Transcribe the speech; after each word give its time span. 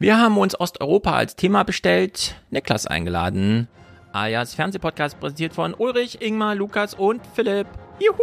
Wir 0.00 0.16
haben 0.16 0.38
uns 0.38 0.58
Osteuropa 0.60 1.14
als 1.14 1.34
Thema 1.34 1.64
bestellt, 1.64 2.36
Niklas 2.50 2.86
eingeladen. 2.86 3.66
Alias 4.12 4.54
Fernsehpodcast 4.54 5.18
präsentiert 5.18 5.54
von 5.54 5.74
Ulrich, 5.74 6.22
Ingmar, 6.22 6.54
Lukas 6.54 6.94
und 6.94 7.20
Philipp. 7.34 7.66
Juhu! 7.98 8.16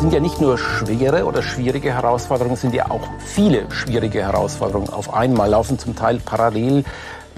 Sind 0.00 0.14
ja 0.14 0.20
nicht 0.20 0.40
nur 0.40 0.56
schwere 0.56 1.26
oder 1.26 1.42
schwierige 1.42 1.92
Herausforderungen, 1.92 2.54
es 2.54 2.62
sind 2.62 2.74
ja 2.74 2.90
auch 2.90 3.06
viele 3.18 3.70
schwierige 3.70 4.22
Herausforderungen 4.22 4.88
auf 4.88 5.12
einmal, 5.12 5.50
laufen 5.50 5.78
zum 5.78 5.94
Teil 5.94 6.20
parallel, 6.24 6.84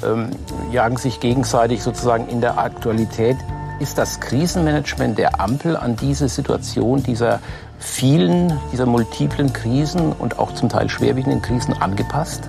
ähm, 0.04 0.30
jagen 0.70 0.96
sich 0.96 1.18
gegenseitig 1.18 1.82
sozusagen 1.82 2.28
in 2.28 2.40
der 2.40 2.58
Aktualität. 2.58 3.36
Ist 3.80 3.98
das 3.98 4.20
Krisenmanagement 4.20 5.18
der 5.18 5.40
Ampel 5.40 5.76
an 5.76 5.96
diese 5.96 6.28
Situation 6.28 7.02
dieser 7.02 7.40
vielen, 7.80 8.56
dieser 8.72 8.86
multiplen 8.86 9.52
Krisen 9.52 10.12
und 10.12 10.38
auch 10.38 10.54
zum 10.54 10.68
Teil 10.68 10.88
schwerwiegenden 10.88 11.42
Krisen 11.42 11.74
angepasst? 11.82 12.42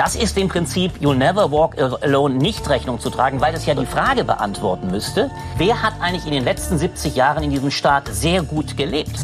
Das 0.00 0.16
ist 0.16 0.38
dem 0.38 0.48
Prinzip 0.48 0.92
You'll 1.02 1.14
Never 1.14 1.52
Walk 1.52 1.76
Alone 1.78 2.36
nicht 2.36 2.70
Rechnung 2.70 3.00
zu 3.00 3.10
tragen, 3.10 3.42
weil 3.42 3.54
es 3.54 3.66
ja 3.66 3.74
die 3.74 3.84
Frage 3.84 4.24
beantworten 4.24 4.90
müsste, 4.90 5.30
wer 5.58 5.82
hat 5.82 5.92
eigentlich 6.00 6.24
in 6.24 6.32
den 6.32 6.42
letzten 6.42 6.78
70 6.78 7.16
Jahren 7.16 7.42
in 7.42 7.50
diesem 7.50 7.70
Staat 7.70 8.08
sehr 8.10 8.42
gut 8.42 8.78
gelebt? 8.78 9.14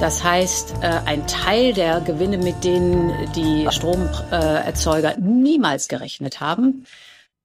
Das 0.00 0.24
heißt, 0.24 0.76
äh, 0.80 0.86
ein 1.04 1.26
Teil 1.26 1.74
der 1.74 2.00
Gewinne, 2.00 2.38
mit 2.38 2.64
denen 2.64 3.12
die 3.34 3.68
Stromerzeuger 3.68 5.18
niemals 5.18 5.88
gerechnet 5.88 6.40
haben, 6.40 6.86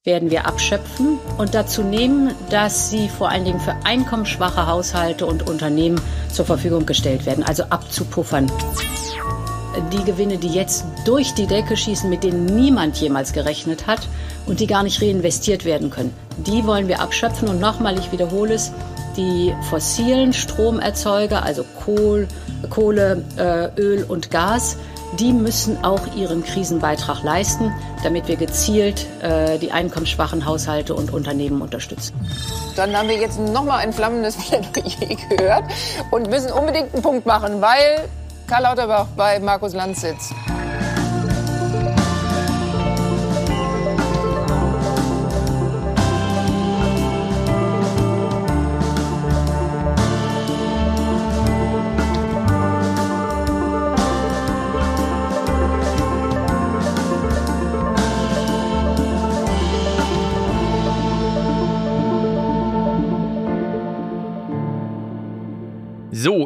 werden 0.05 0.31
wir 0.31 0.47
abschöpfen 0.47 1.19
und 1.37 1.53
dazu 1.53 1.83
nehmen, 1.83 2.33
dass 2.49 2.89
sie 2.89 3.09
vor 3.09 3.27
allen 3.27 3.43
Dingen 3.43 3.59
für 3.59 3.75
einkommensschwache 3.83 4.65
Haushalte 4.65 5.25
und 5.25 5.49
Unternehmen 5.49 5.99
zur 6.31 6.45
Verfügung 6.45 6.85
gestellt 6.85 7.25
werden, 7.25 7.43
also 7.43 7.63
abzupuffern 7.63 8.49
die 9.91 10.03
Gewinne, 10.03 10.37
die 10.37 10.49
jetzt 10.49 10.85
durch 11.05 11.33
die 11.33 11.47
Decke 11.47 11.77
schießen, 11.77 12.09
mit 12.09 12.23
denen 12.23 12.45
niemand 12.45 12.97
jemals 12.97 13.33
gerechnet 13.33 13.87
hat 13.87 14.07
und 14.45 14.59
die 14.59 14.67
gar 14.67 14.83
nicht 14.83 15.01
reinvestiert 15.01 15.65
werden 15.65 15.89
können. 15.89 16.13
Die 16.37 16.65
wollen 16.65 16.87
wir 16.87 17.01
abschöpfen 17.01 17.47
und 17.47 17.59
nochmal, 17.59 17.97
ich 17.97 18.11
wiederhole 18.11 18.53
es, 18.53 18.71
die 19.17 19.53
fossilen 19.69 20.33
Stromerzeuger, 20.33 21.43
also 21.43 21.65
Kohl, 21.83 22.27
Kohle, 22.69 23.23
äh, 23.37 23.69
Öl 23.79 24.03
und 24.07 24.31
Gas, 24.31 24.77
die 25.19 25.33
müssen 25.33 25.83
auch 25.83 26.15
ihren 26.15 26.43
Krisenbeitrag 26.43 27.23
leisten, 27.23 27.73
damit 28.03 28.27
wir 28.27 28.37
gezielt 28.37 29.07
äh, 29.21 29.59
die 29.59 29.71
einkommensschwachen 29.71 30.45
Haushalte 30.45 30.95
und 30.95 31.11
Unternehmen 31.11 31.61
unterstützen. 31.61 32.13
Dann 32.75 32.95
haben 32.95 33.09
wir 33.09 33.17
jetzt 33.17 33.37
nochmal 33.37 33.79
ein 33.79 33.91
flammendes 33.91 34.37
Plädoyer 34.47 35.15
gehört 35.29 35.63
und 36.11 36.29
müssen 36.29 36.51
unbedingt 36.51 36.93
einen 36.93 37.03
Punkt 37.03 37.25
machen, 37.25 37.61
weil 37.61 38.07
Karl 38.51 38.63
Lauterbach 38.63 39.07
bei 39.15 39.39
Markus 39.39 39.71
Lanz 39.71 40.01
sitzt. 40.01 40.33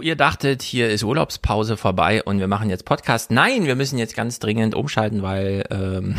Ihr 0.06 0.16
dachtet, 0.16 0.62
hier 0.62 0.92
ist 0.92 1.04
Urlaubspause 1.04 1.78
vorbei 1.78 2.22
und 2.22 2.38
wir 2.38 2.48
machen 2.48 2.70
jetzt 2.70 2.86
Podcast. 2.86 3.32
Nein, 3.32 3.66
wir 3.66 3.76
müssen 3.76 3.98
jetzt 3.98 4.16
ganz 4.16 4.38
dringend 4.38 4.76
umschalten, 4.76 5.24
weil 5.24 5.66
ähm, 5.72 6.16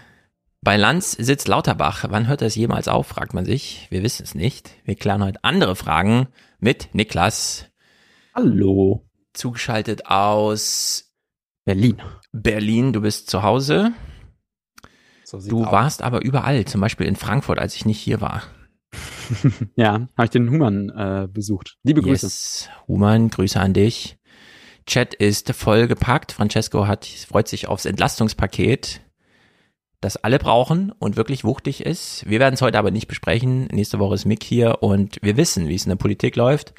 bei 0.62 0.78
Lanz 0.78 1.12
sitzt 1.12 1.46
Lauterbach. 1.46 2.06
Wann 2.08 2.26
hört 2.26 2.40
das 2.40 2.54
jemals 2.54 2.88
auf, 2.88 3.08
fragt 3.08 3.34
man 3.34 3.44
sich. 3.44 3.86
Wir 3.90 4.02
wissen 4.02 4.22
es 4.22 4.34
nicht. 4.34 4.70
Wir 4.84 4.94
klären 4.94 5.22
heute 5.22 5.44
andere 5.44 5.76
Fragen 5.76 6.28
mit 6.58 6.94
Niklas. 6.94 7.66
Hallo. 8.34 9.06
Zugeschaltet 9.34 10.06
aus 10.06 11.12
Berlin. 11.66 12.00
Berlin, 12.32 12.94
du 12.94 13.02
bist 13.02 13.28
zu 13.28 13.42
Hause. 13.42 13.92
So 15.24 15.38
du 15.38 15.66
warst 15.66 16.00
aber 16.00 16.22
überall, 16.22 16.64
zum 16.64 16.80
Beispiel 16.80 17.06
in 17.06 17.14
Frankfurt, 17.16 17.58
als 17.58 17.74
ich 17.74 17.84
nicht 17.84 18.00
hier 18.00 18.22
war. 18.22 18.44
ja, 19.76 20.08
habe 20.16 20.24
ich 20.24 20.30
den 20.30 20.50
Human 20.50 20.90
äh, 20.90 21.28
besucht. 21.30 21.76
Liebe 21.82 22.02
Grüße. 22.02 22.26
Yes, 22.26 22.68
Human, 22.86 23.28
Grüße 23.28 23.60
an 23.60 23.74
dich. 23.74 24.18
Chat 24.86 25.14
ist 25.14 25.52
vollgepackt. 25.52 26.32
Francesco 26.32 26.86
hat, 26.86 27.04
freut 27.04 27.48
sich 27.48 27.68
aufs 27.68 27.84
Entlastungspaket, 27.84 29.02
das 30.00 30.16
alle 30.16 30.38
brauchen 30.38 30.92
und 30.92 31.16
wirklich 31.16 31.44
wuchtig 31.44 31.84
ist. 31.84 32.28
Wir 32.28 32.40
werden 32.40 32.54
es 32.54 32.62
heute 32.62 32.78
aber 32.78 32.90
nicht 32.90 33.06
besprechen. 33.06 33.66
Nächste 33.66 33.98
Woche 33.98 34.14
ist 34.14 34.24
Mick 34.24 34.42
hier 34.42 34.82
und 34.82 35.18
wir 35.20 35.36
wissen, 35.36 35.68
wie 35.68 35.74
es 35.74 35.84
in 35.84 35.90
der 35.90 35.96
Politik 35.96 36.36
läuft. 36.36 36.72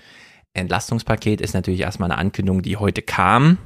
Entlastungspaket 0.54 1.40
ist 1.40 1.54
natürlich 1.54 1.82
erstmal 1.82 2.10
eine 2.10 2.20
Ankündigung, 2.20 2.64
die 2.64 2.78
heute 2.78 3.04
kam. 3.04 3.60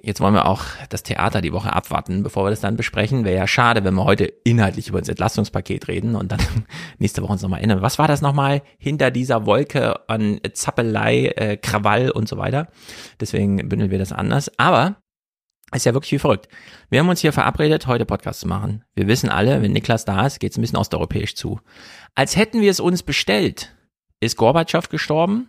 Jetzt 0.00 0.20
wollen 0.20 0.34
wir 0.34 0.46
auch 0.46 0.62
das 0.90 1.02
Theater 1.02 1.40
die 1.40 1.52
Woche 1.52 1.72
abwarten, 1.72 2.22
bevor 2.22 2.44
wir 2.44 2.50
das 2.50 2.60
dann 2.60 2.76
besprechen. 2.76 3.24
Wäre 3.24 3.36
ja 3.36 3.46
schade, 3.46 3.82
wenn 3.82 3.94
wir 3.94 4.04
heute 4.04 4.24
inhaltlich 4.24 4.88
über 4.88 5.00
das 5.00 5.08
Entlastungspaket 5.08 5.88
reden 5.88 6.14
und 6.14 6.30
dann 6.32 6.40
nächste 6.98 7.22
Woche 7.22 7.32
uns 7.32 7.42
nochmal 7.42 7.60
erinnern. 7.60 7.82
Was 7.82 7.98
war 7.98 8.06
das 8.06 8.20
nochmal 8.20 8.62
hinter 8.78 9.10
dieser 9.10 9.46
Wolke 9.46 10.08
an 10.08 10.40
Zappelei, 10.52 11.28
äh, 11.36 11.56
Krawall 11.56 12.10
und 12.10 12.28
so 12.28 12.36
weiter? 12.36 12.68
Deswegen 13.20 13.68
bündeln 13.68 13.90
wir 13.90 13.98
das 13.98 14.12
anders. 14.12 14.50
Aber 14.58 14.96
ist 15.74 15.86
ja 15.86 15.94
wirklich 15.94 16.12
wie 16.12 16.18
verrückt. 16.18 16.48
Wir 16.90 17.00
haben 17.00 17.08
uns 17.08 17.20
hier 17.20 17.32
verabredet, 17.32 17.86
heute 17.86 18.06
Podcast 18.06 18.40
zu 18.40 18.48
machen. 18.48 18.84
Wir 18.94 19.08
wissen 19.08 19.30
alle, 19.30 19.62
wenn 19.62 19.72
Niklas 19.72 20.04
da 20.04 20.26
ist, 20.26 20.38
geht 20.38 20.52
es 20.52 20.58
ein 20.58 20.60
bisschen 20.60 20.78
osteuropäisch 20.78 21.34
zu. 21.34 21.60
Als 22.14 22.36
hätten 22.36 22.60
wir 22.60 22.70
es 22.70 22.80
uns 22.80 23.02
bestellt, 23.02 23.74
ist 24.20 24.36
Gorbatschow 24.36 24.88
gestorben 24.88 25.48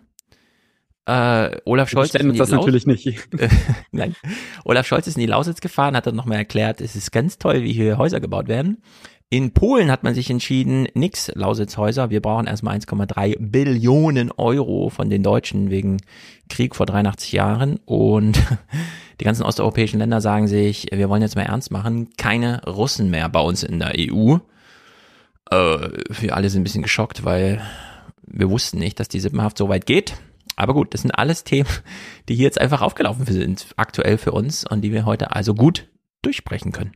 äh, 1.07 1.57
Olaf 1.63 1.89
Scholz 1.89 2.13
ist 2.13 2.21
uns 2.21 2.37
das 2.37 2.49
Laus 2.49 2.59
natürlich 2.59 2.85
nicht. 2.85 3.29
Nein. 3.91 4.13
Olaf 4.65 4.85
Scholz 4.85 5.07
ist 5.07 5.15
in 5.15 5.21
die 5.21 5.27
Lausitz 5.27 5.61
gefahren, 5.61 5.95
hat 5.95 6.05
dann 6.05 6.15
nochmal 6.15 6.37
erklärt, 6.37 6.81
es 6.81 6.97
ist 6.97 7.11
ganz 7.13 7.37
toll, 7.37 7.63
wie 7.63 7.71
hier 7.71 7.97
Häuser 7.97 8.19
gebaut 8.19 8.49
werden. 8.49 8.81
In 9.29 9.51
Polen 9.53 9.89
hat 9.89 10.03
man 10.03 10.15
sich 10.15 10.29
entschieden, 10.29 10.87
nix 10.93 11.31
Lausitzhäuser. 11.33 12.09
Wir 12.09 12.21
brauchen 12.21 12.47
erstmal 12.47 12.77
1,3 12.77 13.37
Billionen 13.39 14.31
Euro 14.31 14.89
von 14.89 15.09
den 15.09 15.23
Deutschen 15.23 15.69
wegen 15.69 15.97
Krieg 16.49 16.75
vor 16.75 16.85
83 16.85 17.31
Jahren. 17.31 17.79
Und 17.85 18.41
die 19.19 19.25
ganzen 19.25 19.43
osteuropäischen 19.43 19.99
Länder 19.99 20.19
sagen 20.19 20.47
sich, 20.47 20.87
wir 20.91 21.09
wollen 21.09 21.21
jetzt 21.21 21.35
mal 21.35 21.43
ernst 21.43 21.71
machen, 21.71 22.09
keine 22.17 22.63
Russen 22.65 23.09
mehr 23.09 23.29
bei 23.29 23.41
uns 23.41 23.63
in 23.63 23.79
der 23.79 23.93
EU. 23.97 24.37
Äh, 25.51 25.89
wir 26.19 26.35
alle 26.35 26.49
sind 26.49 26.61
ein 26.61 26.63
bisschen 26.65 26.83
geschockt, 26.83 27.23
weil 27.23 27.61
wir 28.25 28.49
wussten 28.49 28.79
nicht, 28.79 28.99
dass 28.99 29.07
die 29.07 29.21
Sippenhaft 29.21 29.57
so 29.57 29.69
weit 29.69 29.85
geht. 29.85 30.15
Aber 30.57 30.73
gut, 30.73 30.93
das 30.93 31.01
sind 31.03 31.11
alles 31.11 31.43
Themen, 31.45 31.69
die 32.27 32.35
hier 32.35 32.45
jetzt 32.45 32.59
einfach 32.59 32.81
aufgelaufen 32.81 33.25
sind, 33.25 33.67
aktuell 33.77 34.17
für 34.17 34.33
uns 34.33 34.65
und 34.65 34.81
die 34.81 34.91
wir 34.91 35.05
heute 35.05 35.33
also 35.33 35.53
gut 35.53 35.89
durchsprechen 36.23 36.73
können. 36.73 36.91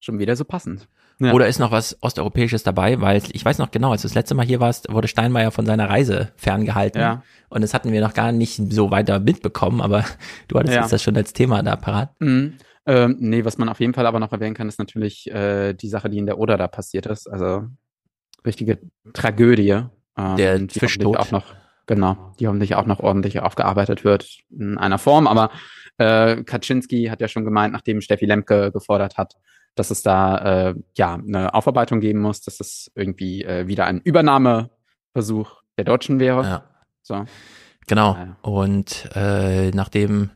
Schon 0.00 0.18
wieder 0.18 0.36
so 0.36 0.44
passend. 0.44 0.88
Ja. 1.20 1.32
Oder 1.32 1.46
ist 1.46 1.60
noch 1.60 1.70
was 1.70 1.96
Osteuropäisches 2.02 2.64
dabei? 2.64 3.00
Weil 3.00 3.22
ich 3.32 3.44
weiß 3.44 3.58
noch 3.58 3.70
genau, 3.70 3.92
als 3.92 4.02
du 4.02 4.08
das 4.08 4.14
letzte 4.14 4.34
Mal 4.34 4.44
hier 4.44 4.58
warst, 4.58 4.92
wurde 4.92 5.06
Steinmeier 5.06 5.52
von 5.52 5.64
seiner 5.64 5.88
Reise 5.88 6.32
ferngehalten. 6.36 7.00
Ja. 7.00 7.22
Und 7.48 7.62
das 7.62 7.72
hatten 7.72 7.92
wir 7.92 8.00
noch 8.00 8.12
gar 8.12 8.32
nicht 8.32 8.60
so 8.72 8.90
weiter 8.90 9.20
mitbekommen, 9.20 9.80
aber 9.80 10.04
du 10.48 10.58
hattest 10.58 10.74
ja. 10.74 10.82
jetzt 10.82 10.92
das 10.92 11.02
schon 11.02 11.16
als 11.16 11.32
Thema 11.32 11.62
da 11.62 11.76
parat. 11.76 12.10
Mhm. 12.20 12.54
Ähm, 12.86 13.16
nee, 13.20 13.44
was 13.44 13.56
man 13.56 13.68
auf 13.68 13.80
jeden 13.80 13.94
Fall 13.94 14.04
aber 14.04 14.18
noch 14.18 14.32
erwähnen 14.32 14.54
kann, 14.54 14.68
ist 14.68 14.78
natürlich 14.78 15.30
äh, 15.30 15.72
die 15.72 15.88
Sache, 15.88 16.10
die 16.10 16.18
in 16.18 16.26
der 16.26 16.38
Oder 16.38 16.58
da 16.58 16.66
passiert 16.68 17.06
ist. 17.06 17.28
Also 17.28 17.66
richtige 18.44 18.80
Tragödie. 19.12 19.84
Ähm, 20.16 20.36
der 20.36 20.68
Fischtod. 20.68 21.16
auch 21.16 21.30
noch 21.30 21.54
Genau, 21.86 22.32
die 22.38 22.46
hoffentlich 22.46 22.74
auch 22.74 22.86
noch 22.86 23.00
ordentlich 23.00 23.40
aufgearbeitet 23.40 24.04
wird 24.04 24.38
in 24.50 24.78
einer 24.78 24.98
Form. 24.98 25.26
Aber 25.26 25.50
äh, 25.98 26.42
Kaczynski 26.42 27.06
hat 27.06 27.20
ja 27.20 27.28
schon 27.28 27.44
gemeint, 27.44 27.72
nachdem 27.72 28.00
Steffi 28.00 28.24
Lemke 28.26 28.72
gefordert 28.72 29.18
hat, 29.18 29.34
dass 29.74 29.90
es 29.90 30.02
da 30.02 30.70
äh, 30.70 30.74
ja 30.96 31.14
eine 31.14 31.54
Aufarbeitung 31.54 32.00
geben 32.00 32.20
muss, 32.20 32.40
dass 32.40 32.60
es 32.60 32.90
irgendwie 32.94 33.44
äh, 33.44 33.66
wieder 33.66 33.86
ein 33.86 34.00
Übernahmeversuch 34.00 35.62
der 35.76 35.84
Deutschen 35.84 36.20
wäre. 36.20 36.42
Ja. 36.42 36.64
So. 37.02 37.24
Genau. 37.86 38.14
Ja. 38.14 38.36
Und 38.42 39.10
äh, 39.14 39.70
nachdem 39.72 40.30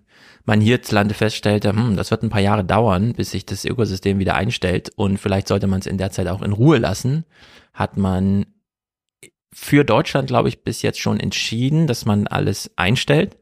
man 0.45 0.61
hierzulande 0.61 1.15
feststellte, 1.15 1.71
hm, 1.71 1.97
das 1.97 2.11
wird 2.11 2.23
ein 2.23 2.31
paar 2.31 2.41
Jahre 2.41 2.65
dauern, 2.65 3.13
bis 3.13 3.31
sich 3.31 3.47
das 3.47 3.65
Ökosystem 3.65 4.19
wieder 4.19 4.35
einstellt 4.35 4.91
und 4.97 5.19
vielleicht 5.19 5.49
sollte 5.49 5.67
man 5.67 5.81
es 5.81 5.87
in 5.87 5.99
der 5.99 6.11
Zeit 6.11 6.27
auch 6.27 6.43
in 6.43 6.53
Ruhe 6.53 6.79
lassen, 6.79 7.25
hat 7.75 7.97
man 7.97 8.47
für 9.53 9.85
Deutschland, 9.85 10.29
glaube 10.29 10.49
ich, 10.49 10.63
bis 10.63 10.83
jetzt 10.83 11.01
schon 11.01 11.21
entschieden, 11.21 11.87
dass 11.87 12.05
man 12.05 12.27
alles 12.27 12.71
einstellt. 12.77 13.37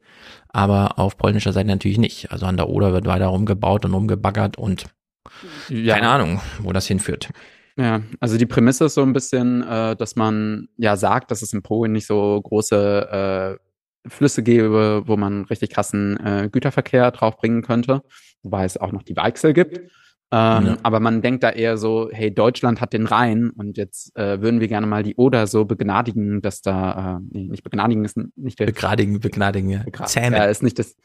Aber 0.48 0.98
auf 0.98 1.18
polnischer 1.18 1.52
Seite 1.52 1.68
natürlich 1.68 1.98
nicht. 1.98 2.32
Also 2.32 2.46
an 2.46 2.56
der 2.56 2.68
Oder 2.68 2.92
wird 2.92 3.06
weiter 3.06 3.26
rumgebaut 3.26 3.84
und 3.84 3.92
rumgebaggert 3.94 4.56
und 4.56 4.86
Ja. 5.68 5.94
keine 5.94 6.08
Ahnung, 6.08 6.40
wo 6.60 6.72
das 6.72 6.86
hinführt. 6.86 7.30
Ja, 7.76 8.00
also 8.20 8.38
die 8.38 8.46
Prämisse 8.46 8.86
ist 8.86 8.94
so 8.94 9.02
ein 9.02 9.12
bisschen, 9.12 9.62
äh, 9.62 9.94
dass 9.96 10.16
man 10.16 10.68
ja 10.78 10.96
sagt, 10.96 11.30
dass 11.30 11.42
es 11.42 11.52
in 11.52 11.62
Polen 11.62 11.92
nicht 11.92 12.06
so 12.06 12.40
große 12.40 13.58
äh, 14.06 14.08
Flüsse 14.08 14.42
gäbe, 14.42 15.02
wo 15.04 15.16
man 15.18 15.44
richtig 15.44 15.70
krassen 15.70 16.16
äh, 16.24 16.48
Güterverkehr 16.50 17.10
draufbringen 17.10 17.60
könnte, 17.62 18.02
wobei 18.42 18.64
es 18.64 18.78
auch 18.78 18.92
noch 18.92 19.02
die 19.02 19.16
Weichsel 19.16 19.52
gibt. 19.52 19.80
Ähm, 20.32 20.66
Ja. 20.66 20.76
Aber 20.82 20.98
man 21.00 21.22
denkt 21.22 21.44
da 21.44 21.50
eher 21.50 21.76
so, 21.76 22.08
hey, 22.12 22.34
Deutschland 22.34 22.80
hat 22.80 22.92
den 22.92 23.06
Rhein 23.06 23.50
und 23.50 23.76
jetzt 23.76 24.16
äh, 24.16 24.40
würden 24.40 24.60
wir 24.60 24.68
gerne 24.68 24.86
mal 24.86 25.02
die 25.02 25.14
Oder 25.16 25.46
so 25.46 25.64
begnadigen, 25.64 26.42
dass 26.42 26.62
da, 26.62 27.18
äh, 27.18 27.20
nee, 27.30 27.48
nicht 27.48 27.62
begnadigen 27.62 28.04
ist 28.04 28.18
nicht 28.36 28.58
der 28.58 28.66
Begradigen, 28.66 29.20
begnadigen, 29.20 29.70
ja. 29.70 29.80
Begra- 29.82 30.06
Zähme. 30.06 30.36
Ja, 30.36 30.44
ist 30.46 30.62
nicht 30.62 30.78
das. 30.78 30.96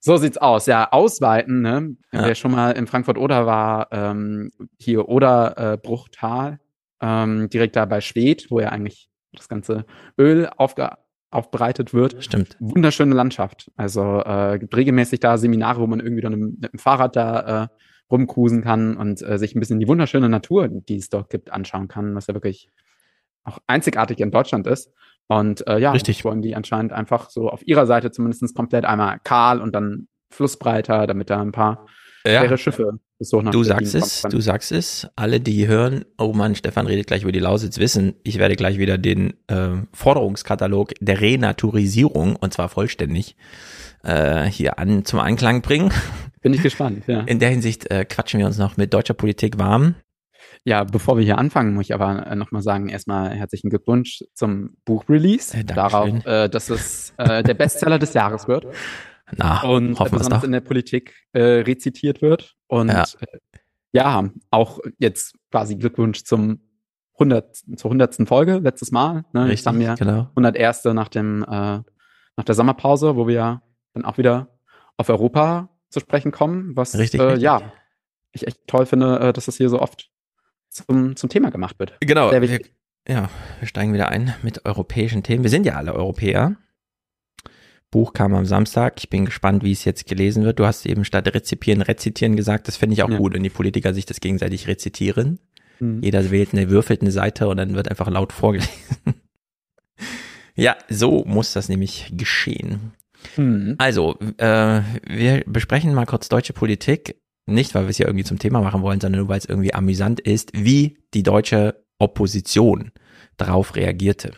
So 0.00 0.16
sieht's 0.16 0.38
aus. 0.38 0.66
Ja, 0.66 0.92
ausweiten, 0.92 1.62
ne? 1.62 1.96
Ja. 2.12 2.26
Wer 2.26 2.34
schon 2.34 2.52
mal 2.52 2.70
in 2.72 2.86
Frankfurt-Oder 2.86 3.46
war, 3.46 3.88
ähm, 3.90 4.50
hier 4.78 5.08
Oder 5.08 5.72
äh, 5.72 5.76
Bruchtal, 5.76 6.60
ähm, 7.00 7.48
direkt 7.48 7.74
da 7.74 7.84
bei 7.84 8.00
Schwedt, 8.00 8.46
wo 8.50 8.60
ja 8.60 8.68
eigentlich 8.68 9.08
das 9.32 9.48
ganze 9.48 9.86
Öl 10.18 10.48
aufge 10.56 10.90
aufbereitet 11.30 11.92
wird. 11.92 12.24
Stimmt. 12.24 12.56
Wunderschöne 12.58 13.14
Landschaft. 13.14 13.70
Also 13.76 14.22
äh, 14.24 14.58
gibt 14.58 14.74
regelmäßig 14.74 15.20
da 15.20 15.36
Seminare, 15.36 15.78
wo 15.80 15.86
man 15.86 16.00
irgendwie 16.00 16.22
dann 16.22 16.38
mit, 16.38 16.60
mit 16.60 16.72
dem 16.72 16.78
Fahrrad 16.78 17.16
da 17.16 17.64
äh, 17.64 17.68
rumcruisen 18.10 18.62
kann 18.62 18.96
und 18.96 19.22
äh, 19.22 19.38
sich 19.38 19.54
ein 19.54 19.60
bisschen 19.60 19.80
die 19.80 19.88
wunderschöne 19.88 20.28
Natur, 20.28 20.68
die 20.68 20.96
es 20.96 21.10
dort 21.10 21.30
gibt, 21.30 21.52
anschauen 21.52 21.88
kann, 21.88 22.14
was 22.14 22.26
ja 22.26 22.34
wirklich 22.34 22.70
auch 23.44 23.58
einzigartig 23.66 24.20
in 24.20 24.30
Deutschland 24.30 24.66
ist. 24.66 24.90
Und 25.26 25.66
äh, 25.66 25.78
ja, 25.78 25.92
Richtig. 25.92 26.24
wollen 26.24 26.42
die 26.42 26.56
anscheinend 26.56 26.92
einfach 26.92 27.28
so 27.30 27.50
auf 27.50 27.66
ihrer 27.66 27.86
Seite 27.86 28.10
zumindest 28.10 28.54
komplett 28.54 28.84
einmal 28.84 29.18
kahl 29.22 29.60
und 29.60 29.74
dann 29.74 30.08
flussbreiter, 30.30 31.06
damit 31.06 31.28
da 31.30 31.40
ein 31.40 31.52
paar 31.52 31.86
Ja. 32.24 32.40
schwere 32.40 32.58
Schiffe 32.58 32.98
nach 33.20 33.50
Du 33.50 33.64
sagst 33.64 33.94
es, 33.94 34.22
du 34.22 34.40
sagst 34.40 34.70
es. 34.72 35.08
Alle, 35.16 35.40
die 35.40 35.66
hören, 35.66 36.04
oh 36.18 36.32
Mann, 36.32 36.54
Stefan 36.54 36.86
redet 36.86 37.08
gleich 37.08 37.22
über 37.22 37.32
die 37.32 37.40
Lausitz, 37.40 37.78
wissen, 37.78 38.14
ich 38.22 38.38
werde 38.38 38.54
gleich 38.54 38.78
wieder 38.78 38.96
den 38.96 39.34
äh, 39.48 39.70
Forderungskatalog 39.92 40.92
der 41.00 41.20
Renaturisierung, 41.20 42.36
und 42.36 42.54
zwar 42.54 42.68
vollständig, 42.68 43.36
äh, 44.04 44.44
hier 44.44 44.78
an 44.78 45.04
zum 45.04 45.18
Anklang 45.18 45.62
bringen. 45.62 45.92
Bin 46.48 46.54
ich 46.54 46.62
gespannt, 46.62 47.04
ja. 47.06 47.20
In 47.20 47.40
der 47.40 47.50
Hinsicht 47.50 47.90
äh, 47.90 48.06
quatschen 48.06 48.40
wir 48.40 48.46
uns 48.46 48.56
noch 48.56 48.78
mit 48.78 48.94
deutscher 48.94 49.12
Politik 49.12 49.58
warm. 49.58 49.96
Ja, 50.64 50.84
bevor 50.84 51.18
wir 51.18 51.24
hier 51.24 51.36
anfangen, 51.36 51.74
muss 51.74 51.84
ich 51.84 51.94
aber 51.94 52.26
äh, 52.26 52.36
nochmal 52.36 52.62
sagen, 52.62 52.88
erstmal 52.88 53.34
herzlichen 53.34 53.68
Glückwunsch 53.68 54.24
zum 54.32 54.78
Buchrelease. 54.86 55.54
Äh, 55.54 55.64
Dankeschön. 55.64 56.22
darauf, 56.22 56.26
äh, 56.26 56.48
dass 56.48 56.70
es 56.70 57.12
äh, 57.18 57.42
der 57.42 57.52
Bestseller 57.52 57.98
des 57.98 58.14
Jahres 58.14 58.48
wird. 58.48 58.66
Na, 59.36 59.62
und 59.62 59.98
hoffen 59.98 60.12
wir 60.12 60.16
es 60.16 60.24
besonders 60.24 60.44
in 60.44 60.52
der 60.52 60.62
Politik 60.62 61.14
äh, 61.34 61.40
rezitiert 61.42 62.22
wird. 62.22 62.54
Und 62.66 62.88
Ja. 62.88 63.04
ja. 63.92 64.20
Äh, 64.24 64.30
auch 64.50 64.78
jetzt 64.98 65.34
quasi 65.50 65.76
Glückwunsch 65.76 66.24
zum 66.24 66.62
100, 67.16 67.56
zur 67.76 67.90
hundertsten 67.90 68.26
Folge 68.26 68.56
letztes 68.56 68.90
Mal. 68.90 69.26
Ne? 69.34 69.42
Jetzt 69.42 69.50
Richtig, 69.50 69.66
haben 69.66 69.80
wir 69.80 69.94
genau. 69.96 70.28
101. 70.30 70.84
nach 70.94 71.08
dem 71.08 71.42
äh, 71.42 71.46
nach 71.46 72.44
der 72.46 72.54
Sommerpause, 72.54 73.16
wo 73.16 73.28
wir 73.28 73.60
dann 73.92 74.06
auch 74.06 74.16
wieder 74.16 74.58
auf 74.96 75.10
Europa 75.10 75.68
zu 75.90 76.00
sprechen 76.00 76.32
kommen, 76.32 76.76
was 76.76 76.96
Richtig, 76.98 77.20
äh, 77.20 77.24
richtig. 77.24 77.42
ja 77.42 77.72
ich 78.32 78.46
echt 78.46 78.66
toll 78.66 78.86
finde, 78.86 79.18
äh, 79.20 79.32
dass 79.32 79.46
das 79.46 79.56
hier 79.56 79.68
so 79.68 79.80
oft 79.80 80.10
zum, 80.68 81.16
zum 81.16 81.30
Thema 81.30 81.50
gemacht 81.50 81.78
wird. 81.78 81.96
Genau. 82.00 82.30
Wir, 82.30 82.60
ja, 83.08 83.30
wir 83.58 83.68
steigen 83.68 83.92
wieder 83.92 84.08
ein 84.08 84.34
mit 84.42 84.64
europäischen 84.66 85.22
Themen. 85.22 85.42
Wir 85.42 85.50
sind 85.50 85.66
ja 85.66 85.74
alle 85.74 85.94
Europäer. 85.94 86.56
Buch 87.90 88.12
kam 88.12 88.34
am 88.34 88.44
Samstag. 88.44 88.94
Ich 88.98 89.08
bin 89.08 89.24
gespannt, 89.24 89.64
wie 89.64 89.72
es 89.72 89.84
jetzt 89.86 90.06
gelesen 90.06 90.44
wird. 90.44 90.58
Du 90.58 90.66
hast 90.66 90.84
eben 90.84 91.06
statt 91.06 91.26
rezipieren, 91.34 91.80
rezitieren 91.80 92.36
gesagt. 92.36 92.68
Das 92.68 92.76
finde 92.76 92.94
ich 92.94 93.02
auch 93.02 93.08
Ja. 93.08 93.16
gut, 93.16 93.32
wenn 93.32 93.42
die 93.42 93.48
Politiker 93.50 93.94
sich 93.94 94.04
das 94.04 94.20
gegenseitig 94.20 94.68
rezitieren. 94.68 95.38
Mhm. 95.80 96.02
Jeder 96.02 96.30
wählt 96.30 96.52
eine, 96.52 96.68
würfelt 96.68 97.00
eine 97.00 97.12
Seite 97.12 97.48
und 97.48 97.56
dann 97.56 97.74
wird 97.74 97.88
einfach 97.88 98.10
laut 98.10 98.34
vorgelesen. 98.34 98.70
ja, 100.54 100.76
so 100.90 101.24
muss 101.24 101.54
das 101.54 101.70
nämlich 101.70 102.12
geschehen. 102.14 102.92
Mhm. 103.36 103.74
Also, 103.78 104.18
äh, 104.38 104.80
wir 105.06 105.44
besprechen 105.46 105.94
mal 105.94 106.06
kurz 106.06 106.28
deutsche 106.28 106.52
Politik. 106.52 107.20
Nicht, 107.46 107.74
weil 107.74 107.84
wir 107.84 107.90
es 107.90 107.98
ja 107.98 108.06
irgendwie 108.06 108.24
zum 108.24 108.38
Thema 108.38 108.60
machen 108.60 108.82
wollen, 108.82 109.00
sondern 109.00 109.20
nur, 109.22 109.28
weil 109.28 109.38
es 109.38 109.46
irgendwie 109.46 109.72
amüsant 109.72 110.20
ist, 110.20 110.50
wie 110.54 110.98
die 111.14 111.22
deutsche 111.22 111.82
Opposition 111.98 112.92
darauf 113.38 113.74
reagierte. 113.74 114.32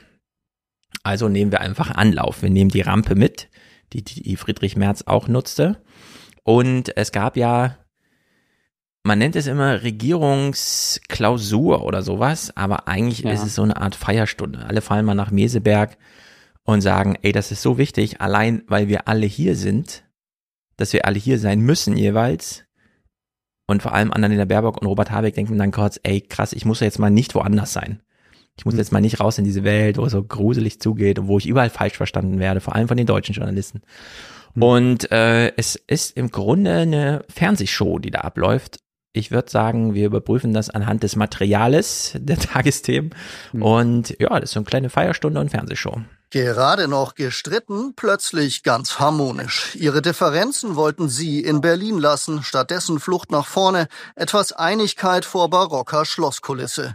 Also 1.03 1.29
nehmen 1.29 1.51
wir 1.51 1.61
einfach 1.61 1.91
Anlauf. 1.91 2.43
Wir 2.43 2.51
nehmen 2.51 2.71
die 2.71 2.83
Rampe 2.83 3.17
mit, 3.17 3.49
die, 3.93 4.05
die 4.05 4.37
Friedrich 4.37 4.77
Merz 4.77 5.03
auch 5.07 5.27
nutzte. 5.29 5.83
Und 6.45 6.97
es 6.97 7.11
gab 7.11 7.37
ja, 7.37 7.77
man 9.03 9.19
nennt 9.19 9.35
es 9.35 9.47
immer 9.47 9.83
Regierungsklausur 9.83 11.85
oder 11.85 12.03
sowas, 12.03 12.55
aber 12.57 12.89
eigentlich 12.89 13.21
Ja. 13.21 13.33
ist 13.33 13.45
es 13.45 13.55
so 13.55 13.63
eine 13.63 13.77
Art 13.77 13.95
Feierstunde. 13.95 14.65
Alle 14.67 14.81
fallen 14.83 15.07
mal 15.07 15.15
nach 15.15 15.31
Meseberg 15.31 15.97
und 16.71 16.81
sagen, 16.81 17.17
ey, 17.23 17.33
das 17.33 17.53
ist 17.53 17.63
so 17.63 17.79
wichtig, 17.79 18.21
allein 18.21 18.63
weil 18.67 18.89
wir 18.89 19.09
alle 19.09 19.27
hier 19.27 19.57
sind, 19.57 20.05
dass 20.77 20.93
wir 20.93 21.05
alle 21.07 21.19
hier 21.19 21.39
sein 21.39 21.61
müssen 21.61 21.97
jeweils. 21.97 22.65
Und 23.67 23.83
vor 23.83 23.95
allem 23.95 24.13
Annalena 24.13 24.47
Baerbock 24.47 24.81
und 24.81 24.87
Robert 24.87 25.11
Habeck 25.11 25.35
denken 25.35 25.57
dann 25.59 25.71
kurz, 25.71 26.01
ey, 26.03 26.21
krass, 26.21 26.53
ich 26.53 26.65
muss 26.65 26.81
jetzt 26.81 26.99
mal 26.99 27.11
nicht 27.11 27.35
woanders 27.35 27.73
sein. 27.73 28.03
Ich 28.57 28.65
muss 28.65 28.75
Mhm. 28.75 28.81
jetzt 28.81 28.93
mal 28.93 29.01
nicht 29.01 29.21
raus 29.21 29.39
in 29.39 29.45
diese 29.45 29.63
Welt, 29.65 29.97
wo 29.97 30.05
es 30.05 30.13
so 30.13 30.23
gruselig 30.23 30.81
zugeht 30.81 31.19
und 31.19 31.29
wo 31.29 31.39
ich 31.39 31.47
überall 31.47 31.71
falsch 31.71 31.97
verstanden 31.97 32.41
werde, 32.41 32.61
vor 32.61 32.75
allem 32.75 32.89
von 32.89 32.97
den 32.97 33.07
deutschen 33.07 33.35
Journalisten. 33.35 33.83
Mhm. 34.55 34.63
Und 34.63 35.13
äh, 35.13 35.53
es 35.57 35.77
ist 35.77 36.17
im 36.17 36.31
Grunde 36.31 36.75
eine 36.79 37.25
Fernsehshow, 37.29 37.99
die 38.01 38.11
da 38.11 38.21
abläuft. 38.21 38.81
Ich 39.13 39.31
würde 39.31 39.51
sagen, 39.51 39.95
wir 39.95 40.07
überprüfen 40.07 40.53
das 40.53 40.71
anhand 40.71 41.03
des 41.05 41.15
Materiales 41.17 42.17
der 42.19 42.39
Tagesthemen. 42.39 43.15
Mhm. 43.53 43.63
Und 43.63 44.17
ja, 44.19 44.29
das 44.31 44.51
ist 44.51 44.53
so 44.55 44.61
eine 44.61 44.67
kleine 44.67 44.91
Feierstunde 44.91 45.41
und 45.41 45.51
Fernsehshow. 45.51 46.01
Gerade 46.31 46.87
noch 46.87 47.17
gestritten, 47.17 47.95
plötzlich 47.97 48.63
ganz 48.63 49.01
harmonisch. 49.01 49.75
Ihre 49.75 50.01
Differenzen 50.01 50.77
wollten 50.77 51.09
sie 51.09 51.41
in 51.41 51.61
Berlin 51.61 51.99
lassen, 51.99 52.45
stattdessen 52.45 53.01
Flucht 53.01 53.33
nach 53.33 53.47
vorne, 53.47 53.89
etwas 54.15 54.53
Einigkeit 54.53 55.25
vor 55.25 55.51
barocker 55.51 56.05
Schlosskulisse. 56.05 56.95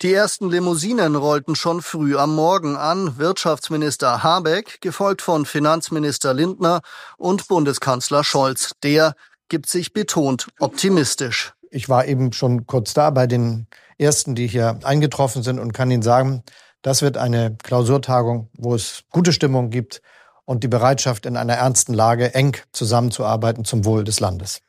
Die 0.00 0.14
ersten 0.14 0.48
Limousinen 0.48 1.16
rollten 1.16 1.54
schon 1.54 1.82
früh 1.82 2.16
am 2.16 2.34
Morgen 2.34 2.76
an, 2.76 3.18
Wirtschaftsminister 3.18 4.22
Habeck, 4.22 4.80
gefolgt 4.80 5.20
von 5.20 5.44
Finanzminister 5.44 6.32
Lindner 6.32 6.80
und 7.18 7.46
Bundeskanzler 7.48 8.24
Scholz. 8.24 8.72
Der 8.82 9.16
gibt 9.48 9.68
sich 9.68 9.92
betont 9.92 10.48
optimistisch. 10.60 11.52
Ich 11.70 11.88
war 11.90 12.06
eben 12.06 12.32
schon 12.32 12.66
kurz 12.66 12.94
da 12.94 13.10
bei 13.10 13.26
den 13.26 13.66
ersten, 13.98 14.34
die 14.34 14.46
hier 14.46 14.78
eingetroffen 14.84 15.42
sind 15.42 15.58
und 15.58 15.72
kann 15.72 15.90
Ihnen 15.90 16.02
sagen, 16.02 16.44
das 16.82 17.02
wird 17.02 17.16
eine 17.16 17.56
Klausurtagung, 17.62 18.48
wo 18.56 18.74
es 18.74 19.04
gute 19.10 19.32
Stimmung 19.32 19.70
gibt 19.70 20.00
und 20.44 20.64
die 20.64 20.68
Bereitschaft, 20.68 21.26
in 21.26 21.36
einer 21.36 21.54
ernsten 21.54 21.92
Lage 21.92 22.34
eng 22.34 22.56
zusammenzuarbeiten 22.72 23.64
zum 23.64 23.84
Wohl 23.84 24.04
des 24.04 24.20
Landes. 24.20 24.62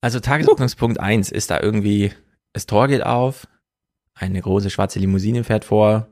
Also 0.00 0.20
Tagesordnungspunkt 0.20 1.00
eins 1.00 1.32
ist 1.32 1.50
da 1.50 1.60
irgendwie, 1.60 2.12
das 2.52 2.66
Tor 2.66 2.86
geht 2.86 3.04
auf, 3.04 3.48
eine 4.14 4.40
große 4.40 4.70
schwarze 4.70 4.98
Limousine 4.98 5.42
fährt 5.44 5.64
vor, 5.64 6.08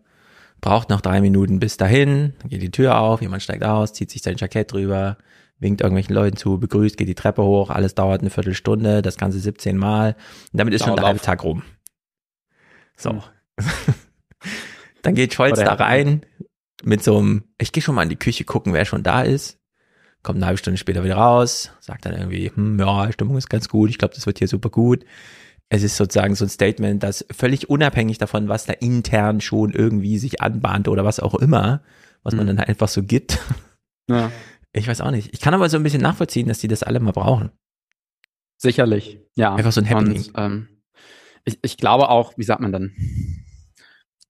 braucht 0.60 0.90
noch 0.90 1.00
drei 1.00 1.20
Minuten 1.20 1.60
bis 1.60 1.76
dahin, 1.76 2.34
dann 2.40 2.48
geht 2.48 2.62
die 2.62 2.70
Tür 2.70 2.98
auf, 2.98 3.20
jemand 3.20 3.42
steigt 3.42 3.62
aus, 3.62 3.92
zieht 3.92 4.10
sich 4.10 4.22
sein 4.22 4.36
Jackett 4.36 4.72
drüber, 4.72 5.16
winkt 5.58 5.80
irgendwelchen 5.80 6.14
Leuten 6.14 6.36
zu, 6.36 6.58
begrüßt, 6.58 6.96
geht 6.96 7.08
die 7.08 7.14
Treppe 7.14 7.42
hoch, 7.42 7.70
alles 7.70 7.94
dauert 7.94 8.20
eine 8.20 8.30
Viertelstunde, 8.30 9.02
das 9.02 9.16
Ganze 9.16 9.38
17 9.38 9.76
Mal. 9.76 10.16
Und 10.52 10.58
damit 10.58 10.74
ist 10.74 10.80
schon 10.80 10.96
der 10.96 11.02
Dauerlauf. 11.02 11.08
halbe 11.08 11.24
Tag 11.24 11.44
rum. 11.44 11.62
So. 12.96 13.22
Hm. 15.06 15.14
dann 15.14 15.14
geht 15.14 15.34
Scholz 15.34 15.58
Oder- 15.58 15.64
da 15.76 15.84
rein 15.84 16.24
mit 16.84 17.02
so 17.02 17.18
einem, 17.18 17.44
ich 17.58 17.72
gehe 17.72 17.82
schon 17.82 17.94
mal 17.94 18.02
in 18.02 18.08
die 18.10 18.16
Küche 18.16 18.44
gucken, 18.44 18.72
wer 18.72 18.84
schon 18.84 19.02
da 19.02 19.22
ist. 19.22 19.58
Kommt 20.22 20.36
eine 20.38 20.46
halbe 20.46 20.58
Stunde 20.58 20.76
später 20.78 21.04
wieder 21.04 21.16
raus, 21.16 21.70
sagt 21.80 22.04
dann 22.06 22.14
irgendwie, 22.14 22.50
hm, 22.54 22.78
ja, 22.80 23.10
Stimmung 23.12 23.36
ist 23.36 23.48
ganz 23.48 23.68
gut, 23.68 23.90
ich 23.90 23.98
glaube, 23.98 24.14
das 24.14 24.26
wird 24.26 24.38
hier 24.38 24.48
super 24.48 24.70
gut. 24.70 25.04
Es 25.68 25.82
ist 25.82 25.96
sozusagen 25.96 26.34
so 26.34 26.44
ein 26.44 26.48
Statement, 26.48 27.02
das 27.02 27.24
völlig 27.30 27.68
unabhängig 27.70 28.18
davon, 28.18 28.48
was 28.48 28.66
da 28.66 28.72
intern 28.72 29.40
schon 29.40 29.72
irgendwie 29.72 30.18
sich 30.18 30.40
anbahnt 30.42 30.86
oder 30.88 31.04
was 31.04 31.18
auch 31.20 31.34
immer, 31.34 31.82
was 32.22 32.34
man 32.34 32.44
Mhm. 32.46 32.56
dann 32.56 32.60
einfach 32.60 32.88
so 32.88 33.02
gibt. 33.02 33.38
Ja, 34.08 34.30
Ich 34.72 34.86
weiß 34.86 35.00
auch 35.00 35.10
nicht. 35.10 35.32
Ich 35.32 35.40
kann 35.40 35.54
aber 35.54 35.68
so 35.70 35.78
ein 35.78 35.82
bisschen 35.82 36.02
nachvollziehen, 36.02 36.48
dass 36.48 36.58
die 36.58 36.68
das 36.68 36.82
alle 36.82 37.00
mal 37.00 37.12
brauchen. 37.12 37.50
sicherlich. 38.58 39.18
Ja. 39.36 39.54
Einfach 39.54 39.72
so 39.72 39.80
ein 39.80 39.88
Happening. 39.88 40.18
Und, 40.18 40.32
ähm, 40.36 40.68
ich, 41.44 41.58
ich 41.62 41.76
glaube 41.78 42.08
auch, 42.10 42.36
wie 42.36 42.42
sagt 42.44 42.60
man 42.60 42.72
dann? 42.72 42.92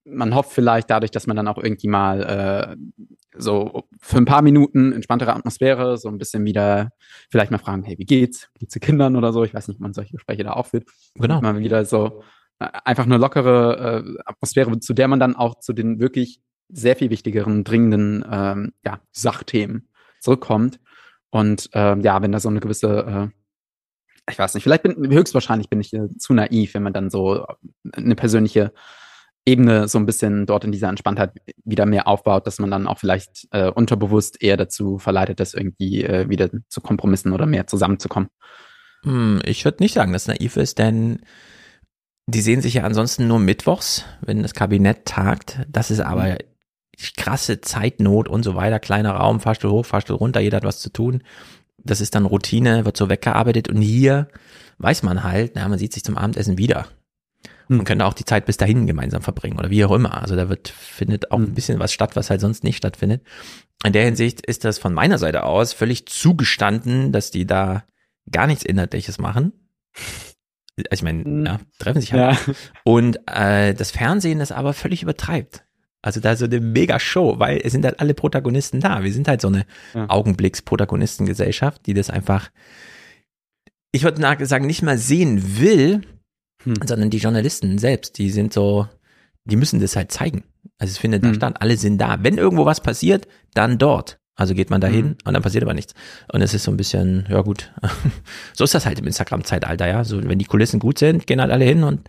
Man 0.09 0.35
hofft 0.35 0.53
vielleicht 0.53 0.89
dadurch, 0.89 1.11
dass 1.11 1.27
man 1.27 1.37
dann 1.37 1.49
auch 1.49 1.59
irgendwie 1.59 1.89
mal 1.89 2.23
äh, 2.23 2.77
so 3.37 3.85
für 4.01 4.19
ein 4.19 4.25
paar 4.25 4.43
Minuten 4.43 4.93
entspanntere 4.93 5.35
Atmosphäre, 5.35 5.99
so 5.99 6.09
ein 6.09 6.19
bisschen 6.19 6.45
wieder 6.45 6.91
vielleicht 7.29 7.51
mal 7.51 7.59
fragen, 7.59 7.83
hey, 7.83 7.99
wie 7.99 8.05
geht's? 8.05 8.49
Geht's 8.59 8.75
den 8.75 8.81
Kindern 8.81 9.17
oder 9.17 9.33
so? 9.33 9.45
Ich 9.45 9.53
weiß 9.53 9.69
nicht, 9.69 9.79
ob 9.79 9.83
man 9.83 9.95
solche 9.95 10.13
Gespräche 10.13 10.45
da 10.45 10.53
auch 10.53 10.67
führt. 10.67 10.85
Genau. 11.15 11.41
Mal 11.41 11.59
wieder 11.59 11.85
so 11.85 12.23
einfach 12.59 13.05
eine 13.05 13.19
lockere 13.19 14.05
äh, 14.05 14.23
Atmosphäre, 14.25 14.79
zu 14.81 14.95
der 14.95 15.09
man 15.09 15.21
dann 15.21 15.37
auch 15.37 15.59
zu 15.61 15.73
den 15.73 16.01
wirklich 16.01 16.41
sehr 16.69 16.97
viel 16.97 17.11
wichtigeren, 17.11 17.65
dringenden 17.65 18.25
ähm, 18.31 18.73
ja, 18.85 19.01
Sachthemen 19.13 19.89
zurückkommt. 20.21 20.81
Und 21.31 21.69
ähm, 21.75 22.01
ja, 22.01 22.23
wenn 22.23 22.33
da 22.33 22.41
so 22.41 22.49
eine 22.49 22.61
gewisse, 22.61 23.31
äh, 23.31 24.31
ich 24.31 24.39
weiß 24.39 24.55
nicht, 24.55 24.65
vielleicht 24.65 24.83
bin 24.83 25.11
höchstwahrscheinlich 25.11 25.69
bin 25.69 25.81
ich 25.81 25.93
äh, 25.93 26.09
zu 26.17 26.33
naiv, 26.33 26.75
wenn 26.75 26.83
man 26.83 26.93
dann 26.93 27.11
so 27.11 27.47
eine 27.93 28.17
persönliche 28.17 28.73
Ebene 29.47 29.87
so 29.87 29.99
ein 29.99 30.07
bisschen 30.07 30.45
dort 30.45 30.65
in 30.65 30.73
dieser 30.73 30.88
Entspanntheit 30.88 31.33
wieder 31.65 31.87
mehr 31.87 32.09
aufbaut, 32.09 32.47
dass 32.47 32.59
man 32.59 32.71
dann 32.71 32.88
auch 32.88 32.99
vielleicht 32.99 33.47
äh, 33.53 33.71
unterbewusst 33.71 34.43
eher 34.43 34.57
dazu 34.57 34.99
verleitet, 34.99 35.38
das 35.38 35.55
irgendwie 35.55 36.03
äh, 36.03 36.29
wieder 36.29 36.50
zu 36.69 36.81
Kompromissen 36.81 37.33
oder 37.33 37.47
mehr 37.47 37.67
zusammenzukommen. 37.69 38.29
Hm, 39.05 39.41
ich 39.45 39.65
würde 39.65 39.83
nicht 39.83 39.95
sagen, 39.95 40.12
dass 40.12 40.23
es 40.23 40.29
naiv 40.29 40.57
ist, 40.57 40.79
denn 40.79 41.21
die 42.26 42.41
sehen 42.41 42.61
sich 42.61 42.75
ja 42.75 42.83
ansonsten 42.83 43.29
nur 43.29 43.38
mittwochs, 43.38 44.05
wenn 44.21 44.43
das 44.43 44.53
Kabinett 44.53 45.05
tagt. 45.05 45.61
Das 45.69 45.93
ist 45.93 46.00
aber 46.00 46.25
mhm. 46.25 46.37
krasse 47.17 47.61
Zeitnot 47.61 48.29
und 48.29 48.43
so 48.43 48.57
weiter. 48.57 48.81
Kleiner 48.81 49.12
Raum, 49.12 49.38
Fahrstuhl 49.38 49.71
hoch, 49.71 49.87
Fahrstuhl 49.87 50.17
runter, 50.17 50.41
jeder 50.41 50.57
hat 50.57 50.65
was 50.65 50.81
zu 50.81 50.91
tun. 50.93 51.23
Das 51.79 52.00
ist 52.00 52.17
dann 52.17 52.26
Routine, 52.26 52.85
wird 52.85 52.97
so 52.97 53.09
weggearbeitet 53.09 53.69
und 53.69 53.81
hier 53.81 54.26
weiß 54.79 55.05
man 55.05 55.23
halt, 55.23 55.53
na, 55.55 55.69
man 55.69 55.79
sieht 55.79 55.93
sich 55.93 56.03
zum 56.03 56.17
Abendessen 56.17 56.59
wieder. 56.59 56.88
Man 57.68 57.80
hm. 57.80 57.85
könnte 57.85 58.04
auch 58.06 58.14
die 58.14 58.25
Zeit 58.25 58.46
bis 58.46 58.56
dahin 58.56 58.87
gemeinsam 58.87 59.23
verbringen 59.23 59.58
oder 59.58 59.70
wie 59.70 59.85
auch 59.85 59.92
immer. 59.92 60.20
Also 60.20 60.37
da 60.37 60.49
wird, 60.49 60.68
findet 60.68 61.30
auch 61.30 61.38
ein 61.38 61.46
hm. 61.46 61.54
bisschen 61.54 61.78
was 61.78 61.92
statt, 61.92 62.16
was 62.16 62.30
halt 62.30 62.40
sonst 62.40 62.64
nicht 62.64 62.76
stattfindet. 62.76 63.23
In 63.85 63.92
der 63.92 64.04
Hinsicht 64.04 64.44
ist 64.44 64.64
das 64.64 64.78
von 64.78 64.94
meiner 64.94 65.18
Seite 65.18 65.44
aus 65.44 65.73
völlig 65.73 66.06
zugestanden, 66.06 67.12
dass 67.12 67.30
die 67.30 67.46
da 67.46 67.85
gar 68.30 68.46
nichts 68.46 68.64
Inhaltliches 68.64 69.18
machen. 69.18 69.52
Also 70.76 70.88
ich 70.90 71.02
meine, 71.02 71.25
hm. 71.25 71.46
ja, 71.46 71.61
treffen 71.78 72.00
sich 72.00 72.12
halt. 72.12 72.46
Ja. 72.46 72.54
Und 72.85 73.18
äh, 73.26 73.75
das 73.75 73.90
Fernsehen 73.90 74.38
das 74.38 74.52
aber 74.52 74.73
völlig 74.73 75.02
übertreibt. 75.02 75.64
Also 76.02 76.20
da 76.20 76.37
so 76.37 76.44
eine 76.44 76.61
mega 76.61 77.00
Show, 77.00 77.40
weil 77.40 77.61
es 77.64 77.73
sind 77.73 77.85
halt 77.85 77.99
alle 77.99 78.14
Protagonisten 78.14 78.80
da. 78.80 79.02
Wir 79.02 79.12
sind 79.12 79.26
halt 79.26 79.40
so 79.40 79.49
eine 79.49 79.66
ja. 79.92 80.08
Augenblicks-Protagonistengesellschaft, 80.08 81.85
die 81.87 81.94
das 81.94 82.11
einfach, 82.11 82.50
ich 83.90 84.04
würde 84.04 84.46
sagen, 84.46 84.68
nicht 84.68 84.82
mal 84.82 84.99
sehen 84.99 85.58
will, 85.58 86.02
hm. 86.63 86.75
sondern 86.85 87.11
die 87.11 87.19
Journalisten 87.19 87.79
selbst, 87.79 88.19
die 88.19 88.31
sind 88.31 88.53
so, 88.53 88.89
die 89.45 89.57
müssen 89.57 89.81
das 89.81 89.97
halt 89.97 90.13
zeigen. 90.13 90.45
Also 90.79 90.93
es 90.93 90.99
findet 90.99 91.23
hm. 91.23 91.31
da 91.31 91.35
statt, 91.35 91.57
alle 91.61 91.77
sind 91.77 91.99
da. 91.99 92.19
Wenn 92.23 92.39
irgendwo 92.39 92.67
was 92.67 92.81
passiert, 92.81 93.27
dann 93.55 93.79
dort. 93.79 94.19
Also 94.37 94.55
geht 94.55 94.69
man 94.69 94.83
dahin 94.83 95.07
mhm. 95.07 95.17
und 95.25 95.33
dann 95.33 95.43
passiert 95.43 95.65
aber 95.65 95.73
nichts. 95.73 95.95
Und 96.31 96.43
es 96.43 96.53
ist 96.53 96.65
so 96.65 96.71
ein 96.71 96.77
bisschen, 96.77 97.27
ja 97.31 97.41
gut, 97.41 97.73
so 98.53 98.65
ist 98.65 98.75
das 98.75 98.85
halt 98.85 98.99
im 98.99 99.07
Instagram-Zeitalter, 99.07 99.89
ja. 99.89 100.05
So, 100.05 100.23
wenn 100.23 100.39
die 100.39 100.45
Kulissen 100.45 100.79
gut 100.79 100.99
sind, 100.99 101.27
gehen 101.27 101.41
halt 101.41 101.51
alle 101.51 101.65
hin 101.65 101.83
und 101.85 102.09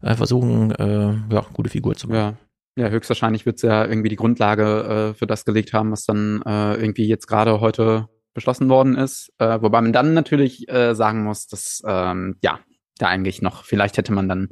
äh, 0.00 0.14
versuchen, 0.14 0.70
äh, 0.70 1.34
ja, 1.34 1.46
gute 1.52 1.68
Figur 1.68 1.94
zu 1.94 2.08
machen. 2.08 2.38
Ja. 2.76 2.84
ja, 2.84 2.90
höchstwahrscheinlich 2.90 3.44
wird 3.44 3.56
es 3.56 3.62
ja 3.62 3.84
irgendwie 3.84 4.08
die 4.08 4.16
Grundlage 4.16 5.12
äh, 5.12 5.14
für 5.14 5.26
das 5.26 5.44
gelegt 5.44 5.74
haben, 5.74 5.92
was 5.92 6.04
dann 6.04 6.40
äh, 6.46 6.76
irgendwie 6.76 7.08
jetzt 7.08 7.26
gerade 7.26 7.60
heute 7.60 8.08
beschlossen 8.32 8.70
worden 8.70 8.96
ist. 8.96 9.30
Äh, 9.38 9.60
wobei 9.60 9.82
man 9.82 9.92
dann 9.92 10.14
natürlich 10.14 10.70
äh, 10.70 10.94
sagen 10.94 11.24
muss, 11.24 11.46
dass 11.46 11.82
ähm, 11.86 12.36
ja, 12.42 12.60
da 12.98 13.06
eigentlich 13.08 13.42
noch, 13.42 13.64
vielleicht 13.64 13.96
hätte 13.98 14.12
man 14.12 14.28
dann 14.28 14.48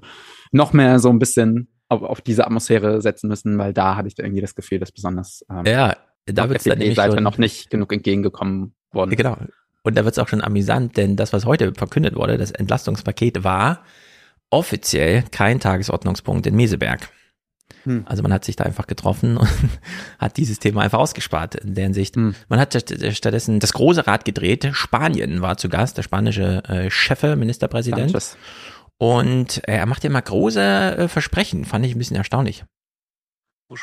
noch 0.53 0.73
mehr 0.73 0.99
so 0.99 1.11
ein 1.11 1.19
bisschen 1.19 1.69
auf, 1.89 2.03
auf 2.03 2.21
diese 2.21 2.47
Atmosphäre 2.47 3.01
setzen 3.01 3.29
müssen, 3.29 3.59
weil 3.59 3.73
da 3.73 3.97
hatte 3.97 4.09
ich 4.09 4.19
irgendwie 4.19 4.41
das 4.41 4.55
Gefühl, 4.55 4.79
dass 4.79 4.93
besonders 4.93 5.45
ähm, 5.51 5.65
ja, 5.67 5.97
da 6.27 6.49
wird 6.49 6.65
nämlich 6.65 6.95
Seite 6.95 7.21
noch 7.21 7.39
nicht 7.39 7.71
genug 7.71 7.93
entgegengekommen 7.93 8.75
worden. 8.93 9.11
Ja, 9.11 9.17
genau. 9.17 9.37
Und 9.83 9.99
da 9.99 10.05
wird 10.05 10.15
es 10.15 10.19
auch 10.19 10.29
schon 10.29 10.43
amüsant, 10.43 10.97
denn 10.97 11.17
das, 11.17 11.35
was 11.35 11.45
heute 11.45 11.75
verkündet 11.75 12.17
wurde, 12.17 12.39
das 12.39 12.51
Entlastungspaket 12.51 13.45
war 13.45 13.85
offiziell 14.49 15.25
kein 15.31 15.61
Tagesordnungspunkt 15.61 16.47
in 16.47 16.55
Meseberg. 16.55 17.09
Hm. 17.85 18.05
Also 18.07 18.23
man 18.23 18.33
hat 18.33 18.45
sich 18.45 18.57
da 18.57 18.65
einfach 18.65 18.87
getroffen 18.87 19.37
und 19.37 19.49
hat 20.19 20.37
dieses 20.37 20.59
Thema 20.59 20.83
einfach 20.83 20.99
ausgespart 20.99 21.57
in 21.57 21.75
der 21.75 21.85
Hinsicht. 21.85 22.17
Hm. 22.17 22.35
Man 22.49 22.61
hat 22.61 22.75
stattdessen 22.75 23.61
das 23.61 23.73
große 23.73 24.07
Rad 24.07 24.25
gedreht. 24.25 24.69
Spanien 24.73 25.43
war 25.43 25.57
zu 25.57 25.69
Gast, 25.69 25.99
der 25.99 26.03
spanische 26.03 26.63
äh, 26.69 26.91
Chefe, 26.91 27.37
Ministerpräsident. 27.37 28.11
Sanchez. 28.11 28.37
Und 28.99 29.67
äh, 29.69 29.77
er 29.77 29.87
macht 29.87 30.05
ja 30.05 30.11
immer 30.11 30.23
große 30.23 30.61
äh, 30.61 31.09
Versprechen, 31.09 31.65
fand 31.65 31.85
ich 31.85 31.95
ein 31.95 31.99
bisschen 31.99 32.17
erstaunlich. 32.17 32.65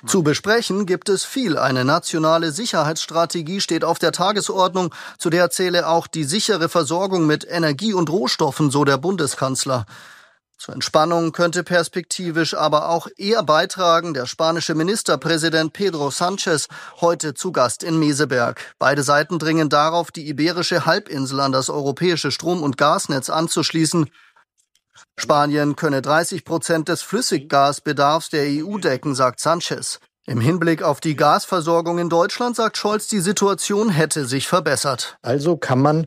Zu 0.06 0.24
besprechen 0.24 0.86
gibt 0.86 1.10
es 1.10 1.26
viel. 1.26 1.58
Eine 1.58 1.84
nationale 1.84 2.52
Sicherheitsstrategie 2.52 3.62
steht 3.62 3.84
auf 3.84 4.00
der 4.00 4.12
Tagesordnung, 4.12 4.94
zu 5.18 5.30
der 5.30 5.50
zähle 5.50 5.88
auch 5.88 6.08
die 6.08 6.24
sichere 6.24 6.70
Versorgung 6.70 7.26
mit 7.26 7.46
Energie 7.50 7.94
und 7.94 8.10
Rohstoffen, 8.10 8.70
so 8.70 8.86
der 8.86 8.98
Bundeskanzler. 8.98 9.86
Zur 10.62 10.76
Entspannung 10.76 11.32
könnte 11.32 11.64
perspektivisch 11.64 12.54
aber 12.54 12.90
auch 12.90 13.08
er 13.18 13.42
beitragen, 13.42 14.14
der 14.14 14.28
spanische 14.28 14.76
Ministerpräsident 14.76 15.74
Pedro 15.74 16.12
Sanchez, 16.12 16.68
heute 17.02 17.34
zu 17.34 17.52
Gast 17.52 17.82
in 17.82 17.98
Meseberg. 17.98 18.62
Beide 18.78 19.02
Seiten 19.02 19.40
dringen 19.40 19.70
darauf, 19.70 20.12
die 20.12 20.30
iberische 20.30 20.86
Halbinsel 20.86 21.40
an 21.40 21.52
das 21.52 21.72
europäische 21.72 22.30
Strom- 22.30 22.62
und 22.62 22.78
Gasnetz 22.78 23.32
anzuschließen. 23.32 24.12
Spanien 25.18 25.76
könne 25.76 26.04
30 26.04 26.46
Prozent 26.46 26.90
des 26.90 27.02
Flüssiggasbedarfs 27.02 28.30
der 28.30 28.44
EU 28.44 28.78
decken, 28.78 29.16
sagt 29.16 29.40
Sanchez. 29.40 30.00
Im 30.28 30.42
Hinblick 30.42 30.84
auf 30.84 31.00
die 31.00 31.16
Gasversorgung 31.16 31.98
in 31.98 32.10
Deutschland 32.10 32.56
sagt 32.56 32.78
Scholz, 32.78 33.08
die 33.08 33.22
Situation 33.22 33.90
hätte 33.90 34.26
sich 34.26 34.48
verbessert. 34.48 35.18
Also 35.24 35.58
kann 35.58 35.82
man 35.82 36.06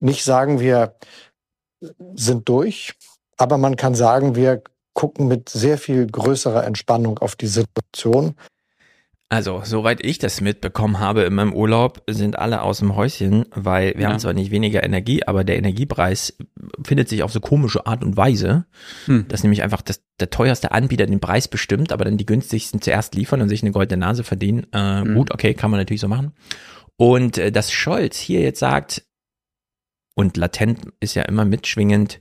nicht 0.00 0.24
sagen, 0.24 0.60
wir 0.60 0.94
sind 2.14 2.48
durch. 2.48 2.94
Aber 3.42 3.58
man 3.58 3.74
kann 3.74 3.96
sagen, 3.96 4.36
wir 4.36 4.62
gucken 4.94 5.26
mit 5.26 5.48
sehr 5.48 5.76
viel 5.76 6.06
größerer 6.06 6.64
Entspannung 6.64 7.18
auf 7.18 7.34
die 7.34 7.48
Situation. 7.48 8.36
Also, 9.28 9.62
soweit 9.64 10.04
ich 10.04 10.18
das 10.18 10.40
mitbekommen 10.40 11.00
habe 11.00 11.22
in 11.22 11.34
meinem 11.34 11.52
Urlaub, 11.52 12.04
sind 12.08 12.38
alle 12.38 12.62
aus 12.62 12.78
dem 12.78 12.94
Häuschen, 12.94 13.46
weil 13.52 13.94
wir 13.94 14.02
ja. 14.02 14.10
haben 14.10 14.20
zwar 14.20 14.32
nicht 14.32 14.52
weniger 14.52 14.84
Energie, 14.84 15.24
aber 15.24 15.42
der 15.42 15.56
Energiepreis 15.56 16.36
findet 16.84 17.08
sich 17.08 17.24
auf 17.24 17.32
so 17.32 17.40
komische 17.40 17.84
Art 17.84 18.04
und 18.04 18.16
Weise, 18.16 18.64
hm. 19.06 19.26
dass 19.26 19.42
nämlich 19.42 19.64
einfach 19.64 19.82
das, 19.82 20.02
der 20.20 20.30
teuerste 20.30 20.70
Anbieter 20.70 21.06
den 21.06 21.18
Preis 21.18 21.48
bestimmt, 21.48 21.90
aber 21.90 22.04
dann 22.04 22.18
die 22.18 22.26
günstigsten 22.26 22.80
zuerst 22.80 23.16
liefern 23.16 23.40
und 23.40 23.48
sich 23.48 23.62
eine 23.62 23.72
goldene 23.72 24.06
Nase 24.06 24.22
verdienen. 24.22 24.68
Äh, 24.70 25.00
hm. 25.00 25.14
Gut, 25.16 25.32
okay, 25.32 25.54
kann 25.54 25.72
man 25.72 25.80
natürlich 25.80 26.02
so 26.02 26.08
machen. 26.08 26.32
Und 26.96 27.38
äh, 27.38 27.50
dass 27.50 27.72
Scholz 27.72 28.18
hier 28.18 28.40
jetzt 28.40 28.60
sagt, 28.60 29.02
und 30.14 30.36
latent 30.36 30.78
ist 31.00 31.14
ja 31.14 31.22
immer 31.22 31.44
mitschwingend, 31.44 32.20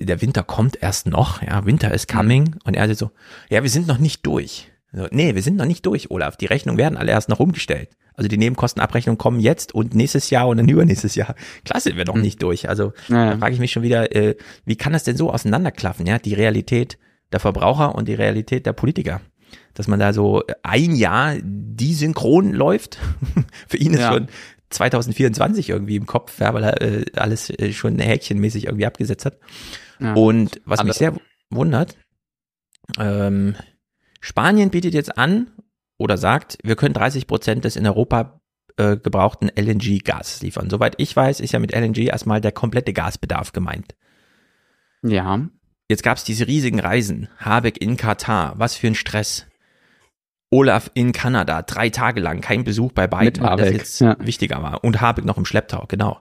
der 0.00 0.20
Winter 0.20 0.42
kommt 0.42 0.82
erst 0.82 1.06
noch, 1.06 1.42
ja, 1.42 1.64
Winter 1.66 1.92
is 1.92 2.06
coming. 2.06 2.42
Mhm. 2.42 2.58
Und 2.64 2.74
er 2.74 2.94
so, 2.94 3.10
ja, 3.50 3.62
wir 3.62 3.70
sind 3.70 3.86
noch 3.86 3.98
nicht 3.98 4.26
durch. 4.26 4.70
So, 4.92 5.06
nee, 5.10 5.34
wir 5.34 5.42
sind 5.42 5.56
noch 5.56 5.64
nicht 5.64 5.86
durch, 5.86 6.10
Olaf. 6.10 6.36
Die 6.36 6.46
Rechnungen 6.46 6.78
werden 6.78 6.98
alle 6.98 7.12
erst 7.12 7.28
noch 7.28 7.40
umgestellt. 7.40 7.96
Also 8.14 8.28
die 8.28 8.36
Nebenkostenabrechnungen 8.36 9.16
kommen 9.16 9.40
jetzt 9.40 9.74
und 9.74 9.94
nächstes 9.94 10.28
Jahr 10.30 10.48
und 10.48 10.58
dann 10.58 10.68
übernächstes 10.68 11.14
Jahr. 11.14 11.34
Klar 11.64 11.80
sind 11.80 11.96
wir 11.96 12.04
noch 12.04 12.14
mhm. 12.14 12.22
nicht 12.22 12.42
durch. 12.42 12.68
Also 12.68 12.92
ja. 13.08 13.30
da 13.30 13.38
frage 13.38 13.54
ich 13.54 13.60
mich 13.60 13.72
schon 13.72 13.82
wieder, 13.82 14.14
äh, 14.14 14.36
wie 14.64 14.76
kann 14.76 14.92
das 14.92 15.04
denn 15.04 15.16
so 15.16 15.30
auseinanderklaffen, 15.30 16.06
ja? 16.06 16.18
Die 16.18 16.34
Realität 16.34 16.98
der 17.32 17.40
Verbraucher 17.40 17.94
und 17.94 18.06
die 18.08 18.14
Realität 18.14 18.66
der 18.66 18.74
Politiker. 18.74 19.20
Dass 19.74 19.88
man 19.88 19.98
da 19.98 20.12
so 20.12 20.42
ein 20.62 20.94
Jahr 20.94 21.36
die 21.42 21.94
synchron 21.94 22.52
läuft. 22.52 22.98
Für 23.68 23.78
ihn 23.78 23.94
ist 23.94 24.00
ja. 24.00 24.12
schon 24.12 24.28
2024 24.72 25.70
irgendwie 25.70 25.96
im 25.96 26.06
Kopf, 26.06 26.40
ja, 26.40 26.52
weil 26.54 26.64
er 26.64 26.82
äh, 26.82 27.04
alles 27.14 27.50
äh, 27.50 27.72
schon 27.72 27.98
häkchenmäßig 27.98 28.66
irgendwie 28.66 28.86
abgesetzt 28.86 29.24
hat. 29.24 29.38
Ja. 30.00 30.14
Und 30.14 30.60
was 30.64 30.80
Aber 30.80 30.88
mich 30.88 30.96
sehr 30.96 31.14
wundert, 31.50 31.96
ähm, 32.98 33.54
Spanien 34.20 34.70
bietet 34.70 34.94
jetzt 34.94 35.16
an 35.18 35.50
oder 35.98 36.16
sagt, 36.16 36.58
wir 36.62 36.76
können 36.76 36.94
30 36.94 37.26
Prozent 37.26 37.64
des 37.64 37.76
in 37.76 37.86
Europa 37.86 38.40
äh, 38.76 38.96
gebrauchten 38.96 39.50
LNG-Gas 39.54 40.42
liefern. 40.42 40.70
Soweit 40.70 40.94
ich 40.98 41.14
weiß, 41.14 41.40
ist 41.40 41.52
ja 41.52 41.58
mit 41.58 41.72
LNG 41.72 42.06
erstmal 42.06 42.40
der 42.40 42.52
komplette 42.52 42.92
Gasbedarf 42.92 43.52
gemeint. 43.52 43.94
Ja. 45.02 45.46
Jetzt 45.88 46.02
gab 46.02 46.16
es 46.16 46.24
diese 46.24 46.46
riesigen 46.46 46.80
Reisen. 46.80 47.28
Habeck 47.38 47.80
in 47.80 47.96
Katar, 47.96 48.54
was 48.56 48.76
für 48.76 48.86
ein 48.86 48.94
Stress. 48.94 49.46
Olaf 50.52 50.90
in 50.92 51.12
Kanada, 51.12 51.62
drei 51.62 51.88
Tage 51.88 52.20
lang, 52.20 52.42
kein 52.42 52.62
Besuch 52.62 52.92
bei 52.92 53.06
beiden, 53.06 53.42
weil 53.42 53.56
das 53.56 53.70
jetzt 53.70 54.00
ja. 54.00 54.16
wichtiger 54.20 54.62
war. 54.62 54.84
Und 54.84 55.00
Habeck 55.00 55.24
noch 55.24 55.38
im 55.38 55.46
Schlepptau, 55.46 55.86
genau. 55.88 56.20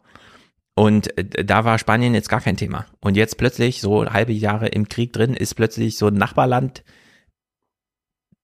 Und 0.74 1.18
äh, 1.18 1.44
da 1.44 1.66
war 1.66 1.78
Spanien 1.78 2.14
jetzt 2.14 2.30
gar 2.30 2.40
kein 2.40 2.56
Thema. 2.56 2.86
Und 3.02 3.18
jetzt 3.18 3.38
plötzlich, 3.38 3.82
so 3.82 4.06
halbe 4.06 4.32
Jahre 4.32 4.70
im 4.70 4.88
Krieg 4.88 5.12
drin, 5.12 5.34
ist 5.34 5.56
plötzlich 5.56 5.98
so 5.98 6.08
ein 6.08 6.14
Nachbarland, 6.14 6.84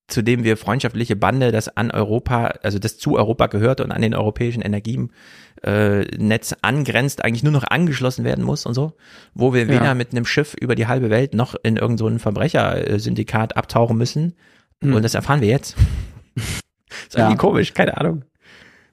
zu 0.09 0.21
dem 0.21 0.43
wir 0.43 0.57
freundschaftliche 0.57 1.15
Bande, 1.15 1.53
das 1.53 1.69
an 1.69 1.89
Europa, 1.89 2.47
also 2.63 2.79
das 2.79 2.97
zu 2.97 3.15
Europa 3.15 3.47
gehört 3.47 3.79
und 3.79 3.91
an 3.91 4.01
den 4.01 4.13
europäischen 4.13 4.61
Energienetz 4.61 6.51
äh, 6.51 6.55
angrenzt, 6.61 7.23
eigentlich 7.23 7.43
nur 7.43 7.53
noch 7.53 7.65
angeschlossen 7.65 8.25
werden 8.25 8.43
muss 8.43 8.65
und 8.65 8.73
so, 8.73 8.93
wo 9.33 9.53
wir 9.53 9.69
weder 9.69 9.95
mit 9.95 10.11
einem 10.11 10.25
Schiff 10.25 10.53
über 10.53 10.75
die 10.75 10.87
halbe 10.87 11.09
Welt 11.09 11.33
noch 11.33 11.55
in 11.63 11.77
irgendein 11.77 12.17
so 12.17 12.19
Verbrechersyndikat 12.19 13.55
abtauchen 13.55 13.97
müssen. 13.97 14.35
Hm. 14.83 14.93
Und 14.93 15.03
das 15.03 15.13
erfahren 15.13 15.41
wir 15.41 15.47
jetzt. 15.47 15.75
ist 16.35 17.15
irgendwie 17.15 17.33
ja. 17.33 17.37
komisch, 17.37 17.73
keine 17.73 17.97
Ahnung. 17.97 18.23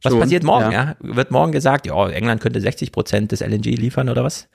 Was 0.03 0.13
Schon, 0.13 0.21
passiert 0.21 0.45
morgen? 0.45 0.71
Ja. 0.71 0.85
ja. 0.85 0.97
Wird 1.01 1.31
morgen 1.31 1.53
gesagt, 1.53 1.87
ja, 1.87 2.09
England 2.09 2.41
könnte 2.41 2.61
60 2.61 2.93
Prozent 2.93 3.33
des 3.33 3.41
LNG 3.41 3.65
liefern 3.77 4.09
oder 4.09 4.23
was? 4.23 4.49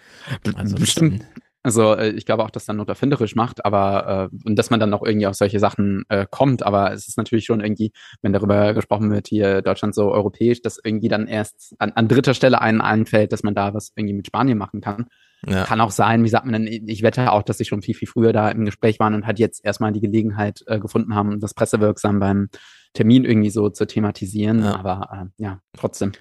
Also 0.55 0.75
Bestimmt. 0.75 1.25
Also 1.61 1.93
äh, 1.93 2.11
ich 2.11 2.25
glaube 2.25 2.43
auch, 2.43 2.51
dass 2.51 2.65
dann 2.65 2.77
Not 2.77 2.87
erfinderisch 2.87 3.35
macht, 3.35 3.65
aber 3.65 4.29
äh, 4.31 4.37
und 4.45 4.55
dass 4.55 4.69
man 4.69 4.79
dann 4.79 4.93
auch 4.93 5.03
irgendwie 5.03 5.27
auf 5.27 5.35
solche 5.35 5.59
Sachen 5.59 6.03
äh, 6.07 6.25
kommt. 6.29 6.63
Aber 6.63 6.93
es 6.93 7.07
ist 7.07 7.17
natürlich 7.17 7.45
schon 7.45 7.59
irgendwie, 7.59 7.91
wenn 8.21 8.31
darüber 8.31 8.73
gesprochen 8.73 9.11
wird, 9.11 9.27
hier 9.27 9.61
Deutschland 9.61 9.93
so 9.93 10.11
europäisch, 10.11 10.61
dass 10.61 10.79
irgendwie 10.81 11.09
dann 11.09 11.27
erst 11.27 11.75
an, 11.79 11.91
an 11.91 12.07
dritter 12.07 12.33
Stelle 12.33 12.61
einen 12.61 12.79
einfällt, 12.79 13.33
dass 13.33 13.43
man 13.43 13.55
da 13.55 13.73
was 13.73 13.91
irgendwie 13.95 14.15
mit 14.15 14.27
Spanien 14.27 14.57
machen 14.57 14.79
kann. 14.81 15.07
Ja. 15.47 15.63
Kann 15.63 15.81
auch 15.81 15.91
sein, 15.91 16.23
wie 16.23 16.29
sagt 16.29 16.45
man 16.45 16.65
denn, 16.65 16.87
ich 16.87 17.01
wette 17.01 17.31
auch, 17.31 17.43
dass 17.43 17.57
sie 17.57 17.65
schon 17.65 17.81
viel, 17.81 17.95
viel 17.95 18.07
früher 18.07 18.33
da 18.33 18.49
im 18.49 18.65
Gespräch 18.65 18.99
waren 18.99 19.13
und 19.13 19.25
halt 19.25 19.39
jetzt 19.39 19.63
erstmal 19.63 19.93
die 19.93 20.01
Gelegenheit 20.01 20.63
äh, 20.67 20.79
gefunden 20.79 21.15
haben, 21.15 21.39
das 21.39 21.53
pressewirksam 21.53 22.19
beim 22.19 22.49
Termin 22.93 23.23
irgendwie 23.23 23.49
so 23.49 23.69
zu 23.69 23.87
thematisieren. 23.87 24.63
Ja. 24.63 24.75
Aber 24.75 25.29
äh, 25.37 25.43
ja, 25.43 25.61
trotzdem. 25.77 26.11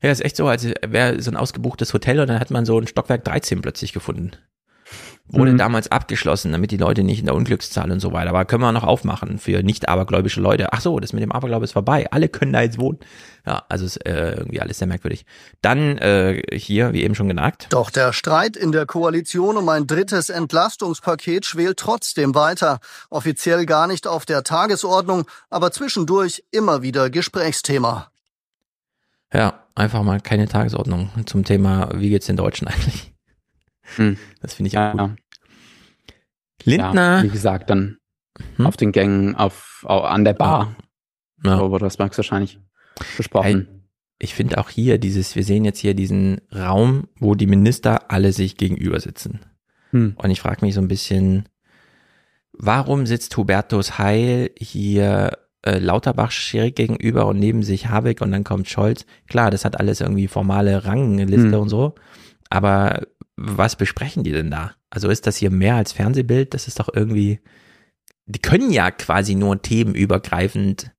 Ja, 0.00 0.10
ist 0.10 0.24
echt 0.24 0.36
so, 0.36 0.46
als 0.46 0.64
wäre 0.86 1.20
so 1.20 1.30
ein 1.30 1.36
ausgebuchtes 1.36 1.92
Hotel 1.92 2.20
und 2.20 2.28
dann 2.28 2.38
hat 2.38 2.52
man 2.52 2.64
so 2.64 2.78
ein 2.78 2.86
Stockwerk 2.86 3.24
13 3.24 3.62
plötzlich 3.62 3.92
gefunden. 3.92 4.32
Wurde 5.30 5.52
Mhm. 5.52 5.58
damals 5.58 5.92
abgeschlossen, 5.92 6.52
damit 6.52 6.70
die 6.70 6.78
Leute 6.78 7.02
nicht 7.04 7.20
in 7.20 7.26
der 7.26 7.34
Unglückszahl 7.34 7.90
und 7.90 8.00
so 8.00 8.14
weiter. 8.14 8.30
Aber 8.30 8.46
können 8.46 8.62
wir 8.62 8.72
noch 8.72 8.84
aufmachen 8.84 9.38
für 9.38 9.62
nicht 9.62 9.86
abergläubische 9.86 10.40
Leute. 10.40 10.72
Ach 10.72 10.80
so, 10.80 10.98
das 11.00 11.12
mit 11.12 11.22
dem 11.22 11.32
Aberglaube 11.32 11.64
ist 11.64 11.72
vorbei. 11.72 12.10
Alle 12.10 12.30
können 12.30 12.54
da 12.54 12.62
jetzt 12.62 12.78
wohnen. 12.78 12.98
Ja, 13.44 13.62
also 13.68 13.84
ist 13.84 13.98
äh, 14.06 14.36
irgendwie 14.38 14.62
alles 14.62 14.78
sehr 14.78 14.88
merkwürdig. 14.88 15.26
Dann 15.60 15.98
äh, 15.98 16.40
hier, 16.56 16.94
wie 16.94 17.02
eben 17.02 17.14
schon 17.14 17.28
genagt. 17.28 17.66
Doch 17.70 17.90
der 17.90 18.14
Streit 18.14 18.56
in 18.56 18.72
der 18.72 18.86
Koalition 18.86 19.58
um 19.58 19.68
ein 19.68 19.86
drittes 19.86 20.30
Entlastungspaket 20.30 21.44
schwelt 21.44 21.78
trotzdem 21.78 22.34
weiter. 22.34 22.80
Offiziell 23.10 23.66
gar 23.66 23.86
nicht 23.86 24.06
auf 24.06 24.24
der 24.24 24.44
Tagesordnung, 24.44 25.26
aber 25.50 25.72
zwischendurch 25.72 26.42
immer 26.52 26.80
wieder 26.80 27.10
Gesprächsthema. 27.10 28.10
Ja, 29.30 29.62
einfach 29.74 30.02
mal 30.02 30.20
keine 30.22 30.48
Tagesordnung 30.48 31.10
zum 31.26 31.44
Thema, 31.44 31.90
wie 31.94 32.08
geht's 32.08 32.26
den 32.26 32.38
Deutschen 32.38 32.66
eigentlich? 32.66 33.12
Hm. 33.96 34.16
Das 34.40 34.54
finde 34.54 34.68
ich 34.68 34.76
auch 34.78 34.80
Ja, 34.82 34.90
gut. 34.92 35.00
ja. 35.00 35.16
Lindner. 36.64 37.16
Ja, 37.18 37.22
wie 37.22 37.28
gesagt, 37.28 37.70
dann 37.70 37.98
Hm? 38.56 38.66
auf 38.66 38.76
den 38.76 38.92
Gängen, 38.92 39.34
auf, 39.34 39.84
au- 39.88 40.02
an 40.02 40.24
der 40.24 40.34
Bar. 40.34 40.76
Ja. 41.44 41.56
Robert 41.58 41.82
Rosbergs 41.82 42.16
wahrscheinlich 42.18 42.58
besprochen. 43.16 43.84
ich 44.20 44.34
finde 44.34 44.58
auch 44.58 44.70
hier 44.70 44.98
dieses, 44.98 45.36
wir 45.36 45.44
sehen 45.44 45.64
jetzt 45.64 45.78
hier 45.78 45.94
diesen 45.94 46.40
Raum, 46.54 47.08
wo 47.18 47.34
die 47.36 47.46
Minister 47.46 48.10
alle 48.10 48.32
sich 48.32 48.56
gegenüber 48.56 48.98
sitzen. 49.00 49.40
Hm. 49.90 50.14
Und 50.16 50.30
ich 50.30 50.40
frage 50.40 50.64
mich 50.64 50.74
so 50.74 50.80
ein 50.80 50.88
bisschen, 50.88 51.48
warum 52.52 53.06
sitzt 53.06 53.36
Hubertus 53.36 53.98
Heil 53.98 54.50
hier 54.58 55.38
äh, 55.62 55.78
Lauterbach 55.78 56.30
schräg 56.32 56.76
gegenüber 56.76 57.26
und 57.26 57.38
neben 57.38 57.62
sich 57.62 57.88
Habeck 57.88 58.20
und 58.20 58.32
dann 58.32 58.44
kommt 58.44 58.68
Scholz? 58.68 59.06
Klar, 59.28 59.50
das 59.50 59.64
hat 59.64 59.78
alles 59.78 60.00
irgendwie 60.00 60.28
formale 60.28 60.84
Rangliste 60.84 61.52
Hm. 61.52 61.60
und 61.60 61.68
so, 61.68 61.94
aber 62.50 63.02
was 63.40 63.76
besprechen 63.76 64.24
die 64.24 64.32
denn 64.32 64.50
da? 64.50 64.72
Also 64.90 65.08
ist 65.08 65.26
das 65.26 65.36
hier 65.36 65.50
mehr 65.50 65.76
als 65.76 65.92
Fernsehbild? 65.92 66.54
Das 66.54 66.66
ist 66.66 66.80
doch 66.80 66.88
irgendwie, 66.92 67.40
die 68.26 68.40
können 68.40 68.70
ja 68.72 68.90
quasi 68.90 69.34
nur 69.36 69.62
themenübergreifend 69.62 70.92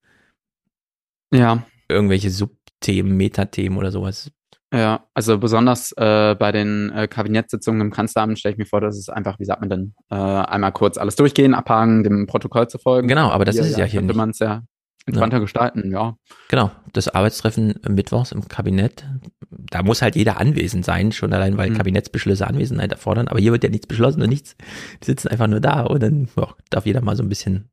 Ja, 1.33 1.63
irgendwelche 1.87 2.29
Subthemen, 2.31 3.17
Metathemen 3.17 3.77
oder 3.77 3.91
sowas. 3.91 4.31
ja, 4.73 5.05
also 5.13 5.37
besonders 5.37 5.91
äh, 5.97 6.35
bei 6.35 6.51
den 6.51 6.91
äh, 6.91 7.07
Kabinettssitzungen 7.07 7.81
im 7.81 7.91
Kanzleramt 7.91 8.39
stelle 8.39 8.53
ich 8.53 8.59
mir 8.59 8.65
vor, 8.65 8.81
dass 8.81 8.97
es 8.97 9.09
einfach, 9.09 9.39
wie 9.39 9.45
sagt 9.45 9.61
man 9.61 9.69
denn, 9.69 9.95
äh, 10.09 10.15
einmal 10.15 10.71
kurz 10.71 10.97
alles 10.97 11.15
durchgehen, 11.15 11.53
abhaken, 11.53 12.03
dem 12.03 12.27
Protokoll 12.27 12.67
zu 12.67 12.77
folgen. 12.79 13.07
Genau, 13.07 13.29
aber 13.31 13.45
das 13.45 13.55
ist 13.57 13.71
es 13.71 13.77
ja 13.77 13.85
hier 13.85 13.99
könnte 13.99 14.13
nicht. 14.13 14.17
man 14.17 14.29
es 14.29 14.39
ja 14.39 14.63
entspannter 15.05 15.39
gestalten, 15.39 15.91
ja. 15.91 16.15
Genau, 16.49 16.71
das 16.93 17.07
Arbeitstreffen 17.07 17.75
mittwochs 17.87 18.31
im 18.31 18.47
Kabinett, 18.47 19.05
da 19.49 19.81
muss 19.83 20.01
halt 20.01 20.15
jeder 20.15 20.39
anwesend 20.39 20.85
sein, 20.85 21.11
schon 21.11 21.33
allein, 21.33 21.57
weil 21.57 21.71
Mhm. 21.71 21.77
Kabinettsbeschlüsse 21.77 22.45
Anwesenheit 22.47 22.91
erfordern, 22.91 23.27
aber 23.27 23.39
hier 23.39 23.51
wird 23.51 23.63
ja 23.63 23.69
nichts 23.69 23.87
beschlossen 23.87 24.21
und 24.21 24.29
nichts, 24.29 24.55
die 25.01 25.05
sitzen 25.05 25.27
einfach 25.29 25.47
nur 25.47 25.59
da 25.61 25.81
und 25.81 26.01
dann 26.03 26.27
ja, 26.37 26.47
darf 26.69 26.85
jeder 26.85 27.01
mal 27.01 27.15
so 27.15 27.23
ein 27.23 27.29
bisschen, 27.29 27.69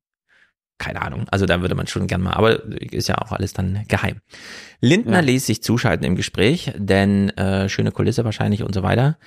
keine 0.78 1.02
Ahnung, 1.02 1.26
also 1.30 1.46
da 1.46 1.60
würde 1.60 1.74
man 1.74 1.86
schon 1.86 2.06
gern 2.06 2.22
mal, 2.22 2.34
aber 2.34 2.64
ist 2.64 3.08
ja 3.08 3.18
auch 3.18 3.32
alles 3.32 3.52
dann 3.52 3.84
geheim. 3.88 4.20
Lindner 4.80 5.14
Ja. 5.14 5.20
ließ 5.20 5.46
sich 5.46 5.62
zuschalten 5.62 6.06
im 6.06 6.16
Gespräch, 6.16 6.72
denn 6.76 7.30
äh, 7.30 7.68
schöne 7.68 7.92
Kulisse 7.92 8.24
wahrscheinlich 8.24 8.62
und 8.62 8.74
so 8.74 8.82
weiter. 8.82 9.18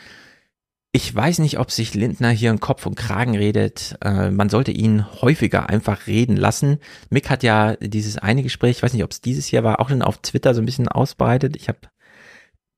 Ich 0.91 1.13
weiß 1.13 1.37
nicht, 1.39 1.59
ob 1.59 1.69
sich 1.69 1.93
Lindner 1.93 2.31
hier 2.31 2.49
in 2.49 2.59
Kopf 2.59 2.87
und 2.87 2.95
Kragen 2.95 3.37
redet. 3.37 3.95
Äh, 4.03 4.31
man 4.31 4.49
sollte 4.49 4.71
ihn 4.71 5.05
häufiger 5.21 5.69
einfach 5.69 6.07
reden 6.07 6.35
lassen. 6.35 6.79
Mick 7.11 7.29
hat 7.29 7.43
ja 7.43 7.75
dieses 7.75 8.17
eine 8.17 8.41
Gespräch, 8.41 8.77
ich 8.77 8.83
weiß 8.83 8.93
nicht, 8.93 9.03
ob 9.03 9.11
es 9.11 9.21
dieses 9.21 9.45
hier 9.45 9.63
war, 9.63 9.79
auch 9.79 9.89
schon 9.89 10.01
auf 10.01 10.17
Twitter 10.17 10.55
so 10.55 10.61
ein 10.61 10.65
bisschen 10.65 10.87
ausbreitet. 10.87 11.55
Ich 11.55 11.67
habe 11.67 11.79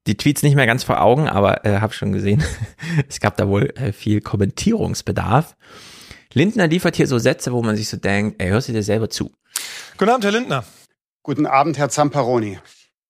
die 0.07 0.17
Tweets 0.17 0.43
nicht 0.43 0.55
mehr 0.55 0.65
ganz 0.65 0.83
vor 0.83 1.01
Augen, 1.01 1.29
aber 1.29 1.65
äh, 1.65 1.79
habe 1.79 1.93
schon 1.93 2.11
gesehen, 2.11 2.43
es 3.07 3.21
gab 3.21 3.37
da 3.37 3.47
wohl 3.47 3.71
äh, 3.75 3.93
viel 3.93 4.19
Kommentierungsbedarf. 4.19 5.55
Lindner 6.33 6.67
liefert 6.67 6.97
hier 6.97 7.07
so 7.07 7.17
Sätze, 7.17 7.53
wo 7.53 7.61
man 7.61 7.77
sich 7.77 7.87
so 7.87 7.95
denkt, 7.95 8.41
ey, 8.41 8.49
hörst 8.49 8.67
du 8.67 8.73
dir 8.73 8.83
selber 8.83 9.09
zu? 9.09 9.31
Guten 9.97 10.11
Abend, 10.11 10.25
Herr 10.25 10.31
Lindner. 10.31 10.65
Guten 11.23 11.45
Abend, 11.45 11.77
Herr 11.77 11.89
Zamparoni. 11.89 12.59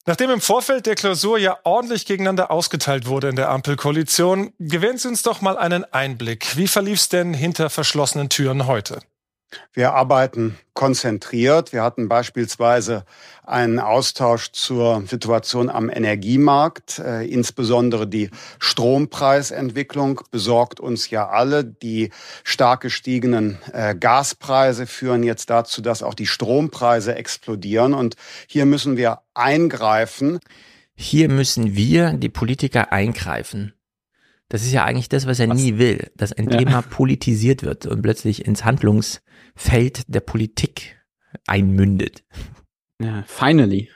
Nachdem 0.06 0.32
im 0.32 0.42
Vorfeld 0.42 0.88
der 0.88 0.96
Klausur 0.96 1.38
ja 1.38 1.60
ordentlich 1.64 2.08
gegeneinander 2.08 2.50
ausgeteilt 2.50 3.06
wurde 3.06 3.30
in 3.30 3.36
der 3.36 3.50
Ampelkoalition, 3.50 4.52
gewähren 4.58 4.98
Sie 4.98 5.08
uns 5.08 5.22
doch 5.22 5.42
mal 5.42 5.58
einen 5.58 5.84
Einblick. 5.94 6.58
Wie 6.58 6.68
verlief's 6.68 7.10
denn 7.10 7.36
hinter 7.36 7.70
verschlossenen 7.70 8.30
Türen 8.30 8.66
heute? 8.66 9.00
Wir 9.74 9.94
arbeiten 9.94 10.58
konzentriert. 10.74 11.74
Wir 11.74 11.84
hatten 11.84 12.08
beispielsweise 12.08 13.06
einen 13.44 13.80
Austausch 13.80 14.52
zur 14.52 15.04
Situation 15.08 15.70
am 15.70 15.90
Energiemarkt. 15.90 17.00
Äh, 17.00 17.26
insbesondere 17.28 18.08
die 18.08 18.30
Strompreisentwicklung 18.60 20.22
besorgt 20.32 20.80
uns 20.80 21.10
ja 21.10 21.30
alle. 21.30 21.64
Die 21.66 22.12
stark 22.44 22.82
gestiegenen 22.82 23.60
äh, 23.74 23.96
Gaspreise 23.96 24.88
führen 24.88 25.24
jetzt 25.24 25.50
dazu, 25.50 25.82
dass 25.82 26.04
auch 26.04 26.14
die 26.14 26.28
Strompreise 26.28 27.16
explodieren. 27.16 27.94
Und 27.94 28.16
hier 28.48 28.66
müssen 28.66 28.98
wir 28.98 29.20
eingreifen. 29.34 30.40
Hier 30.96 31.30
müssen 31.30 31.76
wir, 31.76 32.14
die 32.14 32.30
Politiker, 32.30 32.92
eingreifen. 32.92 33.74
Das 34.50 34.64
ist 34.64 34.74
ja 34.74 34.84
eigentlich 34.84 35.08
das, 35.08 35.28
was 35.28 35.40
er 35.40 35.48
nie 35.48 35.78
will, 35.78 36.12
dass 36.18 36.34
ein 36.34 36.50
Ja. 36.50 36.58
Thema 36.58 36.82
politisiert 36.82 37.64
wird 37.64 37.86
und 37.86 38.02
plötzlich 38.02 38.46
ins 38.46 38.66
Handlungsfeld 39.56 40.04
der 40.14 40.22
Politik 40.22 40.98
einmündet. 41.48 42.24
Ja, 43.02 43.24
finally. 43.26 43.90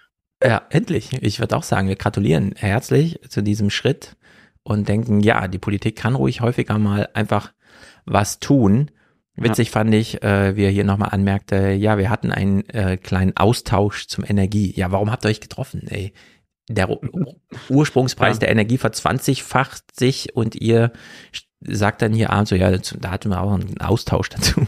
Ja, 0.43 0.63
endlich. 0.69 1.13
Ich 1.21 1.39
würde 1.39 1.55
auch 1.55 1.63
sagen, 1.63 1.87
wir 1.87 1.95
gratulieren 1.95 2.53
herzlich 2.55 3.19
zu 3.29 3.41
diesem 3.41 3.69
Schritt 3.69 4.15
und 4.63 4.89
denken, 4.89 5.21
ja, 5.21 5.47
die 5.47 5.59
Politik 5.59 5.95
kann 5.95 6.15
ruhig 6.15 6.41
häufiger 6.41 6.77
mal 6.77 7.09
einfach 7.13 7.53
was 8.05 8.39
tun. 8.39 8.91
Witzig 9.37 9.69
fand 9.69 9.93
ich, 9.93 10.23
äh, 10.23 10.55
wie 10.55 10.63
er 10.63 10.71
hier 10.71 10.85
nochmal 10.85 11.09
anmerkte, 11.09 11.71
ja, 11.71 11.97
wir 11.97 12.09
hatten 12.09 12.31
einen 12.31 12.67
äh, 12.69 12.95
kleinen 12.95 13.35
Austausch 13.35 14.07
zum 14.07 14.23
Energie. 14.23 14.71
Ja, 14.75 14.91
warum 14.91 15.11
habt 15.11 15.25
ihr 15.25 15.29
euch 15.29 15.41
getroffen? 15.41 15.87
Ey, 15.89 16.13
der 16.69 16.89
Ur- 16.89 17.35
Ursprungspreis 17.69 18.37
Ja. 18.37 18.39
der 18.41 18.49
Energie 18.51 18.77
verzwanzigfacht 18.77 19.93
sich 19.99 20.35
und 20.35 20.55
ihr 20.55 20.93
sagt 21.59 22.01
dann 22.01 22.13
hier 22.13 22.29
abends 22.29 22.49
so, 22.49 22.55
ja, 22.55 22.71
da 22.71 23.11
hatten 23.11 23.29
wir 23.29 23.41
auch 23.41 23.53
einen 23.53 23.79
Austausch 23.81 24.29
dazu. 24.29 24.65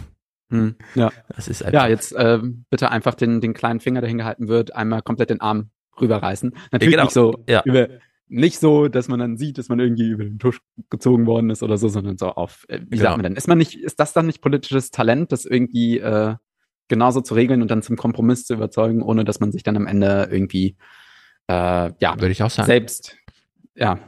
Hm, 0.50 0.76
ja. 0.96 1.12
Das 1.36 1.48
ist 1.48 1.62
einfach, 1.64 1.74
Ja, 1.84 1.88
jetzt 1.88 2.14
äh, 2.14 2.40
bitte 2.70 2.90
einfach 2.92 3.16
den, 3.16 3.42
den 3.42 3.54
kleinen 3.54 3.80
Finger, 3.80 4.02
der 4.02 4.08
hingehalten 4.08 4.48
wird, 4.48 4.76
einmal 4.76 5.02
komplett 5.02 5.30
den 5.30 5.42
Arm 5.42 5.70
rüberreißen. 6.00 6.54
Natürlich 6.72 6.94
Genau, 6.94 7.04
nicht 7.06 7.14
so 7.14 7.44
ja. 7.50 7.62
über, 7.66 7.88
nicht 8.30 8.60
so, 8.60 8.88
dass 8.88 9.08
man 9.08 9.20
dann 9.20 9.38
sieht, 9.38 9.58
dass 9.58 9.70
man 9.70 9.80
irgendwie 9.80 10.10
über 10.10 10.24
den 10.24 10.40
Tisch 10.40 10.60
gezogen 10.90 11.26
worden 11.26 11.50
ist 11.50 11.64
oder 11.64 11.78
so, 11.78 11.88
sondern 11.88 12.18
so 12.18 12.28
auf, 12.30 12.66
äh, 12.70 12.80
wie 12.82 12.98
Genau. 12.98 13.04
sagt 13.04 13.18
man 13.18 13.24
denn? 13.24 13.36
Ist 13.36 13.48
man 13.48 13.58
nicht, 13.58 13.76
ist 13.80 14.00
das 14.00 14.14
dann 14.14 14.26
nicht 14.26 14.42
politisches 14.42 14.92
Talent, 14.92 15.32
das 15.32 15.46
irgendwie 15.46 16.00
äh, 16.00 16.36
genauso 16.90 17.20
zu 17.22 17.34
regeln 17.34 17.62
und 17.62 17.70
dann 17.72 17.82
zum 17.82 17.98
Kompromiss 17.98 18.46
zu 18.46 18.54
überzeugen, 18.54 19.02
ohne 19.02 19.26
dass 19.26 19.40
man 19.42 19.52
sich 19.52 19.64
dann 19.64 19.76
am 19.76 19.88
Ende 19.88 20.30
irgendwie 20.32 20.78
äh, 21.50 21.54
ja 22.00 22.16
würde 22.20 22.32
ich 22.32 22.44
auch 22.44 22.50
sagen. 22.50 22.68
selbst 22.68 23.16
ja 23.76 24.00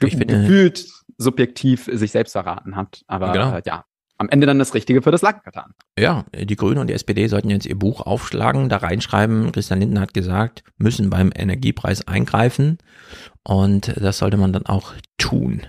ge 0.00 0.10
finde- 0.10 0.26
gefühlt 0.26 0.86
subjektiv 1.18 1.88
sich 1.92 2.10
selbst 2.10 2.32
verraten 2.32 2.76
hat. 2.76 3.02
Aber 3.06 3.32
Genau. 3.32 3.56
äh, 3.56 3.62
ja, 3.66 3.84
am 4.22 4.28
Ende 4.28 4.46
dann 4.46 4.60
das 4.60 4.72
Richtige 4.72 5.02
für 5.02 5.10
das 5.10 5.22
Land 5.22 5.42
getan. 5.42 5.74
Ja, 5.98 6.24
die 6.32 6.54
Grünen 6.54 6.78
und 6.78 6.86
die 6.86 6.94
SPD 6.94 7.26
sollten 7.26 7.50
jetzt 7.50 7.66
ihr 7.66 7.76
Buch 7.76 8.00
aufschlagen, 8.00 8.68
da 8.68 8.76
reinschreiben. 8.76 9.50
Christian 9.50 9.80
Lindner 9.80 10.02
hat 10.02 10.14
gesagt, 10.14 10.62
müssen 10.78 11.10
beim 11.10 11.32
Energiepreis 11.34 12.06
eingreifen. 12.06 12.78
Und 13.42 13.92
das 13.96 14.18
sollte 14.18 14.36
man 14.36 14.52
dann 14.52 14.66
auch 14.66 14.92
tun. 15.18 15.62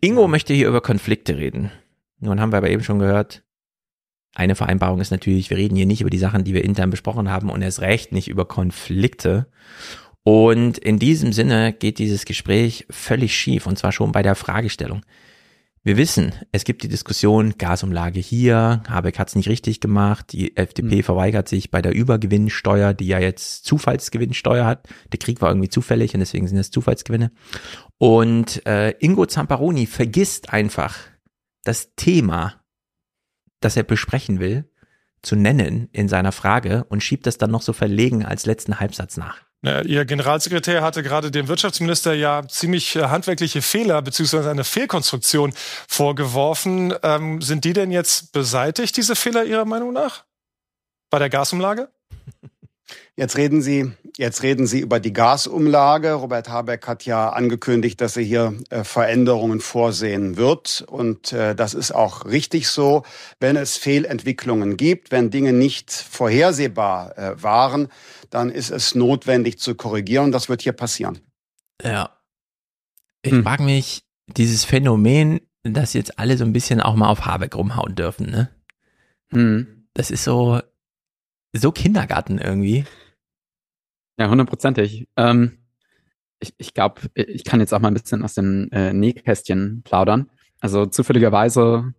Ingo 0.00 0.28
möchte 0.28 0.54
hier 0.54 0.68
über 0.68 0.80
Konflikte 0.80 1.36
reden. 1.36 1.70
Nun 2.20 2.40
haben 2.40 2.52
wir 2.52 2.56
aber 2.56 2.70
eben 2.70 2.82
schon 2.82 2.98
gehört, 2.98 3.42
eine 4.34 4.54
Vereinbarung 4.54 5.00
ist 5.00 5.10
natürlich, 5.10 5.50
wir 5.50 5.56
reden 5.56 5.76
hier 5.76 5.86
nicht 5.86 6.00
über 6.00 6.10
die 6.10 6.18
Sachen, 6.18 6.44
die 6.44 6.54
wir 6.54 6.64
intern 6.64 6.90
besprochen 6.90 7.30
haben 7.30 7.50
und 7.50 7.60
erst 7.60 7.80
recht 7.80 8.12
nicht 8.12 8.28
über 8.28 8.46
Konflikte. 8.46 9.46
Und 10.22 10.78
in 10.78 10.98
diesem 10.98 11.32
Sinne 11.32 11.72
geht 11.72 11.98
dieses 11.98 12.24
Gespräch 12.24 12.86
völlig 12.88 13.36
schief 13.36 13.66
und 13.66 13.78
zwar 13.78 13.92
schon 13.92 14.12
bei 14.12 14.22
der 14.22 14.36
Fragestellung. 14.36 15.02
Wir 15.84 15.96
wissen, 15.96 16.32
es 16.52 16.64
gibt 16.64 16.82
die 16.82 16.88
Diskussion, 16.88 17.54
Gasumlage 17.56 18.20
hier, 18.20 18.82
Habeck 18.88 19.18
hat 19.18 19.28
es 19.28 19.36
nicht 19.36 19.48
richtig 19.48 19.80
gemacht, 19.80 20.32
die 20.32 20.56
FDP 20.56 21.02
verweigert 21.02 21.48
sich 21.48 21.70
bei 21.70 21.80
der 21.80 21.94
Übergewinnsteuer, 21.94 22.94
die 22.94 23.06
ja 23.06 23.18
jetzt 23.18 23.64
Zufallsgewinnsteuer 23.64 24.66
hat. 24.66 24.88
Der 25.12 25.18
Krieg 25.18 25.40
war 25.40 25.50
irgendwie 25.50 25.68
zufällig 25.68 26.14
und 26.14 26.20
deswegen 26.20 26.48
sind 26.48 26.58
es 26.58 26.70
Zufallsgewinne. 26.70 27.30
Und 27.96 28.66
äh, 28.66 28.90
Ingo 28.98 29.26
Zamparoni 29.26 29.86
vergisst 29.86 30.52
einfach, 30.52 30.96
das 31.64 31.94
Thema, 31.96 32.64
das 33.60 33.76
er 33.76 33.82
besprechen 33.82 34.40
will, 34.40 34.70
zu 35.22 35.36
nennen 35.36 35.88
in 35.92 36.08
seiner 36.08 36.32
Frage 36.32 36.84
und 36.84 37.02
schiebt 37.02 37.26
das 37.26 37.38
dann 37.38 37.50
noch 37.50 37.62
so 37.62 37.72
verlegen 37.72 38.24
als 38.24 38.46
letzten 38.46 38.80
Halbsatz 38.80 39.16
nach. 39.16 39.47
Ihr 39.62 40.04
Generalsekretär 40.04 40.82
hatte 40.82 41.02
gerade 41.02 41.32
dem 41.32 41.48
Wirtschaftsminister 41.48 42.14
ja 42.14 42.46
ziemlich 42.46 42.94
äh, 42.94 43.08
handwerkliche 43.08 43.60
Fehler 43.60 44.00
beziehungsweise 44.02 44.50
eine 44.50 44.62
Fehlkonstruktion 44.62 45.52
vorgeworfen. 45.88 46.94
Ähm, 47.02 47.42
sind 47.42 47.64
die 47.64 47.72
denn 47.72 47.90
jetzt 47.90 48.30
beseitigt, 48.32 48.96
diese 48.96 49.16
Fehler 49.16 49.44
Ihrer 49.44 49.64
Meinung 49.64 49.92
nach? 49.92 50.24
Bei 51.10 51.18
der 51.18 51.28
Gasumlage? 51.28 51.88
Jetzt 53.16 53.36
reden 53.36 53.60
Sie, 53.60 53.90
jetzt 54.16 54.44
reden 54.44 54.66
Sie 54.66 54.78
über 54.78 55.00
die 55.00 55.12
Gasumlage. 55.12 56.12
Robert 56.12 56.48
Habeck 56.48 56.86
hat 56.86 57.04
ja 57.04 57.30
angekündigt, 57.30 58.00
dass 58.00 58.16
er 58.16 58.22
hier 58.22 58.54
äh, 58.70 58.84
Veränderungen 58.84 59.60
vorsehen 59.60 60.36
wird. 60.36 60.84
Und 60.86 61.32
äh, 61.32 61.56
das 61.56 61.74
ist 61.74 61.90
auch 61.90 62.24
richtig 62.26 62.68
so. 62.68 63.02
Wenn 63.40 63.56
es 63.56 63.76
Fehlentwicklungen 63.76 64.76
gibt, 64.76 65.10
wenn 65.10 65.30
Dinge 65.30 65.52
nicht 65.52 65.90
vorhersehbar 65.90 67.12
waren, 67.42 67.88
dann 68.30 68.50
ist 68.50 68.70
es 68.70 68.94
notwendig 68.94 69.58
zu 69.58 69.74
korrigieren. 69.74 70.32
Das 70.32 70.48
wird 70.48 70.62
hier 70.62 70.72
passieren. 70.72 71.20
Ja. 71.82 72.18
Ich 73.22 73.32
hm. 73.32 73.42
frage 73.42 73.62
mich, 73.62 74.02
dieses 74.26 74.64
Phänomen, 74.64 75.40
dass 75.62 75.92
jetzt 75.92 76.18
alle 76.18 76.36
so 76.36 76.44
ein 76.44 76.52
bisschen 76.52 76.80
auch 76.80 76.94
mal 76.94 77.08
auf 77.08 77.26
Habeck 77.26 77.54
rumhauen 77.56 77.94
dürfen, 77.94 78.30
ne? 78.30 78.50
Hm. 79.30 79.88
Das 79.94 80.10
ist 80.10 80.24
so, 80.24 80.60
so 81.54 81.72
Kindergarten 81.72 82.38
irgendwie. 82.38 82.84
Ja, 84.18 84.28
hundertprozentig. 84.30 85.08
Ähm, 85.16 85.58
ich 86.40 86.54
ich 86.58 86.74
glaube, 86.74 87.02
ich 87.14 87.44
kann 87.44 87.60
jetzt 87.60 87.72
auch 87.74 87.80
mal 87.80 87.88
ein 87.88 87.94
bisschen 87.94 88.22
aus 88.22 88.34
dem 88.34 88.68
äh, 88.72 88.92
Nähkästchen 88.92 89.82
plaudern. 89.82 90.30
Also 90.60 90.86
zufälligerweise 90.86 91.94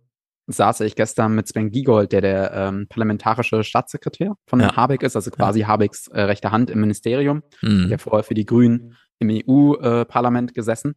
saß 0.51 0.81
ich 0.81 0.95
gestern 0.95 1.35
mit 1.35 1.47
Sven 1.47 1.71
Giegold, 1.71 2.11
der 2.11 2.21
der 2.21 2.51
ähm, 2.53 2.87
parlamentarische 2.89 3.63
Staatssekretär 3.63 4.35
von 4.47 4.59
ja. 4.59 4.75
Habeck 4.75 5.03
ist, 5.03 5.15
also 5.15 5.31
quasi 5.31 5.61
ja. 5.61 5.67
Habecks 5.67 6.07
äh, 6.07 6.21
rechte 6.21 6.51
Hand 6.51 6.69
im 6.69 6.81
Ministerium, 6.81 7.43
mhm. 7.61 7.89
der 7.89 7.99
vorher 7.99 8.23
für 8.23 8.33
die 8.33 8.45
Grünen 8.45 8.97
im 9.19 9.29
EU-Parlament 9.29 10.51
äh, 10.51 10.53
gesessen. 10.53 10.95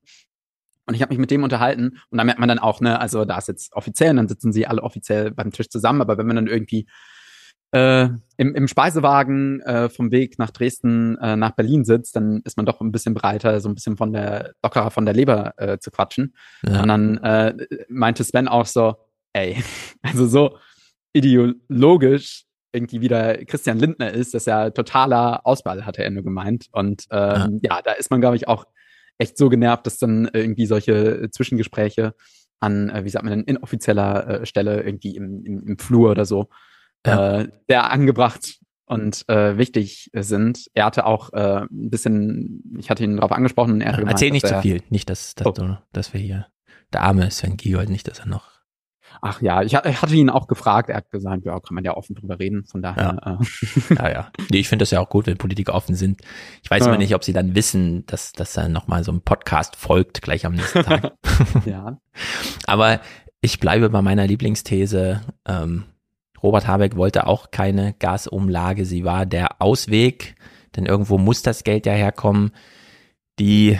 Und 0.86 0.94
ich 0.94 1.02
habe 1.02 1.10
mich 1.10 1.18
mit 1.18 1.30
dem 1.30 1.44
unterhalten 1.44 1.98
und 2.10 2.18
da 2.18 2.24
merkt 2.24 2.40
man 2.40 2.48
dann 2.48 2.58
auch, 2.58 2.80
ne, 2.80 2.98
also 2.98 3.24
da 3.24 3.38
ist 3.38 3.48
jetzt 3.48 3.72
offiziell 3.74 4.10
und 4.10 4.16
dann 4.16 4.28
sitzen 4.28 4.52
sie 4.52 4.66
alle 4.66 4.82
offiziell 4.82 5.30
beim 5.30 5.52
Tisch 5.52 5.68
zusammen, 5.68 6.00
aber 6.00 6.18
wenn 6.18 6.26
man 6.26 6.36
dann 6.36 6.46
irgendwie 6.48 6.86
äh, 7.72 8.08
im, 8.36 8.54
im 8.54 8.68
Speisewagen 8.68 9.60
äh, 9.60 9.88
vom 9.88 10.10
Weg 10.10 10.38
nach 10.38 10.50
Dresden 10.50 11.16
äh, 11.18 11.36
nach 11.36 11.52
Berlin 11.52 11.84
sitzt, 11.84 12.16
dann 12.16 12.42
ist 12.44 12.56
man 12.56 12.66
doch 12.66 12.80
ein 12.80 12.92
bisschen 12.92 13.14
breiter, 13.14 13.60
so 13.60 13.68
ein 13.68 13.74
bisschen 13.74 13.96
von 13.96 14.12
der 14.12 14.52
lockerer 14.62 14.90
von 14.90 15.04
der 15.04 15.14
Leber 15.14 15.54
äh, 15.56 15.78
zu 15.78 15.90
quatschen. 15.90 16.34
Ja. 16.66 16.82
Und 16.82 16.88
dann 16.88 17.18
äh, 17.18 17.54
meinte 17.88 18.24
Sven 18.24 18.48
auch 18.48 18.66
so, 18.66 18.96
ey, 19.32 19.62
also 20.02 20.26
so 20.26 20.58
ideologisch 21.12 22.44
irgendwie 22.72 23.00
wieder 23.02 23.36
Christian 23.44 23.78
Lindner 23.78 24.12
ist, 24.12 24.34
das 24.34 24.42
ist 24.42 24.46
ja 24.46 24.70
totaler 24.70 25.46
Ausball, 25.46 25.84
hatte 25.84 26.02
er 26.02 26.10
nur 26.10 26.22
gemeint. 26.22 26.68
Und 26.72 27.04
ähm, 27.10 27.60
ja. 27.62 27.76
ja, 27.76 27.82
da 27.82 27.92
ist 27.92 28.10
man, 28.10 28.20
glaube 28.20 28.36
ich, 28.36 28.48
auch 28.48 28.64
echt 29.18 29.36
so 29.36 29.50
genervt, 29.50 29.86
dass 29.86 29.98
dann 29.98 30.30
irgendwie 30.32 30.66
solche 30.66 31.28
Zwischengespräche 31.30 32.14
an, 32.60 32.88
äh, 32.88 33.04
wie 33.04 33.10
sagt 33.10 33.24
man 33.24 33.32
denn, 33.32 33.44
inoffizieller 33.44 34.42
äh, 34.42 34.46
Stelle 34.46 34.82
irgendwie 34.82 35.16
im, 35.16 35.44
im, 35.44 35.66
im 35.66 35.78
Flur 35.78 36.12
oder 36.12 36.24
so 36.24 36.48
ja. 37.06 37.40
äh, 37.40 37.48
sehr 37.68 37.90
angebracht 37.90 38.58
und 38.86 39.28
äh, 39.28 39.58
wichtig 39.58 40.10
sind. 40.14 40.70
Er 40.74 40.86
hatte 40.86 41.06
auch 41.06 41.32
äh, 41.32 41.62
ein 41.62 41.90
bisschen, 41.90 42.76
ich 42.78 42.90
hatte 42.90 43.04
ihn 43.04 43.16
darauf 43.16 43.32
angesprochen, 43.32 43.80
er 43.80 43.92
ja, 43.92 43.96
gemeint, 43.98 44.14
Erzähl 44.14 44.30
nicht 44.30 44.46
zu 44.46 44.60
viel, 44.62 44.82
nicht, 44.90 45.10
dass, 45.10 45.34
dass, 45.34 45.46
oh. 45.46 45.52
du, 45.52 45.78
dass 45.92 46.12
wir 46.12 46.20
hier, 46.20 46.46
der 46.92 47.02
arme 47.02 47.30
Sven 47.30 47.56
Giegold, 47.56 47.90
nicht, 47.90 48.08
dass 48.08 48.20
er 48.20 48.26
noch 48.26 48.51
Ach 49.24 49.40
ja, 49.40 49.62
ich, 49.62 49.72
ich, 49.72 50.02
hatte 50.02 50.16
ihn 50.16 50.30
auch 50.30 50.48
gefragt, 50.48 50.90
er 50.90 50.96
hat 50.96 51.10
gesagt, 51.12 51.44
ja, 51.44 51.60
kann 51.60 51.76
man 51.76 51.84
ja 51.84 51.96
offen 51.96 52.16
drüber 52.16 52.40
reden, 52.40 52.64
von 52.64 52.82
daher. 52.82 53.18
Ja, 53.24 53.38
äh. 53.38 53.94
ja, 53.94 54.10
ja. 54.10 54.32
Nee, 54.50 54.58
ich 54.58 54.68
finde 54.68 54.82
das 54.82 54.90
ja 54.90 54.98
auch 54.98 55.08
gut, 55.08 55.28
wenn 55.28 55.38
Politiker 55.38 55.74
offen 55.74 55.94
sind. 55.94 56.20
Ich 56.64 56.68
weiß 56.68 56.80
ja. 56.80 56.88
immer 56.88 56.98
nicht, 56.98 57.14
ob 57.14 57.22
sie 57.22 57.32
dann 57.32 57.54
wissen, 57.54 58.04
dass, 58.06 58.32
dass 58.32 58.52
dann 58.52 58.72
nochmal 58.72 59.04
so 59.04 59.12
ein 59.12 59.20
Podcast 59.20 59.76
folgt, 59.76 60.22
gleich 60.22 60.44
am 60.44 60.54
nächsten 60.54 60.82
Tag. 60.82 61.12
ja. 61.66 61.98
Aber 62.66 63.00
ich 63.40 63.60
bleibe 63.60 63.90
bei 63.90 64.02
meiner 64.02 64.26
Lieblingsthese, 64.26 65.20
ähm, 65.46 65.84
Robert 66.42 66.66
Habeck 66.66 66.96
wollte 66.96 67.28
auch 67.28 67.52
keine 67.52 67.92
Gasumlage. 67.92 68.84
Sie 68.84 69.04
war 69.04 69.24
der 69.24 69.62
Ausweg, 69.62 70.34
denn 70.74 70.84
irgendwo 70.84 71.16
muss 71.16 71.42
das 71.42 71.62
Geld 71.62 71.86
ja 71.86 71.92
herkommen. 71.92 72.50
Die 73.38 73.78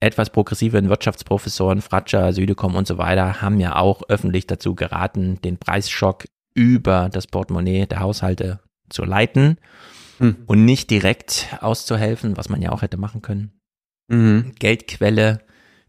etwas 0.00 0.30
progressiven 0.30 0.88
Wirtschaftsprofessoren, 0.88 1.80
Fratscher, 1.80 2.32
Südekom 2.32 2.74
und 2.74 2.86
so 2.86 2.98
weiter, 2.98 3.40
haben 3.40 3.58
ja 3.58 3.76
auch 3.76 4.02
öffentlich 4.08 4.46
dazu 4.46 4.74
geraten, 4.74 5.40
den 5.42 5.58
Preisschock 5.58 6.26
über 6.54 7.08
das 7.12 7.26
Portemonnaie 7.26 7.86
der 7.86 8.00
Haushalte 8.00 8.60
zu 8.88 9.04
leiten 9.04 9.58
hm. 10.18 10.36
und 10.46 10.64
nicht 10.64 10.90
direkt 10.90 11.48
auszuhelfen, 11.60 12.36
was 12.36 12.48
man 12.48 12.62
ja 12.62 12.70
auch 12.70 12.82
hätte 12.82 12.96
machen 12.96 13.22
können. 13.22 13.52
Mhm. 14.08 14.52
Geldquelle 14.58 15.40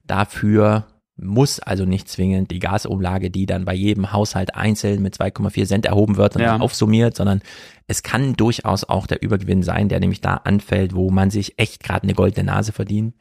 dafür 0.05 0.87
muss 1.21 1.59
also 1.59 1.85
nicht 1.85 2.07
zwingend 2.07 2.51
die 2.51 2.59
Gasumlage, 2.59 3.29
die 3.29 3.45
dann 3.45 3.65
bei 3.65 3.73
jedem 3.73 4.13
Haushalt 4.13 4.55
einzeln 4.55 5.01
mit 5.01 5.15
2,4 5.15 5.65
Cent 5.65 5.85
erhoben 5.85 6.17
wird 6.17 6.35
und 6.35 6.41
ja. 6.41 6.57
aufsummiert, 6.57 7.15
sondern 7.15 7.41
es 7.87 8.03
kann 8.03 8.33
durchaus 8.33 8.85
auch 8.85 9.05
der 9.05 9.21
Übergewinn 9.21 9.63
sein, 9.63 9.89
der 9.89 9.99
nämlich 9.99 10.21
da 10.21 10.35
anfällt, 10.35 10.95
wo 10.95 11.09
man 11.09 11.29
sich 11.29 11.59
echt 11.59 11.83
gerade 11.83 12.03
eine 12.03 12.13
goldene 12.13 12.45
Nase 12.45 12.71
verdient. 12.71 13.15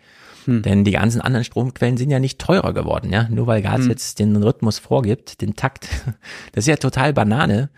Hm. 0.48 0.62
Denn 0.62 0.84
die 0.84 0.92
ganzen 0.92 1.20
anderen 1.20 1.44
Stromquellen 1.44 1.98
sind 1.98 2.10
ja 2.10 2.18
nicht 2.18 2.38
teurer 2.38 2.72
geworden, 2.72 3.12
ja. 3.12 3.28
Nur 3.28 3.46
weil 3.46 3.60
Gas 3.60 3.82
hm. 3.82 3.90
jetzt 3.90 4.18
den 4.18 4.34
Rhythmus 4.42 4.78
vorgibt, 4.78 5.42
den 5.42 5.56
Takt, 5.56 5.88
das 6.52 6.64
ist 6.64 6.68
ja 6.68 6.76
total 6.76 7.12
Banane, 7.12 7.68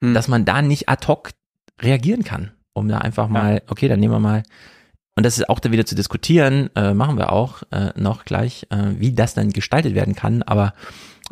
hm. 0.00 0.14
dass 0.14 0.26
man 0.26 0.46
da 0.46 0.62
nicht 0.62 0.88
ad 0.88 1.06
hoc 1.06 1.30
reagieren 1.82 2.24
kann, 2.24 2.52
um 2.72 2.88
da 2.88 2.98
einfach 2.98 3.28
mal, 3.28 3.56
ja. 3.56 3.60
okay, 3.68 3.88
dann 3.88 4.00
nehmen 4.00 4.14
wir 4.14 4.20
mal 4.20 4.42
und 5.16 5.24
das 5.24 5.38
ist 5.38 5.48
auch 5.48 5.60
da 5.60 5.70
wieder 5.70 5.86
zu 5.86 5.94
diskutieren, 5.94 6.70
äh, 6.74 6.92
machen 6.92 7.18
wir 7.18 7.32
auch 7.32 7.62
äh, 7.70 7.90
noch 7.94 8.24
gleich, 8.24 8.66
äh, 8.70 8.94
wie 8.98 9.12
das 9.12 9.34
dann 9.34 9.50
gestaltet 9.50 9.94
werden 9.94 10.14
kann. 10.16 10.42
Aber 10.42 10.74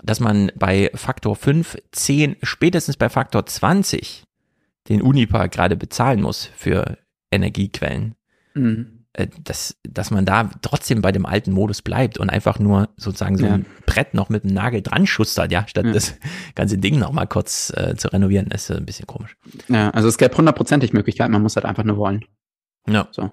dass 0.02 0.20
man 0.20 0.52
bei 0.54 0.90
Faktor 0.94 1.34
5, 1.34 1.78
10, 1.90 2.36
spätestens 2.42 2.96
bei 2.96 3.08
Faktor 3.08 3.44
20 3.44 4.24
den 4.88 5.02
Unipa 5.02 5.46
gerade 5.46 5.76
bezahlen 5.76 6.20
muss 6.20 6.48
für 6.56 6.98
Energiequellen. 7.30 8.14
Mhm. 8.54 9.01
Äh, 9.14 9.28
dass, 9.44 9.76
dass 9.82 10.10
man 10.10 10.24
da 10.24 10.48
trotzdem 10.62 11.02
bei 11.02 11.12
dem 11.12 11.26
alten 11.26 11.52
Modus 11.52 11.82
bleibt 11.82 12.16
und 12.16 12.30
einfach 12.30 12.58
nur 12.58 12.88
sozusagen 12.96 13.36
so 13.36 13.44
ja. 13.44 13.54
ein 13.54 13.66
Brett 13.84 14.14
noch 14.14 14.30
mit 14.30 14.44
einem 14.44 14.54
Nagel 14.54 14.80
dran 14.80 15.06
schustert, 15.06 15.52
ja, 15.52 15.68
statt 15.68 15.84
ja. 15.84 15.92
das 15.92 16.14
ganze 16.54 16.78
Ding 16.78 16.98
noch 16.98 17.12
mal 17.12 17.26
kurz 17.26 17.70
äh, 17.76 17.94
zu 17.94 18.08
renovieren, 18.08 18.46
ist 18.46 18.70
äh, 18.70 18.76
ein 18.76 18.86
bisschen 18.86 19.06
komisch. 19.06 19.36
Ja, 19.68 19.90
also 19.90 20.08
es 20.08 20.16
gäbe 20.16 20.34
hundertprozentig 20.34 20.94
Möglichkeiten, 20.94 21.32
man 21.32 21.42
muss 21.42 21.56
halt 21.56 21.66
einfach 21.66 21.84
nur 21.84 21.98
wollen. 21.98 22.24
Ja. 22.88 23.06
So. 23.10 23.30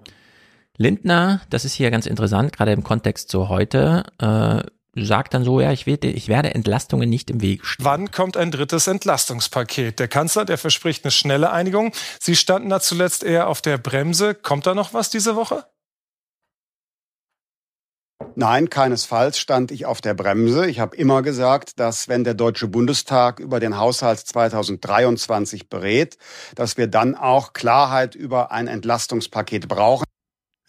Lindner, 0.76 1.40
das 1.48 1.64
ist 1.64 1.72
hier 1.72 1.90
ganz 1.90 2.04
interessant, 2.04 2.52
gerade 2.52 2.72
im 2.72 2.84
Kontext 2.84 3.30
zu 3.30 3.48
heute, 3.48 4.04
äh, 4.18 4.62
sagt 4.94 5.34
dann 5.34 5.44
so, 5.44 5.60
ja, 5.60 5.72
ich 5.72 5.86
werde, 5.86 6.08
ich 6.08 6.28
werde 6.28 6.54
Entlastungen 6.54 7.08
nicht 7.08 7.30
im 7.30 7.40
Weg 7.40 7.64
stehen. 7.64 7.86
Wann 7.86 8.10
kommt 8.10 8.36
ein 8.36 8.50
drittes 8.50 8.86
Entlastungspaket? 8.86 9.98
Der 9.98 10.08
Kanzler, 10.08 10.44
der 10.44 10.58
verspricht 10.58 11.04
eine 11.04 11.10
schnelle 11.10 11.52
Einigung. 11.52 11.92
Sie 12.18 12.36
standen 12.36 12.68
da 12.68 12.80
zuletzt 12.80 13.22
eher 13.22 13.48
auf 13.48 13.62
der 13.62 13.78
Bremse. 13.78 14.34
Kommt 14.34 14.66
da 14.66 14.74
noch 14.74 14.92
was 14.92 15.08
diese 15.08 15.36
Woche? 15.36 15.64
Nein, 18.36 18.70
keinesfalls 18.70 19.38
stand 19.38 19.70
ich 19.70 19.86
auf 19.86 20.00
der 20.00 20.14
Bremse. 20.14 20.68
Ich 20.68 20.80
habe 20.80 20.96
immer 20.96 21.22
gesagt, 21.22 21.78
dass 21.78 22.08
wenn 22.08 22.24
der 22.24 22.34
Deutsche 22.34 22.68
Bundestag 22.68 23.40
über 23.40 23.60
den 23.60 23.76
Haushalt 23.76 24.18
2023 24.18 25.68
berät, 25.68 26.18
dass 26.54 26.76
wir 26.76 26.86
dann 26.86 27.14
auch 27.14 27.52
Klarheit 27.52 28.14
über 28.14 28.52
ein 28.52 28.66
Entlastungspaket 28.66 29.68
brauchen. 29.68 30.04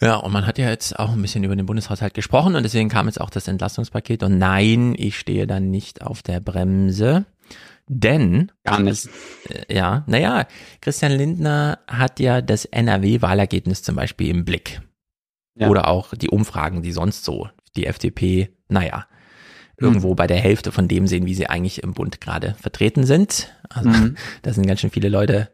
Ja, 0.01 0.15
und 0.15 0.33
man 0.33 0.47
hat 0.47 0.57
ja 0.57 0.69
jetzt 0.69 0.97
auch 0.97 1.11
ein 1.11 1.21
bisschen 1.21 1.43
über 1.43 1.55
den 1.55 1.67
Bundeshaushalt 1.67 2.15
gesprochen 2.15 2.55
und 2.55 2.63
deswegen 2.63 2.89
kam 2.89 3.05
jetzt 3.05 3.21
auch 3.21 3.29
das 3.29 3.47
Entlastungspaket. 3.47 4.23
Und 4.23 4.39
nein, 4.39 4.95
ich 4.97 5.17
stehe 5.17 5.45
dann 5.45 5.69
nicht 5.69 6.01
auf 6.01 6.23
der 6.23 6.39
Bremse. 6.39 7.25
Denn, 7.87 8.51
gar 8.63 8.79
nicht. 8.79 9.09
Äh, 9.49 9.75
ja, 9.75 10.03
naja, 10.07 10.47
Christian 10.79 11.11
Lindner 11.11 11.79
hat 11.87 12.19
ja 12.19 12.41
das 12.41 12.65
NRW-Wahlergebnis 12.65 13.83
zum 13.83 13.95
Beispiel 13.95 14.29
im 14.29 14.45
Blick. 14.45 14.81
Ja. 15.55 15.69
Oder 15.69 15.87
auch 15.87 16.15
die 16.15 16.29
Umfragen, 16.29 16.81
die 16.81 16.91
sonst 16.91 17.23
so, 17.23 17.49
die 17.75 17.85
FDP, 17.85 18.49
naja, 18.69 19.05
irgendwo 19.77 20.11
mhm. 20.11 20.15
bei 20.15 20.27
der 20.27 20.37
Hälfte 20.37 20.71
von 20.71 20.87
dem 20.87 21.07
sehen, 21.07 21.25
wie 21.25 21.33
sie 21.33 21.47
eigentlich 21.47 21.83
im 21.83 21.93
Bund 21.93 22.21
gerade 22.21 22.55
vertreten 22.59 23.05
sind. 23.05 23.53
Also 23.69 23.89
mhm. 23.89 24.15
da 24.43 24.53
sind 24.53 24.67
ganz 24.67 24.79
schön 24.79 24.91
viele 24.91 25.09
Leute 25.09 25.49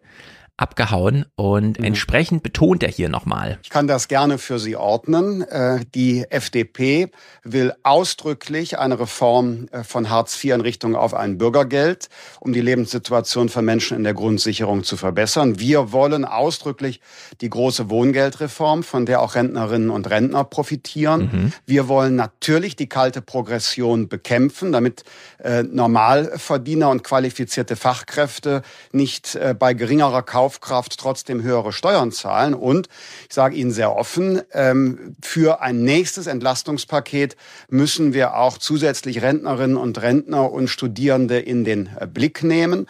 abgehauen 0.57 1.25
und 1.35 1.79
Mhm. 1.79 1.85
entsprechend 1.85 2.43
betont 2.43 2.81
er 2.83 2.89
hier 2.89 3.09
nochmal. 3.09 3.59
Ich 3.63 3.69
kann 3.69 3.87
das 3.87 4.07
gerne 4.07 4.37
für 4.39 4.59
Sie 4.59 4.75
ordnen. 4.75 5.41
Äh, 5.43 5.79
Die 5.93 6.25
FDP 6.29 7.09
will 7.43 7.73
ausdrücklich 7.83 8.77
eine 8.79 8.99
Reform 8.99 9.67
äh, 9.71 9.83
von 9.83 10.09
Hartz 10.09 10.43
IV 10.43 10.53
in 10.55 10.61
Richtung 10.61 10.95
auf 10.95 11.13
ein 11.13 11.37
Bürgergeld, 11.37 12.09
um 12.39 12.53
die 12.53 12.61
Lebenssituation 12.61 13.49
von 13.49 13.63
Menschen 13.65 13.95
in 13.97 14.03
der 14.03 14.13
Grundsicherung 14.13 14.83
zu 14.83 14.97
verbessern. 14.97 15.59
Wir 15.59 15.91
wollen 15.91 16.25
ausdrücklich 16.25 17.01
die 17.41 17.49
große 17.49 17.89
Wohngeldreform, 17.89 18.83
von 18.83 19.05
der 19.05 19.21
auch 19.21 19.35
Rentnerinnen 19.35 19.89
und 19.89 20.09
Rentner 20.09 20.43
profitieren. 20.43 21.53
Wir 21.65 21.87
wollen 21.87 22.15
natürlich 22.15 22.75
die 22.75 22.89
kalte 22.89 23.21
Progression 23.21 24.07
bekämpfen, 24.07 24.71
damit 24.71 25.03
äh, 25.37 25.63
Normalverdiener 25.63 26.89
und 26.89 27.03
qualifizierte 27.03 27.75
Fachkräfte 27.75 28.61
nicht 28.91 29.37
bei 29.59 29.73
geringerer 29.73 30.23
Kaufkraft 30.47 30.97
trotzdem 30.97 31.41
höhere 31.41 31.73
Steuern 31.73 32.11
zahlen. 32.11 32.53
Und 32.53 32.87
ich 33.27 33.33
sage 33.33 33.55
Ihnen 33.55 33.71
sehr 33.71 33.95
offen, 33.95 34.41
ähm, 34.53 35.15
für 35.21 35.61
ein 35.61 35.83
nächstes 35.83 36.27
Entlastungspaket 36.27 37.35
müssen 37.69 38.13
wir 38.13 38.35
auch 38.35 38.57
zusätzlich 38.57 39.21
Rentnerinnen 39.21 39.77
und 39.77 40.01
Rentner 40.01 40.51
und 40.51 40.67
Studierende 40.69 41.39
in 41.39 41.63
den 41.63 41.89
äh, 41.99 42.07
Blick 42.07 42.43
nehmen. 42.43 42.87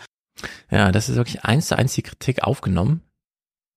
Ja, 0.70 0.91
das 0.91 1.10
ist 1.10 1.15
wirklich 1.15 1.43
eins 1.43 1.67
zu 1.67 1.78
eins 1.78 1.93
die 1.93 2.04
Kritik 2.04 2.43
aufgenommen. 2.43 3.02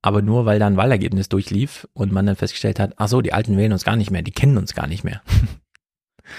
Aber 0.03 0.23
nur, 0.23 0.47
weil 0.47 0.59
da 0.59 0.67
ein 0.67 0.79
Wahlergebnis 0.79 1.29
durchlief 1.29 1.87
und 1.93 2.11
man 2.11 2.25
dann 2.25 2.37
festgestellt 2.37 2.81
hat, 2.81 2.95
ach 2.97 3.09
so, 3.09 3.21
die 3.21 3.35
Alten 3.35 3.57
wählen 3.59 3.73
uns 3.73 3.85
gar 3.85 3.97
nicht 3.97 4.11
mehr, 4.11 4.23
die 4.23 4.33
kennen 4.33 4.57
uns 4.57 4.75
gar 4.75 4.87
nicht 4.87 5.05
mehr. 5.05 5.23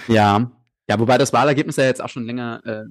Ja. 0.08 0.52
Ja, 0.92 1.00
wobei 1.00 1.18
das 1.18 1.32
Wahlergebnis 1.32 1.78
ja 1.78 1.86
jetzt 1.86 2.04
auch 2.04 2.10
schon 2.10 2.26
länger 2.26 2.62
äh, 2.66 2.84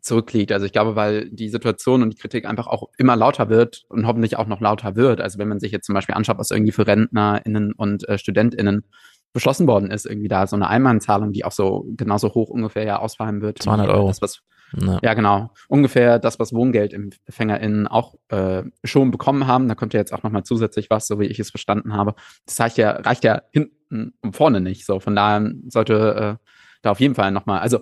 zurückliegt. 0.00 0.50
Also 0.50 0.66
ich 0.66 0.72
glaube, 0.72 0.96
weil 0.96 1.30
die 1.30 1.48
Situation 1.48 2.02
und 2.02 2.10
die 2.10 2.16
Kritik 2.16 2.44
einfach 2.44 2.66
auch 2.66 2.88
immer 2.98 3.14
lauter 3.14 3.48
wird 3.48 3.84
und 3.88 4.04
hoffentlich 4.04 4.36
auch 4.36 4.48
noch 4.48 4.60
lauter 4.60 4.96
wird. 4.96 5.20
Also 5.20 5.38
wenn 5.38 5.46
man 5.46 5.60
sich 5.60 5.70
jetzt 5.70 5.86
zum 5.86 5.94
Beispiel 5.94 6.16
anschaut, 6.16 6.38
was 6.38 6.50
irgendwie 6.50 6.72
für 6.72 6.88
RentnerInnen 6.88 7.72
und 7.72 8.08
äh, 8.08 8.18
StudentInnen 8.18 8.84
beschlossen 9.32 9.68
worden 9.68 9.92
ist, 9.92 10.06
irgendwie 10.06 10.26
da 10.26 10.48
so 10.48 10.56
eine 10.56 10.66
Einmalzahlung, 10.66 11.32
die 11.32 11.44
auch 11.44 11.52
so 11.52 11.86
genauso 11.96 12.34
hoch 12.34 12.48
ungefähr 12.48 12.82
ja 12.82 12.98
ausfallen 12.98 13.40
wird. 13.42 13.62
200 13.62 13.86
wie, 13.86 13.90
äh, 13.92 13.94
Euro. 13.94 14.08
Das, 14.08 14.20
was, 14.20 14.42
Ja. 14.72 14.98
ja, 15.00 15.14
genau. 15.14 15.50
Ungefähr 15.68 16.18
das, 16.18 16.40
was 16.40 16.52
WohngeldempfängerInnen 16.52 17.86
auch 17.86 18.16
äh, 18.26 18.64
schon 18.82 19.12
bekommen 19.12 19.46
haben. 19.46 19.68
Da 19.68 19.76
kommt 19.76 19.94
ja 19.94 20.00
jetzt 20.00 20.12
auch 20.12 20.24
nochmal 20.24 20.42
zusätzlich 20.42 20.90
was, 20.90 21.06
so 21.06 21.20
wie 21.20 21.26
ich 21.26 21.38
es 21.38 21.50
verstanden 21.50 21.92
habe. 21.92 22.16
Das 22.44 22.58
reicht 22.58 22.76
ja, 22.76 22.90
reicht 22.90 23.22
ja 23.22 23.42
hinten 23.52 24.14
und 24.20 24.34
vorne 24.34 24.60
nicht. 24.60 24.84
So, 24.84 24.98
von 24.98 25.14
daher 25.14 25.48
sollte 25.68 26.38
äh, 26.40 26.46
da 26.82 26.90
auf 26.90 27.00
jeden 27.00 27.14
Fall 27.14 27.30
nochmal, 27.30 27.60
also 27.60 27.80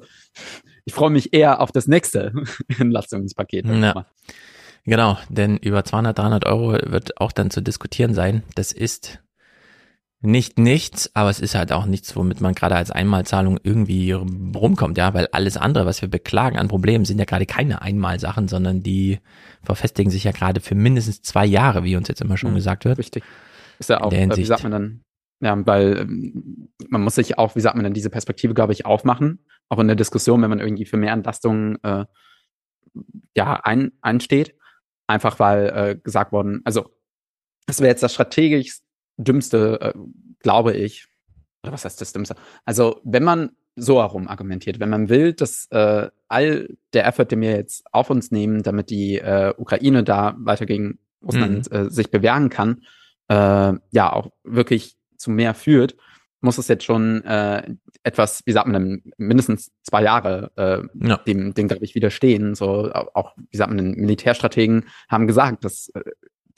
ich 0.85 0.95
freue 0.95 1.11
mich 1.11 1.33
eher 1.33 1.61
auf 1.61 1.73
das 1.73 1.87
nächste 1.87 2.33
Entlastungspaket. 2.79 3.67
Ja. 3.67 4.07
Genau, 4.87 5.19
denn 5.31 5.57
über 5.57 5.83
200, 5.85 6.19
300 6.19 6.45
Euro 6.47 6.73
wird 6.73 7.19
auch 7.21 7.33
dann 7.33 7.51
zu 7.51 7.63
diskutieren 7.63 8.13
sein. 8.13 8.43
Das 8.55 8.71
ist 8.73 9.21
nicht 10.21 10.59
nichts, 10.59 11.11
aber 11.15 11.29
es 11.29 11.39
ist 11.41 11.55
halt 11.55 11.71
auch 11.71 11.85
nichts, 11.85 12.17
womit 12.17 12.41
man 12.41 12.55
gerade 12.55 12.77
als 12.77 12.91
Einmalzahlung 12.91 13.59
irgendwie 13.63 14.13
rumkommt, 14.13 14.97
ja, 14.97 15.13
weil 15.13 15.29
alles 15.33 15.59
andere, 15.59 15.85
was 15.85 16.01
wir 16.01 16.09
beklagen 16.09 16.59
an 16.59 16.69
Problemen, 16.69 17.05
sind 17.05 17.19
ja 17.19 17.27
gerade 17.27 17.45
keine 17.45 17.83
Einmalsachen, 17.83 18.49
sondern 18.49 18.83
die 18.83 19.21
verfestigen 19.63 20.11
sich 20.11 20.25
ja 20.25 20.33
gerade 20.33 20.61
für 20.61 20.75
mindestens 20.75 21.21
zwei 21.21 21.45
Jahre, 21.45 21.85
wie 21.85 21.97
uns 21.97 22.09
jetzt 22.09 22.23
immer 22.23 22.39
schon 22.39 22.53
Mhm. 22.53 22.57
gesagt 22.57 22.87
wird. 22.87 22.99
Richtig. 22.99 23.23
Ist 23.79 23.91
ja 23.91 24.01
auch, 24.01 24.13
äh, 24.13 24.35
wie 24.37 24.45
sagt 24.45 24.63
man 24.63 24.73
dann, 24.73 25.01
ja, 25.45 25.67
weil 25.67 25.99
ähm, 25.99 26.71
man 26.89 27.03
muss 27.03 27.17
sich 27.17 27.37
auch, 27.37 27.55
wie 27.55 27.61
sagt 27.61 27.77
man 27.77 27.85
dann, 27.85 27.93
diese 27.93 28.09
Perspektive, 28.09 28.55
glaube 28.55 28.73
ich, 28.73 28.87
aufmachen. 28.87 29.45
Auch 29.69 29.79
in 29.79 29.87
der 29.87 29.97
Diskussion, 29.97 30.41
wenn 30.41 30.49
man 30.49 30.59
irgendwie 30.59 30.87
für 30.87 30.97
mehr 30.97 31.13
Entlastung 31.13 31.77
äh, 31.83 32.07
ja, 33.37 33.61
ein, 33.63 33.93
einsteht. 34.01 34.55
Einfach 35.07 35.39
weil 35.39 35.67
äh, 35.67 35.97
gesagt 36.03 36.33
worden, 36.33 36.63
also 36.65 36.91
das 37.67 37.81
wäre 37.81 37.91
jetzt 37.91 38.03
das 38.03 38.15
strategisch 38.15 38.79
dümmste, 39.19 39.81
äh, 39.83 39.93
glaube 40.39 40.73
ich. 40.73 41.09
Oder 41.63 41.73
was 41.73 41.85
heißt 41.85 42.01
das 42.01 42.15
dümmste? 42.15 42.37
Also, 42.65 43.03
wenn 43.05 43.23
man 43.23 43.51
so 43.77 44.01
herum 44.01 44.29
argumentiert, 44.29 44.81
wenn 44.81 44.89
man 44.89 45.11
will, 45.11 45.35
dass 45.35 45.67
äh, 45.73 46.09
all 46.29 46.69
der 46.95 47.07
Effort, 47.07 47.27
den 47.27 47.43
wir 47.43 47.51
jetzt 47.51 47.85
auf 47.93 48.09
uns 48.09 48.31
nehmen, 48.31 48.63
damit 48.63 48.89
die 48.89 49.19
äh, 49.19 49.53
Ukraine 49.59 50.05
da 50.05 50.37
weiter 50.39 50.65
gegen 50.65 51.01
Russland 51.23 51.71
äh, 51.71 51.91
sich 51.91 52.11
bewähren 52.11 52.49
kann, 52.49 52.83
äh, 53.29 53.75
ja 53.91 54.13
auch 54.13 54.31
wirklich 54.43 54.97
zu 55.17 55.31
mehr 55.31 55.55
führt, 55.55 55.97
muss 56.41 56.59
es 56.59 56.69
jetzt 56.69 56.85
schon 56.85 57.25
äh, 57.25 57.75
etwas, 58.03 58.43
wie 58.45 58.53
sagt 58.53 58.69
man 58.69 58.83
denn, 58.83 59.13
mindestens 59.17 59.73
zwei 59.83 60.03
Jahre 60.03 60.51
äh, 60.57 61.07
Ja. 61.09 61.17
dem, 61.19 61.55
dem 61.55 61.69
glaube 61.69 61.85
ich, 61.85 61.95
widerstehen. 61.95 62.55
So 62.55 62.93
au- 62.93 63.09
auch, 63.15 63.35
wie 63.51 63.57
sagt 63.57 63.71
man 63.71 63.79
denn, 63.79 63.93
Militärstrategen 63.93 64.85
haben 65.09 65.27
gesagt, 65.27 65.65
dass 65.65 65.89
äh, 65.95 66.03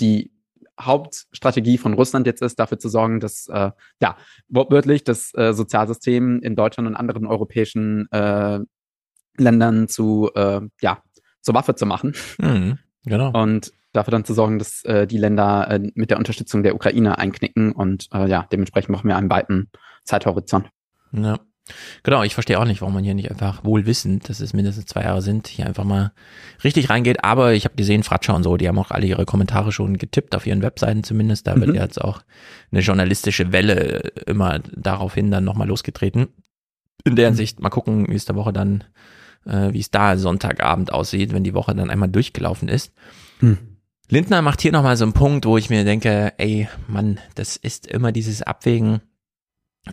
die 0.00 0.32
Hauptstrategie 0.80 1.78
von 1.78 1.94
Russland 1.94 2.26
jetzt 2.26 2.42
ist, 2.42 2.58
dafür 2.58 2.78
zu 2.78 2.88
sorgen, 2.88 3.20
dass 3.20 3.48
äh, 3.48 3.70
ja 4.02 4.16
wortwörtlich 4.48 5.04
das 5.04 5.32
äh, 5.34 5.52
Sozialsystem 5.54 6.40
in 6.40 6.54
Deutschland 6.56 6.86
und 6.88 6.96
anderen 6.96 7.26
europäischen 7.26 8.10
äh, 8.10 8.58
Ländern 9.38 9.88
zu 9.88 10.30
äh, 10.34 10.60
ja 10.80 11.02
zur 11.42 11.54
Waffe 11.54 11.74
zu 11.76 11.86
machen 11.86 12.14
Mhm, 12.40 12.78
genau. 13.04 13.30
und 13.40 13.72
dafür 13.96 14.12
dann 14.12 14.24
zu 14.24 14.34
sorgen, 14.34 14.58
dass 14.58 14.84
äh, 14.84 15.06
die 15.06 15.18
Länder 15.18 15.68
äh, 15.70 15.80
mit 15.94 16.10
der 16.10 16.18
Unterstützung 16.18 16.62
der 16.62 16.74
Ukraine 16.74 17.18
einknicken 17.18 17.72
und 17.72 18.08
äh, 18.12 18.28
ja, 18.28 18.46
dementsprechend 18.52 18.94
brauchen 18.94 19.08
wir 19.08 19.16
einen 19.16 19.30
weiten 19.30 19.70
Zeithorizont. 20.04 20.68
Ja. 21.12 21.38
Genau, 22.04 22.22
ich 22.22 22.34
verstehe 22.34 22.60
auch 22.60 22.64
nicht, 22.64 22.80
warum 22.80 22.94
man 22.94 23.02
hier 23.02 23.14
nicht 23.14 23.28
einfach 23.28 23.64
wohl 23.64 23.86
wissend, 23.86 24.28
dass 24.28 24.38
es 24.38 24.52
mindestens 24.52 24.86
zwei 24.86 25.02
Jahre 25.02 25.20
sind, 25.20 25.48
hier 25.48 25.66
einfach 25.66 25.82
mal 25.82 26.12
richtig 26.62 26.90
reingeht. 26.90 27.24
Aber 27.24 27.54
ich 27.54 27.64
habe 27.64 27.74
gesehen, 27.74 28.04
Fratscher 28.04 28.36
und 28.36 28.44
so, 28.44 28.56
die 28.56 28.68
haben 28.68 28.78
auch 28.78 28.92
alle 28.92 29.06
ihre 29.06 29.24
Kommentare 29.24 29.72
schon 29.72 29.98
getippt, 29.98 30.36
auf 30.36 30.46
ihren 30.46 30.62
Webseiten 30.62 31.02
zumindest. 31.02 31.48
Da 31.48 31.56
wird 31.56 31.70
Mhm. 31.70 31.74
ja 31.74 31.82
jetzt 31.82 32.00
auch 32.00 32.20
eine 32.70 32.82
journalistische 32.82 33.50
Welle 33.50 33.98
immer 34.26 34.60
daraufhin 34.76 35.32
dann 35.32 35.42
nochmal 35.42 35.66
losgetreten. 35.66 36.28
In 37.02 37.16
der 37.16 37.26
Hinsicht, 37.26 37.58
mal 37.58 37.70
gucken, 37.70 38.04
nächste 38.04 38.36
Woche 38.36 38.52
dann, 38.52 38.84
äh, 39.44 39.72
wie 39.72 39.80
es 39.80 39.90
da 39.90 40.16
Sonntagabend 40.16 40.92
aussieht, 40.92 41.32
wenn 41.32 41.42
die 41.42 41.54
Woche 41.54 41.74
dann 41.74 41.90
einmal 41.90 42.08
durchgelaufen 42.08 42.68
ist. 42.68 42.92
Hm. 43.40 43.58
Lindner 44.08 44.40
macht 44.40 44.60
hier 44.60 44.72
nochmal 44.72 44.96
so 44.96 45.04
einen 45.04 45.12
Punkt, 45.12 45.46
wo 45.46 45.56
ich 45.56 45.68
mir 45.68 45.84
denke, 45.84 46.32
ey, 46.38 46.68
Mann, 46.86 47.18
das 47.34 47.56
ist 47.56 47.86
immer 47.86 48.12
dieses 48.12 48.42
Abwägen 48.42 49.00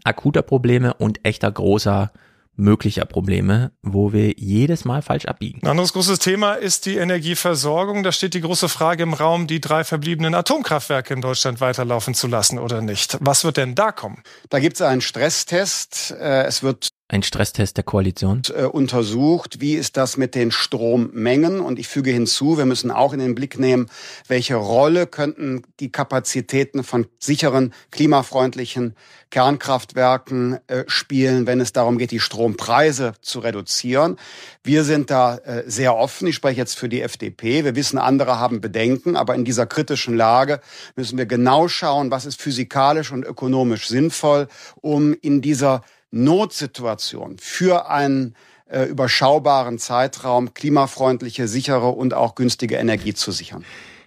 akuter 0.04 0.42
Probleme 0.42 0.94
und 0.94 1.26
echter 1.26 1.52
großer 1.52 2.12
möglicher 2.56 3.06
Probleme, 3.06 3.72
wo 3.82 4.14
wir 4.14 4.34
jedes 4.38 4.86
Mal 4.86 5.02
falsch 5.02 5.26
abbiegen. 5.26 5.62
Ein 5.64 5.72
anderes 5.72 5.94
großes 5.94 6.20
Thema 6.20 6.54
ist 6.54 6.86
die 6.86 6.98
Energieversorgung. 6.98 8.04
Da 8.04 8.12
steht 8.12 8.36
die 8.36 8.42
große 8.42 8.70
Frage 8.70 9.02
im 9.02 9.14
Raum, 9.14 9.48
die 9.48 9.60
drei 9.60 9.84
verbliebenen 9.84 10.36
Atomkraftwerke 10.36 11.16
in 11.16 11.22
Deutschland 11.22 11.62
weiterlaufen 11.62 12.14
zu 12.14 12.28
lassen 12.28 12.60
oder 12.60 12.82
nicht. 12.82 13.18
Was 13.22 13.44
wird 13.44 13.58
denn 13.58 13.74
da 13.74 13.92
kommen? 13.92 14.22
Da 14.50 14.60
gibt 14.60 14.76
es 14.76 14.82
einen 14.84 15.02
Stresstest. 15.02 16.12
Äh, 16.12 16.44
Es 16.46 16.62
wird 16.62 16.90
Ein 17.10 17.22
Stresstest 17.22 17.76
der 17.78 17.84
Koalition. 17.84 18.42
äh, 18.56 18.64
untersucht, 18.64 19.60
wie 19.60 19.76
ist 19.76 19.98
das 19.98 20.16
mit 20.18 20.36
den 20.36 20.52
Strommengen. 20.52 21.60
Und 21.60 21.78
ich 21.78 21.88
füge 21.88 22.12
hinzu, 22.12 22.58
wir 22.58 22.66
müssen 22.66 22.92
auch 22.92 23.14
in 23.14 23.20
den 23.20 23.36
Blick 23.36 23.60
nehmen, 23.60 23.90
welche 24.28 24.56
Rolle 24.56 25.06
könnten 25.06 25.64
die 25.80 25.92
Kapazitäten 25.92 26.84
von 26.84 27.06
sicheren, 27.20 27.74
klimafreundlichen 27.92 28.96
Kernkraftwerken 29.32 30.60
äh, 30.68 30.86
spielen, 30.88 31.46
wenn 31.46 31.60
es 31.60 31.74
darum 31.74 31.98
geht, 31.98 32.12
die 32.12 32.22
Strompreise 32.22 33.14
zu 33.22 33.40
reduzieren. 33.40 34.18
Wir 34.64 34.84
sind 34.86 35.12
da 35.12 35.38
äh, 35.38 35.64
sehr 35.68 35.96
offen. 35.96 36.28
Ich 36.28 36.36
spreche 36.36 36.62
jetzt 36.62 36.78
für 36.78 36.88
die 36.88 37.02
FDP. 37.02 37.66
Wir 37.66 37.76
wissen, 37.76 37.98
andere 37.98 38.40
haben 38.40 38.62
Bedenken, 38.62 39.18
aber 39.18 39.36
in 39.36 39.44
dieser 39.44 39.66
kritischen 39.66 40.16
Lage 40.16 40.62
müssen 40.96 41.18
wir 41.18 41.26
genau 41.26 41.68
schauen, 41.68 42.12
was 42.12 42.26
ist 42.26 42.42
physikalisch 42.42 43.12
und 43.12 43.26
ökonomisch 43.26 43.88
sinnvoll, 43.88 44.48
um 44.82 45.14
in 45.14 45.42
dieser 45.42 45.82
Notsituation 46.14 47.38
für 47.40 47.90
einen 47.90 48.36
äh, 48.68 48.84
überschaubaren 48.86 49.80
Zeitraum 49.80 50.54
klimafreundliche, 50.54 51.48
sichere 51.48 51.90
und 51.90 52.14
auch 52.14 52.36
günstige 52.36 52.76
Energie 52.76 53.14
zu 53.14 53.32
sichern. 53.32 53.66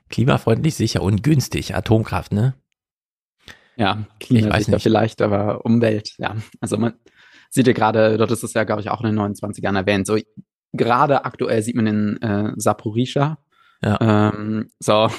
Klimafreundlich, 0.09 0.77
sicher 0.77 1.03
und 1.03 1.23
günstig. 1.23 1.75
Atomkraft, 1.75 2.33
ne? 2.33 2.55
Ja, 3.77 4.05
Ich 4.21 4.29
Klima 4.29 4.51
weiß 4.51 4.64
sicher 4.66 4.77
nicht. 4.77 4.83
vielleicht, 4.85 5.21
aber 5.21 5.64
Umwelt, 5.64 6.12
ja. 6.19 6.37
Also 6.61 6.79
man 6.79 6.95
sieht 7.51 7.66
ja 7.66 7.73
gerade, 7.73 8.16
dort 8.16 8.31
ist 8.31 8.42
es 8.45 8.55
ja, 8.55 8.64
glaube 8.64 8.81
ich, 8.83 8.88
auch 8.90 9.03
in 9.03 9.07
den 9.14 9.19
29ern 9.19 9.77
erwähnt. 9.77 10.07
So 10.07 10.16
gerade 10.73 11.25
aktuell 11.25 11.62
sieht 11.62 11.75
man 11.77 11.87
in 11.87 12.23
äh, 12.23 12.53
Saporischa, 12.57 13.38
Ja. 13.83 14.31
ähm, 14.33 14.71
so 14.79 15.11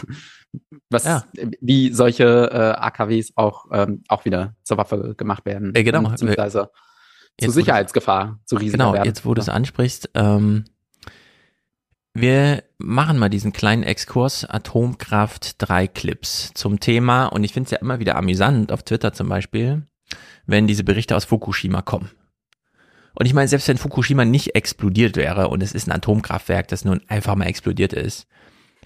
was 0.89 1.03
Ja. 1.05 1.23
wie 1.62 1.91
solche 1.93 2.49
äh, 2.51 2.79
AKWs 2.79 3.33
auch 3.36 3.65
ähm, 3.71 4.03
auch 4.07 4.25
wieder 4.25 4.55
zur 4.63 4.77
Waffe 4.77 5.13
gemacht 5.15 5.45
werden. 5.45 5.73
Äh, 5.75 5.83
genau. 5.83 6.01
Beziehungsweise 6.10 6.69
zur 7.39 7.51
Sicherheitsgefahr, 7.53 8.39
zu 8.45 8.55
riesiger 8.55 8.77
Genau, 8.83 8.93
werden. 8.93 9.05
jetzt 9.05 9.25
wo 9.25 9.33
du 9.33 9.41
es 9.41 9.49
ansprichst, 9.49 10.10
ähm, 10.15 10.65
wir 12.13 12.63
machen 12.79 13.19
mal 13.19 13.29
diesen 13.29 13.53
kleinen 13.53 13.83
Exkurs 13.83 14.43
Atomkraft, 14.45 15.55
drei 15.60 15.88
Clips 15.88 16.51
zum 16.55 16.79
Thema 16.79 17.27
und 17.27 17.43
ich 17.43 17.53
finde 17.53 17.65
es 17.67 17.71
ja 17.71 17.77
immer 17.77 17.99
wieder 17.99 18.15
amüsant, 18.15 18.71
auf 18.71 18.81
Twitter 18.83 19.13
zum 19.13 19.29
Beispiel, 19.29 19.83
wenn 20.47 20.65
diese 20.65 20.83
Berichte 20.83 21.15
aus 21.15 21.25
Fukushima 21.25 21.81
kommen. 21.83 22.10
Und 23.13 23.25
ich 23.25 23.33
meine, 23.33 23.47
selbst 23.47 23.67
wenn 23.67 23.77
Fukushima 23.77 24.25
nicht 24.25 24.55
explodiert 24.55 25.15
wäre 25.15 25.47
und 25.49 25.62
es 25.62 25.73
ist 25.73 25.88
ein 25.88 25.91
Atomkraftwerk, 25.91 26.67
das 26.67 26.86
nun 26.86 27.01
einfach 27.07 27.36
mal 27.36 27.45
explodiert 27.47 27.93
ist, 27.93 28.27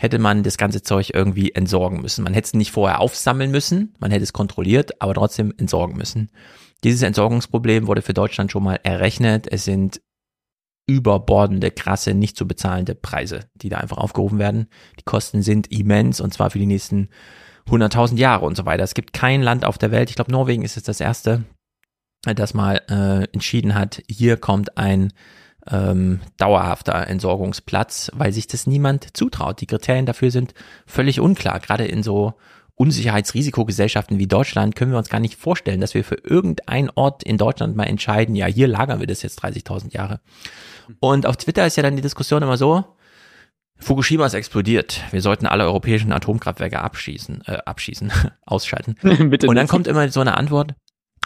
hätte 0.01 0.17
man 0.17 0.41
das 0.41 0.57
ganze 0.57 0.81
Zeug 0.81 1.11
irgendwie 1.13 1.51
entsorgen 1.51 2.01
müssen. 2.01 2.23
Man 2.23 2.33
hätte 2.33 2.47
es 2.47 2.53
nicht 2.55 2.71
vorher 2.71 3.01
aufsammeln 3.01 3.51
müssen, 3.51 3.93
man 3.99 4.09
hätte 4.09 4.23
es 4.23 4.33
kontrolliert, 4.33 4.99
aber 4.99 5.13
trotzdem 5.13 5.53
entsorgen 5.59 5.95
müssen. 5.95 6.31
Dieses 6.83 7.03
Entsorgungsproblem 7.03 7.85
wurde 7.85 8.01
für 8.01 8.15
Deutschland 8.15 8.51
schon 8.51 8.63
mal 8.63 8.79
errechnet. 8.81 9.47
Es 9.47 9.63
sind 9.63 10.01
überbordende, 10.87 11.69
krasse, 11.69 12.15
nicht 12.15 12.35
zu 12.35 12.47
bezahlende 12.47 12.95
Preise, 12.95 13.41
die 13.53 13.69
da 13.69 13.77
einfach 13.77 13.99
aufgerufen 13.99 14.39
werden. 14.39 14.69
Die 14.99 15.03
Kosten 15.03 15.43
sind 15.43 15.71
immens 15.71 16.19
und 16.19 16.33
zwar 16.33 16.49
für 16.49 16.57
die 16.57 16.65
nächsten 16.65 17.09
100.000 17.69 18.17
Jahre 18.17 18.47
und 18.47 18.57
so 18.57 18.65
weiter. 18.65 18.83
Es 18.83 18.95
gibt 18.95 19.13
kein 19.13 19.43
Land 19.43 19.65
auf 19.65 19.77
der 19.77 19.91
Welt, 19.91 20.09
ich 20.09 20.15
glaube 20.15 20.31
Norwegen 20.31 20.63
ist 20.63 20.77
jetzt 20.77 20.87
das 20.87 20.99
erste, 20.99 21.43
das 22.23 22.55
mal 22.55 22.81
äh, 22.89 23.25
entschieden 23.33 23.75
hat, 23.75 24.01
hier 24.09 24.37
kommt 24.37 24.79
ein 24.79 25.13
ähm, 25.69 26.21
dauerhafter 26.37 27.07
Entsorgungsplatz, 27.07 28.11
weil 28.13 28.31
sich 28.33 28.47
das 28.47 28.67
niemand 28.67 29.15
zutraut. 29.15 29.61
Die 29.61 29.67
Kriterien 29.67 30.05
dafür 30.05 30.31
sind 30.31 30.53
völlig 30.85 31.19
unklar. 31.19 31.59
Gerade 31.59 31.85
in 31.85 32.03
so 32.03 32.33
Unsicherheitsrisikogesellschaften 32.75 34.17
wie 34.17 34.27
Deutschland 34.27 34.75
können 34.75 34.91
wir 34.91 34.97
uns 34.97 35.09
gar 35.09 35.19
nicht 35.19 35.35
vorstellen, 35.35 35.81
dass 35.81 35.93
wir 35.93 36.03
für 36.03 36.15
irgendeinen 36.15 36.89
Ort 36.95 37.21
in 37.23 37.37
Deutschland 37.37 37.75
mal 37.75 37.83
entscheiden, 37.83 38.35
ja, 38.35 38.47
hier 38.47 38.67
lagern 38.67 38.99
wir 38.99 39.07
das 39.07 39.21
jetzt 39.21 39.43
30.000 39.43 39.93
Jahre. 39.93 40.19
Und 40.99 41.25
auf 41.27 41.37
Twitter 41.37 41.65
ist 41.67 41.77
ja 41.77 41.83
dann 41.83 41.95
die 41.95 42.01
Diskussion 42.01 42.41
immer 42.41 42.57
so, 42.57 42.83
Fukushima 43.77 44.25
ist 44.25 44.33
explodiert. 44.33 45.01
Wir 45.11 45.21
sollten 45.21 45.47
alle 45.47 45.65
europäischen 45.65 46.11
Atomkraftwerke 46.11 46.79
abschießen, 46.79 47.43
äh, 47.45 47.57
abschießen, 47.65 48.11
ausschalten. 48.45 48.95
Bitte 49.29 49.47
und 49.47 49.55
dann 49.55 49.67
kommt 49.67 49.87
immer 49.87 50.09
so 50.09 50.21
eine 50.21 50.37
Antwort, 50.37 50.73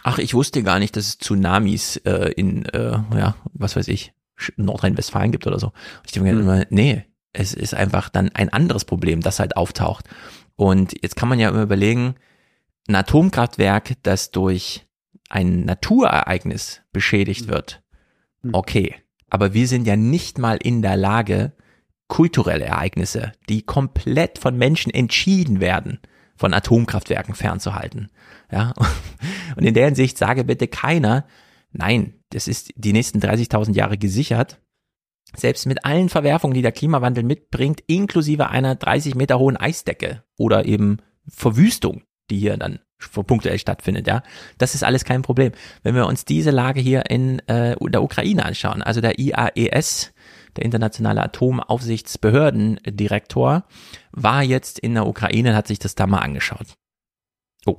ach, 0.02 0.18
ich 0.18 0.34
wusste 0.34 0.62
gar 0.62 0.78
nicht, 0.78 0.96
dass 0.96 1.06
es 1.06 1.18
Tsunamis 1.18 1.96
äh, 1.98 2.32
in, 2.36 2.64
äh, 2.66 2.98
ja, 3.14 3.36
was 3.52 3.76
weiß 3.76 3.88
ich, 3.88 4.12
Nordrhein-Westfalen 4.56 5.32
gibt 5.32 5.46
oder 5.46 5.58
so. 5.58 5.72
Ich 6.04 6.12
denke 6.12 6.32
mhm. 6.32 6.40
immer, 6.40 6.64
nee, 6.70 7.04
es 7.32 7.54
ist 7.54 7.74
einfach 7.74 8.08
dann 8.08 8.30
ein 8.34 8.48
anderes 8.48 8.84
Problem, 8.84 9.20
das 9.20 9.40
halt 9.40 9.56
auftaucht. 9.56 10.06
Und 10.56 10.94
jetzt 11.02 11.16
kann 11.16 11.28
man 11.28 11.38
ja 11.38 11.48
immer 11.48 11.62
überlegen, 11.62 12.14
ein 12.88 12.94
Atomkraftwerk, 12.94 13.94
das 14.02 14.30
durch 14.30 14.86
ein 15.28 15.64
Naturereignis 15.64 16.82
beschädigt 16.92 17.46
mhm. 17.46 17.50
wird, 17.50 17.82
mhm. 18.42 18.54
okay. 18.54 18.94
Aber 19.28 19.54
wir 19.54 19.66
sind 19.66 19.86
ja 19.86 19.96
nicht 19.96 20.38
mal 20.38 20.56
in 20.62 20.82
der 20.82 20.96
Lage, 20.96 21.52
kulturelle 22.08 22.64
Ereignisse, 22.64 23.32
die 23.48 23.62
komplett 23.62 24.38
von 24.38 24.56
Menschen 24.56 24.94
entschieden 24.94 25.60
werden, 25.60 25.98
von 26.36 26.54
Atomkraftwerken 26.54 27.34
fernzuhalten. 27.34 28.10
Ja, 28.50 28.72
und 29.56 29.64
in 29.64 29.74
der 29.74 29.86
Hinsicht 29.86 30.16
sage 30.16 30.44
bitte 30.44 30.68
keiner, 30.68 31.26
nein, 31.72 32.15
das 32.36 32.46
ist 32.48 32.72
die 32.76 32.92
nächsten 32.92 33.18
30.000 33.18 33.74
Jahre 33.74 33.96
gesichert. 33.96 34.60
Selbst 35.34 35.64
mit 35.64 35.86
allen 35.86 36.10
Verwerfungen, 36.10 36.52
die 36.52 36.60
der 36.60 36.70
Klimawandel 36.70 37.24
mitbringt, 37.24 37.82
inklusive 37.86 38.50
einer 38.50 38.74
30 38.74 39.14
Meter 39.14 39.38
hohen 39.38 39.56
Eisdecke 39.56 40.22
oder 40.36 40.66
eben 40.66 40.98
Verwüstung, 41.26 42.02
die 42.28 42.38
hier 42.38 42.58
dann 42.58 42.80
punktuell 43.26 43.58
stattfindet, 43.58 44.06
ja. 44.06 44.22
Das 44.58 44.74
ist 44.74 44.84
alles 44.84 45.06
kein 45.06 45.22
Problem. 45.22 45.52
Wenn 45.82 45.94
wir 45.94 46.06
uns 46.06 46.26
diese 46.26 46.50
Lage 46.50 46.82
hier 46.82 47.08
in 47.08 47.38
äh, 47.48 47.74
der 47.80 48.02
Ukraine 48.02 48.44
anschauen, 48.44 48.82
also 48.82 49.00
der 49.00 49.18
IAES, 49.18 50.12
der 50.56 50.66
internationale 50.66 51.22
Atomaufsichtsbehördendirektor, 51.22 53.64
war 54.12 54.42
jetzt 54.42 54.78
in 54.78 54.92
der 54.92 55.06
Ukraine, 55.06 55.56
hat 55.56 55.68
sich 55.68 55.78
das 55.78 55.94
da 55.94 56.06
mal 56.06 56.18
angeschaut. 56.18 56.76
Oh, 57.64 57.78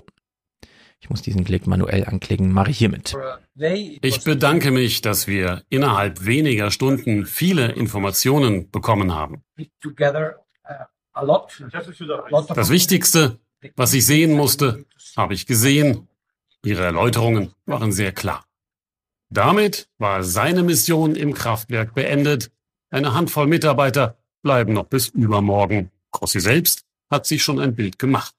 ich 0.99 1.09
muss 1.09 1.21
diesen 1.21 1.43
Klick 1.43 1.67
manuell 1.67 2.05
anklicken, 2.05 2.51
mache 2.51 2.71
ich 2.71 2.77
hiermit. 2.77 3.15
Ich 4.01 4.23
bedanke 4.23 4.71
mich, 4.71 5.01
dass 5.01 5.27
wir 5.27 5.63
innerhalb 5.69 6.25
weniger 6.25 6.71
Stunden 6.71 7.25
viele 7.25 7.71
Informationen 7.71 8.69
bekommen 8.71 9.13
haben. 9.13 9.43
Das 12.55 12.69
Wichtigste, 12.69 13.39
was 13.75 13.93
ich 13.93 14.05
sehen 14.05 14.33
musste, 14.33 14.85
habe 15.15 15.33
ich 15.33 15.45
gesehen. 15.45 16.07
Ihre 16.63 16.83
Erläuterungen 16.83 17.53
waren 17.65 17.91
sehr 17.91 18.11
klar. 18.11 18.45
Damit 19.29 19.89
war 19.97 20.23
seine 20.23 20.63
Mission 20.63 21.15
im 21.15 21.33
Kraftwerk 21.33 21.93
beendet. 21.93 22.51
Eine 22.89 23.13
Handvoll 23.13 23.47
Mitarbeiter 23.47 24.17
bleiben 24.41 24.73
noch 24.73 24.85
bis 24.85 25.09
übermorgen. 25.09 25.91
Crossi 26.11 26.39
selbst 26.39 26.85
hat 27.09 27.25
sich 27.25 27.43
schon 27.43 27.59
ein 27.59 27.75
Bild 27.75 27.99
gemacht. 27.99 28.35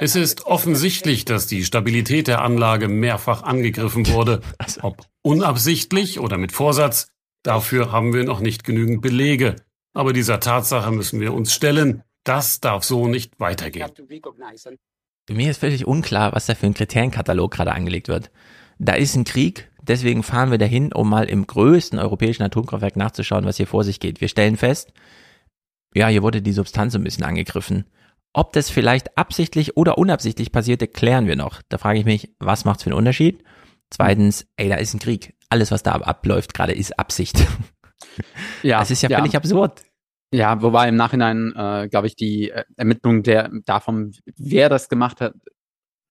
Es 0.00 0.14
ist 0.14 0.46
offensichtlich, 0.46 1.24
dass 1.24 1.46
die 1.46 1.64
Stabilität 1.64 2.28
der 2.28 2.42
Anlage 2.42 2.88
mehrfach 2.88 3.42
angegriffen 3.42 4.06
wurde. 4.08 4.40
Also 4.58 4.82
Ob 4.82 5.06
unabsichtlich 5.22 6.20
oder 6.20 6.38
mit 6.38 6.52
Vorsatz, 6.52 7.08
dafür 7.42 7.90
haben 7.90 8.12
wir 8.12 8.24
noch 8.24 8.40
nicht 8.40 8.64
genügend 8.64 9.02
Belege. 9.02 9.56
Aber 9.94 10.12
dieser 10.12 10.40
Tatsache 10.40 10.90
müssen 10.92 11.20
wir 11.20 11.34
uns 11.34 11.52
stellen. 11.52 12.02
Das 12.24 12.60
darf 12.60 12.84
so 12.84 13.08
nicht 13.08 13.40
weitergehen. 13.40 13.90
Mir 15.28 15.50
ist 15.50 15.58
völlig 15.58 15.86
unklar, 15.86 16.32
was 16.32 16.46
da 16.46 16.54
für 16.54 16.66
ein 16.66 16.74
Kriterienkatalog 16.74 17.50
gerade 17.50 17.72
angelegt 17.72 18.08
wird. 18.08 18.30
Da 18.78 18.94
ist 18.94 19.14
ein 19.14 19.24
Krieg, 19.24 19.70
deswegen 19.82 20.22
fahren 20.22 20.50
wir 20.50 20.58
dahin, 20.58 20.92
um 20.92 21.08
mal 21.08 21.28
im 21.28 21.46
größten 21.46 21.98
europäischen 21.98 22.42
Atomkraftwerk 22.42 22.96
nachzuschauen, 22.96 23.44
was 23.44 23.56
hier 23.56 23.66
vor 23.66 23.84
sich 23.84 24.00
geht. 24.00 24.20
Wir 24.20 24.28
stellen 24.28 24.56
fest, 24.56 24.92
ja, 25.94 26.08
hier 26.08 26.22
wurde 26.22 26.42
die 26.42 26.52
Substanz 26.52 26.94
ein 26.94 27.04
bisschen 27.04 27.24
angegriffen. 27.24 27.84
Ob 28.34 28.52
das 28.52 28.70
vielleicht 28.70 29.16
absichtlich 29.18 29.76
oder 29.76 29.98
unabsichtlich 29.98 30.52
passierte, 30.52 30.88
klären 30.88 31.26
wir 31.26 31.36
noch. 31.36 31.60
Da 31.68 31.78
frage 31.78 31.98
ich 31.98 32.04
mich, 32.04 32.34
was 32.38 32.64
macht's 32.64 32.82
für 32.82 32.90
einen 32.90 32.98
Unterschied? 32.98 33.44
Zweitens, 33.90 34.46
ey, 34.56 34.70
da 34.70 34.76
ist 34.76 34.94
ein 34.94 35.00
Krieg. 35.00 35.34
Alles, 35.50 35.70
was 35.70 35.82
da 35.82 35.92
abläuft, 35.92 36.54
gerade 36.54 36.72
ist 36.72 36.98
Absicht. 36.98 37.46
Ja. 38.62 38.80
Das 38.80 38.90
ist 38.90 39.02
ja, 39.02 39.08
ja. 39.08 39.18
völlig 39.18 39.36
absurd. 39.36 39.82
Ja, 40.32 40.60
wobei 40.60 40.88
im 40.88 40.96
Nachhinein, 40.96 41.52
äh, 41.56 41.88
glaube 41.88 42.08
ich, 42.08 42.16
die 42.16 42.50
äh, 42.50 42.64
Ermittlung 42.76 43.22
der 43.22 43.50
davon, 43.64 44.12
wer 44.36 44.68
das 44.68 44.88
gemacht 44.88 45.20
hat, 45.20 45.34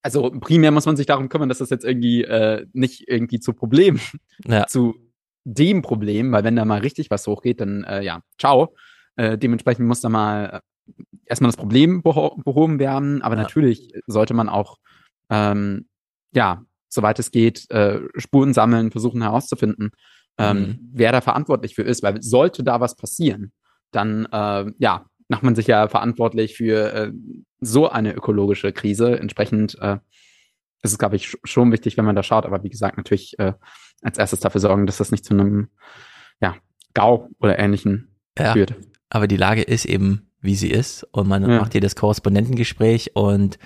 also 0.04 0.32
primär 0.32 0.72
muss 0.72 0.86
man 0.86 0.96
sich 0.96 1.06
darum 1.06 1.30
kümmern, 1.30 1.50
dass 1.50 1.60
das 1.60 1.70
jetzt 1.70 1.86
irgendwie 1.86 2.24
äh, 2.24 2.66
nicht 2.74 3.08
irgendwie 3.08 3.40
zu 3.40 3.54
Problem, 3.54 4.00
ja. 4.46 4.66
zu 4.68 4.96
dem 5.44 5.82
Problem, 5.82 6.32
weil 6.32 6.44
wenn 6.44 6.56
da 6.56 6.66
mal 6.66 6.80
richtig 6.80 7.10
was 7.10 7.28
hochgeht, 7.28 7.62
dann 7.62 7.84
äh, 7.84 8.02
ja, 8.02 8.22
ciao. 8.38 8.76
Äh, 9.16 9.38
dementsprechend 9.38 9.88
muss 9.88 10.02
da 10.02 10.10
mal 10.10 10.62
erstmal 11.26 11.50
das 11.50 11.58
Problem 11.58 12.02
beho 12.04 12.36
behoben 12.44 12.80
werden, 12.80 13.22
aber 13.22 13.36
ja. 13.36 13.44
natürlich 13.44 13.94
sollte 14.08 14.34
man 14.34 14.50
auch, 14.50 14.78
ähm, 15.30 15.88
ja, 16.34 16.64
soweit 16.90 17.20
es 17.20 17.32
geht, 17.32 17.70
äh, 17.72 18.02
Spuren 18.18 18.54
sammeln, 18.54 18.92
versuchen 18.92 19.22
herauszufinden, 19.22 19.92
ähm, 20.38 20.58
mhm. 20.58 20.90
wer 20.94 21.12
da 21.12 21.22
verantwortlich 21.22 21.76
für 21.76 21.84
ist, 21.84 22.04
weil 22.04 22.22
sollte 22.22 22.64
da 22.64 22.80
was 22.80 22.96
passieren, 22.96 23.52
dann, 23.92 24.28
äh, 24.32 24.72
ja, 24.78 25.06
macht 25.28 25.44
man 25.44 25.56
sich 25.56 25.68
ja 25.68 25.88
verantwortlich 25.88 26.58
für 26.58 26.94
äh, 26.94 27.12
so 27.62 27.90
eine 27.90 28.14
ökologische 28.14 28.74
Krise. 28.74 29.18
Entsprechend 29.18 29.78
äh, 29.80 29.98
ist 30.84 30.92
es, 30.92 30.98
glaube 30.98 31.16
ich, 31.16 31.38
schon 31.46 31.72
wichtig, 31.72 31.96
wenn 31.96 32.06
man 32.06 32.16
da 32.16 32.24
schaut, 32.24 32.46
aber 32.46 32.64
wie 32.64 32.70
gesagt, 32.70 32.98
natürlich 32.98 33.40
äh, 33.40 33.54
als 34.02 34.18
erstes 34.18 34.42
dafür 34.42 34.60
sorgen, 34.60 34.86
dass 34.86 34.98
das 34.98 35.12
nicht 35.12 35.24
zu 35.24 35.34
einem, 35.34 35.70
ja, 36.42 36.56
GAU 36.94 37.30
oder 37.40 37.58
ähnlichen 37.58 38.10
ja, 38.38 38.52
führt. 38.52 38.76
Aber 39.10 39.28
die 39.28 39.38
Lage 39.38 39.62
ist 39.62 39.86
eben 39.86 40.31
wie 40.42 40.56
sie 40.56 40.70
ist 40.70 41.06
und 41.12 41.28
man 41.28 41.44
ja. 41.44 41.60
macht 41.60 41.74
hier 41.74 41.82
das 41.82 41.96
Korrespondentengespräch 41.96 43.16
und 43.16 43.58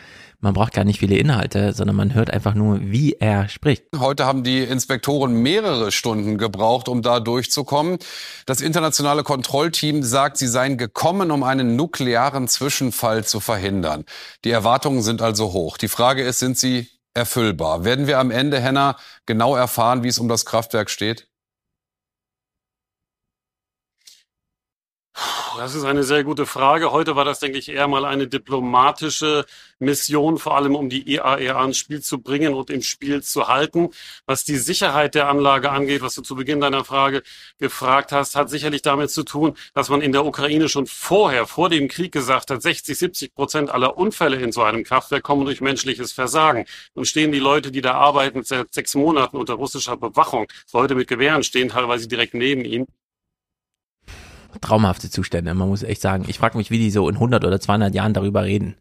man 0.42 0.54
braucht 0.54 0.74
gar 0.74 0.84
nicht 0.84 1.00
viele 1.00 1.18
Inhalte, 1.18 1.74
sondern 1.74 1.96
man 1.96 2.14
hört 2.14 2.32
einfach 2.32 2.54
nur, 2.54 2.80
wie 2.82 3.14
er 3.14 3.50
spricht. 3.50 3.86
Heute 3.98 4.26
haben 4.26 4.44
die 4.44 4.60
Inspektoren 4.60 5.34
mehrere 5.42 5.92
Stunden 5.92 6.38
gebraucht, 6.38 6.88
um 6.88 7.02
da 7.02 7.20
durchzukommen. 7.20 7.98
Das 8.46 8.62
internationale 8.62 9.24
Kontrollteam 9.24 10.04
sagt, 10.04 10.38
sie 10.38 10.48
seien 10.48 10.78
gekommen, 10.78 11.32
um 11.32 11.44
einen 11.44 11.76
nuklearen 11.76 12.48
Zwischenfall 12.48 13.24
zu 13.24 13.40
verhindern. 13.40 14.04
Die 14.44 14.52
Erwartungen 14.52 15.02
sind 15.02 15.22
also 15.22 15.54
hoch. 15.54 15.78
Die 15.78 15.88
Frage 15.88 16.22
ist, 16.22 16.40
sind 16.40 16.58
sie 16.58 16.90
erfüllbar? 17.16 17.84
Werden 17.86 18.06
wir 18.06 18.20
am 18.20 18.30
Ende, 18.30 18.60
Henna, 18.60 18.98
genau 19.26 19.56
erfahren, 19.56 20.04
wie 20.04 20.10
es 20.10 20.20
um 20.20 20.28
das 20.28 20.46
Kraftwerk 20.46 20.90
steht? 20.90 21.28
Das 25.58 25.74
ist 25.74 25.86
eine 25.86 26.04
sehr 26.04 26.26
gute 26.26 26.46
Frage. 26.46 26.92
Heute 26.92 27.16
war 27.16 27.24
das, 27.24 27.40
denke 27.40 27.58
ich, 27.58 27.70
eher 27.70 27.88
mal 27.88 28.04
eine 28.04 28.28
diplomatische 28.28 29.46
Mission, 29.80 30.38
vor 30.38 30.58
allem 30.58 30.76
um 30.76 30.90
die 30.90 31.10
IAEA 31.14 31.64
ins 31.64 31.78
Spiel 31.78 32.02
zu 32.02 32.20
bringen 32.20 32.54
und 32.54 32.70
im 32.70 32.82
Spiel 32.82 33.24
zu 33.24 33.48
halten. 33.48 33.90
Was 34.26 34.44
die 34.44 34.58
Sicherheit 34.58 35.16
der 35.16 35.30
Anlage 35.30 35.72
angeht, 35.72 36.02
was 36.02 36.16
du 36.16 36.22
zu 36.22 36.36
Beginn 36.36 36.60
deiner 36.60 36.84
Frage 36.84 37.24
gefragt 37.58 38.12
hast, 38.12 38.36
hat 38.36 38.50
sicherlich 38.50 38.82
damit 38.82 39.12
zu 39.12 39.24
tun, 39.24 39.56
dass 39.74 39.90
man 39.90 40.02
in 40.02 40.12
der 40.12 40.26
Ukraine 40.26 40.68
schon 40.68 40.88
vorher, 40.88 41.48
vor 41.48 41.70
dem 41.70 41.88
Krieg 41.88 42.12
gesagt 42.12 42.52
hat, 42.52 42.62
60, 42.62 42.98
70 42.98 43.34
Prozent 43.34 43.72
aller 43.72 43.98
Unfälle 43.98 44.36
in 44.38 44.52
so 44.52 44.62
einem 44.64 44.84
Kraftwerk 44.84 45.24
kommen 45.24 45.46
durch 45.46 45.62
menschliches 45.62 46.12
Versagen. 46.12 46.66
Nun 46.96 47.06
stehen 47.06 47.32
die 47.32 47.40
Leute, 47.40 47.72
die 47.72 47.82
da 47.82 47.94
arbeiten, 47.94 48.44
seit 48.44 48.74
sechs 48.74 48.96
Monaten 48.96 49.38
unter 49.38 49.54
russischer 49.54 49.96
Bewachung. 49.96 50.48
Leute 50.74 50.96
mit 50.96 51.08
Gewehren 51.08 51.44
stehen 51.44 51.70
teilweise 51.70 52.08
direkt 52.10 52.34
neben 52.34 52.66
ihnen 52.66 52.88
traumhafte 54.62 55.10
Zustände. 55.10 55.54
Man 55.54 55.68
muss 55.68 55.84
echt 55.84 56.02
sagen, 56.02 56.26
ich 56.28 56.38
frage 56.40 56.58
mich, 56.58 56.72
wie 56.72 56.78
die 56.78 56.92
so 56.92 57.08
in 57.10 57.16
100 57.16 57.44
oder 57.46 57.60
200 57.60 57.94
Jahren 57.94 58.14
darüber 58.14 58.44
reden. 58.44 58.76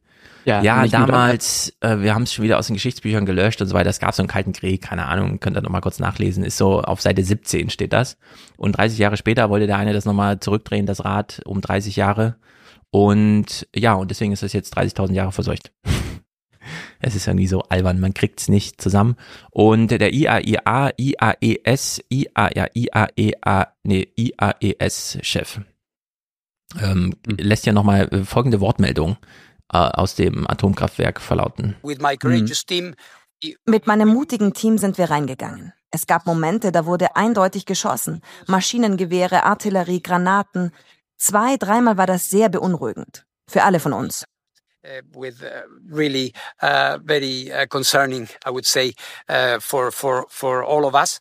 Ja, 0.44 0.62
Ja, 0.62 0.86
damals, 0.86 1.74
äh, 1.80 2.00
wir 2.00 2.14
haben 2.14 2.24
es 2.24 2.34
schon 2.34 2.44
wieder 2.44 2.58
aus 2.58 2.66
den 2.66 2.74
Geschichtsbüchern 2.74 3.24
gelöscht 3.24 3.60
und 3.62 3.68
so 3.68 3.74
weiter. 3.74 3.90
Es 3.90 3.98
gab 3.98 4.14
so 4.14 4.22
einen 4.22 4.28
kalten 4.28 4.52
Krieg, 4.52 4.82
keine 4.82 5.06
Ahnung, 5.06 5.40
könnt 5.40 5.56
ihr 5.56 5.62
noch 5.62 5.70
mal 5.70 5.80
kurz 5.80 5.98
nachlesen. 5.98 6.44
Ist 6.44 6.58
so 6.58 6.82
auf 6.82 7.00
Seite 7.00 7.24
17 7.24 7.70
steht 7.70 7.92
das. 7.92 8.18
Und 8.56 8.76
30 8.76 8.98
Jahre 8.98 9.16
später 9.16 9.48
wollte 9.48 9.66
der 9.66 9.78
eine 9.78 9.92
das 9.92 10.04
nochmal 10.04 10.40
zurückdrehen, 10.40 10.86
das 10.86 11.04
Rad, 11.04 11.40
um 11.46 11.60
30 11.60 11.96
Jahre. 11.96 12.36
Und 12.90 13.66
ja, 13.74 13.94
und 13.94 14.10
deswegen 14.10 14.32
ist 14.32 14.42
das 14.42 14.52
jetzt 14.52 14.76
30.000 14.76 15.12
Jahre 15.12 15.32
verseucht. 15.32 15.72
Es 17.00 17.14
ist 17.14 17.26
irgendwie 17.26 17.46
so 17.46 17.62
albern, 17.62 18.00
man 18.00 18.14
kriegt's 18.14 18.48
nicht 18.48 18.80
zusammen. 18.80 19.16
Und 19.50 19.88
der 19.88 20.12
IAIA, 20.12 20.92
IAES, 20.96 22.02
IAIA, 22.10 22.68
IAEA, 22.74 23.68
nee, 23.82 24.08
IAES-Chef 24.16 25.60
ähm, 26.80 27.14
lässt 27.26 27.66
ja 27.66 27.72
nochmal 27.72 28.08
folgende 28.24 28.60
Wortmeldung 28.60 29.16
äh, 29.72 29.78
aus 29.78 30.14
dem 30.14 30.48
Atomkraftwerk 30.48 31.20
verlauten. 31.20 31.76
With 31.82 31.98
my 32.00 32.16
courageous 32.16 32.64
team, 32.66 32.94
Mit 33.66 33.86
meinem 33.86 34.08
mutigen 34.08 34.54
Team 34.54 34.78
sind 34.78 34.98
wir 34.98 35.10
reingegangen. 35.10 35.72
Es 35.90 36.06
gab 36.06 36.26
Momente, 36.26 36.72
da 36.72 36.86
wurde 36.86 37.14
eindeutig 37.14 37.66
geschossen. 37.66 38.20
Maschinengewehre, 38.48 39.44
Artillerie, 39.44 40.02
Granaten. 40.02 40.72
Zwei, 41.18 41.56
dreimal 41.56 41.96
war 41.96 42.06
das 42.06 42.30
sehr 42.30 42.48
beunruhigend. 42.48 43.26
Für 43.48 43.62
alle 43.62 43.78
von 43.78 43.92
uns. 43.92 44.24
Uh, 44.84 45.02
with 45.14 45.42
uh, 45.42 45.62
really 45.88 46.32
uh, 46.62 46.98
very 47.02 47.50
concerning, 47.68 48.28
I 48.46 48.50
would 48.50 48.66
say, 48.66 48.92
for 49.60 49.90
for 49.90 50.26
for 50.28 50.64
all 50.64 50.84
of 50.84 50.94
us. 50.94 51.20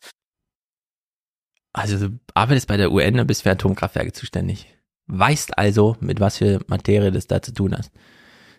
Also 1.72 1.98
du 1.98 2.18
arbeitest 2.34 2.68
bei 2.68 2.76
der 2.76 2.92
UN 2.92 3.18
und 3.18 3.26
bist 3.26 3.42
für 3.42 3.50
Atomkraftwerke 3.50 4.12
zuständig. 4.12 4.66
Weißt 5.06 5.58
also, 5.58 5.96
mit 6.00 6.20
was 6.20 6.38
für 6.38 6.60
Materie 6.68 7.10
das 7.10 7.26
da 7.26 7.42
zu 7.42 7.52
tun 7.52 7.74
hast. 7.76 7.90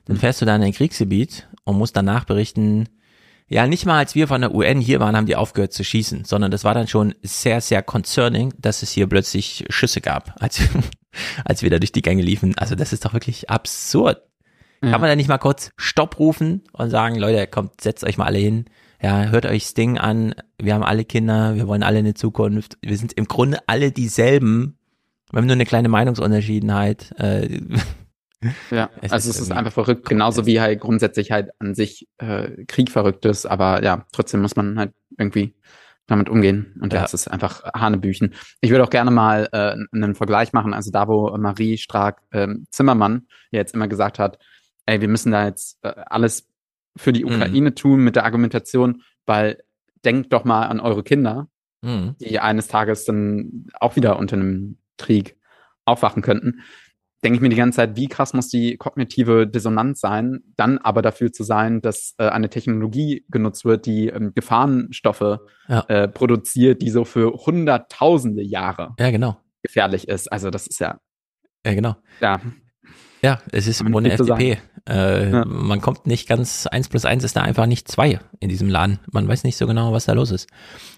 Dann 0.06 0.18
fährst 0.18 0.41
du 0.41 0.45
da 0.45 0.56
in 0.56 0.64
ein 0.64 0.74
Kriegsgebiet 0.74 1.47
und 1.64 1.78
musst 1.78 1.95
danach 1.95 2.26
berichten, 2.26 2.89
ja, 3.47 3.68
nicht 3.68 3.86
mal 3.86 3.99
als 3.99 4.16
wir 4.16 4.28
von 4.28 4.41
der 4.41 4.53
UN 4.53 4.82
hier 4.82 4.99
waren, 4.99 5.16
haben 5.16 5.28
die 5.28 5.36
aufgehört 5.36 5.74
zu 5.74 5.84
schießen, 5.84 6.26
sondern 6.26 6.51
das 6.51 6.64
war 6.64 6.74
dann 6.74 6.88
schon 6.88 7.16
sehr, 7.22 7.62
sehr 7.62 7.84
concerning, 7.84 8.53
dass 8.58 8.84
es 8.84 8.91
hier 8.91 9.08
plötzlich 9.08 9.66
Schüsse 9.70 10.01
gab, 10.01 10.36
als, 10.41 10.60
als 11.45 11.62
wir 11.62 11.70
da 11.70 11.80
durch 11.80 11.91
die 11.91 12.01
Gänge 12.01 12.22
liefen. 12.22 12.58
Also 12.58 12.76
das 12.76 12.93
ist 12.93 13.06
doch 13.06 13.14
wirklich 13.14 13.49
absurd. 13.49 14.24
Ja. 14.86 14.91
Kann 14.91 15.01
man 15.01 15.09
da 15.09 15.15
nicht 15.15 15.29
mal 15.29 15.38
kurz 15.38 15.71
Stopp 15.77 16.19
rufen 16.19 16.63
und 16.73 16.89
sagen, 16.89 17.15
Leute, 17.15 17.47
kommt, 17.47 17.81
setzt 17.81 18.03
euch 18.03 18.17
mal 18.17 18.25
alle 18.25 18.38
hin. 18.39 18.65
Ja, 19.01 19.25
hört 19.25 19.45
euch 19.45 19.65
Sting 19.65 19.97
an. 19.97 20.33
Wir 20.59 20.73
haben 20.73 20.83
alle 20.83 21.05
Kinder. 21.05 21.55
Wir 21.55 21.67
wollen 21.67 21.83
alle 21.83 21.99
eine 21.99 22.13
Zukunft. 22.13 22.77
Wir 22.81 22.97
sind 22.97 23.13
im 23.13 23.25
Grunde 23.25 23.59
alle 23.67 23.91
dieselben. 23.91 24.77
Wir 25.31 25.38
haben 25.39 25.47
nur 25.47 25.55
eine 25.55 25.65
kleine 25.65 25.89
Meinungsunterschiedenheit. 25.89 27.13
Äh, 27.19 27.59
Ja, 28.71 28.89
Es 29.01 29.11
also 29.11 29.29
ist 29.29 29.38
es 29.38 29.41
ist 29.43 29.51
einfach 29.51 29.71
verrückt, 29.73 30.07
genauso 30.07 30.45
wie 30.45 30.61
halt 30.61 30.79
grundsätzlich 30.79 31.31
halt 31.31 31.49
an 31.59 31.73
sich 31.75 32.07
äh, 32.19 32.65
Krieg 32.67 32.91
verrückt 32.91 33.25
ist, 33.25 33.45
aber 33.45 33.83
ja, 33.83 34.05
trotzdem 34.11 34.41
muss 34.41 34.55
man 34.55 34.77
halt 34.77 34.91
irgendwie 35.17 35.55
damit 36.07 36.29
umgehen 36.29 36.75
und 36.81 36.93
ja, 36.93 36.99
Ja. 36.99 37.05
es 37.05 37.15
ist 37.15 37.27
einfach 37.27 37.63
Hanebüchen. 37.73 38.36
Ich 38.61 38.69
würde 38.69 38.83
auch 38.83 38.91
gerne 38.91 39.09
mal 39.09 39.49
äh, 39.51 39.75
einen 39.93 40.13
Vergleich 40.13 40.53
machen, 40.53 40.73
also 40.75 40.91
da, 40.91 41.07
wo 41.07 41.36
Marie 41.38 41.77
Stark 41.77 42.21
ähm, 42.31 42.67
Zimmermann 42.69 43.25
ja 43.49 43.59
jetzt 43.59 43.73
immer 43.73 43.88
gesagt 43.88 44.19
hat, 44.19 44.38
ey, 44.86 45.01
wir 45.01 45.07
müssen 45.07 45.31
da 45.31 45.45
jetzt 45.45 45.77
äh, 45.83 45.93
alles 46.07 46.47
für 46.97 47.11
die 47.13 47.25
Mhm. 47.25 47.31
Ukraine 47.36 47.75
tun 47.75 48.01
mit 48.01 48.15
der 48.15 48.25
Argumentation, 48.25 49.01
weil 49.25 49.63
denkt 50.05 50.31
doch 50.33 50.43
mal 50.45 50.67
an 50.67 50.79
eure 50.79 51.03
Kinder, 51.03 51.47
mhm. 51.81 52.15
die 52.19 52.39
eines 52.39 52.67
Tages 52.67 53.05
dann 53.05 53.67
auch 53.79 53.95
wieder 53.95 54.17
unter 54.19 54.36
einem 54.36 54.77
Krieg 54.97 55.38
aufwachen 55.86 56.21
könnten, 56.21 56.61
denke 57.23 57.38
ich 57.38 57.41
mir 57.41 57.49
die 57.49 57.55
ganze 57.55 57.77
Zeit, 57.77 57.95
wie 57.95 58.07
krass 58.07 58.33
muss 58.33 58.49
die 58.49 58.77
kognitive 58.77 59.47
Dissonanz 59.47 59.99
sein, 59.99 60.41
dann 60.57 60.77
aber 60.77 61.01
dafür 61.01 61.31
zu 61.31 61.43
sein, 61.43 61.81
dass 61.81 62.13
äh, 62.19 62.27
eine 62.27 62.49
Technologie 62.49 63.25
genutzt 63.29 63.65
wird, 63.65 63.88
die 63.88 64.09
ähm, 64.09 64.33
Gefahrenstoffe 64.36 65.39
Ja. 65.67 65.79
äh, 65.88 66.07
produziert, 66.07 66.81
die 66.83 66.91
so 66.91 67.03
für 67.03 67.31
hunderttausende 67.33 68.43
Jahre 68.43 68.93
Ja, 68.99 69.09
genau. 69.09 69.38
gefährlich 69.63 70.07
ist. 70.07 70.31
Also 70.31 70.51
das 70.51 70.67
ist 70.67 70.79
ja, 70.79 70.99
Ja, 71.65 71.73
genau. 71.73 71.95
ja, 72.21 72.39
Ja, 73.26 73.39
es 73.51 73.65
ist 73.65 73.84
ohne 73.84 74.11
FDP. 74.11 74.59
Äh, 74.88 75.32
Ja. 75.32 75.45
Man 75.45 75.82
kommt 75.82 76.05
nicht 76.05 76.28
ganz, 76.28 76.67
eins 76.67 76.89
plus 76.89 77.05
eins 77.05 77.23
ist 77.23 77.36
da 77.36 77.41
einfach 77.41 77.65
nicht 77.65 77.88
zwei 77.88 78.19
in 78.39 78.49
diesem 78.49 78.69
Laden. 78.69 78.99
Man 79.11 79.28
weiß 79.28 79.45
nicht 79.45 79.57
so 79.57 79.65
genau, 79.65 79.91
was 79.93 80.05
da 80.05 80.13
los 80.13 80.30
ist. 80.30 80.47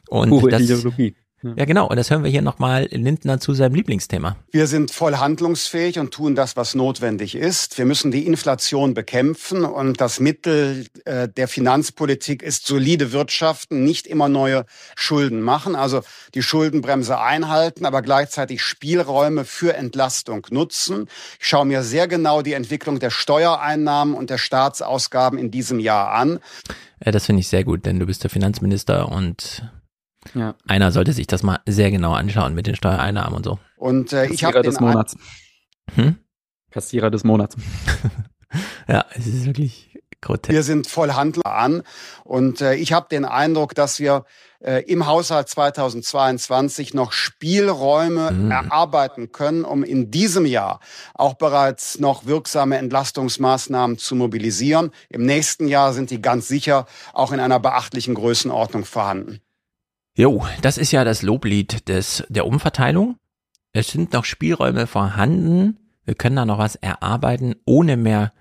Und 0.10 0.30
pure 0.32 0.52
das, 0.52 0.62
Ideologie. 0.62 1.16
Ja 1.44 1.66
genau, 1.66 1.88
und 1.88 1.98
das 1.98 2.10
hören 2.10 2.24
wir 2.24 2.32
hier 2.32 2.42
nochmal 2.42 2.88
Lindner 2.92 3.40
zu 3.40 3.54
seinem 3.54 3.76
Lieblingsthema. 3.76 4.38
Wir 4.52 4.66
sind 4.66 4.92
voll 4.92 5.18
handlungsfähig 5.18 6.00
und 6.00 6.12
tun 6.12 6.34
das, 6.34 6.58
was 6.58 6.74
notwendig 6.74 7.36
ist. 7.36 7.78
Wir 7.78 7.86
müssen 7.86 8.10
die 8.10 8.26
Inflation 8.26 8.96
bekämpfen 8.96 9.64
und 9.64 10.02
das 10.02 10.20
Mittel 10.20 10.88
äh, 11.06 11.28
der 11.30 11.48
Finanzpolitik 11.48 12.42
ist 12.42 12.66
solide 12.66 13.12
Wirtschaften, 13.12 13.84
nicht 13.84 14.08
immer 14.08 14.30
neue 14.30 14.66
Schulden 14.96 15.42
machen, 15.42 15.76
also 15.76 16.02
die 16.34 16.42
Schuldenbremse 16.42 17.20
einhalten, 17.20 17.86
aber 17.86 18.02
gleichzeitig 18.02 18.64
Spielräume 18.64 19.46
für 19.46 19.76
Entlastung 19.76 20.48
nutzen. 20.50 21.08
Ich 21.40 21.48
schaue 21.48 21.66
mir 21.66 21.84
sehr 21.84 22.08
genau 22.08 22.42
die 22.42 22.54
Entwicklung 22.54 23.00
der 23.00 23.12
Steuereinnahmen 23.12 24.16
und 24.16 24.32
der 24.32 24.40
Staatsausgaben 24.40 25.38
in 25.38 25.52
diesem 25.52 25.80
Jahr 25.80 26.12
an. 26.14 26.40
Ja, 27.06 27.12
das 27.12 27.28
finde 27.28 27.42
ich 27.42 27.48
sehr 27.48 27.64
gut, 27.64 27.86
denn 27.86 28.00
du 28.00 28.08
bist 28.08 28.24
der 28.24 28.32
Finanzminister 28.32 29.12
und 29.12 29.62
Ja. 30.34 30.56
einer 30.68 30.92
sollte 30.92 31.14
sich 31.14 31.28
das 31.28 31.44
mal 31.44 31.60
sehr 31.68 31.92
genau 31.92 32.14
anschauen 32.14 32.54
mit 32.56 32.68
den 32.68 32.76
Steuereinnahmen 32.76 33.36
und 33.38 33.44
so. 33.46 33.60
Und 33.78 34.14
äh, 34.14 34.26
ich 34.26 34.42
Kassierer 34.42 34.54
habe 34.54 34.62
des 34.64 34.80
Monats. 34.80 35.16
Hm? 35.96 36.16
Kassierer 36.72 37.10
des 37.12 37.24
Monats. 37.24 37.56
Ja, 38.88 39.06
es 39.14 39.28
ist 39.28 39.46
wirklich 39.46 40.00
grotesk. 40.22 40.54
Wir 40.54 40.64
sind 40.64 40.88
voll 40.88 41.12
Handel 41.12 41.44
an 41.46 41.84
und 42.24 42.62
äh, 42.62 42.76
ich 42.76 42.94
habe 42.94 43.08
den 43.12 43.26
Eindruck, 43.26 43.76
dass 43.76 44.00
wir 44.00 44.24
äh, 44.60 44.84
im 44.86 45.06
Haushalt 45.06 45.50
2022 45.50 46.94
noch 46.94 47.12
Spielräume 47.12 48.32
Mhm. 48.32 48.52
erarbeiten 48.52 49.32
können, 49.34 49.66
um 49.66 49.84
in 49.84 50.12
diesem 50.12 50.46
Jahr 50.46 50.80
auch 51.14 51.34
bereits 51.36 52.00
noch 52.00 52.26
wirksame 52.26 52.78
Entlastungsmaßnahmen 52.78 53.98
zu 53.98 54.16
mobilisieren. 54.16 54.92
Im 55.10 55.26
nächsten 55.26 55.68
Jahr 55.68 55.92
sind 55.94 56.10
die 56.10 56.22
ganz 56.22 56.48
sicher 56.48 56.86
auch 57.14 57.34
in 57.34 57.40
einer 57.42 57.60
beachtlichen 57.60 58.16
Größenordnung 58.16 58.86
vorhanden. 58.86 59.42
Jo, 60.18 60.44
das 60.64 60.80
ist 60.80 60.92
ja 60.92 61.04
das 61.04 61.22
Loblied 61.22 61.88
des, 61.88 62.24
der 62.28 62.48
Umverteilung. 62.48 63.18
Es 63.72 63.90
sind 63.90 64.14
noch 64.14 64.26
Spielräume 64.26 64.88
vorhanden. 64.88 65.78
Wir 66.06 66.16
können 66.16 66.38
da 66.38 66.46
noch 66.46 66.58
was 66.58 66.76
erarbeiten, 66.76 67.54
ohne 67.66 67.98
mehr 67.98 68.34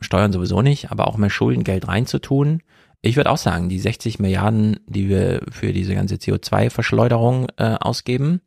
Steuern 0.00 0.30
sowieso 0.30 0.60
nicht, 0.60 0.90
aber 0.90 1.06
auch 1.06 1.16
mehr 1.16 1.30
Schuldengeld 1.30 1.88
reinzutun. 1.88 2.62
Ich 3.00 3.16
würde 3.16 3.30
auch 3.30 3.38
sagen, 3.38 3.70
die 3.70 3.78
60 3.78 4.18
Milliarden, 4.18 4.80
die 4.86 5.08
wir 5.08 5.40
für 5.50 5.72
diese 5.72 5.94
ganze 5.94 6.16
CO2-Verschleuderung 6.16 7.46
äh, 7.56 7.76
ausgeben, 7.80 8.42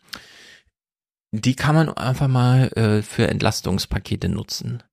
die 1.31 1.55
kann 1.55 1.73
man 1.73 1.89
einfach 1.89 2.27
mal 2.27 2.67
äh, 2.73 3.01
für 3.01 3.27
Entlastungspakete 3.29 4.29
nutzen. 4.29 4.83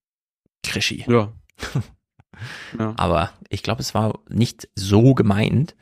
Krischi. 0.63 1.05
Ja. 1.07 1.31
ja. 2.79 2.95
Aber 2.97 3.35
ich 3.51 3.63
glaube, 3.63 3.83
es 3.83 3.93
war 3.93 4.19
nicht 4.31 4.67
so 4.75 5.15
gemeint, 5.15 5.77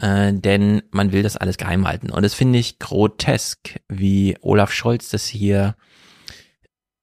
äh, 0.00 0.32
denn 0.32 0.82
man 0.90 1.12
will 1.12 1.22
das 1.22 1.36
alles 1.36 1.56
geheim 1.56 1.86
halten. 1.86 2.10
Und 2.10 2.22
das 2.22 2.34
finde 2.34 2.58
ich 2.58 2.78
grotesk, 2.78 3.80
wie 3.88 4.36
Olaf 4.40 4.72
Scholz 4.72 5.10
das 5.10 5.26
hier, 5.26 5.76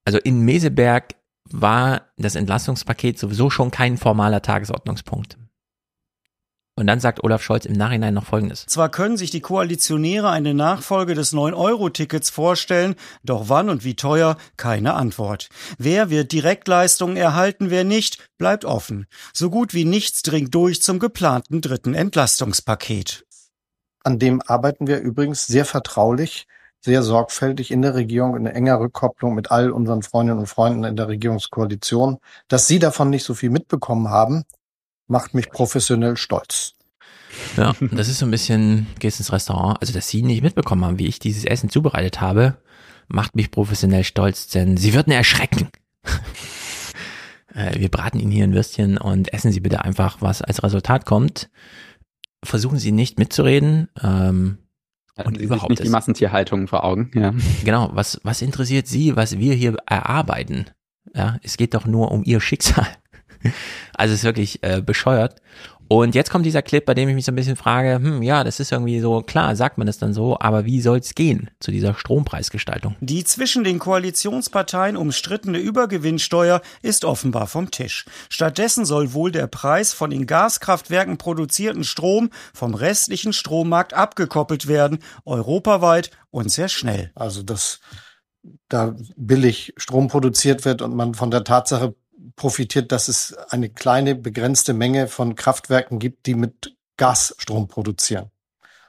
also 0.04 0.18
in 0.18 0.40
Meseberg 0.40 1.14
war 1.50 2.02
das 2.16 2.34
Entlastungspaket 2.34 3.18
sowieso 3.18 3.50
schon 3.50 3.70
kein 3.70 3.96
formaler 3.96 4.42
Tagesordnungspunkt. 4.42 5.38
Und 6.78 6.86
dann 6.86 7.00
sagt 7.00 7.24
Olaf 7.24 7.42
Scholz 7.42 7.64
im 7.64 7.72
Nachhinein 7.72 8.14
noch 8.14 8.26
Folgendes. 8.26 8.64
Zwar 8.66 8.88
können 8.88 9.16
sich 9.16 9.32
die 9.32 9.40
Koalitionäre 9.40 10.30
eine 10.30 10.54
Nachfolge 10.54 11.16
des 11.16 11.32
9-Euro-Tickets 11.32 12.30
vorstellen, 12.30 12.94
doch 13.24 13.48
wann 13.48 13.68
und 13.68 13.82
wie 13.82 13.96
teuer, 13.96 14.36
keine 14.56 14.94
Antwort. 14.94 15.48
Wer 15.76 16.08
wird 16.08 16.30
Direktleistungen 16.30 17.16
erhalten, 17.16 17.70
wer 17.70 17.82
nicht, 17.82 18.30
bleibt 18.38 18.64
offen. 18.64 19.08
So 19.32 19.50
gut 19.50 19.74
wie 19.74 19.84
nichts 19.84 20.22
dringt 20.22 20.54
durch 20.54 20.80
zum 20.80 21.00
geplanten 21.00 21.62
dritten 21.62 21.94
Entlastungspaket. 21.94 23.26
An 24.04 24.20
dem 24.20 24.40
arbeiten 24.46 24.86
wir 24.86 25.00
übrigens 25.00 25.48
sehr 25.48 25.64
vertraulich, 25.64 26.46
sehr 26.80 27.02
sorgfältig 27.02 27.72
in 27.72 27.82
der 27.82 27.96
Regierung, 27.96 28.36
in 28.36 28.46
enger 28.46 28.78
Rückkopplung 28.78 29.34
mit 29.34 29.50
all 29.50 29.72
unseren 29.72 30.02
Freundinnen 30.02 30.38
und 30.38 30.46
Freunden 30.46 30.84
in 30.84 30.94
der 30.94 31.08
Regierungskoalition. 31.08 32.18
Dass 32.46 32.68
Sie 32.68 32.78
davon 32.78 33.10
nicht 33.10 33.24
so 33.24 33.34
viel 33.34 33.50
mitbekommen 33.50 34.10
haben, 34.10 34.44
macht 35.08 35.34
mich 35.34 35.50
professionell 35.50 36.16
stolz. 36.16 36.74
Ja, 37.56 37.74
das 37.92 38.08
ist 38.08 38.18
so 38.18 38.26
ein 38.26 38.30
bisschen, 38.30 38.86
gehst 38.98 39.18
ins 39.20 39.32
Restaurant, 39.32 39.80
also 39.80 39.92
dass 39.92 40.08
Sie 40.08 40.22
nicht 40.22 40.42
mitbekommen 40.42 40.84
haben, 40.84 40.98
wie 40.98 41.06
ich 41.06 41.18
dieses 41.18 41.44
Essen 41.44 41.68
zubereitet 41.68 42.20
habe, 42.20 42.58
macht 43.08 43.34
mich 43.36 43.50
professionell 43.50 44.04
stolz, 44.04 44.48
denn 44.48 44.76
Sie 44.76 44.94
würden 44.94 45.12
erschrecken. 45.12 45.68
Äh, 47.54 47.78
Wir 47.78 47.88
braten 47.88 48.20
Ihnen 48.20 48.30
hier 48.30 48.44
ein 48.44 48.54
Würstchen 48.54 48.98
und 48.98 49.32
essen 49.32 49.52
Sie 49.52 49.60
bitte 49.60 49.82
einfach, 49.84 50.18
was 50.20 50.42
als 50.42 50.62
Resultat 50.62 51.06
kommt. 51.06 51.50
Versuchen 52.44 52.78
Sie 52.78 52.92
nicht 52.92 53.18
mitzureden. 53.18 53.88
Ähm, 54.02 54.58
und 55.24 55.38
Sie 55.38 55.44
überhaupt 55.44 55.70
nicht 55.70 55.82
die 55.82 55.88
Massentierhaltung 55.88 56.68
vor 56.68 56.84
Augen. 56.84 57.10
Ja. 57.14 57.34
Genau, 57.64 57.90
was, 57.92 58.20
was 58.22 58.42
interessiert 58.42 58.86
Sie, 58.86 59.16
was 59.16 59.38
wir 59.38 59.54
hier 59.54 59.76
erarbeiten? 59.86 60.66
Ja, 61.14 61.38
es 61.42 61.56
geht 61.56 61.74
doch 61.74 61.86
nur 61.86 62.12
um 62.12 62.22
Ihr 62.24 62.40
Schicksal. 62.40 62.86
Also 63.94 64.14
es 64.14 64.20
ist 64.20 64.24
wirklich 64.24 64.62
äh, 64.62 64.80
bescheuert. 64.80 65.40
Und 65.90 66.14
jetzt 66.14 66.30
kommt 66.30 66.44
dieser 66.44 66.60
Clip, 66.60 66.84
bei 66.84 66.92
dem 66.92 67.08
ich 67.08 67.14
mich 67.14 67.24
so 67.24 67.32
ein 67.32 67.34
bisschen 67.34 67.56
frage, 67.56 67.94
hm, 67.94 68.22
ja, 68.22 68.44
das 68.44 68.60
ist 68.60 68.72
irgendwie 68.72 69.00
so, 69.00 69.22
klar, 69.22 69.56
sagt 69.56 69.78
man 69.78 69.86
das 69.86 69.96
dann 69.96 70.12
so, 70.12 70.38
aber 70.38 70.66
wie 70.66 70.82
soll 70.82 70.98
es 70.98 71.14
gehen 71.14 71.50
zu 71.60 71.70
dieser 71.70 71.94
Strompreisgestaltung? 71.94 72.94
Die 73.00 73.24
zwischen 73.24 73.64
den 73.64 73.78
Koalitionsparteien 73.78 74.98
umstrittene 74.98 75.58
Übergewinnsteuer 75.58 76.60
ist 76.82 77.06
offenbar 77.06 77.46
vom 77.46 77.70
Tisch. 77.70 78.04
Stattdessen 78.28 78.84
soll 78.84 79.14
wohl 79.14 79.32
der 79.32 79.46
Preis 79.46 79.94
von 79.94 80.12
in 80.12 80.26
Gaskraftwerken 80.26 81.16
produzierten 81.16 81.84
Strom 81.84 82.28
vom 82.52 82.74
restlichen 82.74 83.32
Strommarkt 83.32 83.94
abgekoppelt 83.94 84.68
werden, 84.68 84.98
europaweit 85.24 86.10
und 86.30 86.52
sehr 86.52 86.68
schnell. 86.68 87.12
Also, 87.14 87.42
dass 87.42 87.80
da 88.68 88.94
billig 89.16 89.72
Strom 89.78 90.08
produziert 90.08 90.66
wird 90.66 90.82
und 90.82 90.94
man 90.94 91.14
von 91.14 91.30
der 91.30 91.44
Tatsache 91.44 91.94
profitiert, 92.36 92.92
dass 92.92 93.08
es 93.08 93.36
eine 93.50 93.68
kleine 93.68 94.14
begrenzte 94.14 94.74
Menge 94.74 95.08
von 95.08 95.34
Kraftwerken 95.34 95.98
gibt, 95.98 96.26
die 96.26 96.34
mit 96.34 96.76
Gasstrom 96.96 97.68
produzieren. 97.68 98.30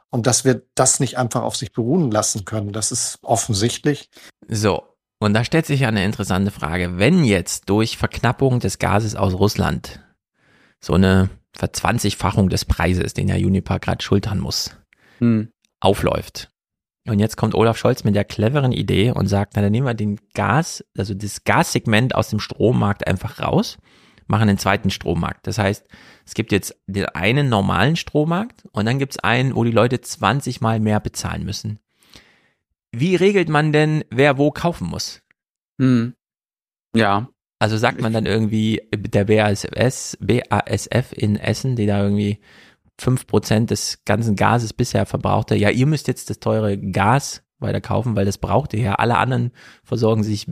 Und 0.10 0.26
dass 0.26 0.44
wir 0.44 0.64
das 0.76 1.00
nicht 1.00 1.18
einfach 1.18 1.44
auf 1.44 1.56
sich 1.56 1.72
beruhen 1.72 2.10
lassen 2.10 2.46
können, 2.46 2.74
das 2.74 2.92
ist 2.92 3.20
offensichtlich. 3.22 4.10
So, 4.48 4.84
und 5.20 5.34
da 5.34 5.44
stellt 5.44 5.66
sich 5.66 5.82
ja 5.82 5.88
eine 5.90 6.04
interessante 6.04 6.50
Frage. 6.50 6.98
Wenn 6.98 7.24
jetzt 7.24 7.70
durch 7.70 7.98
Verknappung 7.98 8.60
des 8.60 8.80
Gases 8.80 9.16
aus 9.16 9.34
Russland 9.34 10.04
so 10.80 10.94
eine 10.94 11.30
Verzwanzigfachung 11.54 12.50
des 12.50 12.66
Preises, 12.66 13.14
den 13.14 13.28
ja 13.28 13.36
Uniper 13.36 13.80
gerade 13.80 14.04
schultern 14.04 14.40
muss, 14.40 14.76
hm. 15.20 15.52
aufläuft, 15.80 16.52
und 17.10 17.20
jetzt 17.20 17.38
kommt 17.38 17.56
Olaf 17.56 17.78
Scholz 17.78 18.04
mit 18.04 18.16
der 18.16 18.26
cleveren 18.26 18.72
Idee 18.72 19.12
und 19.12 19.28
sagt, 19.28 19.54
na 19.56 19.62
dann 19.62 19.72
nehmen 19.72 19.88
wir 19.88 19.94
den 19.94 20.20
Gas, 20.34 20.84
also 20.98 21.14
das 21.14 21.44
Gassegment 21.44 22.16
aus 22.16 22.30
dem 22.30 22.40
Strommarkt 22.40 23.08
einfach 23.08 23.40
raus, 23.40 23.78
machen 24.28 24.50
einen 24.50 24.58
zweiten 24.58 24.90
Strommarkt. 24.90 25.48
Das 25.48 25.58
heißt, 25.58 25.86
es 26.26 26.34
gibt 26.34 26.52
jetzt 26.52 26.76
den 26.88 27.06
einen 27.08 27.50
normalen 27.50 27.96
Strommarkt 27.96 28.66
und 28.72 28.86
dann 28.86 29.00
gibt 29.00 29.14
es 29.14 29.20
einen, 29.20 29.56
wo 29.56 29.64
die 29.64 29.72
Leute 29.72 30.00
20 30.00 30.62
mal 30.62 30.80
mehr 30.80 31.00
bezahlen 31.00 31.44
müssen. 31.44 31.80
Wie 32.92 33.16
regelt 33.16 33.50
man 33.50 33.72
denn, 33.72 34.04
wer 34.10 34.38
wo 34.38 34.52
kaufen 34.52 34.88
muss? 34.88 35.22
Hm. 35.80 36.14
Ja. 36.96 37.30
Also 37.60 37.78
sagt 37.78 38.00
man 38.00 38.14
dann 38.14 38.26
irgendwie 38.26 38.82
der 38.96 39.26
BASF, 39.26 40.18
BASF 40.20 41.12
in 41.12 41.36
Essen, 41.36 41.76
die 41.76 41.86
da 41.86 42.02
irgendwie 42.02 42.40
fünf 43.02 43.28
Prozent 43.28 43.72
des 43.72 44.04
ganzen 44.06 44.36
Gases 44.36 44.74
bisher 44.74 45.06
verbrauchte, 45.06 45.56
ja, 45.56 45.70
ihr 45.70 45.86
müsst 45.86 46.08
jetzt 46.08 46.30
das 46.30 46.40
teure 46.40 46.78
Gas 46.78 47.44
weiter 47.60 47.82
kaufen, 47.82 48.16
weil 48.16 48.26
das 48.26 48.38
braucht 48.38 48.74
ihr 48.74 48.82
ja. 48.82 48.96
Alle 48.96 49.18
anderen 49.18 49.52
versorgen 49.84 50.24
sich, 50.24 50.48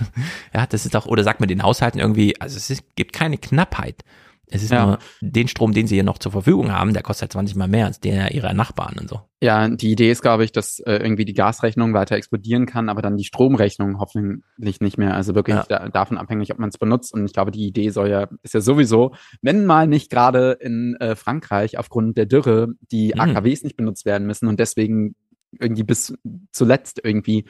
ja, 0.54 0.66
das 0.66 0.86
ist 0.86 0.96
auch, 0.96 1.06
oder 1.06 1.24
sagt 1.24 1.40
man 1.40 1.48
den 1.48 1.62
Haushalten 1.62 1.98
irgendwie, 1.98 2.40
also 2.40 2.56
es 2.56 2.70
ist, 2.70 2.96
gibt 2.96 3.12
keine 3.12 3.38
Knappheit. 3.38 4.02
Es 4.50 4.62
ist 4.62 4.70
Ja. 4.70 4.86
nur 4.86 4.98
den 5.20 5.48
Strom, 5.48 5.72
den 5.72 5.86
sie 5.86 5.94
hier 5.96 6.04
noch 6.04 6.18
zur 6.18 6.32
Verfügung 6.32 6.72
haben, 6.72 6.92
der 6.94 7.02
kostet 7.02 7.22
halt 7.22 7.32
20 7.32 7.56
mal 7.56 7.68
mehr 7.68 7.86
als 7.86 8.00
der 8.00 8.32
ihrer 8.34 8.54
Nachbarn 8.54 8.96
und 8.98 9.08
so. 9.08 9.20
Ja, 9.42 9.68
die 9.68 9.92
Idee 9.92 10.10
ist, 10.10 10.22
glaube 10.22 10.44
ich, 10.44 10.52
dass 10.52 10.78
äh, 10.80 10.94
irgendwie 10.96 11.24
die 11.24 11.34
Gasrechnung 11.34 11.94
weiter 11.94 12.16
explodieren 12.16 12.66
kann, 12.66 12.88
aber 12.88 13.02
dann 13.02 13.16
die 13.16 13.24
Stromrechnung 13.24 13.98
hoffentlich 14.00 14.80
nicht 14.80 14.98
mehr. 14.98 15.14
Also 15.14 15.34
wirklich 15.34 15.56
Ja. 15.56 15.64
da, 15.68 15.88
davon 15.88 16.18
abhängig, 16.18 16.50
ob 16.52 16.58
man 16.58 16.70
es 16.70 16.78
benutzt. 16.78 17.12
Und 17.14 17.24
ich 17.26 17.32
glaube, 17.32 17.50
die 17.50 17.66
Idee 17.66 17.90
soll 17.90 18.08
ja, 18.10 18.28
ist 18.42 18.54
ja 18.54 18.60
sowieso, 18.60 19.14
wenn 19.42 19.64
mal 19.66 19.86
nicht 19.86 20.10
gerade 20.10 20.52
in 20.60 20.96
äh, 21.00 21.14
Frankreich 21.14 21.78
aufgrund 21.78 22.16
der 22.16 22.26
Dürre 22.26 22.68
die 22.90 23.12
Mhm. 23.14 23.20
AKWs 23.20 23.62
nicht 23.62 23.76
benutzt 23.76 24.04
werden 24.06 24.26
müssen 24.26 24.48
und 24.48 24.58
deswegen 24.58 25.14
irgendwie 25.60 25.82
bis 25.84 26.14
zuletzt 26.52 27.00
irgendwie 27.04 27.44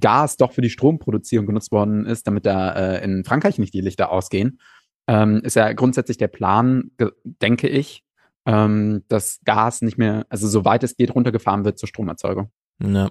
Gas 0.00 0.36
doch 0.38 0.52
für 0.52 0.62
die 0.62 0.70
Stromproduktion 0.70 1.44
genutzt 1.46 1.70
worden 1.70 2.06
ist, 2.06 2.26
damit 2.26 2.46
da 2.46 2.72
äh, 2.72 3.04
in 3.04 3.24
Frankreich 3.24 3.58
nicht 3.58 3.74
die 3.74 3.80
Lichter 3.82 4.10
ausgehen. 4.10 4.58
Ähm, 5.06 5.40
ist 5.42 5.56
ja 5.56 5.72
grundsätzlich 5.72 6.18
der 6.18 6.28
Plan, 6.28 6.90
denke 7.24 7.68
ich, 7.68 8.04
ähm, 8.46 9.02
dass 9.08 9.40
Gas 9.44 9.82
nicht 9.82 9.98
mehr, 9.98 10.26
also 10.28 10.48
soweit 10.48 10.82
es 10.84 10.96
geht, 10.96 11.14
runtergefahren 11.14 11.64
wird 11.64 11.78
zur 11.78 11.88
Stromerzeugung. 11.88 12.50
Ja. 12.82 13.10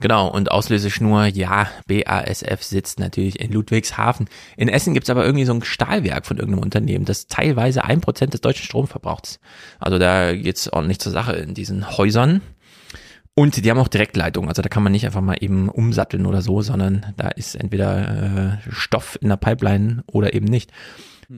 Genau, 0.00 0.28
und 0.28 0.50
Auslöseschnur, 0.50 1.26
ja, 1.26 1.68
BASF 1.86 2.62
sitzt 2.62 2.98
natürlich 2.98 3.38
in 3.38 3.52
Ludwigshafen. 3.52 4.28
In 4.56 4.68
Essen 4.68 4.94
gibt's 4.94 5.10
aber 5.10 5.24
irgendwie 5.24 5.44
so 5.44 5.54
ein 5.54 5.62
Stahlwerk 5.62 6.26
von 6.26 6.38
irgendeinem 6.38 6.64
Unternehmen, 6.64 7.04
das 7.04 7.28
teilweise 7.28 7.84
ein 7.84 8.00
Prozent 8.00 8.34
des 8.34 8.40
deutschen 8.40 8.64
Stromverbrauchs. 8.64 9.38
Also 9.78 9.98
da 9.98 10.34
geht's 10.34 10.68
ordentlich 10.68 10.98
zur 10.98 11.12
Sache 11.12 11.34
in 11.34 11.54
diesen 11.54 11.96
Häusern. 11.96 12.40
Und 13.34 13.64
die 13.64 13.70
haben 13.70 13.78
auch 13.78 13.88
Direktleitung, 13.88 14.48
also 14.48 14.60
da 14.60 14.68
kann 14.68 14.82
man 14.82 14.92
nicht 14.92 15.06
einfach 15.06 15.22
mal 15.22 15.38
eben 15.40 15.70
umsatteln 15.70 16.26
oder 16.26 16.42
so, 16.42 16.60
sondern 16.60 17.14
da 17.16 17.28
ist 17.28 17.54
entweder 17.54 18.58
äh, 18.62 18.70
Stoff 18.70 19.18
in 19.22 19.30
der 19.30 19.36
Pipeline 19.36 20.04
oder 20.06 20.34
eben 20.34 20.46
nicht. 20.46 20.70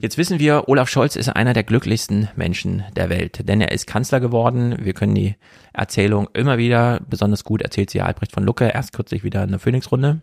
Jetzt 0.01 0.17
wissen 0.17 0.39
wir, 0.39 0.67
Olaf 0.67 0.89
Scholz 0.89 1.15
ist 1.15 1.29
einer 1.29 1.53
der 1.53 1.63
glücklichsten 1.63 2.27
Menschen 2.35 2.83
der 2.97 3.09
Welt, 3.09 3.47
denn 3.47 3.61
er 3.61 3.71
ist 3.71 3.87
Kanzler 3.87 4.19
geworden. 4.19 4.75
Wir 4.81 4.93
können 4.93 5.15
die 5.15 5.35
Erzählung 5.71 6.27
immer 6.33 6.57
wieder, 6.57 6.99
besonders 7.09 7.45
gut 7.45 7.61
erzählt 7.61 7.91
sie 7.91 8.01
Albrecht 8.01 8.33
von 8.33 8.43
Lucke, 8.43 8.67
erst 8.67 8.91
kürzlich 8.91 9.23
wieder 9.23 9.43
in 9.43 9.51
der 9.51 9.59
Phoenix-Runde. 9.59 10.19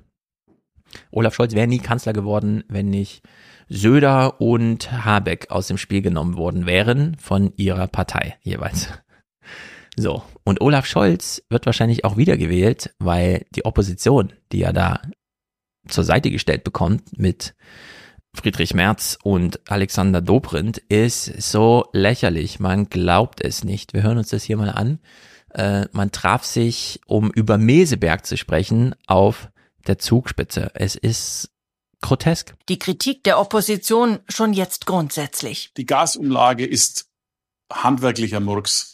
Olaf 1.10 1.34
Scholz 1.34 1.54
wäre 1.54 1.66
nie 1.66 1.78
Kanzler 1.78 2.12
geworden, 2.12 2.64
wenn 2.68 2.90
nicht 2.90 3.22
Söder 3.70 4.42
und 4.42 4.92
Habeck 5.06 5.50
aus 5.50 5.68
dem 5.68 5.78
Spiel 5.78 6.02
genommen 6.02 6.36
worden 6.36 6.66
wären 6.66 7.16
von 7.18 7.54
ihrer 7.56 7.86
Partei 7.86 8.36
jeweils. 8.42 8.90
So, 9.96 10.22
und 10.44 10.60
Olaf 10.60 10.86
Scholz 10.86 11.42
wird 11.50 11.66
wahrscheinlich 11.66 12.04
auch 12.04 12.16
wiedergewählt, 12.16 12.94
weil 12.98 13.44
die 13.54 13.64
Opposition, 13.64 14.32
die 14.50 14.62
er 14.62 14.72
da 14.72 15.02
zur 15.88 16.04
Seite 16.04 16.30
gestellt 16.30 16.64
bekommt 16.64 17.18
mit 17.18 17.54
Friedrich 18.34 18.72
Merz 18.72 19.18
und 19.22 19.60
Alexander 19.70 20.22
Dobrindt, 20.22 20.78
ist 20.78 21.26
so 21.42 21.88
lächerlich. 21.92 22.60
Man 22.60 22.88
glaubt 22.88 23.44
es 23.44 23.64
nicht. 23.64 23.92
Wir 23.92 24.02
hören 24.02 24.16
uns 24.16 24.30
das 24.30 24.42
hier 24.44 24.56
mal 24.56 24.70
an. 24.70 25.00
Äh, 25.50 25.86
man 25.92 26.12
traf 26.12 26.44
sich, 26.44 27.00
um 27.06 27.30
über 27.30 27.58
Meseberg 27.58 28.24
zu 28.24 28.38
sprechen, 28.38 28.94
auf 29.06 29.50
der 29.86 29.98
Zugspitze. 29.98 30.70
Es 30.74 30.94
ist 30.94 31.50
grotesk. 32.00 32.54
Die 32.70 32.78
Kritik 32.78 33.22
der 33.24 33.38
Opposition 33.38 34.20
schon 34.28 34.54
jetzt 34.54 34.86
grundsätzlich. 34.86 35.72
Die 35.76 35.84
Gasumlage 35.84 36.64
ist 36.64 37.10
handwerklicher 37.70 38.40
Murks. 38.40 38.91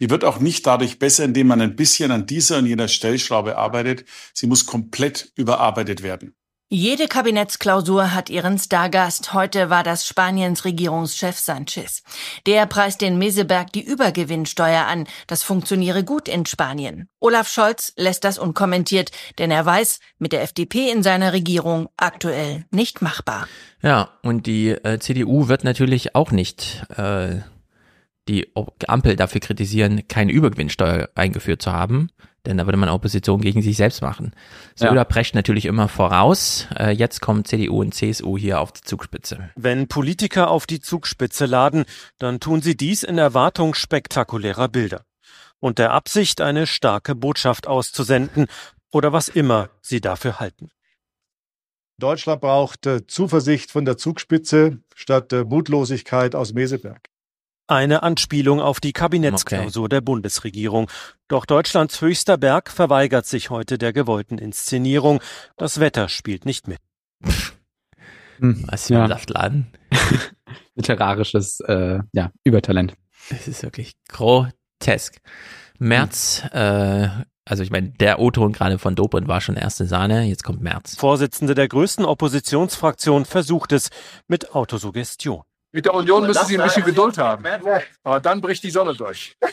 Die 0.00 0.10
wird 0.10 0.24
auch 0.24 0.40
nicht 0.40 0.66
dadurch 0.66 0.98
besser, 0.98 1.24
indem 1.24 1.46
man 1.46 1.60
ein 1.60 1.76
bisschen 1.76 2.10
an 2.10 2.26
dieser 2.26 2.58
und 2.58 2.66
jener 2.66 2.88
Stellschraube 2.88 3.56
arbeitet. 3.56 4.04
Sie 4.32 4.46
muss 4.46 4.66
komplett 4.66 5.32
überarbeitet 5.36 6.02
werden. 6.02 6.34
Jede 6.72 7.08
Kabinettsklausur 7.08 8.14
hat 8.14 8.30
ihren 8.30 8.56
Stargast. 8.56 9.34
Heute 9.34 9.70
war 9.70 9.82
das 9.82 10.06
Spaniens 10.06 10.64
Regierungschef 10.64 11.36
Sanchez. 11.36 12.04
Der 12.46 12.64
preist 12.66 13.00
den 13.00 13.18
Meseberg 13.18 13.72
die 13.72 13.82
Übergewinnsteuer 13.82 14.86
an. 14.86 15.08
Das 15.26 15.42
funktioniere 15.42 16.04
gut 16.04 16.28
in 16.28 16.46
Spanien. 16.46 17.08
Olaf 17.18 17.48
Scholz 17.48 17.92
lässt 17.96 18.22
das 18.22 18.38
unkommentiert, 18.38 19.10
denn 19.40 19.50
er 19.50 19.66
weiß, 19.66 19.98
mit 20.20 20.30
der 20.30 20.42
FDP 20.42 20.92
in 20.92 21.02
seiner 21.02 21.32
Regierung 21.32 21.88
aktuell 21.96 22.64
nicht 22.70 23.02
machbar. 23.02 23.48
Ja, 23.82 24.10
und 24.22 24.46
die 24.46 24.68
äh, 24.68 25.00
CDU 25.00 25.48
wird 25.48 25.64
natürlich 25.64 26.14
auch 26.14 26.30
nicht 26.30 26.84
äh, 26.96 27.40
die 28.30 28.52
Ampel 28.86 29.16
dafür 29.16 29.40
kritisieren, 29.40 30.06
keine 30.08 30.32
Übergewinnsteuer 30.32 31.08
eingeführt 31.14 31.60
zu 31.60 31.72
haben, 31.72 32.10
denn 32.46 32.56
da 32.56 32.66
würde 32.66 32.78
man 32.78 32.88
Opposition 32.88 33.40
gegen 33.40 33.60
sich 33.60 33.76
selbst 33.76 34.00
machen. 34.00 34.32
Söder 34.74 34.94
Ja. 34.94 35.04
prescht 35.04 35.34
natürlich 35.34 35.66
immer 35.66 35.88
voraus. 35.88 36.68
Äh, 36.78 36.92
jetzt 36.92 37.20
kommen 37.20 37.44
CDU 37.44 37.80
und 37.80 37.94
CSU 37.94 38.38
hier 38.38 38.60
auf 38.60 38.72
die 38.72 38.82
Zugspitze. 38.82 39.50
Wenn 39.56 39.88
Politiker 39.88 40.50
auf 40.50 40.66
die 40.66 40.80
Zugspitze 40.80 41.46
laden, 41.46 41.84
dann 42.18 42.40
tun 42.40 42.62
sie 42.62 42.76
dies 42.76 43.02
in 43.02 43.18
Erwartung 43.18 43.74
spektakulärer 43.74 44.68
Bilder 44.68 45.04
und 45.58 45.78
der 45.78 45.92
Absicht, 45.92 46.40
eine 46.40 46.66
starke 46.66 47.14
Botschaft 47.14 47.66
auszusenden 47.66 48.46
oder 48.90 49.12
was 49.12 49.28
immer 49.28 49.68
sie 49.82 50.00
dafür 50.00 50.40
halten. 50.40 50.70
Deutschland 51.98 52.40
braucht 52.40 52.86
äh, 52.86 53.06
Zuversicht 53.06 53.70
von 53.70 53.84
der 53.84 53.98
Zugspitze 53.98 54.78
statt 54.94 55.34
äh, 55.34 55.44
Mutlosigkeit 55.44 56.34
aus 56.34 56.54
Meseberg. 56.54 57.10
Eine 57.70 58.02
Anspielung 58.02 58.60
auf 58.60 58.80
die 58.80 58.92
Kabinettsklausur 58.92 59.88
der 59.88 60.00
Bundesregierung. 60.00 60.90
Doch 61.28 61.46
Deutschlands 61.46 62.00
höchster 62.00 62.36
Berg 62.36 62.68
verweigert 62.68 63.26
sich 63.26 63.50
heute 63.50 63.78
der 63.78 63.92
gewollten 63.92 64.38
Inszenierung. 64.38 65.20
Das 65.56 65.78
Wetter 65.78 66.08
spielt 66.08 66.46
nicht 66.46 66.66
mit. 66.66 66.80
Was 68.40 68.88
für 68.88 69.00
ein 69.00 69.08
Saftladen. 69.08 69.68
Literarisches, 70.74 71.60
äh, 71.60 72.00
ja, 72.12 72.32
Übertalent. 72.42 72.94
Es 73.28 73.46
ist 73.46 73.62
wirklich 73.62 73.92
grotesk. 74.08 75.18
März, 75.78 76.42
äh, 76.50 77.08
also 77.44 77.62
ich 77.62 77.70
meine, 77.70 77.90
der 77.90 78.18
O-Ton 78.18 78.50
gerade 78.52 78.80
von 78.80 78.96
Dobrindt 78.96 79.28
war 79.28 79.40
schon 79.40 79.54
erste 79.54 79.86
Sahne, 79.86 80.24
jetzt 80.24 80.42
kommt 80.42 80.60
März. 80.60 80.96
Vorsitzende 80.96 81.54
der 81.54 81.68
größten 81.68 82.04
Oppositionsfraktion 82.04 83.26
versucht 83.26 83.70
es 83.70 83.90
mit 84.26 84.56
Autosuggestion. 84.56 85.44
Mit 85.72 85.84
der 85.84 85.94
Union 85.94 86.26
müssen 86.26 86.46
Sie 86.46 86.58
ein 86.58 86.64
bisschen 86.64 86.84
Geduld 86.84 87.16
haben. 87.16 87.44
Aber 88.02 88.20
dann 88.20 88.40
bricht 88.40 88.64
die 88.64 88.70
Sonne 88.70 88.94
durch. 88.94 89.36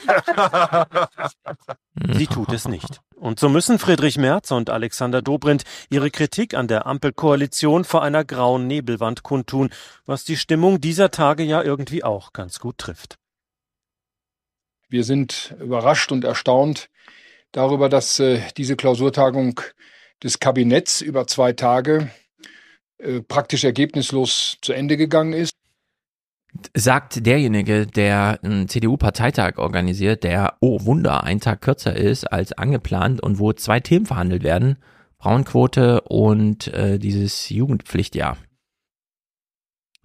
Sie 2.14 2.28
tut 2.28 2.52
es 2.54 2.68
nicht. 2.68 3.02
Und 3.16 3.40
so 3.40 3.50
müssen 3.50 3.78
Friedrich 3.78 4.18
Merz 4.18 4.52
und 4.52 4.70
Alexander 4.70 5.22
Dobrindt 5.22 5.64
ihre 5.90 6.10
Kritik 6.10 6.56
an 6.56 6.68
der 6.68 6.88
Ampelkoalition 6.88 7.84
vor 7.84 8.04
einer 8.04 8.24
grauen 8.24 8.68
Nebelwand 8.68 9.24
kundtun, 9.24 9.70
was 10.06 10.24
die 10.24 10.38
Stimmung 10.38 10.82
dieser 10.82 11.12
Tage 11.12 11.44
ja 11.44 11.62
irgendwie 11.62 12.04
auch 12.04 12.34
ganz 12.34 12.60
gut 12.60 12.78
trifft. 12.78 13.18
Wir 14.90 15.04
sind 15.04 15.56
überrascht 15.60 16.12
und 16.12 16.24
erstaunt 16.24 16.90
darüber, 17.52 17.90
dass 17.90 18.20
äh, 18.20 18.42
diese 18.56 18.76
Klausurtagung 18.76 19.60
des 20.24 20.40
Kabinetts 20.40 21.02
über 21.02 21.28
zwei 21.28 21.54
Tage 21.54 22.10
äh, 22.98 23.22
praktisch 23.22 23.64
ergebnislos 23.64 24.58
zu 24.62 24.74
Ende 24.74 24.98
gegangen 24.98 25.34
ist. 25.34 25.54
Sagt 26.76 27.26
derjenige, 27.26 27.88
der 27.88 28.40
einen 28.44 28.68
CDU-Parteitag 28.68 29.58
organisiert, 29.58 30.24
der, 30.24 30.56
oh 30.62 30.86
Wunder, 30.86 31.24
ein 31.24 31.40
Tag 31.40 31.62
kürzer 31.62 31.96
ist 31.96 32.26
als 32.26 32.54
angeplant 32.54 33.22
und 33.22 33.40
wo 33.40 33.54
zwei 33.54 33.80
Themen 33.80 34.06
verhandelt 34.06 34.44
werden, 34.44 34.78
Frauenquote 35.20 36.02
und 36.02 36.68
äh, 36.74 37.00
dieses 37.00 37.50
Jugendpflichtjahr. 37.50 38.38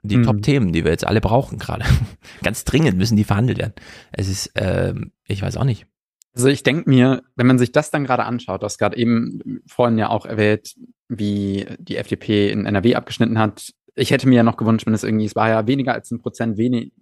Die 0.02 0.16
Mhm. 0.16 0.24
Top-Themen, 0.24 0.72
die 0.72 0.84
wir 0.84 0.90
jetzt 0.90 1.06
alle 1.06 1.20
brauchen 1.20 1.58
gerade. 1.58 1.84
Ganz 2.42 2.64
dringend 2.64 2.98
müssen 2.98 3.16
die 3.16 3.24
verhandelt 3.24 3.58
werden. 3.58 3.74
Es 4.10 4.28
ist, 4.28 4.50
ähm, 4.56 5.12
ich 5.26 5.42
weiß 5.42 5.56
auch 5.56 5.64
nicht. 5.64 5.86
Also 6.34 6.48
ich 6.48 6.62
denke 6.62 6.88
mir, 6.88 7.22
wenn 7.36 7.46
man 7.46 7.58
sich 7.58 7.72
das 7.72 7.90
dann 7.90 8.04
gerade 8.04 8.24
anschaut, 8.24 8.62
du 8.62 8.64
hast 8.64 8.78
gerade 8.78 8.96
eben 8.96 9.62
vorhin 9.66 9.98
ja 9.98 10.08
auch 10.08 10.24
erwähnt, 10.24 10.74
wie 11.08 11.66
die 11.78 11.98
FDP 11.98 12.50
in 12.50 12.64
NRW 12.64 12.94
abgeschnitten 12.94 13.38
hat. 13.38 13.74
Ich 13.94 14.10
hätte 14.10 14.28
mir 14.28 14.36
ja 14.36 14.42
noch 14.42 14.56
gewünscht, 14.56 14.86
wenn 14.86 14.94
es 14.94 15.04
irgendwie, 15.04 15.26
es 15.26 15.36
war 15.36 15.48
ja 15.48 15.66
weniger 15.66 15.92
als 15.94 16.10
ein 16.10 16.20
Prozent 16.20 16.56
wenig, 16.56 16.92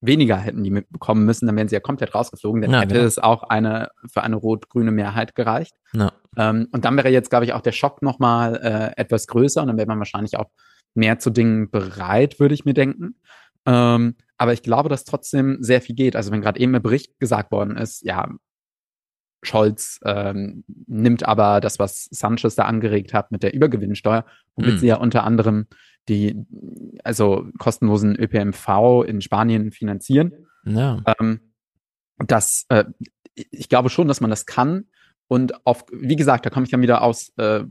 weniger 0.00 0.36
hätten 0.36 0.64
die 0.64 0.70
mitbekommen 0.70 1.24
müssen, 1.24 1.46
dann 1.46 1.56
wären 1.56 1.68
sie 1.68 1.76
ja 1.76 1.80
komplett 1.80 2.14
rausgeflogen, 2.14 2.62
dann 2.62 2.72
Ja, 2.72 2.80
hätte 2.80 2.94
genau. 2.94 3.06
es 3.06 3.18
auch 3.18 3.44
eine 3.44 3.90
für 4.10 4.22
eine 4.24 4.34
rot-grüne 4.36 4.90
Mehrheit 4.90 5.34
gereicht. 5.36 5.74
Ja. 5.94 6.12
Ähm, 6.36 6.66
und 6.72 6.84
dann 6.84 6.96
wäre 6.96 7.08
jetzt, 7.10 7.30
glaube 7.30 7.44
ich, 7.44 7.52
auch 7.52 7.60
der 7.60 7.70
Schock 7.72 8.02
nochmal 8.02 8.56
äh, 8.96 9.00
etwas 9.00 9.28
größer 9.28 9.62
und 9.62 9.68
dann 9.68 9.76
wäre 9.76 9.86
man 9.86 9.98
wahrscheinlich 9.98 10.36
auch 10.36 10.50
mehr 10.94 11.18
zu 11.20 11.30
Dingen 11.30 11.70
bereit, 11.70 12.40
würde 12.40 12.54
ich 12.54 12.64
mir 12.64 12.74
denken. 12.74 13.14
Ähm, 13.64 14.16
aber 14.38 14.52
ich 14.52 14.62
glaube, 14.64 14.88
dass 14.88 15.04
trotzdem 15.04 15.58
sehr 15.60 15.80
viel 15.80 15.94
geht. 15.94 16.16
Also 16.16 16.32
wenn 16.32 16.40
gerade 16.42 16.58
eben 16.58 16.74
im 16.74 16.82
Bericht 16.82 17.20
gesagt 17.20 17.52
worden 17.52 17.76
ist, 17.76 18.02
ja, 18.02 18.28
Scholz 19.44 19.98
ähm, 20.04 20.64
nimmt 20.86 21.26
aber 21.26 21.60
das, 21.60 21.78
was 21.78 22.04
Sanchez 22.10 22.54
da 22.54 22.64
angeregt 22.64 23.12
hat 23.12 23.32
mit 23.32 23.42
der 23.42 23.54
Übergewinnsteuer, 23.54 24.24
womit 24.54 24.74
Mhm. 24.74 24.78
sie 24.78 24.86
ja 24.86 24.96
unter 24.96 25.24
anderem 25.24 25.66
die, 26.08 26.36
also 27.04 27.46
kostenlosen 27.58 28.16
ÖPMV 28.16 29.04
in 29.06 29.20
Spanien 29.20 29.70
finanzieren. 29.70 30.32
Ja. 30.64 31.02
Ähm, 31.18 31.40
das, 32.18 32.64
äh, 32.68 32.84
ich 33.34 33.68
glaube 33.68 33.90
schon, 33.90 34.08
dass 34.08 34.20
man 34.20 34.30
das 34.30 34.46
kann. 34.46 34.86
Und 35.28 35.64
auf, 35.66 35.86
wie 35.90 36.16
gesagt, 36.16 36.44
da 36.44 36.50
komme 36.50 36.64
ich 36.64 36.70
dann 36.70 36.82
wieder 36.82 37.02
aus 37.02 37.32
äh, 37.38 37.64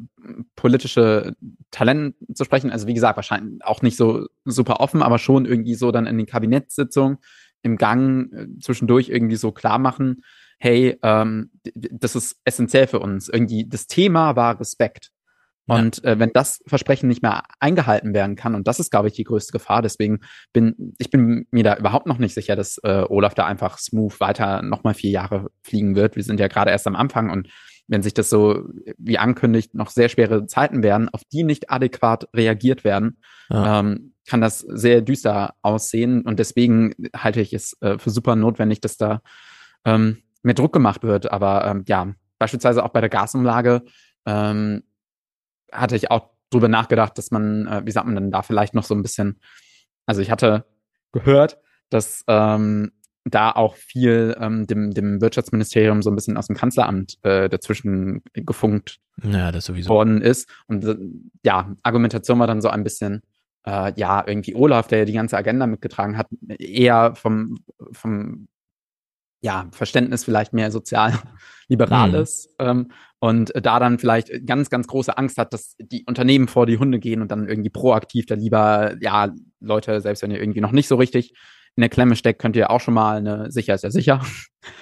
politische 0.55 1.35
Talent 1.69 2.15
zu 2.33 2.43
sprechen. 2.43 2.71
Also 2.71 2.87
wie 2.87 2.95
gesagt, 2.95 3.17
wahrscheinlich 3.17 3.63
auch 3.63 3.83
nicht 3.83 3.97
so 3.97 4.25
super 4.45 4.79
offen, 4.79 5.03
aber 5.03 5.19
schon 5.19 5.45
irgendwie 5.45 5.75
so 5.75 5.91
dann 5.91 6.07
in 6.07 6.17
den 6.17 6.25
Kabinettssitzungen 6.25 7.19
im 7.61 7.77
Gang 7.77 8.33
äh, 8.33 8.47
zwischendurch 8.59 9.09
irgendwie 9.09 9.35
so 9.35 9.51
klar 9.51 9.77
machen, 9.77 10.23
hey, 10.57 10.97
ähm, 11.01 11.51
das 11.75 12.15
ist 12.15 12.39
essentiell 12.45 12.87
für 12.87 12.99
uns. 12.99 13.29
Irgendwie 13.29 13.67
das 13.67 13.87
Thema 13.87 14.35
war 14.35 14.59
Respekt. 14.59 15.11
Und 15.67 16.03
äh, 16.03 16.19
wenn 16.19 16.31
das 16.33 16.61
Versprechen 16.67 17.07
nicht 17.07 17.21
mehr 17.21 17.43
eingehalten 17.59 18.13
werden 18.13 18.35
kann, 18.35 18.55
und 18.55 18.67
das 18.67 18.79
ist, 18.79 18.91
glaube 18.91 19.07
ich, 19.07 19.13
die 19.13 19.23
größte 19.23 19.51
Gefahr, 19.51 19.81
deswegen 19.81 20.19
bin 20.53 20.93
ich 20.97 21.09
bin 21.09 21.45
mir 21.51 21.63
da 21.63 21.77
überhaupt 21.77 22.07
noch 22.07 22.17
nicht 22.17 22.33
sicher, 22.33 22.55
dass 22.55 22.77
äh, 22.83 23.03
Olaf 23.07 23.35
da 23.35 23.45
einfach 23.45 23.77
smooth 23.77 24.19
weiter 24.19 24.61
nochmal 24.63 24.93
vier 24.95 25.11
Jahre 25.11 25.49
fliegen 25.63 25.95
wird. 25.95 26.15
Wir 26.15 26.23
sind 26.23 26.39
ja 26.39 26.47
gerade 26.47 26.71
erst 26.71 26.87
am 26.87 26.95
Anfang 26.95 27.29
und 27.29 27.47
wenn 27.87 28.01
sich 28.03 28.13
das 28.13 28.29
so 28.29 28.63
wie 28.97 29.17
ankündigt 29.17 29.73
noch 29.73 29.89
sehr 29.89 30.09
schwere 30.09 30.45
Zeiten 30.45 30.81
werden, 30.83 31.09
auf 31.09 31.21
die 31.31 31.43
nicht 31.43 31.69
adäquat 31.69 32.27
reagiert 32.33 32.83
werden, 32.83 33.17
Ja. 33.49 33.79
ähm, 33.79 34.13
kann 34.27 34.39
das 34.39 34.59
sehr 34.59 35.01
düster 35.01 35.55
aussehen. 35.61 36.21
Und 36.21 36.39
deswegen 36.39 36.93
halte 37.15 37.41
ich 37.41 37.53
es 37.53 37.75
äh, 37.81 37.97
für 37.97 38.09
super 38.11 38.35
notwendig, 38.35 38.79
dass 38.79 38.95
da 38.95 39.21
ähm, 39.83 40.17
mehr 40.43 40.53
Druck 40.53 40.71
gemacht 40.73 41.03
wird. 41.03 41.31
Aber 41.31 41.65
ähm, 41.65 41.83
ja, 41.87 42.13
beispielsweise 42.39 42.83
auch 42.85 42.89
bei 42.89 43.01
der 43.01 43.09
Gasumlage 43.09 43.81
ähm, 44.25 44.83
hatte 45.71 45.95
ich 45.95 46.11
auch 46.11 46.29
drüber 46.49 46.67
nachgedacht, 46.67 47.17
dass 47.17 47.31
man, 47.31 47.67
äh, 47.67 47.81
wie 47.85 47.91
sagt 47.91 48.05
man 48.05 48.15
denn 48.15 48.31
da 48.31 48.41
vielleicht 48.41 48.73
noch 48.73 48.83
so 48.83 48.93
ein 48.93 49.01
bisschen, 49.01 49.39
also 50.05 50.21
ich 50.21 50.31
hatte 50.31 50.65
gehört, 51.11 51.57
dass 51.89 52.23
ähm, 52.27 52.91
da 53.23 53.51
auch 53.51 53.75
viel 53.75 54.35
ähm, 54.39 54.65
dem, 54.65 54.93
dem 54.93 55.21
Wirtschaftsministerium 55.21 56.01
so 56.01 56.09
ein 56.09 56.15
bisschen 56.15 56.37
aus 56.37 56.47
dem 56.47 56.55
Kanzleramt 56.55 57.17
äh, 57.23 57.49
dazwischen 57.49 58.23
gefunkt 58.33 58.99
Ja, 59.23 59.51
worden 59.87 60.21
ist. 60.21 60.49
Und 60.67 60.83
äh, 60.85 60.97
ja, 61.43 61.75
Argumentation 61.83 62.39
war 62.39 62.47
dann 62.47 62.61
so 62.61 62.69
ein 62.69 62.83
bisschen, 62.83 63.21
äh, 63.65 63.93
ja, 63.95 64.23
irgendwie 64.25 64.55
Olaf, 64.55 64.87
der 64.87 64.99
ja 64.99 65.05
die 65.05 65.13
ganze 65.13 65.37
Agenda 65.37 65.67
mitgetragen 65.67 66.17
hat, 66.17 66.27
eher 66.57 67.15
vom, 67.15 67.59
vom 67.91 68.47
ja, 69.41 69.67
Verständnis 69.71 70.23
vielleicht 70.23 70.53
mehr 70.53 70.71
sozial-liberales 70.71 72.55
ähm, 72.59 72.91
und 73.21 73.53
da 73.53 73.79
dann 73.79 73.99
vielleicht 73.99 74.47
ganz, 74.47 74.71
ganz 74.71 74.87
große 74.87 75.15
Angst 75.15 75.37
hat, 75.37 75.53
dass 75.53 75.75
die 75.79 76.03
Unternehmen 76.07 76.47
vor 76.47 76.65
die 76.65 76.79
Hunde 76.79 76.97
gehen 76.99 77.21
und 77.21 77.29
dann 77.29 77.47
irgendwie 77.47 77.69
proaktiv 77.69 78.25
da 78.25 78.33
lieber, 78.33 78.95
ja, 78.99 79.29
Leute, 79.59 80.01
selbst 80.01 80.23
wenn 80.23 80.31
ihr 80.31 80.39
irgendwie 80.39 80.59
noch 80.59 80.71
nicht 80.71 80.87
so 80.87 80.95
richtig 80.95 81.33
in 81.75 81.81
der 81.81 81.89
Klemme 81.89 82.15
steckt, 82.15 82.41
könnt 82.41 82.55
ihr 82.55 82.71
auch 82.71 82.81
schon 82.81 82.95
mal 82.95 83.17
eine 83.17 83.51
sicher 83.51 83.75
ist 83.75 83.83
ja 83.83 83.91
sicher. 83.91 84.21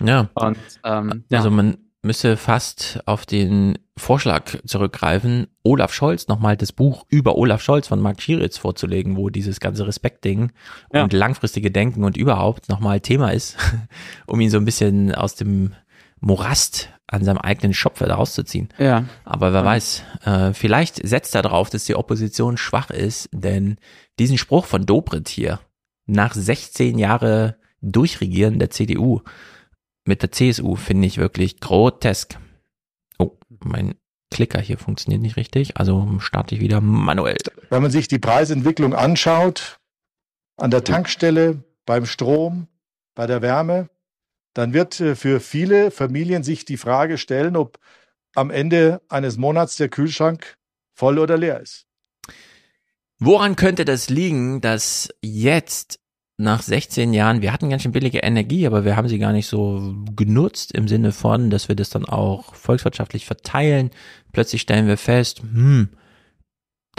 Ja. 0.04 0.30
Und 0.36 0.58
ähm, 0.86 1.26
ja. 1.30 1.40
Also 1.40 1.52
man 1.52 1.78
müsste 2.02 2.38
fast 2.38 3.02
auf 3.06 3.26
den 3.26 3.78
Vorschlag 3.98 4.46
zurückgreifen, 4.66 5.48
Olaf 5.64 5.94
Scholz 5.94 6.30
nochmal 6.30 6.56
das 6.56 6.72
Buch 6.72 7.06
über 7.10 7.36
Olaf 7.36 7.62
Scholz 7.62 7.90
von 7.90 8.00
Marc 8.00 8.22
Schieritz 8.22 8.58
vorzulegen, 8.58 9.18
wo 9.18 9.30
dieses 9.30 9.60
ganze 9.60 9.86
Respektding 9.86 10.54
Ja. 10.94 11.04
und 11.04 11.12
langfristige 11.12 11.72
Denken 11.72 12.06
und 12.06 12.16
überhaupt 12.16 12.70
nochmal 12.70 13.02
Thema 13.02 13.32
ist, 13.32 13.58
um 14.28 14.40
ihn 14.40 14.50
so 14.50 14.58
ein 14.58 14.66
bisschen 14.66 15.14
aus 15.14 15.36
dem 15.36 15.74
Morast 16.20 16.90
an 17.08 17.24
seinem 17.24 17.40
eigenen 17.40 17.74
Schopf 17.74 18.02
wieder 18.02 18.16
rauszuziehen. 18.16 18.70
Ja. 18.78 19.06
Aber 19.26 19.52
wer 19.54 19.66
weiß, 19.66 20.04
äh, 20.26 20.54
vielleicht 20.54 21.08
setzt 21.08 21.34
er 21.36 21.42
darauf, 21.42 21.70
dass 21.70 21.86
die 21.86 21.96
Opposition 21.96 22.58
schwach 22.58 22.92
ist, 22.92 23.30
denn 23.32 23.78
diesen 24.20 24.38
Spruch 24.38 24.66
von 24.66 24.86
Dobrindt 24.86 25.30
hier, 25.30 25.60
nach 26.06 26.34
16 26.34 26.98
Jahre 26.98 27.58
Durchregieren 27.82 28.60
der 28.60 28.70
CDU 28.70 29.22
mit 30.06 30.22
der 30.22 30.32
CSU, 30.32 30.76
finde 30.76 31.08
ich 31.08 31.18
wirklich 31.18 31.60
grotesk. 31.60 32.38
Oh, 33.18 33.38
mein 33.64 33.96
Klicker 34.32 34.60
hier 34.60 34.78
funktioniert 34.78 35.22
nicht 35.22 35.38
richtig, 35.38 35.78
also 35.78 36.20
starte 36.20 36.56
ich 36.56 36.62
wieder 36.62 36.82
manuell. 36.82 37.38
Wenn 37.70 37.82
man 37.82 37.92
sich 37.92 38.08
die 38.08 38.20
Preisentwicklung 38.20 38.94
anschaut, 38.94 39.80
an 40.58 40.72
der 40.72 40.84
Tankstelle, 40.84 41.64
beim 41.86 42.06
Strom, 42.06 42.68
bei 43.16 43.26
der 43.26 43.42
Wärme, 43.42 43.90
dann 44.54 44.74
wird 44.74 45.00
äh, 45.00 45.16
für 45.16 45.40
viele 45.40 45.92
Familien 45.92 46.44
sich 46.44 46.66
die 46.66 46.78
Frage 46.78 47.18
stellen, 47.18 47.56
ob 47.56 47.80
am 48.36 48.52
Ende 48.52 49.02
eines 49.10 49.38
Monats 49.38 49.76
der 49.78 49.90
Kühlschrank 49.90 50.58
voll 50.94 51.20
oder 51.20 51.38
leer 51.38 51.60
ist. 51.60 51.86
Woran 53.20 53.56
könnte 53.56 53.86
das 53.86 54.10
liegen, 54.10 54.62
dass 54.62 55.10
jetzt 55.22 56.00
nach 56.38 56.62
16 56.62 57.14
Jahren, 57.14 57.42
wir 57.42 57.52
hatten 57.52 57.70
ganz 57.70 57.84
schön 57.84 57.92
billige 57.92 58.20
Energie, 58.20 58.66
aber 58.66 58.86
wir 58.86 58.96
haben 58.96 59.10
sie 59.10 59.20
gar 59.20 59.34
nicht 59.34 59.48
so 59.48 59.94
genutzt 60.16 60.72
im 60.72 60.88
Sinne 60.88 61.12
von, 61.12 61.50
dass 61.50 61.68
wir 61.68 61.76
das 61.76 61.90
dann 61.90 62.06
auch 62.06 62.56
volkswirtschaftlich 62.56 63.26
verteilen. 63.26 63.92
Plötzlich 64.32 64.62
stellen 64.62 64.88
wir 64.88 64.96
fest, 64.96 65.42
hm, 65.42 65.90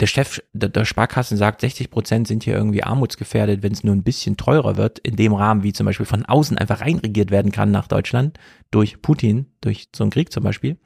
der 0.01 0.07
Chef 0.07 0.41
der, 0.51 0.83
Sparkassen 0.83 1.37
sagt, 1.37 1.61
60 1.61 1.91
Prozent 1.91 2.27
sind 2.27 2.43
hier 2.43 2.55
irgendwie 2.55 2.83
armutsgefährdet, 2.83 3.61
wenn 3.61 3.71
es 3.71 3.83
nur 3.83 3.95
ein 3.95 4.03
bisschen 4.03 4.35
teurer 4.35 4.75
wird, 4.75 4.97
in 4.99 5.15
dem 5.15 5.33
Rahmen, 5.33 5.61
wie 5.61 5.73
zum 5.73 5.85
Beispiel 5.85 6.07
von 6.07 6.25
außen 6.25 6.57
einfach 6.57 6.81
reinregiert 6.81 7.29
werden 7.29 7.51
kann 7.51 7.69
nach 7.69 7.87
Deutschland, 7.87 8.39
durch 8.71 9.01
Putin, 9.03 9.45
durch 9.61 9.89
so 9.95 10.03
einen 10.03 10.11
Krieg 10.11 10.31
zum 10.31 10.43
Beispiel. 10.43 10.77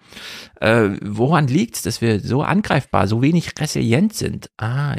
Äh, 0.60 0.90
woran 1.02 1.48
liegt's, 1.48 1.82
dass 1.82 2.02
wir 2.02 2.20
so 2.20 2.42
angreifbar, 2.42 3.08
so 3.08 3.22
wenig 3.22 3.54
resilient 3.58 4.14
sind? 4.14 4.50
Ah, 4.58 4.96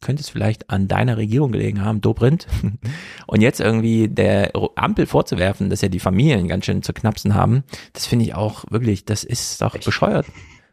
könnte 0.00 0.22
es 0.22 0.30
vielleicht 0.30 0.70
an 0.70 0.88
deiner 0.88 1.18
Regierung 1.18 1.52
gelegen 1.52 1.84
haben, 1.84 2.00
Dobrindt. 2.00 2.46
Und 3.26 3.42
jetzt 3.42 3.60
irgendwie 3.60 4.08
der 4.08 4.52
Ampel 4.76 5.04
vorzuwerfen, 5.04 5.68
dass 5.68 5.82
ja 5.82 5.88
die 5.88 6.00
Familien 6.00 6.48
ganz 6.48 6.64
schön 6.64 6.82
zu 6.82 6.94
knapsen 6.94 7.34
haben, 7.34 7.64
das 7.92 8.06
finde 8.06 8.24
ich 8.24 8.34
auch 8.34 8.64
wirklich, 8.70 9.04
das 9.04 9.24
ist 9.24 9.60
doch 9.60 9.76
bescheuert. 9.76 10.26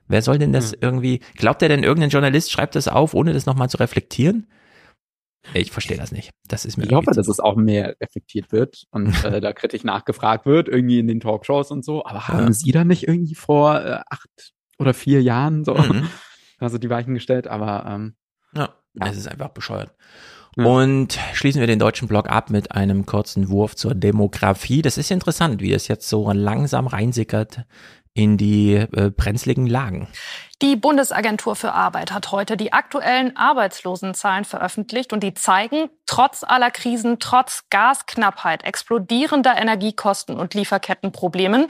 Wer 0.07 0.21
soll 0.21 0.37
denn 0.37 0.53
das 0.53 0.73
irgendwie, 0.79 1.19
glaubt 1.35 1.61
der 1.61 1.69
denn 1.69 1.83
irgendein 1.83 2.09
Journalist 2.09 2.51
schreibt 2.51 2.75
das 2.75 2.87
auf, 2.87 3.13
ohne 3.13 3.33
das 3.33 3.45
nochmal 3.45 3.69
zu 3.69 3.77
reflektieren? 3.77 4.47
Ich 5.53 5.71
verstehe 5.71 5.97
das 5.97 6.11
nicht. 6.11 6.31
Das 6.47 6.65
ist 6.65 6.77
mir 6.77 6.85
Ich 6.85 6.91
hoffe, 6.93 7.11
dass 7.13 7.27
es 7.27 7.39
auch 7.39 7.55
mehr 7.55 7.95
reflektiert 8.01 8.51
wird 8.51 8.85
und 8.91 9.07
äh, 9.25 9.41
da 9.41 9.53
kritisch 9.53 9.83
nachgefragt 9.83 10.45
wird, 10.45 10.67
irgendwie 10.67 10.99
in 10.99 11.07
den 11.07 11.19
Talkshows 11.19 11.71
und 11.71 11.85
so. 11.85 12.05
Aber 12.05 12.27
haben 12.27 12.47
Ja. 12.47 12.53
Sie 12.53 12.71
da 12.71 12.83
nicht 12.83 13.07
irgendwie 13.07 13.35
vor 13.35 13.79
äh, 13.79 13.99
acht 14.09 14.53
oder 14.79 14.93
vier 14.93 15.21
Jahren 15.21 15.63
so 15.63 15.75
Mhm. 15.75 16.07
also 16.59 16.77
die 16.77 16.89
Weichen 16.89 17.13
gestellt? 17.13 17.47
Aber 17.47 17.85
ähm, 17.87 18.15
Ja, 18.55 18.69
es 18.99 19.17
ist 19.17 19.27
einfach 19.27 19.49
bescheuert. 19.49 19.93
Ja. 20.57 20.65
Und 20.65 21.19
schließen 21.33 21.59
wir 21.59 21.67
den 21.67 21.79
deutschen 21.79 22.07
Blog 22.07 22.29
ab 22.29 22.49
mit 22.49 22.71
einem 22.71 23.05
kurzen 23.05 23.49
Wurf 23.49 23.75
zur 23.75 23.93
Demografie. 23.93 24.81
Das 24.81 24.97
ist 24.97 25.11
interessant, 25.11 25.61
wie 25.61 25.71
das 25.71 25.89
jetzt 25.89 26.07
so 26.09 26.31
langsam 26.31 26.87
reinsickert 26.87 27.65
in 28.15 28.37
die 28.37 28.73
äh, 28.73 29.11
brenzligen 29.15 29.67
Lagen. 29.67 30.07
Die 30.61 30.75
Bundesagentur 30.75 31.55
für 31.55 31.73
Arbeit 31.73 32.11
hat 32.11 32.31
heute 32.31 32.57
die 32.57 32.73
aktuellen 32.73 33.35
Arbeitslosenzahlen 33.35 34.45
veröffentlicht 34.45 35.13
und 35.13 35.21
die 35.21 35.33
zeigen, 35.33 35.89
trotz 36.07 36.43
aller 36.43 36.71
Krisen, 36.71 37.19
trotz 37.19 37.65
Gasknappheit, 37.69 38.63
explodierender 38.63 39.55
Energiekosten 39.57 40.37
und 40.37 40.53
Lieferkettenproblemen, 40.53 41.67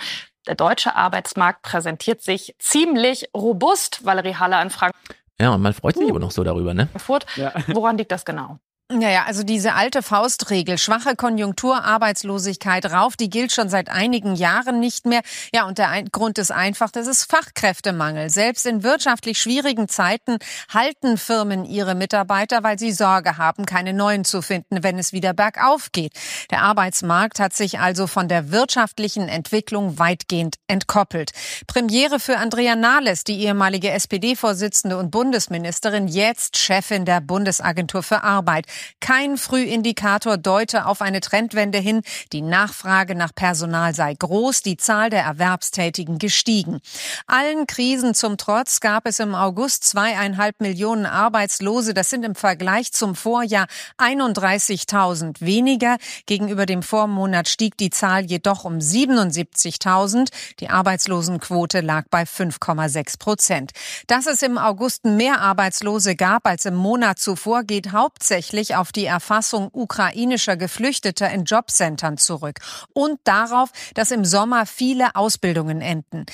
der 0.47 0.55
deutsche 0.55 0.95
Arbeitsmarkt 0.95 1.63
präsentiert 1.63 2.21
sich 2.21 2.55
ziemlich 2.59 3.29
robust. 3.35 4.05
Valerie 4.05 4.35
Haller 4.35 4.61
in 4.61 4.69
Frankfurt. 4.69 5.15
Ja, 5.41 5.53
und 5.53 5.61
man 5.61 5.73
freut 5.73 5.97
sich 5.97 6.09
aber 6.09 6.19
noch 6.19 6.31
so 6.31 6.43
darüber, 6.43 6.73
ne? 6.73 6.87
Ja. 7.35 7.53
Woran 7.67 7.97
liegt 7.97 8.11
das 8.11 8.23
genau? 8.23 8.59
Naja, 8.93 9.23
also 9.25 9.41
diese 9.41 9.73
alte 9.73 10.03
Faustregel, 10.03 10.77
schwache 10.77 11.15
Konjunktur, 11.15 11.83
Arbeitslosigkeit 11.83 12.85
rauf, 12.85 13.17
die 13.17 13.31
gilt 13.31 13.51
schon 13.51 13.67
seit 13.67 13.89
einigen 13.89 14.35
Jahren 14.35 14.79
nicht 14.79 15.07
mehr. 15.07 15.21
Ja, 15.51 15.65
und 15.65 15.79
der 15.79 15.89
ein 15.89 16.09
Grund 16.11 16.37
ist 16.37 16.51
einfach, 16.51 16.91
das 16.91 17.07
ist 17.07 17.23
Fachkräftemangel. 17.23 18.29
Selbst 18.29 18.63
in 18.67 18.83
wirtschaftlich 18.83 19.39
schwierigen 19.41 19.89
Zeiten 19.89 20.37
halten 20.71 21.17
Firmen 21.17 21.65
ihre 21.65 21.95
Mitarbeiter, 21.95 22.61
weil 22.61 22.77
sie 22.77 22.91
Sorge 22.91 23.39
haben, 23.39 23.65
keine 23.65 23.91
neuen 23.91 24.23
zu 24.23 24.43
finden, 24.43 24.83
wenn 24.83 24.99
es 24.99 25.13
wieder 25.13 25.33
bergauf 25.33 25.91
geht. 25.91 26.13
Der 26.51 26.61
Arbeitsmarkt 26.61 27.39
hat 27.39 27.55
sich 27.55 27.79
also 27.79 28.05
von 28.05 28.27
der 28.27 28.51
wirtschaftlichen 28.51 29.27
Entwicklung 29.27 29.97
weitgehend 29.97 30.57
entkoppelt. 30.67 31.31
Premiere 31.65 32.19
für 32.19 32.37
Andrea 32.37 32.75
Nahles, 32.75 33.23
die 33.23 33.39
ehemalige 33.45 33.89
SPD-Vorsitzende 33.89 34.99
und 34.99 35.09
Bundesministerin, 35.09 36.07
jetzt 36.07 36.57
Chefin 36.57 37.05
der 37.05 37.19
Bundesagentur 37.19 38.03
für 38.03 38.21
Arbeit. 38.21 38.67
Kein 38.99 39.37
Frühindikator 39.37 40.37
deute 40.37 40.85
auf 40.85 41.01
eine 41.01 41.21
Trendwende 41.21 41.77
hin. 41.77 42.01
Die 42.33 42.41
Nachfrage 42.41 43.15
nach 43.15 43.33
Personal 43.35 43.93
sei 43.93 44.13
groß, 44.13 44.61
die 44.61 44.77
Zahl 44.77 45.09
der 45.09 45.23
Erwerbstätigen 45.23 46.17
gestiegen. 46.17 46.79
Allen 47.27 47.67
Krisen 47.67 48.13
zum 48.13 48.37
Trotz 48.37 48.79
gab 48.79 49.05
es 49.05 49.19
im 49.19 49.35
August 49.35 49.83
zweieinhalb 49.83 50.59
Millionen 50.61 51.05
Arbeitslose. 51.05 51.93
Das 51.93 52.09
sind 52.09 52.23
im 52.25 52.35
Vergleich 52.35 52.91
zum 52.91 53.15
Vorjahr 53.15 53.67
31.000 53.97 55.41
weniger. 55.41 55.97
Gegenüber 56.25 56.65
dem 56.65 56.83
Vormonat 56.83 57.47
stieg 57.47 57.77
die 57.77 57.89
Zahl 57.89 58.25
jedoch 58.25 58.65
um 58.65 58.79
77.000. 58.79 60.29
Die 60.59 60.69
Arbeitslosenquote 60.69 61.81
lag 61.81 62.05
bei 62.09 62.23
5,6 62.23 63.19
Prozent. 63.19 63.71
Dass 64.07 64.25
es 64.25 64.41
im 64.41 64.57
August 64.57 65.05
mehr 65.05 65.41
Arbeitslose 65.41 66.15
gab 66.15 66.45
als 66.47 66.65
im 66.65 66.75
Monat 66.75 67.19
zuvor, 67.19 67.63
geht 67.63 67.91
hauptsächlich 67.91 68.64
auf 68.73 68.91
die 68.91 69.05
Erfassung 69.05 69.69
ukrainischer 69.71 70.57
Geflüchteter 70.57 71.29
in 71.29 71.43
Jobcentern 71.43 72.17
zurück 72.17 72.59
und 72.93 73.19
darauf, 73.25 73.71
dass 73.93 74.09
im 74.11 74.25
Sommer 74.25 74.65
viele 74.65 75.15
Ausbildungen 75.15 75.81
enden. 75.81 76.25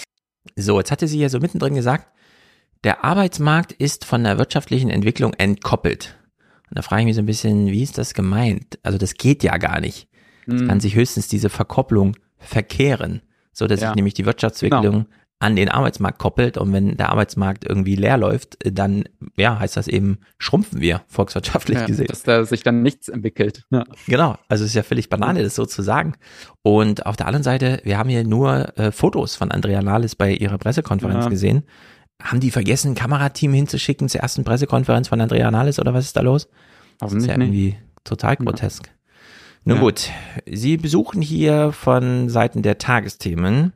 So, 0.56 0.78
jetzt 0.80 0.92
hatte 0.92 1.08
sie 1.08 1.20
ja 1.20 1.28
so 1.30 1.40
mittendrin 1.40 1.76
gesagt, 1.76 2.08
der 2.84 3.04
Arbeitsmarkt 3.04 3.74
ist 3.74 4.06
von 4.06 4.24
der 4.24 4.38
wirtschaftlichen 4.38 4.90
Entwicklung 4.90 5.34
entkoppelt. 5.34 6.18
Und 6.70 6.78
da 6.78 6.82
frage 6.82 7.02
ich 7.02 7.06
mich 7.08 7.16
so 7.16 7.22
ein 7.22 7.26
bisschen, 7.26 7.68
wie 7.68 7.84
ist 7.84 7.98
das 7.98 8.14
gemeint? 8.14 8.80
Also 8.84 8.98
das 8.98 9.16
geht 9.16 9.44
ja 9.44 9.58
gar 9.58 9.82
nicht. 9.82 10.08
Es 10.48 10.62
Mhm. 10.62 10.68
kann 10.68 10.80
sich 10.80 10.96
höchstens 10.96 11.28
diese 11.28 11.50
Verkopplung 11.50 12.16
verkehren, 12.40 13.22
so 13.54 13.68
dass 13.68 13.82
Ja. 13.82 13.90
sich 13.90 13.96
nämlich 13.96 14.14
die 14.16 14.26
Wirtschaftsentwicklung 14.26 15.04
Genau. 15.04 15.06
An 15.42 15.56
den 15.56 15.70
Arbeitsmarkt 15.70 16.20
koppelt 16.20 16.58
und 16.58 16.72
wenn 16.72 16.98
der 16.98 17.10
Arbeitsmarkt 17.10 17.66
irgendwie 17.66 17.96
leer 17.96 18.18
läuft, 18.18 18.58
dann 18.64 19.06
ja, 19.36 19.60
heißt 19.60 19.76
das 19.76 19.88
eben 19.88 20.20
schrumpfen 20.38 20.80
wir 20.82 21.02
volkswirtschaftlich 21.08 21.80
Ja, 21.80 21.86
gesehen. 21.88 22.06
dass 22.08 22.24
da 22.24 22.46
sich 22.46 22.62
dann 22.64 22.84
nichts 22.84 23.10
entwickelt. 23.10 23.64
Ja. 23.72 23.84
Genau, 24.08 24.38
also 24.50 24.64
es 24.64 24.70
ist 24.72 24.76
ja 24.76 24.84
völlig 24.84 25.10
Banane, 25.10 25.42
das 25.44 25.56
so 25.56 25.66
zu 25.66 25.82
sagen. 25.82 26.14
Und 26.62 27.06
auf 27.08 27.16
der 27.18 27.26
anderen 27.28 27.44
Seite, 27.44 27.82
wir 27.84 27.98
haben 27.98 28.10
hier 28.10 28.24
nur 28.24 28.78
äh, 28.78 28.92
Fotos 28.92 29.36
von 29.36 29.52
Andrea 29.52 29.82
Nahles 29.82 30.16
bei 30.16 30.32
ihrer 30.32 30.58
Pressekonferenz 30.60 31.26
Ja. 31.26 31.30
gesehen. 31.30 31.64
Haben 32.22 32.40
die 32.40 32.52
vergessen, 32.52 32.92
ein 32.92 32.96
Kamerateam 32.96 33.52
hinzuschicken 33.54 34.08
zur 34.08 34.22
ersten 34.22 34.44
Pressekonferenz 34.44 35.08
von 35.08 35.20
Andrea 35.20 35.50
Nahles 35.50 35.80
oder 35.80 35.94
was 35.96 36.06
ist 36.06 36.16
da 36.16 36.22
los? 36.22 36.48
Das 37.00 37.14
ist 37.14 37.26
ja 37.26 37.36
nicht. 37.36 37.48
irgendwie 37.48 37.76
total 38.04 38.36
grotesk. 38.36 38.92
Nun 39.64 39.78
Ja. 39.78 39.82
gut, 39.84 40.10
Sie 40.48 40.78
besuchen 40.78 41.22
hier 41.22 41.72
von 41.72 42.30
Seiten 42.30 42.64
der 42.64 42.80
Tagesthemen 42.80 43.74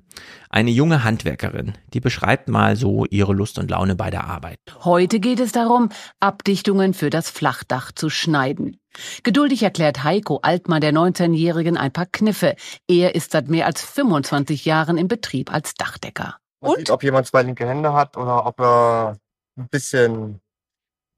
eine 0.50 0.72
junge 0.72 1.04
Handwerkerin, 1.04 1.74
die 1.94 2.00
beschreibt 2.00 2.48
mal 2.48 2.76
so 2.76 3.06
ihre 3.06 3.34
Lust 3.34 3.60
und 3.60 3.70
Laune 3.70 3.96
bei 3.96 4.10
der 4.10 4.24
Arbeit. 4.24 4.58
Heute 4.84 5.20
geht 5.20 5.40
es 5.40 5.52
darum, 5.52 5.90
Abdichtungen 6.20 6.94
für 6.96 7.12
das 7.12 7.30
Flachdach 7.30 7.92
zu 7.92 8.10
schneiden. 8.10 8.80
Geduldig 9.24 9.62
erklärt 9.62 10.04
Heiko 10.04 10.40
Altmann 10.42 10.82
der 10.82 10.94
19-Jährigen 10.94 11.78
ein 11.78 11.92
paar 11.92 12.08
Kniffe. 12.08 12.56
Er 12.88 13.14
ist 13.14 13.32
seit 13.32 13.50
mehr 13.50 13.66
als 13.68 13.82
25 13.82 14.66
Jahren 14.66 14.98
im 14.98 15.08
Betrieb 15.08 15.54
als 15.54 15.76
Dachdecker. 15.76 16.38
Man 16.62 16.78
sieht, 16.78 16.90
ob 16.90 17.04
jemand 17.04 17.28
zwei 17.28 17.44
linke 17.44 17.68
Hände 17.68 17.94
hat 17.94 18.18
oder 18.18 18.46
ob 18.48 18.60
er 18.60 19.18
ein 19.58 19.68
bisschen 19.68 20.40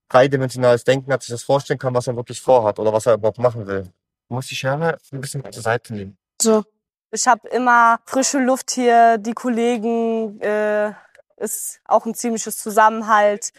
dreidimensionales 0.09 0.83
Denken 0.83 1.13
hat, 1.13 1.21
sich 1.21 1.31
das 1.31 1.43
vorstellen 1.43 1.79
kann, 1.79 1.93
was 1.93 2.07
er 2.07 2.15
wirklich 2.15 2.41
vorhat 2.41 2.79
oder 2.79 2.91
was 2.91 3.05
er 3.05 3.13
überhaupt 3.13 3.39
machen 3.39 3.67
will. 3.67 3.91
Muss 4.29 4.47
die 4.47 4.55
Schere 4.55 4.97
ein 5.11 5.21
bisschen 5.21 5.51
zur 5.51 5.63
Seite 5.63 5.93
nehmen. 5.93 6.17
So. 6.41 6.63
Ich 7.09 7.25
habe 7.25 7.47
immer 7.47 7.99
frische 8.05 8.37
Luft 8.37 8.71
hier, 8.71 9.17
die 9.17 9.33
Kollegen, 9.33 10.41
äh, 10.41 10.91
ist 11.37 11.79
auch 11.85 12.05
ein 12.05 12.13
ziemliches 12.13 12.57
Zusammenhalt. 12.57 13.51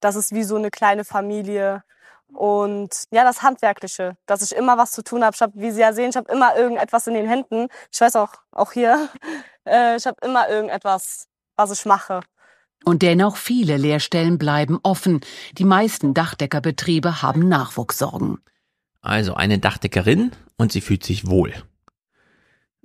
Das 0.00 0.16
ist 0.16 0.34
wie 0.34 0.42
so 0.42 0.56
eine 0.56 0.70
kleine 0.70 1.04
Familie. 1.04 1.84
Und 2.32 3.04
ja, 3.10 3.24
das 3.24 3.42
Handwerkliche, 3.42 4.16
dass 4.26 4.42
ich 4.42 4.56
immer 4.56 4.76
was 4.76 4.90
zu 4.90 5.04
tun 5.04 5.24
habe. 5.24 5.34
Ich 5.34 5.40
habe, 5.40 5.52
wie 5.54 5.70
Sie 5.70 5.80
ja 5.80 5.92
sehen, 5.92 6.10
ich 6.10 6.16
habe 6.16 6.30
immer 6.32 6.56
irgendetwas 6.56 7.06
in 7.06 7.14
den 7.14 7.28
Händen. 7.28 7.68
Ich 7.92 8.00
weiß 8.00 8.16
auch, 8.16 8.32
auch 8.50 8.72
hier, 8.72 9.08
äh, 9.64 9.96
ich 9.96 10.06
habe 10.06 10.16
immer 10.24 10.48
irgendetwas, 10.48 11.28
was 11.54 11.70
ich 11.70 11.84
mache. 11.84 12.20
Und 12.84 13.02
dennoch 13.02 13.36
viele 13.36 13.76
Lehrstellen 13.76 14.38
bleiben 14.38 14.78
offen. 14.82 15.20
Die 15.52 15.64
meisten 15.64 16.14
Dachdeckerbetriebe 16.14 17.22
haben 17.22 17.48
Nachwuchssorgen. 17.48 18.42
Also 19.06 19.34
eine 19.34 19.60
Dachdeckerin 19.60 20.32
und 20.56 20.72
sie 20.72 20.80
fühlt 20.80 21.04
sich 21.04 21.28
wohl. 21.28 21.52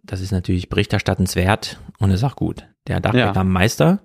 Das 0.04 0.22
ist 0.22 0.32
natürlich 0.32 0.70
berichterstattenswert 0.70 1.80
und 1.98 2.12
ist 2.12 2.24
auch 2.24 2.36
gut. 2.36 2.68
Der 2.88 3.00
Dachdeckermeister 3.00 4.02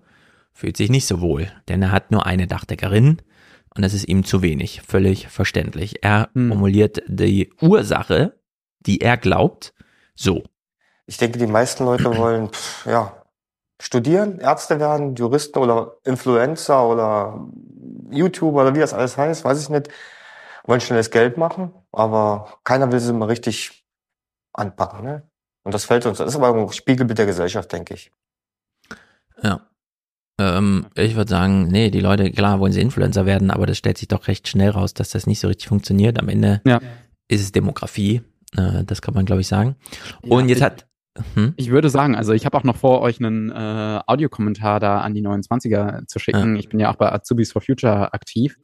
fühlt 0.55 0.79
sich 0.79 0.89
nicht 0.89 1.07
so 1.07 1.21
wohl, 1.21 1.53
denn 1.69 1.83
er 1.83 1.93
hat 1.93 2.11
nur 2.11 2.25
eine 2.25 2.47
Dachdeckerin 2.47 3.21
und 3.75 3.83
das 3.83 3.93
ist 3.93 4.09
ihm 4.09 4.25
zu 4.25 4.41
wenig. 4.41 4.81
Völlig 4.81 5.29
verständlich. 5.29 6.03
Er 6.03 6.31
formuliert 6.33 7.03
die 7.07 7.53
Ursache, 7.61 8.41
die 8.81 9.03
er 9.03 9.19
glaubt, 9.19 9.75
so. 10.15 10.43
Ich 11.05 11.19
denke, 11.19 11.39
die 11.39 11.47
meisten 11.47 11.85
Leute 11.85 12.05
wollen, 12.17 12.49
pff, 12.49 12.87
ja, 12.87 13.25
studieren, 13.79 14.39
Ärzte 14.39 14.81
werden, 14.81 15.17
Juristen 15.17 15.59
oder 15.59 15.97
Influencer 16.05 16.89
oder 16.89 17.47
YouTuber 18.11 18.63
oder 18.63 18.75
wie 18.75 18.81
das 18.81 18.95
alles 18.95 19.19
heißt, 19.19 19.45
weiß 19.45 19.61
ich 19.61 19.69
nicht. 19.69 19.91
Wollen 20.67 20.81
schnelles 20.81 21.11
Geld 21.11 21.37
machen, 21.37 21.73
aber 21.93 22.59
keiner 22.65 22.91
will 22.93 23.01
sie 23.01 23.13
mal 23.13 23.27
richtig 23.27 23.85
anpacken, 24.53 25.05
ne? 25.05 25.23
Und 25.65 25.75
das 25.75 25.85
fällt 25.85 26.07
uns, 26.07 26.19
das 26.19 26.29
ist 26.31 26.37
aber 26.37 26.55
ein 26.55 26.73
Spiegelbild 26.73 27.19
der 27.19 27.27
Gesellschaft, 27.27 27.73
denke 27.73 27.95
ich. 27.95 28.13
Ja. 29.43 29.61
Ähm, 30.41 30.87
ich 30.95 31.17
würde 31.17 31.31
sagen, 31.31 31.69
nee, 31.69 31.91
die 31.91 32.01
Leute, 32.01 32.31
klar, 32.31 32.61
wollen 32.61 32.73
sie 32.73 32.81
Influencer 32.81 33.27
werden, 33.27 33.51
aber 33.51 33.67
das 33.67 33.79
stellt 33.79 33.99
sich 33.99 34.09
doch 34.09 34.29
recht 34.29 34.49
schnell 34.49 34.71
raus, 34.71 34.95
dass 34.95 35.11
das 35.11 35.27
nicht 35.27 35.41
so 35.41 35.49
richtig 35.49 35.69
funktioniert. 35.69 36.19
Am 36.21 36.29
Ende 36.29 36.61
Ja. 36.65 36.81
ist 37.29 37.41
es 37.41 37.53
Demografie, 37.53 38.23
äh, 38.57 38.85
das 38.85 39.03
kann 39.03 39.15
man, 39.15 39.25
glaube 39.25 39.41
ich, 39.41 39.49
sagen. 39.49 39.77
Und 40.23 40.49
jetzt 40.49 40.59
ich- 40.59 40.65
hat, 40.65 40.87
hm? 41.35 41.55
Ich 41.57 41.71
würde 41.71 41.89
sagen, 41.89 42.15
also 42.15 42.33
ich 42.33 42.45
habe 42.45 42.57
auch 42.59 42.65
noch 42.65 42.77
vor, 42.77 43.01
euch 43.01 43.19
einen 43.19 43.51
äh, 43.51 44.01
Audiokommentar 44.07 44.79
da 44.81 45.01
an 45.01 45.15
die 45.15 45.23
29er 45.23 46.07
zu 46.07 46.19
schicken. 46.19 46.57
Ich 46.57 46.69
bin 46.69 46.79
ja 46.81 46.91
auch 46.93 46.97
bei 46.97 47.11
Azubis 47.11 47.53
for 47.53 47.63
Future 47.63 48.13
aktiv. 48.13 48.59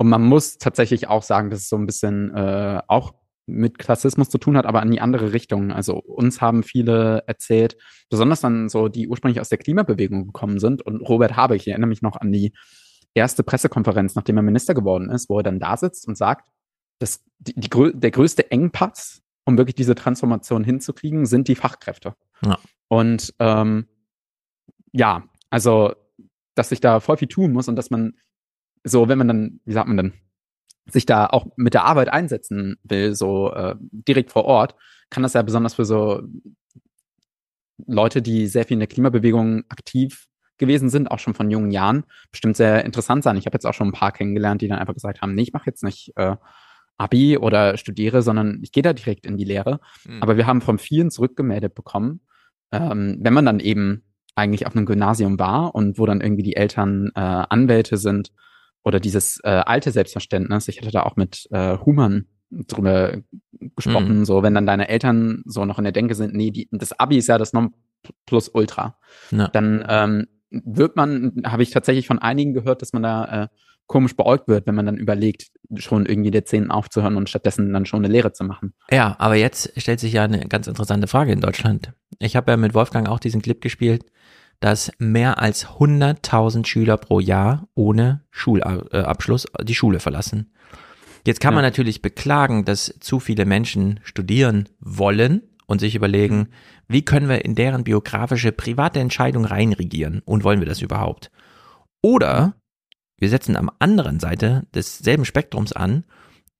Und 0.00 0.08
man 0.08 0.22
muss 0.22 0.56
tatsächlich 0.56 1.08
auch 1.08 1.22
sagen, 1.22 1.50
dass 1.50 1.60
es 1.60 1.68
so 1.68 1.76
ein 1.76 1.84
bisschen 1.84 2.34
äh, 2.34 2.80
auch 2.88 3.12
mit 3.44 3.78
Klassismus 3.78 4.30
zu 4.30 4.38
tun 4.38 4.56
hat, 4.56 4.64
aber 4.64 4.82
in 4.82 4.90
die 4.90 5.02
andere 5.02 5.34
Richtung. 5.34 5.72
Also 5.72 5.98
uns 5.98 6.40
haben 6.40 6.62
viele 6.62 7.22
erzählt, 7.26 7.76
besonders 8.08 8.40
dann 8.40 8.70
so, 8.70 8.88
die 8.88 9.08
ursprünglich 9.08 9.42
aus 9.42 9.50
der 9.50 9.58
Klimabewegung 9.58 10.24
gekommen 10.24 10.58
sind. 10.58 10.80
Und 10.80 11.02
Robert 11.02 11.36
Habeck, 11.36 11.60
ich 11.60 11.68
erinnere 11.68 11.88
mich 11.88 12.00
noch 12.00 12.16
an 12.16 12.32
die 12.32 12.54
erste 13.12 13.42
Pressekonferenz, 13.42 14.14
nachdem 14.14 14.38
er 14.38 14.42
Minister 14.42 14.72
geworden 14.72 15.10
ist, 15.10 15.28
wo 15.28 15.36
er 15.36 15.42
dann 15.42 15.60
da 15.60 15.76
sitzt 15.76 16.08
und 16.08 16.16
sagt, 16.16 16.48
dass 16.98 17.22
die, 17.38 17.52
die, 17.54 17.68
der 17.92 18.10
größte 18.10 18.50
Engpass, 18.50 19.20
um 19.44 19.58
wirklich 19.58 19.74
diese 19.74 19.94
Transformation 19.94 20.64
hinzukriegen, 20.64 21.26
sind 21.26 21.46
die 21.46 21.56
Fachkräfte. 21.56 22.14
Ja. 22.42 22.58
Und 22.88 23.34
ähm, 23.38 23.86
ja, 24.92 25.24
also, 25.50 25.92
dass 26.54 26.70
sich 26.70 26.80
da 26.80 27.00
voll 27.00 27.18
viel 27.18 27.28
tun 27.28 27.52
muss 27.52 27.68
und 27.68 27.76
dass 27.76 27.90
man 27.90 28.14
so, 28.84 29.08
wenn 29.08 29.18
man 29.18 29.28
dann, 29.28 29.60
wie 29.64 29.72
sagt 29.72 29.88
man 29.88 29.96
denn, 29.96 30.12
sich 30.86 31.06
da 31.06 31.26
auch 31.26 31.46
mit 31.56 31.74
der 31.74 31.84
Arbeit 31.84 32.08
einsetzen 32.12 32.76
will, 32.82 33.14
so 33.14 33.52
äh, 33.52 33.76
direkt 33.78 34.30
vor 34.32 34.44
Ort, 34.44 34.74
kann 35.10 35.22
das 35.22 35.34
ja 35.34 35.42
besonders 35.42 35.74
für 35.74 35.84
so 35.84 36.22
Leute, 37.86 38.22
die 38.22 38.46
sehr 38.46 38.64
viel 38.64 38.74
in 38.74 38.80
der 38.80 38.88
Klimabewegung 38.88 39.64
aktiv 39.68 40.26
gewesen 40.58 40.90
sind, 40.90 41.10
auch 41.10 41.18
schon 41.18 41.34
von 41.34 41.50
jungen 41.50 41.70
Jahren, 41.70 42.04
bestimmt 42.30 42.56
sehr 42.56 42.84
interessant 42.84 43.24
sein. 43.24 43.36
Ich 43.36 43.46
habe 43.46 43.54
jetzt 43.54 43.66
auch 43.66 43.74
schon 43.74 43.88
ein 43.88 43.92
paar 43.92 44.12
kennengelernt, 44.12 44.60
die 44.60 44.68
dann 44.68 44.78
einfach 44.78 44.94
gesagt 44.94 45.22
haben, 45.22 45.34
nee, 45.34 45.42
ich 45.42 45.52
mache 45.52 45.66
jetzt 45.66 45.82
nicht 45.82 46.12
äh, 46.16 46.36
Abi 46.98 47.38
oder 47.38 47.78
studiere, 47.78 48.20
sondern 48.20 48.60
ich 48.62 48.72
gehe 48.72 48.82
da 48.82 48.92
direkt 48.92 49.24
in 49.24 49.38
die 49.38 49.44
Lehre. 49.44 49.80
Mhm. 50.06 50.22
Aber 50.22 50.36
wir 50.36 50.46
haben 50.46 50.60
von 50.60 50.78
vielen 50.78 51.10
zurückgemeldet 51.10 51.74
bekommen, 51.74 52.20
ähm, 52.72 53.18
wenn 53.20 53.32
man 53.32 53.46
dann 53.46 53.58
eben 53.58 54.04
eigentlich 54.34 54.66
auf 54.66 54.76
einem 54.76 54.86
Gymnasium 54.86 55.38
war 55.38 55.74
und 55.74 55.98
wo 55.98 56.06
dann 56.06 56.20
irgendwie 56.20 56.42
die 56.42 56.56
Eltern 56.56 57.10
äh, 57.14 57.20
Anwälte 57.20 57.96
sind 57.96 58.32
oder 58.82 59.00
dieses 59.00 59.40
äh, 59.44 59.48
alte 59.48 59.90
Selbstverständnis. 59.90 60.68
Ich 60.68 60.80
hatte 60.80 60.90
da 60.90 61.02
auch 61.02 61.16
mit 61.16 61.46
äh, 61.50 61.76
Human 61.78 62.26
drüber 62.50 63.18
gesprochen, 63.76 64.18
Mhm. 64.20 64.24
so 64.24 64.42
wenn 64.42 64.54
dann 64.54 64.66
deine 64.66 64.88
Eltern 64.88 65.42
so 65.46 65.64
noch 65.64 65.78
in 65.78 65.84
der 65.84 65.92
Denke 65.92 66.14
sind, 66.14 66.34
nee, 66.34 66.50
die, 66.50 66.68
das 66.72 66.98
Abi 66.98 67.18
ist 67.18 67.28
ja 67.28 67.38
das 67.38 67.52
Nonplusultra. 67.52 68.96
Ja. 69.30 69.48
Dann 69.48 69.84
ähm, 69.88 70.26
wird 70.50 70.96
man, 70.96 71.42
habe 71.46 71.62
ich 71.62 71.70
tatsächlich 71.70 72.06
von 72.06 72.18
einigen 72.18 72.52
gehört, 72.54 72.82
dass 72.82 72.92
man 72.92 73.02
da 73.02 73.44
äh, 73.44 73.48
komisch 73.86 74.16
beäugt 74.16 74.48
wird, 74.48 74.66
wenn 74.66 74.74
man 74.74 74.86
dann 74.86 74.96
überlegt, 74.96 75.48
schon 75.76 76.06
irgendwie 76.06 76.30
der 76.30 76.44
Zehnten 76.44 76.70
aufzuhören 76.70 77.16
und 77.16 77.28
stattdessen 77.28 77.72
dann 77.72 77.86
schon 77.86 78.04
eine 78.04 78.12
Lehre 78.12 78.32
zu 78.32 78.44
machen. 78.44 78.72
Ja, 78.90 79.16
aber 79.18 79.34
jetzt 79.36 79.72
stellt 79.80 80.00
sich 80.00 80.12
ja 80.12 80.24
eine 80.24 80.46
ganz 80.48 80.66
interessante 80.66 81.06
Frage 81.06 81.32
in 81.32 81.40
Deutschland. 81.40 81.92
Ich 82.18 82.36
habe 82.36 82.50
ja 82.52 82.56
mit 82.56 82.74
Wolfgang 82.74 83.08
auch 83.08 83.18
diesen 83.20 83.42
Clip 83.42 83.60
gespielt, 83.60 84.04
dass 84.60 84.92
mehr 84.98 85.38
als 85.38 85.66
100.000 85.66 86.66
Schüler 86.66 86.96
pro 86.96 87.18
Jahr 87.18 87.68
ohne 87.74 88.24
Schulabschluss 88.30 89.46
die 89.62 89.74
Schule 89.74 90.00
verlassen. 90.00 90.52
Jetzt 91.26 91.40
kann 91.40 91.54
man 91.54 91.64
Ja. 91.64 91.68
natürlich 91.70 92.02
beklagen, 92.02 92.64
dass 92.64 92.94
zu 93.00 93.20
viele 93.20 93.44
Menschen 93.44 94.00
studieren 94.04 94.68
wollen 94.78 95.42
und 95.66 95.80
sich 95.80 95.94
überlegen, 95.94 96.48
wie 96.88 97.04
können 97.04 97.28
wir 97.28 97.44
in 97.44 97.54
deren 97.54 97.84
biografische 97.84 98.52
private 98.52 99.00
Entscheidung 99.00 99.44
reinregieren 99.44 100.20
und 100.24 100.44
wollen 100.44 100.60
wir 100.60 100.66
das 100.66 100.82
überhaupt? 100.82 101.30
Oder 102.02 102.54
wir 103.18 103.28
setzen 103.28 103.56
am 103.56 103.70
anderen 103.78 104.18
Seite 104.18 104.66
desselben 104.74 105.24
Spektrums 105.24 105.72
an 105.72 106.04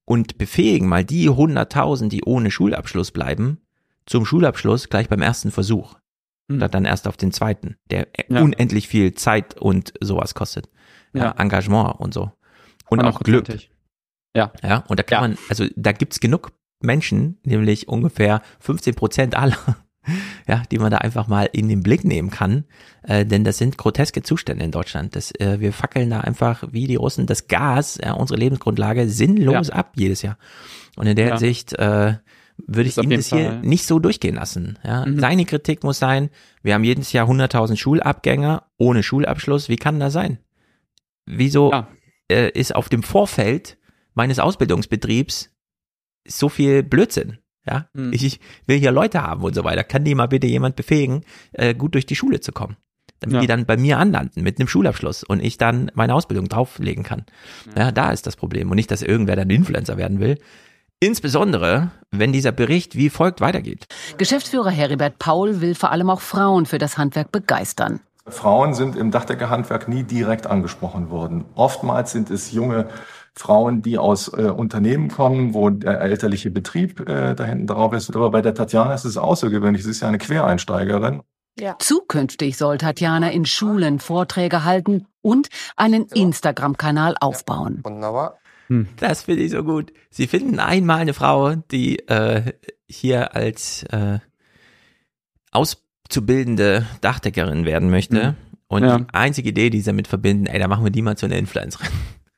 und 0.04 0.38
befähigen 0.38 0.88
mal 0.88 1.04
die 1.04 1.30
100.000, 1.30 2.08
die 2.08 2.24
ohne 2.24 2.50
Schulabschluss 2.50 3.10
bleiben, 3.10 3.60
zum 4.06 4.26
Schulabschluss 4.26 4.88
gleich 4.88 5.08
beim 5.08 5.22
ersten 5.22 5.50
Versuch. 5.50 5.99
Statt 6.56 6.74
dann 6.74 6.84
erst 6.84 7.06
auf 7.08 7.16
den 7.16 7.32
zweiten, 7.32 7.76
der 7.90 8.08
Ja. 8.28 8.42
unendlich 8.42 8.88
viel 8.88 9.14
Zeit 9.14 9.56
und 9.56 9.92
sowas 10.00 10.34
kostet. 10.34 10.68
Ja. 11.12 11.32
Engagement 11.38 11.98
und 12.00 12.14
so. 12.14 12.32
Und 12.88 13.00
auch 13.04 13.20
Glück. 13.20 13.46
Ja. 14.36 14.52
Ja, 14.62 14.84
und 14.88 14.98
da 14.98 15.02
kann 15.02 15.20
man, 15.22 15.38
also 15.48 15.66
da 15.76 15.92
gibt's 15.92 16.20
genug 16.20 16.52
Menschen, 16.82 17.38
nämlich 17.44 17.88
ungefähr 17.88 18.42
15 18.60 18.94
Prozent 18.94 19.36
aller, 19.36 19.56
ja, 20.48 20.62
die 20.70 20.78
man 20.78 20.90
da 20.90 20.98
einfach 20.98 21.26
mal 21.28 21.48
in 21.52 21.68
den 21.68 21.82
Blick 21.82 22.04
nehmen 22.04 22.30
kann, 22.30 22.64
äh, 23.02 23.26
denn 23.26 23.44
das 23.44 23.58
sind 23.58 23.76
groteske 23.76 24.22
Zustände 24.22 24.64
in 24.64 24.70
Deutschland. 24.70 25.14
Das, 25.14 25.30
äh, 25.40 25.60
wir 25.60 25.72
fackeln 25.72 26.10
da 26.10 26.20
einfach 26.20 26.64
wie 26.72 26.86
die 26.86 26.96
Russen 26.96 27.26
das 27.26 27.48
Gas, 27.48 27.98
ja, 28.02 28.12
unsere 28.14 28.38
Lebensgrundlage 28.38 29.08
sinnlos 29.08 29.68
Ja. 29.68 29.74
ab 29.74 29.92
jedes 29.96 30.22
Jahr. 30.22 30.38
Und 30.96 31.06
in 31.06 31.16
der 31.16 31.26
Ja. 31.26 31.30
Hinsicht 31.32 31.72
äh, 31.74 32.14
würde 32.66 32.88
ich 32.88 32.96
ihm 32.98 33.10
das 33.10 33.28
hier 33.28 33.60
nicht 33.62 33.86
so 33.86 33.98
durchgehen 33.98 34.34
lassen. 34.36 34.78
Ja. 34.84 35.06
Mhm. 35.06 35.18
Seine 35.20 35.44
Kritik 35.44 35.84
muss 35.84 35.98
sein, 35.98 36.30
wir 36.62 36.74
haben 36.74 36.84
jedes 36.84 37.12
Jahr 37.12 37.28
100.000 37.28 37.76
Schulabgänger 37.76 38.64
ohne 38.78 39.02
Schulabschluss. 39.02 39.68
Wie 39.68 39.76
kann 39.76 40.00
das 40.00 40.12
sein? 40.12 40.38
Wieso 41.26 41.72
äh, 42.30 42.50
ist 42.58 42.74
auf 42.74 42.88
dem 42.88 43.02
Vorfeld 43.02 43.78
meines 44.14 44.38
Ausbildungsbetriebs 44.38 45.50
so 46.26 46.48
viel 46.48 46.82
Blödsinn? 46.82 47.38
Ja, 47.66 47.88
Hm. 47.94 48.12
ich, 48.12 48.24
ich 48.24 48.40
will 48.66 48.78
hier 48.78 48.90
Leute 48.90 49.22
haben 49.22 49.42
und 49.42 49.54
so 49.54 49.64
weiter. 49.64 49.84
Kann 49.84 50.04
die 50.04 50.14
mal 50.14 50.26
bitte 50.28 50.46
jemand 50.46 50.76
befähigen, 50.76 51.24
äh, 51.52 51.74
gut 51.74 51.94
durch 51.94 52.06
die 52.06 52.16
Schule 52.16 52.40
zu 52.40 52.52
kommen? 52.52 52.76
Damit 53.20 53.34
Ja. 53.34 53.40
die 53.42 53.46
dann 53.46 53.66
bei 53.66 53.76
mir 53.76 53.98
anlanden 53.98 54.42
mit 54.42 54.58
einem 54.58 54.66
Schulabschluss 54.66 55.22
und 55.24 55.40
ich 55.44 55.58
dann 55.58 55.90
meine 55.94 56.14
Ausbildung 56.14 56.48
drauflegen 56.48 57.04
kann. 57.04 57.26
Ja, 57.76 57.92
da 57.92 58.12
ist 58.12 58.26
das 58.26 58.34
Problem. 58.34 58.70
Und 58.70 58.76
nicht, 58.76 58.90
dass 58.90 59.02
irgendwer 59.02 59.36
dann 59.36 59.50
Influencer 59.50 59.98
werden 59.98 60.20
will. 60.20 60.38
Insbesondere, 61.02 61.92
wenn 62.10 62.30
dieser 62.30 62.52
Bericht 62.52 62.94
wie 62.94 63.08
folgt 63.08 63.40
weitergeht. 63.40 63.86
Geschäftsführer 64.18 64.68
Heribert 64.68 65.18
Paul 65.18 65.62
will 65.62 65.74
vor 65.74 65.90
allem 65.90 66.10
auch 66.10 66.20
Frauen 66.20 66.66
für 66.66 66.76
das 66.76 66.98
Handwerk 66.98 67.32
begeistern. 67.32 68.00
Frauen 68.26 68.74
sind 68.74 68.96
im 68.96 69.10
Dachdeckerhandwerk 69.10 69.88
nie 69.88 70.02
direkt 70.02 70.46
angesprochen 70.46 71.08
worden. 71.08 71.46
Oftmals 71.54 72.12
sind 72.12 72.30
es 72.30 72.52
junge 72.52 72.88
Frauen, 73.32 73.80
die 73.80 73.96
aus 73.96 74.28
äh, 74.28 74.50
Unternehmen 74.50 75.08
kommen, 75.08 75.54
wo 75.54 75.70
der 75.70 76.02
elterliche 76.02 76.50
Betrieb 76.50 77.08
äh, 77.08 77.34
da 77.34 77.44
hinten 77.44 77.66
drauf 77.66 77.94
ist. 77.94 78.14
Aber 78.14 78.30
bei 78.30 78.42
der 78.42 78.54
Tatjana 78.54 78.92
ist 78.92 79.06
es 79.06 79.16
außergewöhnlich. 79.16 79.82
Sie 79.82 79.90
ist 79.90 80.02
ja 80.02 80.08
eine 80.08 80.18
Quereinsteigerin. 80.18 81.22
Zukünftig 81.78 82.56
soll 82.56 82.78
Tatjana 82.78 83.30
in 83.30 83.46
Schulen 83.46 84.00
Vorträge 84.00 84.64
halten 84.64 85.06
und 85.22 85.48
einen 85.76 86.06
Instagram-Kanal 86.06 87.16
aufbauen. 87.20 87.82
Das 88.96 89.24
finde 89.24 89.42
ich 89.42 89.50
so 89.50 89.64
gut. 89.64 89.92
Sie 90.10 90.26
finden 90.26 90.60
einmal 90.60 90.98
eine 91.00 91.12
Frau, 91.14 91.56
die 91.56 91.98
äh, 92.08 92.52
hier 92.88 93.34
als 93.34 93.82
äh, 93.84 94.20
auszubildende 95.50 96.86
Dachdeckerin 97.00 97.64
werden 97.64 97.90
möchte. 97.90 98.30
Mhm. 98.32 98.36
Und 98.68 98.84
Ja. 98.84 98.98
die 98.98 99.06
einzige 99.12 99.48
Idee, 99.48 99.70
die 99.70 99.78
sie 99.80 99.86
damit 99.86 100.06
verbinden, 100.06 100.46
ey, 100.46 100.58
da 100.60 100.68
machen 100.68 100.84
wir 100.84 100.92
die 100.92 101.02
mal 101.02 101.16
zu 101.16 101.26
einer 101.26 101.36
Influencerin. 101.36 101.88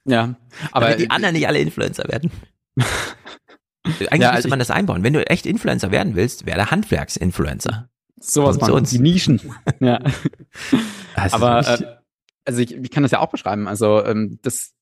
Ja, 0.06 0.34
aber 0.72 0.86
Damit 0.86 1.00
die 1.00 1.10
anderen 1.10 1.34
nicht 1.34 1.46
alle 1.46 1.58
Influencer 1.60 2.04
werden. 2.08 2.30
Eigentlich 3.84 4.10
Ja, 4.10 4.10
müsste 4.10 4.30
also 4.32 4.48
man 4.48 4.58
das 4.58 4.70
einbauen. 4.70 5.02
Wenn 5.04 5.12
du 5.12 5.26
echt 5.28 5.44
Influencer 5.44 5.90
werden 5.90 6.16
willst, 6.16 6.46
wäre 6.46 6.56
der 6.56 6.70
Handwerksinfluencer. 6.70 7.88
Sowas 8.18 8.56
Kommt 8.58 8.64
zu 8.66 8.70
machen, 8.72 8.80
uns. 8.80 8.90
die 8.90 8.98
Nischen. 9.00 9.40
ja. 9.80 10.00
Aber 11.32 11.66
äh, 11.68 11.84
also 12.44 12.60
ich, 12.60 12.74
ich 12.74 12.90
kann 12.90 13.02
das 13.02 13.12
ja 13.12 13.18
auch 13.20 13.30
beschreiben. 13.30 13.68
Also 13.68 14.04
ähm, 14.04 14.38
das 14.42 14.72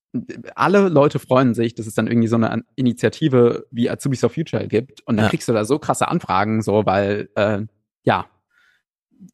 alle 0.56 0.88
Leute 0.88 1.18
freuen 1.18 1.54
sich, 1.54 1.74
dass 1.74 1.86
es 1.86 1.94
dann 1.94 2.06
irgendwie 2.08 2.28
so 2.28 2.36
eine 2.36 2.64
Initiative 2.74 3.66
wie 3.70 3.88
Azubis 3.88 4.20
for 4.20 4.30
Future 4.30 4.66
gibt 4.66 5.02
und 5.06 5.16
dann 5.16 5.26
Ja. 5.26 5.30
kriegst 5.30 5.48
du 5.48 5.52
da 5.52 5.64
so 5.64 5.78
krasse 5.78 6.08
Anfragen, 6.08 6.62
so 6.62 6.84
weil 6.84 7.28
äh, 7.36 7.60
ja 8.04 8.26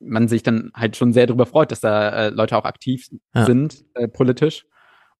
man 0.01 0.27
sich 0.29 0.43
dann 0.43 0.73
halt 0.75 0.97
schon 0.97 1.13
sehr 1.13 1.27
darüber 1.27 1.47
freut, 1.47 1.71
dass 1.71 1.81
da 1.81 2.09
äh, 2.27 2.29
Leute 2.31 2.57
auch 2.57 2.65
aktiv 2.65 3.09
Ja. 3.35 3.47
sind 3.47 3.85
äh, 3.95 4.09
politisch 4.09 4.67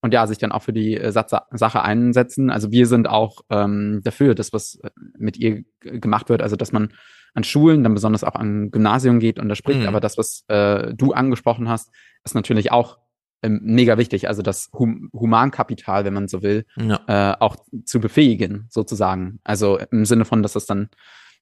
und 0.03 0.13
ja 0.13 0.27
sich 0.27 0.39
dann 0.39 0.53
auch 0.53 0.63
für 0.63 0.73
die 0.73 0.97
äh, 0.97 1.13
Satz 1.13 1.33
Sache 1.53 1.83
einsetzen. 1.83 2.51
Also 2.51 2.71
wir 2.73 2.87
sind 2.87 3.09
auch 3.09 3.41
ähm, 3.49 4.01
dafür, 4.05 4.35
dass 4.35 4.53
was 4.53 4.75
äh, 4.83 4.91
mit 5.17 5.37
ihr 5.39 5.65
gemacht 5.81 6.29
wird, 6.29 6.43
also 6.43 6.57
dass 6.57 6.73
man 6.73 6.93
an 7.35 7.45
Schulen, 7.45 7.83
dann 7.85 7.95
besonders 7.95 8.25
auch 8.25 8.35
an 8.35 8.71
Gymnasium 8.71 9.21
geht 9.21 9.39
und 9.39 9.49
da 9.49 9.55
spricht. 9.55 9.81
Mhm. 9.81 9.87
Aber 9.87 10.01
das, 10.01 10.19
was 10.19 10.45
äh, 10.49 10.93
du 10.95 11.13
angesprochen 11.13 11.69
hast, 11.69 11.91
ist 12.25 12.35
natürlich 12.35 12.73
auch 12.73 12.99
ähm, 13.43 13.61
mega 13.63 13.99
wichtig. 13.99 14.29
Also 14.29 14.43
das 14.43 14.71
hum 14.73 15.11
Humankapital, 15.13 16.05
wenn 16.05 16.15
man 16.15 16.29
so 16.29 16.43
will, 16.43 16.65
Ja. 16.77 17.01
äh, 17.07 17.37
auch 17.41 17.57
zu 17.85 18.01
befähigen, 18.01 18.67
sozusagen. 18.71 19.41
Also 19.45 19.79
im 19.91 20.05
Sinne 20.05 20.25
von, 20.25 20.43
dass 20.43 20.55
das 20.55 20.67
dann, 20.67 20.89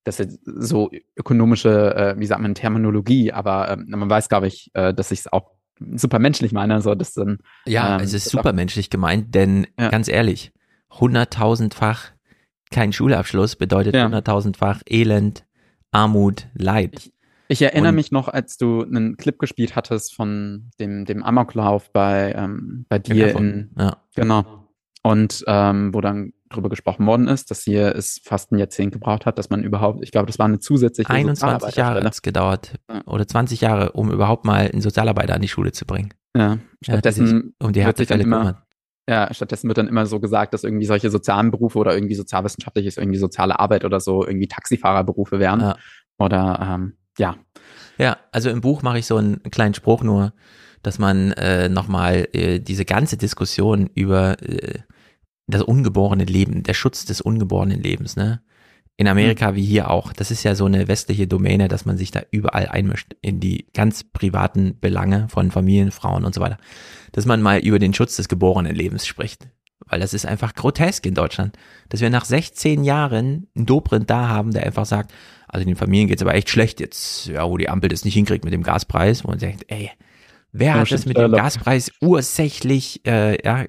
das 0.04 0.20
ist 0.20 0.40
so 0.44 0.90
ökonomische, 1.16 1.94
äh, 1.96 2.14
wie 2.18 2.26
sagt 2.26 2.42
man, 2.42 2.54
Terminologie, 2.54 3.32
aber 3.32 3.70
ähm, 3.70 3.86
man 3.88 4.10
weiß, 4.10 4.28
glaube 4.28 4.46
ich, 4.48 4.70
äh, 4.74 4.92
dass 4.92 5.10
ich 5.12 5.20
es 5.20 5.32
auch 5.32 5.52
super 5.96 6.18
menschlich 6.18 6.52
meine, 6.52 6.80
so 6.82 6.94
dass 6.94 7.14
dann 7.14 7.38
Ja, 7.66 7.96
ähm, 7.96 8.00
es 8.04 8.12
ist 8.12 8.26
das 8.26 8.32
super 8.32 8.50
auch- 8.50 8.54
menschlich 8.54 8.90
gemeint, 8.90 9.34
denn 9.34 9.66
ganz 9.76 10.08
ehrlich, 10.08 10.52
hunderttausendfach 11.14 12.10
kein 12.70 12.92
Schulabschluss 12.92 13.56
bedeutet 13.56 13.94
Ja. 13.94 14.04
hunderttausendfach 14.04 14.82
Elend, 14.88 15.44
Armut, 15.92 16.48
Leid. 16.54 16.94
Ich 16.96 17.12
erinnere 17.62 17.90
Und- 17.90 17.96
mich 17.96 18.10
noch, 18.12 18.28
als 18.28 18.56
du 18.56 18.82
einen 18.82 19.16
Clip 19.16 19.38
gespielt 19.38 19.76
hattest 19.76 20.14
von 20.14 20.70
dem, 20.80 21.04
dem 21.04 21.22
Amoklauf 21.22 21.92
bei, 21.92 22.32
ähm, 22.36 22.86
bei 22.88 22.98
dir 22.98 23.36
in, 23.36 23.70
Ja. 23.78 23.96
genau. 24.14 24.68
Und 25.02 25.44
ähm, 25.46 25.92
wo 25.92 26.00
dann 26.00 26.32
drüber 26.48 26.70
gesprochen 26.70 27.04
worden 27.06 27.28
ist, 27.28 27.50
dass 27.50 27.62
hier 27.62 27.94
es 27.94 28.20
fast 28.24 28.52
ein 28.52 28.58
Jahrzehnt 28.58 28.92
gebraucht 28.92 29.26
hat, 29.26 29.38
dass 29.38 29.50
man 29.50 29.62
überhaupt, 29.62 30.02
ich 30.02 30.12
glaube, 30.12 30.26
das 30.26 30.38
war 30.38 30.46
eine 30.46 30.60
zusätzliche 30.60 31.10
21 31.10 31.76
Jahre 31.76 32.02
hat 32.02 32.12
es 32.14 32.22
gedauert. 32.22 32.76
Oder 33.04 33.26
20 33.26 33.60
Jahre, 33.60 33.92
um 33.92 34.10
überhaupt 34.10 34.46
mal 34.46 34.70
einen 34.72 34.80
Sozialarbeiter 34.80 35.34
an 35.34 35.42
die 35.42 35.48
Schule 35.48 35.72
zu 35.72 35.84
bringen. 35.84 36.14
Ja, 36.36 36.58
stattdessen 36.82 37.26
sich 37.26 37.36
um 37.60 37.72
die 37.72 37.80
sich 37.80 37.84
dann 37.84 37.84
Härtefälle 37.84 38.22
immer, 38.22 38.66
ja, 39.08 39.32
stattdessen 39.34 39.68
wird 39.68 39.76
dann 39.78 39.88
immer 39.88 40.06
so 40.06 40.20
gesagt, 40.20 40.54
dass 40.54 40.64
irgendwie 40.64 40.86
solche 40.86 41.10
sozialen 41.10 41.50
Berufe 41.50 41.78
oder 41.78 41.94
irgendwie 41.94 42.14
sozialwissenschaftliches, 42.14 42.96
irgendwie 42.96 43.18
soziale 43.18 43.58
Arbeit 43.60 43.84
oder 43.84 44.00
so 44.00 44.24
irgendwie 44.26 44.48
Taxifahrerberufe 44.48 45.38
wären. 45.38 45.60
Ja. 45.60 45.76
Oder 46.18 46.58
ähm, 46.76 46.94
ja. 47.18 47.36
Ja, 47.98 48.18
also 48.32 48.50
im 48.50 48.60
Buch 48.60 48.82
mache 48.82 48.98
ich 48.98 49.06
so 49.06 49.16
einen 49.16 49.42
kleinen 49.42 49.74
Spruch 49.74 50.02
nur, 50.02 50.32
dass 50.82 50.98
man 50.98 51.32
äh, 51.32 51.68
nochmal 51.68 52.28
äh, 52.32 52.60
diese 52.60 52.84
ganze 52.84 53.16
Diskussion 53.16 53.88
über 53.94 54.40
äh, 54.42 54.80
das 55.46 55.62
ungeborene 55.62 56.24
Leben, 56.24 56.62
der 56.62 56.74
Schutz 56.74 57.04
des 57.04 57.20
ungeborenen 57.20 57.80
Lebens, 57.80 58.16
ne? 58.16 58.42
In 58.96 59.08
Amerika 59.08 59.56
wie 59.56 59.64
hier 59.64 59.90
auch. 59.90 60.12
Das 60.12 60.30
ist 60.30 60.44
ja 60.44 60.54
so 60.54 60.66
eine 60.66 60.86
westliche 60.86 61.26
Domäne, 61.26 61.66
dass 61.66 61.84
man 61.84 61.96
sich 61.96 62.12
da 62.12 62.22
überall 62.30 62.68
einmischt 62.68 63.16
in 63.22 63.40
die 63.40 63.66
ganz 63.74 64.04
privaten 64.04 64.78
Belange 64.78 65.26
von 65.28 65.50
Familien, 65.50 65.90
Frauen 65.90 66.24
und 66.24 66.32
so 66.32 66.40
weiter. 66.40 66.58
Dass 67.10 67.26
man 67.26 67.42
mal 67.42 67.58
über 67.58 67.80
den 67.80 67.92
Schutz 67.92 68.14
des 68.14 68.28
geborenen 68.28 68.72
Lebens 68.72 69.04
spricht. 69.04 69.48
Weil 69.86 69.98
das 69.98 70.14
ist 70.14 70.26
einfach 70.26 70.54
grotesk 70.54 71.04
in 71.06 71.14
Deutschland. 71.14 71.58
Dass 71.88 72.02
wir 72.02 72.10
nach 72.10 72.24
16 72.24 72.84
Jahren 72.84 73.48
einen 73.56 73.66
Dobrindt 73.66 74.08
da 74.10 74.28
haben, 74.28 74.52
der 74.52 74.64
einfach 74.64 74.86
sagt, 74.86 75.12
also 75.54 75.64
den 75.64 75.76
Familien 75.76 76.08
geht's 76.08 76.20
aber 76.20 76.34
echt 76.34 76.50
schlecht 76.50 76.80
jetzt, 76.80 77.26
ja, 77.26 77.48
wo 77.48 77.56
die 77.56 77.68
Ampel 77.68 77.88
das 77.88 78.04
nicht 78.04 78.14
hinkriegt 78.14 78.44
mit 78.44 78.52
dem 78.52 78.64
Gaspreis, 78.64 79.22
wo 79.22 79.28
man 79.28 79.38
sagt, 79.38 79.64
ey, 79.68 79.88
wer 80.50 80.74
hat 80.74 80.90
das 80.90 81.06
mit 81.06 81.16
dem. 81.16 81.30
Gaspreis 81.30 81.92
ursächlich, 82.00 83.06
äh, 83.06 83.40
ja, 83.44 83.64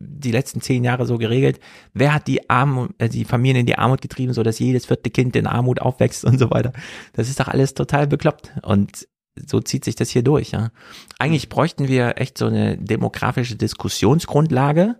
die 0.00 0.30
letzten 0.30 0.62
zehn 0.62 0.84
Jahre 0.84 1.04
so 1.04 1.18
geregelt? 1.18 1.60
Wer 1.92 2.14
hat 2.14 2.28
die 2.28 2.48
Armut, 2.48 2.92
äh, 2.96 3.10
die 3.10 3.26
Familien 3.26 3.60
in 3.60 3.66
die 3.66 3.76
Armut 3.76 4.00
getrieben, 4.00 4.32
so 4.32 4.42
dass 4.42 4.58
jedes 4.58 4.86
vierte 4.86 5.10
Kind 5.10 5.36
in 5.36 5.46
Armut 5.46 5.82
aufwächst 5.82 6.24
und 6.24 6.38
so 6.38 6.50
weiter? 6.50 6.72
Das 7.12 7.28
ist 7.28 7.40
doch 7.40 7.48
alles 7.48 7.74
total 7.74 8.06
bekloppt. 8.06 8.54
Und 8.62 9.06
so 9.36 9.60
zieht 9.60 9.84
sich 9.84 9.96
das 9.96 10.08
hier 10.08 10.22
durch, 10.22 10.52
ja. 10.52 10.70
Eigentlich 11.18 11.50
bräuchten 11.50 11.88
wir 11.88 12.16
echt 12.16 12.38
so 12.38 12.46
eine 12.46 12.78
demografische 12.78 13.56
Diskussionsgrundlage, 13.56 14.96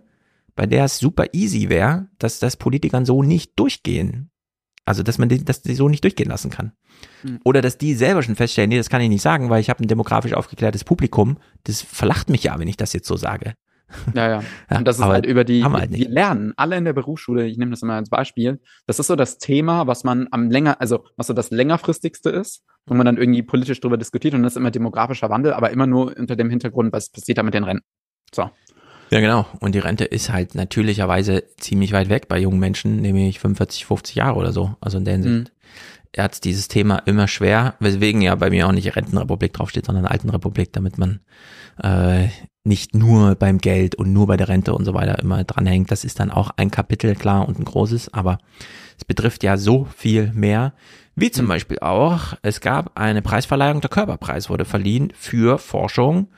bei 0.55 0.67
der 0.67 0.85
es 0.85 0.99
super 0.99 1.25
easy 1.33 1.69
wäre, 1.69 2.07
dass 2.19 2.37
das 2.37 2.55
Politikern 2.55 3.05
so 3.05 3.23
nicht 3.23 3.57
durchgehen. 3.57 4.28
Also, 4.89 5.03
dass 5.03 5.19
man 5.19 5.29
die, 5.29 5.45
dass 5.45 5.61
die 5.61 5.75
so 5.75 5.87
nicht 5.87 6.03
durchgehen 6.03 6.29
lassen 6.29 6.49
kann. 6.49 6.71
Mhm. 7.21 7.41
Oder 7.43 7.61
dass 7.61 7.77
die 7.77 7.93
selber 7.93 8.23
schon 8.23 8.35
feststellen, 8.35 8.69
nee, 8.69 8.77
das 8.77 8.89
kann 8.89 9.01
ich 9.01 9.09
nicht 9.09 9.21
sagen, 9.21 9.51
weil 9.51 9.61
ich 9.61 9.69
habe 9.69 9.83
ein 9.83 9.87
demografisch 9.87 10.33
aufgeklärtes 10.33 10.83
Publikum. 10.83 11.37
Das 11.65 11.83
verlacht 11.83 12.31
mich 12.31 12.41
ja, 12.41 12.57
wenn 12.57 12.67
ich 12.67 12.75
das 12.75 12.93
jetzt 12.93 13.07
so 13.07 13.15
sage. 13.15 13.53
Ja, 14.15 14.27
ja. 14.27 14.43
Ja, 14.71 14.79
und 14.79 14.87
das 14.87 14.97
ist 14.97 15.05
halt 15.05 15.27
über 15.27 15.43
die, 15.43 15.63
halt 15.63 15.91
wir 15.91 16.09
lernen 16.09 16.53
alle 16.57 16.75
in 16.75 16.85
der 16.85 16.93
Berufsschule, 16.93 17.45
ich 17.45 17.59
nehme 17.59 17.69
das 17.69 17.83
immer 17.83 17.93
als 17.93 18.09
Beispiel, 18.09 18.59
das 18.87 18.97
ist 18.97 19.05
so 19.05 19.15
das 19.15 19.37
Thema, 19.37 19.85
was 19.85 20.03
man 20.03 20.27
am 20.31 20.49
länger, 20.49 20.81
also 20.81 21.05
was 21.17 21.27
so 21.27 21.33
das 21.33 21.51
längerfristigste 21.51 22.31
ist, 22.31 22.63
wo 22.87 22.95
man 22.95 23.05
dann 23.05 23.17
irgendwie 23.17 23.43
politisch 23.43 23.79
drüber 23.81 23.97
diskutiert 23.97 24.33
und 24.33 24.41
das 24.41 24.53
ist 24.53 24.57
immer 24.57 24.71
demografischer 24.71 25.29
Wandel, 25.29 25.53
aber 25.53 25.69
immer 25.69 25.85
nur 25.85 26.17
unter 26.17 26.35
dem 26.35 26.49
Hintergrund, 26.49 26.93
was 26.93 27.09
passiert 27.09 27.37
da 27.37 27.43
mit 27.43 27.53
den 27.53 27.63
Renten. 27.63 27.85
So. 28.33 28.49
Ja, 29.11 29.19
genau. 29.19 29.45
Und 29.59 29.73
die 29.73 29.79
Rente 29.79 30.05
ist 30.05 30.31
halt 30.31 30.55
natürlicherweise 30.55 31.43
ziemlich 31.57 31.93
weit 31.93 32.09
weg 32.09 32.27
bei 32.27 32.39
jungen 32.39 32.59
Menschen, 32.59 32.97
nämlich 32.97 33.39
45, 33.39 33.85
50 33.85 34.15
Jahre 34.15 34.35
oder 34.35 34.51
so. 34.51 34.75
Also 34.81 34.97
in 34.97 35.05
der 35.05 35.13
Hinsicht. 35.15 35.51
Er 36.11 36.23
hat 36.23 36.43
dieses 36.43 36.67
Thema 36.67 36.97
immer 37.05 37.27
schwer, 37.27 37.75
weswegen 37.79 38.21
ja 38.21 38.33
bei 38.35 38.49
mir 38.49 38.67
auch 38.67 38.71
nicht 38.71 38.95
Rentenrepublik 38.95 39.53
draufsteht, 39.53 39.85
sondern 39.85 40.05
Altenrepublik, 40.05 40.73
damit 40.73 40.97
man 40.97 41.19
äh, 41.83 42.29
nicht 42.63 42.95
nur 42.95 43.35
beim 43.35 43.59
Geld 43.59 43.95
und 43.95 44.11
nur 44.11 44.27
bei 44.27 44.35
der 44.35 44.47
Rente 44.47 44.73
und 44.73 44.85
so 44.85 44.93
weiter 44.93 45.19
immer 45.19 45.43
dranhängt. 45.43 45.91
Das 45.91 46.03
ist 46.03 46.19
dann 46.19 46.31
auch 46.31 46.51
ein 46.57 46.71
Kapitel, 46.71 47.15
klar, 47.15 47.47
und 47.47 47.59
ein 47.59 47.65
großes, 47.65 48.13
aber 48.13 48.39
es 48.97 49.05
betrifft 49.05 49.43
ja 49.43 49.57
so 49.57 49.85
viel 49.95 50.31
mehr. 50.33 50.73
Wie 51.15 51.31
zum 51.31 51.47
Beispiel 51.47 51.79
auch, 51.79 52.33
es 52.41 52.59
gab 52.61 52.97
eine 52.97 53.21
Preisverleihung, 53.21 53.81
der 53.81 53.89
Körperpreis 53.89 54.49
wurde 54.49 54.65
verliehen 54.65 55.11
für 55.15 55.57
Forschung, 55.57 56.29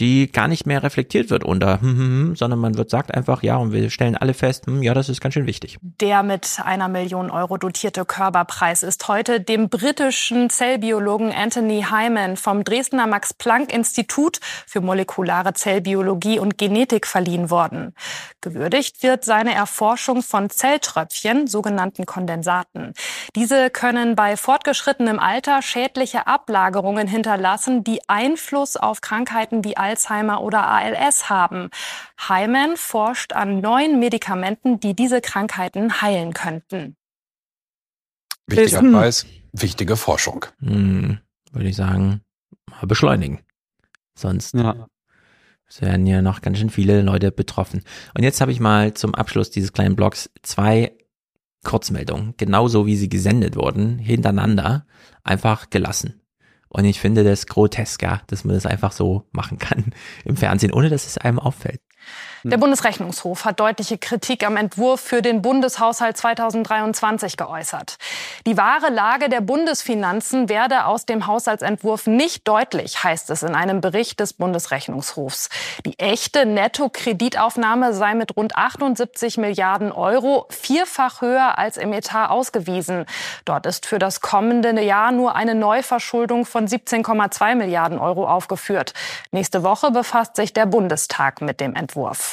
die 0.00 0.30
gar 0.30 0.48
nicht 0.48 0.66
mehr 0.66 0.82
reflektiert 0.82 1.30
wird 1.30 1.44
unter, 1.44 1.80
hm, 1.80 1.90
hm, 1.90 1.98
hm, 1.98 2.36
sondern 2.36 2.58
man 2.58 2.76
wird 2.76 2.90
sagt 2.90 3.14
einfach, 3.14 3.42
ja, 3.42 3.56
und 3.56 3.72
wir 3.72 3.90
stellen 3.90 4.16
alle 4.16 4.34
fest, 4.34 4.66
hm, 4.66 4.82
ja, 4.82 4.94
das 4.94 5.08
ist 5.08 5.20
ganz 5.20 5.34
schön 5.34 5.46
wichtig. 5.46 5.78
Der 5.82 6.22
mit 6.22 6.58
einer 6.64 6.88
Million 6.88 7.30
Euro 7.30 7.56
dotierte 7.56 8.04
Körperpreis 8.04 8.82
ist 8.82 9.08
heute 9.08 9.40
dem 9.40 9.68
britischen 9.68 10.50
Zellbiologen 10.50 11.32
Anthony 11.32 11.86
Hyman 11.90 12.36
vom 12.36 12.64
Dresdner 12.64 13.06
Max-Planck-Institut 13.06 14.40
für 14.66 14.80
molekulare 14.80 15.54
Zellbiologie 15.54 16.38
und 16.38 16.58
Genetik 16.58 17.06
verliehen 17.06 17.50
worden. 17.50 17.94
Gewürdigt 18.40 19.02
wird 19.02 19.24
seine 19.24 19.54
Erforschung 19.54 20.22
von 20.22 20.50
Zelltröpfchen, 20.50 21.46
sogenannten 21.46 22.06
Kondensaten. 22.06 22.92
Diese 23.36 23.70
können 23.70 24.16
bei 24.16 24.36
fortgeschrittenem 24.36 25.18
Alter 25.18 25.62
schädliche 25.62 26.26
Ablagerungen 26.26 27.06
hinterlassen, 27.06 27.84
die 27.84 28.00
Einfluss 28.08 28.76
auf 28.76 29.00
Krankheiten 29.00 29.64
wie 29.64 29.76
Alzheimer 29.82 30.40
oder 30.42 30.66
ALS 30.68 31.28
haben. 31.28 31.70
Hyman 32.28 32.76
forscht 32.76 33.32
an 33.32 33.60
neuen 33.60 33.98
Medikamenten, 33.98 34.78
die 34.80 34.94
diese 34.94 35.20
Krankheiten 35.20 36.00
heilen 36.00 36.32
könnten. 36.32 36.96
Wichtiger 38.46 38.80
Hm. 38.80 38.92
Preis, 38.92 39.26
wichtige 39.52 39.96
Forschung. 39.96 40.46
Hm, 40.60 41.18
würde 41.52 41.68
ich 41.68 41.76
sagen, 41.76 42.20
mal 42.70 42.86
beschleunigen. 42.86 43.40
Sonst 44.14 44.54
Ja. 44.54 44.86
es 45.68 45.80
werden 45.80 46.06
ja 46.06 46.22
noch 46.22 46.40
ganz 46.42 46.58
schön 46.58 46.70
viele 46.70 47.02
Leute 47.02 47.32
betroffen. 47.32 47.82
Und 48.14 48.22
jetzt 48.24 48.40
habe 48.40 48.52
ich 48.52 48.60
mal 48.60 48.94
zum 48.94 49.14
Abschluss 49.14 49.50
dieses 49.50 49.72
kleinen 49.72 49.96
Blogs 49.96 50.30
zwei 50.42 50.92
Kurzmeldungen, 51.64 52.34
genauso 52.36 52.86
wie 52.86 52.96
sie 52.96 53.08
gesendet 53.08 53.56
wurden, 53.56 53.98
hintereinander, 53.98 54.84
einfach 55.22 55.70
gelassen. 55.70 56.21
Und 56.72 56.86
ich 56.86 57.00
finde 57.00 57.22
das 57.22 57.46
grotesk, 57.46 58.02
ja, 58.02 58.22
dass 58.28 58.44
man 58.44 58.54
das 58.54 58.64
einfach 58.64 58.92
so 58.92 59.24
machen 59.32 59.58
kann 59.58 59.92
im 60.24 60.36
Fernsehen, 60.36 60.72
ohne 60.72 60.88
dass 60.88 61.06
es 61.06 61.18
einem 61.18 61.38
auffällt. 61.38 61.82
Der 62.44 62.56
Bundesrechnungshof 62.56 63.44
hat 63.44 63.60
deutliche 63.60 63.98
Kritik 63.98 64.44
am 64.44 64.56
Entwurf 64.56 65.00
für 65.00 65.22
den 65.22 65.42
Bundeshaushalt 65.42 66.16
2023 66.16 67.36
geäußert. 67.36 67.98
Die 68.46 68.56
wahre 68.56 68.90
Lage 68.90 69.28
der 69.28 69.40
Bundesfinanzen 69.40 70.48
werde 70.48 70.86
aus 70.86 71.06
dem 71.06 71.28
Haushaltsentwurf 71.28 72.08
nicht 72.08 72.48
deutlich, 72.48 73.04
heißt 73.04 73.30
es 73.30 73.44
in 73.44 73.54
einem 73.54 73.80
Bericht 73.80 74.18
des 74.18 74.32
Bundesrechnungshofs. 74.32 75.50
Die 75.86 75.96
echte 76.00 76.44
Nettokreditaufnahme 76.44 77.94
sei 77.94 78.14
mit 78.14 78.36
rund 78.36 78.56
78 78.56 79.38
Milliarden 79.38 79.92
Euro 79.92 80.46
vierfach 80.50 81.20
höher 81.20 81.58
als 81.58 81.76
im 81.76 81.92
Etat 81.92 82.30
ausgewiesen. 82.30 83.06
Dort 83.44 83.66
ist 83.66 83.86
für 83.86 84.00
das 84.00 84.20
kommende 84.20 84.82
Jahr 84.82 85.12
nur 85.12 85.36
eine 85.36 85.54
Neuverschuldung 85.54 86.44
von 86.44 86.66
17,2 86.66 87.54
Milliarden 87.54 87.98
Euro 87.98 88.26
aufgeführt. 88.26 88.94
Nächste 89.30 89.62
Woche 89.62 89.92
befasst 89.92 90.34
sich 90.34 90.52
der 90.52 90.66
Bundestag 90.66 91.40
mit 91.40 91.60
dem 91.60 91.76
Entwurf. 91.76 92.31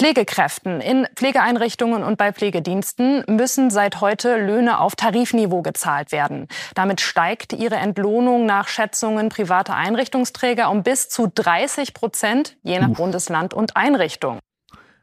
Pflegekräften 0.00 0.80
in 0.80 1.06
Pflegeeinrichtungen 1.14 2.02
und 2.02 2.16
bei 2.16 2.32
Pflegediensten 2.32 3.22
müssen 3.28 3.70
seit 3.70 4.00
heute 4.00 4.38
Löhne 4.38 4.80
auf 4.80 4.96
Tarifniveau 4.96 5.60
gezahlt 5.60 6.10
werden. 6.10 6.46
Damit 6.74 7.02
steigt 7.02 7.52
ihre 7.52 7.74
Entlohnung 7.74 8.46
nach 8.46 8.68
Schätzungen 8.68 9.28
privater 9.28 9.76
Einrichtungsträger 9.76 10.70
um 10.70 10.82
bis 10.82 11.10
zu 11.10 11.30
30 11.34 11.92
Prozent, 11.92 12.56
je 12.62 12.78
nach 12.78 12.88
Uff. 12.88 12.96
Bundesland 12.96 13.52
und 13.52 13.76
Einrichtung. 13.76 14.38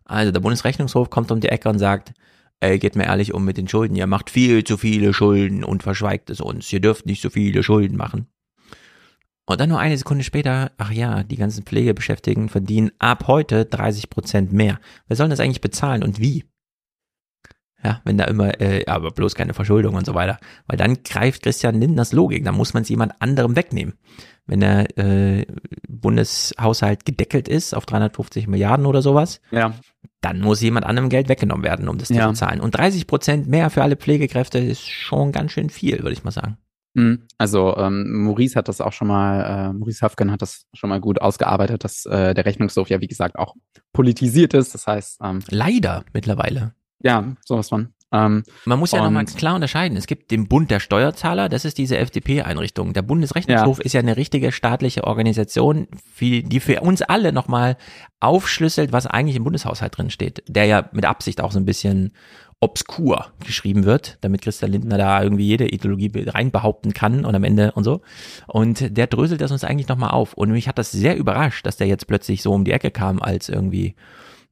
Also 0.03 0.31
der 0.31 0.39
Bundesrechnungshof 0.39 1.11
kommt 1.11 1.31
um 1.31 1.41
die 1.41 1.49
Ecke 1.49 1.69
und 1.69 1.77
sagt, 1.77 2.13
ey, 2.59 2.79
geht 2.79 2.95
mir 2.95 3.05
ehrlich 3.05 3.35
um 3.35 3.45
mit 3.45 3.57
den 3.57 3.67
Schulden. 3.67 3.95
Ihr 3.95 4.07
macht 4.07 4.31
viel 4.31 4.63
zu 4.63 4.77
viele 4.77 5.13
Schulden 5.13 5.63
und 5.63 5.83
verschweigt 5.83 6.31
es 6.31 6.41
uns. 6.41 6.73
Ihr 6.73 6.79
dürft 6.79 7.05
nicht 7.05 7.21
so 7.21 7.29
viele 7.29 7.61
Schulden 7.61 7.97
machen. 7.97 8.27
Und 9.49 9.61
dann 9.61 9.69
nur 9.69 9.79
eine 9.79 9.97
Sekunde 9.97 10.23
später, 10.25 10.71
ach 10.77 10.91
ja, 10.91 11.23
die 11.23 11.37
ganzen 11.37 11.63
Pflegebeschäftigten 11.63 12.49
verdienen 12.49 12.91
ab 12.99 13.27
heute 13.27 13.63
30 13.65 14.09
Prozent 14.09 14.51
mehr. 14.51 14.79
Wer 15.07 15.15
soll 15.15 15.29
das 15.29 15.39
eigentlich 15.39 15.61
bezahlen 15.61 16.03
und 16.03 16.19
wie? 16.19 16.43
Ja, 17.83 18.01
wenn 18.03 18.17
da 18.17 18.25
immer, 18.25 18.59
äh, 18.59 18.85
aber 18.87 19.11
bloß 19.11 19.35
keine 19.35 19.53
Verschuldung 19.53 19.95
und 19.95 20.05
so 20.05 20.13
weiter. 20.15 20.39
Weil 20.67 20.77
dann 20.77 21.03
greift 21.03 21.43
Christian 21.43 21.79
Lindners 21.79 22.11
Logik, 22.11 22.43
dann 22.43 22.55
muss 22.55 22.73
man 22.73 22.83
es 22.83 22.89
jemand 22.89 23.13
anderem 23.21 23.55
wegnehmen. 23.55 23.93
Wenn 24.47 24.59
der 24.61 24.97
äh, 24.97 25.45
Bundeshaushalt 25.87 27.05
gedeckelt 27.05 27.47
ist 27.47 27.73
auf 27.73 27.85
350 27.85 28.47
Milliarden 28.47 28.85
oder 28.85 29.01
sowas, 29.01 29.39
Ja. 29.51 29.73
dann 30.21 30.41
muss 30.41 30.59
jemand 30.61 30.85
anderem 30.85 31.09
Geld 31.09 31.29
weggenommen 31.29 31.63
werden, 31.63 31.87
um 31.87 31.97
das 31.97 32.09
Ja. 32.09 32.23
zu 32.23 32.29
bezahlen. 32.29 32.59
Und 32.59 32.71
30 32.71 33.07
Prozent 33.07 33.47
mehr 33.47 33.69
für 33.69 33.83
alle 33.83 33.95
Pflegekräfte 33.95 34.57
ist 34.59 34.85
schon 34.87 35.31
ganz 35.31 35.51
schön 35.51 35.69
viel, 35.69 35.99
würde 35.99 36.13
ich 36.13 36.23
mal 36.23 36.31
sagen. 36.31 36.57
Mhm. 36.97 37.23
Also 37.37 37.77
ähm, 37.77 38.23
Maurice 38.23 38.55
hat 38.55 38.67
das 38.67 38.81
auch 38.81 38.91
schon 38.93 39.07
mal, 39.07 39.69
äh, 39.69 39.73
Maurice 39.73 40.03
Höfgen 40.03 40.31
hat 40.31 40.41
das 40.41 40.65
schon 40.73 40.89
mal 40.89 40.99
gut 40.99 41.21
ausgearbeitet, 41.21 41.83
dass 41.83 42.05
äh, 42.07 42.33
der 42.33 42.45
Rechnungshof 42.45 42.89
ja 42.89 42.99
wie 43.01 43.07
gesagt 43.07 43.37
auch 43.37 43.55
politisiert 43.93 44.53
ist. 44.53 44.73
Das 44.73 44.87
heißt, 44.87 45.19
ähm, 45.23 45.39
Leider 45.49 46.03
mittlerweile. 46.13 46.73
ja, 47.01 47.35
sowas 47.45 47.69
von. 47.69 47.89
Ähm, 48.11 48.43
Man 48.63 48.79
muss 48.79 48.93
ja 48.93 49.03
nochmal 49.03 49.25
klar 49.25 49.55
unterscheiden. 49.55 49.97
Es 49.97 50.07
gibt 50.07 50.31
den 50.31 50.47
Bund 50.47 50.71
der 50.71 50.79
Steuerzahler, 50.79 51.49
das 51.49 51.65
ist 51.65 51.77
diese 51.77 51.97
FDP-Einrichtung. 51.97 52.93
Der 52.93 53.01
Bundesrechnungshof 53.01 53.79
Ja. 53.79 53.83
ist 53.83 53.93
ja 53.93 53.99
eine 53.99 54.15
richtige 54.15 54.53
staatliche 54.53 55.03
Organisation, 55.03 55.87
die 56.21 56.59
für 56.61 56.79
uns 56.79 57.01
alle 57.01 57.33
nochmal 57.33 57.75
aufschlüsselt, 58.21 58.93
was 58.93 59.07
eigentlich 59.07 59.35
im 59.35 59.43
Bundeshaushalt 59.43 59.97
drin 59.97 60.09
steht. 60.09 60.41
Der 60.47 60.65
ja 60.65 60.89
mit 60.93 61.03
Absicht 61.05 61.41
auch 61.41 61.51
so 61.51 61.59
ein 61.59 61.65
bisschen 61.65 62.13
obskur 62.59 63.27
geschrieben 63.45 63.83
wird, 63.85 64.17
damit 64.21 64.41
Christian 64.41 64.71
Lindner 64.71 64.97
da 64.97 65.21
irgendwie 65.21 65.45
jede 65.45 65.67
Ideologie 65.67 66.11
rein 66.27 66.49
behaupten 66.51 66.93
kann 66.93 67.23
und 67.23 67.35
am 67.35 67.43
Ende 67.43 67.71
und 67.73 67.83
so. 67.83 68.01
Und 68.47 68.97
der 68.97 69.07
dröselt 69.07 69.41
das 69.41 69.51
uns 69.51 69.63
eigentlich 69.63 69.87
nochmal 69.87 70.09
auf. 70.11 70.33
Und 70.33 70.51
mich 70.51 70.67
hat 70.67 70.77
das 70.79 70.91
sehr 70.91 71.17
überrascht, 71.17 71.65
dass 71.65 71.77
der 71.77 71.87
jetzt 71.87 72.07
plötzlich 72.07 72.41
so 72.41 72.51
um 72.53 72.63
die 72.63 72.71
Ecke 72.71 72.89
kam 72.89 73.21
als 73.21 73.49
irgendwie 73.49 73.95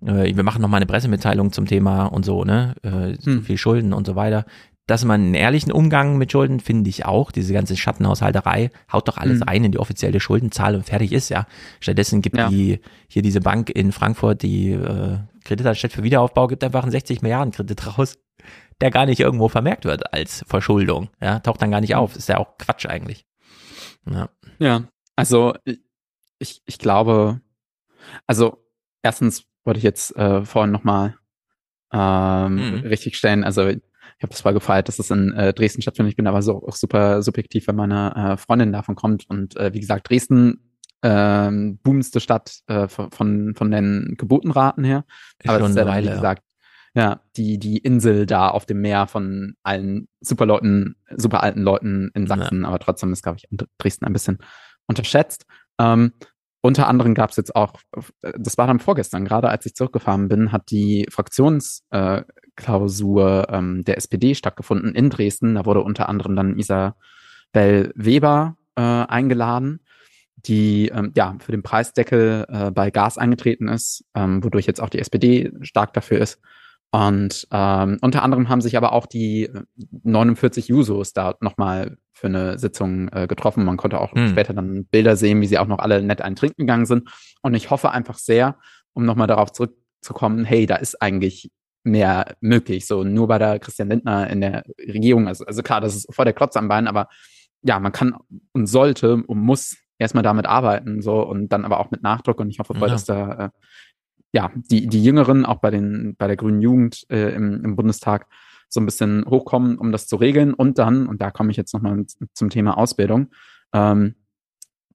äh, 0.06 0.36
wir 0.36 0.44
machen 0.44 0.62
nochmal 0.62 0.80
eine 0.80 0.86
Pressemitteilung 0.86 1.52
zum 1.52 1.66
Thema 1.66 2.06
und 2.06 2.26
so, 2.26 2.44
ne? 2.44 2.76
Äh, 2.84 3.16
Hm. 3.24 3.44
viel 3.44 3.58
Schulden 3.58 3.94
und 3.94 4.06
so 4.06 4.16
weiter. 4.16 4.46
Dass 4.88 5.04
man 5.04 5.20
einen 5.22 5.34
ehrlichen 5.34 5.72
Umgang 5.72 6.18
mit 6.18 6.32
Schulden 6.32 6.60
finde 6.60 6.90
ich 6.92 7.06
auch. 7.06 7.32
Diese 7.32 7.54
ganze 7.54 7.76
Schattenhaushalterei 7.76 8.70
haut 8.92 9.08
doch 9.08 9.18
alles 9.18 9.42
Hm. 9.42 9.48
ein 9.50 9.64
in 9.66 9.72
die 9.72 9.80
offizielle 9.80 10.20
Schuldenzahl 10.20 10.76
und 10.76 10.84
fertig 10.86 11.12
ist 11.12 11.30
ja. 11.30 11.48
Stattdessen 11.80 12.22
gibt 12.22 12.38
Ja. 12.38 12.50
die 12.50 12.80
hier 13.08 13.22
diese 13.24 13.40
Bank 13.42 13.70
in 13.72 13.92
Frankfurt, 13.92 14.44
die 14.44 14.72
äh, 14.72 15.18
Kreditanstalt 15.44 15.94
für 15.94 16.04
Wiederaufbau, 16.04 16.46
gibt 16.48 16.64
einfach 16.64 16.84
einen 16.84 16.92
60 16.92 17.22
Milliarden 17.24 17.52
Kredit 17.52 17.98
raus, 17.98 18.18
der 18.80 18.92
gar 18.92 19.08
nicht 19.08 19.20
irgendwo 19.22 19.48
vermerkt 19.48 19.86
wird 19.86 20.14
als 20.14 20.44
Verschuldung. 20.48 21.10
Ja, 21.20 21.40
taucht 21.40 21.62
dann 21.64 21.72
gar 21.72 21.82
nicht 21.82 21.96
auf. 21.96 22.16
Ist 22.16 22.30
ja 22.30 22.38
auch 22.38 22.58
Quatsch 22.60 22.86
eigentlich. 22.86 23.26
Ja. 24.08 24.30
Ja, 24.60 24.84
also 25.16 25.56
ich, 26.38 26.62
ich 26.68 26.78
glaube, 26.78 27.42
also 28.28 28.64
erstens 29.02 29.46
wollte 29.64 29.80
ich 29.80 29.84
jetzt 29.84 30.16
äh, 30.16 30.46
vorhin 30.46 30.72
nochmal 30.72 31.16
ähm, 31.92 32.56
Mhm. 32.82 32.88
richtig 32.88 33.18
stellen, 33.18 33.44
also 33.44 33.72
ich 34.18 34.24
habe 34.24 34.32
das 34.32 34.42
voll 34.42 34.54
gefeiert, 34.54 34.88
dass 34.88 35.00
es 35.00 35.12
in 35.12 35.34
äh, 35.34 35.54
Dresden 35.54 35.82
stattfindet. 35.82 36.14
Ich 36.14 36.18
bin 36.18 36.28
aber 36.28 36.42
so 36.42 36.66
auch 36.66 36.76
super 36.76 37.22
subjektiv, 37.22 37.68
wenn 37.68 37.76
meine 37.76 38.16
äh, 38.16 38.38
Freundin 38.38 38.72
davon 38.72 38.96
kommt. 38.96 39.30
Und 39.30 39.58
äh, 39.58 39.74
wie 39.74 39.80
gesagt, 39.80 40.10
Dresden 40.10 40.76
ähm, 41.04 41.80
boomste 41.84 42.20
Stadt 42.20 42.60
äh, 42.68 42.88
von, 42.88 43.54
von 43.56 43.72
den 43.72 44.16
Geburtenraten 44.18 44.84
her. 44.84 45.06
Ist 45.40 45.50
aber 45.50 45.60
schon 45.60 45.72
ist 45.72 45.78
wie 45.78 45.86
Weile, 45.86 46.08
ja. 46.08 46.16
gesagt, 46.16 46.44
Ja, 46.96 47.22
die, 47.36 47.60
die 47.60 47.78
Insel 47.78 48.26
da 48.26 48.50
auf 48.50 48.66
dem 48.66 48.82
Meer 48.82 49.06
von 49.08 49.56
allen 49.64 50.08
super 50.22 50.46
Leuten, 50.46 50.96
super 51.16 51.44
alten 51.44 51.62
Leuten 51.62 52.10
in 52.14 52.26
Sachsen, 52.26 52.62
ja. 52.62 52.68
aber 52.70 52.80
trotzdem 52.80 53.12
ist, 53.12 53.22
glaube 53.22 53.38
ich, 53.38 53.50
Dresden 53.78 54.06
ein 54.06 54.14
bisschen 54.14 54.40
unterschätzt. 54.88 55.46
Ähm, 55.78 56.14
unter 56.62 56.88
anderem 56.88 57.14
gab 57.14 57.30
es 57.30 57.36
jetzt 57.36 57.56
auch, 57.56 57.74
das 58.22 58.58
war 58.58 58.66
dann 58.66 58.80
vorgestern, 58.80 59.26
gerade 59.26 59.50
als 59.50 59.66
ich 59.68 59.76
zurückgefahren 59.76 60.30
bin, 60.30 60.52
hat 60.52 60.72
die 60.72 61.06
Fraktionsklausur 61.12 62.26
äh, 62.58 63.42
ähm, 63.50 63.84
der 63.84 63.98
SPD 63.98 64.36
stattgefunden 64.36 64.96
in 64.96 65.10
Dresden. 65.10 65.56
Da 65.56 65.66
wurde 65.66 65.82
unter 65.82 66.10
anderem 66.10 66.36
dann 66.36 66.58
Isabel 66.58 67.92
Weber 67.96 68.58
äh, 68.76 68.82
eingeladen, 68.82 69.80
die 70.38 70.90
ähm, 70.90 71.12
ja 71.16 71.36
für 71.40 71.52
den 71.52 71.64
Preisdeckel 71.64 72.46
äh, 72.48 72.72
bei 72.72 72.92
Gas 72.92 73.18
eingetreten 73.18 73.68
ist, 73.68 74.06
ähm, 74.16 74.44
wodurch 74.44 74.66
jetzt 74.66 74.82
auch 74.82 74.90
die 74.90 75.00
SPD 75.00 75.52
stark 75.62 75.94
dafür 75.94 76.20
ist. 76.20 76.40
Und 76.92 77.48
ähm, 77.52 77.98
unter 78.02 78.24
anderem 78.24 78.48
haben 78.48 78.62
sich 78.62 78.78
aber 78.78 78.94
auch 78.94 79.06
die 79.06 79.50
49 80.04 80.70
Jusos 80.70 81.12
da 81.12 81.36
nochmal 81.42 81.98
für 82.14 82.28
eine 82.28 82.58
Sitzung 82.58 83.10
äh, 83.10 83.28
getroffen. 83.28 83.66
Man 83.66 83.76
konnte 83.76 84.00
auch 84.00 84.14
hm. 84.14 84.30
später 84.30 84.54
dann 84.54 84.86
Bilder 84.86 85.18
sehen, 85.18 85.42
wie 85.42 85.48
sie 85.48 85.58
auch 85.58 85.68
noch 85.68 85.80
alle 85.80 86.02
nett 86.02 86.22
einen 86.22 86.38
trinken 86.38 86.62
gegangen 86.62 86.86
sind. 86.86 87.10
Und 87.42 87.54
ich 87.54 87.70
hoffe 87.70 87.92
einfach 87.92 88.18
sehr, 88.18 88.58
um 88.94 89.04
nochmal 89.04 89.28
darauf 89.28 89.52
zurückzukommen, 89.52 90.46
hey, 90.46 90.66
da 90.68 90.78
ist 90.78 91.02
eigentlich 91.02 91.52
mehr 91.86 92.36
möglich. 92.42 92.88
So 92.88 93.04
nur 93.04 93.28
bei 93.28 93.38
der 93.38 93.60
Christian 93.60 93.90
Lindner 93.90 94.30
in 94.30 94.42
der 94.42 94.64
Regierung. 94.80 95.28
Also, 95.28 95.46
also 95.46 95.62
klar, 95.64 95.82
das 95.82 95.96
ist 95.96 96.14
vor 96.14 96.26
der 96.26 96.34
Klotz 96.34 96.56
am 96.56 96.68
Bein, 96.68 96.88
aber 96.88 97.08
ja, 97.62 97.80
man 97.80 97.92
kann 97.92 98.16
und 98.52 98.68
sollte 98.68 99.16
und 99.16 99.40
muss 99.40 99.78
erstmal 99.98 100.24
damit 100.24 100.46
arbeiten, 100.46 101.02
so 101.02 101.22
und 101.22 101.50
dann 101.50 101.66
aber 101.66 101.80
auch 101.80 101.92
mit 101.92 102.04
Nachdruck. 102.04 102.40
Und 102.40 102.50
ich 102.50 102.60
hoffe 102.60 102.74
voll, 102.74 102.90
ja. 102.90 102.94
dass 102.94 103.06
da 103.06 103.46
äh, 103.46 103.50
ja 104.34 104.52
die, 104.56 104.88
die 104.88 105.04
Jüngeren 105.04 105.46
auch 105.46 105.60
bei 105.60 105.72
den, 105.72 106.16
bei 106.18 106.28
der 106.28 106.36
grünen 106.36 106.62
Jugend 106.62 107.06
äh, 107.10 107.34
im, 107.34 107.64
im 107.64 107.76
Bundestag 107.76 108.28
so 108.68 108.80
ein 108.80 108.86
bisschen 108.86 109.26
hochkommen, 109.28 109.78
um 109.78 109.92
das 109.92 110.08
zu 110.08 110.16
regeln. 110.16 110.54
Und 110.54 110.78
dann, 110.80 111.08
und 111.08 111.22
da 111.22 111.32
komme 111.32 111.52
ich 111.52 111.58
jetzt 111.58 111.74
nochmal 111.74 112.06
zum 112.34 112.50
Thema 112.50 112.78
Ausbildung, 112.78 113.32
ähm, 113.74 114.16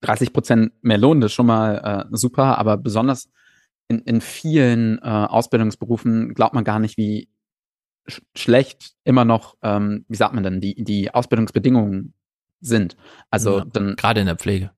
30 0.03 0.33
Prozent 0.33 0.73
mehr 0.83 0.99
Lohn, 0.99 1.21
das 1.21 1.31
ist 1.31 1.35
schon 1.35 1.47
mal 1.47 2.09
äh, 2.11 2.17
super, 2.17 2.59
aber 2.59 2.77
besonders 2.77 3.31
in, 3.91 3.99
in 4.03 4.21
vielen 4.21 4.99
äh, 4.99 5.09
Ausbildungsberufen 5.09 6.33
glaubt 6.35 6.55
man 6.55 6.63
gar 6.63 6.79
nicht, 6.79 6.97
wie 6.97 7.29
sch 8.07 8.23
schlecht 8.37 8.93
immer 9.05 9.25
noch, 9.25 9.57
ähm, 9.63 10.05
wie 10.09 10.17
sagt 10.17 10.33
man 10.33 10.45
denn, 10.45 10.61
die, 10.61 10.83
die 10.83 11.13
Ausbildungsbedingungen 11.13 12.15
sind. 12.61 12.97
Also 13.31 13.59
ja, 13.59 13.65
dann. 13.65 13.97
Gerade 13.97 14.21
in 14.21 14.27
der 14.27 14.37
Pflege. 14.37 14.71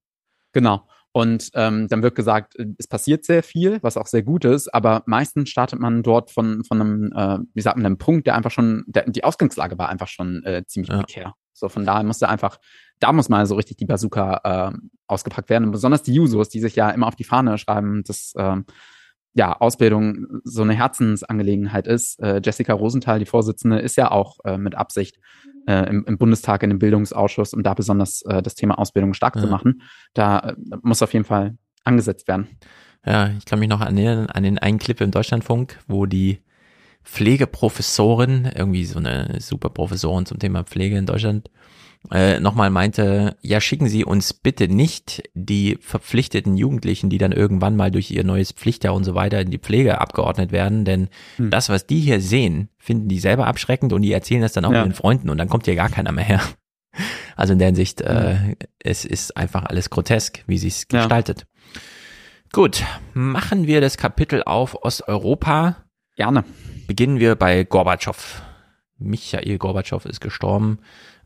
Genau. 0.52 0.88
Und 1.14 1.50
ähm, 1.52 1.88
dann 1.88 2.02
wird 2.02 2.14
gesagt, 2.14 2.58
äh, 2.58 2.66
es 2.78 2.88
passiert 2.88 3.26
sehr 3.26 3.42
viel, 3.42 3.82
was 3.82 3.98
auch 3.98 4.06
sehr 4.06 4.22
gut 4.22 4.46
ist, 4.46 4.72
aber 4.72 5.02
meistens 5.04 5.50
startet 5.50 5.78
man 5.78 6.02
dort 6.02 6.30
von, 6.30 6.64
von 6.64 6.80
einem, 6.80 7.12
äh, 7.14 7.38
wie 7.52 7.60
sagt 7.60 7.76
man, 7.76 7.84
einem 7.84 7.98
Punkt, 7.98 8.26
der 8.26 8.34
einfach 8.34 8.50
schon, 8.50 8.82
der, 8.86 9.10
die 9.10 9.24
Ausgangslage 9.24 9.76
war 9.76 9.90
einfach 9.90 10.08
schon 10.08 10.42
äh, 10.44 10.64
ziemlich 10.66 10.88
ja. 10.88 10.96
prekär. 10.96 11.34
So 11.52 11.68
von 11.68 11.84
daher 11.84 12.02
musste 12.02 12.30
einfach, 12.30 12.58
da 12.98 13.12
muss 13.12 13.28
mal 13.28 13.44
so 13.44 13.56
richtig 13.56 13.76
die 13.76 13.84
Bazooka 13.84 14.72
äh, 14.72 14.78
ausgepackt 15.06 15.50
werden. 15.50 15.64
Und 15.64 15.72
besonders 15.72 16.02
die 16.02 16.14
Jusos, 16.14 16.48
die 16.48 16.60
sich 16.60 16.76
ja 16.76 16.88
immer 16.90 17.08
auf 17.08 17.16
die 17.16 17.24
Fahne 17.24 17.58
schreiben, 17.58 18.02
dass 18.04 18.32
äh, 18.36 18.56
ja, 19.34 19.52
Ausbildung 19.52 20.40
so 20.44 20.62
eine 20.62 20.74
Herzensangelegenheit 20.74 21.86
ist. 21.86 22.20
Äh, 22.20 22.40
Jessica 22.44 22.74
Rosenthal, 22.74 23.18
die 23.18 23.26
Vorsitzende, 23.26 23.78
ist 23.78 23.96
ja 23.96 24.10
auch 24.10 24.38
äh, 24.44 24.58
mit 24.58 24.74
Absicht 24.74 25.18
äh, 25.66 25.88
im, 25.88 26.04
im, 26.06 26.18
Bundestag 26.18 26.62
in 26.62 26.70
dem 26.70 26.78
Bildungsausschuss, 26.78 27.54
um 27.54 27.62
da 27.62 27.74
besonders 27.74 28.22
äh, 28.22 28.42
das 28.42 28.54
Thema 28.54 28.78
Ausbildung 28.78 29.14
stark 29.14 29.36
ja. 29.36 29.42
zu 29.42 29.48
machen. 29.48 29.82
Da 30.12 30.38
äh, 30.38 30.54
muss 30.82 31.02
auf 31.02 31.12
jeden 31.12 31.24
Fall 31.24 31.56
angesetzt 31.84 32.28
werden. 32.28 32.48
Ja, 33.06 33.30
ich 33.36 33.44
kann 33.46 33.58
mich 33.58 33.68
noch 33.68 33.80
erinnern 33.80 34.26
an 34.26 34.42
den 34.42 34.58
einen 34.58 34.78
Clip 34.78 35.00
im 35.00 35.10
Deutschlandfunk, 35.10 35.78
wo 35.88 36.06
die 36.06 36.40
Pflegeprofessorin, 37.04 38.50
irgendwie 38.54 38.84
so 38.84 38.98
eine 38.98 39.40
super 39.40 39.70
Professorin 39.70 40.26
zum 40.26 40.38
Thema 40.38 40.62
Pflege 40.62 40.96
in 40.96 41.06
Deutschland, 41.06 41.50
äh, 42.10 42.40
nochmal 42.40 42.70
meinte, 42.70 43.36
ja, 43.42 43.60
schicken 43.60 43.88
Sie 43.88 44.04
uns 44.04 44.32
bitte 44.32 44.68
nicht 44.68 45.22
die 45.34 45.78
verpflichteten 45.80 46.56
Jugendlichen, 46.56 47.10
die 47.10 47.18
dann 47.18 47.32
irgendwann 47.32 47.76
mal 47.76 47.90
durch 47.90 48.10
ihr 48.10 48.24
neues 48.24 48.52
Pflichtjahr 48.52 48.94
und 48.94 49.04
so 49.04 49.14
weiter 49.14 49.40
in 49.40 49.50
die 49.50 49.58
Pflege 49.58 50.00
abgeordnet 50.00 50.52
werden, 50.52 50.84
denn 50.84 51.08
hm. 51.36 51.50
das, 51.50 51.68
was 51.68 51.86
die 51.86 52.00
hier 52.00 52.20
sehen, 52.20 52.68
finden 52.78 53.08
die 53.08 53.20
selber 53.20 53.46
abschreckend 53.46 53.92
und 53.92 54.02
die 54.02 54.12
erzählen 54.12 54.42
das 54.42 54.52
dann 54.52 54.64
auch 54.64 54.72
ja. 54.72 54.82
ihren 54.82 54.94
Freunden 54.94 55.30
und 55.30 55.38
dann 55.38 55.48
kommt 55.48 55.66
hier 55.66 55.76
gar 55.76 55.90
keiner 55.90 56.12
mehr 56.12 56.24
her. 56.24 56.40
Also 57.34 57.54
in 57.54 57.58
der 57.58 57.68
Hinsicht, 57.68 58.02
äh, 58.02 58.36
hm. 58.36 58.56
es 58.78 59.06
ist 59.06 59.38
einfach 59.38 59.64
alles 59.64 59.88
grotesk, 59.88 60.44
wie 60.46 60.58
sie 60.58 60.68
es 60.68 60.86
ja. 60.92 60.98
gestaltet. 60.98 61.46
Gut, 62.52 62.84
machen 63.14 63.66
wir 63.66 63.80
das 63.80 63.96
Kapitel 63.96 64.42
auf 64.42 64.76
Osteuropa. 64.82 65.76
Gerne. 66.16 66.44
Beginnen 66.86 67.18
wir 67.18 67.34
bei 67.34 67.64
Gorbatschow. 67.64 68.42
Michael 68.98 69.56
Gorbatschow 69.56 70.04
ist 70.04 70.20
gestorben. 70.20 70.78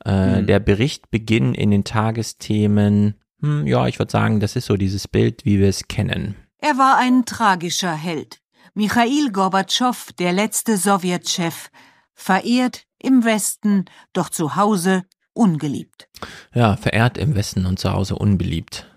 Äh, 0.04 0.42
mhm. 0.42 0.46
Der 0.46 0.60
Bericht 0.60 1.10
beginnt 1.10 1.56
in 1.56 1.70
den 1.70 1.84
Tagesthemen, 1.84 3.14
hm, 3.40 3.66
ja, 3.66 3.86
ich 3.86 3.98
würde 3.98 4.12
sagen, 4.12 4.40
das 4.40 4.56
ist 4.56 4.66
so 4.66 4.76
dieses 4.76 5.08
Bild, 5.08 5.44
wie 5.44 5.58
wir 5.58 5.68
es 5.68 5.88
kennen. 5.88 6.36
Er 6.58 6.78
war 6.78 6.98
ein 6.98 7.24
tragischer 7.24 7.94
Held. 7.94 8.40
Michail 8.74 9.30
Gorbatschow, 9.32 10.12
der 10.18 10.32
letzte 10.32 10.76
Sowjetchef, 10.76 11.70
verehrt 12.14 12.84
im 12.98 13.24
Westen, 13.24 13.84
doch 14.12 14.30
zu 14.30 14.56
Hause 14.56 15.04
ungeliebt. 15.32 16.08
Ja, 16.54 16.76
verehrt 16.76 17.18
im 17.18 17.34
Westen 17.34 17.66
und 17.66 17.78
zu 17.78 17.92
Hause 17.92 18.16
unbeliebt. 18.16 18.90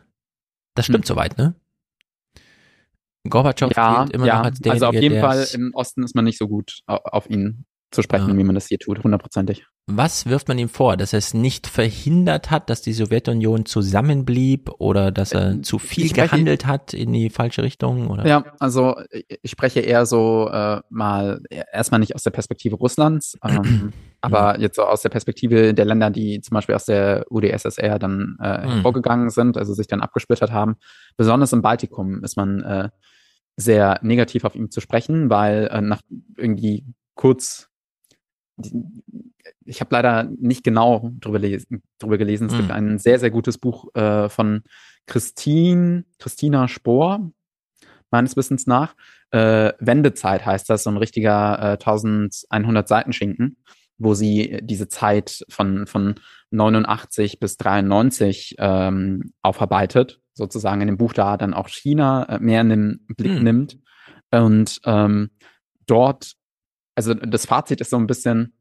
Das 0.76 0.86
stimmt 0.86 1.06
hm. 1.06 1.08
soweit, 1.08 1.38
ne? 1.38 1.56
Gorbatschow 3.30 3.72
ja, 3.76 4.06
immer 4.12 4.26
ja. 4.26 4.38
noch 4.38 4.46
als 4.46 4.60
der. 4.60 4.72
Also 4.72 4.88
auf 4.88 4.96
jeden 4.96 5.20
Fall 5.20 5.48
im 5.54 5.74
Osten 5.74 6.04
ist 6.04 6.16
man 6.16 6.26
nicht 6.26 6.38
so 6.38 6.48
gut 6.48 6.80
auf 6.86 7.30
ihn 7.30 7.66
zu 7.92 8.02
sprechen, 8.02 8.30
ja. 8.30 8.38
wie 8.38 8.44
man 8.44 8.56
das 8.56 8.68
hier 8.68 8.80
tut, 8.80 9.04
hundertprozentig. 9.04 9.66
Was 9.92 10.28
wirft 10.28 10.48
man 10.48 10.60
ihm 10.60 10.70
vor? 10.70 10.98
Dass 10.98 11.14
er 11.14 11.20
es 11.20 11.34
nicht 11.34 11.66
verhindert 11.66 12.52
hat, 12.52 12.70
dass 12.70 12.84
die 12.84 12.94
Sowjetunion 12.94 13.66
zusammenblieb 13.66 14.70
oder 14.78 15.12
dass 15.12 15.32
er 15.32 15.54
äh, 15.54 15.62
zu 15.62 15.80
viel 15.80 16.10
spreche, 16.10 16.28
gehandelt 16.28 16.68
hat 16.68 16.94
in 16.94 17.12
die 17.12 17.32
falsche 17.32 17.64
Richtung? 17.64 18.08
Oder? 18.08 18.28
Ja, 18.28 18.44
also 18.60 18.98
ich 19.10 19.50
spreche 19.50 19.80
eher 19.80 20.06
so 20.06 20.48
äh, 20.52 20.82
mal 20.90 21.42
erstmal 21.74 22.00
nicht 22.00 22.14
aus 22.14 22.22
der 22.22 22.30
Perspektive 22.30 22.76
Russlands, 22.76 23.36
ähm, 23.44 23.92
aber 24.22 24.60
jetzt 24.60 24.76
so 24.76 24.84
aus 24.84 25.02
der 25.02 25.10
Perspektive 25.10 25.74
der 25.74 25.86
Länder, 25.86 26.12
die 26.12 26.40
zum 26.42 26.54
Beispiel 26.54 26.76
aus 26.76 26.86
der 26.86 27.26
UdSSR 27.32 27.98
dann 27.98 28.38
äh, 28.42 28.66
mhm. 28.66 28.72
hervorgegangen 28.72 29.32
sind, 29.32 29.58
also 29.58 29.74
sich 29.74 29.88
dann 29.88 30.02
abgesplittert 30.02 30.52
haben. 30.52 30.76
Besonders 31.18 31.52
im 31.52 31.64
Baltikum 31.64 32.24
ist 32.24 32.38
man 32.38 32.62
äh, 32.62 32.90
sehr 33.58 34.00
negativ 34.04 34.46
auf 34.46 34.56
ihm 34.56 34.70
zu 34.70 34.82
sprechen, 34.82 35.32
weil 35.32 35.68
äh, 35.72 35.82
nach 35.82 36.02
irgendwie 36.38 36.86
kurz 37.16 37.70
ich 39.70 39.82
habe 39.82 39.94
leider 39.94 40.24
nicht 40.24 40.64
genau 40.64 41.12
drüber, 41.20 41.40
lesen, 41.40 41.82
drüber 42.00 42.18
gelesen. 42.18 42.48
Es 42.48 42.54
mhm. 42.54 42.58
gibt 42.58 42.72
ein 42.72 43.00
sehr, 43.00 43.20
sehr 43.20 43.32
gutes 43.32 43.58
Buch 43.58 43.94
äh, 43.96 44.30
von 44.30 44.64
Christine, 45.06 46.06
Christina 46.18 46.68
Spohr, 46.68 47.32
meines 48.12 48.36
Wissens 48.36 48.68
nach. 48.68 48.96
Äh, 49.32 49.74
Wendezeit 49.80 50.46
heißt 50.46 50.70
das, 50.70 50.84
so 50.84 50.90
ein 50.90 50.98
richtiger 50.98 51.60
äh, 51.60 51.72
1100 51.74 52.88
Seiten 52.88 53.14
Schinken, 53.14 53.58
wo 53.98 54.14
sie 54.14 54.60
diese 54.64 54.88
Zeit 54.88 55.46
von, 55.50 55.86
von 55.88 56.16
89 56.52 57.40
bis 57.40 57.58
93 57.58 58.56
ähm, 58.58 59.34
aufarbeitet, 59.42 60.20
sozusagen 60.34 60.82
in 60.82 60.88
dem 60.88 60.98
Buch 60.98 61.14
da 61.14 61.38
dann 61.38 61.54
auch 61.54 61.70
China 61.70 62.24
äh, 62.24 62.40
mehr 62.40 62.62
in 62.62 62.70
den 62.70 63.06
Blick 63.16 63.38
mhm. 63.38 63.44
nimmt. 63.44 63.78
Und 64.32 64.82
ähm, 64.86 65.30
dort 65.86 66.36
also 67.00 67.14
das 67.14 67.46
Fazit 67.46 67.80
ist 67.80 67.92
so 67.92 67.98
ein 67.98 68.08
bisschen, 68.08 68.52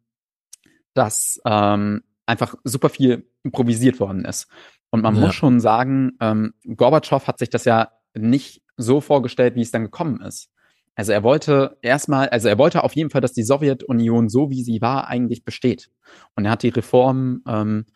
dass 0.98 1.40
ähm, 1.46 2.02
einfach 2.26 2.54
super 2.64 2.88
viel 2.88 3.30
improvisiert 3.42 4.00
worden 4.00 4.24
ist. 4.24 4.48
Und 4.90 5.02
man 5.02 5.14
ja. 5.14 5.22
muss 5.22 5.34
schon 5.34 5.60
sagen, 5.60 6.12
ähm, 6.20 6.54
Gorbatschow 6.64 7.26
hat 7.26 7.38
sich 7.38 7.50
das 7.50 7.64
ja 7.64 7.90
nicht 8.14 8.62
so 8.76 9.00
vorgestellt, 9.00 9.54
wie 9.54 9.62
es 9.62 9.70
dann 9.70 9.84
gekommen 9.84 10.20
ist. 10.20 10.50
Also 10.94 11.12
er 11.12 11.22
wollte 11.22 11.78
erstmal, 11.80 12.28
also 12.28 12.48
er 12.48 12.58
wollte 12.58 12.82
auf 12.82 12.96
jeden 12.96 13.10
Fall, 13.10 13.20
dass 13.20 13.32
die 13.32 13.44
Sowjetunion 13.44 14.28
so 14.28 14.50
wie 14.50 14.62
sie 14.62 14.80
war 14.80 15.08
eigentlich 15.08 15.44
besteht. 15.44 15.90
Und 16.34 16.44
er 16.44 16.50
hat 16.50 16.62
die 16.62 16.70
Reform 16.70 17.42
ähm, 17.46 17.86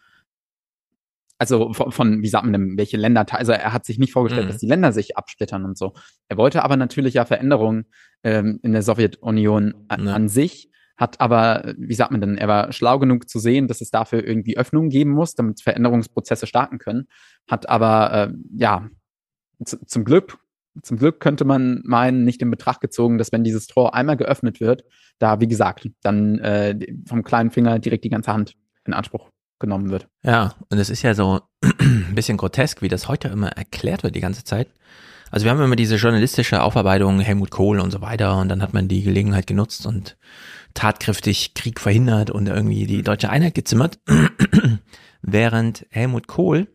also 1.43 1.73
von, 1.73 1.91
von, 1.91 2.23
wie 2.23 2.29
sagt 2.29 2.45
man 2.45 2.53
denn, 2.53 2.79
welche 2.79 2.97
Länder, 2.97 3.27
also 3.31 3.51
er 3.51 3.73
hat 3.73 3.85
sich 3.85 3.99
nicht 3.99 4.13
vorgestellt, 4.13 4.47
mhm. 4.47 4.51
dass 4.53 4.61
die 4.61 4.69
Länder 4.69 4.93
sich 4.93 5.17
absplittern 5.17 5.65
und 5.65 5.77
so. 5.77 5.93
Er 6.29 6.37
wollte 6.37 6.63
aber 6.63 6.77
natürlich 6.77 7.15
ja 7.15 7.25
Veränderungen 7.25 7.87
ähm, 8.23 8.61
in 8.63 8.73
der 8.73 8.83
Sowjetunion 8.83 9.75
an, 9.89 10.07
ja. 10.07 10.15
an 10.15 10.29
sich, 10.29 10.71
hat 11.03 11.21
aber, 11.21 11.75
wie 11.77 11.95
sagt 11.95 12.13
man 12.13 12.21
denn, 12.21 12.39
er 12.39 12.47
war 12.47 12.73
schlau 12.73 13.01
genug 13.01 13.29
zu 13.29 13.41
sehen, 13.41 13.67
dass 13.67 13.81
es 13.81 13.91
dafür 13.91 14.25
irgendwie 14.25 14.57
Öffnungen 14.57 14.89
geben 14.89 15.11
muss, 15.11 15.35
damit 15.35 15.61
Veränderungsprozesse 15.61 16.47
starten 16.47 16.79
können, 16.79 17.09
hat 17.51 17.69
aber, 17.69 18.13
äh, 18.13 18.33
ja, 18.57 18.89
zum 19.65 20.05
Glück, 20.05 20.39
zum 20.81 20.97
Glück 20.97 21.19
könnte 21.19 21.45
man 21.45 21.83
meinen, 21.85 22.25
nicht 22.25 22.41
in 22.41 22.51
Betracht 22.51 22.81
gezogen, 22.81 23.19
dass 23.19 23.33
wenn 23.33 23.43
dieses 23.43 23.67
Tor 23.67 23.95
einmal 23.95 24.17
geöffnet 24.17 24.61
wird, 24.61 24.85
da, 25.19 25.41
wie 25.41 25.49
gesagt, 25.49 25.91
dann 26.03 26.39
äh, 26.39 26.79
vom 27.07 27.25
kleinen 27.25 27.51
Finger 27.51 27.81
direkt 27.81 28.05
die 28.05 28.11
ganze 28.11 28.33
Hand 28.33 28.55
in 28.85 28.95
Anspruch 28.95 29.29
genommen 29.59 29.91
wird. 29.91 30.07
Ja, 30.23 30.55
und 30.71 30.79
es 30.79 30.89
ist 30.89 31.03
ja 31.03 31.15
so 31.15 31.41
ein 31.65 32.15
bisschen 32.15 32.37
grotesk, 32.37 32.81
wie 32.81 32.89
das 32.89 33.09
heute 33.09 33.29
immer 33.29 33.49
erklärt 33.49 34.05
wird 34.05 34.15
die 34.15 34.21
ganze 34.21 34.45
Zeit. 34.45 34.69
Also 35.33 35.45
wir 35.45 35.51
haben 35.51 35.63
immer 35.63 35.77
diese 35.77 35.97
journalistische 35.97 36.63
Aufarbeitung, 36.63 37.19
Helmut 37.21 37.51
Kohl 37.51 37.81
und 37.81 37.91
so 37.91 38.03
weiter 38.03 38.37
und 38.39 38.51
dann 38.51 38.61
hat 38.61 38.75
man 38.75 38.87
die 38.87 39.03
Gelegenheit 39.03 39.47
genutzt 39.47 39.87
und 39.87 40.19
tatkräftig 40.75 41.55
Krieg 41.55 41.81
verhindert 41.81 42.31
und 42.31 42.49
irgendwie 42.49 42.87
die 42.87 43.03
deutsche 43.03 43.31
Einheit 43.31 43.55
gezimmert. 43.55 43.99
Während 45.23 45.87
Helmut 45.91 46.27
Kohl 46.27 46.69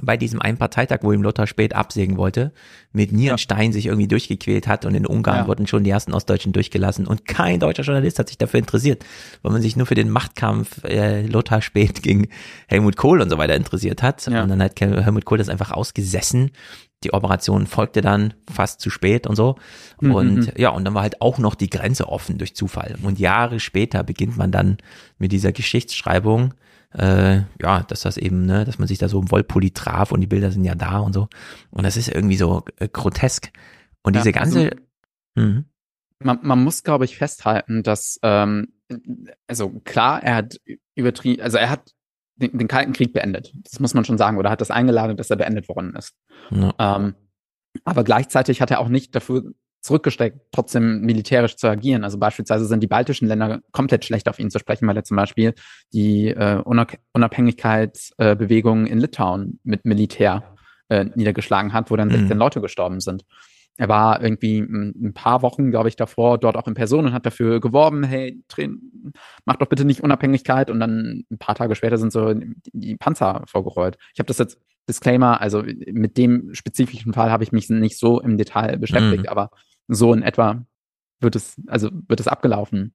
bei 0.00 0.16
diesem 0.16 0.40
einen 0.40 0.56
Parteitag, 0.56 1.00
wo 1.02 1.12
ihm 1.12 1.22
Lothar 1.22 1.46
Späth 1.46 1.74
absägen 1.74 2.16
wollte, 2.16 2.52
mit 2.92 3.12
Nierenstein 3.12 3.66
ja. 3.66 3.72
sich 3.72 3.86
irgendwie 3.86 4.08
durchgequält 4.08 4.66
hat 4.66 4.86
und 4.86 4.94
in 4.94 5.06
Ungarn 5.06 5.40
ja. 5.40 5.46
wurden 5.46 5.66
schon 5.66 5.84
die 5.84 5.90
ersten 5.90 6.14
Ostdeutschen 6.14 6.52
durchgelassen 6.52 7.06
und 7.06 7.26
kein 7.26 7.60
deutscher 7.60 7.82
Journalist 7.82 8.18
hat 8.18 8.28
sich 8.28 8.38
dafür 8.38 8.58
interessiert, 8.58 9.04
weil 9.42 9.52
man 9.52 9.60
sich 9.60 9.76
nur 9.76 9.86
für 9.86 9.94
den 9.94 10.08
Machtkampf 10.08 10.84
äh, 10.84 11.26
Lothar 11.26 11.60
Späth 11.60 12.02
gegen 12.02 12.28
Helmut 12.68 12.96
Kohl 12.96 13.20
und 13.20 13.28
so 13.28 13.36
weiter 13.36 13.54
interessiert 13.54 14.02
hat. 14.02 14.26
Ja. 14.26 14.42
Und 14.42 14.48
dann 14.48 14.62
hat 14.62 14.80
Helmut 14.80 15.24
Kohl 15.26 15.38
das 15.38 15.50
einfach 15.50 15.72
ausgesessen. 15.72 16.52
Die 17.04 17.12
Operation 17.12 17.66
folgte 17.66 18.00
dann 18.00 18.34
fast 18.50 18.80
zu 18.80 18.90
spät 18.90 19.26
und 19.26 19.36
so. 19.36 19.56
Mhm. 20.00 20.14
Und 20.14 20.34
mhm. 20.34 20.52
ja, 20.56 20.70
und 20.70 20.84
dann 20.84 20.94
war 20.94 21.02
halt 21.02 21.20
auch 21.20 21.38
noch 21.38 21.54
die 21.54 21.70
Grenze 21.70 22.08
offen 22.08 22.38
durch 22.38 22.54
Zufall. 22.54 22.96
Und 23.02 23.18
Jahre 23.18 23.60
später 23.60 24.02
beginnt 24.04 24.36
man 24.36 24.50
dann 24.50 24.78
mit 25.18 25.32
dieser 25.32 25.52
Geschichtsschreibung 25.52 26.54
äh, 26.94 27.42
ja, 27.60 27.82
dass 27.88 28.02
das 28.02 28.16
eben, 28.16 28.44
ne, 28.44 28.64
dass 28.64 28.78
man 28.78 28.88
sich 28.88 28.98
da 28.98 29.08
so 29.08 29.20
im 29.20 29.30
Wollpulli 29.30 29.70
traf 29.70 30.12
und 30.12 30.20
die 30.20 30.26
Bilder 30.26 30.50
sind 30.50 30.64
ja 30.64 30.74
da 30.74 30.98
und 30.98 31.12
so. 31.12 31.28
Und 31.70 31.84
das 31.84 31.96
ist 31.96 32.08
irgendwie 32.08 32.36
so 32.36 32.64
äh, 32.76 32.88
grotesk. 32.88 33.50
Und 34.02 34.16
diese 34.16 34.30
ja, 34.30 34.32
ganze. 34.32 34.58
Also, 34.58 34.76
mhm. 35.36 35.64
man, 36.22 36.38
man 36.42 36.62
muss, 36.62 36.82
glaube 36.82 37.04
ich, 37.04 37.16
festhalten, 37.16 37.82
dass, 37.82 38.18
ähm, 38.22 38.74
also 39.46 39.80
klar, 39.84 40.22
er 40.22 40.36
hat 40.36 40.60
übertrieben, 40.94 41.42
also 41.42 41.56
er 41.56 41.70
hat 41.70 41.94
den, 42.42 42.58
den 42.58 42.68
Kalten 42.68 42.92
Krieg 42.92 43.12
beendet. 43.12 43.52
Das 43.64 43.80
muss 43.80 43.94
man 43.94 44.04
schon 44.04 44.18
sagen. 44.18 44.36
Oder 44.38 44.50
hat 44.50 44.60
das 44.60 44.70
eingeladen, 44.70 45.16
dass 45.16 45.30
er 45.30 45.36
beendet 45.36 45.68
worden 45.68 45.94
ist. 45.96 46.14
Ja. 46.50 46.74
Ähm, 46.78 47.14
aber 47.84 48.04
gleichzeitig 48.04 48.60
hat 48.60 48.70
er 48.70 48.80
auch 48.80 48.88
nicht 48.88 49.14
dafür 49.14 49.52
zurückgesteckt, 49.82 50.40
trotzdem 50.52 51.00
militärisch 51.00 51.56
zu 51.56 51.66
agieren. 51.66 52.04
Also 52.04 52.18
beispielsweise 52.18 52.66
sind 52.66 52.80
die 52.80 52.86
baltischen 52.86 53.26
Länder 53.26 53.60
komplett 53.72 54.04
schlecht 54.04 54.28
auf 54.28 54.38
ihn 54.38 54.50
zu 54.50 54.60
sprechen, 54.60 54.86
weil 54.86 54.96
er 54.96 55.04
zum 55.04 55.16
Beispiel 55.16 55.54
die 55.92 56.28
äh, 56.28 56.62
Unabhängigkeitsbewegung 57.12 58.86
äh, 58.86 58.90
in 58.90 58.98
Litauen 58.98 59.58
mit 59.64 59.84
Militär 59.84 60.54
äh, 60.88 61.06
niedergeschlagen 61.14 61.72
hat, 61.72 61.90
wo 61.90 61.96
dann 61.96 62.10
16 62.10 62.28
mhm. 62.28 62.38
Leute 62.38 62.60
gestorben 62.60 63.00
sind. 63.00 63.24
Er 63.78 63.88
war 63.88 64.22
irgendwie 64.22 64.58
ein 64.60 65.14
paar 65.14 65.40
Wochen, 65.40 65.70
glaube 65.70 65.88
ich, 65.88 65.96
davor 65.96 66.38
dort 66.38 66.56
auch 66.56 66.68
in 66.68 66.74
Person 66.74 67.06
und 67.06 67.12
hat 67.14 67.24
dafür 67.24 67.58
geworben, 67.58 68.04
hey, 68.04 68.42
mach 69.46 69.56
doch 69.56 69.66
bitte 69.66 69.84
nicht 69.86 70.02
Unabhängigkeit. 70.02 70.70
Und 70.70 70.78
dann 70.78 71.24
ein 71.30 71.38
paar 71.38 71.54
Tage 71.54 71.74
später 71.74 71.96
sind 71.96 72.12
so 72.12 72.34
die 72.72 72.96
Panzer 72.96 73.42
vorgerollt. 73.46 73.96
Ich 74.12 74.18
habe 74.18 74.26
das 74.26 74.38
jetzt 74.38 74.58
Disclaimer, 74.88 75.40
also 75.40 75.62
mit 75.62 76.18
dem 76.18 76.52
spezifischen 76.54 77.14
Fall 77.14 77.30
habe 77.30 77.44
ich 77.44 77.52
mich 77.52 77.70
nicht 77.70 77.98
so 77.98 78.20
im 78.20 78.36
Detail 78.36 78.78
beschäftigt, 78.78 79.24
mhm. 79.24 79.28
aber 79.28 79.50
so 79.88 80.12
in 80.12 80.22
etwa 80.22 80.66
wird 81.20 81.36
es, 81.36 81.56
also 81.68 81.88
wird 82.08 82.20
es 82.20 82.28
abgelaufen. 82.28 82.92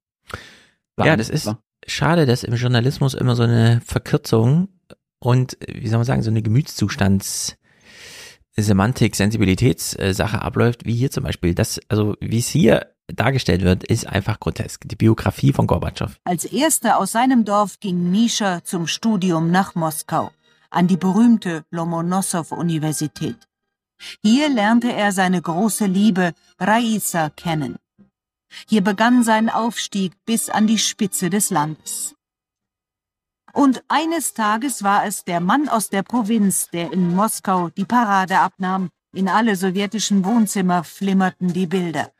Sein, 0.97 1.07
ja, 1.07 1.15
das 1.15 1.29
ist 1.29 1.47
oder? 1.47 1.63
schade, 1.85 2.25
dass 2.25 2.43
im 2.43 2.55
Journalismus 2.55 3.13
immer 3.13 3.35
so 3.35 3.43
eine 3.43 3.81
Verkürzung 3.85 4.67
und, 5.19 5.57
wie 5.67 5.87
soll 5.87 5.99
man 5.99 6.05
sagen, 6.05 6.21
so 6.21 6.29
eine 6.29 6.41
Gemütszustands- 6.41 7.55
Semantik, 8.59 9.15
Sensibilitätssache 9.15 10.41
abläuft, 10.41 10.85
wie 10.85 10.95
hier 10.95 11.11
zum 11.11 11.23
Beispiel. 11.23 11.53
Das, 11.53 11.79
also 11.89 12.15
wie 12.19 12.39
es 12.39 12.47
hier 12.47 12.87
dargestellt 13.07 13.61
wird, 13.61 13.83
ist 13.83 14.07
einfach 14.07 14.39
grotesk. 14.39 14.87
Die 14.87 14.95
Biografie 14.95 15.53
von 15.53 15.67
Gorbatschow. 15.67 16.11
Als 16.23 16.45
erster 16.45 16.97
aus 16.97 17.11
seinem 17.11 17.45
Dorf 17.45 17.79
ging 17.79 18.11
Misha 18.11 18.63
zum 18.63 18.87
Studium 18.87 19.51
nach 19.51 19.75
Moskau, 19.75 20.31
an 20.69 20.87
die 20.87 20.97
berühmte 20.97 21.63
Lomonossow-Universität. 21.71 23.37
Hier 24.23 24.49
lernte 24.49 24.91
er 24.91 25.11
seine 25.11 25.41
große 25.41 25.85
Liebe 25.85 26.33
Raisa 26.59 27.29
kennen. 27.29 27.77
Hier 28.67 28.83
begann 28.83 29.23
sein 29.23 29.49
Aufstieg 29.49 30.13
bis 30.25 30.49
an 30.49 30.67
die 30.67 30.77
Spitze 30.77 31.29
des 31.29 31.49
Landes. 31.49 32.16
Und 33.57 33.81
eines 33.87 34.35
Tages 34.35 34.83
war 34.83 35.07
es 35.07 35.23
der 35.23 35.39
Mann 35.39 35.67
aus 35.67 35.89
der 35.89 36.03
Provinz, 36.03 36.69
der 36.69 36.93
in 36.93 37.15
Moskau 37.15 37.69
die 37.69 37.85
Parade 37.85 38.37
abnahm. 38.37 38.89
In 39.15 39.27
alle 39.27 39.55
sowjetischen 39.55 40.23
Wohnzimmer 40.23 40.83
flimmerten 40.83 41.53
die 41.53 41.65
Bilder. 41.65 42.11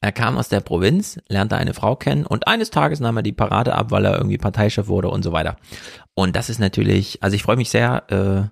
Er 0.00 0.10
kam 0.10 0.36
aus 0.36 0.48
der 0.48 0.58
Provinz, 0.58 1.20
lernte 1.28 1.56
eine 1.56 1.74
Frau 1.74 1.94
kennen 1.94 2.26
und 2.26 2.48
eines 2.48 2.70
Tages 2.70 2.98
nahm 2.98 3.18
er 3.18 3.22
die 3.22 3.30
Parade 3.30 3.76
ab, 3.76 3.92
weil 3.92 4.04
er 4.04 4.16
irgendwie 4.16 4.36
Parteichef 4.36 4.88
wurde 4.88 5.10
und 5.10 5.22
so 5.22 5.30
weiter. 5.30 5.58
Und 6.14 6.34
das 6.34 6.50
ist 6.50 6.58
natürlich, 6.58 7.22
also 7.22 7.36
ich 7.36 7.44
freue 7.44 7.56
mich 7.56 7.70
sehr, 7.70 8.10
äh, 8.10 8.48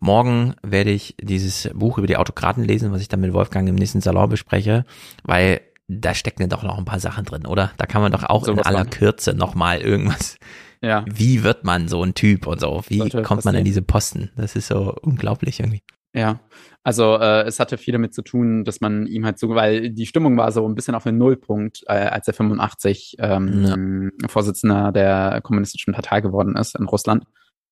Morgen 0.00 0.56
werde 0.62 0.90
ich 0.90 1.16
dieses 1.22 1.70
Buch 1.72 1.98
über 1.98 2.08
die 2.08 2.16
Autokraten 2.16 2.64
lesen, 2.64 2.90
was 2.90 3.00
ich 3.00 3.08
dann 3.08 3.20
mit 3.20 3.32
Wolfgang 3.32 3.68
im 3.68 3.76
nächsten 3.76 4.00
Salon 4.00 4.28
bespreche, 4.28 4.84
weil 5.22 5.60
da 5.86 6.14
stecken 6.14 6.48
doch 6.48 6.64
noch 6.64 6.78
ein 6.78 6.84
paar 6.84 7.00
Sachen 7.00 7.24
drin, 7.24 7.46
oder? 7.46 7.70
Da 7.78 7.86
kann 7.86 8.02
man 8.02 8.10
doch 8.10 8.24
auch 8.24 8.44
so 8.44 8.52
in 8.52 8.60
aller 8.60 8.84
Kürze 8.84 9.34
nochmal 9.34 9.80
irgendwas. 9.80 10.36
Ja. 10.82 11.04
Wie 11.06 11.42
wird 11.42 11.64
man 11.64 11.88
so 11.88 12.02
ein 12.02 12.14
Typ 12.14 12.46
und 12.46 12.60
so? 12.60 12.82
Wie 12.88 12.98
Sollte 12.98 13.22
kommt 13.22 13.44
man 13.44 13.54
in 13.54 13.64
diese 13.64 13.82
Posten? 13.82 14.30
Das 14.36 14.56
ist 14.56 14.68
so 14.68 14.94
unglaublich 15.02 15.60
irgendwie. 15.60 15.82
Ja, 16.14 16.40
also 16.82 17.18
äh, 17.18 17.42
es 17.42 17.60
hatte 17.60 17.76
viel 17.76 17.92
damit 17.92 18.14
zu 18.14 18.22
tun, 18.22 18.64
dass 18.64 18.80
man 18.80 19.06
ihm 19.06 19.26
halt 19.26 19.38
so, 19.38 19.50
weil 19.50 19.90
die 19.90 20.06
Stimmung 20.06 20.38
war 20.38 20.50
so 20.50 20.66
ein 20.66 20.74
bisschen 20.74 20.94
auf 20.94 21.06
einen 21.06 21.18
Nullpunkt, 21.18 21.84
äh, 21.88 21.92
als 21.92 22.26
er 22.26 22.32
85 22.32 23.16
ähm, 23.18 24.10
ja. 24.22 24.28
Vorsitzender 24.28 24.92
der 24.92 25.42
kommunistischen 25.42 25.92
Partei 25.92 26.22
geworden 26.22 26.56
ist 26.56 26.74
in 26.74 26.86
Russland, 26.86 27.24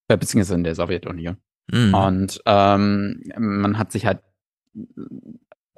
äh, 0.09 0.19
beziehungsweise 0.19 0.57
in 0.57 0.65
der 0.65 0.75
Sowjetunion. 0.75 1.39
Mhm. 1.73 1.95
Und 1.95 2.43
ähm, 2.45 3.23
man 3.39 3.79
hat 3.79 3.93
sich 3.93 4.05
halt 4.05 4.21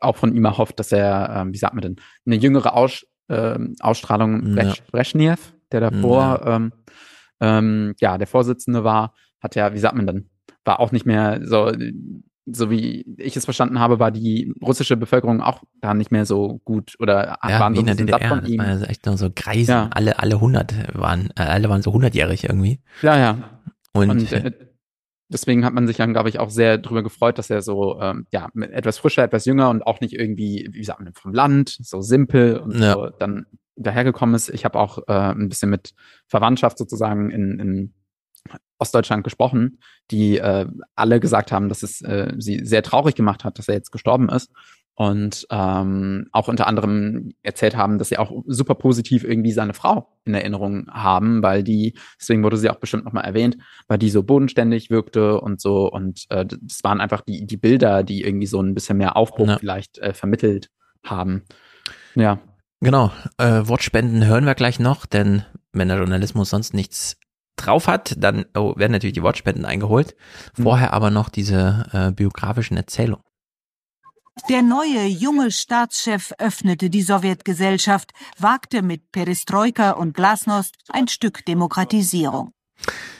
auch 0.00 0.16
von 0.16 0.34
ihm 0.34 0.44
erhofft, 0.44 0.80
dass 0.80 0.90
er, 0.90 1.36
ähm, 1.36 1.52
wie 1.52 1.58
sagt 1.58 1.74
man 1.74 1.82
denn, 1.82 1.96
eine 2.26 2.36
jüngere 2.36 2.74
Aus, 2.74 3.06
äh, 3.28 3.58
Ausstrahlung 3.78 4.56
ja. 4.56 4.74
Brezhnev, 4.90 5.54
der 5.70 5.80
davor 5.80 6.40
ja. 6.44 6.56
Ähm, 6.56 6.72
ähm, 7.40 7.94
ja 8.00 8.18
der 8.18 8.26
Vorsitzende 8.26 8.84
war, 8.84 9.14
hat 9.40 9.54
ja, 9.54 9.72
wie 9.74 9.78
sagt 9.78 9.96
man 9.96 10.06
denn, 10.06 10.30
war 10.64 10.80
auch 10.80 10.92
nicht 10.92 11.06
mehr 11.06 11.40
so, 11.44 11.72
so 12.46 12.70
wie 12.70 13.04
ich 13.18 13.36
es 13.36 13.44
verstanden 13.44 13.80
habe, 13.80 13.98
war 13.98 14.10
die 14.10 14.54
russische 14.62 14.96
Bevölkerung 14.96 15.40
auch 15.40 15.62
da 15.80 15.94
nicht 15.94 16.12
mehr 16.12 16.26
so 16.26 16.60
gut 16.64 16.94
oder 17.00 17.38
ja, 17.42 17.60
waren 17.60 17.74
so 17.74 17.82
ein 17.82 17.86
bisschen 17.86 18.06
DDR, 18.06 18.28
von 18.28 18.46
ihm. 18.46 18.58
Das 18.58 18.80
war 18.80 18.90
echt 18.90 19.06
nur 19.06 19.16
so 19.16 19.30
Greisen, 19.34 19.72
ja. 19.72 19.90
alle 19.92 20.18
alle 20.18 20.36
100 20.36 20.94
waren, 20.94 21.30
äh, 21.36 21.42
alle 21.42 21.68
waren 21.68 21.82
so 21.82 21.92
100-jährig 21.92 22.44
irgendwie. 22.44 22.80
Ja, 23.02 23.18
ja. 23.18 23.60
Und, 23.92 24.10
und 24.10 24.32
äh, 24.32 24.52
deswegen 25.28 25.64
hat 25.64 25.74
man 25.74 25.86
sich 25.86 25.96
dann, 25.96 26.12
glaube 26.12 26.28
ich, 26.28 26.38
auch 26.38 26.50
sehr 26.50 26.78
darüber 26.78 27.02
gefreut, 27.02 27.38
dass 27.38 27.50
er 27.50 27.62
so, 27.62 28.00
ähm, 28.00 28.26
ja, 28.30 28.48
etwas 28.70 28.98
frischer, 28.98 29.24
etwas 29.24 29.44
jünger 29.44 29.70
und 29.70 29.82
auch 29.82 30.00
nicht 30.00 30.14
irgendwie, 30.14 30.68
wie 30.70 30.84
sagt 30.84 31.00
man, 31.00 31.12
vom 31.14 31.34
Land, 31.34 31.76
so 31.80 32.00
simpel 32.00 32.58
und 32.58 32.78
ja. 32.78 32.92
so 32.92 33.10
dann 33.18 33.46
dahergekommen 33.76 34.34
ist. 34.34 34.48
Ich 34.48 34.64
habe 34.64 34.78
auch 34.78 34.98
äh, 35.06 35.12
ein 35.12 35.48
bisschen 35.48 35.70
mit 35.70 35.94
Verwandtschaft 36.26 36.78
sozusagen 36.78 37.30
in, 37.30 37.58
in 37.58 37.94
Ostdeutschland 38.78 39.24
gesprochen, 39.24 39.80
die 40.10 40.38
äh, 40.38 40.66
alle 40.94 41.20
gesagt 41.20 41.52
haben, 41.52 41.68
dass 41.68 41.82
es 41.82 42.02
äh, 42.02 42.32
sie 42.38 42.64
sehr 42.64 42.82
traurig 42.82 43.14
gemacht 43.14 43.44
hat, 43.44 43.58
dass 43.58 43.68
er 43.68 43.74
jetzt 43.74 43.92
gestorben 43.92 44.28
ist 44.28 44.50
und 44.94 45.46
ähm, 45.50 46.26
auch 46.32 46.48
unter 46.48 46.66
anderem 46.66 47.34
erzählt 47.42 47.76
haben, 47.76 47.98
dass 47.98 48.08
sie 48.08 48.18
auch 48.18 48.32
super 48.46 48.74
positiv 48.74 49.24
irgendwie 49.24 49.52
seine 49.52 49.74
Frau 49.74 50.08
in 50.24 50.34
Erinnerung 50.34 50.88
haben, 50.90 51.42
weil 51.42 51.62
die, 51.62 51.94
deswegen 52.18 52.42
wurde 52.42 52.56
sie 52.56 52.70
auch 52.70 52.76
bestimmt 52.80 53.04
nochmal 53.04 53.24
erwähnt, 53.24 53.58
weil 53.88 53.98
die 53.98 54.10
so 54.10 54.22
bodenständig 54.22 54.90
wirkte 54.90 55.40
und 55.40 55.60
so 55.60 55.90
und 55.90 56.24
äh, 56.30 56.46
das 56.46 56.82
waren 56.82 57.00
einfach 57.00 57.20
die, 57.20 57.46
die 57.46 57.58
Bilder, 57.58 58.02
die 58.02 58.22
irgendwie 58.22 58.46
so 58.46 58.60
ein 58.60 58.74
bisschen 58.74 58.96
mehr 58.96 59.16
Aufbruch 59.16 59.48
ja. 59.48 59.58
vielleicht 59.58 59.98
äh, 59.98 60.14
vermittelt 60.14 60.70
haben. 61.04 61.42
Ja. 62.14 62.40
Genau, 62.80 63.10
äh, 63.38 63.62
Wortspenden 63.66 64.26
hören 64.26 64.44
wir 64.44 64.54
gleich 64.54 64.78
noch, 64.78 65.06
denn 65.06 65.44
wenn 65.72 65.88
der 65.88 65.98
Journalismus 65.98 66.50
sonst 66.50 66.74
nichts 66.74 67.16
drauf 67.56 67.86
hat, 67.86 68.14
dann 68.18 68.44
oh, 68.54 68.74
werden 68.76 68.92
natürlich 68.92 69.14
die 69.14 69.22
Wortspenden 69.22 69.64
eingeholt. 69.64 70.14
Mhm. 70.56 70.62
Vorher 70.62 70.92
aber 70.92 71.10
noch 71.10 71.28
diese 71.28 71.86
äh, 71.92 72.12
biografischen 72.12 72.76
Erzählungen. 72.76 73.24
Der 74.50 74.60
neue 74.60 75.06
junge 75.06 75.50
Staatschef 75.50 76.32
öffnete 76.38 76.90
die 76.90 77.00
Sowjetgesellschaft, 77.00 78.12
wagte 78.38 78.82
mit 78.82 79.10
Perestroika 79.10 79.92
und 79.92 80.12
Glasnost 80.12 80.74
ein 80.90 81.08
Stück 81.08 81.46
Demokratisierung. 81.46 82.52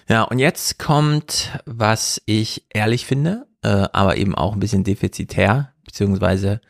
Ja, 0.09 0.25
und 0.25 0.39
jetzt 0.39 0.79
kommt, 0.79 1.59
was 1.65 2.21
ich 2.27 2.67
ehrlich 2.69 3.07
finde, 3.07 3.47
äh, 3.63 3.89
aber 3.93 4.19
eben 4.19 4.35
auch 4.35 4.53
ein 4.53 4.61
bisschen 4.61 4.85
defizitär, 4.85 5.73
beziehungsweise 5.85 6.61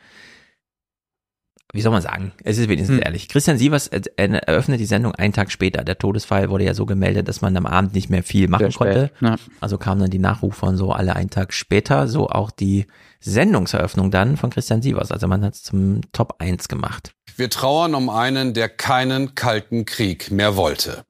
wie 1.73 1.81
soll 1.81 1.91
man 1.91 2.01
sagen, 2.01 2.31
es 2.43 2.57
ist 2.57 2.69
wenigstens 2.69 2.97
hm. 2.97 3.03
ehrlich. 3.03 3.27
Christian 3.27 3.57
Sievers 3.57 3.87
eröffnet 3.87 4.79
die 4.79 4.85
Sendung 4.85 5.13
einen 5.13 5.33
Tag 5.33 5.51
später. 5.51 5.83
Der 5.83 5.97
Todesfall 5.97 6.49
wurde 6.49 6.63
ja 6.63 6.73
so 6.73 6.85
gemeldet, 6.85 7.27
dass 7.27 7.41
man 7.41 7.57
am 7.57 7.65
Abend 7.65 7.93
nicht 7.93 8.09
mehr 8.09 8.23
viel 8.23 8.47
machen 8.47 8.71
konnte. 8.71 9.11
Ja. 9.19 9.35
Also 9.59 9.77
kamen 9.77 9.99
dann 9.99 10.09
die 10.09 10.19
Nachrufe 10.19 10.65
und 10.65 10.77
so 10.77 10.93
alle 10.93 11.15
einen 11.15 11.29
Tag 11.29 11.53
später, 11.53 12.07
so 12.07 12.29
auch 12.29 12.51
die 12.51 12.85
Sendungseröffnung 13.19 14.11
dann 14.11 14.37
von 14.37 14.49
Christian 14.49 14.81
Sievers. 14.81 15.11
Also 15.11 15.27
man 15.27 15.43
hat 15.43 15.55
es 15.55 15.63
zum 15.63 16.01
Top 16.13 16.35
1 16.39 16.69
gemacht. 16.69 17.11
Wir 17.35 17.49
trauern 17.49 17.95
um 17.95 18.09
einen, 18.09 18.53
der 18.53 18.69
keinen 18.69 19.35
kalten 19.35 19.85
Krieg 19.85 20.31
mehr 20.31 20.55
wollte. 20.55 21.03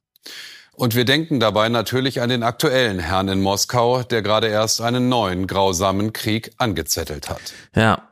Und 0.73 0.95
wir 0.95 1.05
denken 1.05 1.39
dabei 1.39 1.69
natürlich 1.69 2.21
an 2.21 2.29
den 2.29 2.43
aktuellen 2.43 2.99
Herrn 2.99 3.29
in 3.29 3.41
Moskau, 3.41 4.03
der 4.03 4.21
gerade 4.21 4.47
erst 4.47 4.81
einen 4.81 5.09
neuen 5.09 5.47
grausamen 5.47 6.13
Krieg 6.13 6.51
angezettelt 6.57 7.29
hat. 7.29 7.53
Ja, 7.75 8.07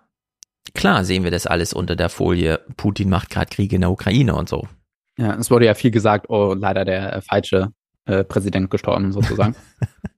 Klar 0.75 1.03
sehen 1.05 1.23
wir 1.23 1.31
das 1.31 1.47
alles 1.47 1.73
unter 1.73 1.95
der 1.95 2.09
Folie, 2.09 2.59
Putin 2.77 3.09
macht 3.09 3.29
gerade 3.29 3.47
Krieg 3.49 3.73
in 3.73 3.81
der 3.81 3.91
Ukraine 3.91 4.35
und 4.35 4.47
so. 4.49 4.67
Ja, 5.17 5.33
es 5.35 5.49
wurde 5.49 5.65
ja 5.65 5.73
viel 5.73 5.91
gesagt, 5.91 6.29
oh, 6.29 6.53
leider 6.53 6.85
der 6.85 7.15
äh, 7.15 7.21
falsche 7.21 7.69
äh, 8.05 8.23
Präsident 8.23 8.69
gestorben, 8.69 9.11
sozusagen. 9.13 9.55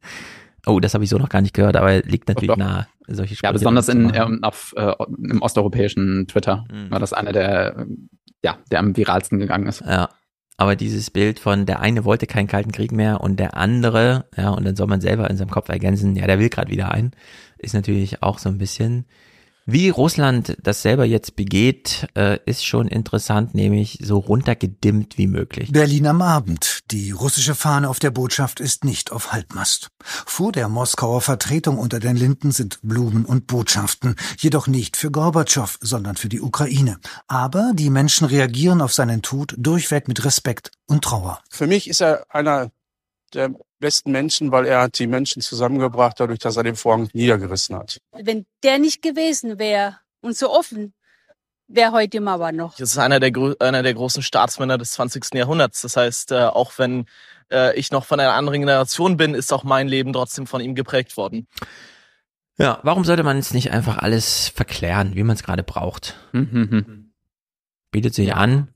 oh, 0.66 0.80
das 0.80 0.94
habe 0.94 1.04
ich 1.04 1.10
so 1.10 1.18
noch 1.18 1.30
gar 1.30 1.42
nicht 1.42 1.54
gehört, 1.54 1.76
aber 1.78 2.00
liegt 2.00 2.28
natürlich 2.28 2.50
Doch. 2.50 2.58
nahe, 2.58 2.88
solche 3.08 3.34
Ja, 3.34 3.38
Sprüche 3.38 3.54
besonders 3.54 3.90
in, 3.90 4.12
ähm, 4.14 4.44
auf, 4.44 4.74
äh, 4.76 4.94
im 5.32 5.42
osteuropäischen 5.42 6.28
Twitter 6.28 6.66
Mhm. 6.72 6.92
war 6.92 7.00
das 7.00 7.14
einer 7.14 7.32
der, 7.32 7.86
ja, 8.44 8.58
der 8.72 8.80
am 8.80 8.98
viralsten 8.98 9.40
gegangen 9.40 9.68
ist. 9.68 9.82
Ja. 9.82 10.10
Aber 10.60 10.76
dieses 10.76 11.12
Bild 11.12 11.38
von 11.38 11.68
der 11.68 11.82
eine 11.82 12.04
wollte 12.04 12.26
keinen 12.26 12.48
kalten 12.48 12.72
Krieg 12.72 12.92
mehr 12.92 13.22
und 13.22 13.40
der 13.40 13.56
andere, 13.56 14.26
ja, 14.36 14.50
und 14.50 14.66
dann 14.66 14.76
soll 14.76 14.88
man 14.88 15.02
selber 15.02 15.30
in 15.30 15.38
seinem 15.38 15.52
Kopf 15.52 15.70
ergänzen, 15.70 16.16
ja, 16.16 16.26
der 16.26 16.40
will 16.40 16.50
gerade 16.50 16.72
wieder 16.72 16.90
einen, 16.92 17.12
ist 17.60 17.76
natürlich 17.76 18.24
auch 18.24 18.40
so 18.40 18.50
ein 18.50 18.58
bisschen, 18.58 19.06
wie 19.70 19.90
Russland 19.90 20.56
das 20.64 20.82
selber 20.82 21.04
jetzt 21.04 21.36
begeht, 21.36 22.08
äh, 22.16 22.40
ist 22.46 22.66
schon 22.66 22.88
interessant, 22.88 23.54
nämlich 23.54 24.00
so 24.02 24.18
runtergedimmt 24.18 25.18
wie 25.18 25.28
möglich. 25.28 25.74
Berlin 25.74 26.08
am 26.08 26.22
Abend. 26.22 26.80
Die 26.92 27.12
russische 27.12 27.54
Fahne 27.54 27.90
auf 27.90 28.00
der 28.00 28.12
Botschaft 28.12 28.62
ist 28.62 28.86
nicht 28.86 29.12
auf 29.12 29.34
Halbmast. 29.34 29.90
Vor 30.02 30.54
der 30.54 30.70
Moskauer 30.70 31.20
Vertretung 31.20 31.78
unter 31.78 32.00
den 32.00 32.16
Linden 32.16 32.52
sind 32.52 32.80
Blumen 32.82 33.26
und 33.26 33.46
Botschaften, 33.46 34.16
jedoch 34.38 34.68
nicht 34.68 34.96
für 34.96 35.12
Gorbatschow, 35.12 35.78
sondern 35.82 36.16
für 36.16 36.30
die 36.30 36.42
Ukraine. 36.42 36.98
Aber 37.28 37.74
die 37.74 37.90
Menschen 37.90 38.26
reagieren 38.26 38.82
auf 38.82 38.94
seinen 38.94 39.22
Tod 39.22 39.54
durchweg 39.58 40.08
mit 40.08 40.24
Respekt 40.24 40.72
und 40.88 41.04
Trauer. 41.04 41.42
Für 41.50 41.68
mich 41.68 41.90
ist 41.90 42.02
er 42.02 42.26
einer 42.30 42.72
der 43.34 43.52
besten 43.80 44.12
Menschen, 44.12 44.52
weil 44.52 44.66
er 44.66 44.82
hat 44.82 45.00
die 45.00 45.08
Menschen 45.08 45.42
zusammengebracht, 45.42 46.20
dadurch, 46.20 46.40
dass 46.40 46.58
er 46.58 46.64
den 46.64 46.76
Vorhang 46.76 47.10
niedergerissen 47.14 47.76
hat. 47.76 48.00
Wenn 48.12 48.46
der 48.64 48.80
nicht 48.80 49.02
gewesen 49.02 49.60
wäre 49.60 49.98
und 50.22 50.36
so 50.36 50.52
offen, 50.52 50.94
wäre 51.68 51.92
heute 51.92 52.10
die 52.10 52.20
Mauer 52.20 52.52
noch. 52.52 52.76
Das 52.78 52.92
ist 52.92 52.98
einer 52.98 53.20
der, 53.20 53.32
einer 53.60 53.84
der 53.84 53.94
großen 53.94 54.24
Staatsmänner 54.24 54.78
des 54.78 54.92
20. 54.92 55.34
Jahrhunderts. 55.34 55.82
Das 55.82 55.98
heißt, 55.98 56.32
äh, 56.32 56.46
auch 56.46 56.72
wenn 56.78 57.06
äh, 57.52 57.78
ich 57.78 57.92
noch 57.92 58.06
von 58.06 58.20
einer 58.20 58.34
anderen 58.34 58.62
Generation 58.62 59.18
bin, 59.18 59.34
ist 59.34 59.52
auch 59.54 59.64
mein 59.64 59.88
Leben 59.88 60.14
trotzdem 60.14 60.48
von 60.48 60.62
ihm 60.62 60.76
geprägt 60.76 61.18
worden. 61.18 61.48
Ja, 62.58 62.80
warum 62.84 63.04
sollte 63.04 63.24
man 63.24 63.38
es 63.38 63.54
nicht 63.54 63.72
einfach 63.72 64.00
alles 64.00 64.48
verklären, 64.50 65.16
wie 65.16 65.24
man 65.24 65.36
es 65.36 65.44
gerade 65.44 65.64
braucht? 65.64 66.16
Bietet 67.92 68.16
sich 68.16 68.34
an, 68.34 68.70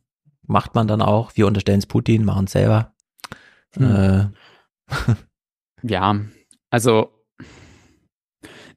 macht 0.45 0.75
man 0.75 0.87
dann 0.87 1.01
auch. 1.01 1.31
Wir 1.35 1.47
unterstellen 1.47 1.79
es 1.79 1.87
Putin, 1.87 2.23
machen 2.23 2.45
es 2.45 2.51
selber. 2.51 2.93
Hm. 3.73 3.95
Äh, 3.95 4.27
Ja, 5.83 6.19
also 6.69 7.11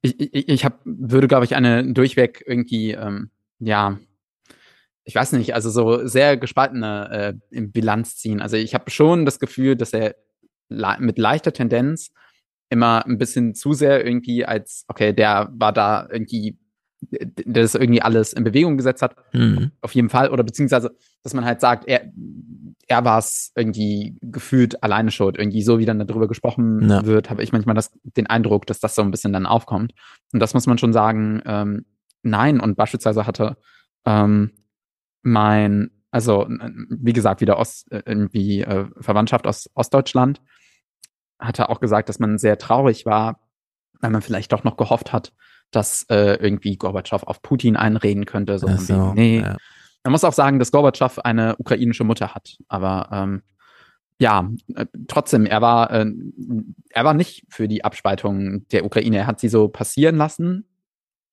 ich, 0.02 0.20
ich, 0.20 0.48
ich 0.48 0.64
hab, 0.64 0.80
würde, 0.84 1.28
glaube 1.28 1.44
ich, 1.44 1.54
eine 1.54 1.92
durchweg 1.92 2.42
irgendwie, 2.46 2.92
ähm, 2.92 3.30
ja, 3.58 3.98
ich 5.04 5.14
weiß 5.14 5.32
nicht, 5.32 5.54
also 5.54 5.70
so 5.70 6.06
sehr 6.06 6.36
gespaltene 6.36 7.36
äh, 7.50 7.60
Bilanz 7.60 8.16
ziehen. 8.16 8.40
Also 8.40 8.56
ich 8.56 8.74
habe 8.74 8.90
schon 8.90 9.26
das 9.26 9.38
Gefühl, 9.38 9.76
dass 9.76 9.92
er 9.92 10.16
le 10.68 10.96
mit 10.98 11.18
leichter 11.18 11.52
Tendenz 11.52 12.10
immer 12.70 13.04
ein 13.06 13.18
bisschen 13.18 13.54
zu 13.54 13.74
sehr 13.74 14.04
irgendwie 14.04 14.44
als, 14.44 14.84
okay, 14.88 15.12
der 15.12 15.50
war 15.52 15.72
da 15.72 16.08
irgendwie, 16.10 16.58
das 17.47 17.74
irgendwie 17.74 18.02
alles 18.02 18.32
in 18.32 18.44
Bewegung 18.44 18.76
gesetzt 18.76 19.02
hat. 19.02 19.16
Mhm. 19.32 19.72
Auf 19.81 19.94
jeden 19.94 20.09
Fall. 20.09 20.31
Oder 20.31 20.44
beziehungsweise, 20.44 20.94
dass 21.22 21.35
man 21.35 21.44
halt 21.44 21.60
sagt, 21.60 21.86
er, 21.86 22.10
er 22.86 23.05
war 23.05 23.18
es 23.18 23.52
irgendwie 23.56 24.16
gefühlt 24.20 24.82
alleine 24.82 25.10
schuld. 25.10 25.39
Irgendwie 25.39 25.62
so, 25.62 25.78
wie 25.78 25.86
dann 25.86 26.05
darüber 26.06 26.28
gesprochen 26.28 26.89
Ja. 26.89 27.05
wird, 27.06 27.31
habe 27.31 27.43
ich 27.43 27.52
manchmal 27.52 27.74
das, 27.74 27.93
den 28.02 28.26
Eindruck, 28.26 28.66
dass 28.66 28.81
das 28.81 28.94
so 28.94 29.02
ein 29.02 29.10
bisschen 29.10 29.32
dann 29.32 29.47
aufkommt. 29.47 29.93
Und 30.32 30.40
das 30.40 30.55
muss 30.55 30.66
man 30.66 30.78
schon 30.78 30.93
sagen, 30.93 31.43
ähm, 31.47 31.85
nein. 32.22 32.60
Und 32.60 32.76
beispielsweise 32.76 33.26
hatte 33.26 33.56
ähm, 34.05 34.51
mein, 35.22 35.90
also 36.10 36.47
wie 36.48 37.12
gesagt, 37.12 37.40
wieder 37.40 37.59
Ost, 37.59 37.90
äh, 37.90 38.02
irgendwie 38.06 38.62
äh, 38.62 38.86
Verwandtschaft 39.01 39.47
aus 39.47 39.70
Ostdeutschland, 39.74 40.40
hatte 41.39 41.68
auch 41.68 41.81
gesagt, 41.81 42.09
dass 42.09 42.18
man 42.18 42.39
sehr 42.39 42.59
traurig 42.59 43.06
war, 43.06 43.40
weil 44.01 44.10
man 44.10 44.22
vielleicht 44.22 44.52
doch 44.52 44.64
noch 44.64 44.76
gehofft 44.76 45.12
hat, 45.12 45.32
dass 45.74 46.05
äh, 46.09 46.36
irgendwie 46.36 46.76
Gorbatschow 46.76 47.22
auf 47.22 47.42
Putin 47.42 47.76
einreden 47.76 48.26
könnte. 48.26 48.59
So, 48.59 48.68
so, 48.76 49.12
nee. 49.14 49.40
ja. 49.40 49.56
Man 50.05 50.12
muss 50.12 50.24
auch 50.24 50.32
sagen, 50.32 50.59
dass 50.59 50.70
Gorbatschow 50.72 51.18
eine 51.20 51.56
ukrainische 51.56 52.05
Mutter 52.05 52.34
hat. 52.34 52.56
Aber 52.68 53.09
ähm, 53.12 53.42
ja, 54.18 54.51
äh, 54.74 54.86
trotzdem, 55.09 55.46
er 55.46 55.60
war, 55.62 55.90
äh, 55.90 56.06
er 56.90 57.05
war 57.05 57.14
nicht 57.14 57.44
für 57.48 57.68
die 57.68 57.84
Abspaltung 57.84 58.66
der 58.68 58.84
Ukraine. 58.84 59.18
Er 59.18 59.26
hat 59.26 59.40
sie 59.40 59.48
so 59.48 59.68
passieren 59.68 60.16
lassen, 60.16 60.68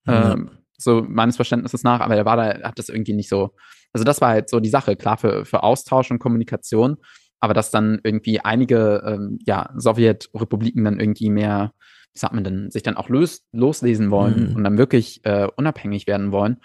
Ja. 0.07 0.33
ähm, 0.33 0.51
so 0.77 1.05
meines 1.07 1.35
Verständnisses 1.35 1.83
nach, 1.83 1.99
aber 1.99 2.15
er 2.15 2.25
war 2.25 2.37
da, 2.37 2.67
hat 2.67 2.79
das 2.79 2.89
irgendwie 2.89 3.13
nicht 3.13 3.29
so. 3.29 3.51
Also 3.93 4.03
das 4.03 4.19
war 4.21 4.29
halt 4.29 4.49
so 4.49 4.59
die 4.59 4.69
Sache, 4.69 4.95
klar 4.95 5.17
für, 5.17 5.45
für 5.45 5.63
Austausch 5.63 6.09
und 6.09 6.19
Kommunikation, 6.19 6.97
aber 7.39 7.53
dass 7.53 7.71
dann 7.71 7.99
irgendwie 8.03 8.39
einige 8.39 9.03
ähm, 9.05 9.37
ja, 9.45 9.69
Sowjetrepubliken 9.75 10.83
dann 10.83 10.99
irgendwie 10.99 11.29
mehr, 11.29 11.73
wie 12.13 12.19
sagt 12.19 12.33
man 12.33 12.43
denn, 12.43 12.71
sich 12.71 12.83
dann 12.83 12.97
auch 12.97 13.09
los, 13.09 13.45
loslesen 13.51 14.11
wollen 14.11 14.49
Mhm. 14.49 14.55
und 14.55 14.63
dann 14.63 14.77
wirklich 14.77 15.23
äh, 15.25 15.47
unabhängig 15.55 16.07
werden 16.07 16.31
wollen. 16.31 16.57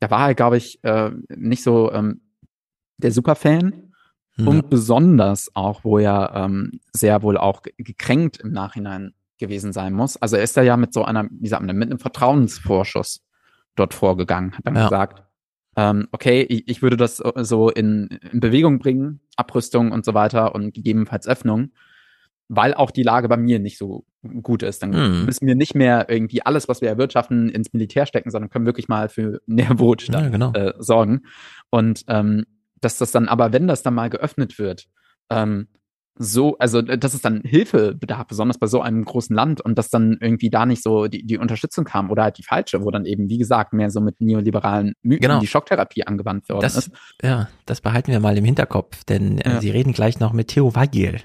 Da 0.00 0.10
war 0.10 0.28
er, 0.28 0.34
glaube 0.34 0.56
ich, 0.56 0.82
äh, 0.84 1.10
nicht 1.28 1.62
so 1.62 1.92
ähm, 1.92 2.22
der 2.98 3.12
Superfan. 3.12 3.92
Ja. 4.36 4.46
Und 4.46 4.70
besonders 4.70 5.50
auch, 5.54 5.84
wo 5.84 5.98
er 5.98 6.32
ähm, 6.34 6.80
sehr 6.92 7.22
wohl 7.22 7.36
auch 7.36 7.62
ge- 7.62 7.74
gekränkt 7.76 8.38
im 8.40 8.50
Nachhinein 8.52 9.12
gewesen 9.38 9.72
sein 9.74 9.92
muss. 9.92 10.16
Also 10.16 10.36
er 10.36 10.42
ist 10.42 10.56
da 10.56 10.62
ja 10.62 10.76
mit 10.78 10.94
so 10.94 11.04
einer, 11.04 11.28
wie 11.30 11.48
sagt 11.48 11.60
man 11.60 11.68
denn, 11.68 11.76
mit 11.76 11.90
einem 11.90 11.98
Vertrauensvorschuss 11.98 13.22
dort 13.76 13.92
vorgegangen, 13.94 14.52
hat 14.56 14.66
dann 14.66 14.74
Ja. 14.76 14.84
gesagt, 14.84 15.24
ähm, 15.76 16.08
okay, 16.12 16.42
ich, 16.42 16.66
ich 16.68 16.80
würde 16.82 16.96
das 16.96 17.18
so- 17.18 17.32
so 17.36 17.68
in, 17.70 18.08
in 18.32 18.40
Bewegung 18.40 18.78
bringen, 18.78 19.20
Abrüstung 19.36 19.92
und 19.92 20.04
so 20.04 20.14
weiter 20.14 20.54
und 20.54 20.72
gegebenenfalls 20.74 21.26
Öffnung, 21.28 21.72
weil 22.54 22.74
auch 22.74 22.90
die 22.90 23.02
Lage 23.02 23.28
bei 23.28 23.38
mir 23.38 23.58
nicht 23.58 23.78
so 23.78 24.04
gut 24.42 24.62
ist. 24.62 24.82
Dann 24.82 24.90
Mhm. 24.90 25.24
müssen 25.24 25.46
wir 25.46 25.54
nicht 25.54 25.74
mehr 25.74 26.06
irgendwie 26.10 26.42
alles, 26.44 26.68
was 26.68 26.82
wir 26.82 26.88
erwirtschaften, 26.90 27.48
ins 27.48 27.72
Militär 27.72 28.04
stecken, 28.04 28.30
sondern 28.30 28.50
können 28.50 28.66
wirklich 28.66 28.88
mal 28.88 29.08
für 29.08 29.40
mehr 29.46 29.78
Wohlstand 29.78 30.24
Ja, 30.26 30.28
genau. 30.30 30.52
äh, 30.52 30.74
sorgen. 30.78 31.22
Und 31.70 32.04
ähm, 32.08 32.44
dass 32.80 32.98
das 32.98 33.10
dann 33.10 33.28
aber, 33.28 33.52
wenn 33.52 33.66
das 33.68 33.82
dann 33.82 33.94
mal 33.94 34.10
geöffnet 34.10 34.58
wird, 34.58 34.86
ähm, 35.30 35.68
so, 36.18 36.58
also 36.58 36.80
äh, 36.80 36.98
dass 36.98 37.14
es 37.14 37.22
dann 37.22 37.40
Hilfe 37.42 37.94
bedarf, 37.94 38.26
besonders 38.26 38.58
bei 38.58 38.66
so 38.66 38.82
einem 38.82 39.02
großen 39.06 39.34
Land 39.34 39.62
und 39.62 39.78
dass 39.78 39.88
dann 39.88 40.18
irgendwie 40.20 40.50
da 40.50 40.66
nicht 40.66 40.82
so 40.82 41.06
die, 41.06 41.24
die 41.24 41.38
Unterstützung 41.38 41.86
kam 41.86 42.10
oder 42.10 42.24
halt 42.24 42.36
die 42.36 42.42
falsche, 42.42 42.84
wo 42.84 42.90
dann 42.90 43.06
eben, 43.06 43.30
wie 43.30 43.38
gesagt, 43.38 43.72
mehr 43.72 43.88
so 43.88 44.02
mit 44.02 44.20
neoliberalen 44.20 44.92
Mythen 45.02 45.22
Genau. 45.22 45.40
die 45.40 45.46
Schocktherapie 45.46 46.06
angewandt 46.06 46.50
worden 46.50 46.60
Das, 46.60 46.76
ist. 46.76 46.90
ja, 47.22 47.48
das 47.64 47.80
behalten 47.80 48.12
wir 48.12 48.20
mal 48.20 48.36
im 48.36 48.44
Hinterkopf, 48.44 49.04
denn 49.04 49.38
äh, 49.38 49.54
Ja. 49.54 49.60
Sie 49.62 49.70
reden 49.70 49.94
gleich 49.94 50.20
noch 50.20 50.34
mit 50.34 50.48
Theo 50.48 50.74
Wagiel, 50.74 51.20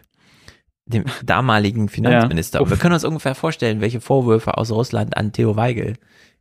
dem 0.88 1.05
damaligen 1.23 1.89
Finanzminister. 1.89 2.61
Und 2.61 2.69
wir 2.69 2.77
können 2.77 2.93
uns 2.93 3.03
ungefähr 3.03 3.35
vorstellen, 3.35 3.81
welche 3.81 4.01
Vorwürfe 4.01 4.57
aus 4.57 4.72
Russland 4.72 5.15
an 5.15 5.31
Theo 5.31 5.55
Weigel 5.55 5.95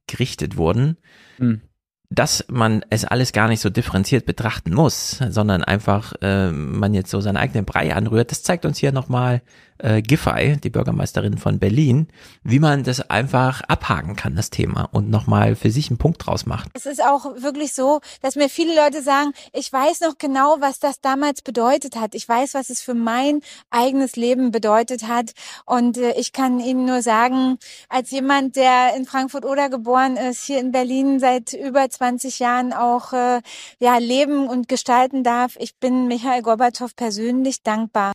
gerichtet 0.07 0.57
wurden. 0.57 0.97
Hm. 1.39 1.61
Dass 2.09 2.45
man 2.49 2.85
es 2.89 3.05
alles 3.05 3.33
gar 3.33 3.49
nicht 3.49 3.61
so 3.61 3.69
differenziert 3.69 4.27
betrachten 4.27 4.73
muss, 4.73 5.21
sondern 5.29 5.65
einfach 5.65 6.13
äh, 6.23 6.53
man 6.53 6.95
jetzt 6.95 7.11
so 7.11 7.21
seinen 7.21 7.37
eigenen 7.37 7.65
Brei 7.65 7.95
anrührt, 7.97 8.31
das 8.31 8.45
zeigt 8.45 8.65
uns 8.65 8.79
hier 8.79 8.93
nochmal 8.93 9.43
äh, 9.79 10.03
Giffey, 10.03 10.57
die 10.57 10.71
Bürgermeisterin 10.71 11.39
von 11.39 11.59
Berlin, 11.59 12.09
wie 12.43 12.59
man 12.59 12.85
das 12.85 13.11
einfach 13.11 13.63
abhaken 13.63 14.17
kann, 14.17 14.37
das 14.37 14.51
Thema, 14.51 14.89
und 14.93 15.11
nochmal 15.11 15.57
für 15.57 15.71
sich 15.71 15.91
einen 15.91 15.99
Punkt 15.99 16.27
draus 16.27 16.47
macht. 16.47 16.69
Es 16.75 16.87
ist 16.87 17.03
auch 17.03 17.25
wirklich 17.43 17.75
so, 17.75 18.01
dass 18.23 18.37
mir 18.37 18.49
viele 18.49 18.75
Leute 18.75 19.03
sagen, 19.03 19.33
ich 19.53 19.73
weiß 19.73 20.01
noch 20.01 20.19
genau, 20.19 20.57
was 20.61 20.79
das 20.79 21.01
damals 21.01 21.43
bedeutet 21.43 21.97
hat. 21.97 22.15
Ich 22.15 22.29
weiß, 22.29 22.55
was 22.55 22.71
es 22.71 22.81
für 22.81 22.95
mein 22.95 23.41
eigenes 23.71 24.17
Leben 24.17 24.51
bedeutet 24.51 25.09
hat. 25.09 25.33
Und 25.65 25.99
äh, 25.99 26.13
ich 26.19 26.33
kann 26.33 26.61
Ihnen 26.61 26.85
nur 26.85 27.03
sagen, 27.03 27.59
als 27.89 28.11
jemand, 28.11 28.57
der 28.57 28.95
in 28.97 29.05
Frankfurt-Oder 29.05 29.69
geboren 29.69 30.17
ist, 30.17 30.45
hier 30.45 30.61
in 30.61 30.73
Berlin 30.73 31.21
seit 31.21 31.53
über 31.53 31.89
20 31.89 32.39
Jahren 32.39 32.73
auch 32.73 33.13
äh, 33.13 33.41
ja, 33.79 33.99
leben 33.99 34.49
und 34.49 34.69
gestalten 34.69 35.23
darf, 35.23 35.57
ich 35.59 35.77
bin 35.77 36.09
Michael 36.09 36.43
Gorbatschow 36.43 36.95
persönlich 36.95 37.63
dankbar. 37.63 38.13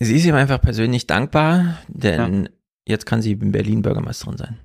Sie 0.00 0.16
ist 0.16 0.26
ihm 0.26 0.34
einfach 0.34 0.60
persönlich 0.60 1.06
dankbar, 1.06 1.78
denn 1.88 2.48
jetzt 2.86 3.06
kann 3.06 3.22
sie 3.22 3.32
in 3.32 3.52
Berlin 3.52 3.82
Bürgermeisterin 3.82 4.36
sein. 4.36 4.58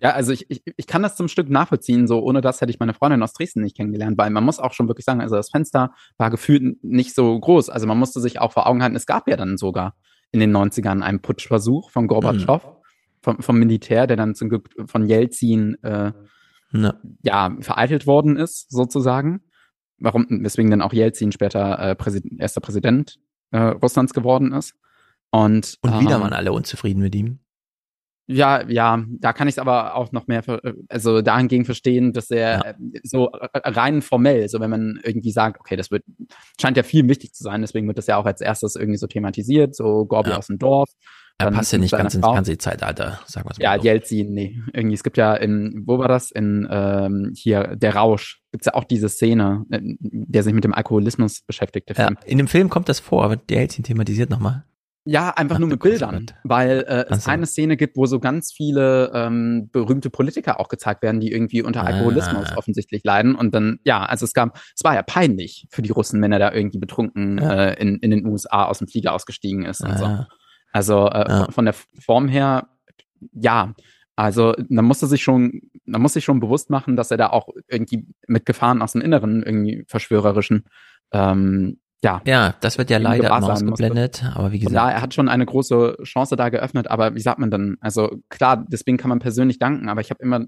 Ja, 0.00 0.10
also 0.10 0.32
ich, 0.32 0.50
ich, 0.50 0.62
ich 0.76 0.86
kann 0.86 1.02
das 1.02 1.16
zum 1.16 1.28
Stück 1.28 1.50
nachvollziehen. 1.50 2.06
So 2.06 2.22
ohne 2.22 2.40
das 2.40 2.60
hätte 2.60 2.70
ich 2.70 2.78
meine 2.78 2.94
Freundin 2.94 3.22
aus 3.22 3.32
Dresden 3.32 3.62
nicht 3.62 3.76
kennengelernt, 3.76 4.16
weil 4.18 4.30
man 4.30 4.44
muss 4.44 4.60
auch 4.60 4.72
schon 4.72 4.88
wirklich 4.88 5.04
sagen, 5.04 5.20
also 5.20 5.36
das 5.36 5.50
Fenster 5.50 5.92
war 6.16 6.30
gefühlt 6.30 6.82
nicht 6.84 7.14
so 7.14 7.38
groß. 7.38 7.70
Also 7.70 7.86
man 7.86 7.98
musste 7.98 8.20
sich 8.20 8.40
auch 8.40 8.52
vor 8.52 8.66
Augen 8.66 8.82
halten, 8.82 8.96
es 8.96 9.06
gab 9.06 9.28
ja 9.28 9.36
dann 9.36 9.56
sogar 9.56 9.96
in 10.30 10.40
den 10.40 10.54
90ern 10.56 11.02
einen 11.02 11.20
Putschversuch 11.20 11.90
von 11.90 12.06
Gorbatschow, 12.06 12.62
vom, 13.22 13.40
vom 13.40 13.58
Militär, 13.58 14.06
der 14.06 14.16
dann 14.16 14.34
zum 14.34 14.48
Glück 14.48 14.70
von 14.86 15.06
Jelzin 15.06 15.76
äh, 15.82 16.12
Ja. 16.72 16.94
ja, 17.22 17.56
vereitelt 17.60 18.06
worden 18.06 18.36
ist, 18.36 18.70
sozusagen. 18.70 19.42
Warum, 19.98 20.26
weswegen 20.28 20.70
dann 20.70 20.82
auch 20.82 20.92
Jelzin 20.92 21.32
später 21.32 21.78
äh, 21.78 21.94
Präsident, 21.94 22.40
erster 22.40 22.60
Präsident 22.60 23.18
äh, 23.54 23.58
Russlands 23.58 24.12
geworden 24.12 24.52
ist. 24.52 24.74
Und, 25.30 25.78
Und 25.80 26.00
wieder 26.00 26.16
ähm, 26.16 26.22
waren 26.22 26.32
alle 26.32 26.52
unzufrieden 26.52 27.00
mit 27.00 27.14
ihm. 27.14 27.38
Ja, 28.26 28.66
ja, 28.68 29.04
da 29.20 29.34
kann 29.34 29.48
ich 29.48 29.54
es 29.54 29.58
aber 29.58 29.96
auch 29.96 30.10
noch 30.10 30.26
mehr, 30.26 30.42
also 30.88 31.20
dahingegen 31.20 31.66
verstehen, 31.66 32.14
dass 32.14 32.30
er 32.30 32.64
ja. 32.66 32.74
so 33.02 33.30
rein 33.52 34.00
formell, 34.00 34.48
so 34.48 34.60
wenn 34.60 34.70
man 34.70 34.98
irgendwie 35.02 35.30
sagt, 35.30 35.60
okay, 35.60 35.76
das 35.76 35.90
wird, 35.90 36.04
scheint 36.58 36.78
ja 36.78 36.82
viel 36.82 37.06
wichtig 37.06 37.34
zu 37.34 37.42
sein, 37.42 37.60
deswegen 37.60 37.86
wird 37.86 37.98
das 37.98 38.06
ja 38.06 38.16
auch 38.16 38.24
als 38.24 38.40
erstes 38.40 38.76
irgendwie 38.76 38.96
so 38.96 39.06
thematisiert, 39.06 39.76
so 39.76 40.06
Gorbi 40.06 40.30
ja. 40.30 40.38
aus 40.38 40.46
dem 40.46 40.58
Dorf. 40.58 40.88
Er 41.38 41.50
passt 41.50 41.72
ja 41.72 41.78
nicht 41.78 41.90
ganz 41.90 42.14
ins 42.14 42.24
Fernsehzeitalter, 42.24 43.20
sagen 43.26 43.46
wir 43.46 43.52
es 43.52 43.58
mal. 43.58 43.64
Ja, 43.64 43.76
so. 43.76 43.84
Jelzin, 43.84 44.32
nee. 44.32 44.56
Irgendwie, 44.72 44.94
es 44.94 45.02
gibt 45.02 45.16
ja 45.16 45.34
in, 45.34 45.82
wo 45.84 45.98
war 45.98 46.06
das? 46.06 46.30
In 46.30 46.66
ähm, 46.70 47.32
hier, 47.34 47.76
Der 47.76 47.96
Rausch, 47.96 48.40
gibt's 48.52 48.66
ja 48.66 48.74
auch 48.74 48.84
diese 48.84 49.08
Szene, 49.08 49.64
äh, 49.70 49.80
der 49.98 50.44
sich 50.44 50.54
mit 50.54 50.62
dem 50.62 50.72
Alkoholismus 50.72 51.42
beschäftigt, 51.42 51.88
der 51.88 51.96
Film. 51.96 52.16
Ja, 52.20 52.26
in 52.26 52.38
dem 52.38 52.46
Film 52.46 52.70
kommt 52.70 52.88
das 52.88 53.00
vor, 53.00 53.24
aber 53.24 53.36
Jelzin 53.50 53.82
thematisiert 53.82 54.30
nochmal. 54.30 54.64
Ja, 55.06 55.30
einfach 55.30 55.56
Ach, 55.56 55.60
nur 55.60 55.68
mit 55.68 55.80
Bildern, 55.80 56.26
weil 56.44 56.78
äh, 56.88 57.04
es 57.10 57.24
so. 57.24 57.30
eine 57.30 57.44
Szene 57.44 57.76
gibt, 57.76 57.98
wo 57.98 58.06
so 58.06 58.20
ganz 58.20 58.52
viele 58.52 59.10
ähm, 59.12 59.68
berühmte 59.70 60.08
Politiker 60.08 60.58
auch 60.60 60.68
gezeigt 60.68 61.02
werden, 61.02 61.20
die 61.20 61.30
irgendwie 61.30 61.62
unter 61.62 61.82
ah. 61.82 61.86
Alkoholismus 61.86 62.56
offensichtlich 62.56 63.02
leiden. 63.04 63.34
Und 63.34 63.54
dann, 63.54 63.80
ja, 63.84 64.02
also 64.02 64.24
es 64.24 64.32
gab, 64.32 64.56
es 64.74 64.82
war 64.82 64.94
ja 64.94 65.02
peinlich 65.02 65.66
für 65.70 65.82
die 65.82 65.90
Russen, 65.90 66.22
wenn 66.22 66.32
er 66.32 66.38
da 66.38 66.52
irgendwie 66.52 66.78
betrunken 66.78 67.36
ja. 67.36 67.66
äh, 67.66 67.82
in, 67.82 67.98
in 67.98 68.12
den 68.12 68.26
USA 68.26 68.64
aus 68.64 68.78
dem 68.78 68.88
Flieger 68.88 69.12
ausgestiegen 69.12 69.66
ist 69.66 69.82
und 69.82 69.90
ah. 69.90 69.98
so. 69.98 70.34
Also 70.74 71.08
äh, 71.08 71.28
ja. 71.28 71.46
von 71.50 71.64
der 71.64 71.74
Form 71.74 72.28
her, 72.28 72.66
ja. 73.32 73.74
Also 74.16 74.54
man 74.68 74.84
musste 74.84 75.06
sich 75.06 75.22
schon, 75.22 75.62
man 75.86 76.02
muss 76.02 76.14
sich 76.14 76.24
schon 76.24 76.40
bewusst 76.40 76.68
machen, 76.68 76.96
dass 76.96 77.10
er 77.10 77.16
da 77.16 77.30
auch 77.30 77.48
irgendwie 77.68 78.06
mit 78.26 78.44
Gefahren 78.44 78.82
aus 78.82 78.92
dem 78.92 79.00
Inneren 79.00 79.42
irgendwie 79.42 79.84
verschwörerischen 79.88 80.64
ähm, 81.12 81.78
ja, 82.02 82.20
ja, 82.26 82.54
das 82.60 82.76
wird 82.76 82.90
ja 82.90 82.98
leider 82.98 83.28
immer 83.28 83.50
ausgeblendet, 83.50 84.24
aber 84.34 84.52
wie 84.52 84.58
gesagt. 84.58 84.74
Ja, 84.74 84.90
er 84.90 85.00
hat 85.00 85.14
schon 85.14 85.30
eine 85.30 85.46
große 85.46 85.96
Chance 86.02 86.36
da 86.36 86.50
geöffnet, 86.50 86.88
aber 86.88 87.14
wie 87.14 87.20
sagt 87.20 87.38
man 87.38 87.50
dann? 87.50 87.78
Also 87.80 88.18
klar, 88.28 88.62
deswegen 88.68 88.98
kann 88.98 89.08
man 89.08 89.20
persönlich 89.20 89.58
danken, 89.58 89.88
aber 89.88 90.02
ich 90.02 90.10
habe 90.10 90.22
immer, 90.22 90.44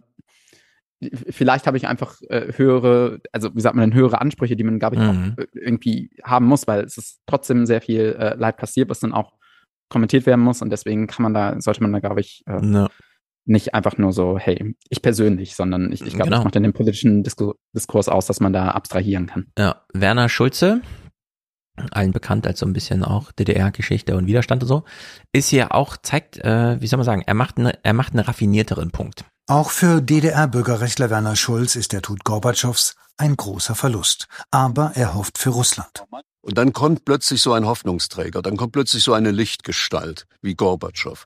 vielleicht 1.30 1.66
habe 1.66 1.78
ich 1.78 1.88
einfach 1.88 2.20
äh, 2.28 2.52
höhere, 2.56 3.20
also 3.32 3.54
wie 3.54 3.62
sagt 3.62 3.74
man 3.74 3.88
denn, 3.88 3.98
höhere 3.98 4.20
Ansprüche, 4.20 4.54
die 4.54 4.64
man, 4.64 4.78
glaube 4.78 4.96
ich, 4.96 5.00
mhm. 5.00 5.08
auch 5.38 5.44
irgendwie 5.54 6.10
haben 6.22 6.44
muss, 6.44 6.66
weil 6.66 6.84
es 6.84 6.98
ist 6.98 7.20
trotzdem 7.24 7.64
sehr 7.64 7.80
viel 7.80 8.14
äh, 8.18 8.34
Leid 8.34 8.58
passiert, 8.58 8.90
was 8.90 9.00
dann 9.00 9.14
auch 9.14 9.32
kommentiert 9.88 10.26
werden 10.26 10.40
muss 10.40 10.62
und 10.62 10.70
deswegen 10.70 11.06
kann 11.06 11.22
man 11.22 11.34
da, 11.34 11.60
sollte 11.60 11.82
man 11.82 11.92
da, 11.92 12.00
glaube 12.00 12.20
ich, 12.20 12.42
äh, 12.46 12.60
no. 12.60 12.88
nicht 13.44 13.74
einfach 13.74 13.98
nur 13.98 14.12
so, 14.12 14.38
hey, 14.38 14.74
ich 14.88 15.02
persönlich, 15.02 15.54
sondern 15.54 15.92
ich, 15.92 16.02
ich 16.02 16.14
glaube, 16.14 16.24
genau. 16.24 16.36
das 16.36 16.44
macht 16.44 16.56
dann 16.56 16.62
den 16.62 16.72
politischen 16.72 17.22
Disku 17.22 17.54
Diskurs 17.74 18.08
aus, 18.08 18.26
dass 18.26 18.40
man 18.40 18.52
da 18.52 18.70
abstrahieren 18.70 19.26
kann. 19.26 19.46
Ja, 19.58 19.82
Werner 19.92 20.28
Schulze, 20.28 20.80
allen 21.92 22.12
bekannt 22.12 22.46
als 22.46 22.60
so 22.60 22.66
ein 22.66 22.72
bisschen 22.72 23.04
auch 23.04 23.32
DDR-Geschichte 23.32 24.16
und 24.16 24.26
Widerstand 24.26 24.62
und 24.62 24.68
so, 24.68 24.84
ist 25.32 25.48
hier 25.48 25.74
auch, 25.74 25.96
zeigt, 25.96 26.38
äh, 26.38 26.80
wie 26.80 26.86
soll 26.86 26.98
man 26.98 27.04
sagen, 27.04 27.22
er 27.26 27.34
macht, 27.34 27.58
eine, 27.58 27.78
er 27.84 27.92
macht 27.92 28.14
einen 28.14 28.24
raffinierteren 28.24 28.90
Punkt. 28.90 29.24
Auch 29.48 29.70
für 29.70 30.02
DDR-Bürgerrechtler 30.02 31.08
Werner 31.08 31.36
Schulz 31.36 31.76
ist 31.76 31.92
der 31.92 32.02
Tod 32.02 32.24
Gorbatschows 32.24 32.96
ein 33.16 33.36
großer 33.36 33.76
Verlust. 33.76 34.26
Aber 34.50 34.90
er 34.96 35.14
hofft 35.14 35.38
für 35.38 35.50
Russland. 35.50 36.02
Und 36.40 36.58
dann 36.58 36.72
kommt 36.72 37.04
plötzlich 37.04 37.42
so 37.42 37.52
ein 37.52 37.64
Hoffnungsträger, 37.64 38.42
dann 38.42 38.56
kommt 38.56 38.72
plötzlich 38.72 39.04
so 39.04 39.12
eine 39.12 39.30
Lichtgestalt 39.30 40.26
wie 40.42 40.56
Gorbatschow. 40.56 41.24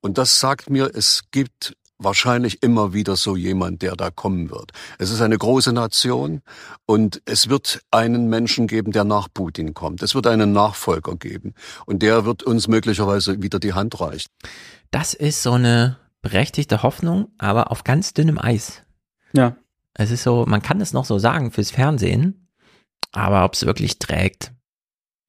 Und 0.00 0.18
das 0.18 0.40
sagt 0.40 0.68
mir, 0.68 0.90
es 0.92 1.22
gibt 1.30 1.76
wahrscheinlich 1.96 2.60
immer 2.64 2.92
wieder 2.92 3.14
so 3.14 3.36
jemand, 3.36 3.82
der 3.82 3.94
da 3.94 4.10
kommen 4.10 4.50
wird. 4.50 4.72
Es 4.98 5.10
ist 5.10 5.20
eine 5.20 5.38
große 5.38 5.72
Nation 5.72 6.42
und 6.86 7.22
es 7.24 7.48
wird 7.50 7.82
einen 7.92 8.28
Menschen 8.28 8.66
geben, 8.66 8.90
der 8.90 9.04
nach 9.04 9.28
Putin 9.32 9.74
kommt. 9.74 10.02
Es 10.02 10.16
wird 10.16 10.26
einen 10.26 10.50
Nachfolger 10.50 11.14
geben 11.14 11.54
und 11.86 12.02
der 12.02 12.24
wird 12.24 12.42
uns 12.42 12.66
möglicherweise 12.66 13.40
wieder 13.42 13.60
die 13.60 13.74
Hand 13.74 14.00
reichen. 14.00 14.30
Das 14.90 15.14
ist 15.14 15.44
so 15.44 15.52
eine 15.52 15.98
berechtigte 16.22 16.82
Hoffnung, 16.82 17.28
aber 17.38 17.70
auf 17.70 17.84
ganz 17.84 18.14
dünnem 18.14 18.38
Eis. 18.38 18.82
Ja. 19.32 19.56
Es 19.94 20.10
ist 20.10 20.22
so, 20.22 20.44
man 20.46 20.62
kann 20.62 20.80
es 20.80 20.92
noch 20.92 21.04
so 21.04 21.18
sagen 21.18 21.50
fürs 21.50 21.70
Fernsehen, 21.70 22.48
aber 23.12 23.44
ob 23.44 23.54
es 23.54 23.66
wirklich 23.66 23.98
trägt, 23.98 24.52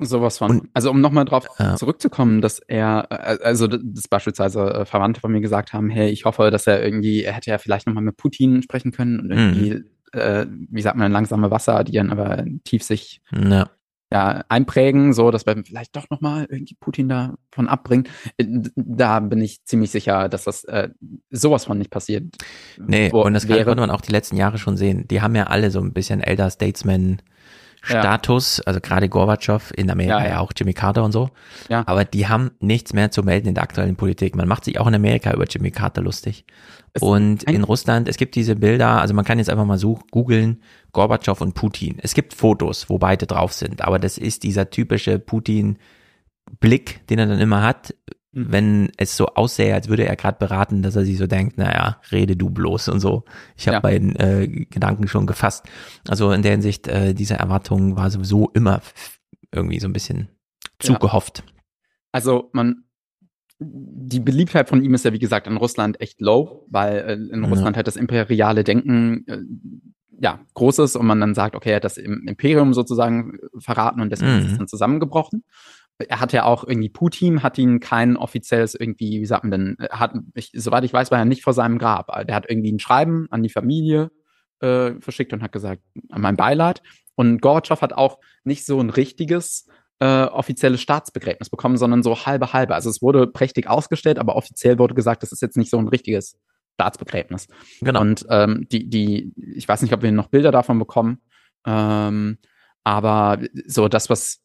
Sowas 0.04 0.40
von. 0.40 0.52
Und, 0.52 0.70
also 0.74 0.90
um 0.90 1.00
nochmal 1.00 1.26
drauf 1.26 1.48
ja. 1.60 1.76
zurückzukommen, 1.76 2.42
dass 2.42 2.60
er, 2.60 3.08
äh, 3.12 3.38
also 3.44 3.68
das 3.68 4.08
beispielsweise 4.08 4.62
äh, 4.74 4.86
Verwandte 4.86 5.22
von 5.22 5.32
mir 5.32 5.42
gesagt 5.42 5.74
haben, 5.74 5.90
hey, 5.90 6.10
ich 6.10 6.26
hoffe, 6.26 6.50
dass 6.50 6.66
er 6.66 6.84
irgendwie, 6.84 7.24
er 7.24 7.34
hätte 7.34 7.52
ja 7.52 7.60
vielleicht 7.60 7.86
nochmal 7.86 8.04
mit 8.04 8.18
Putin 8.18 8.64
sprechen 8.64 8.92
können 8.92 9.20
und 9.20 9.32
irgendwie, 9.32 9.76
mhm. 9.76 9.86
äh, 10.14 10.48
wie 10.72 10.82
sagt 10.82 10.98
man, 10.98 11.12
langsame 11.12 11.52
Wasser, 11.52 11.84
die 11.84 11.92
dann 11.92 12.10
aber 12.10 12.44
tief 12.64 12.84
sich 12.84 13.22
ja. 13.32 13.70
Ja 14.12 14.44
einprägen, 14.50 15.14
so 15.14 15.32
dass 15.32 15.46
wir 15.46 15.56
vielleicht 15.64 15.96
doch 15.96 16.10
nochmal 16.10 16.48
irgendwie 16.50 16.76
Putin 16.80 17.10
davon 17.10 17.68
abbringen. 17.68 18.08
Äh, 18.38 18.46
da 18.76 19.20
bin 19.20 19.42
ich 19.42 19.64
ziemlich 19.64 19.92
sicher, 19.92 20.30
dass 20.30 20.44
das 20.44 20.64
äh, 20.66 20.90
sowas 21.30 21.66
von 21.66 21.78
nicht 21.78 21.92
passiert. 21.92 22.36
Nee, 22.78 23.12
und 23.12 23.34
das 23.34 23.48
wäre. 23.48 23.64
konnte 23.64 23.82
man 23.82 23.92
auch 23.92 24.02
die 24.02 24.12
letzten 24.12 24.36
Jahre 24.36 24.58
schon 24.58 24.78
sehen. 24.78 25.08
Die 25.08 25.22
haben 25.22 25.36
ja 25.36 25.46
alle 25.46 25.72
so 25.72 25.80
ein 25.80 25.94
bisschen 25.94 26.22
Elder 26.22 26.50
Statesman 26.50 27.22
Status, 27.82 28.58
ja. 28.58 28.64
also 28.68 28.80
gerade 28.80 29.10
Gorbatschow 29.10 29.72
in 29.76 29.90
Amerika 29.90 30.24
ja, 30.24 30.30
ja. 30.30 30.40
auch 30.40 30.52
Jimmy 30.56 30.74
Carter 30.74 31.04
und 31.04 31.12
so. 31.12 31.32
Ja. 31.68 31.84
Aber 31.88 32.06
die 32.06 32.28
haben 32.28 32.52
nichts 32.60 32.94
mehr 32.94 33.10
zu 33.10 33.24
melden 33.24 33.48
in 33.48 33.56
der 33.56 33.64
aktuellen 33.64 33.96
Politik. 33.96 34.36
Man 34.36 34.48
macht 34.48 34.66
sich 34.66 34.80
auch 34.80 34.88
in 34.88 34.94
Amerika 34.94 35.34
über 35.34 35.46
Jimmy 35.46 35.72
Carter 35.72 36.02
lustig. 36.02 36.46
Es 36.94 37.02
und 37.02 37.44
in 37.44 37.64
Russland, 37.64 38.08
es 38.08 38.18
gibt 38.18 38.36
diese 38.36 38.56
Bilder, 38.56 39.02
also 39.02 39.14
man 39.14 39.26
kann 39.26 39.40
jetzt 39.40 39.50
einfach 39.50 39.66
mal 39.66 39.78
so 39.78 40.00
googeln, 40.12 40.62
Gorbatschow 40.92 41.40
und 41.42 41.54
Putin. 41.54 41.98
Es 42.02 42.14
gibt 42.14 42.34
Fotos, 42.34 42.90
wo 42.90 42.98
beide 42.98 43.26
drauf 43.26 43.54
sind, 43.54 43.82
aber 43.82 43.98
das 43.98 44.18
ist 44.18 44.44
dieser 44.44 44.70
typische 44.70 45.18
Putin-Blick, 45.18 47.08
den 47.08 47.20
er 47.20 47.28
dann 47.28 47.40
immer 47.40 47.64
hat. 47.64 47.96
Wenn 48.34 48.92
es 48.98 49.18
so 49.18 49.28
aussähe, 49.28 49.74
als 49.74 49.90
würde 49.90 50.06
er 50.06 50.16
gerade 50.16 50.38
beraten, 50.40 50.82
dass 50.82 50.96
er 50.96 51.04
sich 51.04 51.18
so 51.18 51.28
denkt, 51.28 51.58
naja, 51.58 52.00
rede 52.12 52.38
du 52.38 52.50
bloß 52.50 52.88
und 52.88 53.02
so. 53.02 53.26
Ich 53.58 53.68
habe 53.68 53.76
ja. 53.76 53.82
meinen 53.82 54.16
äh, 54.16 54.48
Gedanken 54.48 55.08
schon 55.08 55.28
gefasst. 55.28 55.66
Also 56.08 56.32
in 56.32 56.42
der 56.42 56.52
Hinsicht, 56.52 56.88
äh, 56.88 57.14
diese 57.14 57.36
Erwartung 57.36 57.98
war 57.98 58.10
sowieso 58.10 58.50
immer 58.54 58.82
irgendwie 59.52 59.80
so 59.80 59.88
ein 59.88 59.94
bisschen 59.94 60.30
zu 60.80 60.94
ja. 60.94 61.00
Also 62.14 62.50
man, 62.54 62.86
die 63.60 64.22
Beliebtheit 64.22 64.70
von 64.70 64.82
ihm 64.82 64.94
ist 64.94 65.04
ja 65.04 65.12
wie 65.12 65.20
gesagt 65.20 65.48
in 65.48 65.58
Russland 65.58 66.00
echt 66.00 66.22
low, 66.22 66.66
weil 66.70 66.98
äh, 67.00 67.14
in 67.14 67.44
Russland 67.44 67.76
halt 67.76 67.88
das 67.88 67.98
imperiale 67.98 68.64
Denken 68.64 69.26
äh, 69.28 69.40
ja 70.22 70.40
groß 70.54 70.80
ist 70.80 70.96
und 70.96 71.06
man 71.06 71.20
dann 71.20 71.36
sagt, 71.36 71.56
okay, 71.56 71.72
er 71.72 71.76
hat 71.78 71.84
das 71.84 71.98
Imperium 71.98 72.74
sozusagen 72.74 73.40
verraten 73.58 74.00
und 74.00 74.10
deswegen 74.10 74.34
mhm. 74.34 74.40
ist 74.40 74.52
es 74.52 74.58
dann 74.58 74.68
zusammengebrochen 74.68 75.44
er 75.98 76.20
hat 76.20 76.34
ja 76.34 76.46
auch 76.46 76.64
irgendwie, 76.64 76.90
Putin 76.90 77.44
hat 77.44 77.58
ihn 77.58 77.80
kein 77.80 78.18
offizielles 78.18 78.76
irgendwie, 78.76 79.22
wie 79.22 79.26
sagt 79.26 79.44
man 79.44 79.52
denn, 79.52 79.78
hat, 79.92 80.14
ich, 80.34 80.52
soweit 80.54 80.84
ich 80.84 80.94
weiß, 80.94 81.12
war 81.12 81.20
er 81.20 81.26
nicht 81.26 81.44
vor 81.44 81.54
seinem 81.54 81.78
Grab. 81.78 82.08
Der 82.28 82.36
hat 82.36 82.50
irgendwie 82.50 82.72
ein 82.72 82.80
Schreiben 82.80 83.28
an 83.30 83.44
die 83.44 83.50
Familie 83.50 84.12
äh, 84.62 84.94
verschickt 85.00 85.34
und 85.34 85.44
hat 85.44 85.52
gesagt, 85.52 85.82
mein 86.10 86.38
Beileid. 86.38 86.82
Und 87.16 87.42
Gorbatschow 87.42 87.82
hat 87.82 87.94
auch 87.94 88.20
nicht 88.44 88.66
so 88.66 88.80
ein 88.80 88.90
richtiges 88.90 89.68
äh, 90.00 90.24
offizielles 90.24 90.82
Staatsbegräbnis 90.82 91.50
bekommen, 91.50 91.78
sondern 91.78 92.02
so 92.02 92.26
halbe 92.26 92.54
halbe. 92.54 92.74
Also 92.74 92.90
es 92.90 93.02
wurde 93.02 93.28
prächtig 93.28 93.68
ausgestellt, 93.68 94.18
aber 94.18 94.36
offiziell 94.36 94.80
wurde 94.80 94.96
gesagt, 94.96 95.22
das 95.22 95.32
ist 95.32 95.42
jetzt 95.42 95.58
nicht 95.58 95.70
so 95.70 95.78
ein 95.78 95.88
richtiges 95.88 96.40
Staatsbegräbnis. 96.74 97.48
Genau. 97.82 98.02
Und 98.02 98.26
ähm, 98.30 98.68
die, 98.72 98.90
die, 98.90 99.34
ich 99.36 99.68
weiß 99.68 99.84
nicht, 99.84 99.94
ob 99.94 100.02
wir 100.02 100.12
noch 100.12 100.30
Bilder 100.30 100.52
davon 100.52 100.80
bekommen, 100.80 101.22
ähm, 101.68 102.40
aber 102.84 103.38
so 103.68 103.88
das, 103.88 104.10
was 104.10 104.42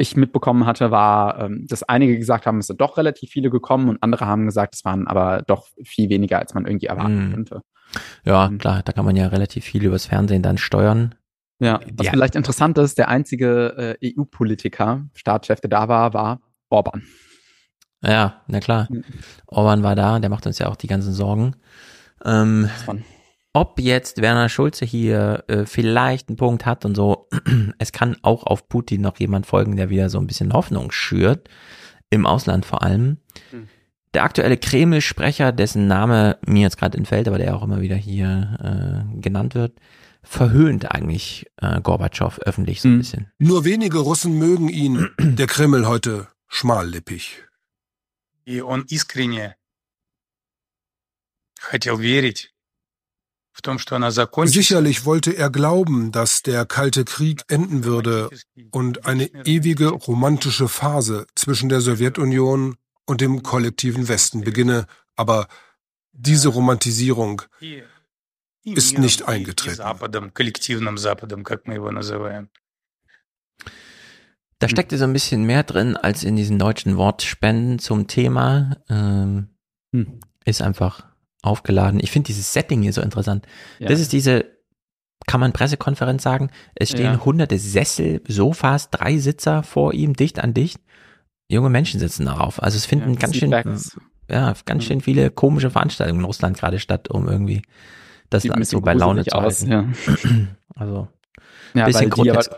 ich 0.00 0.16
mitbekommen 0.16 0.66
hatte, 0.66 0.90
war, 0.90 1.38
ähm, 1.40 1.66
dass 1.68 1.82
einige 1.82 2.18
gesagt 2.18 2.46
haben, 2.46 2.58
es 2.58 2.66
sind 2.66 2.80
doch 2.80 2.96
relativ 2.96 3.30
viele 3.30 3.50
gekommen 3.50 3.88
und 3.88 4.02
andere 4.02 4.26
haben 4.26 4.46
gesagt, 4.46 4.74
es 4.74 4.84
waren 4.84 5.06
aber 5.06 5.42
doch 5.46 5.68
viel 5.82 6.08
weniger, 6.08 6.38
als 6.38 6.54
man 6.54 6.66
irgendwie 6.66 6.86
erwarten 6.86 7.28
mhm. 7.28 7.32
könnte. 7.32 7.62
Ja, 8.24 8.46
ähm, 8.46 8.58
klar, 8.58 8.82
da 8.84 8.92
kann 8.92 9.04
man 9.04 9.16
ja 9.16 9.28
relativ 9.28 9.64
viel 9.64 9.84
übers 9.84 10.06
Fernsehen 10.06 10.42
dann 10.42 10.58
steuern. 10.58 11.14
Ja, 11.58 11.80
was 11.94 12.06
ja. 12.06 12.12
vielleicht 12.12 12.36
interessant 12.36 12.78
ist, 12.78 12.96
der 12.96 13.08
einzige 13.08 13.96
äh, 14.00 14.14
EU-Politiker, 14.16 15.04
Staatschef, 15.14 15.60
der 15.60 15.70
da 15.70 15.88
war, 15.88 16.14
war 16.14 16.40
Orban. 16.70 17.02
Ja, 18.02 18.40
na 18.46 18.60
klar. 18.60 18.86
Mhm. 18.90 19.04
Orban 19.46 19.82
war 19.82 19.94
da, 19.94 20.18
der 20.18 20.30
macht 20.30 20.46
uns 20.46 20.58
ja 20.58 20.68
auch 20.68 20.76
die 20.76 20.86
ganzen 20.86 21.12
Sorgen. 21.12 21.56
Ähm, 22.24 22.70
ob 23.53 23.79
jetzt 23.79 24.21
Werner 24.21 24.49
Schulze 24.49 24.83
hier 24.83 25.45
äh, 25.47 25.65
vielleicht 25.65 26.27
einen 26.27 26.35
Punkt 26.35 26.65
hat 26.65 26.83
und 26.83 26.93
so, 26.95 27.29
es 27.79 27.93
kann 27.93 28.17
auch 28.21 28.43
auf 28.43 28.67
Putin 28.67 29.01
noch 29.01 29.17
jemand 29.17 29.45
folgen, 29.45 29.77
der 29.77 29.89
wieder 29.89 30.09
so 30.09 30.19
ein 30.19 30.27
bisschen 30.27 30.51
Hoffnung 30.53 30.91
schürt, 30.91 31.49
im 32.09 32.25
Ausland 32.25 32.65
vor 32.65 32.83
allem. 32.83 33.17
Hm. 33.51 33.69
Der 34.13 34.23
aktuelle 34.23 34.57
Kreml-Sprecher, 34.57 35.51
dessen 35.51 35.87
Name 35.87 36.37
mir 36.45 36.63
jetzt 36.63 36.77
gerade 36.77 36.97
entfällt, 36.97 37.27
aber 37.27 37.37
der 37.37 37.55
auch 37.55 37.63
immer 37.63 37.81
wieder 37.81 37.95
hier 37.95 39.05
äh, 39.13 39.21
genannt 39.21 39.55
wird, 39.55 39.79
verhöhnt 40.21 40.91
eigentlich 40.91 41.45
äh, 41.57 41.79
Gorbatschow 41.81 42.39
öffentlich 42.39 42.81
so 42.81 42.89
ein 42.89 42.93
hm. 42.93 42.97
bisschen. 42.99 43.31
Nur 43.37 43.63
wenige 43.63 43.99
Russen 43.99 44.37
mögen 44.37 44.67
ihn, 44.67 45.09
der 45.19 45.47
Kreml 45.47 45.87
heute 45.87 46.27
schmallippig. 46.47 47.43
И 48.47 48.61
он 48.61 48.85
искренне 48.89 49.55
хотел 51.59 51.97
верить 51.97 52.53
Sicherlich 54.48 55.04
wollte 55.04 55.36
er 55.36 55.50
glauben, 55.50 56.12
dass 56.12 56.42
der 56.42 56.66
Kalte 56.66 57.04
Krieg 57.04 57.42
enden 57.48 57.84
würde 57.84 58.30
und 58.70 59.06
eine 59.06 59.26
ewige 59.44 59.88
romantische 59.88 60.68
Phase 60.68 61.26
zwischen 61.34 61.68
der 61.68 61.80
Sowjetunion 61.80 62.76
und 63.06 63.20
dem 63.20 63.42
kollektiven 63.42 64.08
Westen 64.08 64.42
beginne, 64.42 64.86
aber 65.16 65.48
diese 66.12 66.48
Romantisierung 66.48 67.42
ist 68.64 68.98
nicht 68.98 69.26
eingetreten. 69.26 69.80
Da 74.58 74.68
steckte 74.68 74.98
so 74.98 75.04
ein 75.04 75.12
bisschen 75.14 75.44
mehr 75.44 75.62
drin 75.62 75.96
als 75.96 76.22
in 76.22 76.36
diesen 76.36 76.58
deutschen 76.58 76.98
Wortspenden 76.98 77.78
zum 77.78 78.06
Thema. 78.06 78.76
Ähm, 78.90 79.48
hm. 79.92 80.20
ist 80.44 80.60
einfach 80.60 81.09
aufgeladen. 81.42 82.00
Ich 82.00 82.10
finde 82.10 82.26
dieses 82.26 82.52
Setting 82.52 82.82
hier 82.82 82.92
so 82.92 83.00
interessant. 83.00 83.46
Ja. 83.78 83.88
Das 83.88 84.00
ist 84.00 84.12
diese, 84.12 84.44
kann 85.26 85.40
man 85.40 85.52
Pressekonferenz 85.52 86.22
sagen? 86.22 86.50
Es 86.74 86.90
stehen 86.90 87.12
Ja. 87.14 87.24
hunderte 87.24 87.58
Sessel, 87.58 88.22
Sofas, 88.26 88.90
drei 88.90 89.18
Sitzer 89.18 89.62
vor 89.62 89.94
ihm, 89.94 90.14
dicht 90.14 90.38
an 90.38 90.54
dicht. 90.54 90.80
Junge 91.48 91.70
Menschen 91.70 91.98
sitzen 92.00 92.26
darauf. 92.26 92.62
Also 92.62 92.76
es 92.76 92.86
finden 92.86 93.14
Ja, 93.14 93.18
ganz 93.18 93.36
schön, 93.36 93.50
ja, 94.30 94.54
ganz 94.64 94.84
schön 94.84 95.00
viele 95.00 95.30
komische 95.30 95.70
Veranstaltungen 95.70 96.20
in 96.20 96.26
Russland 96.26 96.56
gerade 96.56 96.78
statt, 96.78 97.10
um 97.10 97.28
irgendwie 97.28 97.62
das 98.28 98.42
Sieht 98.42 98.66
so 98.66 98.80
bei 98.80 98.94
Laune 98.94 99.24
zu 99.24 99.36
aus, 99.36 99.66
halten. 99.66 100.56
Also, 100.76 101.08
Ja, 101.74 101.86
bisschen 101.86 102.10
grotesk. 102.10 102.52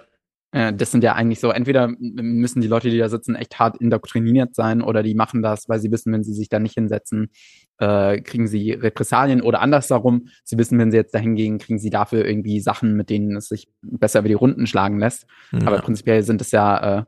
Äh, 0.53 0.73
das 0.73 0.91
sind 0.91 1.03
ja 1.03 1.15
eigentlich 1.15 1.41
so, 1.41 1.51
entweder 1.51 1.89
müssen 1.99 2.61
die 2.61 2.69
Leute, 2.69 2.91
die 2.91 2.99
da 2.99 3.09
sitzen, 3.09 3.35
echt 3.35 3.59
hart 3.59 3.79
indoktriniert 3.79 4.55
sein 4.55 4.83
oder 4.83 5.03
die 5.03 5.15
machen 5.15 5.43
das, 5.43 5.69
weil 5.69 5.81
sie 5.81 5.91
wissen, 5.91 6.13
wenn 6.13 6.23
sie 6.25 6.35
sich 6.35 6.49
da 6.49 6.59
nicht 6.61 6.75
hinsetzen, 6.75 7.31
äh, 7.79 8.21
kriegen 8.21 8.47
sie 8.47 8.73
Repressalien 8.73 9.43
oder 9.43 9.61
andersherum, 9.61 10.27
sie 10.45 10.59
wissen, 10.59 10.79
wenn 10.79 10.91
sie 10.91 10.99
jetzt 10.99 11.15
dahin 11.15 11.35
gehen, 11.35 11.59
kriegen 11.59 11.79
sie 11.79 11.91
dafür 11.91 12.25
irgendwie 12.25 12.61
Sachen, 12.61 12.95
mit 12.95 13.11
denen 13.11 13.37
es 13.37 13.49
sich 13.49 13.67
besser 13.83 14.21
über 14.21 14.29
die 14.29 14.35
Runden 14.35 14.67
schlagen 14.67 14.99
lässt. 14.99 15.27
Ja. 15.53 15.67
Aber 15.67 15.79
prinzipiell 15.81 16.23
sind 16.23 16.41
es 16.41 16.51
ja 16.53 16.99
äh, 17.01 17.05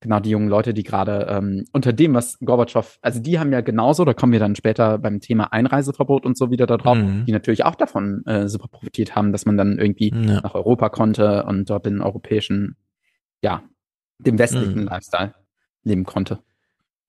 genau 0.00 0.20
die 0.20 0.30
jungen 0.30 0.48
Leute, 0.48 0.74
die 0.74 0.84
gerade 0.84 1.26
ähm, 1.28 1.64
unter 1.72 1.92
dem, 1.92 2.14
was 2.14 2.38
Gorbatschow, 2.38 2.98
also 3.02 3.20
die 3.20 3.38
haben 3.40 3.52
ja 3.52 3.62
genauso, 3.62 4.04
da 4.04 4.14
kommen 4.14 4.32
wir 4.32 4.38
dann 4.38 4.54
später 4.54 4.96
beim 4.98 5.18
Thema 5.20 5.52
Einreiseverbot 5.52 6.24
und 6.24 6.38
so 6.38 6.50
wieder 6.52 6.66
da 6.66 6.76
drauf, 6.76 6.96
Mhm. 6.98 7.24
die 7.26 7.32
natürlich 7.32 7.64
auch 7.64 7.74
davon 7.74 8.22
äh, 8.26 8.48
super 8.48 8.68
profitiert 8.68 9.16
haben, 9.16 9.32
dass 9.32 9.44
man 9.46 9.56
dann 9.56 9.78
irgendwie 9.78 10.12
Ja. 10.14 10.40
nach 10.40 10.54
Europa 10.54 10.88
konnte 10.88 11.44
und 11.44 11.68
dort 11.68 11.84
den 11.86 12.00
europäischen, 12.00 12.76
ja, 13.42 13.62
dem 14.18 14.38
westlichen 14.38 14.80
Mhm. 14.82 14.88
Lifestyle 14.88 15.34
leben 15.84 16.04
konnte. 16.04 16.40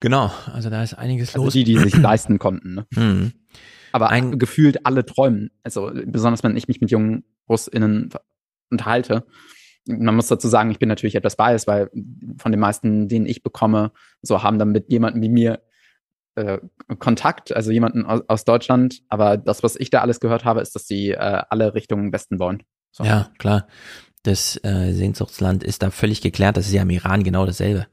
Genau, 0.00 0.30
also 0.52 0.70
da 0.70 0.82
ist 0.82 0.94
einiges 0.94 1.34
Also 1.34 1.44
los. 1.44 1.52
die, 1.52 1.64
die 1.64 1.76
sich 1.78 1.94
leisten 1.96 2.38
konnten. 2.38 2.74
Ne? 2.74 2.86
Mhm. 2.94 3.32
Aber 3.92 4.08
gefühlt 4.38 4.86
alle 4.86 5.04
träumen. 5.04 5.50
Also 5.64 5.90
besonders 6.06 6.42
wenn 6.42 6.56
ich 6.56 6.68
mich 6.68 6.80
mit 6.80 6.90
jungen 6.90 7.24
RussInnen 7.48 8.10
unterhalte. 8.70 9.24
Man 9.86 10.14
muss 10.14 10.28
dazu 10.28 10.46
sagen, 10.46 10.70
ich 10.70 10.78
bin 10.78 10.88
natürlich 10.88 11.16
etwas 11.16 11.36
biased, 11.36 11.66
weil 11.66 11.90
von 12.38 12.52
den 12.52 12.60
meisten, 12.60 13.08
denen 13.08 13.26
ich 13.26 13.42
bekomme, 13.42 13.90
so 14.22 14.42
haben 14.44 14.58
dann 14.60 14.70
mit 14.70 14.90
jemandem 14.90 15.22
wie 15.22 15.28
mir 15.28 15.60
äh, 16.36 16.58
Kontakt, 17.00 17.50
also 17.52 17.72
jemanden 17.72 18.06
aus, 18.06 18.20
aus 18.28 18.44
Deutschland. 18.44 19.00
Aber 19.08 19.36
das, 19.36 19.64
was 19.64 19.74
ich 19.74 19.90
da 19.90 20.02
alles 20.02 20.20
gehört 20.20 20.44
habe, 20.44 20.60
ist, 20.60 20.74
dass 20.76 20.86
sie 20.86 21.10
äh, 21.10 21.42
alle 21.50 21.74
Richtung 21.74 22.12
Westen 22.12 22.38
wollen. 22.38 22.62
So. 22.92 23.02
Ja, 23.04 23.30
klar. 23.38 23.66
Das 24.22 24.62
äh, 24.64 24.92
Sehnsuchtsland 24.92 25.64
ist 25.64 25.82
da 25.82 25.90
völlig 25.90 26.20
geklärt. 26.20 26.56
Das 26.56 26.66
ist 26.66 26.72
ja 26.72 26.82
im 26.82 26.90
Iran 26.90 27.24
genau 27.24 27.46
dasselbe. 27.46 27.86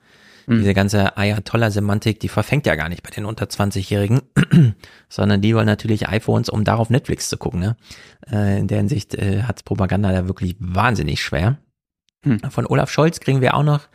Mhm. 0.47 0.59
Diese 0.59 0.73
ganze 0.73 1.17
Ayatollah-Semantik, 1.17 2.19
die 2.19 2.29
verfängt 2.29 2.65
ja 2.65 2.75
gar 2.75 2.89
nicht 2.89 3.03
bei 3.03 3.09
den 3.09 3.25
unter 3.25 3.45
20-Jährigen, 3.45 4.21
sondern 5.09 5.41
die 5.41 5.55
wollen 5.55 5.65
natürlich 5.65 6.07
iPhones, 6.07 6.49
um 6.49 6.63
darauf 6.63 6.89
Netflix 6.89 7.29
zu 7.29 7.37
gucken. 7.37 7.59
Ne? 7.59 7.77
Äh, 8.31 8.59
in 8.59 8.67
der 8.67 8.79
Hinsicht 8.79 9.15
äh, 9.15 9.43
hat 9.43 9.63
Propaganda 9.65 10.11
da 10.11 10.27
wirklich 10.27 10.55
wahnsinnig 10.59 11.21
schwer. 11.21 11.57
Hm. 12.23 12.39
Von 12.49 12.65
Olaf 12.65 12.89
Scholz 12.89 13.19
kriegen 13.19 13.41
wir 13.41 13.53
auch 13.53 13.63
noch 13.63 13.87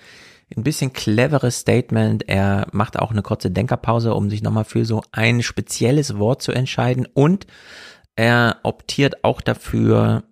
ein 0.56 0.62
bisschen 0.62 0.92
cleveres 0.92 1.60
Statement. 1.60 2.28
Er 2.28 2.66
macht 2.72 2.98
auch 2.98 3.10
eine 3.10 3.22
kurze 3.22 3.50
Denkerpause, 3.50 4.14
um 4.14 4.30
sich 4.30 4.42
nochmal 4.42 4.64
für 4.64 4.84
so 4.84 5.02
ein 5.12 5.42
spezielles 5.42 6.18
Wort 6.18 6.42
zu 6.42 6.52
entscheiden 6.52 7.08
und 7.14 7.46
er 8.14 8.58
optiert 8.62 9.24
auch 9.24 9.40
dafür, 9.40 10.24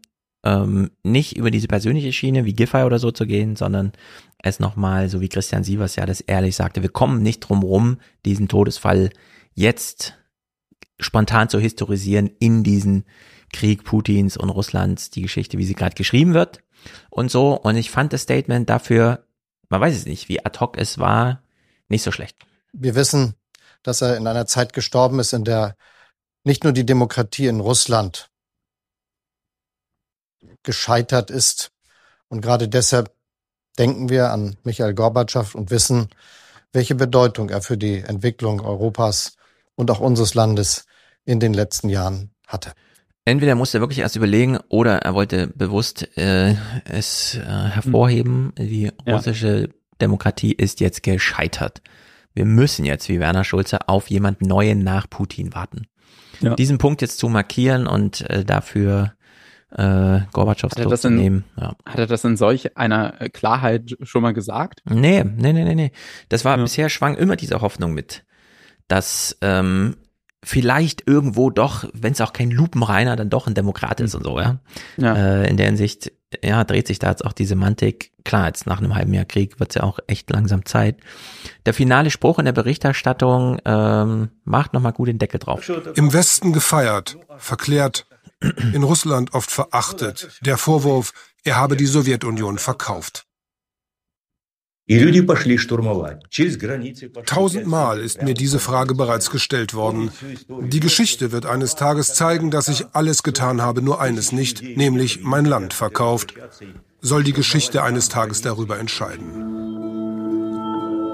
ähm, 0.44 0.90
nicht 1.02 1.36
über 1.36 1.50
diese 1.50 1.68
persönliche 1.68 2.12
Schiene 2.12 2.44
wie 2.44 2.54
Giffey 2.54 2.84
oder 2.84 2.98
so 2.98 3.10
zu 3.10 3.26
gehen, 3.26 3.56
sondern 3.56 3.92
es 4.38 4.58
nochmal, 4.58 5.08
so 5.08 5.20
wie 5.20 5.28
Christian 5.28 5.64
Sievers 5.64 5.96
ja 5.96 6.06
das 6.06 6.20
ehrlich 6.20 6.56
sagte, 6.56 6.82
wir 6.82 6.88
kommen 6.88 7.22
nicht 7.22 7.40
drum 7.40 7.62
rum, 7.62 7.98
diesen 8.24 8.48
Todesfall 8.48 9.10
jetzt 9.54 10.14
spontan 10.98 11.48
zu 11.48 11.58
historisieren 11.58 12.30
in 12.38 12.62
diesen 12.62 13.04
Krieg 13.52 13.84
Putins 13.84 14.36
und 14.36 14.50
Russlands, 14.50 15.10
die 15.10 15.22
Geschichte, 15.22 15.58
wie 15.58 15.64
sie 15.64 15.74
gerade 15.74 15.94
geschrieben 15.94 16.34
wird 16.34 16.62
und 17.10 17.30
so. 17.30 17.54
Und 17.54 17.76
ich 17.76 17.90
fand 17.90 18.12
das 18.12 18.22
Statement 18.22 18.70
dafür, 18.70 19.26
man 19.68 19.80
weiß 19.80 19.96
es 19.96 20.06
nicht, 20.06 20.28
wie 20.28 20.44
ad 20.44 20.58
hoc 20.60 20.78
es 20.78 20.98
war, 20.98 21.42
nicht 21.88 22.02
so 22.02 22.12
schlecht. 22.12 22.36
Wir 22.72 22.94
wissen, 22.94 23.34
dass 23.82 24.02
er 24.02 24.16
in 24.16 24.26
einer 24.26 24.46
Zeit 24.46 24.72
gestorben 24.72 25.18
ist, 25.18 25.32
in 25.32 25.44
der 25.44 25.76
nicht 26.44 26.64
nur 26.64 26.72
die 26.72 26.86
Demokratie 26.86 27.46
in 27.46 27.60
Russland 27.60 28.29
gescheitert 30.62 31.30
ist. 31.30 31.70
Und 32.28 32.40
gerade 32.40 32.68
deshalb 32.68 33.12
denken 33.78 34.08
wir 34.08 34.30
an 34.30 34.56
Michael 34.64 34.94
Gorbatschow 34.94 35.54
und 35.54 35.70
wissen, 35.70 36.08
welche 36.72 36.94
Bedeutung 36.94 37.50
er 37.50 37.62
für 37.62 37.76
die 37.76 37.98
Entwicklung 38.00 38.60
Europas 38.60 39.36
und 39.74 39.90
auch 39.90 40.00
unseres 40.00 40.34
Landes 40.34 40.84
in 41.24 41.40
den 41.40 41.54
letzten 41.54 41.88
Jahren 41.88 42.30
hatte. 42.46 42.72
Entweder 43.24 43.54
musste 43.54 43.78
er 43.78 43.80
wirklich 43.80 43.98
erst 44.00 44.16
überlegen 44.16 44.58
oder 44.68 44.98
er 44.98 45.14
wollte 45.14 45.48
bewusst 45.48 46.16
äh, 46.16 46.54
es 46.84 47.34
äh, 47.34 47.40
hervorheben, 47.40 48.52
die 48.58 48.90
Ja. 49.06 49.16
russische 49.16 49.70
Demokratie 50.00 50.52
ist 50.52 50.80
jetzt 50.80 51.02
gescheitert. 51.02 51.82
Wir 52.32 52.44
müssen 52.44 52.84
jetzt, 52.84 53.08
wie 53.08 53.20
Werner 53.20 53.44
Schulze, 53.44 53.88
auf 53.88 54.08
jemand 54.08 54.40
Neuen 54.40 54.82
nach 54.82 55.08
Putin 55.10 55.54
warten. 55.54 55.86
Ja. 56.40 56.54
Diesen 56.54 56.78
Punkt 56.78 57.02
jetzt 57.02 57.18
zu 57.18 57.28
markieren 57.28 57.86
und 57.86 58.22
äh, 58.30 58.44
dafür 58.44 59.12
äh, 59.76 60.20
Gorbatschows 60.32 60.72
Hat 60.72 60.78
er, 60.78 60.86
das 60.86 61.04
in, 61.04 61.16
nehmen. 61.16 61.44
Ja. 61.56 61.74
hat 61.86 61.98
er 61.98 62.06
das 62.06 62.24
in 62.24 62.36
solch 62.36 62.76
einer 62.76 63.20
äh, 63.20 63.28
Klarheit 63.28 63.96
schon 64.02 64.22
mal 64.22 64.32
gesagt? 64.32 64.82
Nee, 64.84 65.24
nee, 65.24 65.52
nee, 65.52 65.64
nee, 65.64 65.74
nee. 65.74 65.92
Das 66.28 66.44
war, 66.44 66.56
bisher 66.58 66.88
schwang 66.88 67.16
immer 67.16 67.36
diese 67.36 67.60
Hoffnung 67.60 67.92
mit, 67.92 68.24
dass 68.88 69.36
ähm, 69.42 69.96
vielleicht 70.42 71.06
irgendwo 71.06 71.50
doch, 71.50 71.84
wenn 71.92 72.12
es 72.12 72.20
auch 72.20 72.32
kein 72.32 72.50
Lupenreiner, 72.50 73.16
dann 73.16 73.30
doch 73.30 73.46
ein 73.46 73.54
Demokrat 73.54 74.00
ist 74.00 74.14
und 74.14 74.24
so, 74.24 74.40
ja. 74.40 74.58
Ja. 74.96 75.14
Äh, 75.14 75.48
in 75.48 75.56
der 75.56 75.66
Hinsicht, 75.66 76.12
ja, 76.42 76.64
dreht 76.64 76.86
sich 76.86 76.98
da 76.98 77.10
jetzt 77.10 77.24
auch 77.24 77.32
die 77.32 77.44
Semantik. 77.44 78.12
Klar, 78.24 78.46
jetzt 78.46 78.66
nach 78.66 78.78
einem 78.78 78.94
halben 78.94 79.12
Jahr 79.12 79.24
Krieg 79.24 79.60
wird's 79.60 79.74
ja 79.74 79.82
auch 79.82 79.98
echt 80.06 80.30
langsam 80.30 80.64
Zeit. 80.64 80.96
Der 81.66 81.74
finale 81.74 82.10
Spruch 82.10 82.38
in 82.38 82.44
der 82.44 82.52
Berichterstattung 82.52 83.58
ähm, 83.64 84.30
macht 84.44 84.72
nochmal 84.72 84.92
gut 84.92 85.08
den 85.08 85.18
Deckel 85.18 85.40
drauf. 85.40 85.68
Im 85.94 86.12
Westen 86.12 86.52
gefeiert, 86.52 87.18
verklärt, 87.36 88.06
in 88.40 88.82
Russland 88.82 89.34
oft 89.34 89.50
verachtet. 89.50 90.38
Der 90.42 90.56
Vorwurf, 90.56 91.12
er 91.44 91.56
habe 91.56 91.76
die 91.76 91.86
Sowjetunion 91.86 92.58
verkauft. 92.58 93.26
Tausendmal 97.26 98.00
ist 98.00 98.22
mir 98.22 98.34
diese 98.34 98.58
Frage 98.58 98.94
bereits 98.96 99.30
gestellt 99.30 99.72
worden. 99.74 100.10
Die 100.48 100.80
Geschichte 100.80 101.30
wird 101.30 101.46
eines 101.46 101.76
Tages 101.76 102.14
zeigen, 102.14 102.50
dass 102.50 102.66
ich 102.66 102.86
alles 102.92 103.22
getan 103.22 103.62
habe, 103.62 103.82
nur 103.82 104.00
eines 104.00 104.32
nicht, 104.32 104.64
nämlich 104.76 105.22
mein 105.22 105.44
Land 105.44 105.74
verkauft. 105.74 106.34
Soll 107.00 107.22
die 107.22 107.32
Geschichte 107.32 107.84
eines 107.84 108.08
Tages 108.08 108.42
darüber 108.42 108.80
entscheiden. 108.80 109.60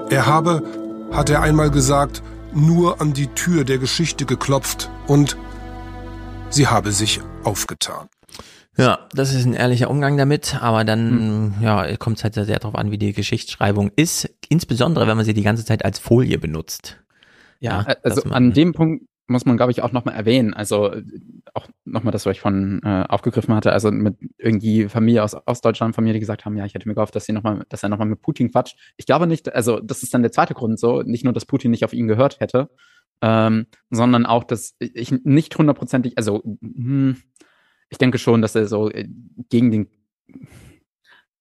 Er 0.09 0.25
habe, 0.25 0.63
hat 1.11 1.29
er 1.29 1.43
einmal 1.43 1.69
gesagt, 1.69 2.23
nur 2.55 2.99
an 2.99 3.13
die 3.13 3.27
Tür 3.27 3.63
der 3.63 3.77
Geschichte 3.77 4.25
geklopft 4.25 4.89
und 5.05 5.37
sie 6.49 6.67
habe 6.67 6.91
sich 6.91 7.21
aufgetan. 7.43 8.07
Ja, 8.77 9.07
das 9.11 9.33
ist 9.33 9.45
ein 9.45 9.53
ehrlicher 9.53 9.89
Umgang 9.89 10.17
damit, 10.17 10.61
aber 10.61 10.83
dann, 10.83 11.55
ja, 11.61 11.97
kommt 11.97 12.17
es 12.17 12.23
halt 12.23 12.35
sehr 12.35 12.45
darauf 12.59 12.75
an, 12.75 12.91
wie 12.91 12.99
die 12.99 13.13
Geschichtsschreibung 13.13 13.91
ist, 13.95 14.29
insbesondere 14.49 15.07
wenn 15.07 15.17
man 15.17 15.25
sie 15.25 15.33
die 15.33 15.41
ganze 15.43 15.65
Zeit 15.65 15.83
als 15.83 15.97
Folie 15.97 16.37
benutzt. 16.37 16.99
Ja, 17.59 17.83
dass 17.83 17.97
also 18.03 18.21
man- 18.25 18.33
an 18.33 18.53
dem 18.53 18.73
Punkt 18.73 19.05
muss 19.29 19.45
man, 19.45 19.57
glaube 19.57 19.71
ich, 19.73 19.81
auch 19.81 19.91
nochmal 19.91 20.15
erwähnen. 20.15 20.53
Also 20.53 20.93
äh, 20.93 21.03
auch 21.53 21.67
nochmal 21.83 22.13
das, 22.13 22.25
was 22.25 22.33
ich 22.37 22.39
von 22.39 22.81
äh, 22.83 23.03
aufgegriffen 23.09 23.53
hatte, 23.53 23.73
also 23.73 23.91
mit 23.91 24.15
irgendwie 24.37 24.87
Familie 24.87 25.21
aus 25.23 25.35
Ostdeutschland, 25.45 25.95
Familie, 25.95 26.13
die 26.13 26.19
gesagt 26.21 26.45
haben, 26.45 26.55
ja, 26.55 26.65
ich 26.65 26.73
hätte 26.75 26.87
mir 26.87 26.95
gehofft, 26.95 27.13
dass 27.15 27.25
sie 27.25 27.33
noch 27.33 27.43
mal, 27.43 27.65
dass 27.67 27.83
er 27.83 27.89
nochmal 27.89 28.07
mit 28.07 28.21
Putin 28.21 28.51
quatscht. 28.51 28.77
Ich 28.95 29.05
glaube 29.05 29.27
nicht, 29.27 29.53
also 29.53 29.81
das 29.81 30.01
ist 30.03 30.13
dann 30.13 30.21
der 30.21 30.31
zweite 30.31 30.53
Grund 30.53 30.79
so, 30.79 31.01
nicht 31.01 31.25
nur, 31.25 31.33
dass 31.33 31.45
Putin 31.45 31.71
nicht 31.71 31.83
auf 31.83 31.91
ihn 31.93 32.07
gehört 32.07 32.39
hätte, 32.39 32.69
ähm, 33.21 33.67
sondern 33.89 34.25
auch, 34.25 34.43
dass 34.43 34.75
ich 34.79 35.11
nicht 35.23 35.57
hundertprozentig, 35.57 36.17
also 36.17 36.41
hm, 36.61 37.17
ich 37.89 37.97
denke 37.97 38.17
schon, 38.17 38.41
dass 38.41 38.55
er 38.55 38.67
so 38.67 38.89
äh, 38.89 39.07
gegen 39.49 39.71
den 39.71 39.87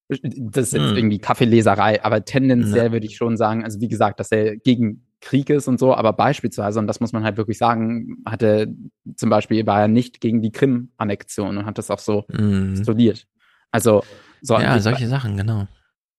das 0.09 0.69
ist 0.69 0.73
jetzt 0.73 0.91
Hm. 0.91 0.97
irgendwie 0.97 1.19
Kaffeeleserei, 1.19 2.05
aber 2.05 2.25
tendenziell 2.25 2.87
Ja. 2.87 2.93
würde 2.93 3.07
ich 3.07 3.17
schon 3.17 3.37
sagen, 3.37 3.65
also 3.65 3.81
wie 3.81 3.89
gesagt, 3.89 4.21
dass 4.21 4.31
er 4.31 4.57
gegen 4.57 5.05
Krieg 5.21 5.51
ist 5.51 5.67
und 5.67 5.81
so, 5.81 5.95
aber 5.95 6.13
beispielsweise, 6.13 6.79
und 6.79 6.87
das 6.87 7.01
muss 7.01 7.13
man 7.13 7.25
halt 7.25 7.37
wirklich 7.37 7.59
sagen, 7.59 8.19
hatte 8.25 8.73
zum 9.17 9.31
Beispiel 9.31 9.67
war 9.67 9.81
er 9.81 9.89
nicht 9.89 10.21
gegen 10.21 10.43
die 10.43 10.53
Krim-Annexion 10.53 11.59
und 11.59 11.67
hat 11.67 11.79
das 11.79 11.91
auch 11.91 11.99
so 11.99 12.25
Mhm. 12.29 12.77
postuliert. 12.77 13.27
Also 13.73 14.05
so 14.41 14.55
Ja, 14.61 14.79
solche 14.79 15.09
Sachen, 15.09 15.37
genau. 15.37 15.67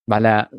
weil 0.05 0.25
er, 0.25 0.49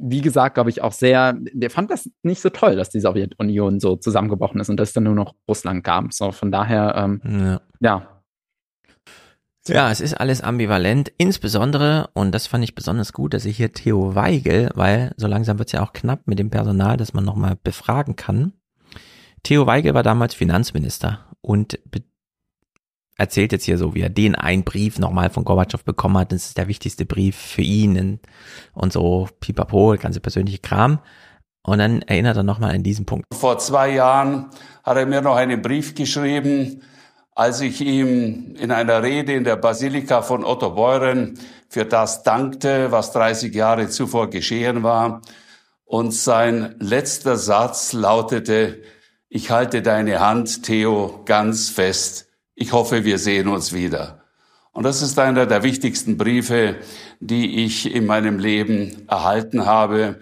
wie 0.00 0.20
gesagt, 0.20 0.54
glaube 0.54 0.70
ich, 0.70 0.82
auch 0.82 0.92
sehr, 0.92 1.34
der 1.52 1.70
fand 1.70 1.90
das 1.90 2.10
nicht 2.22 2.40
so 2.40 2.50
toll, 2.50 2.76
dass 2.76 2.90
die 2.90 3.00
Sowjetunion 3.00 3.80
so 3.80 3.96
zusammengebrochen 3.96 4.60
ist 4.60 4.70
und 4.70 4.78
dass 4.78 4.88
es 4.88 4.94
dann 4.94 5.04
nur 5.04 5.14
noch 5.14 5.34
Russland 5.48 5.84
gab. 5.84 6.12
So, 6.12 6.32
von 6.32 6.50
daher, 6.50 6.94
ähm, 6.96 7.20
Ja. 7.24 7.60
ja. 7.80 8.08
Ja, 9.68 9.92
es 9.92 10.00
ist 10.00 10.14
alles 10.14 10.40
ambivalent, 10.40 11.12
insbesondere, 11.18 12.10
und 12.14 12.32
das 12.32 12.48
fand 12.48 12.64
ich 12.64 12.74
besonders 12.74 13.12
gut, 13.12 13.32
dass 13.32 13.44
ich 13.44 13.56
hier 13.56 13.72
Theo 13.72 14.16
Weigel, 14.16 14.70
weil 14.74 15.12
so 15.16 15.28
langsam 15.28 15.58
wird's 15.60 15.70
ja 15.70 15.84
auch 15.84 15.92
knapp 15.92 16.26
mit 16.26 16.40
dem 16.40 16.50
Personal, 16.50 16.96
das 16.96 17.14
man 17.14 17.24
nochmal 17.24 17.56
befragen 17.62 18.16
kann. 18.16 18.54
Theo 19.44 19.66
Weigel 19.66 19.94
war 19.94 20.02
damals 20.02 20.34
Finanzminister 20.34 21.26
und 21.40 21.78
erzählt 23.22 23.52
jetzt 23.52 23.64
hier 23.64 23.78
so, 23.78 23.94
wie 23.94 24.00
er 24.00 24.10
den 24.10 24.34
einen 24.34 24.64
Brief 24.64 24.98
nochmal 24.98 25.30
von 25.30 25.44
Gorbatschow 25.44 25.84
bekommen 25.84 26.18
hat. 26.18 26.32
Das 26.32 26.46
ist 26.46 26.58
der 26.58 26.66
wichtigste 26.66 27.06
Brief 27.06 27.36
für 27.36 27.62
ihn 27.62 28.18
und, 28.74 28.92
so 28.92 29.28
pipapo, 29.38 29.96
ganze 29.96 30.20
persönliche 30.20 30.58
Kram. 30.58 30.98
Und 31.62 31.78
dann 31.78 32.02
erinnert 32.02 32.36
er 32.36 32.42
nochmal 32.42 32.74
an 32.74 32.82
diesen 32.82 33.06
Punkt. 33.06 33.24
Vor 33.32 33.58
zwei 33.58 33.90
Jahren 33.90 34.50
hat 34.82 34.96
er 34.96 35.06
mir 35.06 35.22
noch 35.22 35.36
einen 35.36 35.62
Brief 35.62 35.94
geschrieben, 35.94 36.82
als 37.34 37.60
ich 37.60 37.80
ihm 37.80 38.56
in 38.56 38.72
einer 38.72 39.02
Rede 39.04 39.32
in 39.34 39.44
der 39.44 39.56
Basilika 39.56 40.22
von 40.22 40.44
Otto 40.44 40.70
Beuren 40.70 41.38
für 41.68 41.84
das 41.84 42.24
dankte, 42.24 42.90
was 42.90 43.12
30 43.12 43.54
Jahre 43.54 43.88
zuvor 43.88 44.30
geschehen 44.30 44.82
war. 44.82 45.22
Und 45.84 46.12
sein 46.12 46.74
letzter 46.80 47.36
Satz 47.36 47.92
lautete, 47.92 48.82
ich 49.28 49.52
halte 49.52 49.80
deine 49.80 50.18
Hand, 50.18 50.64
Theo, 50.64 51.22
ganz 51.24 51.70
fest. 51.70 52.31
Ich 52.62 52.72
hoffe, 52.72 53.02
wir 53.02 53.18
sehen 53.18 53.48
uns 53.48 53.72
wieder. 53.72 54.20
Und 54.70 54.84
das 54.84 55.02
ist 55.02 55.18
einer 55.18 55.46
der 55.46 55.64
wichtigsten 55.64 56.16
Briefe, 56.16 56.76
die 57.18 57.64
ich 57.64 57.92
in 57.92 58.06
meinem 58.06 58.38
Leben 58.38 59.04
erhalten 59.08 59.66
habe. 59.66 60.20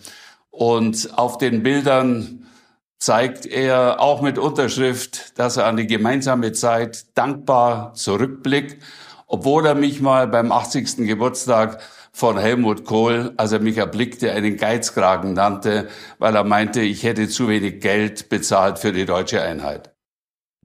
Und 0.51 1.19
auf 1.19 1.37
den 1.37 1.63
Bildern 1.63 2.49
zeigt 2.97 3.45
er 3.45 4.01
auch 4.01 4.23
mit 4.23 4.39
Unterschrift, 4.39 5.39
dass 5.39 5.59
er 5.59 5.67
an 5.67 5.77
die 5.77 5.87
gemeinsame 5.87 6.53
Zeit 6.53 7.15
dankbar 7.15 7.93
zurückblickt, 7.93 8.83
obwohl 9.27 9.67
er 9.67 9.75
mich 9.75 10.01
mal 10.01 10.27
beim 10.27 10.51
80. 10.51 11.07
Geburtstag 11.07 11.83
von 12.11 12.39
Helmut 12.39 12.87
Kohl, 12.87 13.35
als 13.37 13.53
er 13.53 13.61
mich 13.61 13.77
erblickte, 13.77 14.33
einen 14.33 14.57
Geizkragen 14.57 15.35
nannte, 15.35 15.91
weil 16.19 16.35
er 16.35 16.45
meinte, 16.45 16.81
ich 16.81 17.03
hätte 17.03 17.29
zu 17.29 17.49
wenig 17.49 17.83
Geld 17.83 18.31
bezahlt 18.31 18.79
für 18.79 18.95
die 18.95 19.05
deutsche 19.05 19.43
Einheit. 19.43 19.95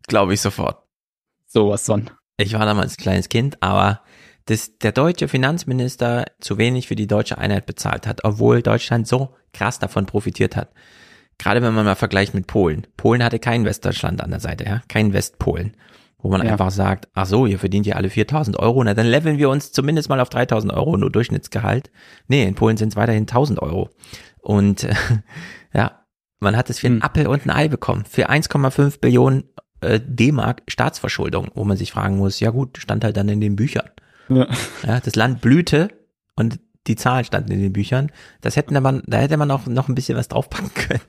Glaube 0.07 0.35
ich 0.35 0.39
sofort. 0.39 0.84
Sowas 1.55 1.85
von. 1.85 2.09
Ich 2.35 2.51
war 2.53 2.65
damals 2.65 2.95
ein 2.97 3.01
kleines 3.01 3.29
Kind, 3.29 3.63
aber 3.63 4.01
dass 4.43 4.77
der 4.77 4.91
deutsche 4.91 5.29
Finanzminister 5.29 6.25
zu 6.41 6.57
wenig 6.57 6.89
für 6.89 6.97
die 6.97 7.07
deutsche 7.07 7.37
Einheit 7.37 7.65
bezahlt 7.65 8.05
hat, 8.07 8.25
obwohl 8.25 8.61
Deutschland 8.61 9.07
so 9.07 9.33
krass 9.53 9.79
davon 9.79 10.05
profitiert 10.05 10.57
hat. 10.57 10.73
Gerade 11.37 11.61
wenn 11.61 11.73
man 11.73 11.85
mal 11.85 11.95
vergleicht 11.95 12.33
mit 12.33 12.45
Polen. 12.47 12.85
Polen 12.97 13.23
hatte 13.23 13.39
kein 13.39 13.63
Westdeutschland 13.63 14.21
an 14.21 14.31
der 14.31 14.41
Seite, 14.41 14.65
ja, 14.65 14.81
kein 14.89 15.13
Westpolen, 15.13 15.77
wo 16.17 16.27
man 16.29 16.45
Ja. 16.45 16.51
einfach 16.51 16.71
sagt, 16.71 17.07
ach 17.13 17.25
so, 17.25 17.45
ihr 17.45 17.57
verdient 17.57 17.85
ja 17.85 17.95
alle 17.95 18.09
4000 18.09 18.59
Euro, 18.59 18.83
na 18.83 18.93
dann 18.93 19.07
leveln 19.07 19.37
wir 19.37 19.49
uns 19.49 19.71
zumindest 19.71 20.09
mal 20.09 20.19
auf 20.19 20.27
3000 20.27 20.73
Euro, 20.73 20.97
nur 20.97 21.09
Durchschnittsgehalt. 21.09 21.89
Nee, 22.27 22.43
in 22.43 22.55
Polen 22.55 22.75
sind 22.75 22.89
es 22.89 22.95
weiterhin 22.97 23.23
1000 23.23 23.61
Euro. 23.61 23.89
Und 24.41 24.83
äh, 24.83 24.93
ja, 25.73 26.01
man 26.41 26.57
hat 26.57 26.69
es 26.69 26.79
für 26.79 26.87
einen 26.87 27.01
Appel 27.01 27.27
und 27.27 27.45
ein 27.45 27.49
Ei 27.49 27.69
bekommen, 27.69 28.03
für 28.03 28.29
1,5 28.29 28.99
Billionen 28.99 29.45
äh, 29.81 29.99
D-Mark 30.03 30.63
Staatsverschuldung, 30.67 31.49
wo 31.53 31.63
man 31.63 31.77
sich 31.77 31.91
fragen 31.91 32.17
muss, 32.17 32.39
ja 32.39 32.49
gut, 32.51 32.77
stand 32.77 33.03
halt 33.03 33.17
dann 33.17 33.29
in 33.29 33.41
den 33.41 33.55
Büchern. 33.55 33.89
Ja. 34.29 34.47
Ja, 34.85 34.99
das 34.99 35.15
Land 35.15 35.41
blühte 35.41 35.89
und 36.35 36.59
die 36.87 36.95
Zahlen 36.95 37.25
standen 37.25 37.51
in 37.51 37.61
den 37.61 37.73
Büchern. 37.73 38.11
Das 38.41 38.55
hätten 38.55 38.79
man, 38.81 39.01
da 39.07 39.17
hätte 39.17 39.37
man 39.37 39.49
auch 39.51 39.65
noch 39.65 39.87
ein 39.89 39.95
bisschen 39.95 40.17
was 40.17 40.27
draufpacken 40.27 40.71
können. 40.73 41.01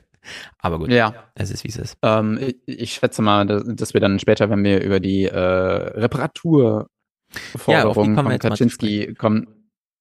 Aber 0.59 0.79
gut, 0.79 0.89
Ja. 0.91 1.13
es 1.35 1.51
ist 1.51 1.63
wie 1.63 1.69
es 1.69 1.77
ist. 1.77 1.97
Ähm, 2.01 2.37
ich, 2.41 2.57
ich 2.65 2.93
schätze 2.93 3.21
mal, 3.21 3.45
dass, 3.45 3.63
dass 3.65 3.93
wir 3.93 4.01
dann 4.01 4.19
später, 4.19 4.49
wenn 4.49 4.63
wir 4.63 4.81
über 4.83 4.99
die 4.99 5.23
äh, 5.25 5.37
Reparaturforderung 5.37 6.87
wir 7.57 7.93
von 7.93 8.39
Kaczynski 8.39 9.13
kommen, 9.15 9.47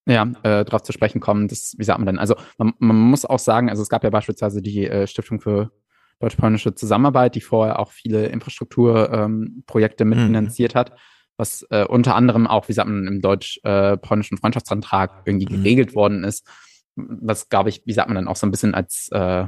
ja, 0.09 0.22
äh, 0.43 0.64
darauf 0.64 0.82
zu 0.82 0.93
sprechen 0.93 1.20
kommen, 1.20 1.48
das, 1.48 1.74
wie 1.78 1.84
sagt 1.84 1.98
man 1.98 2.06
denn? 2.06 2.18
Also 2.18 2.36
man, 2.59 2.74
man 2.78 2.97
muss 2.97 3.24
auch 3.24 3.38
sagen, 3.38 3.68
also 3.70 3.82
es 3.82 3.88
gab 3.88 4.05
ja 4.05 4.10
beispielsweise 4.10 4.62
die 4.62 4.86
äh, 4.86 5.06
Stiftung 5.06 5.40
für 5.40 5.72
deutsch-polnische 6.20 6.74
Zusammenarbeit, 6.74 7.34
die 7.34 7.40
vorher 7.40 7.78
auch 7.78 7.93
viele 7.93 8.26
Infrastrukturprojekte 8.26 10.05
ähm, 10.05 10.10
mitfinanziert 10.10 10.74
hat, 10.74 10.93
was 11.36 11.66
äh, 11.70 11.84
unter 11.84 12.14
anderem 12.14 12.47
auch, 12.47 12.68
wie 12.68 12.72
sagt 12.72 12.88
man, 12.88 13.06
im 13.06 13.20
deutsch-polnischen 13.20 14.38
Freundschaftsantrag 14.38 15.22
irgendwie 15.26 15.44
geregelt 15.47 15.94
worden 15.94 16.24
ist, 16.24 16.48
was 16.97 17.48
glaube 17.48 17.68
ich, 17.68 17.82
wie 17.84 17.93
sagt 17.93 18.09
man 18.09 18.14
dann 18.14 18.28
auch 18.28 18.36
so 18.36 18.47
ein 18.47 18.51
bisschen 18.51 18.74
als 18.74 19.09
äh, 19.12 19.44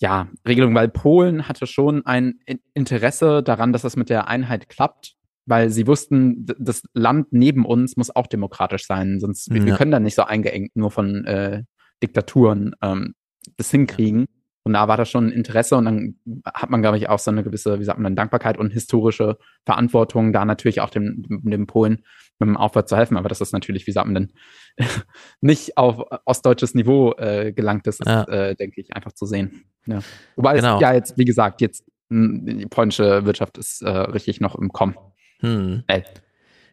ja, 0.00 0.28
Regelung, 0.46 0.74
weil 0.76 0.88
Polen 0.88 1.48
hatte 1.48 1.66
schon 1.66 2.06
ein 2.06 2.38
In- 2.46 2.60
Interesse 2.74 3.42
daran, 3.42 3.72
dass 3.72 3.82
das 3.82 3.96
mit 3.96 4.10
der 4.10 4.28
Einheit 4.28 4.68
klappt, 4.68 5.16
weil 5.44 5.70
sie 5.70 5.88
wussten, 5.88 6.46
das 6.58 6.82
Land 6.94 7.32
neben 7.32 7.66
uns 7.66 7.96
muss 7.96 8.14
auch 8.14 8.28
demokratisch 8.28 8.86
sein, 8.86 9.18
sonst 9.18 9.52
wir, 9.52 9.64
wir 9.64 9.72
Ja. 9.72 9.76
können 9.76 9.90
da 9.90 9.98
nicht 9.98 10.14
so 10.14 10.22
eingeengt 10.22 10.76
nur 10.76 10.92
von 10.92 11.24
äh, 11.24 11.64
Diktaturen 12.00 12.76
ähm, 12.80 13.14
das 13.56 13.72
hinkriegen. 13.72 14.26
Und 14.68 14.74
da 14.74 14.86
war 14.86 14.96
das 14.96 15.08
schon 15.10 15.26
ein 15.28 15.32
Interesse 15.32 15.76
und 15.76 15.84
dann 15.86 16.14
hat 16.44 16.70
man, 16.70 16.82
glaube 16.82 16.98
ich, 16.98 17.08
auch 17.08 17.18
so 17.18 17.30
eine 17.30 17.42
gewisse, 17.42 17.80
wie 17.80 17.84
sagt 17.84 17.98
man 17.98 18.04
dann, 18.04 18.16
Dankbarkeit 18.16 18.58
und 18.58 18.70
historische 18.70 19.38
Verantwortung, 19.64 20.32
da 20.32 20.44
natürlich 20.44 20.80
auch 20.80 20.90
dem, 20.90 21.24
dem 21.42 21.66
Polen 21.66 22.04
mit 22.38 22.48
dem 22.48 22.56
Aufwand 22.56 22.88
zu 22.88 22.96
helfen. 22.96 23.16
Aber 23.16 23.28
das 23.28 23.40
ist 23.40 23.52
natürlich, 23.52 23.86
wie 23.86 23.92
sagt 23.92 24.06
man 24.06 24.14
denn, 24.14 24.32
nicht 25.40 25.76
auf 25.76 26.04
ostdeutsches 26.24 26.74
Niveau 26.74 27.12
äh, 27.14 27.52
gelangt 27.52 27.86
ist, 27.86 28.00
ist 28.00 28.06
Ja. 28.06 28.24
äh, 28.24 28.54
denke 28.54 28.80
ich, 28.80 28.94
einfach 28.94 29.12
zu 29.12 29.26
sehen. 29.26 29.64
Ja. 29.86 30.00
Wobei 30.36 30.56
Genau. 30.56 30.76
es 30.76 30.80
ja 30.82 30.92
jetzt, 30.92 31.18
wie 31.18 31.24
gesagt, 31.24 31.60
jetzt 31.60 31.84
mh, 32.10 32.52
die 32.52 32.66
polnische 32.66 33.24
Wirtschaft 33.24 33.58
ist 33.58 33.82
äh, 33.82 33.88
richtig 33.88 34.40
noch 34.40 34.54
im 34.54 34.68
Kommen. 34.68 34.94
Hm. 35.40 35.82
Ey. 35.86 36.04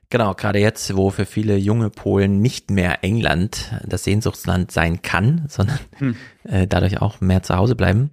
Genau, 0.09 0.33
gerade 0.35 0.59
jetzt, 0.59 0.95
wo 0.95 1.09
für 1.09 1.25
viele 1.25 1.57
junge 1.57 1.89
Polen 1.89 2.39
nicht 2.41 2.69
mehr 2.69 3.03
England 3.03 3.71
das 3.85 4.03
Sehnsuchtsland 4.03 4.71
sein 4.71 5.01
kann, 5.01 5.45
sondern 5.49 5.79
Hm. 5.97 6.15
äh, 6.43 6.67
dadurch 6.67 7.01
auch 7.01 7.21
mehr 7.21 7.41
zu 7.43 7.55
Hause 7.55 7.75
bleiben. 7.75 8.11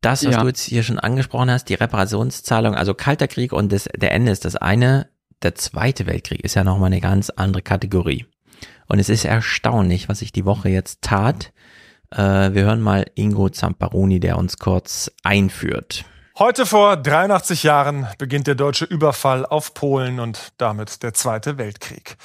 Das, 0.00 0.24
was 0.24 0.34
Ja. 0.34 0.40
du 0.40 0.48
jetzt 0.48 0.62
hier 0.62 0.82
schon 0.82 0.98
angesprochen 0.98 1.50
hast, 1.50 1.68
die 1.68 1.74
Reparationszahlung, 1.74 2.74
also 2.74 2.94
Kalter 2.94 3.28
Krieg 3.28 3.52
und 3.52 3.70
das, 3.70 3.88
der 3.96 4.12
Ende 4.12 4.32
ist 4.32 4.44
das 4.44 4.56
eine. 4.56 5.08
Der 5.42 5.54
Zweite 5.54 6.06
Weltkrieg 6.06 6.42
ist 6.44 6.54
ja 6.54 6.64
nochmal 6.64 6.86
eine 6.88 7.00
ganz 7.00 7.30
andere 7.30 7.62
Kategorie. 7.62 8.26
Und 8.88 8.98
es 8.98 9.08
ist 9.08 9.24
erstaunlich, 9.24 10.08
was 10.08 10.18
sich 10.20 10.32
die 10.32 10.44
Woche 10.44 10.68
jetzt 10.68 11.02
tat. 11.02 11.52
Äh, 12.10 12.16
wir 12.54 12.64
hören 12.64 12.80
mal 12.80 13.06
Ingo 13.14 13.48
Zamparoni, 13.48 14.20
der 14.20 14.38
uns 14.38 14.58
kurz 14.58 15.10
einführt. 15.22 16.04
Heute 16.44 16.66
vor 16.66 16.96
83 16.96 17.62
Jahren 17.62 18.08
beginnt 18.18 18.48
der 18.48 18.56
deutsche 18.56 18.84
Überfall 18.84 19.46
auf 19.46 19.74
Polen 19.74 20.18
und 20.18 20.52
damit 20.56 21.04
der 21.04 21.14
Zweite 21.14 21.56
Weltkrieg. 21.56 22.16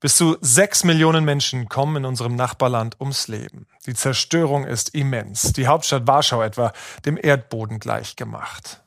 Bis 0.00 0.18
zu 0.18 0.36
sechs 0.42 0.84
Millionen 0.84 1.24
Menschen 1.24 1.70
kommen 1.70 1.96
in 1.96 2.04
unserem 2.04 2.36
Nachbarland 2.36 3.00
ums 3.00 3.26
Leben. 3.26 3.66
Die 3.86 3.94
Zerstörung 3.94 4.66
ist 4.66 4.94
immens. 4.94 5.54
Die 5.54 5.66
Hauptstadt 5.66 6.06
Warschau 6.06 6.42
etwa 6.42 6.74
dem 7.06 7.18
Erdboden 7.18 7.78
gleichgemacht. 7.78 8.82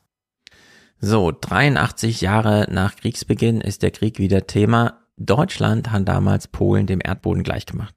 So, 1.00 1.32
83 1.32 2.20
Jahre 2.20 2.68
nach 2.70 2.94
Kriegsbeginn 2.94 3.60
ist 3.60 3.82
der 3.82 3.90
Krieg 3.90 4.20
wieder 4.20 4.46
Thema. 4.46 5.00
Deutschland 5.16 5.90
hat 5.90 6.06
damals 6.06 6.46
Polen 6.46 6.86
dem 6.86 7.00
Erdboden 7.04 7.42
gleichgemacht. 7.42 7.96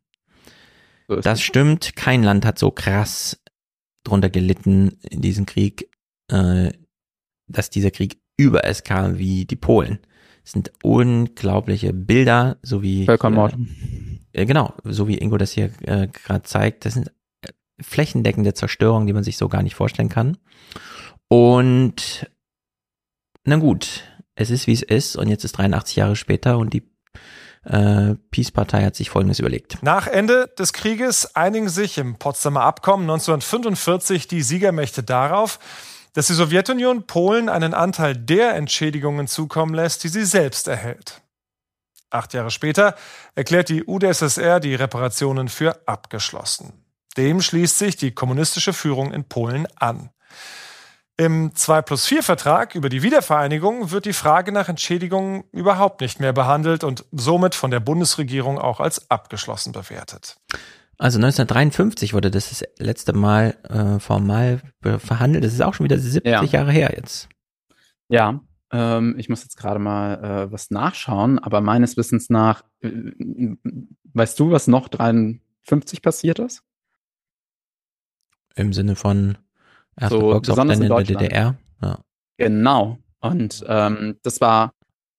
Das 1.08 1.44
stimmt, 1.44 1.96
kein 1.96 2.24
Land 2.24 2.44
hat 2.44 2.58
so 2.58 2.72
krass 2.72 3.38
drunter 4.04 4.30
gelitten 4.30 4.98
in 5.10 5.22
diesem 5.22 5.46
Krieg, 5.46 5.91
äh, 6.32 6.72
dass 7.48 7.70
dieser 7.70 7.92
Krieg 7.92 8.22
über 8.38 8.66
es 8.66 8.84
kam 8.84 9.18
wie 9.18 9.46
die 9.46 9.56
Polen. 9.56 10.00
Es 10.44 10.54
sind 10.54 10.72
unglaubliche 10.84 11.94
Bilder, 11.94 12.58
so 12.62 12.82
wie 12.82 13.06
Völkermord. 13.06 13.56
Äh, 14.34 14.46
genau, 14.46 14.74
so 14.84 15.08
wie 15.08 15.18
Ingo 15.18 15.38
das 15.38 15.52
hier 15.52 15.72
äh, 15.82 16.08
gerade 16.08 16.44
zeigt. 16.44 16.86
Das 16.86 16.96
sind 16.96 17.12
äh, 17.42 17.50
flächendeckende 17.80 18.54
Zerstörungen, 18.54 19.08
die 19.08 19.14
man 19.14 19.24
sich 19.24 19.38
so 19.38 19.50
gar 19.50 19.62
nicht 19.62 19.76
vorstellen 19.76 20.10
kann. 20.10 20.38
Und 21.28 22.30
na 23.44 23.58
gut, 23.58 24.04
es 24.36 24.50
ist 24.50 24.68
wie 24.68 24.74
es 24.74 24.82
ist 24.82 25.16
und 25.16 25.28
jetzt 25.28 25.44
ist 25.44 25.54
83 25.54 25.96
Jahre 25.96 26.16
später 26.16 26.58
und 26.58 26.74
die 26.74 26.90
äh, 27.64 28.16
Peace-Partei 28.32 28.84
hat 28.84 28.96
sich 28.96 29.10
Folgendes 29.10 29.40
überlegt. 29.40 29.84
Nach 29.84 30.08
Ende 30.08 30.52
des 30.58 30.74
Krieges 30.74 31.36
einigen 31.36 31.70
sich 31.70 31.98
im 31.98 32.16
Potsdamer 32.16 32.62
Abkommen 32.62 33.04
1945 33.04 34.28
die 34.28 34.42
Siegermächte 34.42 35.04
darauf, 35.04 35.60
dass 36.14 36.28
die 36.28 36.34
Sowjetunion 36.34 37.08
Polen 37.08 37.50
einen 37.50 37.74
Anteil 37.74 38.16
der 38.16 38.56
Entschädigungen 38.56 39.28
zukommen 39.28 39.74
lässt, 39.74 40.04
die 40.04 40.10
sie 40.10 40.26
selbst 40.26 40.68
erhält. 40.68 41.22
Acht 42.10 42.34
Jahre 42.34 42.52
später 42.52 42.96
erklärt 43.36 43.70
die 43.70 43.86
UdSSR 43.86 44.60
die 44.60 44.76
Reparationen 44.76 45.48
für 45.48 45.88
abgeschlossen. 45.88 46.74
Dem 47.18 47.42
schließt 47.42 47.78
sich 47.78 47.96
die 47.96 48.12
kommunistische 48.12 48.74
Führung 48.74 49.14
in 49.14 49.24
Polen 49.24 49.68
an. 49.78 50.10
Im 51.18 51.54
2 51.56 51.82
plus 51.84 52.06
4 52.08 52.24
Vertrag 52.24 52.74
über 52.74 52.90
die 52.90 53.04
Wiedervereinigung 53.04 53.92
wird 53.92 54.06
die 54.06 54.14
Frage 54.14 54.52
nach 54.52 54.70
Entschädigungen 54.70 55.44
überhaupt 55.52 56.02
nicht 56.02 56.20
mehr 56.20 56.34
behandelt 56.34 56.84
und 56.84 57.06
somit 57.12 57.54
von 57.54 57.70
der 57.70 57.80
Bundesregierung 57.80 58.58
auch 58.58 58.80
als 58.80 59.12
abgeschlossen 59.12 59.72
bewertet. 59.72 60.38
Also 61.02 61.18
1953 61.18 62.14
wurde 62.14 62.30
das 62.30 62.50
das 62.50 62.64
letzte 62.78 63.14
Mal 63.14 63.56
äh, 63.68 64.00
formal 64.00 64.62
verhandelt. 64.82 65.44
Das 65.44 65.52
ist 65.52 65.62
auch 65.62 65.74
schon 65.74 65.86
wieder 65.86 65.98
70 65.98 66.32
Ja. 66.32 66.44
Jahre 66.44 66.72
her 66.72 66.94
jetzt. 66.96 67.28
Ja, 68.08 68.40
ähm, 68.72 69.16
ich 69.18 69.28
muss 69.28 69.42
jetzt 69.42 69.58
gerade 69.58 69.80
mal 69.80 70.24
äh, 70.24 70.52
was 70.52 70.70
nachschauen, 70.70 71.40
aber 71.40 71.60
meines 71.60 71.98
Wissens 71.98 72.30
nach, 72.30 72.64
äh, 72.82 72.92
weißt 74.14 74.40
du, 74.40 74.52
was 74.52 74.68
noch 74.68 74.90
53 74.90 76.04
passiert 76.04 76.38
ist? 76.38 76.62
Im 78.54 78.72
Sinne 78.72 78.96
von 78.96 79.40
erster 80.00 80.20
So, 80.20 80.40
besonders 80.40 80.78
in 80.78 80.84
in 80.84 80.90
der. 80.90 81.04
DDR. 81.04 81.58
Ja. 81.82 82.00
Genau. 82.38 83.00
Und 83.22 83.66
ähm, 83.68 84.20
das 84.22 84.40
war, 84.40 84.76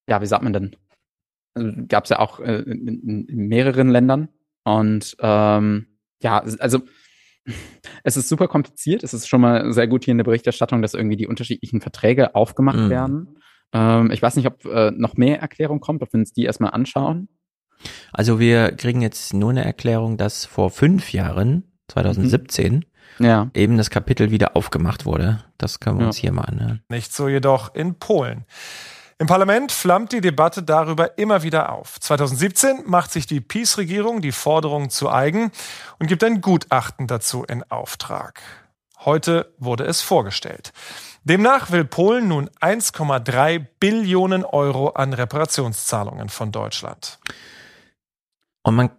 ja, 0.08 0.22
wie 0.22 0.26
sagt 0.26 0.44
man 0.44 0.52
denn? 0.52 1.88
Gab 1.88 2.04
es 2.04 2.10
ja 2.10 2.20
auch 2.20 2.38
äh, 2.38 2.58
in, 2.60 3.26
in 3.26 3.48
mehreren 3.48 3.88
Ländern. 3.88 4.28
Und 4.64 5.16
ähm, 5.20 5.86
ja, 6.22 6.38
also 6.58 6.80
es 8.04 8.16
ist 8.16 8.28
super 8.28 8.48
kompliziert. 8.48 9.02
Es 9.02 9.14
ist 9.14 9.28
schon 9.28 9.40
mal 9.40 9.72
sehr 9.72 9.88
gut 9.88 10.04
hier 10.04 10.12
in 10.12 10.18
der 10.18 10.24
Berichterstattung, 10.24 10.82
dass 10.82 10.94
irgendwie 10.94 11.16
die 11.16 11.26
unterschiedlichen 11.26 11.80
Verträge 11.80 12.34
aufgemacht 12.34 12.76
Mhm. 12.78 12.90
werden. 12.90 13.38
Ähm, 13.72 14.10
ich 14.10 14.22
weiß 14.22 14.36
nicht, 14.36 14.46
ob 14.46 14.64
äh, 14.66 14.90
noch 14.92 15.14
mehr 15.16 15.40
Erklärung 15.40 15.80
kommt, 15.80 16.02
ob 16.02 16.12
wir 16.12 16.20
uns 16.20 16.32
die 16.32 16.44
erstmal 16.44 16.70
anschauen. 16.72 17.28
Also 18.12 18.38
wir 18.38 18.70
kriegen 18.72 19.02
jetzt 19.02 19.34
nur 19.34 19.50
eine 19.50 19.64
Erklärung, 19.64 20.16
dass 20.16 20.44
vor 20.44 20.70
fünf 20.70 21.12
Jahren, 21.12 21.64
2017, 21.88 22.84
Ja. 23.18 23.50
eben 23.54 23.76
das 23.76 23.90
Kapitel 23.90 24.30
wieder 24.30 24.56
aufgemacht 24.56 25.04
wurde. 25.04 25.42
Das 25.58 25.80
können 25.80 25.96
wir 25.98 26.02
Ja. 26.02 26.06
uns 26.08 26.16
hier 26.16 26.32
mal 26.32 26.42
anhören. 26.44 26.82
Nicht 26.90 27.12
so 27.12 27.28
jedoch 27.28 27.74
in 27.74 27.98
Polen. 27.98 28.44
Im 29.22 29.28
Parlament 29.28 29.70
flammt 29.70 30.10
die 30.10 30.20
Debatte 30.20 30.64
darüber 30.64 31.16
immer 31.16 31.44
wieder 31.44 31.70
auf. 31.70 32.00
2017 32.00 32.82
macht 32.86 33.12
sich 33.12 33.24
die 33.24 33.40
PiS-Regierung 33.40 34.20
die 34.20 34.32
Forderung 34.32 34.90
zu 34.90 35.08
eigen 35.08 35.52
und 36.00 36.08
gibt 36.08 36.24
ein 36.24 36.40
Gutachten 36.40 37.06
dazu 37.06 37.44
in 37.44 37.62
Auftrag. 37.70 38.42
Heute 38.98 39.54
wurde 39.58 39.84
es 39.84 40.00
vorgestellt. 40.00 40.72
Demnach 41.22 41.70
will 41.70 41.84
Polen 41.84 42.26
nun 42.26 42.50
1,3 42.60 43.64
Billionen 43.78 44.44
Euro 44.44 44.88
an 44.88 45.12
Reparationszahlungen 45.12 46.28
von 46.28 46.50
Deutschland. 46.50 47.20
Und 48.64 48.74
man 48.74 48.90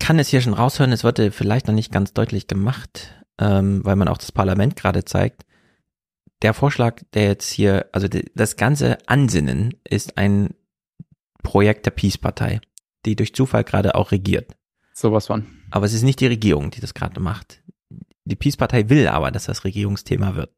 kann 0.00 0.18
es 0.18 0.26
hier 0.26 0.40
schon 0.40 0.54
raushören, 0.54 0.90
es 0.90 1.04
wird 1.04 1.20
vielleicht 1.32 1.68
noch 1.68 1.74
nicht 1.74 1.92
ganz 1.92 2.12
deutlich 2.14 2.48
gemacht, 2.48 3.14
ähm, 3.38 3.84
weil 3.84 3.94
man 3.94 4.08
auch 4.08 4.18
das 4.18 4.32
Parlament 4.32 4.74
gerade 4.74 5.04
zeigt. 5.04 5.44
Der 6.42 6.54
Vorschlag, 6.54 7.02
der 7.12 7.24
jetzt 7.24 7.50
hier, 7.50 7.86
also 7.92 8.08
das 8.34 8.56
ganze 8.56 8.98
Ansinnen 9.06 9.74
ist 9.88 10.16
ein 10.16 10.54
Projekt 11.42 11.86
der 11.86 11.90
Peace-Partei, 11.90 12.60
die 13.04 13.16
durch 13.16 13.34
Zufall 13.34 13.64
gerade 13.64 13.94
auch 13.94 14.10
regiert. 14.12 14.56
Sowas 14.94 15.26
von. 15.26 15.46
Aber 15.70 15.86
es 15.86 15.92
ist 15.92 16.02
nicht 16.02 16.20
die 16.20 16.26
Regierung, 16.26 16.70
die 16.70 16.80
das 16.80 16.94
gerade 16.94 17.20
macht. 17.20 17.62
Die 18.24 18.36
Peace-Partei 18.36 18.88
will 18.88 19.08
aber, 19.08 19.30
dass 19.30 19.44
das 19.46 19.64
Regierungsthema 19.64 20.34
wird. 20.34 20.52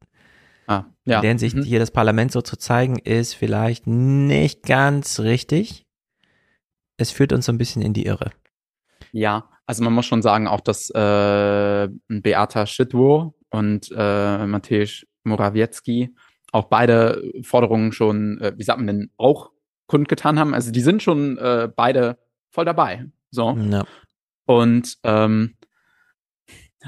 Ah, 0.67 0.85
ja. 1.05 1.17
In 1.17 1.21
der 1.21 1.29
Hinsicht, 1.31 1.55
Mhm. 1.57 1.63
hier 1.63 1.79
das 1.79 1.91
Parlament 1.91 2.31
so 2.31 2.41
zu 2.41 2.55
zeigen, 2.57 2.97
ist 2.99 3.33
vielleicht 3.33 3.85
nicht 3.87 4.63
ganz 4.63 5.19
richtig. 5.19 5.85
Es 6.97 7.11
führt 7.11 7.33
uns 7.33 7.45
so 7.45 7.51
ein 7.51 7.57
bisschen 7.57 7.81
in 7.81 7.93
die 7.93 8.05
Irre. 8.05 8.31
Ja, 9.11 9.49
also 9.65 9.83
man 9.83 9.93
muss 9.93 10.05
schon 10.05 10.21
sagen, 10.21 10.47
auch 10.47 10.61
dass 10.61 10.89
äh, 10.89 11.89
Beata 12.07 12.65
Szydło 12.65 13.35
und 13.49 13.89
äh, 13.95 14.45
Mateusz 14.45 15.05
Morawiecki 15.23 16.13
auch 16.53 16.65
beide 16.65 17.31
Forderungen 17.41 17.91
schon, 17.91 18.39
äh, 18.39 18.53
wie 18.55 18.63
sagt 18.63 18.77
man 18.77 18.87
denn, 18.87 19.09
auch 19.17 19.51
kundgetan 19.87 20.39
haben. 20.39 20.53
Also 20.53 20.71
die 20.71 20.81
sind 20.81 21.01
schon 21.01 21.37
äh, 21.37 21.67
beide 21.75 22.17
voll 22.51 22.65
dabei. 22.65 23.05
So. 23.31 23.57
Ja. 23.57 23.83
Und 24.45 24.97
ähm, 25.03 25.55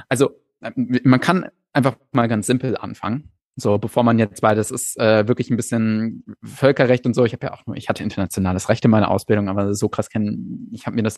also 0.07 0.39
äh, 0.61 0.71
man 0.75 1.19
kann 1.19 1.49
einfach 1.73 1.97
mal 2.11 2.27
ganz 2.27 2.47
simpel 2.47 2.77
anfangen. 2.77 3.31
So, 3.57 3.77
bevor 3.77 4.03
man 4.03 4.19
jetzt, 4.19 4.43
weil 4.43 4.55
das 4.55 4.69
ist 4.69 4.99
äh, 4.99 5.27
wirklich 5.29 5.49
ein 5.49 5.55
bisschen 5.55 6.25
Völkerrecht 6.43 7.05
und 7.05 7.13
so. 7.13 7.23
Ich 7.23 7.33
habe 7.33 7.47
ja 7.47 7.53
auch 7.53 7.65
nur, 7.65 7.77
ich 7.77 7.87
hatte 7.87 8.03
internationales 8.03 8.67
Recht 8.67 8.83
in 8.83 8.91
meiner 8.91 9.09
Ausbildung, 9.09 9.47
aber 9.47 9.73
so 9.73 9.87
krass 9.87 10.09
kennen, 10.09 10.69
ich 10.73 10.85
habe 10.85 10.95
mir 10.95 11.03
das 11.03 11.17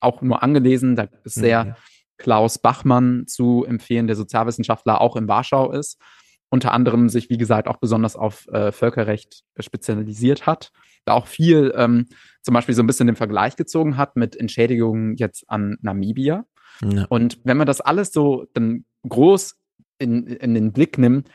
auch 0.00 0.22
nur 0.22 0.42
angelesen. 0.42 0.96
Da 0.96 1.08
ist 1.22 1.34
sehr 1.34 1.64
Mhm. 1.64 1.74
Klaus 2.16 2.58
Bachmann 2.58 3.26
zu 3.26 3.64
empfehlen, 3.64 4.06
der 4.06 4.16
Sozialwissenschaftler 4.16 5.02
auch 5.02 5.16
in 5.16 5.28
Warschau 5.28 5.70
ist. 5.70 6.00
Unter 6.48 6.72
anderem 6.72 7.08
sich, 7.08 7.28
wie 7.28 7.38
gesagt, 7.38 7.68
auch 7.68 7.78
besonders 7.78 8.16
auf 8.16 8.46
äh, 8.48 8.70
Völkerrecht 8.70 9.42
spezialisiert 9.58 10.46
hat. 10.46 10.70
Da 11.04 11.14
auch 11.14 11.26
viel 11.26 11.72
ähm, 11.76 12.06
zum 12.42 12.54
Beispiel 12.54 12.74
so 12.74 12.82
ein 12.82 12.86
bisschen 12.86 13.08
den 13.08 13.16
Vergleich 13.16 13.56
gezogen 13.56 13.96
hat 13.96 14.16
mit 14.16 14.36
Entschädigungen 14.36 15.16
jetzt 15.16 15.48
an 15.48 15.76
Namibia. 15.80 16.44
Ja. 16.82 17.06
Und 17.08 17.38
wenn 17.44 17.56
man 17.56 17.66
das 17.66 17.80
alles 17.80 18.12
so 18.12 18.46
dann 18.54 18.84
groß 19.08 19.56
in, 19.98 20.26
in 20.26 20.54
den 20.54 20.72
Blick 20.72 20.98
nimmt, 20.98 21.28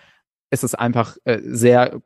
ist 0.50 0.64
es 0.64 0.76
einfach 0.76 1.18
äh, 1.26 1.40
sehr 1.44 2.02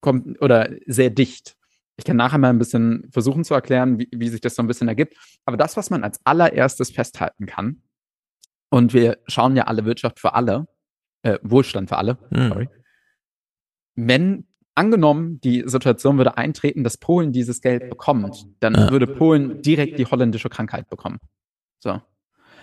kommt 0.00 0.40
oder 0.40 0.70
sehr 0.86 1.10
dicht. 1.10 1.56
Ich 1.96 2.04
kann 2.04 2.16
nachher 2.16 2.38
mal 2.38 2.50
ein 2.50 2.58
bisschen 2.58 3.08
versuchen 3.10 3.44
zu 3.44 3.54
erklären, 3.54 3.98
wie, 3.98 4.08
wie 4.12 4.28
sich 4.28 4.40
das 4.40 4.54
so 4.54 4.62
ein 4.62 4.68
bisschen 4.68 4.88
ergibt. 4.88 5.16
Aber 5.44 5.56
das, 5.56 5.76
was 5.76 5.90
man 5.90 6.04
als 6.04 6.20
allererstes 6.24 6.90
festhalten 6.90 7.46
kann, 7.46 7.82
und 8.70 8.92
wir 8.92 9.18
schauen 9.26 9.56
ja 9.56 9.64
alle 9.64 9.84
Wirtschaft 9.84 10.20
für 10.20 10.34
alle, 10.34 10.68
äh, 11.28 11.38
Wohlstand 11.42 11.88
für 11.88 11.96
alle, 11.98 12.18
Hm. 12.30 12.48
sorry. 12.48 12.68
Wenn 13.96 14.46
angenommen, 14.74 15.40
die 15.40 15.64
Situation 15.66 16.18
würde 16.18 16.36
eintreten, 16.36 16.84
dass 16.84 16.96
Polen 16.98 17.32
dieses 17.32 17.60
Geld 17.60 17.90
bekommt, 17.90 18.46
dann 18.60 18.74
Ja. 18.74 18.90
würde 18.90 19.06
Polen 19.08 19.60
direkt 19.62 19.98
die 19.98 20.06
holländische 20.06 20.48
Krankheit 20.48 20.88
bekommen. 20.88 21.18
So. 21.80 22.00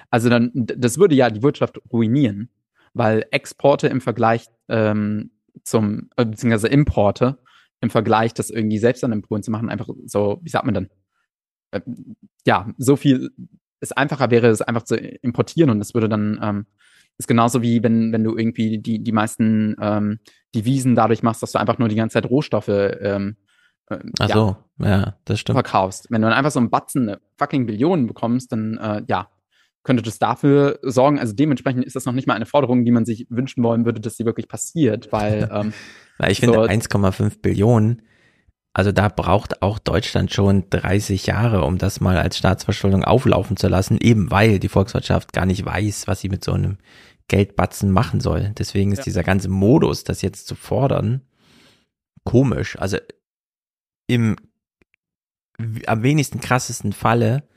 Also 0.09 0.29
dann, 0.29 0.51
das 0.53 0.97
würde 0.97 1.15
ja 1.15 1.29
die 1.29 1.43
Wirtschaft 1.43 1.79
ruinieren, 1.91 2.49
weil 2.93 3.25
Exporte 3.31 3.87
im 3.87 3.99
Vergleich 3.99 4.47
ähm, 4.69 5.31
zum, 5.63 6.09
äh, 6.15 6.25
beziehungsweise 6.25 6.69
Importe 6.69 7.37
im 7.81 7.89
Vergleich, 7.89 8.33
das 8.33 8.49
irgendwie 8.49 8.77
selbst 8.77 9.03
dann 9.03 9.11
in 9.11 9.21
Polen 9.21 9.43
zu 9.43 9.51
machen, 9.51 9.69
einfach 9.69 9.89
so, 10.05 10.39
wie 10.41 10.49
sagt 10.49 10.65
man 10.65 10.73
denn? 10.73 10.89
Ähm, 11.73 12.15
ja, 12.47 12.73
so 12.77 12.95
viel 12.95 13.31
es 13.81 13.91
einfacher 13.91 14.31
wäre, 14.31 14.47
es 14.47 14.61
einfach 14.61 14.83
zu 14.83 14.95
importieren 14.95 15.69
und 15.69 15.81
es 15.81 15.93
würde 15.93 16.07
dann, 16.07 16.39
ähm, 16.41 16.65
ist 17.17 17.27
genauso 17.27 17.61
wie 17.61 17.81
wenn, 17.83 18.11
wenn 18.11 18.23
du 18.23 18.37
irgendwie 18.37 18.77
die, 18.79 19.03
die 19.03 19.11
meisten 19.11 19.75
ähm, 19.81 20.19
Devisen 20.53 20.95
dadurch 20.95 21.23
machst, 21.23 21.41
dass 21.43 21.51
du 21.51 21.59
einfach 21.59 21.77
nur 21.77 21.87
die 21.87 21.95
ganze 21.95 22.13
Zeit 22.13 22.29
Rohstoffe 22.29 22.67
ähm, 22.69 23.37
ähm, 23.89 24.11
Ach 24.19 24.29
so, 24.29 24.57
ja, 24.79 25.15
das 25.25 25.39
stimmt. 25.39 25.55
verkaufst. 25.57 26.07
Wenn 26.09 26.21
du 26.21 26.27
dann 26.27 26.37
einfach 26.37 26.51
so 26.51 26.59
einen 26.59 26.69
Batzen 26.69 27.07
eine 27.09 27.19
fucking 27.37 27.65
Billionen 27.65 28.07
bekommst, 28.07 28.51
dann 28.51 28.77
äh, 28.77 29.03
ja, 29.07 29.29
könnte 29.83 30.01
das 30.01 30.17
dafür 30.17 30.79
sorgen. 30.81 31.19
Also 31.19 31.33
dementsprechend 31.33 31.85
ist 31.85 31.95
das 31.95 32.05
noch 32.05 32.13
nicht 32.13 32.27
mal 32.27 32.33
eine 32.33 32.47
Forderung, 32.47 32.83
die 32.83 32.91
man 32.91 33.05
sich 33.05 33.27
wünschen 33.29 33.63
wollen 33.63 33.85
würde, 33.85 34.01
dass 34.01 34.17
sie 34.17 34.25
wirklich 34.25 34.47
passiert, 34.47 35.11
weil 35.11 35.47
ähm, 35.53 35.73
Weil 36.17 36.31
ich 36.31 36.39
finde, 36.39 36.55
so- 36.55 36.63
1,5 36.63 37.41
Billionen, 37.41 38.01
also 38.77 38.91
da 38.91 39.07
braucht 39.07 39.61
auch 39.61 39.79
Deutschland 39.79 40.33
schon 40.33 40.69
30 40.69 41.27
Jahre, 41.27 41.63
um 41.63 41.77
das 41.77 42.01
mal 42.01 42.17
als 42.17 42.37
Staatsverschuldung 42.37 43.05
auflaufen 43.05 43.55
zu 43.55 43.69
lassen, 43.69 43.97
eben 44.01 44.29
weil 44.31 44.59
die 44.59 44.67
Volkswirtschaft 44.67 45.31
gar 45.31 45.45
nicht 45.45 45.65
weiß, 45.65 46.07
was 46.07 46.19
sie 46.19 46.27
mit 46.27 46.43
so 46.43 46.51
einem 46.51 46.77
Geldbatzen 47.29 47.89
machen 47.89 48.19
soll. 48.19 48.51
Deswegen 48.57 48.91
ist 48.91 48.97
Ja. 48.99 49.03
dieser 49.05 49.23
ganze 49.23 49.47
Modus, 49.47 50.03
das 50.03 50.21
jetzt 50.21 50.47
zu 50.47 50.55
fordern, 50.55 51.21
komisch. 52.25 52.77
Also 52.77 52.97
im 54.07 54.35
am 55.87 56.03
wenigsten 56.03 56.41
krassesten 56.41 56.91
Falle 56.91 57.47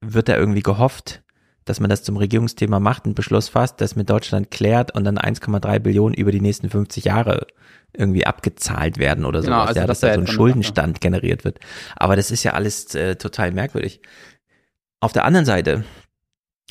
wird 0.00 0.28
da 0.28 0.36
irgendwie 0.36 0.62
gehofft, 0.62 1.24
dass 1.64 1.80
man 1.80 1.90
das 1.90 2.02
zum 2.02 2.16
Regierungsthema 2.16 2.80
macht, 2.80 3.04
einen 3.04 3.14
Beschluss 3.14 3.48
fasst, 3.48 3.80
das 3.80 3.96
mit 3.96 4.08
Deutschland 4.10 4.50
klärt 4.50 4.94
und 4.94 5.04
dann 5.04 5.18
1,3 5.18 5.78
Billionen 5.78 6.14
über 6.14 6.32
die 6.32 6.40
nächsten 6.40 6.70
50 6.70 7.04
Jahre 7.04 7.46
irgendwie 7.92 8.26
abgezahlt 8.26 8.98
werden 8.98 9.24
oder 9.24 9.40
Genau, 9.40 9.56
sowas, 9.56 9.68
also 9.68 9.80
ja, 9.80 9.86
das 9.86 10.00
dass 10.00 10.00
da 10.00 10.06
wär 10.08 10.14
so 10.14 10.20
ein 10.20 10.26
Schuldenstand 10.26 11.00
generiert 11.00 11.44
wird. 11.44 11.58
Aber 11.96 12.16
das 12.16 12.30
ist 12.30 12.44
ja 12.44 12.52
alles 12.52 12.94
äh, 12.94 13.16
total 13.16 13.52
merkwürdig. 13.52 14.00
Auf 15.00 15.12
der 15.12 15.24
anderen 15.24 15.46
Seite, 15.46 15.84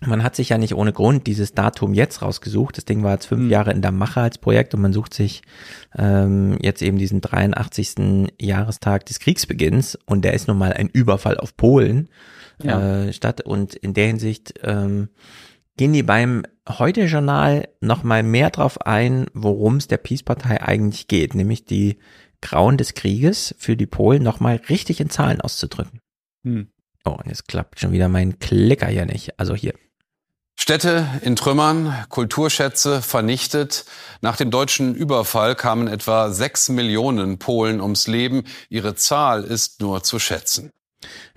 man 0.05 0.23
hat 0.23 0.35
sich 0.35 0.49
ja 0.49 0.57
nicht 0.57 0.75
ohne 0.75 0.93
Grund 0.93 1.27
dieses 1.27 1.53
Datum 1.53 1.93
jetzt 1.93 2.21
rausgesucht. 2.21 2.77
Das 2.77 2.85
Ding 2.85 3.03
war 3.03 3.13
jetzt 3.13 3.25
fünf 3.25 3.49
Jahre 3.49 3.71
in 3.71 3.81
der 3.81 3.91
Mache 3.91 4.21
als 4.21 4.37
Projekt 4.37 4.73
und 4.73 4.81
man 4.81 4.93
sucht 4.93 5.13
sich 5.13 5.41
ähm, 5.97 6.57
jetzt 6.61 6.81
eben 6.81 6.97
diesen 6.97 7.21
83. 7.21 8.31
Jahrestag 8.39 9.05
des 9.05 9.19
Kriegsbeginns 9.19 9.97
und 10.05 10.23
der 10.23 10.33
ist 10.33 10.47
nun 10.47 10.57
mal 10.57 10.71
ein 10.73 10.87
Überfall 10.87 11.37
auf 11.37 11.57
Polen 11.57 12.09
Ja. 12.63 13.05
äh, 13.07 13.13
statt. 13.13 13.41
Und 13.41 13.75
in 13.75 13.93
der 13.93 14.07
Hinsicht 14.07 14.53
ähm, 14.63 15.09
gehen 15.75 15.93
die 15.93 16.03
beim 16.03 16.43
Heute-Journal 16.67 17.67
noch 17.81 18.03
mal 18.03 18.23
mehr 18.23 18.51
drauf 18.51 18.81
ein, 18.85 19.25
worum 19.33 19.77
es 19.77 19.87
der 19.87 19.97
Peace-Partei 19.97 20.61
eigentlich 20.61 21.07
geht, 21.07 21.35
nämlich 21.35 21.65
die 21.65 21.97
Grauen 22.41 22.77
des 22.77 22.93
Krieges 22.93 23.53
für 23.57 23.75
die 23.75 23.87
Polen 23.87 24.23
noch 24.23 24.39
mal 24.39 24.61
richtig 24.69 25.01
in 25.01 25.09
Zahlen 25.09 25.41
auszudrücken. 25.41 25.99
Hm. 26.45 26.69
Oh, 27.05 27.11
und 27.11 27.27
jetzt 27.27 27.47
klappt 27.47 27.79
schon 27.79 27.91
wieder 27.91 28.07
mein 28.07 28.39
Klicker 28.39 28.87
hier 28.87 29.05
nicht. 29.05 29.39
Also 29.39 29.55
hier. 29.55 29.73
Städte 30.61 31.07
in 31.21 31.37
Trümmern, 31.37 31.95
Kulturschätze 32.09 33.01
vernichtet. 33.01 33.85
Nach 34.19 34.35
dem 34.35 34.51
deutschen 34.51 34.93
Überfall 34.93 35.55
kamen 35.55 35.87
etwa 35.87 36.31
sechs 36.31 36.67
Millionen 36.67 37.39
Polen 37.39 37.79
ums 37.79 38.07
Leben. 38.07 38.43
Ihre 38.67 38.93
Zahl 38.93 39.45
ist 39.45 39.79
nur 39.79 40.03
zu 40.03 40.19
schätzen. 40.19 40.71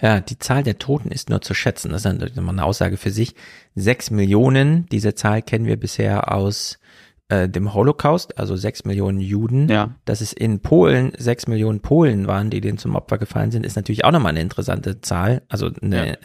Ja, 0.01 0.21
die 0.21 0.41
Zahl 0.41 0.65
der 0.65 0.79
Toten 0.79 1.13
ist 1.13 1.31
nur 1.31 1.41
zu 1.41 1.55
schätzen. 1.55 1.93
Das 1.93 2.01
ist 2.01 2.13
natürlich 2.13 2.35
nochmal 2.35 2.57
eine 2.57 2.65
Aussage 2.65 2.97
für 2.97 3.13
sich. 3.13 3.37
Sechs 3.77 4.11
Millionen, 4.11 4.87
diese 4.91 5.15
Zahl 5.15 5.41
kennen 5.41 5.67
wir 5.67 5.79
bisher 5.79 6.33
aus 6.33 6.81
äh, 7.29 7.49
dem 7.49 7.73
Holocaust, 7.75 8.37
also 8.39 8.57
sechs 8.57 8.85
Millionen 8.85 9.21
Juden. 9.21 9.69
Ja. 9.69 9.95
Dass 10.05 10.21
es 10.21 10.33
in 10.33 10.61
Polen 10.61 11.13
sechs 11.17 11.47
Millionen 11.47 11.79
Polen 11.79 12.27
waren, 12.27 12.51
die 12.51 12.61
denen 12.61 12.77
zum 12.77 12.97
Opfer 12.97 13.19
gefallen 13.19 13.53
sind, 13.53 13.65
ist 13.65 13.77
natürlich 13.77 14.05
auch 14.05 14.11
nochmal 14.11 14.31
eine 14.31 14.41
interessante 14.41 15.01
Zahl, 15.01 15.43
also 15.49 15.71
eine 15.81 16.09
Ja. 16.09 16.17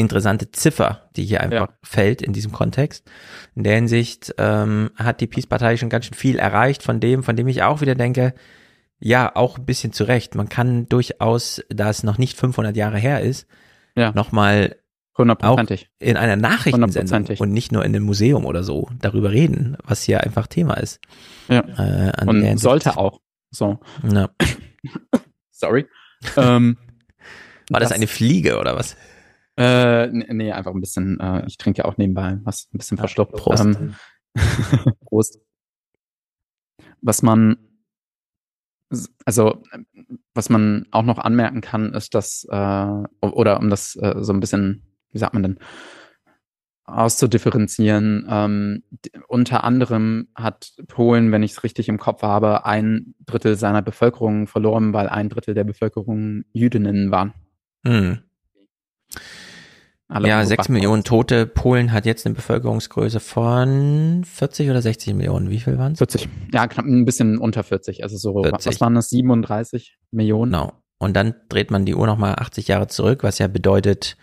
Interessante 0.00 0.50
Ziffer, 0.50 1.08
die 1.16 1.24
hier 1.24 1.40
einfach 1.42 1.68
Ja. 1.68 1.74
fällt 1.82 2.22
in 2.22 2.32
diesem 2.32 2.52
Kontext. 2.52 3.08
In 3.54 3.62
der 3.64 3.74
Hinsicht 3.76 4.34
ähm, 4.38 4.90
hat 4.96 5.20
die 5.20 5.26
Peace-Partei 5.26 5.76
schon 5.76 5.88
ganz 5.90 6.06
schön 6.06 6.14
viel 6.14 6.38
erreicht 6.38 6.82
von 6.82 6.98
dem, 7.00 7.22
von 7.22 7.36
dem 7.36 7.46
ich 7.48 7.62
auch 7.62 7.80
wieder 7.80 7.94
denke, 7.94 8.34
ja, 8.98 9.34
auch 9.34 9.56
ein 9.58 9.64
bisschen 9.64 9.92
zu 9.92 10.04
Recht. 10.04 10.34
Man 10.34 10.48
kann 10.48 10.86
durchaus, 10.88 11.62
da 11.70 11.88
es 11.90 12.02
noch 12.02 12.18
nicht 12.18 12.36
500 12.36 12.76
Jahre 12.76 12.98
her 12.98 13.20
ist, 13.20 13.46
Ja. 13.96 14.12
nochmal 14.12 14.76
auch 15.16 15.58
in 15.98 16.16
einer 16.16 16.36
Nachrichtensendung 16.36 17.36
und 17.38 17.52
nicht 17.52 17.72
nur 17.72 17.84
in 17.84 17.94
einem 17.94 18.04
Museum 18.04 18.46
oder 18.46 18.62
so 18.62 18.88
darüber 19.00 19.30
reden, 19.32 19.76
was 19.84 20.02
hier 20.02 20.22
einfach 20.22 20.46
Thema 20.46 20.74
ist. 20.74 20.98
Ja. 21.48 21.60
Äh, 22.10 22.26
Und 22.26 22.58
sollte 22.58 22.96
auch. 22.96 23.20
So. 23.50 23.80
Ja. 24.10 24.30
Sorry. 25.50 25.86
ähm, 26.36 26.78
War 27.68 27.80
das, 27.80 27.92
eine 27.92 28.06
Fliege 28.06 28.58
oder 28.58 28.76
was? 28.76 28.96
Äh, 29.56 30.06
nee, 30.08 30.52
einfach 30.52 30.72
ein 30.72 30.80
bisschen, 30.80 31.18
äh, 31.20 31.44
ich 31.46 31.58
trinke 31.58 31.82
ja 31.82 31.84
auch 31.84 31.96
nebenbei 31.96 32.38
was, 32.44 32.68
ein 32.72 32.78
bisschen 32.78 32.98
verschluckt. 32.98 33.32
Prost. 33.32 33.64
Ähm, 33.64 33.94
Prost. 35.04 35.38
Was 37.02 37.22
man, 37.22 37.56
also, 39.24 39.62
was 40.34 40.50
man 40.50 40.86
auch 40.90 41.02
noch 41.02 41.18
anmerken 41.18 41.60
kann, 41.60 41.94
ist, 41.94 42.14
dass, 42.14 42.46
äh, 42.50 42.86
oder 43.20 43.58
um 43.58 43.70
das 43.70 43.96
äh, 43.96 44.16
so 44.18 44.32
ein 44.32 44.40
bisschen, 44.40 44.82
wie 45.12 45.18
sagt 45.18 45.34
man 45.34 45.42
denn, 45.42 45.58
auszudifferenzieren, 46.90 48.26
ähm, 48.28 48.82
unter 49.28 49.64
anderem 49.64 50.28
hat 50.34 50.72
Polen, 50.88 51.32
wenn 51.32 51.42
ich 51.42 51.52
es 51.52 51.62
richtig 51.64 51.88
im 51.88 51.98
Kopf 51.98 52.22
habe, 52.22 52.64
ein 52.66 53.14
Drittel 53.26 53.56
seiner 53.56 53.82
Bevölkerung 53.82 54.46
verloren, 54.46 54.92
weil 54.92 55.08
ein 55.08 55.28
Drittel 55.28 55.54
der 55.54 55.64
Bevölkerung 55.64 56.44
Jüdinnen 56.52 57.10
waren. 57.10 57.32
Hm. 57.86 58.18
Alle 60.08 60.28
ja, 60.28 60.44
sechs 60.44 60.68
Millionen 60.68 61.04
Tote. 61.04 61.46
Polen 61.46 61.92
hat 61.92 62.04
jetzt 62.04 62.26
eine 62.26 62.34
Bevölkerungsgröße 62.34 63.20
von 63.20 64.24
40 64.24 64.68
oder 64.68 64.82
60 64.82 65.14
Millionen. 65.14 65.50
Wie 65.50 65.60
viel 65.60 65.78
waren 65.78 65.92
es? 65.92 65.98
40. 65.98 66.28
Ja, 66.52 66.66
knapp 66.66 66.84
ein 66.84 67.04
bisschen 67.04 67.38
unter 67.38 67.62
40. 67.62 68.02
Also 68.02 68.16
so, 68.16 68.42
40. 68.42 68.66
was 68.66 68.80
waren 68.80 68.94
das? 68.96 69.08
37 69.10 69.98
Millionen? 70.10 70.50
Genau. 70.50 70.72
Und 70.98 71.14
dann 71.14 71.34
dreht 71.48 71.70
man 71.70 71.86
die 71.86 71.94
Uhr 71.94 72.06
nochmal 72.06 72.34
80 72.34 72.66
Jahre 72.68 72.88
zurück, 72.88 73.22
was 73.22 73.38
ja 73.38 73.46
bedeutet, 73.46 74.16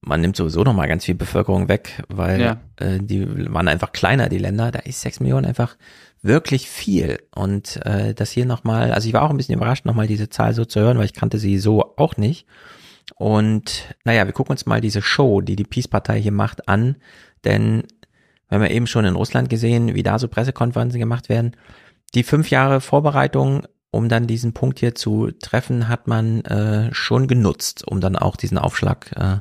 man 0.00 0.22
nimmt 0.22 0.36
sowieso 0.36 0.64
nochmal 0.64 0.88
ganz 0.88 1.04
viel 1.04 1.14
Bevölkerung 1.14 1.68
weg, 1.68 2.02
weil 2.08 2.40
Ja. 2.40 2.60
äh, 2.76 2.98
die 3.00 3.52
waren 3.52 3.68
einfach 3.68 3.92
kleiner, 3.92 4.30
die 4.30 4.38
Länder. 4.38 4.70
Da 4.70 4.78
ist 4.80 5.02
sechs 5.02 5.20
Millionen 5.20 5.44
einfach 5.44 5.76
wirklich 6.22 6.70
viel. 6.70 7.18
Und 7.34 7.76
äh, 7.84 8.14
das 8.14 8.30
hier 8.30 8.46
nochmal, 8.46 8.92
also 8.92 9.06
ich 9.06 9.12
war 9.12 9.22
auch 9.22 9.30
ein 9.30 9.36
bisschen 9.36 9.54
überrascht, 9.54 9.84
nochmal 9.84 10.06
diese 10.06 10.30
Zahl 10.30 10.54
so 10.54 10.64
zu 10.64 10.80
hören, 10.80 10.96
weil 10.96 11.04
ich 11.04 11.12
kannte 11.12 11.38
sie 11.38 11.58
so 11.58 11.94
auch 11.98 12.16
nicht. 12.16 12.46
Und 13.16 13.94
naja, 14.04 14.26
wir 14.26 14.32
gucken 14.32 14.52
uns 14.52 14.66
mal 14.66 14.80
diese 14.80 15.02
Show, 15.02 15.40
die 15.40 15.56
die 15.56 15.64
Peace-Partei 15.64 16.20
hier 16.20 16.32
macht, 16.32 16.68
an. 16.68 16.96
Denn 17.44 17.84
wir 18.48 18.56
haben 18.56 18.62
ja 18.64 18.70
eben 18.70 18.86
schon 18.86 19.04
in 19.04 19.14
Russland 19.14 19.48
gesehen, 19.48 19.94
wie 19.94 20.02
da 20.02 20.18
so 20.18 20.28
Pressekonferenzen 20.28 20.98
gemacht 20.98 21.28
werden. 21.28 21.56
Die 22.14 22.24
fünf 22.24 22.50
Jahre 22.50 22.80
Vorbereitung, 22.80 23.66
um 23.92 24.08
dann 24.08 24.26
diesen 24.26 24.52
Punkt 24.52 24.80
hier 24.80 24.94
zu 24.94 25.30
treffen, 25.30 25.88
hat 25.88 26.08
man 26.08 26.44
äh, 26.44 26.92
schon 26.92 27.28
genutzt, 27.28 27.86
um 27.86 28.00
dann 28.00 28.16
auch 28.16 28.36
diesen 28.36 28.58
Aufschlag 28.58 29.12
äh, 29.16 29.38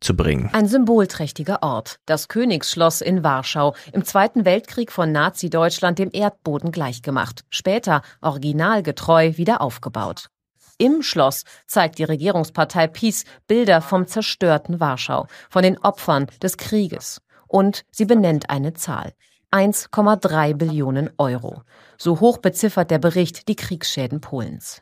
zu 0.00 0.16
bringen. 0.16 0.50
Ein 0.52 0.66
symbolträchtiger 0.66 1.62
Ort, 1.62 2.00
das 2.06 2.28
Königsschloss 2.28 3.00
in 3.02 3.22
Warschau, 3.22 3.74
im 3.92 4.04
Zweiten 4.04 4.44
Weltkrieg 4.44 4.90
von 4.90 5.12
Nazi-Deutschland 5.12 5.98
dem 5.98 6.10
Erdboden 6.12 6.72
gleichgemacht, 6.72 7.44
später 7.50 8.02
originalgetreu 8.20 9.36
wieder 9.36 9.60
aufgebaut. 9.60 10.30
Im 10.80 11.02
Schloss 11.02 11.44
zeigt 11.66 11.98
die 11.98 12.04
Regierungspartei 12.04 12.86
PiS 12.86 13.26
Bilder 13.46 13.82
vom 13.82 14.06
zerstörten 14.06 14.80
Warschau, 14.80 15.26
von 15.50 15.62
den 15.62 15.76
Opfern 15.76 16.26
des 16.42 16.56
Krieges. 16.56 17.20
Und 17.46 17.84
sie 17.90 18.06
benennt 18.06 18.48
eine 18.48 18.72
Zahl. 18.72 19.12
1,3 19.52 20.54
Billionen 20.54 21.10
Euro. 21.18 21.64
So 21.98 22.20
hoch 22.20 22.38
beziffert 22.38 22.90
der 22.90 22.98
Bericht 22.98 23.48
die 23.48 23.56
Kriegsschäden 23.56 24.22
Polens. 24.22 24.80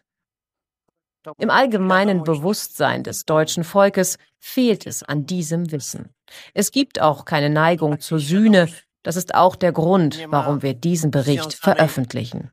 Im 1.37 1.51
allgemeinen 1.51 2.23
Bewusstsein 2.23 3.03
des 3.03 3.25
deutschen 3.25 3.65
Volkes 3.65 4.19
fehlt 4.39 4.87
es 4.87 5.03
an 5.03 5.27
diesem 5.27 5.73
Wissen. 5.73 6.15
Es 6.55 6.70
gibt 6.70 7.01
auch 7.01 7.25
keine 7.25 7.51
Neigung 7.51 7.99
zur 7.99 8.20
Sühne. 8.20 8.69
Das 9.03 9.16
ist 9.16 9.35
auch 9.35 9.57
der 9.57 9.73
Grund, 9.73 10.25
warum 10.29 10.62
wir 10.62 10.75
diesen 10.75 11.11
Bericht 11.11 11.55
veröffentlichen. 11.55 12.53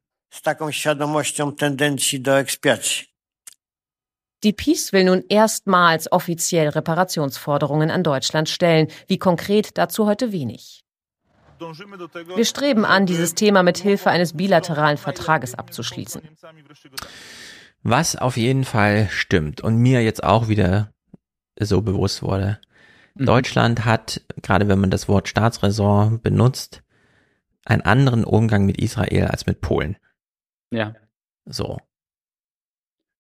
Die 4.45 4.53
PiS 4.53 4.93
will 4.93 5.05
nun 5.05 5.23
erstmals 5.27 6.11
offiziell 6.11 6.69
Reparationsforderungen 6.69 7.89
an 7.89 8.03
Deutschland 8.03 8.47
stellen. 8.47 8.89
Wie 9.07 9.17
konkret 9.17 9.75
dazu 9.75 10.05
heute 10.05 10.31
wenig. 10.31 10.83
Wir 11.59 12.45
streben 12.45 12.85
an, 12.85 13.07
dieses 13.07 13.33
Thema 13.33 13.63
mit 13.63 13.79
Hilfe 13.79 14.11
eines 14.11 14.33
bilateralen 14.33 14.97
Vertrages 14.97 15.55
abzuschließen. 15.55 16.21
Was 17.81 18.15
auf 18.15 18.37
jeden 18.37 18.65
Fall 18.65 19.09
stimmt 19.09 19.61
und 19.61 19.77
mir 19.77 20.03
jetzt 20.03 20.23
auch 20.23 20.47
wieder 20.47 20.93
so 21.59 21.81
bewusst 21.81 22.21
wurde. 22.21 22.59
Mhm. 23.15 23.25
Deutschland 23.25 23.83
hat, 23.83 24.21
gerade 24.43 24.67
wenn 24.67 24.79
man 24.79 24.91
das 24.91 25.07
Wort 25.07 25.27
Staatsräson 25.27 26.21
benutzt, 26.21 26.83
einen 27.63 27.81
anderen 27.81 28.23
Umgang 28.23 28.67
mit 28.67 28.79
Israel 28.79 29.25
als 29.25 29.47
mit 29.47 29.61
Polen. 29.61 29.97
Ja. 30.69 30.93
So. 31.45 31.79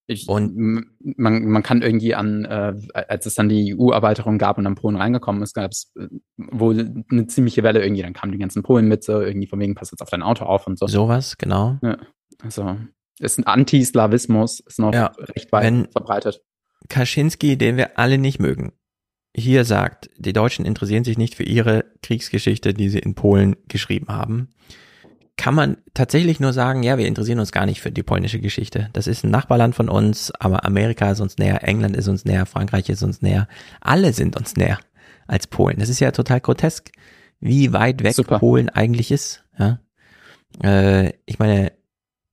Ich, 0.07 0.27
und 0.27 0.85
man, 0.99 1.45
man 1.45 1.63
kann 1.63 1.81
irgendwie 1.81 2.13
an, 2.13 2.45
äh, 2.45 2.73
als 2.93 3.25
es 3.25 3.33
dann 3.33 3.49
die 3.49 3.75
EU-Erweiterung 3.75 4.37
gab 4.37 4.57
und 4.57 4.65
dann 4.65 4.75
Polen 4.75 4.95
reingekommen 4.95 5.41
ist, 5.41 5.55
gab 5.55 5.71
es 5.71 5.91
äh, 5.97 6.07
wohl 6.37 7.03
eine 7.09 7.25
ziemliche 7.25 7.63
Welle 7.63 7.83
irgendwie. 7.83 8.03
Dann 8.03 8.13
kamen 8.13 8.31
die 8.31 8.37
ganzen 8.37 8.61
Polen 8.61 8.87
mit, 8.87 9.03
so 9.03 9.19
irgendwie 9.19 9.47
von 9.47 9.59
wegen, 9.59 9.73
pass 9.73 9.91
jetzt 9.91 10.01
auf 10.01 10.09
dein 10.09 10.21
Auto 10.21 10.45
auf 10.45 10.67
und 10.67 10.77
so. 10.77 10.85
Sowas, 10.85 11.37
genau. 11.37 11.79
Ja, 11.81 11.97
also 12.39 12.77
ist 13.19 13.39
ein 13.39 13.45
Antislawismus, 13.45 14.59
ist 14.59 14.79
noch 14.79 14.93
Ja, 14.93 15.11
recht 15.17 15.51
weit 15.51 15.91
verbreitet. 15.91 16.41
Kaczynski, 16.89 17.57
den 17.57 17.77
wir 17.77 17.97
alle 17.97 18.17
nicht 18.19 18.39
mögen, 18.39 18.73
hier 19.35 19.65
sagt, 19.65 20.09
die 20.17 20.33
Deutschen 20.33 20.65
interessieren 20.65 21.03
sich 21.03 21.17
nicht 21.17 21.35
für 21.35 21.43
ihre 21.43 21.85
Kriegsgeschichte, 22.01 22.73
die 22.73 22.89
sie 22.89 22.99
in 22.99 23.15
Polen 23.15 23.55
geschrieben 23.67 24.07
haben, 24.09 24.49
kann 25.37 25.53
man 25.53 25.77
tatsächlich 25.93 26.39
nur 26.39 26.53
sagen, 26.53 26.83
ja, 26.83 26.97
wir 26.97 27.07
interessieren 27.07 27.39
uns 27.39 27.51
gar 27.51 27.65
nicht 27.65 27.81
für 27.81 27.91
die 27.91 28.03
polnische 28.03 28.39
Geschichte. 28.39 28.89
Das 28.93 29.07
ist 29.07 29.23
ein 29.23 29.31
Nachbarland 29.31 29.75
von 29.75 29.89
uns, 29.89 30.31
aber 30.31 30.65
Amerika 30.65 31.11
ist 31.11 31.19
uns 31.19 31.37
näher, 31.37 31.67
England 31.67 31.95
ist 31.95 32.07
uns 32.07 32.25
näher, 32.25 32.45
Frankreich 32.45 32.89
ist 32.89 33.03
uns 33.03 33.21
näher. 33.21 33.47
Alle 33.81 34.13
sind 34.13 34.37
uns 34.37 34.55
näher 34.55 34.79
als 35.27 35.47
Polen. 35.47 35.79
Das 35.79 35.89
ist 35.89 35.99
ja 35.99 36.11
total 36.11 36.39
grotesk, 36.39 36.91
wie 37.39 37.73
weit 37.73 38.03
weg 38.03 38.13
Super. 38.13 38.39
Polen 38.39 38.69
eigentlich 38.69 39.11
ist. 39.11 39.43
Ja? 39.59 39.79
Äh, 40.63 41.13
ich 41.25 41.37
meine, 41.39 41.73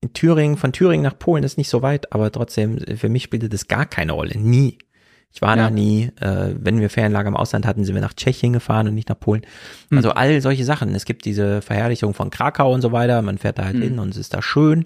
in 0.01 0.13
Thüringen, 0.13 0.57
von 0.57 0.73
Thüringen 0.73 1.05
nach 1.05 1.19
Polen 1.19 1.45
ist 1.45 1.59
nicht 1.59 1.71
so 1.71 1.83
weit, 1.83 2.13
aber 2.13 2.31
trotzdem, 2.31 2.79
für 2.97 3.09
mich 3.09 3.25
spielte 3.25 3.49
das 3.49 3.69
gar 3.69 3.87
keine 3.87 4.13
Rolle. 4.13 4.39
Nie. 4.39 4.79
Ich 5.35 5.41
war 5.41 5.57
Ja. 5.57 5.65
da 5.65 5.71
nie. 5.71 6.11
Äh, 6.21 6.55
wenn 6.59 6.79
wir 6.81 6.91
Ferienlager 6.91 7.29
im 7.29 7.37
Ausland 7.37 7.67
hatten, 7.67 7.85
sind 7.85 7.95
wir 7.95 8.03
nach 8.03 8.13
Tschechien 8.13 8.53
gefahren 8.53 8.87
und 8.89 8.95
nicht 8.95 9.09
nach 9.09 9.19
Polen. 9.19 9.43
Hm. 9.91 9.99
Also 9.99 10.11
all 10.11 10.41
solche 10.41 10.65
Sachen. 10.65 10.95
Es 10.95 11.05
gibt 11.07 11.25
diese 11.25 11.63
Verherrlichung 11.63 12.13
von 12.15 12.31
Krakau 12.31 12.73
und 12.73 12.83
so 12.83 12.93
weiter. 12.93 13.23
Man 13.23 13.39
fährt 13.39 13.59
da 13.59 13.65
halt 13.65 13.75
Hm. 13.77 13.83
hin 13.83 13.99
und 13.99 14.11
es 14.11 14.17
ist 14.19 14.35
da 14.35 14.43
schön. 14.43 14.85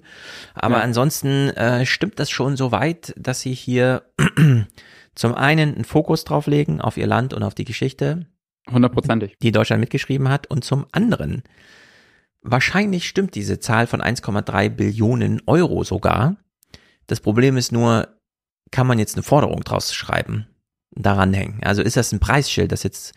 Aber 0.53 0.77
Ja. 0.77 0.81
ansonsten 0.83 1.49
äh, 1.49 1.85
stimmt 1.85 2.19
das 2.19 2.29
schon 2.29 2.55
so 2.55 2.71
weit, 2.71 3.13
dass 3.17 3.41
sie 3.41 3.53
hier 3.53 4.03
zum 5.15 5.33
einen 5.35 5.75
einen 5.75 5.83
Fokus 5.85 6.23
drauf 6.23 6.47
legen 6.47 6.79
auf 6.79 6.95
ihr 6.97 7.07
Land 7.07 7.33
und 7.33 7.43
auf 7.43 7.53
die 7.55 7.65
Geschichte, 7.65 8.25
Hundertprozentig. 8.71 9.35
die 9.41 9.51
Deutschland 9.51 9.79
mitgeschrieben 9.81 10.29
hat, 10.29 10.47
und 10.47 10.63
zum 10.63 10.85
anderen 10.91 11.43
wahrscheinlich 12.41 13.07
stimmt 13.07 13.35
diese 13.35 13.59
Zahl 13.59 13.87
von 13.87 14.01
1,3 14.01 14.69
Billionen 14.69 15.41
Euro 15.47 15.83
sogar. 15.83 16.37
Das 17.07 17.19
Problem 17.19 17.57
ist 17.57 17.71
nur, 17.71 18.07
kann 18.71 18.87
man 18.87 18.99
jetzt 18.99 19.15
eine 19.15 19.23
Forderung 19.23 19.61
draus 19.61 19.93
schreiben, 19.93 20.47
daran 20.91 21.33
hängen? 21.33 21.59
Also 21.63 21.81
ist 21.81 21.97
das 21.97 22.11
ein 22.11 22.19
Preisschild, 22.19 22.71
das 22.71 22.83
jetzt 22.83 23.13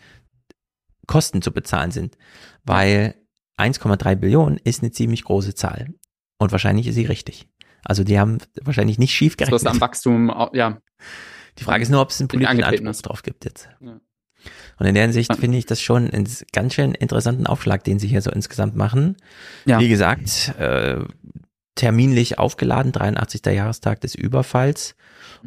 Kosten 1.07 1.41
zu 1.41 1.51
bezahlen 1.51 1.91
sind? 1.91 2.17
Weil 2.63 3.15
1,3 3.57 4.15
Billionen 4.15 4.57
ist 4.63 4.81
eine 4.81 4.91
ziemlich 4.91 5.23
große 5.23 5.55
Zahl. 5.55 5.93
Und 6.37 6.51
wahrscheinlich 6.51 6.87
ist 6.87 6.95
sie 6.95 7.05
richtig. 7.05 7.47
Also 7.83 8.03
die 8.03 8.19
haben 8.19 8.39
wahrscheinlich 8.61 8.97
nicht 8.99 9.13
schief 9.13 9.35
Das 9.35 9.49
gerechnet. 9.49 9.71
ist 9.71 9.75
am 9.75 9.81
Wachstum, 9.81 10.49
ja. 10.53 10.81
Die 11.57 11.63
Frage 11.63 11.83
ist 11.83 11.89
nur, 11.89 12.01
ob 12.01 12.09
es 12.09 12.19
einen 12.19 12.27
politischen 12.27 12.63
Anspruch 12.63 13.01
drauf 13.01 13.23
gibt 13.23 13.45
jetzt. 13.45 13.69
Ja. 13.81 13.99
Und 14.79 14.85
in 14.85 14.95
der 14.95 15.03
Hinsicht 15.03 15.35
finde 15.35 15.57
ich 15.57 15.65
das 15.65 15.81
schon 15.81 16.09
einen 16.09 16.27
ganz 16.53 16.73
schön 16.73 16.95
interessanten 16.95 17.45
Aufschlag, 17.45 17.83
den 17.83 17.99
sie 17.99 18.07
hier 18.07 18.21
so 18.21 18.31
insgesamt 18.31 18.75
machen. 18.75 19.17
Ja. 19.65 19.79
Wie 19.79 19.89
gesagt, 19.89 20.55
äh, 20.57 21.03
terminlich 21.75 22.39
aufgeladen, 22.39 22.91
83. 22.91 23.45
Jahrestag 23.45 24.01
des 24.01 24.15
Überfalls. 24.15 24.95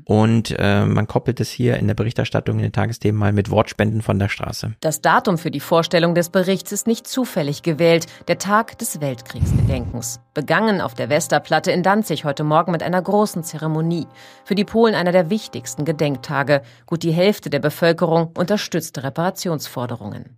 Und 0.05 0.55
äh, 0.59 0.85
man 0.85 1.07
koppelt 1.07 1.41
es 1.41 1.51
hier 1.51 1.77
in 1.77 1.87
der 1.87 1.95
Berichterstattung 1.95 2.57
in 2.57 2.63
den 2.63 2.73
Tagesthemen 2.73 3.19
mal 3.19 3.33
mit 3.33 3.51
Wortspenden 3.51 4.03
von 4.03 4.19
der 4.19 4.29
Straße. 4.29 4.75
Das 4.81 5.01
Datum 5.01 5.39
für 5.39 5.51
die 5.51 5.61
Vorstellung 5.61 6.15
des 6.15 6.29
Berichts 6.29 6.73
ist 6.73 6.87
nicht 6.87 7.07
zufällig 7.07 7.63
gewählt, 7.63 8.07
der 8.29 8.39
Tag 8.39 8.79
des 8.79 9.01
Weltkriegsgedenkens. 9.01 10.21
Begangen 10.35 10.81
auf 10.81 10.95
der 10.95 11.09
Westerplatte 11.09 11.71
in 11.71 11.83
Danzig 11.83 12.25
heute 12.25 12.45
Morgen 12.45 12.73
mit 12.73 12.83
einer 12.83 13.01
großen 13.01 13.45
Zeremonie. 13.45 14.07
Für 14.45 14.55
die 14.55 14.65
Polen 14.65 14.95
einer 14.95 15.13
der 15.13 15.31
wichtigsten 15.31 15.85
Gedenktage. 15.85 16.63
Gut 16.87 17.03
die 17.03 17.13
Hälfte 17.13 17.51
der 17.51 17.61
Bevölkerung 17.61 18.33
unterstützte 18.37 19.05
Reparationsforderungen. 19.05 20.37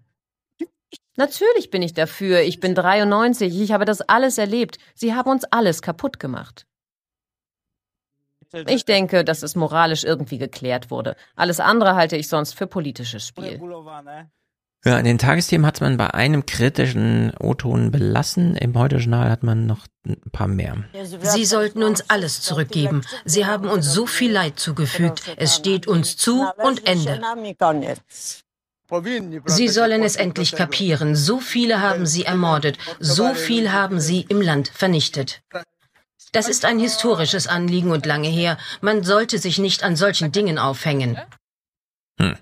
Natürlich 1.17 1.71
bin 1.71 1.83
ich 1.83 1.95
dafür. 1.95 2.41
Ich 2.43 2.61
bin 2.61 2.75
93. 2.75 3.61
Ich 3.61 3.73
habe 3.73 3.87
das 3.87 4.03
alles 4.03 4.39
erlebt. 4.39 4.79
Sie 4.95 5.15
haben 5.15 5.31
uns 5.31 5.45
alles 5.45 5.81
kaputt 5.81 6.21
gemacht. 6.21 6.67
Ich 8.67 8.85
denke, 8.85 9.25
dass 9.25 9.43
es 9.43 9.57
moralisch 9.57 10.05
irgendwie 10.05 10.39
geklärt 10.39 10.91
wurde. 10.91 11.17
Alles 11.35 11.61
andere 11.61 11.95
halte 11.95 12.17
ich 12.17 12.29
sonst 12.29 12.55
für 12.55 12.67
politisches 12.67 13.27
Spiel. 13.27 13.61
Ja, 14.85 14.99
in 14.99 15.05
den 15.05 15.19
Tagesthemen 15.19 15.67
hat 15.67 15.81
man 15.81 15.97
bei 15.97 16.15
einem 16.15 16.47
kritischen 16.47 17.33
O-Ton 17.41 17.91
belassen. 17.91 18.57
Im 18.57 18.79
Heute-Journal 18.79 19.29
hat 19.31 19.43
man 19.43 19.67
noch 19.67 19.87
ein 20.07 20.21
paar 20.31 20.47
mehr. 20.47 20.77
Sie 21.23 21.45
sollten 21.45 21.83
uns 21.83 22.09
alles 22.09 22.41
zurückgeben. 22.41 23.03
Sie 23.25 23.47
haben 23.47 23.69
uns 23.69 23.93
so 23.93 24.07
viel 24.07 24.31
Leid 24.31 24.61
zugefügt. 24.61 25.23
Es 25.37 25.57
steht 25.57 25.89
uns 25.89 26.17
zu 26.17 26.47
und 26.63 26.87
Ende. 26.87 27.21
Sie 29.47 29.69
sollen 29.69 30.05
es 30.05 30.15
endlich 30.15 30.53
kapieren. 30.53 31.17
So 31.17 31.41
viele 31.41 31.81
haben 31.81 32.07
sie 32.07 32.25
ermordet. 32.25 32.79
So 33.01 33.35
viel 33.35 33.73
haben 33.73 33.99
sie 33.99 34.25
im 34.29 34.41
Land 34.41 34.69
vernichtet. 34.69 35.43
Das 36.37 36.49
ist 36.49 36.67
ein 36.67 36.79
historisches 36.79 37.47
Anliegen 37.47 37.93
und 37.93 38.05
lange 38.05 38.29
her. 38.29 38.59
Man 38.83 39.03
sollte 39.05 39.39
sich 39.39 39.59
nicht 39.59 39.83
an 39.83 39.97
solchen 39.97 40.33
Dingen 40.33 40.59
aufhängen. 40.59 41.17
Hm. 42.21 42.37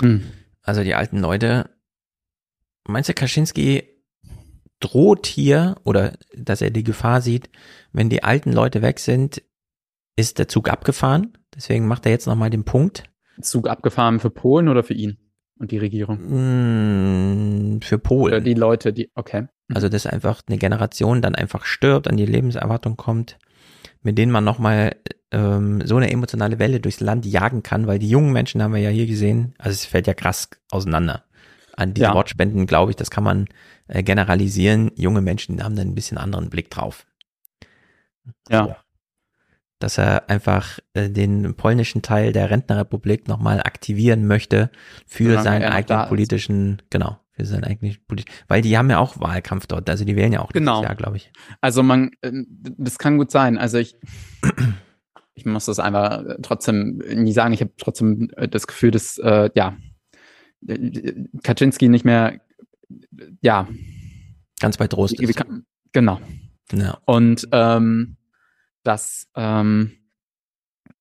Hm. 0.00 0.32
Also 0.62 0.82
die 0.82 0.94
alten 0.94 1.18
Leute. 1.18 1.68
Meinst 2.86 3.10
du, 3.10 3.12
Kaczynski 3.12 3.82
droht 4.80 5.26
hier 5.26 5.76
oder 5.84 6.16
dass 6.34 6.62
er 6.62 6.70
die 6.70 6.82
Gefahr 6.82 7.20
sieht, 7.20 7.50
wenn 7.92 8.08
die 8.08 8.22
alten 8.22 8.52
Leute 8.52 8.80
weg 8.80 9.00
sind, 9.00 9.42
ist 10.16 10.38
der 10.38 10.48
Zug 10.48 10.70
abgefahren? 10.70 11.36
Deswegen 11.54 11.88
macht 11.88 12.06
er 12.06 12.12
jetzt 12.12 12.26
nochmal 12.26 12.48
den 12.48 12.64
Punkt. 12.64 13.02
Zug 13.42 13.68
abgefahren 13.68 14.18
für 14.18 14.30
Polen 14.30 14.66
oder 14.66 14.82
für 14.82 14.94
ihn 14.94 15.27
und 15.58 15.70
die 15.70 15.78
Regierung? 15.78 16.18
Mm, 17.76 17.80
für 17.82 17.98
Polen. 17.98 18.34
Oder 18.34 18.40
die 18.40 18.54
Leute, 18.54 18.92
die, 18.92 19.10
okay. 19.14 19.48
Also 19.72 19.88
dass 19.88 20.06
einfach 20.06 20.42
eine 20.46 20.58
Generation 20.58 21.20
dann 21.22 21.34
einfach 21.34 21.64
stirbt, 21.64 22.08
an 22.08 22.16
die 22.16 22.26
Lebenserwartung 22.26 22.96
kommt, 22.96 23.38
mit 24.02 24.16
denen 24.18 24.32
man 24.32 24.44
nochmal 24.44 24.96
ähm, 25.30 25.82
so 25.84 25.96
eine 25.96 26.10
emotionale 26.10 26.58
Welle 26.58 26.80
durchs 26.80 27.00
Land 27.00 27.26
jagen 27.26 27.62
kann, 27.62 27.86
weil 27.86 27.98
die 27.98 28.08
jungen 28.08 28.32
Menschen 28.32 28.62
haben 28.62 28.72
wir 28.72 28.80
ja 28.80 28.90
hier 28.90 29.06
gesehen, 29.06 29.54
also 29.58 29.70
es 29.74 29.84
fällt 29.84 30.06
ja 30.06 30.14
krass 30.14 30.48
auseinander. 30.70 31.24
An 31.76 31.94
die 31.94 32.00
Ja. 32.00 32.14
Wortspenden, 32.14 32.66
glaube 32.66 32.90
ich, 32.92 32.96
das 32.96 33.10
kann 33.10 33.22
man 33.24 33.46
äh, 33.86 34.02
generalisieren. 34.02 34.90
Junge 34.96 35.20
Menschen 35.20 35.62
haben 35.62 35.76
dann 35.76 35.88
ein 35.88 35.94
bisschen 35.94 36.18
anderen 36.18 36.50
Blick 36.50 36.70
drauf. 36.70 37.06
Ja. 38.48 38.78
Dass 39.78 39.96
er 39.98 40.28
einfach 40.28 40.78
äh, 40.94 41.08
den 41.08 41.54
polnischen 41.54 42.02
Teil 42.02 42.32
der 42.32 42.50
Rentnerrepublik 42.50 43.28
nochmal 43.28 43.60
aktivieren 43.60 44.26
möchte 44.26 44.70
für 45.06 45.24
Solange 45.24 45.42
seinen 45.44 45.62
eigenen 45.72 46.00
ist. 46.02 46.08
politischen, 46.08 46.82
genau, 46.90 47.18
für 47.32 47.44
seinen 47.46 47.64
eigenen 47.64 47.96
politischen, 48.08 48.34
weil 48.48 48.60
die 48.62 48.76
haben 48.76 48.90
ja 48.90 48.98
auch 48.98 49.20
Wahlkampf 49.20 49.66
dort, 49.68 49.88
also 49.88 50.04
die 50.04 50.16
wählen 50.16 50.32
ja 50.32 50.40
auch 50.40 50.50
Genau. 50.52 50.78
dieses 50.78 50.88
Jahr, 50.88 50.96
glaube 50.96 51.16
ich. 51.18 51.30
Also 51.60 51.82
man, 51.84 52.10
äh, 52.22 52.32
das 52.76 52.98
kann 52.98 53.18
gut 53.18 53.30
sein. 53.30 53.56
Also 53.56 53.78
ich, 53.78 53.96
ich 55.34 55.44
muss 55.46 55.66
das 55.66 55.78
einfach 55.78 56.24
äh, 56.24 56.36
trotzdem 56.42 56.98
nie 57.14 57.32
sagen. 57.32 57.54
Ich 57.54 57.60
habe 57.60 57.72
trotzdem 57.78 58.28
das 58.50 58.66
Gefühl, 58.66 58.90
dass 58.90 59.18
äh, 59.18 59.50
ja 59.54 59.76
Kaczynski 61.44 61.88
nicht 61.88 62.04
mehr, 62.04 62.40
ja, 63.42 63.68
ganz 64.60 64.76
bei 64.76 64.88
Trost 64.88 65.20
ist. 65.20 65.40
Genau. 65.92 66.20
Ja. 66.72 66.98
Und 67.06 67.48
ähm, 67.52 68.16
dass 68.88 69.28
ähm, 69.36 69.98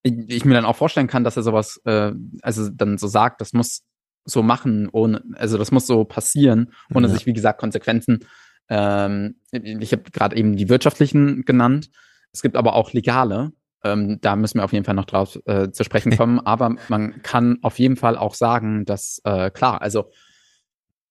ich, 0.04 0.44
mir 0.44 0.54
dann 0.56 0.66
auch 0.66 0.76
vorstellen 0.76 1.08
kann, 1.08 1.24
dass 1.24 1.38
er 1.38 1.44
sowas, 1.44 1.82
äh, 1.86 2.12
also 2.42 2.70
dann 2.70 2.98
so 2.98 3.08
sagt, 3.08 3.40
das 3.40 3.54
muss 3.54 3.84
so 4.26 4.44
machen, 4.44 4.90
ohne, 4.92 5.24
also 5.36 5.58
das 5.58 5.72
muss 5.72 5.88
so 5.88 6.04
passieren, 6.04 6.74
ohne 6.94 7.08
Ja. 7.08 7.14
sich, 7.14 7.26
wie 7.26 7.34
gesagt, 7.34 7.62
Konsequenzen. 7.62 8.26
Ähm, 8.68 9.40
ich 9.52 9.94
habe 9.94 10.04
gerade 10.12 10.36
eben 10.36 10.58
die 10.58 10.68
wirtschaftlichen 10.68 11.46
genannt. 11.46 11.90
Es 12.34 12.42
gibt 12.42 12.58
aber 12.58 12.74
auch 12.74 12.92
legale. 12.92 13.54
Ähm, 13.86 14.20
da 14.20 14.36
müssen 14.36 14.60
wir 14.60 14.66
auf 14.66 14.74
jeden 14.74 14.84
Fall 14.84 14.96
noch 14.96 15.06
drauf 15.06 15.40
äh, 15.46 15.72
zu 15.72 15.86
sprechen 15.86 16.12
kommen. 16.18 16.42
aber 16.42 16.76
man 16.90 17.22
kann 17.22 17.60
auf 17.62 17.80
jeden 17.80 17.96
Fall 17.96 18.18
auch 18.18 18.34
sagen, 18.34 18.84
dass 18.84 19.22
äh, 19.24 19.50
klar, 19.50 19.82
also 19.82 20.12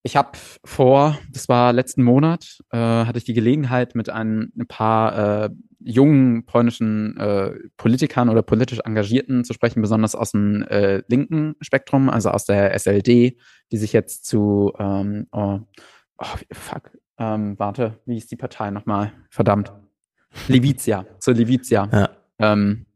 ich 0.06 0.16
habe 0.16 0.30
vor, 0.64 1.18
das 1.32 1.48
war 1.48 1.72
letzten 1.72 2.04
Monat, 2.04 2.62
äh, 2.70 2.78
hatte 2.78 3.18
ich 3.18 3.24
die 3.24 3.34
Gelegenheit 3.34 3.96
mit 3.96 4.08
ein, 4.08 4.52
ein 4.56 4.68
paar 4.68 5.46
äh, 5.46 5.50
jungen 5.80 6.46
polnischen 6.46 7.16
äh, 7.16 7.54
Politikern 7.76 8.28
oder 8.28 8.42
politisch 8.42 8.78
Engagierten 8.84 9.44
zu 9.44 9.52
sprechen, 9.52 9.82
besonders 9.82 10.14
aus 10.14 10.30
dem 10.30 10.62
äh, 10.62 11.02
linken 11.08 11.56
Spektrum, 11.60 12.08
also 12.08 12.30
aus 12.30 12.44
der 12.44 12.72
SLD, 12.78 13.36
die 13.72 13.76
sich 13.76 13.92
jetzt 13.92 14.26
zu, 14.26 14.72
ähm, 14.78 15.26
oh, 15.32 15.58
oh, 16.18 16.36
fuck, 16.52 16.92
ähm, 17.18 17.58
warte, 17.58 17.98
wie 18.06 18.16
ist 18.16 18.30
die 18.30 18.36
Partei 18.36 18.70
nochmal? 18.70 19.12
Verdammt. 19.30 19.72
Levitia, 20.46 21.04
zur 21.18 21.34
Levitia 21.34 21.88
Ja. 21.92 22.10
ähm, 22.38 22.86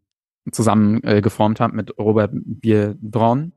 zusammen 0.52 1.02
äh, 1.02 1.20
geformt 1.20 1.58
hat 1.58 1.72
mit 1.72 1.98
Robert 1.98 2.30
Biedron, 2.32 3.52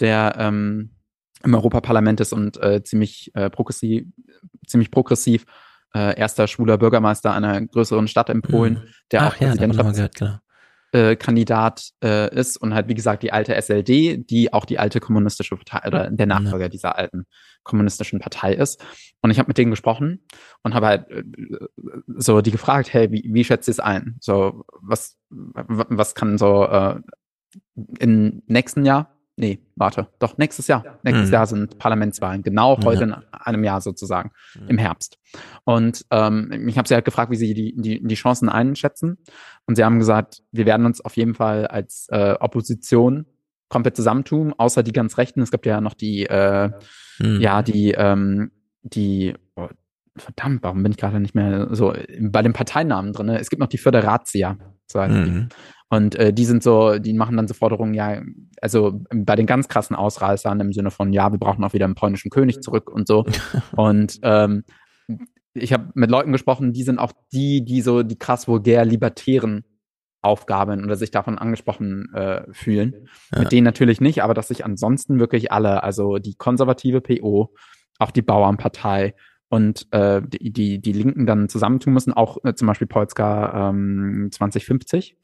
der 0.00 0.34
ähm, 0.38 0.90
im 1.42 1.54
Europaparlament 1.54 2.20
ist 2.20 2.32
und 2.32 2.62
äh, 2.62 2.82
ziemlich 2.82 3.30
äh, 3.34 3.50
progressiv, 3.50 4.06
ziemlich 4.66 4.90
progressiv 4.90 5.46
äh, 5.94 6.18
erster 6.18 6.46
schwuler 6.46 6.78
Bürgermeister 6.78 7.32
einer 7.34 7.60
größeren 7.66 8.08
Stadt 8.08 8.28
in 8.30 8.42
Polen, 8.42 8.74
Mhm. 8.74 8.82
der 9.10 9.22
Ach 9.22 9.34
auch 9.36 9.40
ja, 9.40 9.54
davon 9.54 9.60
haben 9.60 9.76
wir 9.76 9.84
Präsidentschafts- 9.84 9.94
gehört, 9.94 10.14
genau. 10.14 10.38
äh, 10.92 11.16
Kandidat 11.16 11.90
äh, 12.02 12.34
ist 12.34 12.56
und 12.56 12.74
halt, 12.74 12.88
wie 12.88 12.94
gesagt, 12.94 13.22
die 13.22 13.32
alte 13.32 13.54
SLD, 13.60 14.18
die 14.18 14.52
auch 14.52 14.64
die 14.64 14.78
alte 14.78 15.00
kommunistische 15.00 15.56
Partei 15.56 15.86
oder 15.86 16.10
der 16.10 16.26
Nachfolger 16.26 16.68
dieser 16.68 16.96
alten 16.96 17.26
kommunistischen 17.62 18.20
Partei 18.20 18.54
ist. 18.54 18.82
Und 19.20 19.30
ich 19.30 19.38
habe 19.38 19.48
mit 19.48 19.58
denen 19.58 19.70
gesprochen 19.70 20.24
und 20.62 20.74
habe 20.74 20.86
halt 20.86 21.10
äh, 21.10 21.22
so 22.16 22.40
die 22.40 22.50
gefragt, 22.50 22.92
hey, 22.92 23.10
wie, 23.10 23.28
wie 23.32 23.44
schätzt 23.44 23.68
ihr 23.68 23.72
es 23.72 23.80
ein? 23.80 24.16
So, 24.20 24.64
was, 24.80 25.16
was 25.28 26.14
kann 26.14 26.38
so 26.38 26.64
äh, 26.66 27.00
im 27.98 28.42
nächsten 28.46 28.84
Jahr? 28.84 29.16
Nee, 29.40 29.58
warte, 29.74 30.08
doch, 30.18 30.36
nächstes 30.36 30.66
Jahr. 30.66 30.84
Nächstes 31.02 31.28
Mhm. 31.28 31.32
Jahr 31.32 31.46
sind 31.46 31.78
Parlamentswahlen, 31.78 32.42
genau 32.42 32.76
Ja. 32.76 32.84
heute 32.84 33.04
in 33.04 33.14
einem 33.32 33.64
Jahr 33.64 33.80
sozusagen, 33.80 34.32
im 34.68 34.76
Herbst. 34.76 35.18
Und 35.64 36.04
ähm, 36.10 36.68
ich 36.68 36.76
habe 36.76 36.86
sie 36.86 36.92
halt 36.94 37.06
gefragt, 37.06 37.30
wie 37.30 37.36
sie 37.36 37.54
die, 37.54 37.74
die, 37.74 38.06
die 38.06 38.14
Chancen 38.16 38.50
einschätzen. 38.50 39.16
Und 39.66 39.76
sie 39.76 39.84
haben 39.84 39.98
gesagt, 39.98 40.42
wir 40.52 40.66
werden 40.66 40.84
uns 40.84 41.00
auf 41.00 41.16
jeden 41.16 41.34
Fall 41.34 41.66
als 41.66 42.06
äh, 42.10 42.34
Opposition 42.38 43.24
komplett 43.70 43.96
zusammentun, 43.96 44.52
außer 44.56 44.82
die 44.82 44.92
ganz 44.92 45.16
Rechten. 45.16 45.40
Es 45.40 45.50
gibt 45.50 45.64
ja 45.64 45.80
noch 45.80 45.94
die, 45.94 46.26
äh, 46.26 46.70
Mhm. 47.18 47.40
ja, 47.40 47.62
die, 47.62 47.92
ähm, 47.92 48.50
die, 48.82 49.34
oh, 49.56 49.68
verdammt, 50.16 50.62
warum 50.62 50.82
bin 50.82 50.92
ich 50.92 50.98
gerade 50.98 51.18
nicht 51.20 51.34
mehr 51.34 51.68
so 51.74 51.94
bei 52.20 52.42
den 52.42 52.52
Parteinamen 52.52 53.12
drin? 53.14 53.28
Es 53.30 53.48
gibt 53.48 53.60
noch 53.60 53.68
die 53.68 53.78
Föderatia, 53.78 54.58
so 54.90 55.04
die. 55.06 55.30
Mhm. 55.30 55.48
Und 55.92 56.14
äh, 56.14 56.32
die 56.32 56.44
sind 56.44 56.62
so, 56.62 56.98
die 56.98 57.12
machen 57.14 57.36
dann 57.36 57.48
so 57.48 57.54
Forderungen, 57.54 57.94
ja, 57.94 58.22
also 58.62 59.00
bei 59.12 59.34
den 59.34 59.46
ganz 59.46 59.66
krassen 59.66 59.96
Ausreißern 59.96 60.60
im 60.60 60.72
Sinne 60.72 60.92
von, 60.92 61.12
ja, 61.12 61.32
wir 61.32 61.38
brauchen 61.38 61.64
auch 61.64 61.72
wieder 61.72 61.84
einen 61.84 61.96
polnischen 61.96 62.30
König 62.30 62.62
zurück 62.62 62.88
und 62.88 63.08
so. 63.08 63.26
und 63.76 64.20
ähm, 64.22 64.62
ich 65.52 65.72
habe 65.72 65.90
mit 65.94 66.10
Leuten 66.10 66.30
gesprochen, 66.30 66.72
die 66.72 66.84
sind 66.84 67.00
auch 67.00 67.12
die, 67.32 67.64
die 67.64 67.82
so 67.82 68.04
die 68.04 68.16
krass 68.16 68.46
vulgär 68.46 68.84
libertären 68.84 69.64
Aufgaben 70.22 70.84
oder 70.84 70.96
sich 70.96 71.10
davon 71.10 71.38
angesprochen 71.38 72.12
äh, 72.14 72.42
fühlen. 72.52 73.08
Ja. 73.32 73.40
Mit 73.40 73.52
denen 73.52 73.64
natürlich 73.64 74.00
nicht, 74.00 74.22
aber 74.22 74.34
dass 74.34 74.48
sich 74.48 74.64
ansonsten 74.64 75.18
wirklich 75.18 75.50
alle, 75.50 75.82
also 75.82 76.18
die 76.18 76.34
konservative 76.34 77.00
PO, 77.00 77.52
auch 77.98 78.10
die 78.10 78.22
Bauernpartei 78.22 79.14
und 79.50 79.86
äh, 79.90 80.22
die, 80.26 80.50
die, 80.52 80.80
die 80.80 80.92
Linken 80.92 81.26
dann 81.26 81.48
zusammentun 81.50 81.92
müssen, 81.92 82.12
auch 82.14 82.38
äh, 82.44 82.54
zum 82.54 82.66
Beispiel 82.68 82.86
Polska 82.86 83.68
ähm, 83.68 84.28
2050, 84.32 85.16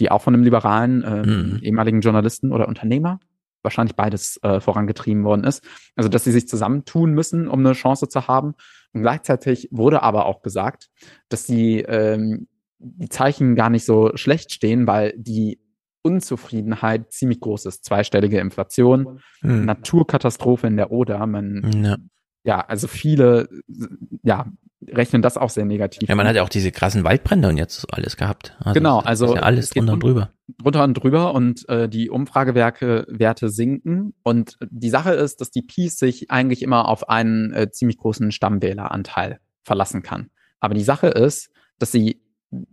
die 0.00 0.10
auch 0.10 0.22
von 0.22 0.32
einem 0.34 0.42
liberalen 0.44 1.04
ähm, 1.06 1.52
Mhm. 1.54 1.58
ehemaligen 1.62 2.00
Journalisten 2.00 2.52
oder 2.52 2.66
Unternehmer, 2.68 3.20
wahrscheinlich 3.62 3.94
beides 3.94 4.38
äh, 4.42 4.60
vorangetrieben 4.60 5.24
worden 5.24 5.44
ist. 5.44 5.62
Also 5.96 6.08
dass 6.08 6.24
sie 6.24 6.32
sich 6.32 6.48
zusammentun 6.48 7.12
müssen, 7.12 7.46
um 7.48 7.60
eine 7.60 7.74
Chance 7.74 8.08
zu 8.08 8.26
haben. 8.28 8.54
Und 8.94 9.02
gleichzeitig 9.02 9.68
wurde 9.70 10.02
aber 10.02 10.26
auch 10.26 10.42
gesagt, 10.42 10.88
dass 11.28 11.44
die, 11.44 11.80
ähm, 11.82 12.48
die 12.78 13.08
Zeichen 13.08 13.54
gar 13.54 13.70
nicht 13.70 13.84
so 13.84 14.10
schlecht 14.16 14.52
stehen, 14.52 14.86
weil 14.86 15.12
die 15.16 15.60
Unzufriedenheit 16.02 17.12
ziemlich 17.12 17.40
groß 17.40 17.66
ist. 17.66 17.84
Zweistellige 17.84 18.38
Inflation, 18.38 19.20
Mhm. 19.42 19.64
Naturkatastrophe 19.64 20.66
in 20.66 20.76
der 20.76 20.90
Oder. 20.92 21.26
Man, 21.26 21.70
Ja. 21.82 21.96
Ja, 22.44 22.60
also 22.60 22.88
viele, 22.88 23.48
ja, 24.22 24.46
rechnen 24.88 25.22
das 25.22 25.36
auch 25.36 25.50
sehr 25.50 25.64
negativ. 25.64 26.08
Ja, 26.08 26.14
man 26.14 26.26
hat 26.26 26.36
ja 26.36 26.42
auch 26.42 26.48
diese 26.48 26.72
krassen 26.72 27.04
Waldbrände 27.04 27.48
und 27.48 27.56
jetzt 27.56 27.92
alles 27.94 28.16
gehabt. 28.16 28.56
Also 28.60 28.74
genau, 28.74 28.98
also 28.98 29.34
ja 29.34 29.42
alles 29.42 29.70
drunter 29.70 29.92
und 29.92 30.02
drüber. 30.02 30.30
Drunter 30.58 30.84
und 30.84 30.94
drüber 30.94 31.34
und 31.34 31.68
äh, 31.68 31.88
die 31.88 32.10
Umfragewerke 32.10 33.06
Werte 33.08 33.48
sinken. 33.48 34.14
Und 34.22 34.58
die 34.70 34.90
Sache 34.90 35.12
ist, 35.12 35.40
dass 35.40 35.50
die 35.50 35.62
Peace 35.62 35.98
sich 35.98 36.30
eigentlich 36.30 36.62
immer 36.62 36.88
auf 36.88 37.08
einen 37.08 37.52
äh, 37.52 37.70
ziemlich 37.70 37.98
großen 37.98 38.32
Stammwähleranteil 38.32 39.38
verlassen 39.62 40.02
kann. 40.02 40.30
Aber 40.60 40.74
die 40.74 40.82
Sache 40.82 41.08
ist, 41.08 41.50
dass 41.78 41.92
sie 41.92 42.22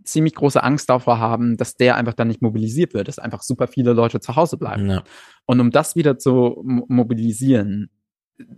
ziemlich 0.04 0.34
große 0.34 0.62
Angst 0.62 0.90
davor 0.90 1.18
haben, 1.18 1.56
dass 1.56 1.76
der 1.76 1.96
einfach 1.96 2.12
dann 2.12 2.28
nicht 2.28 2.42
mobilisiert 2.42 2.92
wird, 2.92 3.08
dass 3.08 3.18
einfach 3.18 3.42
super 3.42 3.66
viele 3.66 3.92
Leute 3.92 4.20
zu 4.20 4.36
Hause 4.36 4.58
bleiben. 4.58 4.90
Ja. 4.90 5.04
Und 5.46 5.60
um 5.60 5.70
das 5.70 5.96
wieder 5.96 6.18
zu 6.18 6.62
mobilisieren, 6.64 7.88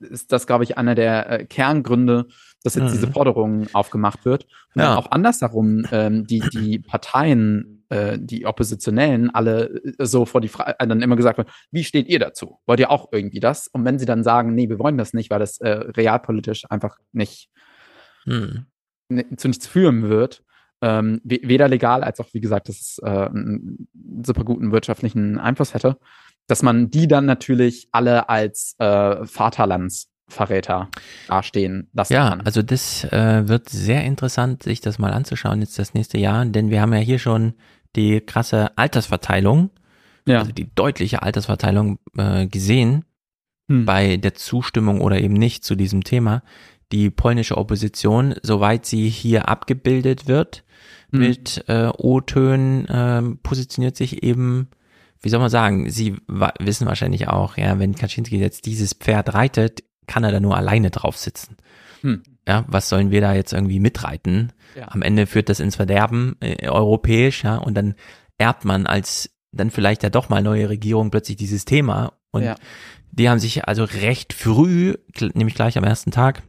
ist 0.01 0.33
das, 0.33 0.47
glaube 0.47 0.65
ich, 0.65 0.79
einer 0.79 0.95
der 0.95 1.31
äh, 1.31 1.45
Kerngründe, 1.45 2.27
dass 2.63 2.75
jetzt 2.75 2.89
mhm. 2.89 2.93
diese 2.93 3.09
Forderung 3.09 3.67
aufgemacht 3.73 4.25
wird. 4.25 4.47
Und 4.75 4.83
ja. 4.83 4.97
auch 4.97 5.11
andersherum, 5.11 5.87
ähm, 5.91 6.27
die, 6.27 6.41
die 6.41 6.79
Parteien, 6.79 7.85
äh, 7.89 8.19
die 8.21 8.47
Oppositionellen, 8.47 9.31
alle 9.31 9.69
äh, 9.99 10.07
so 10.07 10.25
vor 10.25 10.41
die 10.41 10.49
Frage, 10.49 10.77
äh, 10.79 10.87
dann 10.87 11.03
immer 11.03 11.17
gesagt 11.17 11.39
wird, 11.39 11.51
wie 11.71 11.85
steht 11.85 12.09
ihr 12.09 12.19
dazu? 12.19 12.59
Wollt 12.67 12.81
ihr 12.81 12.91
auch 12.91 13.09
irgendwie 13.13 13.41
das? 13.41 13.69
Und 13.69 13.85
wenn 13.85 13.99
sie 13.99 14.07
dann 14.07 14.25
sagen, 14.25 14.55
nee, 14.55 14.69
wir 14.69 14.79
wollen 14.79 14.99
das 14.99 15.13
nicht, 15.13 15.31
weil 15.31 15.41
das 15.41 15.59
äh, 15.59 15.71
realpolitisch 15.71 16.65
einfach 16.71 16.97
nicht 17.13 17.51
mhm. 18.25 18.67
zu 19.37 19.49
nichts 19.49 19.67
führen 19.67 20.09
wird, 20.09 20.43
ähm, 20.83 21.21
weder 21.23 21.69
legal 21.69 22.03
als 22.03 22.19
auch, 22.19 22.29
wie 22.33 22.41
gesagt, 22.41 22.69
dass 22.69 22.81
es 22.81 22.99
äh, 23.05 23.09
einen 23.09 23.89
super 24.25 24.45
guten 24.45 24.73
wirtschaftlichen 24.73 25.39
Einfluss 25.39 25.75
hätte, 25.75 25.97
dass 26.53 26.63
man 26.63 26.91
die 26.91 27.09
dann 27.09 27.25
natürlich 27.25 27.89
alle 27.93 28.29
als 28.29 28.77
äh, 28.79 29.25
Vaterlandsverräter 29.25 30.91
dastehen 31.27 31.89
lassen 31.95 32.13
ja, 32.13 32.29
kann. 32.29 32.43
also 32.43 32.61
das 32.61 33.05
äh, 33.05 33.49
wird 33.49 33.71
sehr 33.71 34.05
interessant, 34.05 34.63
sich 34.63 34.83
das 34.83 34.99
mal 34.99 35.15
anzuschauen 35.15 35.63
jetzt 35.63 35.79
das 35.79 35.95
nächste 35.95 36.19
Jahr, 36.19 36.45
denn 36.45 36.69
wir 36.69 36.83
haben 36.83 36.93
ja 36.93 36.99
hier 36.99 37.19
schon 37.19 37.55
die 37.97 38.21
krasse 38.21 38.77
Altersverteilung, 38.77 39.71
ja. 40.29 40.41
also 40.41 40.53
die 40.53 40.69
deutliche 40.75 41.23
Altersverteilung 41.23 41.99
äh, 42.19 42.47
gesehen 42.47 43.07
hm. 43.71 43.87
bei 43.87 44.19
der 44.19 44.35
Zustimmung 44.35 45.01
oder 45.01 45.23
eben 45.23 45.33
nicht 45.33 45.65
zu 45.65 45.75
diesem 45.75 46.05
Thema. 46.05 46.43
Die 46.93 47.09
polnische 47.09 47.57
Opposition, 47.57 48.35
soweit 48.43 48.85
sie 48.85 49.09
hier 49.09 49.49
abgebildet 49.49 50.29
wird, 50.29 50.65
hm. 51.13 51.19
mit 51.19 51.65
äh, 51.69 51.89
O-Tönen, 51.97 52.85
äh, 52.89 53.23
positioniert 53.43 53.97
sich 53.97 54.23
eben 54.23 54.69
wie 55.23 55.29
soll 55.29 55.41
man 55.41 55.51
sagen, 55.51 55.89
sie 55.89 56.17
wissen 56.59 56.87
wahrscheinlich 56.87 57.29
auch, 57.29 57.57
ja, 57.57 57.79
wenn 57.79 57.95
Kaczynski 57.95 58.39
jetzt 58.39 58.67
dieses 58.67 58.93
Pferd 58.93 59.35
reitet, 59.35 59.85
kann 60.07 60.25
er 60.25 60.33
da 60.33 60.41
nur 60.41 60.57
alleine 60.57 60.91
drauf 60.91 61.17
sitzen. 61.17 61.57
Hm. 62.01 62.23
Ja, 62.47 62.65
was 62.67 62.89
sollen 62.89 63.13
wir 63.13 63.21
da 63.21 63.35
jetzt 63.35 63.53
irgendwie 63.53 63.79
mitreiten? 63.79 64.53
Ja. 64.77 64.89
Am 64.89 65.03
Ende 65.03 65.27
führt 65.27 65.49
das 65.49 65.61
ins 65.61 65.77
Verderben 65.77 66.37
äh, 66.41 66.69
europäisch, 66.69 67.45
ja, 67.45 67.57
und 67.57 67.75
dann 67.75 67.95
erbt 68.37 68.65
man 68.65 68.87
als 68.87 69.31
dann 69.53 69.71
vielleicht 69.71 70.03
ja 70.03 70.11
doch 70.11 70.29
mal 70.29 70.43
neue 70.43 70.69
Regierung 70.69 71.11
plötzlich 71.11 71.37
dieses 71.37 71.65
Thema 71.65 72.15
und 72.33 72.43
ja. 72.43 72.57
die 73.13 73.29
haben 73.29 73.39
sich 73.39 73.69
also 73.69 73.85
recht 73.85 74.33
früh, 74.33 74.95
nämlich 75.35 75.55
gleich 75.55 75.77
am 75.79 75.85
ersten 75.85 76.11
Tag, 76.11 76.43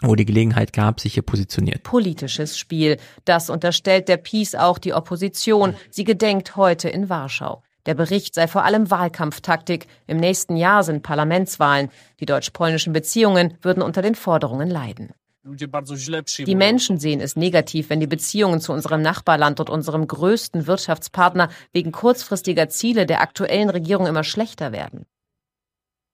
wo 0.00 0.16
die 0.16 0.24
Gelegenheit 0.24 0.72
gab, 0.72 0.98
sich 0.98 1.14
hier 1.14 1.22
positioniert. 1.22 1.82
Politisches 1.84 2.58
Spiel. 2.58 2.96
Das 3.24 3.50
unterstellt 3.50 4.08
der 4.08 4.16
Peace 4.16 4.54
auch 4.54 4.78
die 4.78 4.94
Opposition. 4.94 5.76
Sie 5.90 6.04
gedenkt 6.04 6.56
heute 6.56 6.88
in 6.88 7.08
Warschau. 7.08 7.62
Der 7.86 7.94
Bericht 7.94 8.34
sei 8.34 8.46
vor 8.46 8.64
allem 8.64 8.90
Wahlkampftaktik. 8.90 9.86
Im 10.06 10.18
nächsten 10.18 10.56
Jahr 10.56 10.84
sind 10.84 11.02
Parlamentswahlen. 11.02 11.90
Die 12.20 12.26
deutsch-polnischen 12.26 12.92
Beziehungen 12.92 13.58
würden 13.60 13.82
unter 13.82 14.02
den 14.02 14.14
Forderungen 14.14 14.70
leiden. 14.70 15.12
Die 15.44 16.54
Menschen 16.54 16.98
sehen 16.98 17.20
es 17.20 17.34
negativ, 17.34 17.90
wenn 17.90 17.98
die 17.98 18.06
Beziehungen 18.06 18.60
zu 18.60 18.72
unserem 18.72 19.02
Nachbarland 19.02 19.58
und 19.58 19.70
unserem 19.70 20.06
größten 20.06 20.68
Wirtschaftspartner 20.68 21.48
wegen 21.72 21.90
kurzfristiger 21.90 22.68
Ziele 22.68 23.06
der 23.06 23.20
aktuellen 23.20 23.68
Regierung 23.68 24.06
immer 24.06 24.22
schlechter 24.22 24.70
werden. 24.70 25.04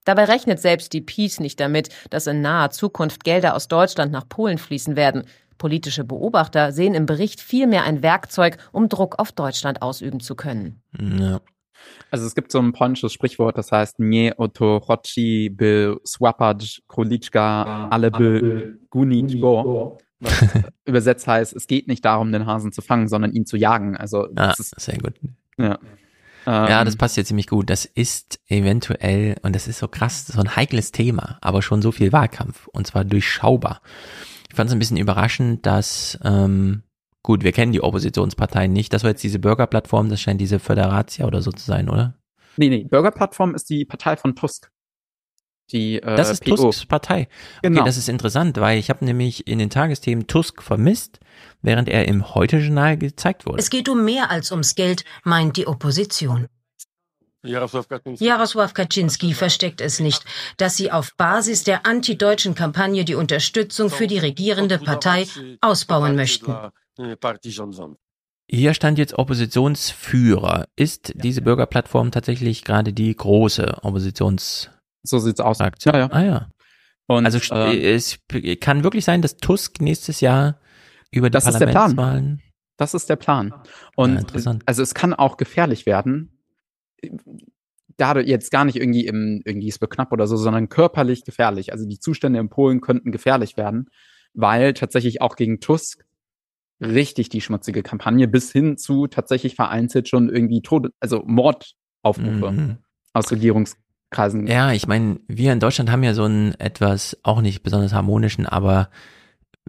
Dabei 0.04 0.24
rechnet 0.24 0.60
selbst 0.60 0.94
die 0.94 1.02
Peace 1.02 1.40
nicht 1.40 1.60
damit, 1.60 1.90
dass 2.08 2.26
in 2.26 2.40
naher 2.40 2.70
Zukunft 2.70 3.24
Gelder 3.24 3.54
aus 3.54 3.68
Deutschland 3.68 4.10
nach 4.10 4.26
Polen 4.26 4.56
fließen 4.56 4.96
werden. 4.96 5.24
Politische 5.58 6.04
Beobachter 6.04 6.72
sehen 6.72 6.94
im 6.94 7.04
Bericht 7.04 7.42
vielmehr 7.42 7.82
ein 7.82 8.02
Werkzeug, 8.02 8.56
um 8.72 8.88
Druck 8.88 9.18
auf 9.18 9.32
Deutschland 9.32 9.82
ausüben 9.82 10.20
zu 10.20 10.34
können. 10.34 10.80
Ja. 10.98 11.40
Also 12.10 12.26
es 12.26 12.34
gibt 12.34 12.52
so 12.52 12.58
ein 12.58 12.72
polnisches 12.72 13.12
Sprichwort, 13.12 13.58
das 13.58 13.70
heißt 13.72 13.98
Nie 13.98 14.36
oto 14.36 14.80
chodzi 14.80 15.50
by 15.50 15.96
słapać 16.04 16.82
króliczka, 16.88 17.88
ale 17.90 18.10
by 18.10 18.78
gunić 18.90 19.40
go. 19.40 19.98
Was 20.20 20.44
übersetzt 20.84 21.26
heißt, 21.26 21.54
es 21.54 21.66
geht 21.66 21.86
nicht 21.86 22.04
darum, 22.04 22.32
den 22.32 22.46
Hasen 22.46 22.72
zu 22.72 22.82
fangen, 22.82 23.08
sondern 23.08 23.32
ihn 23.32 23.46
zu 23.46 23.56
jagen. 23.56 23.96
Also 23.96 24.26
das 24.32 24.48
ah, 24.48 24.54
ist 24.58 24.80
sehr 24.80 24.98
gut. 24.98 25.14
Ja. 25.58 25.78
Ja, 26.46 26.82
das 26.82 26.96
passt 26.96 27.18
jetzt 27.18 27.28
ziemlich 27.28 27.46
gut. 27.46 27.68
Das 27.68 27.84
ist 27.84 28.40
eventuell, 28.48 29.36
und 29.42 29.54
das 29.54 29.68
ist 29.68 29.80
so 29.80 29.86
krass, 29.86 30.26
so 30.26 30.40
ein 30.40 30.56
heikles 30.56 30.92
Thema, 30.92 31.36
aber 31.42 31.60
schon 31.60 31.82
so 31.82 31.92
viel 31.92 32.10
Wahlkampf 32.10 32.68
und 32.68 32.86
zwar 32.86 33.04
durchschaubar. 33.04 33.82
Ich 34.48 34.56
fand 34.56 34.70
es 34.70 34.72
ein 34.74 34.78
bisschen 34.78 34.96
überraschend, 34.96 35.66
dass 35.66 36.18
ähm, 36.24 36.84
Gut, 37.22 37.42
wir 37.44 37.52
kennen 37.52 37.72
die 37.72 37.82
Oppositionsparteien 37.82 38.72
nicht. 38.72 38.92
Das 38.92 39.02
war 39.02 39.10
jetzt 39.10 39.22
diese 39.22 39.38
Bürgerplattform, 39.38 40.08
das 40.08 40.20
scheint 40.20 40.40
diese 40.40 40.58
Föderatia 40.58 41.26
oder 41.26 41.42
so 41.42 41.50
zu 41.50 41.64
sein, 41.64 41.88
oder? 41.88 42.14
Nee, 42.56 42.68
nee, 42.68 42.84
Bürgerplattform 42.84 43.54
ist 43.54 43.70
die 43.70 43.84
Partei 43.84 44.16
von 44.16 44.34
Tusk. 44.34 44.70
Die, 45.70 45.96
äh, 46.02 46.16
das 46.16 46.30
ist 46.30 46.44
PO. 46.44 46.56
Tusks 46.56 46.86
Partei. 46.86 47.28
Genau. 47.62 47.80
Okay, 47.80 47.86
das 47.86 47.96
ist 47.98 48.08
interessant, 48.08 48.56
weil 48.58 48.78
ich 48.78 48.88
habe 48.88 49.04
nämlich 49.04 49.46
in 49.46 49.58
den 49.58 49.68
Tagesthemen 49.68 50.26
Tusk 50.26 50.62
vermisst, 50.62 51.20
während 51.60 51.88
er 51.88 52.08
im 52.08 52.34
Heute-Journal 52.34 52.96
gezeigt 52.96 53.44
wurde. 53.46 53.58
Es 53.58 53.68
geht 53.68 53.88
um 53.88 54.04
mehr 54.04 54.30
als 54.30 54.50
ums 54.50 54.74
Geld, 54.74 55.04
meint 55.24 55.56
die 55.56 55.66
Opposition. 55.66 56.48
Jarosław 57.44 58.72
Kaczynski 58.72 59.32
versteckt 59.32 59.80
es 59.80 60.00
nicht, 60.00 60.24
dass 60.56 60.76
sie 60.76 60.90
auf 60.90 61.14
Basis 61.16 61.62
der 61.62 61.86
antideutschen 61.86 62.54
Kampagne 62.54 63.04
die 63.04 63.14
Unterstützung 63.14 63.90
für 63.90 64.08
die 64.08 64.18
regierende 64.18 64.78
Partei 64.78 65.26
ausbauen 65.60 66.16
möchten. 66.16 66.52
Hier 68.50 68.74
stand 68.74 68.98
jetzt 68.98 69.18
Oppositionsführer. 69.18 70.66
Ist 70.74 71.12
diese 71.16 71.42
Bürgerplattform 71.42 72.10
tatsächlich 72.10 72.64
gerade 72.64 72.92
die 72.92 73.14
große 73.14 73.78
Oppositions? 73.82 74.70
So 75.02 75.18
sieht's 75.18 75.40
aus. 75.40 75.60
Aktion? 75.60 75.94
Ja, 75.94 76.00
ja. 76.00 76.10
Ah 76.10 76.24
ja. 76.24 76.50
Und, 77.06 77.24
also 77.24 77.38
äh, 77.54 77.94
es 77.94 78.18
kann 78.60 78.84
wirklich 78.84 79.04
sein, 79.04 79.22
dass 79.22 79.36
Tusk 79.36 79.80
nächstes 79.80 80.20
Jahr 80.20 80.60
über 81.10 81.30
die 81.30 81.34
das 81.34 81.44
Parlamentswahlen. 81.44 81.88
Ist 81.88 81.96
der 81.96 82.02
Plan. 82.04 82.42
Das 82.76 82.94
ist 82.94 83.08
der 83.08 83.16
Plan. 83.16 83.54
Und 83.96 84.14
ja, 84.14 84.20
interessant. 84.20 84.62
also 84.66 84.82
es 84.82 84.94
kann 84.94 85.14
auch 85.14 85.36
gefährlich 85.36 85.86
werden. 85.86 86.38
Da 87.96 88.18
jetzt 88.18 88.50
gar 88.50 88.64
nicht 88.64 88.76
irgendwie 88.76 89.06
im 89.06 89.42
irgendwie 89.44 89.68
ist 89.68 89.80
knapp 89.80 90.12
oder 90.12 90.26
so, 90.26 90.36
sondern 90.36 90.68
körperlich 90.68 91.24
gefährlich. 91.24 91.72
Also 91.72 91.86
die 91.86 91.98
Zustände 91.98 92.38
in 92.38 92.48
Polen 92.48 92.80
könnten 92.80 93.10
gefährlich 93.10 93.56
werden, 93.56 93.90
weil 94.34 94.74
tatsächlich 94.74 95.20
auch 95.20 95.34
gegen 95.34 95.60
Tusk 95.60 96.04
richtig 96.80 97.28
die 97.28 97.40
schmutzige 97.40 97.82
Kampagne 97.82 98.28
bis 98.28 98.52
hin 98.52 98.76
zu 98.76 99.06
tatsächlich 99.06 99.54
vereinzelt 99.54 100.08
schon 100.08 100.28
irgendwie 100.28 100.62
Tode, 100.62 100.90
also 101.00 101.22
Mordaufrufe 101.26 102.50
mhm. 102.50 102.76
aus 103.12 103.30
Regierungskreisen. 103.30 104.46
Ja, 104.46 104.72
ich 104.72 104.86
meine, 104.86 105.20
wir 105.26 105.52
in 105.52 105.60
Deutschland 105.60 105.90
haben 105.90 106.04
ja 106.04 106.14
so 106.14 106.24
einen 106.24 106.54
etwas 106.54 107.18
auch 107.22 107.40
nicht 107.40 107.62
besonders 107.62 107.92
harmonischen, 107.92 108.46
aber 108.46 108.90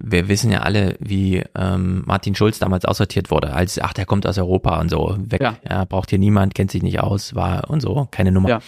wir 0.02 0.28
wissen 0.30 0.52
ja 0.52 0.60
alle, 0.60 0.96
wie 1.00 1.44
ähm, 1.56 2.04
Martin 2.06 2.36
Schulz 2.36 2.60
damals 2.60 2.86
aussortiert 2.86 3.32
wurde, 3.32 3.54
als 3.54 3.80
ach, 3.80 3.94
der 3.94 4.06
kommt 4.06 4.26
aus 4.26 4.38
Europa 4.38 4.80
und 4.80 4.90
so, 4.90 5.18
weg, 5.20 5.42
ja. 5.42 5.58
ja 5.68 5.86
braucht 5.86 6.10
hier 6.10 6.20
niemand, 6.20 6.56
kennt 6.56 6.72
sich 6.72 6.84
nicht 6.84 7.02
aus, 7.02 7.36
war 7.36 7.70
und 7.70 7.82
so, 7.82 8.08
keine 8.10 8.32
Nummer. 8.32 8.50
Ja. 8.50 8.60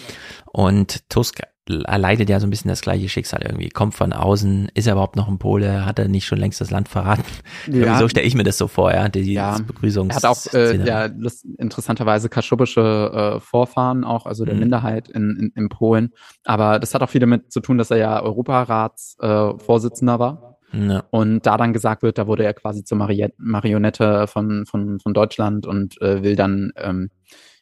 Und 0.51 1.07
Tusk 1.09 1.41
erleidet 1.67 2.29
ja 2.29 2.39
so 2.39 2.47
ein 2.47 2.49
bisschen 2.49 2.69
das 2.69 2.81
gleiche 2.81 3.07
Schicksal 3.07 3.41
irgendwie. 3.43 3.69
Kommt 3.69 3.93
von 3.93 4.13
außen, 4.13 4.69
ist 4.73 4.87
er 4.87 4.93
überhaupt 4.93 5.15
noch 5.15 5.27
ein 5.27 5.37
Pole? 5.37 5.85
Hat 5.85 5.99
er 5.99 6.07
nicht 6.07 6.25
schon 6.25 6.39
längst 6.39 6.59
das 6.59 6.71
Land 6.71 6.89
verraten? 6.89 7.23
Ja. 7.71 7.99
So 7.99 8.07
stelle 8.07 8.25
ich 8.25 8.33
mir 8.35 8.43
das 8.43 8.57
so 8.57 8.67
vor, 8.67 8.91
ja, 8.91 9.07
die 9.09 9.33
ja. 9.33 9.59
Begrüßungs 9.59 10.15
Er 10.15 10.15
hat 10.15 10.25
auch 10.25 10.53
äh, 10.53 10.75
ja, 10.83 11.09
interessanterweise 11.57 12.29
kaschubische 12.29 13.35
äh, 13.35 13.39
Vorfahren, 13.39 14.03
auch 14.03 14.25
also 14.25 14.43
der 14.45 14.55
mhm. 14.55 14.61
Minderheit 14.61 15.07
in, 15.09 15.37
in, 15.39 15.51
in 15.55 15.69
Polen. 15.69 16.09
Aber 16.43 16.79
das 16.79 16.95
hat 16.95 17.03
auch 17.03 17.09
viel 17.09 17.21
damit 17.21 17.51
zu 17.51 17.59
tun, 17.59 17.77
dass 17.77 17.91
er 17.91 17.97
ja 17.97 18.21
Europaratsvorsitzender 18.21 20.15
äh, 20.15 20.19
war. 20.19 20.57
Ja. 20.73 21.03
Und 21.11 21.45
da 21.45 21.57
dann 21.57 21.73
gesagt 21.73 22.01
wird, 22.01 22.17
da 22.17 22.27
wurde 22.27 22.45
er 22.45 22.53
quasi 22.53 22.83
zur 22.83 22.97
Marionette 22.97 24.27
von, 24.27 24.65
von, 24.65 24.99
von 24.99 25.13
Deutschland 25.13 25.67
und 25.67 26.01
äh, 26.01 26.23
will 26.23 26.35
dann 26.35 26.71
ähm, 26.77 27.09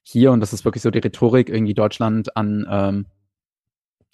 hier, 0.04 0.32
und 0.32 0.40
das 0.40 0.54
ist 0.54 0.64
wirklich 0.64 0.84
so 0.84 0.92
die 0.92 1.00
Rhetorik, 1.00 1.50
irgendwie 1.50 1.74
Deutschland 1.74 2.36
an 2.38 2.68
ähm, 2.70 3.06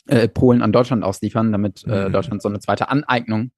äh, 0.07 0.27
Polen 0.27 0.61
an 0.61 0.71
Deutschland 0.71 1.03
ausliefern, 1.03 1.51
damit 1.51 1.83
äh, 1.87 2.07
mhm. 2.07 2.13
Deutschland 2.13 2.41
so 2.41 2.49
eine 2.49 2.59
zweite 2.59 2.89
Aneignung, 2.89 3.51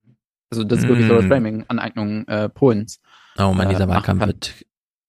also 0.49 0.63
das 0.63 0.79
ist 0.79 0.87
wirklich 0.87 1.07
so 1.07 1.15
das 1.15 1.25
mhm. 1.25 1.29
Framing, 1.29 1.65
Aneignung 1.67 2.27
äh, 2.27 2.49
Polens. 2.49 2.99
Oh 3.37 3.53
man, 3.53 3.69
dieser 3.69 3.83
äh, 3.83 3.87
Wahlkampf 3.89 4.25
wird 4.25 4.53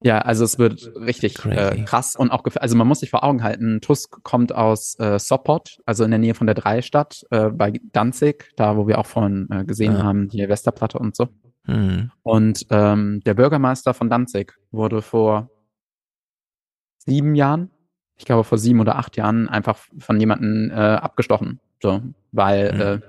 Ja, 0.02 0.19
also 0.19 0.44
es 0.44 0.59
wird 0.59 0.93
richtig 0.97 1.44
äh, 1.44 1.82
krass 1.85 2.16
und 2.16 2.31
auch 2.31 2.44
also 2.56 2.77
man 2.77 2.86
muss 2.86 3.01
sich 3.01 3.10
vor 3.10 3.24
Augen 3.24 3.43
halten, 3.43 3.81
Tusk 3.81 4.23
kommt 4.23 4.55
aus 4.55 4.98
äh, 4.98 5.19
Sopot, 5.19 5.78
also 5.86 6.05
in 6.05 6.10
der 6.10 6.19
Nähe 6.19 6.35
von 6.35 6.47
der 6.47 6.55
Dreistadt 6.55 7.24
äh, 7.31 7.51
bei 7.51 7.73
Danzig, 7.93 8.52
da 8.56 8.77
wo 8.77 8.86
wir 8.86 8.98
auch 8.98 9.06
vorhin 9.06 9.48
äh, 9.51 9.65
gesehen 9.65 9.94
Ja. 9.94 10.02
haben, 10.02 10.28
die 10.28 10.48
Westerplatte 10.48 10.98
und 10.98 11.16
so. 11.16 11.28
Mhm. 11.66 12.10
Und 12.23 12.66
ähm, 12.70 13.20
der 13.24 13.35
Bürgermeister 13.35 13.94
von 13.94 14.09
Danzig 14.09 14.55
wurde 14.70 15.02
vor 15.02 15.51
sieben 16.98 17.35
Jahren, 17.35 17.70
ich 18.19 18.24
glaube 18.24 18.45
vor 18.45 18.59
sieben 18.59 18.81
oder 18.81 18.97
acht 18.97 19.16
Jahren, 19.16 19.49
einfach 19.49 19.78
von 19.99 20.20
jemandem 20.20 20.70
äh, 20.70 20.74
abgestochen. 20.74 21.61
So, 21.82 22.03
weil 22.32 22.73
Mhm. 22.74 22.81
äh, 22.81 23.01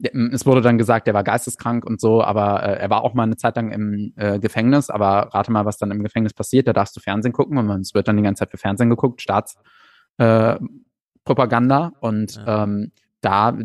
der- 0.00 0.14
es 0.32 0.46
wurde 0.46 0.60
dann 0.60 0.78
gesagt, 0.78 1.08
er 1.08 1.14
war 1.14 1.24
geisteskrank 1.24 1.84
und 1.84 2.00
so, 2.00 2.22
aber 2.22 2.62
äh, 2.62 2.78
er 2.78 2.90
war 2.90 3.02
auch 3.02 3.14
mal 3.14 3.24
eine 3.24 3.36
Zeit 3.36 3.56
lang 3.56 3.72
im 3.72 4.12
äh, 4.16 4.38
Gefängnis. 4.38 4.90
Aber 4.90 5.30
rate 5.32 5.50
mal, 5.50 5.64
was 5.64 5.78
dann 5.78 5.90
im 5.90 6.02
Gefängnis 6.02 6.34
passiert. 6.34 6.68
Da 6.68 6.72
darfst 6.72 6.94
du 6.96 7.00
Fernsehen 7.00 7.32
gucken 7.32 7.58
und 7.58 7.70
es 7.80 7.94
wird 7.94 8.06
dann 8.08 8.16
die 8.16 8.22
ganze 8.22 8.40
Zeit 8.40 8.50
für 8.50 8.58
Fernsehen 8.58 8.90
geguckt, 8.90 9.22
Staatspropaganda. 9.22 11.92
Äh, 11.94 12.06
und 12.06 12.42
ähm, 12.46 12.92
da, 13.20 13.58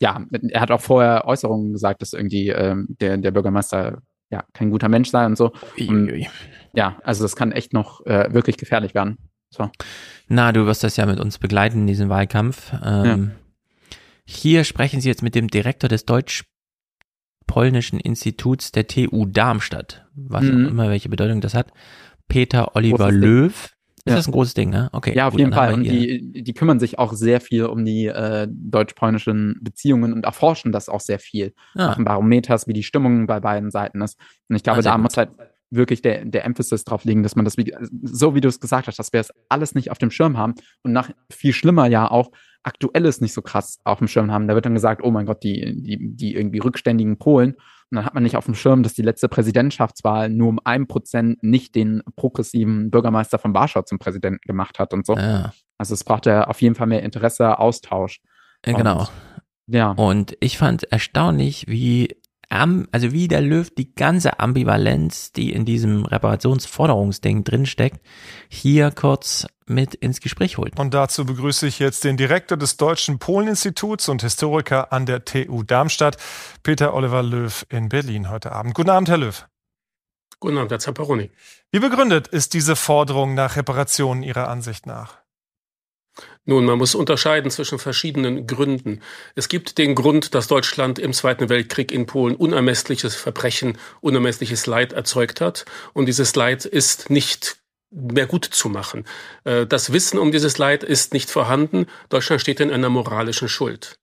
ja, 0.00 0.24
er 0.48 0.60
hat 0.60 0.70
auch 0.70 0.80
vorher 0.80 1.26
Äußerungen 1.26 1.72
gesagt, 1.72 2.00
dass 2.00 2.14
irgendwie 2.14 2.48
ähm, 2.48 2.96
der, 3.00 3.18
der 3.18 3.30
Bürgermeister 3.30 3.98
ja 4.30 4.42
kein 4.54 4.70
guter 4.70 4.88
Mensch 4.88 5.10
sei 5.10 5.26
und 5.26 5.36
so. 5.36 5.52
Und, 5.90 6.08
ja, 6.72 6.96
also 7.04 7.22
das 7.24 7.36
kann 7.36 7.52
echt 7.52 7.74
noch 7.74 8.04
äh, 8.06 8.32
wirklich 8.32 8.56
gefährlich 8.56 8.94
werden. 8.94 9.18
So. 9.56 9.70
Na, 10.28 10.52
du 10.52 10.66
wirst 10.66 10.82
das 10.84 10.96
ja 10.96 11.06
mit 11.06 11.18
uns 11.20 11.38
begleiten 11.38 11.80
in 11.82 11.86
diesem 11.86 12.08
Wahlkampf. 12.08 12.72
Ähm, 12.84 13.32
Hier 14.24 14.64
sprechen 14.64 15.00
Sie 15.00 15.08
jetzt 15.08 15.22
mit 15.22 15.34
dem 15.36 15.46
Direktor 15.48 15.88
des 15.88 16.04
Deutsch-Polnischen 16.04 18.00
Instituts 18.00 18.72
der 18.72 18.86
TU 18.88 19.24
Darmstadt, 19.26 20.04
was 20.16 20.44
Mhm. 20.44 20.66
auch 20.66 20.70
immer 20.70 20.88
welche 20.90 21.08
Bedeutung 21.08 21.40
das 21.40 21.54
hat. 21.54 21.72
Peter 22.28 22.74
Oliver 22.74 23.04
Großes. 23.06 23.14
Löw. 23.20 23.72
Ist 24.04 24.12
Ja. 24.12 24.16
das 24.16 24.28
ein 24.28 24.32
großes 24.32 24.54
Ding, 24.54 24.70
ne? 24.70 24.88
Okay. 24.92 25.14
Ja, 25.16 25.26
auf 25.26 25.32
gut, 25.32 25.40
jeden 25.40 25.52
Fall. 25.52 25.74
Und 25.74 25.82
die, 25.82 26.42
die 26.42 26.54
kümmern 26.54 26.78
sich 26.78 26.98
auch 26.98 27.12
sehr 27.12 27.40
viel 27.40 27.64
um 27.66 27.84
die 27.84 28.06
äh, 28.06 28.46
deutsch-polnischen 28.50 29.58
Beziehungen 29.62 30.12
und 30.12 30.24
erforschen 30.24 30.70
das 30.70 30.88
auch 30.88 31.00
sehr 31.00 31.18
viel. 31.18 31.54
Ah. 31.74 31.88
Machen 31.88 32.04
Barometers, 32.04 32.68
wie 32.68 32.72
die 32.72 32.84
Stimmung 32.84 33.26
bei 33.26 33.40
beiden 33.40 33.70
Seiten 33.72 34.00
ist. 34.02 34.16
Und 34.48 34.54
ich 34.56 34.62
glaube, 34.62 34.78
Ah, 34.80 34.82
da 34.82 34.92
gut. 34.94 35.02
muss 35.02 35.16
halt 35.16 35.30
wirklich 35.70 36.02
der, 36.02 36.24
der 36.24 36.44
Emphasis 36.44 36.84
drauf 36.84 37.04
liegen, 37.04 37.22
dass 37.22 37.36
man 37.36 37.44
das, 37.44 37.56
wie, 37.56 37.74
so 38.02 38.34
wie 38.34 38.40
du 38.40 38.48
es 38.48 38.60
gesagt 38.60 38.86
hast, 38.86 38.98
dass 38.98 39.12
wir 39.12 39.20
es 39.20 39.32
alles 39.48 39.74
nicht 39.74 39.90
auf 39.90 39.98
dem 39.98 40.10
Schirm 40.10 40.36
haben 40.36 40.54
und 40.82 40.92
nach 40.92 41.10
viel 41.30 41.52
schlimmer 41.52 41.86
ja 41.86 42.10
auch 42.10 42.30
Aktuelles 42.62 43.20
nicht 43.20 43.32
so 43.32 43.42
krass 43.42 43.78
auf 43.84 43.98
dem 43.98 44.08
Schirm 44.08 44.32
haben. 44.32 44.48
Da 44.48 44.54
wird 44.54 44.66
dann 44.66 44.74
gesagt, 44.74 45.00
oh 45.04 45.10
mein 45.12 45.26
Gott, 45.26 45.44
die, 45.44 45.80
die, 45.82 46.16
die 46.16 46.34
irgendwie 46.34 46.58
rückständigen 46.58 47.16
Polen. 47.16 47.52
Und 47.52 47.96
dann 47.96 48.04
hat 48.04 48.14
man 48.14 48.24
nicht 48.24 48.36
auf 48.36 48.46
dem 48.46 48.56
Schirm, 48.56 48.82
dass 48.82 48.94
die 48.94 49.02
letzte 49.02 49.28
Präsidentschaftswahl 49.28 50.28
nur 50.28 50.48
um 50.48 50.60
ein 50.64 50.88
Prozent 50.88 51.40
nicht 51.44 51.76
den 51.76 52.02
progressiven 52.16 52.90
Bürgermeister 52.90 53.38
von 53.38 53.54
Warschau 53.54 53.82
zum 53.82 54.00
Präsidenten 54.00 54.40
gemacht 54.44 54.80
hat 54.80 54.92
und 54.92 55.06
so. 55.06 55.16
Ja. 55.16 55.52
Also 55.78 55.94
es 55.94 56.02
braucht 56.02 56.26
ja 56.26 56.48
auf 56.48 56.60
jeden 56.60 56.74
Fall 56.74 56.88
mehr 56.88 57.04
Interesse, 57.04 57.56
Austausch. 57.60 58.20
Genau. 58.62 59.00
Und, 59.00 59.10
ja. 59.68 59.92
Und 59.92 60.36
ich 60.40 60.58
fand 60.58 60.84
erstaunlich, 60.84 61.66
wie 61.68 62.16
also 62.48 63.12
wie 63.12 63.28
der 63.28 63.40
Löw 63.40 63.68
die 63.70 63.94
ganze 63.94 64.38
Ambivalenz, 64.38 65.32
die 65.32 65.52
in 65.52 65.64
diesem 65.64 66.04
Reparationsforderungsding 66.04 67.44
drinsteckt, 67.44 68.00
hier 68.48 68.90
kurz 68.92 69.46
mit 69.66 69.94
ins 69.94 70.20
Gespräch 70.20 70.58
holt. 70.58 70.78
Und 70.78 70.94
dazu 70.94 71.26
begrüße 71.26 71.66
ich 71.66 71.78
jetzt 71.78 72.04
den 72.04 72.16
Direktor 72.16 72.56
des 72.56 72.76
Deutschen 72.76 73.18
Polen-Instituts 73.18 74.08
und 74.08 74.22
Historiker 74.22 74.92
an 74.92 75.06
der 75.06 75.24
TU 75.24 75.64
Darmstadt, 75.64 76.18
Peter 76.62 76.94
Oliver 76.94 77.22
Löw 77.22 77.66
in 77.68 77.88
Berlin 77.88 78.30
heute 78.30 78.52
Abend. 78.52 78.74
Guten 78.74 78.90
Abend, 78.90 79.08
Herr 79.08 79.18
Löw. 79.18 79.46
Guten 80.38 80.58
Abend, 80.58 80.70
Herr 80.70 80.78
Zamperoni. 80.78 81.30
Wie 81.72 81.80
begründet 81.80 82.28
ist 82.28 82.54
diese 82.54 82.76
Forderung 82.76 83.34
nach 83.34 83.56
Reparationen 83.56 84.22
Ihrer 84.22 84.48
Ansicht 84.48 84.86
nach? 84.86 85.25
Nun, 86.46 86.64
man 86.64 86.78
muss 86.78 86.94
unterscheiden 86.94 87.50
zwischen 87.50 87.80
verschiedenen 87.80 88.46
Gründen. 88.46 89.00
Es 89.34 89.48
gibt 89.48 89.78
den 89.78 89.96
Grund, 89.96 90.34
dass 90.34 90.46
Deutschland 90.46 91.00
im 91.00 91.12
Zweiten 91.12 91.48
Weltkrieg 91.48 91.90
in 91.90 92.06
Polen 92.06 92.36
unermessliches 92.36 93.16
Verbrechen, 93.16 93.78
unermessliches 94.00 94.66
Leid 94.66 94.92
erzeugt 94.92 95.40
hat. 95.40 95.64
Und 95.92 96.06
dieses 96.06 96.36
Leid 96.36 96.64
ist 96.64 97.10
nicht 97.10 97.58
mehr 97.90 98.26
gut 98.26 98.44
zu 98.44 98.68
machen. 98.68 99.04
Äh, 99.44 99.66
Das 99.66 99.92
Wissen 99.92 100.18
um 100.18 100.30
dieses 100.30 100.56
Leid 100.58 100.84
ist 100.84 101.12
nicht 101.12 101.30
vorhanden. 101.30 101.86
Deutschland 102.10 102.40
steht 102.40 102.60
in 102.60 102.70
einer 102.70 102.90
moralischen 102.90 103.48
Schuld. 103.48 103.98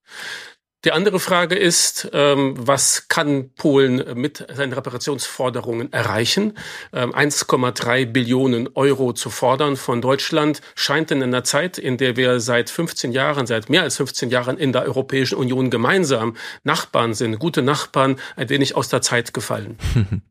Die 0.86 0.92
andere 0.92 1.22
Frage 1.22 1.56
ist, 1.56 2.10
ähm, 2.12 2.56
was 2.58 3.08
kann 3.08 3.52
Polen 3.56 4.04
mit 4.20 4.46
seinen 4.54 4.74
Reparationsforderungen 4.74 5.94
erreichen? 5.94 6.58
Ähm, 6.92 7.16
1,3 7.16 8.06
Billionen 8.06 8.68
Euro 8.76 9.14
zu 9.14 9.30
fordern 9.30 9.78
von 9.78 10.02
Deutschland 10.02 10.62
scheint 10.76 11.12
in 11.12 11.24
einer 11.24 11.46
Zeit, 11.46 11.78
in 11.78 11.98
der 11.98 12.18
wir 12.18 12.42
seit 12.42 12.70
15 12.70 13.14
Jahren, 13.14 13.48
seit 13.48 13.70
mehr 13.70 13.84
als 13.84 13.96
15 13.96 14.30
Jahren 14.30 14.58
in 14.58 14.74
der 14.74 14.84
Europäischen 14.84 15.36
Union 15.36 15.70
gemeinsam 15.70 16.36
Nachbarn 16.64 17.14
sind, 17.14 17.40
gute 17.40 17.62
Nachbarn, 17.62 18.18
ein 18.36 18.50
wenig 18.50 18.76
aus 18.76 18.90
der 18.90 19.02
Zeit 19.02 19.34
gefallen. 19.34 19.78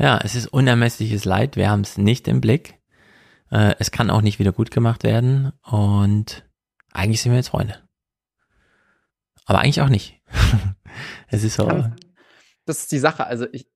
Ja, 0.00 0.20
es 0.22 0.36
ist 0.36 0.46
unermessliches 0.46 1.24
Leid. 1.24 1.56
Wir 1.56 1.68
haben 1.68 1.80
es 1.80 1.98
nicht 1.98 2.28
im 2.28 2.40
Blick. 2.40 2.74
Äh, 3.50 3.74
es 3.80 3.90
kann 3.90 4.10
auch 4.10 4.22
nicht 4.22 4.38
wieder 4.38 4.52
gut 4.52 4.70
gemacht 4.70 5.02
werden. 5.02 5.50
Und 5.64 6.44
eigentlich 6.92 7.20
sind 7.20 7.32
wir 7.32 7.38
jetzt 7.38 7.48
Freunde. 7.48 7.87
Aber 9.48 9.60
eigentlich 9.60 9.80
auch 9.80 9.88
nicht. 9.88 10.20
es 11.28 11.42
ist 11.42 11.56
so. 11.56 11.68
Ja, 11.68 11.96
das 12.66 12.80
ist 12.80 12.92
die 12.92 12.98
Sache. 12.98 13.26
Also 13.26 13.46
ich, 13.52 13.66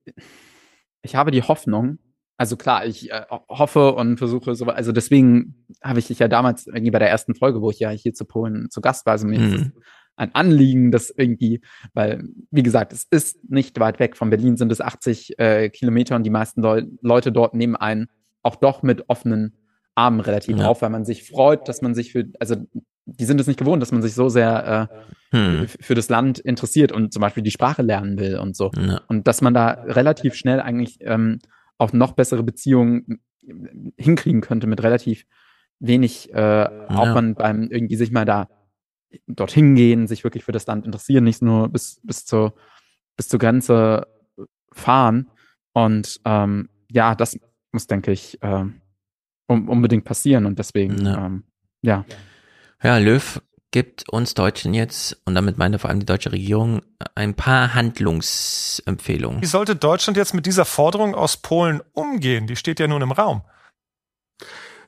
ich 1.02 1.16
habe 1.16 1.30
die 1.30 1.42
Hoffnung, 1.42 1.98
also 2.36 2.56
klar, 2.56 2.84
ich 2.86 3.10
äh, 3.10 3.24
hoffe 3.48 3.94
und 3.94 4.18
versuche 4.18 4.54
so, 4.54 4.66
also 4.66 4.92
deswegen 4.92 5.66
habe 5.82 5.98
ich 5.98 6.06
dich 6.08 6.18
ja 6.18 6.28
damals 6.28 6.66
irgendwie 6.66 6.90
bei 6.90 6.98
der 6.98 7.08
ersten 7.10 7.34
Folge, 7.34 7.60
wo 7.62 7.70
ich 7.70 7.78
ja 7.78 7.90
hier 7.90 8.14
zu 8.14 8.24
Polen 8.24 8.70
zu 8.70 8.80
Gast 8.80 9.06
war, 9.06 9.12
also 9.12 9.26
mir 9.26 9.40
ist 9.40 9.64
Mhm. 9.64 9.72
ein 10.16 10.34
Anliegen, 10.34 10.90
das 10.92 11.08
irgendwie, 11.16 11.62
weil, 11.94 12.22
wie 12.50 12.62
gesagt, 12.62 12.92
es 12.92 13.04
ist 13.10 13.38
nicht 13.50 13.80
weit 13.80 13.98
weg. 13.98 14.16
Von 14.16 14.28
Berlin 14.30 14.56
sind 14.58 14.70
es 14.72 14.80
80 14.80 15.38
äh, 15.38 15.70
Kilometer 15.70 16.16
und 16.16 16.24
die 16.24 16.30
meisten 16.30 16.60
Leu 16.62 16.82
Leute 17.00 17.32
dort 17.32 17.54
nehmen 17.54 17.76
einen 17.76 18.08
auch 18.42 18.56
doch 18.56 18.82
mit 18.82 19.08
offenen 19.08 19.56
Armen 19.94 20.20
relativ 20.20 20.58
Ja. 20.58 20.68
auf, 20.68 20.82
weil 20.82 20.90
man 20.90 21.04
sich 21.06 21.28
freut, 21.28 21.66
dass 21.68 21.80
man 21.80 21.94
sich 21.94 22.12
für, 22.12 22.26
also 22.40 22.56
die 23.06 23.24
sind 23.24 23.40
es 23.40 23.46
nicht 23.46 23.58
gewohnt, 23.58 23.82
dass 23.82 23.92
man 23.92 24.02
sich 24.02 24.14
so 24.14 24.28
sehr 24.28 24.88
äh, 24.90 25.02
Hm. 25.34 25.66
für 25.66 25.94
das 25.94 26.10
Land 26.10 26.38
interessiert 26.40 26.92
und 26.92 27.10
zum 27.14 27.20
Beispiel 27.22 27.42
die 27.42 27.50
Sprache 27.50 27.80
lernen 27.80 28.18
will 28.18 28.36
und 28.36 28.54
so. 28.54 28.70
Ja. 28.76 29.00
Und 29.08 29.26
dass 29.26 29.40
man 29.40 29.54
da 29.54 29.70
relativ 29.70 30.34
schnell 30.34 30.60
eigentlich 30.60 30.98
ähm, 31.00 31.38
auch 31.78 31.94
noch 31.94 32.12
bessere 32.12 32.42
Beziehungen 32.42 33.22
hinkriegen 33.96 34.42
könnte 34.42 34.66
mit 34.66 34.82
relativ 34.82 35.24
wenig 35.80 36.32
äh, 36.34 36.68
Aufwand 36.88 37.38
beim 37.38 37.62
irgendwie 37.70 37.96
sich 37.96 38.12
mal 38.12 38.26
da 38.26 38.48
dorthin 39.26 39.74
gehen, 39.74 40.06
sich 40.06 40.22
wirklich 40.22 40.44
für 40.44 40.52
das 40.52 40.66
Land 40.66 40.84
interessieren, 40.84 41.24
nicht 41.24 41.40
nur 41.40 41.70
bis, 41.70 41.98
bis, 42.04 42.26
zur, 42.26 42.54
bis 43.16 43.28
zur 43.28 43.38
Grenze 43.40 44.06
fahren. 44.70 45.30
Und 45.72 46.20
ähm, 46.26 46.68
ja, 46.90 47.14
das 47.14 47.38
muss, 47.72 47.86
denke 47.86 48.12
ich, 48.12 48.38
ähm, 48.42 48.82
um, 49.46 49.68
unbedingt 49.70 50.04
passieren. 50.04 50.44
Und 50.44 50.58
deswegen, 50.58 51.04
Ja. 51.06 51.26
ähm, 51.26 51.44
ja. 51.80 52.04
Ja, 52.82 52.98
Löw 52.98 53.40
gibt 53.70 54.08
uns 54.08 54.34
Deutschen 54.34 54.74
jetzt, 54.74 55.16
und 55.24 55.34
damit 55.34 55.56
meine 55.56 55.78
vor 55.78 55.88
allem 55.88 56.00
die 56.00 56.06
deutsche 56.06 56.32
Regierung, 56.32 56.82
ein 57.14 57.34
paar 57.34 57.74
Handlungsempfehlungen. 57.74 59.40
Wie 59.40 59.46
sollte 59.46 59.76
Deutschland 59.76 60.16
jetzt 60.16 60.34
mit 60.34 60.46
dieser 60.46 60.64
Forderung 60.64 61.14
aus 61.14 61.38
Polen 61.38 61.80
umgehen? 61.92 62.46
Die 62.46 62.56
steht 62.56 62.80
ja 62.80 62.86
nun 62.86 63.02
im 63.02 63.12
Raum. 63.12 63.42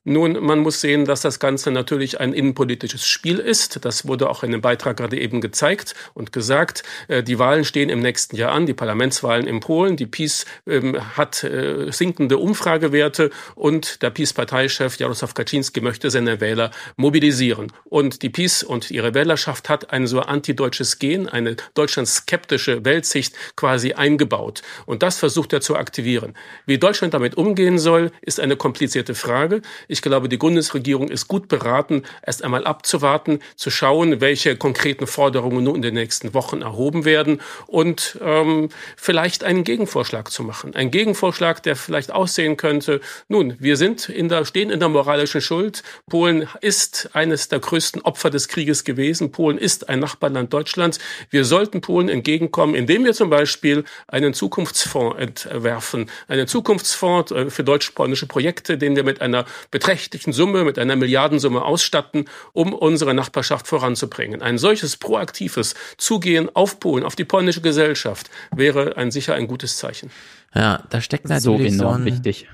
Nun, 0.07 0.39
man 0.45 0.59
muss 0.59 0.83
sehen, 0.83 1.07
dass 1.07 1.23
das 1.23 1.39
Ganze 1.39 1.71
natürlich 1.71 2.21
ein 2.21 2.35
innenpolitisches 2.35 3.07
Spiel 3.07 3.39
ist. 3.39 3.87
Das 3.87 4.07
wurde 4.07 4.29
auch 4.29 4.43
in 4.43 4.51
dem 4.51 4.61
Beitrag 4.61 4.99
gerade 4.99 5.19
eben 5.19 5.41
gezeigt 5.41 5.95
und 6.13 6.31
gesagt. 6.31 6.83
Äh, 7.09 7.23
Die 7.23 7.39
Wahlen 7.39 7.65
stehen 7.65 7.89
im 7.89 8.01
nächsten 8.01 8.37
Jahr 8.37 8.53
an, 8.53 8.67
die 8.67 8.75
Parlamentswahlen 8.75 9.47
in 9.47 9.61
Polen. 9.61 9.97
Die 9.97 10.05
PiS 10.05 10.45
ähm, 10.67 10.99
hat 11.17 11.43
äh, 11.43 11.91
sinkende 11.91 12.37
Umfragewerte 12.37 13.31
und 13.55 14.03
der 14.03 14.11
PiS-Parteichef 14.11 14.97
Jarosław 14.97 15.33
Kaczynski 15.33 15.81
möchte 15.81 16.11
seine 16.11 16.39
Wähler 16.39 16.71
mobilisieren. 16.97 17.73
Und 17.85 18.21
die 18.21 18.29
PiS 18.29 18.63
und 18.63 18.91
ihre 18.91 19.15
Wählerschaft 19.15 19.71
hat 19.71 19.91
ein 19.91 20.07
so 20.07 20.21
antideutsches 20.21 20.99
Gen, 20.99 21.31
eine 21.31 21.57
deutschlandskeptische 21.73 22.85
Weltsicht 22.85 23.35
quasi 23.57 23.95
eingebaut. 23.95 24.61
Und 24.85 25.03
das 25.03 25.17
versucht 25.17 25.55
er 25.55 25.63
zu 25.63 25.77
aktivieren. 25.77 26.35
Wie 26.67 26.77
Deutschland 26.77 27.15
damit 27.15 27.39
umgehen 27.39 27.79
soll, 27.79 28.11
ist 28.21 28.39
eine 28.39 28.57
komplizierte 28.57 29.15
Frage. 29.15 29.63
Glaube, 30.03 30.29
die 30.29 30.37
Bundesregierung 30.37 31.09
ist 31.09 31.29
gut 31.29 31.49
beraten, 31.49 32.03
erst 32.25 32.45
einmal 32.45 32.65
abzuwarten, 32.65 33.41
zu 33.57 33.71
schauen, 33.71 34.21
welche 34.21 34.57
konkreten 34.57 35.07
Forderungen 35.07 35.65
nun 35.65 35.77
in 35.77 35.83
den 35.83 35.95
nächsten 35.95 36.35
Wochen 36.35 36.63
erhoben 36.63 37.05
werden 37.05 37.41
und 37.67 38.19
ähm, 38.23 38.69
vielleicht 38.97 39.45
einen 39.45 39.65
Gegenvorschlag 39.65 40.31
zu 40.31 40.43
machen. 40.43 40.75
Ein 40.75 40.91
Gegenvorschlag, 40.91 41.63
der 41.63 41.77
vielleicht 41.77 42.13
aussehen 42.13 42.57
könnte, 42.57 43.01
nun, 43.29 43.57
wir 43.59 43.77
sind 43.77 44.09
in 44.09 44.29
der, 44.29 44.45
stehen 44.45 44.71
in 44.71 44.81
der 44.81 44.89
moralischen 44.89 45.41
Schuld. 45.41 45.83
Polen 46.09 46.49
ist 46.61 47.11
eines 47.13 47.49
der 47.49 47.61
größten 47.61 48.03
Opfer 48.03 48.31
des 48.31 48.49
Krieges 48.49 48.85
gewesen. 48.85 49.33
Polen 49.33 49.59
ist 49.59 49.89
ein 49.89 49.99
Nachbarland 50.01 50.53
Deutschlands. 50.53 50.99
Wir 51.31 51.45
sollten 51.45 51.81
Polen 51.81 52.09
entgegenkommen, 52.09 52.75
indem 52.75 53.05
wir 53.05 53.13
zum 53.13 53.31
Beispiel 53.31 53.85
einen 54.09 54.35
Zukunftsfonds 54.35 55.19
entwerfen, 55.19 56.11
einen 56.29 56.47
Zukunftsfonds 56.47 57.33
äh, 57.33 57.51
für 57.51 57.65
deutsch-polnische 57.65 58.27
Projekte, 58.27 58.79
den 58.79 58.97
wir 58.97 59.05
mit 59.05 59.21
einer 59.21 59.45
beträchtlichen 59.85 60.33
Summe, 60.33 60.65
mit 60.65 60.79
einer 60.79 60.97
Milliardensumme 60.97 61.63
ausstatten, 61.63 62.25
um 62.55 62.73
unsere 62.73 63.13
Nachbarschaft 63.13 63.67
voranzubringen. 63.67 64.41
Ein 64.41 64.57
solches 64.57 64.97
proaktives 64.97 65.75
Zugehen 65.99 66.49
auf 66.55 66.81
Polen, 66.81 67.05
auf 67.05 67.17
die 67.17 67.27
polnische 67.27 67.61
Gesellschaft 67.61 68.31
wäre 68.55 68.97
ein 68.97 69.11
sicher 69.11 69.35
ein 69.35 69.47
gutes 69.47 69.77
Zeichen. 69.77 70.11
Ja, 70.55 70.83
da 70.89 71.03
steckt 71.03 71.29
natürlich 71.29 71.73
so, 71.73 71.83
enorm 71.83 71.97
so 71.97 72.01
ein, 72.01 72.05
wichtig. 72.07 72.49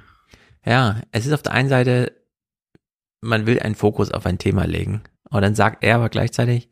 Ja, 0.67 1.01
es 1.13 1.25
ist 1.25 1.33
auf 1.33 1.43
der 1.43 1.53
einen 1.53 1.69
Seite, 1.69 2.13
man 3.21 3.47
will 3.47 3.61
einen 3.61 3.77
Fokus 3.77 4.11
auf 4.11 4.27
ein 4.27 4.39
Thema 4.39 4.65
legen. 4.65 5.03
Und 5.31 5.43
dann 5.43 5.55
sagt 5.55 5.85
er 5.85 5.97
aber 5.97 6.09
gleichzeitig, 6.09 6.69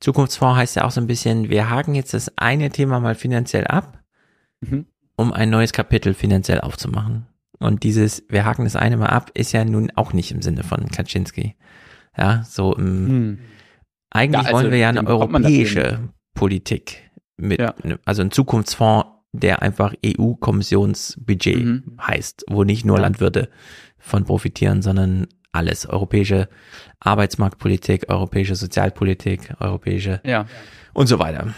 Zukunftsfonds 0.00 0.56
heißt 0.56 0.76
ja 0.76 0.84
auch 0.84 0.90
so 0.90 1.02
ein 1.02 1.06
bisschen, 1.06 1.50
wir 1.50 1.68
haken 1.68 1.94
jetzt 1.94 2.14
das 2.14 2.32
eine 2.38 2.70
Thema 2.70 2.98
mal 2.98 3.14
finanziell 3.14 3.66
ab, 3.66 4.02
mhm. 4.60 4.86
um 5.16 5.34
ein 5.34 5.50
neues 5.50 5.72
Kapitel 5.72 6.14
finanziell 6.14 6.62
aufzumachen. 6.62 7.26
Und 7.58 7.82
dieses, 7.82 8.24
wir 8.28 8.44
haken 8.44 8.64
das 8.64 8.76
eine 8.76 8.96
mal 8.96 9.06
ab, 9.06 9.30
ist 9.34 9.52
ja 9.52 9.64
nun 9.64 9.90
auch 9.94 10.12
nicht 10.12 10.30
im 10.30 10.42
Sinne 10.42 10.62
von 10.62 10.88
Kaczynski. 10.88 11.56
Ja, 12.16 12.42
so 12.44 12.74
im, 12.74 13.08
hm. 13.08 13.38
eigentlich 14.10 14.42
ja, 14.42 14.48
also 14.48 14.62
wollen 14.62 14.72
wir 14.72 14.78
ja 14.78 14.88
eine 14.88 15.06
europäische 15.06 16.10
Politik 16.34 17.10
mit, 17.36 17.60
ja. 17.60 17.74
Ne, 17.82 17.98
also 18.04 18.22
ein 18.22 18.30
Zukunftsfonds, 18.30 19.06
der 19.32 19.62
einfach 19.62 19.94
EU-Kommissionsbudget 20.04 21.64
mhm. 21.64 21.96
heißt, 22.00 22.44
wo 22.48 22.64
nicht 22.64 22.84
nur 22.84 22.96
ja. 22.96 23.02
Landwirte 23.02 23.50
von 23.98 24.24
profitieren, 24.24 24.82
sondern 24.82 25.26
alles. 25.52 25.86
Europäische 25.86 26.48
Arbeitsmarktpolitik, 27.00 28.10
europäische 28.10 28.54
Sozialpolitik, 28.54 29.54
europäische 29.60 30.20
ja. 30.24 30.46
und 30.94 31.06
so 31.06 31.18
weiter. 31.18 31.54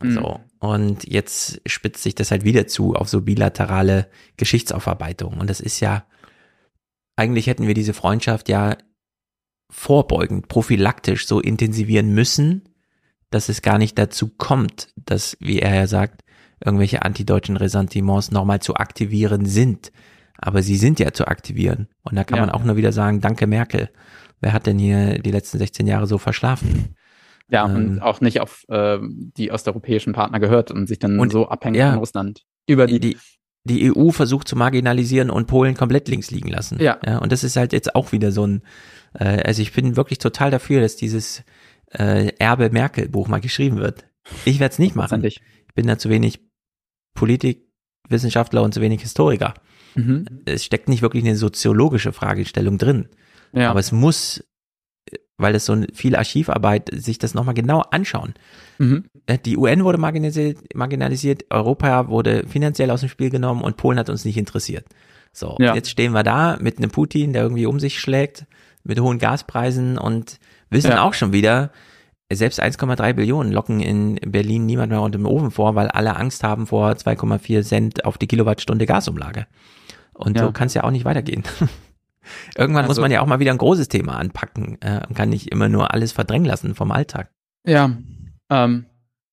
Mhm. 0.00 0.10
So. 0.10 0.40
Und 0.66 1.06
jetzt 1.06 1.60
spitzt 1.66 2.02
sich 2.02 2.14
das 2.14 2.30
halt 2.30 2.44
wieder 2.44 2.66
zu 2.66 2.94
auf 2.94 3.08
so 3.08 3.22
bilaterale 3.22 4.08
Geschichtsaufarbeitung. 4.36 5.38
Und 5.38 5.48
das 5.48 5.60
ist 5.60 5.80
ja, 5.80 6.06
eigentlich 7.16 7.46
hätten 7.46 7.66
wir 7.66 7.74
diese 7.74 7.94
Freundschaft 7.94 8.48
ja 8.48 8.76
vorbeugend, 9.70 10.48
prophylaktisch 10.48 11.26
so 11.26 11.40
intensivieren 11.40 12.12
müssen, 12.14 12.68
dass 13.30 13.48
es 13.48 13.62
gar 13.62 13.78
nicht 13.78 13.98
dazu 13.98 14.28
kommt, 14.36 14.88
dass, 14.96 15.36
wie 15.40 15.58
er 15.58 15.74
ja 15.74 15.86
sagt, 15.86 16.22
irgendwelche 16.64 17.02
antideutschen 17.02 17.56
Ressentiments 17.56 18.30
nochmal 18.30 18.60
zu 18.60 18.76
aktivieren 18.76 19.46
sind. 19.46 19.92
Aber 20.38 20.62
sie 20.62 20.76
sind 20.76 21.00
ja 21.00 21.12
zu 21.12 21.26
aktivieren. 21.26 21.88
Und 22.02 22.16
da 22.16 22.24
kann 22.24 22.38
ja. 22.38 22.46
man 22.46 22.54
auch 22.54 22.64
nur 22.64 22.76
wieder 22.76 22.92
sagen, 22.92 23.20
danke 23.20 23.46
Merkel. 23.46 23.90
Wer 24.40 24.52
hat 24.52 24.66
denn 24.66 24.78
hier 24.78 25.18
die 25.18 25.30
letzten 25.30 25.58
16 25.58 25.86
Jahre 25.86 26.06
so 26.06 26.18
verschlafen? 26.18 26.95
Ja, 27.48 27.66
ähm, 27.66 27.76
und 27.76 28.00
auch 28.00 28.20
nicht 28.20 28.40
auf 28.40 28.64
äh, 28.68 28.98
die 29.00 29.52
osteuropäischen 29.52 30.12
Partner 30.12 30.40
gehört 30.40 30.70
und 30.70 30.86
sich 30.86 30.98
dann 30.98 31.18
und, 31.18 31.30
so 31.30 31.48
abhängig 31.48 31.78
ja, 31.78 31.90
von 31.90 32.00
Russland 32.00 32.42
über 32.66 32.86
die, 32.86 32.98
die 32.98 33.16
die 33.66 33.92
EU 33.92 34.10
versucht 34.10 34.46
zu 34.46 34.56
marginalisieren 34.56 35.28
und 35.28 35.46
Polen 35.46 35.74
komplett 35.74 36.08
links 36.08 36.30
liegen 36.30 36.48
lassen. 36.48 36.80
Ja. 36.80 36.98
ja 37.04 37.18
und 37.18 37.32
das 37.32 37.42
ist 37.42 37.56
halt 37.56 37.72
jetzt 37.72 37.94
auch 37.96 38.12
wieder 38.12 38.30
so 38.30 38.46
ein, 38.46 38.62
äh, 39.14 39.42
also 39.42 39.60
ich 39.60 39.72
bin 39.72 39.96
wirklich 39.96 40.18
total 40.18 40.50
dafür, 40.50 40.80
dass 40.80 40.96
dieses 40.96 41.42
äh, 41.92 42.28
Erbe 42.38 42.70
Merkel 42.70 43.08
Buch 43.08 43.28
mal 43.28 43.40
geschrieben 43.40 43.78
wird. 43.78 44.06
Ich 44.44 44.60
werde 44.60 44.72
es 44.72 44.78
nicht 44.78 44.94
machen. 44.96 45.22
Ich 45.24 45.40
bin 45.74 45.86
da 45.86 45.98
zu 45.98 46.08
wenig 46.08 46.40
Politikwissenschaftler 47.14 48.62
und 48.62 48.72
zu 48.72 48.80
wenig 48.80 49.02
Historiker. 49.02 49.54
Mhm. 49.94 50.42
Es 50.44 50.64
steckt 50.64 50.88
nicht 50.88 51.02
wirklich 51.02 51.24
eine 51.24 51.36
soziologische 51.36 52.12
Fragestellung 52.12 52.78
drin. 52.78 53.08
Ja. 53.52 53.70
Aber 53.70 53.80
es 53.80 53.92
muss 53.92 54.44
weil 55.38 55.54
es 55.54 55.66
so 55.66 55.76
viel 55.92 56.16
Archivarbeit, 56.16 56.90
sich 56.92 57.18
das 57.18 57.34
nochmal 57.34 57.54
genau 57.54 57.80
anschauen. 57.90 58.34
Mhm. 58.78 59.04
Äh, 59.26 59.38
die 59.38 59.56
UN 59.56 59.84
wurde 59.84 59.98
marginalisiert, 59.98 60.58
marginalisiert, 60.74 61.44
Europa 61.50 62.08
wurde 62.08 62.44
finanziell 62.46 62.90
aus 62.90 63.00
dem 63.00 63.08
Spiel 63.08 63.30
genommen 63.30 63.62
und 63.62 63.76
Polen 63.76 63.98
hat 63.98 64.08
uns 64.08 64.24
nicht 64.24 64.38
interessiert. 64.38 64.86
So, 65.32 65.56
ja. 65.58 65.74
jetzt 65.74 65.90
stehen 65.90 66.12
wir 66.12 66.22
da 66.22 66.56
mit 66.60 66.78
einem 66.78 66.90
Putin, 66.90 67.34
der 67.34 67.42
irgendwie 67.42 67.66
um 67.66 67.78
sich 67.78 68.00
schlägt, 68.00 68.46
mit 68.84 68.98
hohen 69.00 69.18
Gaspreisen 69.18 69.98
und 69.98 70.38
wissen 70.70 70.92
ja. 70.92 71.02
auch 71.02 71.12
schon 71.12 71.32
wieder, 71.32 71.70
selbst 72.32 72.60
1,3 72.60 73.12
Billionen 73.12 73.52
locken 73.52 73.80
in 73.80 74.16
Berlin 74.16 74.66
niemand 74.66 74.90
mehr 74.90 75.00
unter 75.00 75.18
dem 75.18 75.26
Ofen 75.26 75.50
vor, 75.50 75.74
weil 75.74 75.88
alle 75.88 76.16
Angst 76.16 76.42
haben 76.42 76.66
vor 76.66 76.90
2,4 76.90 77.62
Cent 77.62 78.04
auf 78.04 78.18
die 78.18 78.26
Kilowattstunde 78.26 78.86
Gasumlage. 78.86 79.46
Und 80.12 80.36
ja. 80.36 80.44
so 80.44 80.52
kann 80.52 80.66
es 80.66 80.74
ja 80.74 80.84
auch 80.84 80.90
nicht 80.90 81.04
weitergehen. 81.04 81.44
Irgendwann 82.56 82.84
also, 82.84 82.90
muss 82.90 83.00
man 83.00 83.10
ja 83.10 83.20
auch 83.20 83.26
mal 83.26 83.40
wieder 83.40 83.52
ein 83.52 83.58
großes 83.58 83.88
Thema 83.88 84.16
anpacken 84.16 84.78
äh, 84.80 85.00
und 85.06 85.14
kann 85.14 85.28
nicht 85.28 85.52
immer 85.52 85.68
nur 85.68 85.92
alles 85.92 86.12
verdrängen 86.12 86.46
lassen 86.46 86.74
vom 86.74 86.92
Alltag. 86.92 87.30
Ja, 87.66 87.96
ähm, 88.50 88.86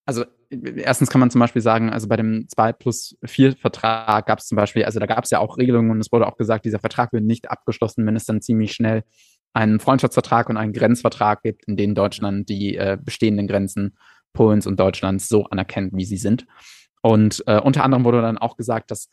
also 0.05 0.25
erstens 0.49 1.09
kann 1.09 1.19
man 1.19 1.31
zum 1.31 1.39
Beispiel 1.39 1.61
sagen, 1.61 1.89
also 1.89 2.07
bei 2.07 2.17
dem 2.17 2.47
2 2.47 2.73
plus 2.73 3.17
4 3.23 3.55
Vertrag 3.55 4.25
gab 4.25 4.39
es 4.39 4.47
zum 4.47 4.55
Beispiel, 4.55 4.85
also 4.85 4.99
da 4.99 5.05
gab 5.05 5.23
es 5.23 5.31
ja 5.31 5.39
auch 5.39 5.57
Regelungen 5.57 5.91
und 5.91 5.99
es 5.99 6.11
wurde 6.11 6.27
auch 6.27 6.37
gesagt, 6.37 6.65
dieser 6.65 6.79
Vertrag 6.79 7.13
wird 7.13 7.23
nicht 7.23 7.49
abgeschlossen, 7.49 8.05
wenn 8.05 8.15
es 8.15 8.25
dann 8.25 8.41
ziemlich 8.41 8.73
schnell 8.73 9.03
einen 9.53 9.79
Freundschaftsvertrag 9.79 10.49
und 10.49 10.57
einen 10.57 10.73
Grenzvertrag 10.73 11.43
gibt, 11.43 11.65
in 11.65 11.77
denen 11.77 11.95
Deutschland 11.95 12.49
die 12.49 12.75
äh, 12.75 12.97
bestehenden 13.01 13.47
Grenzen 13.47 13.97
Polens 14.33 14.65
und 14.65 14.79
Deutschlands 14.79 15.29
so 15.29 15.45
anerkennt, 15.45 15.93
wie 15.93 16.05
sie 16.05 16.17
sind. 16.17 16.47
Und 17.01 17.43
äh, 17.47 17.59
unter 17.59 17.83
anderem 17.83 18.03
wurde 18.03 18.21
dann 18.21 18.37
auch 18.37 18.57
gesagt, 18.57 18.89
dass 18.89 19.09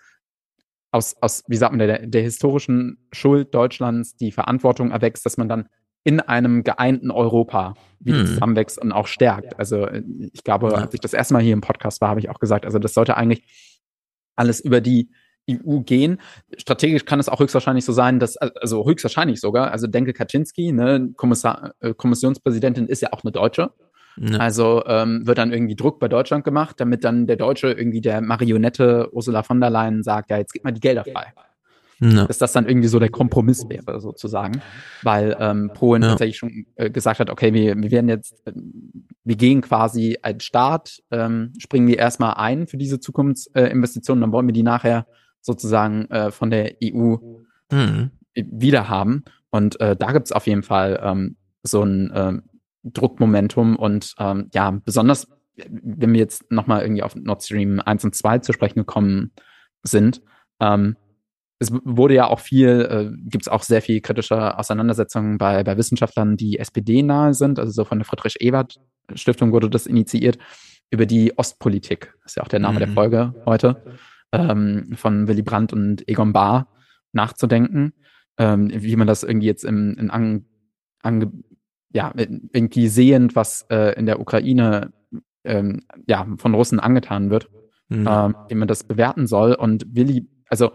aus, 0.90 1.16
aus 1.20 1.44
wie 1.46 1.56
sagt 1.56 1.72
man, 1.72 1.86
der, 1.86 2.06
der 2.06 2.22
historischen 2.22 2.98
Schuld 3.12 3.54
Deutschlands 3.54 4.16
die 4.16 4.32
Verantwortung 4.32 4.90
erwächst, 4.90 5.24
dass 5.24 5.36
man 5.36 5.48
dann 5.48 5.68
in 6.02 6.20
einem 6.20 6.64
geeinten 6.64 7.10
Europa 7.10 7.74
wieder 7.98 8.20
hm. 8.20 8.26
zusammenwächst 8.26 8.78
und 8.78 8.92
auch 8.92 9.06
stärkt. 9.06 9.58
Also 9.58 9.88
ich 9.90 10.42
glaube, 10.44 10.74
als 10.76 10.94
ich 10.94 11.00
das 11.00 11.12
erste 11.12 11.34
Mal 11.34 11.42
hier 11.42 11.52
im 11.52 11.60
Podcast 11.60 12.00
war, 12.00 12.08
habe 12.08 12.20
ich 12.20 12.30
auch 12.30 12.38
gesagt, 12.38 12.64
also 12.64 12.78
das 12.78 12.94
sollte 12.94 13.16
eigentlich 13.16 13.44
alles 14.36 14.60
über 14.60 14.80
die 14.80 15.10
EU 15.50 15.80
gehen. 15.80 16.20
Strategisch 16.56 17.04
kann 17.04 17.20
es 17.20 17.28
auch 17.28 17.40
höchstwahrscheinlich 17.40 17.84
so 17.84 17.92
sein, 17.92 18.18
dass, 18.18 18.36
also 18.36 18.86
höchstwahrscheinlich 18.86 19.40
sogar, 19.40 19.72
also 19.72 19.86
Denke 19.86 20.12
Kaczynski, 20.12 20.72
ne, 20.72 21.10
Kommissar, 21.16 21.74
äh, 21.80 21.92
Kommissionspräsidentin 21.92 22.86
ist 22.86 23.02
ja 23.02 23.12
auch 23.12 23.22
eine 23.22 23.32
Deutsche. 23.32 23.70
Ja. 24.22 24.36
Also 24.36 24.82
ähm, 24.86 25.26
wird 25.26 25.38
dann 25.38 25.50
irgendwie 25.50 25.76
Druck 25.76 25.98
bei 25.98 26.08
Deutschland 26.08 26.44
gemacht, 26.44 26.78
damit 26.78 27.04
dann 27.04 27.26
der 27.26 27.36
Deutsche 27.36 27.72
irgendwie 27.72 28.02
der 28.02 28.20
Marionette 28.20 29.08
Ursula 29.12 29.42
von 29.42 29.60
der 29.60 29.70
Leyen 29.70 30.02
sagt, 30.02 30.30
ja, 30.30 30.36
jetzt 30.36 30.52
gib 30.52 30.62
mal 30.62 30.72
die 30.72 30.80
Gelder 30.80 31.04
frei. 31.04 31.32
Ja. 32.00 32.26
Dass 32.26 32.38
das 32.38 32.52
dann 32.52 32.66
irgendwie 32.66 32.88
so 32.88 32.98
der 32.98 33.10
Kompromiss 33.10 33.66
wäre, 33.68 34.00
sozusagen. 34.00 34.60
Weil 35.02 35.36
ähm, 35.38 35.70
Polen 35.74 36.02
ja. 36.02 36.10
tatsächlich 36.10 36.36
schon 36.36 36.66
äh, 36.76 36.90
gesagt 36.90 37.20
hat, 37.20 37.30
okay, 37.30 37.54
wir, 37.54 37.76
wir 37.76 37.90
werden 37.90 38.08
jetzt, 38.08 38.46
äh, 38.46 38.52
wir 39.24 39.36
gehen 39.36 39.62
quasi 39.62 40.18
als 40.20 40.44
Staat, 40.44 41.00
ähm, 41.10 41.52
springen 41.58 41.88
wir 41.88 41.98
erstmal 41.98 42.34
ein 42.34 42.66
für 42.66 42.76
diese 42.76 43.00
Zukunftsinvestitionen, 43.00 44.22
äh, 44.22 44.24
dann 44.24 44.32
wollen 44.32 44.46
wir 44.46 44.54
die 44.54 44.62
nachher 44.62 45.06
sozusagen 45.40 46.06
äh, 46.10 46.30
von 46.30 46.50
der 46.50 46.74
EU 46.82 47.16
mhm. 47.70 48.10
wieder 48.34 48.88
haben. 48.88 49.24
Und 49.50 49.80
äh, 49.80 49.96
da 49.96 50.12
gibt's 50.12 50.32
auf 50.32 50.46
jeden 50.46 50.62
Fall 50.62 51.00
ähm, 51.02 51.36
so 51.62 51.82
ein 51.82 52.12
ähm, 52.14 52.42
Druckmomentum 52.84 53.76
und 53.76 54.14
ähm, 54.18 54.48
ja, 54.52 54.70
besonders 54.84 55.26
wenn 55.68 56.12
wir 56.12 56.20
jetzt 56.20 56.50
nochmal 56.50 56.82
irgendwie 56.82 57.02
auf 57.02 57.14
Nord 57.14 57.42
Stream 57.42 57.80
1 57.80 58.04
und 58.04 58.14
2 58.14 58.38
zu 58.38 58.52
sprechen 58.52 58.80
gekommen 58.80 59.32
sind, 59.82 60.22
ähm, 60.60 60.96
es 61.58 61.70
wurde 61.84 62.14
ja 62.14 62.26
auch 62.26 62.40
viel, 62.40 62.88
äh, 62.90 63.28
gibt 63.28 63.44
es 63.44 63.48
auch 63.48 63.62
sehr 63.62 63.82
viel 63.82 64.00
kritische 64.00 64.58
Auseinandersetzungen 64.58 65.36
bei, 65.36 65.62
bei 65.62 65.76
Wissenschaftlern, 65.76 66.36
die 66.36 66.58
SPD 66.58 67.02
nahe 67.02 67.34
sind, 67.34 67.58
also 67.58 67.70
so 67.70 67.84
von 67.84 67.98
der 67.98 68.06
Friedrich-Ebert-Stiftung 68.06 69.52
wurde 69.52 69.68
das 69.68 69.86
initiiert, 69.86 70.38
über 70.90 71.06
die 71.06 71.36
Ostpolitik, 71.36 72.14
das 72.22 72.32
ist 72.32 72.36
ja 72.36 72.42
auch 72.42 72.48
der 72.48 72.60
Name 72.60 72.76
mhm. 72.76 72.78
der 72.78 72.88
Folge 72.88 73.34
heute, 73.44 73.82
ähm, 74.32 74.92
von 74.94 75.28
Willy 75.28 75.42
Brandt 75.42 75.72
und 75.72 76.08
Egon 76.08 76.32
Bahr 76.32 76.72
nachzudenken, 77.12 77.92
ähm, 78.38 78.70
wie 78.72 78.96
man 78.96 79.06
das 79.06 79.22
irgendwie 79.22 79.46
jetzt 79.46 79.64
im, 79.64 79.96
in 79.98 80.10
an, 80.10 80.46
ange, 81.02 81.30
ja, 81.92 82.12
irgendwie 82.16 82.88
sehend, 82.88 83.34
was 83.36 83.66
äh, 83.70 83.98
in 83.98 84.06
der 84.06 84.20
Ukraine 84.20 84.92
ähm, 85.44 85.82
ja, 86.06 86.26
von 86.36 86.54
Russen 86.54 86.80
angetan 86.80 87.30
wird, 87.30 87.48
mhm. 87.88 88.06
ähm, 88.08 88.36
wie 88.48 88.54
man 88.54 88.68
das 88.68 88.84
bewerten 88.84 89.26
soll. 89.26 89.54
Und 89.54 89.86
Willi, 89.94 90.28
also 90.48 90.72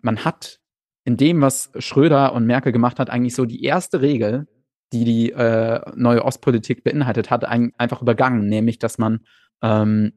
man 0.00 0.24
hat 0.24 0.60
in 1.04 1.16
dem, 1.16 1.40
was 1.40 1.70
Schröder 1.78 2.34
und 2.34 2.46
Merkel 2.46 2.72
gemacht 2.72 2.98
hat, 2.98 3.10
eigentlich 3.10 3.34
so 3.34 3.44
die 3.44 3.62
erste 3.62 4.00
Regel, 4.02 4.46
die 4.92 5.04
die 5.04 5.32
äh, 5.32 5.80
neue 5.96 6.24
Ostpolitik 6.24 6.82
beinhaltet 6.84 7.30
hat, 7.30 7.44
ein, 7.44 7.72
einfach 7.78 8.02
übergangen, 8.02 8.48
nämlich 8.48 8.78
dass 8.78 8.98
man 8.98 9.20
ähm, 9.62 10.12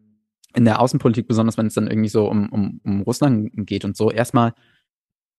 in 0.53 0.65
der 0.65 0.81
Außenpolitik, 0.81 1.27
besonders 1.27 1.57
wenn 1.57 1.67
es 1.67 1.75
dann 1.75 1.87
irgendwie 1.87 2.09
so 2.09 2.27
um, 2.27 2.49
um, 2.49 2.81
um 2.83 3.01
Russland 3.01 3.51
geht 3.67 3.85
und 3.85 3.95
so, 3.95 4.11
erstmal 4.11 4.53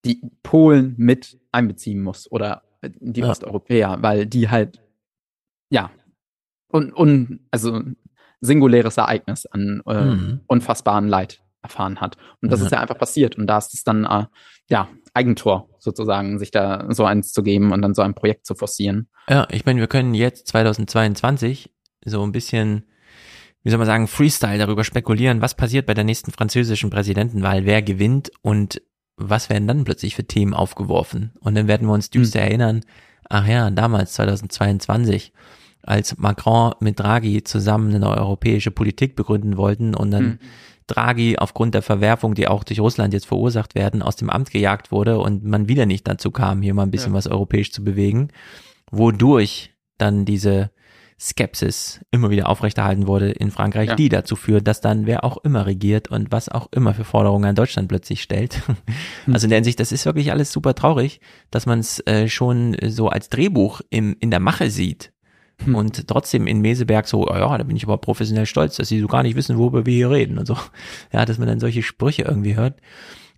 die 0.05 0.23
Polen 0.43 0.95
mit 0.97 1.39
einbeziehen 1.53 2.03
muss 2.03 2.31
oder 2.31 2.63
die 2.83 3.21
Ja. 3.21 3.31
Osteuropäer, 3.31 3.99
weil 4.01 4.27
die 4.27 4.49
halt, 4.49 4.81
ja, 5.73 5.91
und, 6.69 6.93
und 6.93 7.41
also 7.51 7.81
singuläres 8.41 8.97
Ereignis 8.97 9.47
an 9.47 9.83
äh, 9.87 10.05
Mhm. 10.05 10.41
unfassbaren 10.47 11.09
Leid 11.09 11.41
erfahren 11.63 12.01
hat. 12.01 12.17
Und 12.41 12.51
das 12.51 12.61
Ja. 12.61 12.67
ist 12.67 12.73
ja 12.73 12.81
einfach 12.81 12.99
passiert. 12.99 13.37
Und 13.39 13.47
da 13.47 13.59
ist 13.59 13.73
es 13.75 13.85
dann, 13.85 14.05
äh, 14.05 14.27
ja, 14.69 14.89
Eigentor 15.15 15.69
sozusagen, 15.79 16.39
sich 16.39 16.51
da 16.51 16.87
so 16.91 17.05
eins 17.05 17.33
zu 17.33 17.43
geben 17.43 17.73
und 17.73 17.83
dann 17.83 17.95
so 17.95 18.03
ein 18.03 18.15
Projekt 18.15 18.47
zu 18.47 18.55
forcieren. 18.55 19.09
Ja, 19.29 19.47
ich 19.51 19.65
meine, 19.67 19.79
wir 19.81 19.87
können 19.87 20.15
jetzt 20.15 20.49
2022 20.49 21.71
so 22.05 22.23
ein 22.25 22.33
bisschen, 22.33 22.85
wie 23.63 23.71
soll 23.71 23.79
man 23.79 23.87
sagen, 23.87 24.09
Freestyle 24.09 24.59
darüber 24.59 24.83
spekulieren, 24.85 25.41
was 25.43 25.55
passiert 25.55 25.87
bei 25.87 25.95
der 25.95 26.05
nächsten 26.05 26.33
französischen 26.33 26.91
Präsidentenwahl, 26.91 27.65
wer 27.67 27.83
gewinnt 27.83 28.33
und 28.43 28.83
was 29.17 29.51
werden 29.51 29.69
dann 29.69 29.85
plötzlich 29.85 30.17
für 30.17 30.25
Themen 30.25 30.55
aufgeworfen. 30.55 31.33
Und 31.41 31.55
dann 31.55 31.69
werden 31.69 31.87
wir 31.87 31.93
uns 31.95 32.11
düster 32.11 32.41
erinnern, 32.41 32.81
ach 33.29 33.47
ja, 33.47 33.71
damals 33.71 34.15
2022, 34.15 35.33
als 35.85 36.17
Macron 36.19 36.75
mit 36.81 36.99
Draghi 37.01 37.43
zusammen 37.45 37.95
eine 37.95 38.09
europäische 38.09 38.71
Politik 38.71 39.17
begründen 39.17 39.57
wollten 39.57 39.95
und 39.95 40.11
dann 40.11 40.23
Hm. 40.25 40.39
Draghi 40.89 41.39
aufgrund 41.39 41.75
der 41.75 41.83
Verwerfung, 41.83 42.35
die 42.35 42.49
auch 42.49 42.65
durch 42.65 42.81
Russland 42.81 43.15
jetzt 43.15 43.27
verursacht 43.27 43.75
werden, 43.75 44.03
aus 44.03 44.17
dem 44.17 44.29
Amt 44.31 44.51
gejagt 44.51 44.91
wurde 44.93 45.19
und 45.21 45.45
man 45.45 45.69
wieder 45.69 45.87
nicht 45.87 46.07
dazu 46.09 46.31
kam, 46.31 46.61
hier 46.61 46.75
mal 46.75 46.83
ein 46.83 46.91
bisschen 46.91 47.13
Ja. 47.13 47.19
was 47.19 47.29
europäisch 47.29 47.73
zu 47.73 47.83
bewegen, 47.85 48.29
wodurch 48.91 49.71
dann 49.99 50.25
diese 50.25 50.71
Skepsis 51.21 52.01
immer 52.11 52.31
wieder 52.31 52.49
aufrechterhalten 52.49 53.07
wurde 53.07 53.31
in 53.31 53.53
Frankreich, 53.53 53.91
Ja. 53.91 53.95
die 53.95 54.09
dazu 54.09 54.35
führt, 54.35 54.67
dass 54.67 54.81
dann 54.81 55.07
wer 55.07 55.23
auch 55.23 55.37
immer 55.45 55.67
regiert 55.67 56.09
und 56.09 56.33
was 56.33 56.49
auch 56.49 56.67
immer 56.73 56.95
für 56.95 57.05
Forderungen 57.05 57.45
an 57.45 57.55
Deutschland 57.55 57.89
plötzlich 57.89 58.23
stellt. 58.23 58.61
Also 59.33 59.45
in 59.47 59.51
der 59.51 59.59
Hinsicht, 59.59 59.79
das 59.79 59.93
ist 59.93 60.05
wirklich 60.05 60.33
alles 60.33 60.51
super 60.53 60.75
traurig, 60.75 61.21
dass 61.53 61.65
man 61.65 61.79
es 61.79 62.01
äh, 62.07 62.27
schon 62.29 62.77
so 62.89 63.09
als 63.09 63.29
Drehbuch 63.29 63.83
im, 63.91 64.17
in 64.19 64.33
der 64.33 64.41
Mache 64.41 64.69
sieht. 64.69 65.12
Hm. 65.65 65.75
Und 65.75 66.07
trotzdem 66.09 66.47
in 66.47 66.61
Meseberg 66.61 67.07
so, 67.07 67.27
oh 67.29 67.35
ja, 67.35 67.57
da 67.57 67.65
bin 67.65 67.77
ich 67.77 67.85
aber 67.85 67.99
professionell 67.99 68.47
stolz, 68.47 68.77
dass 68.77 68.89
sie 68.89 69.01
so 69.01 69.07
gar 69.07 69.23
nicht 69.23 69.37
wissen, 69.37 69.59
worüber 69.59 69.87
wir 69.87 69.95
hier 69.95 70.11
reden 70.11 70.39
und 70.39 70.47
so. 70.47 70.57
Ja, 71.13 71.25
dass 71.25 71.39
man 71.39 71.49
dann 71.49 71.61
solche 71.61 71.83
Sprüche 71.83 72.23
irgendwie 72.23 72.57
hört. 72.57 72.81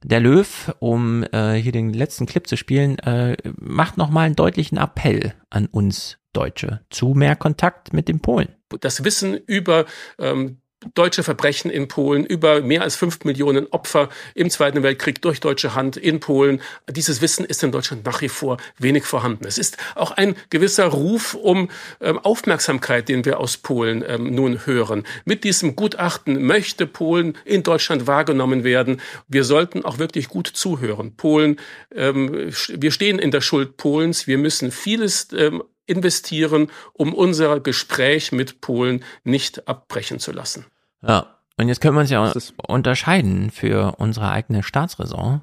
Der 0.02 0.20
Löw, 0.20 0.74
um 0.80 1.24
äh, 1.32 1.55
hier 1.55 1.72
den 1.72 1.92
letzten 1.92 2.26
Clip 2.26 2.46
zu 2.46 2.56
spielen, 2.56 2.98
äh, 2.98 3.36
macht 3.59 3.96
nochmal 3.96 4.26
einen 4.26 4.36
deutlichen 4.36 4.76
Appell 4.76 5.34
an 5.48 5.66
uns 5.66 6.18
Deutsche 6.34 6.80
zu 6.90 7.14
mehr 7.14 7.36
Kontakt 7.36 7.92
mit 7.92 8.09
den 8.09 8.20
Polen. 8.20 8.48
das 8.80 9.05
Wissen 9.05 9.34
über 9.46 9.86
ähm, 10.18 10.59
deutsche 10.94 11.23
Verbrechen 11.23 11.70
in 11.70 11.89
Polen, 11.89 12.24
über 12.24 12.61
mehr 12.61 12.82
als 12.82 12.97
fünf 12.97 13.24
Millionen 13.24 13.66
Opfer 13.69 14.09
im 14.35 14.51
Zweiten 14.51 14.82
Weltkrieg 14.82 15.23
durch 15.23 15.40
deutsche 15.40 15.74
Hand 15.74 15.97
in 15.97 16.20
Polen. 16.20 16.61
Dieses 16.90 17.20
Wissen 17.20 17.44
ist 17.44 17.62
in 17.62 17.73
Deutschland 17.73 18.05
nach 18.05 18.20
wie 18.20 18.28
vor 18.28 18.59
wenig 18.78 19.05
vorhanden. 19.05 19.47
Es 19.47 19.59
ist 19.59 19.77
auch 19.94 20.11
ein 20.11 20.36
gewisser 20.51 20.86
Ruf 20.86 21.35
um 21.35 21.70
ähm, 22.01 22.19
Aufmerksamkeit, 22.19 23.09
den 23.09 23.24
wir 23.24 23.40
aus 23.40 23.56
Polen 23.56 24.05
ähm, 24.06 24.35
nun 24.35 24.66
hören. 24.66 25.05
Mit 25.24 25.44
diesem 25.44 25.77
Gutachten 25.77 26.44
möchte 26.44 26.86
Polen 26.86 27.36
in 27.44 27.62
Deutschland 27.62 28.06
wahrgenommen 28.06 28.65
werden. 28.65 29.01
Wir 29.28 29.44
sollten 29.44 29.85
auch 29.85 29.98
wirklich 29.98 30.28
gut 30.28 30.48
zuhören. 30.48 31.16
Polen, 31.16 31.61
ähm, 31.94 32.52
wir 32.69 32.90
stehen 32.90 33.19
in 33.19 33.31
der 33.31 33.40
Schuld 33.40 33.77
Polens. 33.77 34.27
Wir 34.27 34.39
müssen 34.39 34.70
vieles 34.70 35.28
ähm, 35.32 35.62
investieren, 35.86 36.70
um 36.93 37.15
unser 37.15 37.61
Gespräch 37.61 38.32
mit 38.32 38.61
Polen 38.61 39.05
nicht 39.23 39.69
abbrechen 39.69 40.19
zu 40.19 40.32
lassen. 40.32 40.66
Ja, 41.06 41.26
und 41.56 41.68
jetzt 41.68 41.81
können 41.81 41.94
wir 41.97 42.01
uns 42.01 42.10
ja 42.10 42.32
unterscheiden 42.68 43.51
für 43.51 43.97
unsere 43.98 44.31
eigene 44.31 44.62
Staatsräson. 44.62 45.43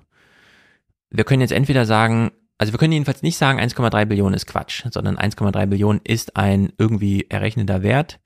Wir 1.10 1.24
können 1.24 1.42
jetzt 1.42 1.52
entweder 1.52 1.86
sagen, 1.86 2.32
also 2.58 2.74
wir 2.74 2.80
können 2.80 2.94
jedenfalls 2.94 3.22
nicht 3.22 3.38
sagen, 3.38 3.60
1,3 3.60 4.06
Billionen 4.06 4.34
ist 4.36 4.48
Quatsch, 4.48 4.86
sondern 4.92 5.18
1,3 5.18 5.66
Billionen 5.68 6.02
ist 6.04 6.36
ein 6.38 6.74
irgendwie 6.78 7.28
errechneter 7.30 7.82
Wert. 7.84 8.20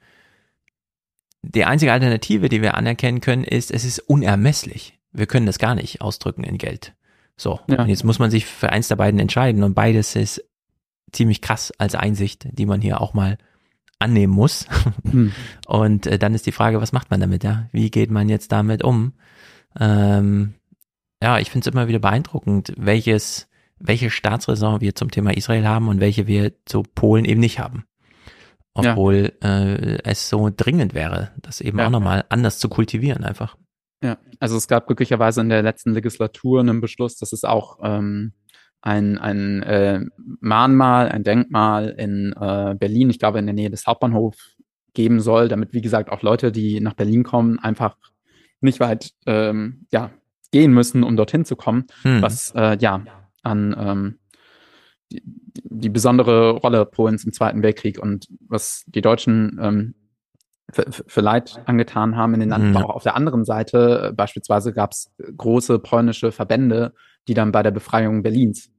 Die 1.41 1.66
einzige 1.66 1.94
Alternative, 1.94 2.49
die 2.49 2.62
wir 2.62 2.76
anerkennen 2.76 3.22
können, 3.22 3.44
ist, 3.44 3.72
es 3.72 3.86
ist 3.86 3.99
unermesslich. 3.99 4.98
Wir 5.12 5.28
können 5.28 5.45
das 5.45 5.60
gar 5.60 5.76
nicht 5.76 6.02
ausdrücken 6.02 6.44
in 6.44 6.57
Geld. 6.57 6.94
So, 7.38 7.60
Ja. 7.68 7.82
und 7.82 7.90
jetzt 7.90 8.03
muss 8.03 8.20
man 8.20 8.32
sich 8.32 8.45
für 8.45 8.72
eins 8.72 8.88
der 8.88 8.95
beiden 8.95 9.20
entscheiden 9.20 9.64
und 9.64 9.74
beides 9.74 10.16
ist 10.16 10.44
ziemlich 11.12 11.41
krass 11.41 11.72
als 11.78 11.94
Einsicht, 11.95 12.48
die 12.52 12.66
man 12.66 12.82
hier 12.82 12.99
auch 12.99 13.14
mal 13.14 13.38
annehmen 14.00 14.34
muss. 14.34 14.68
Hm. 15.10 15.32
Und 15.68 16.08
äh, 16.08 16.20
dann 16.20 16.34
ist 16.34 16.46
die 16.46 16.52
Frage, 16.52 16.82
was 16.82 16.92
macht 16.92 17.12
man 17.12 17.20
damit, 17.20 17.44
ja? 17.44 17.68
Wie 17.72 17.90
geht 17.92 18.12
man 18.12 18.30
jetzt 18.30 18.52
damit 18.52 18.84
um? 18.84 19.14
Ähm, 19.80 20.56
ja, 21.22 21.40
ich 21.40 21.50
finde 21.50 21.68
es 21.70 21.74
immer 21.74 21.88
wieder 21.88 22.00
beeindruckend, 22.00 22.74
welches, 22.78 23.48
welche 23.80 24.10
Staatsräson 24.10 24.82
wir 24.82 24.96
zum 24.96 25.12
Thema 25.12 25.36
Israel 25.36 25.66
haben 25.66 25.88
und 25.88 26.00
welche 26.00 26.28
wir 26.28 26.54
zu 26.66 26.84
Polen 26.84 27.26
eben 27.26 27.40
nicht 27.40 27.60
haben. 27.60 27.86
Ja. 28.78 28.92
Obwohl 28.92 29.34
äh, 29.42 29.98
es 30.04 30.30
so 30.30 30.52
dringend 30.56 30.94
wäre, 30.94 31.32
das 31.42 31.62
eben 31.62 31.80
Ja. 31.80 31.88
auch 31.88 31.92
nochmal 31.92 32.26
anders 32.30 32.60
zu 32.60 32.68
kultivieren 32.68 33.24
einfach. 33.24 33.56
Ja, 34.04 34.18
also 34.40 34.58
es 34.58 34.68
gab 34.68 34.88
glücklicherweise 34.88 35.40
in 35.42 35.50
der 35.50 35.64
letzten 35.64 35.94
Legislatur 35.94 36.60
einen 36.60 36.82
Beschluss, 36.82 37.16
dass 37.16 37.32
es 37.32 37.46
auch 37.46 37.80
ähm, 37.82 38.34
ein, 38.86 39.18
ein 39.18 39.64
äh, 39.64 40.02
Mahnmal, 40.40 41.10
ein 41.10 41.24
Denkmal 41.24 41.90
in 41.90 42.34
äh, 42.40 42.76
Berlin, 42.76 43.10
ich 43.10 43.20
glaube 43.20 43.40
in 43.40 43.45
der 43.45 43.56
Nähe 43.56 43.70
des 43.70 43.88
Hauptbahnhofs, 43.88 44.56
geben 44.94 45.20
soll, 45.20 45.49
damit, 45.49 45.74
wie 45.74 45.82
gesagt, 45.82 46.10
auch 46.10 46.22
Leute, 46.22 46.52
die 46.52 46.80
nach 46.80 46.94
Berlin 46.94 47.24
kommen, 47.24 47.60
einfach 47.60 47.98
nicht 48.62 48.80
weit 48.80 49.12
ähm, 49.26 49.88
ja, 49.91 50.12
gehen 50.52 50.72
müssen, 50.72 51.03
um 51.03 51.18
dorthin 51.18 51.44
zu 51.44 51.56
kommen, 51.56 51.86
Hm. 52.03 52.22
was 52.22 52.53
äh, 52.56 52.78
ja 52.80 53.03
an 53.44 53.76
ähm, 53.78 54.20
die, 55.12 55.22
die 55.24 55.90
besondere 55.90 56.52
Rolle 56.52 56.86
Polens 56.86 57.26
im 57.26 57.34
Zweiten 57.34 57.62
Weltkrieg 57.62 57.99
und 57.99 58.28
was 58.48 58.84
die 58.88 59.02
Deutschen 59.02 59.60
ähm, 59.62 59.95
für, 60.72 60.86
für 60.90 61.22
Leid 61.22 61.62
angetan 61.66 62.16
haben 62.16 62.34
in 62.34 62.40
den 62.40 62.49
Landen. 62.49 62.70
Mhm. 62.70 62.78
Aber 62.78 62.90
auch 62.90 62.95
auf 62.95 63.03
der 63.03 63.16
anderen 63.16 63.45
Seite, 63.45 64.10
äh, 64.10 64.14
beispielsweise 64.14 64.74
gab 64.74 64.91
es 64.91 65.12
große 65.36 65.80
polnische 65.80 66.32
Verbände, 66.32 66.94
die 67.28 67.34
dann 67.34 67.52
bei 67.52 67.64
der 67.64 67.72
Befreiung 67.72 68.24
Berlins 68.24 68.72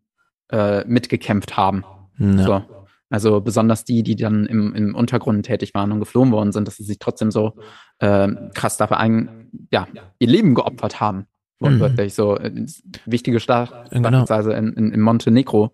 äh, 0.51 0.85
mitgekämpft 0.87 1.57
haben. 1.57 1.85
Ja. 2.19 2.43
So. 2.43 2.63
Also 3.09 3.41
besonders 3.41 3.85
die, 3.85 4.03
die 4.03 4.17
dann 4.17 4.47
im, 4.47 4.75
im 4.75 4.95
Untergrund 4.95 5.47
tätig 5.47 5.75
waren 5.75 5.93
und 5.93 6.01
geflohen 6.01 6.33
worden 6.33 6.53
sind, 6.53 6.67
dass 6.67 6.77
sie 6.77 6.85
sich 6.85 6.99
trotzdem 6.99 7.31
so 7.31 7.53
ähm, 8.01 8.51
krass 8.55 8.77
dafür 8.77 8.99
ein, 8.99 9.51
ja, 9.71 9.87
ihr 10.19 10.29
Leben 10.29 10.55
geopfert 10.55 11.01
haben. 11.01 11.27
Wortwörtlich 11.61 12.15
so. 12.15 12.37
Äh, 12.37 12.67
wichtige 13.07 13.41
Stadt, 13.41 13.91
Genau. 13.91 14.11
beispielsweise 14.11 14.53
in, 14.55 14.73
in, 14.75 14.93
in 14.93 15.01
Montenegro 15.01 15.73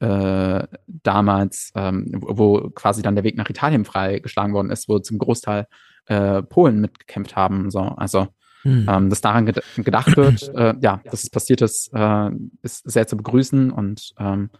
äh, 0.00 0.66
damals, 0.86 1.72
ähm, 1.74 2.12
wo 2.16 2.36
wo 2.36 2.70
quasi 2.70 3.00
dann 3.00 3.14
der 3.14 3.24
Weg 3.24 3.36
nach 3.36 3.48
Italien 3.48 3.84
freigeschlagen 3.84 4.52
worden 4.52 4.70
ist, 4.70 4.88
wo 4.88 4.98
zum 4.98 5.18
Großteil 5.18 5.66
äh, 6.06 6.42
Polen 6.42 6.80
mitgekämpft 6.80 7.34
haben. 7.36 7.70
So. 7.70 7.80
Also 7.80 8.26
Hm. 8.66 8.86
ähm, 8.90 9.10
dass 9.10 9.20
daran 9.20 9.46
ged 9.46 9.62
gedacht 9.76 10.16
wird, 10.16 10.48
äh, 10.56 10.74
ja, 10.80 11.00
dass 11.04 11.22
es 11.22 11.30
passiert 11.30 11.62
ist, 11.62 11.88
äh, 11.94 12.30
ist 12.62 12.90
sehr 12.90 13.06
zu 13.06 13.16
begrüßen 13.16 13.70
und 13.70 14.12
ähm, 14.18 14.50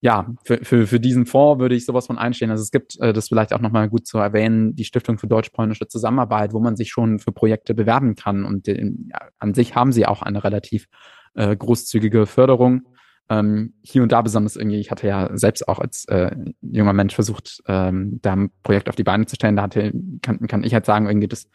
ja, 0.00 0.28
für, 0.44 0.58
für, 0.62 0.86
für 0.86 1.00
diesen 1.00 1.24
Fonds 1.24 1.58
würde 1.58 1.74
ich 1.74 1.86
sowas 1.86 2.06
von 2.06 2.18
einstehen. 2.18 2.50
Also 2.50 2.62
es 2.62 2.70
gibt, 2.70 3.00
äh, 3.00 3.14
das 3.14 3.28
vielleicht 3.28 3.54
auch 3.54 3.60
nochmal 3.60 3.88
gut 3.88 4.06
zu 4.06 4.18
erwähnen, 4.18 4.76
die 4.76 4.84
Stiftung 4.84 5.18
für 5.18 5.26
deutsch-polnische 5.26 5.88
Zusammenarbeit, 5.88 6.52
wo 6.52 6.60
man 6.60 6.76
sich 6.76 6.90
schon 6.90 7.18
für 7.18 7.32
Projekte 7.32 7.74
bewerben 7.74 8.14
kann. 8.14 8.44
Und 8.44 8.68
äh, 8.68 8.80
ja, 8.80 9.28
an 9.38 9.54
sich 9.54 9.74
haben 9.74 9.90
sie 9.90 10.06
auch 10.06 10.22
eine 10.22 10.44
relativ 10.44 10.86
äh, 11.34 11.56
großzügige 11.56 12.26
Förderung. 12.26 12.82
Ähm, 13.30 13.74
hier 13.82 14.02
und 14.02 14.12
da 14.12 14.22
besonders 14.22 14.56
irgendwie, 14.56 14.78
ich 14.78 14.90
hatte 14.90 15.08
ja 15.08 15.30
selbst 15.36 15.66
auch 15.66 15.78
als 15.80 16.04
äh, 16.08 16.30
junger 16.60 16.92
Mensch 16.92 17.14
versucht, 17.14 17.62
ähm, 17.66 18.20
da 18.22 18.34
ein 18.34 18.50
Projekt 18.62 18.88
auf 18.88 18.96
die 18.96 19.04
Beine 19.04 19.26
zu 19.26 19.34
stellen. 19.34 19.56
Da 19.56 19.62
hatte, 19.62 19.92
kann, 20.22 20.46
kann 20.46 20.62
ich 20.62 20.74
halt 20.74 20.86
sagen, 20.86 21.06
irgendwie 21.06 21.28
das 21.28 21.48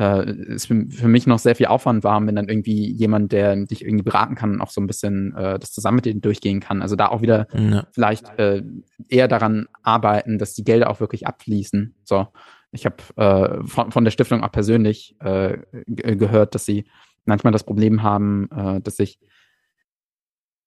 äh, 0.00 0.22
es 0.54 0.66
für, 0.66 0.86
für 0.88 1.08
mich 1.08 1.26
noch 1.26 1.38
sehr 1.38 1.54
viel 1.54 1.66
Aufwand 1.66 2.02
war, 2.02 2.26
wenn 2.26 2.34
dann 2.34 2.48
irgendwie 2.48 2.90
jemand, 2.90 3.32
der 3.32 3.54
dich 3.66 3.84
irgendwie 3.84 4.02
beraten 4.02 4.34
kann, 4.34 4.60
auch 4.60 4.70
so 4.70 4.80
ein 4.80 4.86
bisschen 4.86 5.36
äh, 5.36 5.58
das 5.58 5.72
zusammen 5.72 5.96
mit 5.96 6.06
denen 6.06 6.22
durchgehen 6.22 6.60
kann. 6.60 6.80
Also 6.80 6.96
da 6.96 7.08
auch 7.08 7.20
wieder 7.20 7.46
Ja. 7.54 7.86
vielleicht 7.92 8.26
äh, 8.38 8.62
eher 9.08 9.28
daran 9.28 9.66
arbeiten, 9.82 10.38
dass 10.38 10.54
die 10.54 10.64
Gelder 10.64 10.88
auch 10.88 11.00
wirklich 11.00 11.26
abfließen. 11.26 11.94
So, 12.04 12.28
ich 12.72 12.86
habe 12.86 12.96
äh, 13.16 13.66
von, 13.66 13.92
von 13.92 14.04
der 14.04 14.10
Stiftung 14.10 14.42
auch 14.42 14.52
persönlich 14.52 15.16
äh, 15.20 15.58
ge- 15.86 16.16
gehört, 16.16 16.54
dass 16.54 16.64
sie 16.64 16.86
manchmal 17.26 17.52
das 17.52 17.64
Problem 17.64 18.02
haben, 18.02 18.48
äh, 18.50 18.80
dass 18.80 18.96
sich 18.96 19.18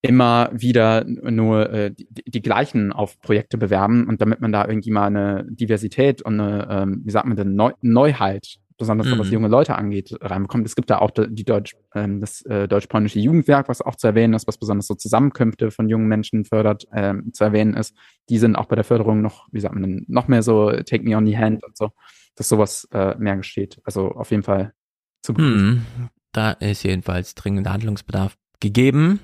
immer 0.05 0.49
wieder 0.51 1.05
nur 1.05 1.69
äh, 1.72 1.91
die, 1.91 2.07
die 2.26 2.41
gleichen 2.41 2.91
auf 2.91 3.19
Projekte 3.22 3.57
bewerben 3.57 4.05
und 4.07 4.19
damit 4.22 4.41
man 4.41 4.51
da 4.51 4.68
irgendwie 4.68 4.91
mal 4.91 5.07
eine 5.07 5.45
Diversität 5.49 6.22
und 6.22 6.41
eine, 6.41 6.68
ähm, 6.69 7.01
wie 7.05 7.11
sagt 7.11 7.26
man 7.26 7.38
denn, 7.38 7.55
Neu 7.55 7.72
Neuheit, 7.81 8.57
besonders 8.78 9.08
so 9.08 9.18
was 9.18 9.28
Mhm. 9.28 9.34
junge 9.34 9.48
Leute 9.48 9.76
angeht, 9.76 10.16
reinbekommt. 10.22 10.66
Es 10.66 10.76
gibt 10.76 10.90
da 10.90 11.00
auch 11.00 11.12
die 11.12 11.44
Deutsch, 11.44 11.76
ähm, 11.94 12.20
das 12.22 12.41
äh, 12.44 12.68
deutsch-polnische 12.68 13.20
Jugendwerk, 13.20 13.70
was 13.70 13.82
auch 13.82 13.95
zu 13.95 14.08
erwähnen 14.08 14.34
ist, 14.34 14.48
was 14.48 14.58
besonders 14.58 14.88
so 14.88 14.95
Zusammenkünfte 14.95 15.72
von 15.72 15.90
jungen 15.90 16.08
Menschen 16.08 16.45
fördert, 16.45 16.86
ähm, 16.94 17.32
zu 17.34 17.44
erwähnen 17.44 17.76
ist. 17.76 17.95
Die 18.30 18.38
sind 18.38 18.56
auch 18.56 18.66
bei 18.66 18.76
der 18.76 18.84
Förderung 18.84 19.22
noch, 19.22 19.48
wie 19.52 19.60
sagt 19.60 19.74
man 19.74 19.84
denn, 19.84 20.06
noch 20.08 20.28
mehr 20.28 20.44
so 20.44 20.72
take 20.72 21.04
me 21.04 21.16
on 21.16 21.26
the 21.26 21.38
hand 21.38 21.64
und 21.64 21.78
so, 21.78 21.91
dass 22.36 22.50
sowas 22.50 22.88
äh, 22.91 23.16
mehr 23.18 23.38
geschieht. 23.38 23.80
Also 23.84 24.12
auf 24.12 24.32
jeden 24.32 24.44
Fall 24.44 24.74
zu 25.22 25.34
begrüßen. 25.34 25.86
Hm, 25.98 26.10
da 26.32 26.52
ist 26.52 26.84
jedenfalls 26.84 27.36
dringender 27.36 27.72
Handlungsbedarf 27.74 28.36
gegeben. 28.60 29.20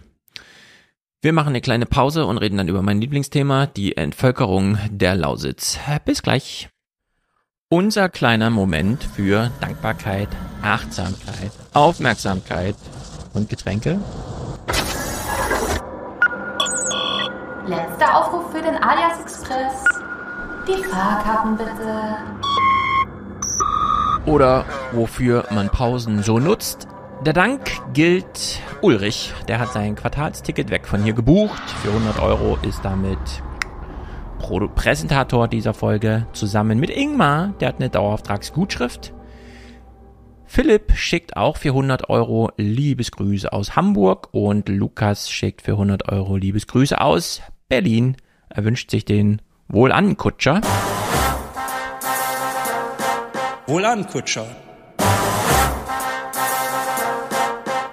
Wir 1.21 1.33
machen 1.33 1.49
eine 1.49 1.59
kleine 1.61 1.85
Pause 1.85 2.25
und 2.25 2.37
reden 2.37 2.55
dann 2.55 2.69
über 2.69 2.81
mein 2.81 3.01
Lieblingsthema, 3.01 3.65
die 3.67 3.97
Entvölkerung 3.97 4.77
der 4.89 5.15
Lausitz. 5.15 5.77
Bis 6.05 6.21
gleich. 6.21 6.69
Unser 7.71 8.09
kleiner 8.09 8.49
Moment 8.49 9.03
für 9.03 9.51
Dankbarkeit, 9.61 10.27
Achtsamkeit, 10.63 11.51
Aufmerksamkeit 11.71 12.73
und 13.35 13.47
Getränke. 13.47 13.99
Letzter 17.67 18.17
Aufruf 18.17 18.51
für 18.51 18.63
den 18.63 18.73
Alias 18.81 19.21
Express. 19.21 19.85
Die 20.67 20.83
Fahrkarten 20.83 21.57
bitte. 21.57 22.17
Oder 24.25 24.65
wofür 24.91 25.45
man 25.51 25.69
Pausen 25.69 26.23
so 26.23 26.39
nutzt. 26.39 26.87
Der 27.23 27.33
Dank 27.33 27.69
gilt 27.93 28.63
Ulrich. 28.81 29.31
Der 29.47 29.59
hat 29.59 29.73
sein 29.73 29.93
Quartalsticket 29.95 30.71
weg 30.71 30.87
von 30.87 31.03
hier 31.03 31.13
gebucht. 31.13 31.61
Für 31.83 31.89
100 31.89 32.19
Euro 32.19 32.57
ist 32.63 32.83
damit 32.83 33.19
Präsentator 34.39 35.47
dieser 35.47 35.73
Folge 35.73 36.25
zusammen 36.33 36.79
mit 36.79 36.89
Ingmar. 36.89 37.53
Der 37.59 37.67
hat 37.67 37.75
eine 37.75 37.89
Dauerauftragsgutschrift. 37.89 39.13
Philipp 40.45 40.93
schickt 40.95 41.37
auch 41.37 41.57
für 41.57 41.69
100 41.69 42.09
Euro 42.09 42.51
Liebesgrüße 42.57 43.53
aus 43.53 43.75
Hamburg 43.75 44.29
und 44.31 44.67
Lukas 44.67 45.29
schickt 45.29 45.61
für 45.61 45.73
100 45.73 46.09
Euro 46.11 46.37
Liebesgrüße 46.37 46.99
aus 46.99 47.41
Berlin. 47.67 48.17
Er 48.49 48.65
wünscht 48.65 48.89
sich 48.89 49.05
den 49.05 49.41
Wohlan-Kutscher. 49.67 50.61
Wohlan, 53.67 54.07
Kutscher. 54.07 54.47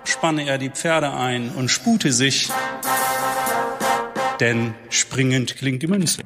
Spanne 0.05 0.47
er 0.47 0.57
die 0.57 0.71
Pferde 0.71 1.13
ein 1.13 1.51
und 1.51 1.71
spute 1.71 2.11
sich, 2.11 2.49
denn 4.41 4.75
springend 4.91 5.57
klingt 5.57 5.83
die 5.83 5.87
Münze. 5.87 6.23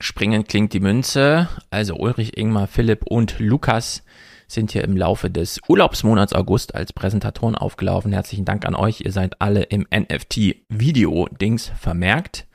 Springend 0.00 0.48
klingt 0.48 0.72
die 0.72 0.80
Münze. 0.80 1.48
Also 1.70 1.96
Ulrich, 1.96 2.36
Ingmar, 2.36 2.66
Philipp 2.66 3.04
und 3.04 3.38
Lukas 3.38 4.02
sind 4.46 4.72
hier 4.72 4.84
im 4.84 4.96
Laufe 4.96 5.30
des 5.30 5.60
Urlaubsmonats 5.68 6.32
August 6.32 6.74
als 6.74 6.92
Präsentatoren 6.92 7.54
aufgelaufen. 7.54 8.12
Herzlichen 8.12 8.44
Dank 8.44 8.64
an 8.64 8.74
euch. 8.74 9.02
Ihr 9.02 9.12
seid 9.12 9.40
alle 9.40 9.64
im 9.64 9.86
NFT-Video-Dings 9.94 11.72
vermerkt. 11.78 12.46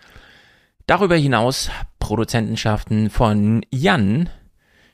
Darüber 0.87 1.15
hinaus 1.15 1.69
Produzentenschaften 1.99 3.09
von 3.09 3.65
Jan, 3.71 4.29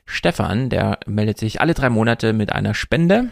Stefan, 0.04 0.70
der 0.70 0.98
meldet 1.06 1.38
sich 1.38 1.60
alle 1.60 1.74
drei 1.74 1.88
Monate 1.88 2.32
mit 2.32 2.52
einer 2.52 2.74
Spende. 2.74 3.30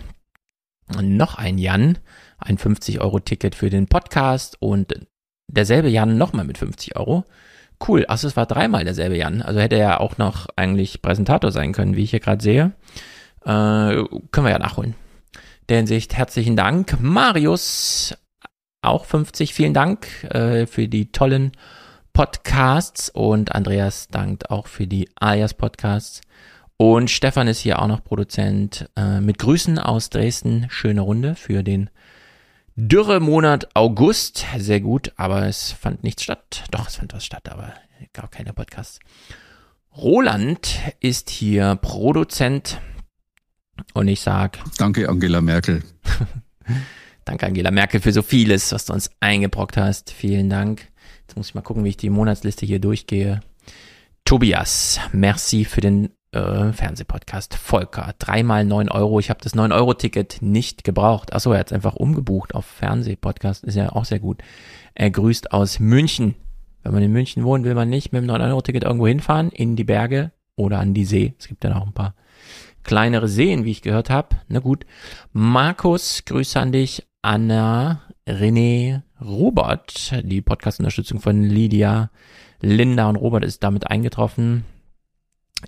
Noch 1.01 1.35
ein 1.36 1.59
Jan, 1.59 1.98
ein 2.39 2.56
50-Euro-Ticket 2.56 3.55
für 3.55 3.70
den 3.70 3.89
Podcast 3.89 4.56
und 4.60 4.94
derselbe 5.48 5.89
Jan 5.89 6.19
nochmal 6.19 6.44
mit 6.44 6.59
50 6.59 6.97
Euro. 6.97 7.24
Cool, 7.86 8.05
ach, 8.09 8.23
es 8.23 8.36
war 8.36 8.47
dreimal 8.47 8.85
derselbe 8.85 9.16
Jan. 9.16 9.43
Also 9.43 9.60
hätte 9.60 9.77
er 9.77 10.01
auch 10.01 10.19
noch 10.19 10.48
eigentlich 10.56 11.02
Präsentator 11.02 11.52
sein 11.52 11.73
können, 11.73 11.97
wie 11.97 12.05
ich 12.05 12.10
hier 12.10 12.20
gerade 12.20 12.43
sehe. 12.43 12.73
Äh, 13.44 14.05
können 14.31 14.47
wir 14.47 14.51
ja 14.51 14.59
nachholen. 14.59 14.94
Der 15.69 15.78
Hinsicht 15.78 16.16
herzlichen 16.16 16.56
Dank. 16.56 16.98
Marius, 17.01 18.15
auch 18.82 19.05
50, 19.05 19.55
vielen 19.55 19.74
Dank 19.74 20.24
äh, 20.24 20.66
für 20.66 20.89
die 20.89 21.12
tollen 21.12 21.52
Podcasts 22.12 23.10
und 23.10 23.55
Andreas 23.55 24.09
dankt 24.09 24.51
auch 24.51 24.66
für 24.66 24.89
die 24.89 25.09
Alias 25.15 25.55
Podcasts. 25.55 26.20
Und 26.77 27.10
Stefan 27.10 27.48
ist 27.48 27.60
hier 27.60 27.81
auch 27.81 27.86
noch 27.86 28.02
Produzent 28.02 28.89
äh, 28.97 29.20
mit 29.20 29.39
Grüßen 29.39 29.78
aus 29.78 30.10
Dresden. 30.10 30.66
Schöne 30.69 31.01
Runde 31.01 31.35
für 31.35 31.62
den 31.62 31.90
Dürremonat 32.81 33.75
August. 33.75 34.47
Sehr 34.57 34.81
gut, 34.81 35.13
aber 35.17 35.49
es 35.49 35.73
fand 35.73 36.05
nichts 36.05 36.23
statt. 36.23 36.63
Doch, 36.71 36.87
es 36.87 36.95
fand 36.95 37.13
was 37.13 37.25
statt, 37.25 37.49
aber 37.51 37.75
gar 38.13 38.29
keine 38.29 38.53
Podcasts. 38.53 39.01
Roland 39.97 40.79
ist 41.01 41.29
hier 41.29 41.75
Produzent 41.83 42.81
und 43.95 44.07
ich 44.07 44.21
sag. 44.21 44.61
Danke, 44.77 45.09
Angela 45.09 45.41
Merkel. 45.41 45.83
Danke, 47.25 47.47
Angela 47.47 47.73
Merkel, 47.73 48.01
für 48.01 48.13
so 48.13 48.23
vieles, 48.23 48.71
was 48.71 48.85
du 48.85 48.93
uns 48.93 49.11
eingebrockt 49.19 49.77
hast. 49.77 50.13
Vielen 50.13 50.49
Dank. 50.49 50.87
Jetzt 51.27 51.37
muss 51.37 51.49
ich 51.49 51.57
mal 51.57 51.63
gucken, 51.63 51.83
wie 51.83 51.89
ich 51.89 51.97
die 51.97 52.11
Monatsliste 52.11 52.65
hier 52.65 52.79
durchgehe. 52.79 53.41
Tobias, 54.25 55.01
merci 55.11 55.65
für 55.65 55.81
den 55.81 56.11
äh, 56.33 56.73
Fernsehpodcast. 56.73 57.55
Volker, 57.55 58.15
dreimal 58.19 58.65
neun 58.65 58.89
Euro. 58.89 59.21
Ich 59.21 59.31
habe 59.31 59.41
das 59.43 59.55
9-Euro-Ticket 59.55 60.39
nicht 60.41 60.85
gebraucht. 60.85 61.33
Achso, 61.33 61.53
er 61.53 61.61
hat 61.61 61.69
es 61.69 61.73
einfach 61.73 61.95
umgebucht 61.95 62.55
auf 62.55 62.67
Fernsehpodcast. 62.67 63.65
Ist 63.65 63.75
ja 63.75 63.91
auch 63.91 64.05
sehr 64.05 64.19
gut. 64.19 64.43
Er 64.95 65.11
grüßt 65.11 65.53
aus 65.53 65.81
München. 65.81 66.35
Wenn 66.83 66.93
man 66.93 67.03
in 67.03 67.13
München 67.13 67.45
wohnt, 67.45 67.65
will 67.65 67.75
man 67.75 67.89
nicht 67.89 68.13
mit 68.13 68.23
dem 68.23 68.31
9-Euro-Ticket 68.31 68.85
irgendwo 68.85 69.07
hinfahren, 69.07 69.51
in 69.51 69.77
die 69.77 69.85
Berge 69.85 70.33
oder 70.57 70.79
an 70.79 70.95
die 70.95 71.05
See. 71.05 71.35
Es 71.39 71.49
gibt 71.49 71.65
ja 71.65 71.71
noch 71.71 71.87
ein 71.87 71.93
paar 71.93 72.15
kleinere 72.85 73.29
Seen, 73.29 73.65
wie 73.65 73.71
ich 73.71 73.83
gehört 73.83 74.11
habe. 74.11 74.37
Na 74.49 74.61
gut. 74.61 74.87
Markus, 75.33 76.25
Grüße 76.25 76.59
an 76.59 76.73
dich. 76.73 77.07
Anna, 77.21 78.03
René, 78.29 79.03
Robert, 79.21 80.13
die 80.23 80.41
Podcast-Unterstützung 80.41 81.21
von 81.21 81.43
Lydia, 81.43 82.11
Linda 82.61 83.09
und 83.09 83.17
Robert 83.17 83.45
ist 83.45 83.63
damit 83.63 83.91
eingetroffen. 83.91 84.65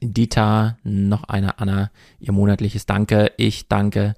Dieter, 0.01 0.79
noch 0.85 1.25
eine 1.25 1.59
Anna, 1.59 1.91
ihr 2.21 2.33
monatliches 2.33 2.87
Danke. 2.87 3.33
Ich 3.37 3.69
danke 3.69 4.15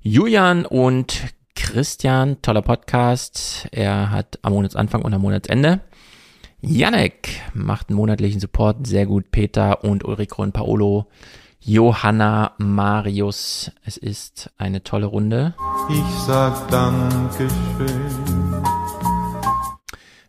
Julian 0.00 0.66
und 0.66 1.34
Christian, 1.54 2.40
toller 2.42 2.62
Podcast. 2.62 3.68
Er 3.70 4.10
hat 4.10 4.38
am 4.42 4.54
Monatsanfang 4.54 5.02
und 5.02 5.14
am 5.14 5.22
Monatsende. 5.22 5.80
Janek 6.60 7.28
macht 7.52 7.90
einen 7.90 7.96
monatlichen 7.96 8.40
Support, 8.40 8.86
sehr 8.86 9.06
gut. 9.06 9.30
Peter 9.30 9.84
und 9.84 10.04
Ulrike 10.04 10.40
und 10.40 10.52
Paolo 10.52 11.06
Johanna, 11.60 12.52
Marius. 12.58 13.70
Es 13.84 13.96
ist 13.96 14.50
eine 14.58 14.82
tolle 14.82 15.06
Runde. 15.06 15.54
Ich 15.88 16.18
sag 16.26 16.68
Dankeschön. 16.68 17.48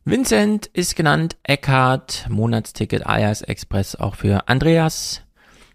Vincent 0.07 0.67
ist 0.67 0.95
genannt, 0.95 1.35
Eckhart, 1.41 2.27
Monatsticket 2.29 3.07
Ayers 3.07 3.41
Express 3.41 3.95
auch 3.95 4.13
für 4.13 4.47
Andreas. 4.47 5.23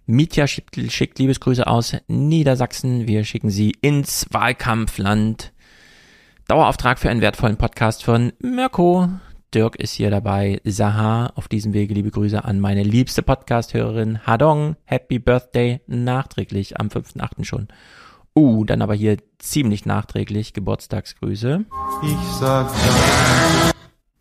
Mitya 0.06 0.46
schickt, 0.46 0.76
schickt 0.92 1.18
Liebesgrüße 1.18 1.66
aus 1.66 1.96
Niedersachsen. 2.06 3.08
Wir 3.08 3.24
schicken 3.24 3.50
sie 3.50 3.72
ins 3.80 4.26
Wahlkampfland. 4.30 5.52
Dauerauftrag 6.46 7.00
für 7.00 7.10
einen 7.10 7.22
wertvollen 7.22 7.56
Podcast 7.56 8.04
von 8.04 8.32
Mirko. 8.38 9.08
Dirk 9.52 9.74
ist 9.74 9.94
hier 9.94 10.12
dabei. 10.12 10.60
Sahar, 10.62 11.32
auf 11.34 11.48
diesem 11.48 11.72
Wege 11.72 11.92
liebe 11.92 12.12
Grüße 12.12 12.44
an 12.44 12.60
meine 12.60 12.84
liebste 12.84 13.22
Podcast-Hörerin 13.22 14.28
Hadong. 14.28 14.76
Happy 14.84 15.18
Birthday 15.18 15.80
nachträglich 15.88 16.78
am 16.78 16.86
5.8. 16.86 17.42
schon. 17.42 17.66
Uh, 18.36 18.64
dann 18.64 18.80
aber 18.80 18.94
hier 18.94 19.16
ziemlich 19.40 19.86
nachträglich 19.86 20.52
Geburtstagsgrüße. 20.52 21.64
Ich 22.04 22.38
sag 22.38 22.70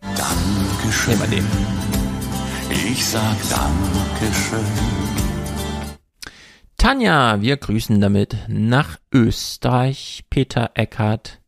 Dankeschön. 0.02 1.18
Nehmen 1.20 1.32
wir 1.32 1.38
den. 1.38 1.46
Ich 2.92 3.06
sag 3.06 3.36
Dankeschön. 3.50 4.66
Tanja, 6.78 7.42
wir 7.42 7.58
grüßen 7.58 8.00
damit 8.00 8.38
nach 8.48 8.98
Österreich. 9.14 10.24
Peter 10.30 10.72
Eckhardt. 10.76 11.40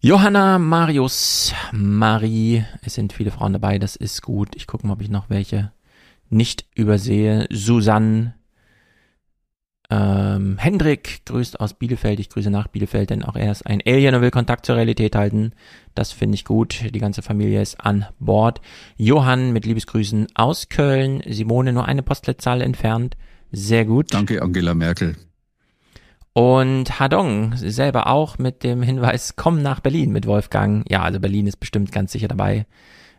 Johanna, 0.00 0.60
Marius, 0.60 1.52
Marie, 1.72 2.64
es 2.82 2.94
sind 2.94 3.12
viele 3.12 3.32
Frauen 3.32 3.52
dabei, 3.52 3.80
das 3.80 3.96
ist 3.96 4.22
gut. 4.22 4.54
Ich 4.54 4.68
gucke 4.68 4.86
mal, 4.86 4.92
ob 4.92 5.02
ich 5.02 5.10
noch 5.10 5.28
welche 5.28 5.72
nicht 6.30 6.66
übersehe. 6.76 7.48
Susanne, 7.50 8.37
ähm, 9.90 10.58
Hendrik 10.58 11.24
grüßt 11.24 11.60
aus 11.60 11.74
Bielefeld. 11.74 12.20
Ich 12.20 12.28
grüße 12.28 12.50
nach 12.50 12.68
Bielefeld, 12.68 13.08
denn 13.08 13.24
auch 13.24 13.36
er 13.36 13.50
ist 13.50 13.66
ein 13.66 13.80
Alien 13.86 14.14
und 14.14 14.20
will 14.20 14.30
Kontakt 14.30 14.66
zur 14.66 14.76
Realität 14.76 15.16
halten. 15.16 15.52
Das 15.94 16.12
finde 16.12 16.34
ich 16.34 16.44
gut. 16.44 16.84
Die 16.94 16.98
ganze 16.98 17.22
Familie 17.22 17.62
ist 17.62 17.80
an 17.80 18.06
Bord. 18.18 18.60
Johann 18.96 19.52
mit 19.52 19.64
Liebesgrüßen 19.64 20.28
aus 20.34 20.68
Köln. 20.68 21.22
Simone 21.26 21.72
nur 21.72 21.86
eine 21.86 22.02
Postleitzahl 22.02 22.60
entfernt. 22.60 23.16
Sehr 23.50 23.86
gut. 23.86 24.12
Danke, 24.12 24.42
Angela 24.42 24.74
Merkel. 24.74 25.16
Und 26.34 27.00
Hadong 27.00 27.56
selber 27.56 28.08
auch 28.08 28.38
mit 28.38 28.62
dem 28.62 28.82
Hinweis, 28.82 29.36
komm 29.36 29.62
nach 29.62 29.80
Berlin 29.80 30.12
mit 30.12 30.26
Wolfgang. 30.26 30.84
Ja, 30.88 31.02
also 31.02 31.18
Berlin 31.18 31.46
ist 31.46 31.56
bestimmt 31.56 31.92
ganz 31.92 32.12
sicher 32.12 32.28
dabei. 32.28 32.66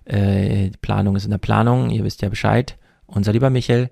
Äh, 0.06 0.70
die 0.70 0.78
Planung 0.80 1.16
ist 1.16 1.26
in 1.26 1.32
der 1.32 1.40
Planung, 1.40 1.90
ihr 1.90 2.04
wisst 2.04 2.22
ja 2.22 2.30
Bescheid. 2.30 2.78
Unser 3.08 3.34
lieber 3.34 3.50
Michel 3.50 3.90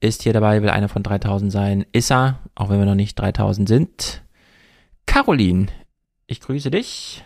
ist 0.00 0.22
hier 0.22 0.32
dabei, 0.32 0.62
will 0.62 0.70
einer 0.70 0.88
von 0.88 1.02
3000 1.02 1.50
sein. 1.50 1.84
Ist 1.92 2.10
er, 2.10 2.38
auch 2.54 2.70
wenn 2.70 2.78
wir 2.78 2.86
noch 2.86 2.94
nicht 2.94 3.18
3000 3.18 3.68
sind. 3.68 4.22
Caroline, 5.06 5.66
ich 6.26 6.40
grüße 6.40 6.70
dich. 6.70 7.24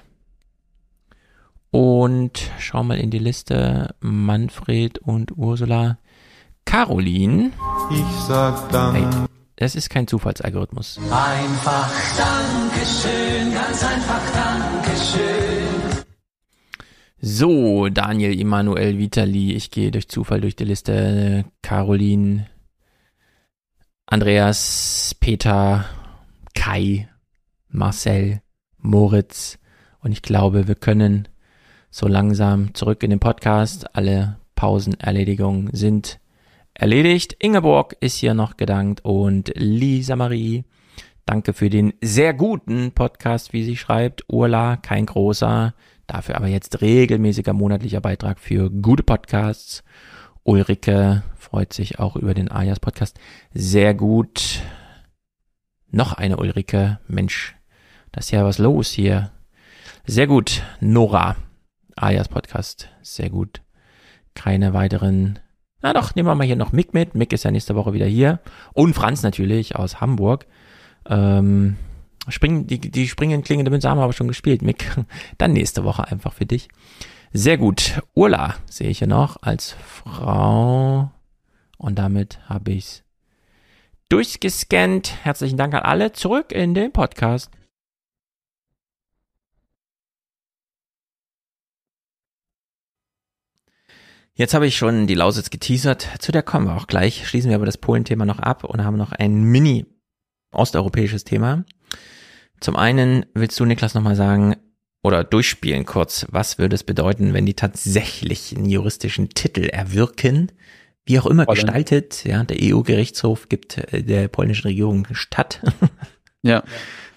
Und 1.71 2.51
schau 2.59 2.83
mal 2.85 2.99
in 2.99 3.11
die 3.11 3.19
Liste. 3.19 3.95
Manfred 4.01 4.99
und 4.99 5.37
Ursula. 5.37 5.99
Caroline. 6.65 7.51
Ich 7.91 8.21
sag 8.27 8.71
dann. 8.71 8.95
Hey 8.95 9.27
Das 9.57 9.75
ist 9.75 9.91
kein 9.91 10.07
Zufallsalgorithmus. 10.07 10.99
Einfach 11.11 11.91
Dankeschön, 12.17 13.53
ganz 13.53 13.85
einfach 13.85 14.21
Dankeschön. 14.33 16.05
So, 17.21 17.89
Daniel, 17.89 18.39
Emanuel, 18.39 18.99
Vitali, 18.99 19.53
ich 19.53 19.71
gehe 19.71 19.93
durch 19.93 20.09
Zufall 20.09 20.41
durch 20.41 20.57
die 20.57 20.65
Liste. 20.65 21.45
Caroline, 21.63 22.47
Andreas, 24.07 25.17
Peter, 25.21 25.85
Kai, 26.55 27.09
Marcel, 27.69 28.43
Moritz. 28.79 29.59
Und 30.01 30.13
ich 30.13 30.23
glaube, 30.23 30.69
wir 30.69 30.75
können 30.75 31.29
so 31.91 32.09
langsam 32.09 32.75
zurück 32.75 33.03
in 33.03 33.11
den 33.11 33.21
Podcast. 33.21 33.95
Alle 33.95 34.39
Pausenerledigungen 34.55 35.71
sind 35.73 36.21
erledigt. 36.75 37.37
Ingeborg 37.39 37.97
ist 38.01 38.17
hier 38.17 38.35
noch 38.35 38.57
gedankt 38.57 39.05
und 39.05 39.53
Lisa 39.55 40.17
Marie. 40.17 40.65
Danke 41.25 41.53
für 41.53 41.71
den 41.71 41.93
sehr 42.01 42.35
guten 42.35 42.93
Podcast, 42.93 43.53
wie 43.53 43.63
sie 43.63 43.77
schreibt. 43.77 44.25
Urla, 44.29 44.77
kein 44.77 45.07
großer, 45.07 45.75
dafür 46.07 46.37
aber 46.37 46.49
jetzt 46.49 46.81
regelmäßiger 46.81 47.53
monatlicher 47.53 48.01
Beitrag 48.01 48.41
für 48.41 48.71
gute 48.71 49.05
Podcasts. 49.05 49.85
Ulrike 50.43 51.23
freut 51.53 51.75
sich 51.75 51.99
auch 51.99 52.17
über 52.17 52.33
den 52.33 52.51
Ayas 52.51 52.81
Podcast. 52.81 53.21
Sehr 53.53 53.93
gut. 53.93 54.63
Noch 55.91 56.15
eine 56.15 56.39
Ulrike. 56.39 56.99
Mensch, 57.09 57.55
das 58.11 58.25
ist 58.25 58.31
ja 58.31 58.43
was 58.43 58.57
los 58.57 58.91
hier. 58.91 59.33
Sehr 60.07 60.27
gut. 60.27 60.63
Nora. 60.81 61.37
Ayas 61.95 62.29
Podcast. 62.31 62.89
Sehr 63.03 63.29
gut. 63.29 63.61
Keine 64.35 64.73
weiteren 64.73 65.41
na 65.83 65.93
doch, 65.93 66.15
nehmen 66.15 66.29
wir 66.29 66.37
mal 66.37 66.47
hier 66.47 66.57
noch 66.57 66.71
Mick 66.73 66.95
mit. 66.95 67.17
Mick 67.17 67.33
ist 67.35 67.43
ja 67.43 67.51
nächste 67.51 67.75
Woche 67.75 67.93
wieder 67.93 68.07
hier. 68.07 68.41
Und 68.73 68.95
Franz 68.95 69.23
natürlich 69.23 69.77
aus 69.77 70.01
Hamburg. 70.01 70.47
Ähm, 71.07 71.77
springen, 72.29 72.67
die, 72.69 72.79
die 72.79 73.09
springen 73.09 73.43
klingende 73.43 73.71
Münze 73.71 73.91
haben 73.91 73.99
wir 73.99 74.05
aber 74.05 74.13
schon 74.15 74.29
gespielt, 74.29 74.63
Mick. 74.63 74.87
Dann 75.39 75.53
nächste 75.53 75.85
Woche 75.85 76.07
einfach 76.09 76.33
für 76.33 76.47
dich. 76.47 76.69
Sehr 77.35 77.59
gut. 77.59 78.01
Urla 78.15 78.55
sehe 78.71 78.89
ich 78.89 79.01
hier 79.01 79.09
noch 79.09 79.43
als 79.43 79.73
Frau. 79.73 81.11
Und 81.83 81.97
damit 81.97 82.39
habe 82.49 82.71
ich's 82.71 83.03
durchgescannt. 84.09 85.25
Herzlichen 85.25 85.57
Dank 85.57 85.75
an 85.75 85.83
alle. 85.83 86.13
Zurück 86.13 86.53
in 86.53 86.75
den 86.75 86.93
Podcast. 86.93 87.51
Jetzt 94.35 94.55
habe 94.55 94.67
ich 94.69 94.77
schon 94.77 95.09
die 95.09 95.15
Lausitz 95.15 95.51
geteasert, 95.51 96.09
zu 96.21 96.31
der 96.31 96.45
kommen 96.45 96.67
wir 96.67 96.77
auch 96.77 96.87
gleich. 96.87 97.27
Schließen 97.27 97.51
wir 97.51 97.57
aber 97.57 97.67
das 97.67 97.79
Polen-Thema 97.79 98.27
noch 98.27 98.39
ab 98.39 98.63
und 98.63 98.85
haben 98.85 98.97
noch 98.97 99.11
ein 99.11 99.43
mini-osteuropäisches 99.43 101.25
Thema. 101.25 101.65
Zum 102.61 102.77
einen 102.77 103.27
willst 103.35 103.59
du, 103.59 103.65
Niklas, 103.65 103.95
nochmal 103.95 104.15
sagen 104.15 104.55
oder 105.03 105.25
durchspielen 105.25 105.85
kurz, 105.85 106.27
was 106.31 106.59
würde 106.59 106.77
es 106.77 106.85
bedeuten, 106.85 107.35
wenn 107.35 107.45
die 107.45 107.55
tatsächlich 107.55 108.57
einen 108.57 108.71
juristischen 108.71 109.31
Titel 109.31 109.65
erwirken, 109.65 110.53
wie 111.07 111.19
auch 111.19 111.27
immer 111.27 111.45
Polen. 111.47 111.57
gestaltet, 111.57 112.25
ja, 112.25 112.45
der 112.45 112.57
EU-Gerichtshof 112.61 113.49
gibt 113.49 113.79
äh, 113.93 114.03
der 114.03 114.29
polnischen 114.29 114.67
Regierung 114.69 115.07
statt. 115.13 115.61
Ja. 116.45 116.65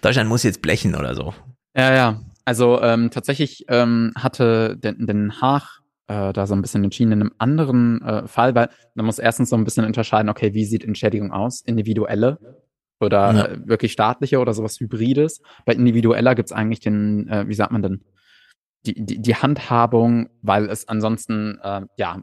Deutschland 0.02 0.30
muss 0.30 0.44
jetzt 0.44 0.62
blechen 0.62 0.94
oder 0.94 1.16
so. 1.16 1.34
Ja, 1.76 1.96
ja. 1.96 2.22
Also 2.46 2.80
ähm, 2.84 3.10
tatsächlich 3.10 3.66
ähm, 3.70 4.14
hatte 4.16 4.78
Den, 4.78 5.08
Den 5.08 5.42
Haag 5.42 5.80
äh, 6.08 6.32
da 6.32 6.46
so 6.46 6.54
ein 6.54 6.62
bisschen 6.62 6.84
entschieden 6.84 7.12
in 7.12 7.22
einem 7.22 7.32
anderen 7.40 8.04
äh, 8.04 8.28
Fall, 8.28 8.54
weil 8.54 8.70
man 8.94 9.08
muss 9.08 9.18
erstens 9.18 9.50
so 9.50 9.56
ein 9.56 9.64
bisschen 9.64 9.84
unterscheiden, 9.84 10.30
okay, 10.30 10.54
wie 10.54 10.64
sieht 10.66 10.84
Entschädigung 10.84 11.32
aus? 11.32 11.62
Individuelle 11.62 12.38
oder 13.00 13.34
Ja. 13.34 13.46
äh, 13.46 13.68
wirklich 13.68 13.94
staatliche 13.94 14.38
oder 14.38 14.54
sowas 14.54 14.80
Hybrides. 14.80 15.42
Bei 15.66 15.74
individueller 15.74 16.36
gibt's 16.36 16.52
eigentlich 16.52 16.82
den, 16.82 17.28
äh, 17.28 17.48
wie 17.48 17.56
sagt 17.56 17.72
man 17.72 17.82
denn, 17.82 18.04
die, 18.86 19.06
die, 19.06 19.22
die 19.22 19.36
Handhabung, 19.36 20.30
weil 20.42 20.70
es 20.70 20.88
ansonsten 20.88 21.58
äh, 21.64 21.82
ja 21.98 22.22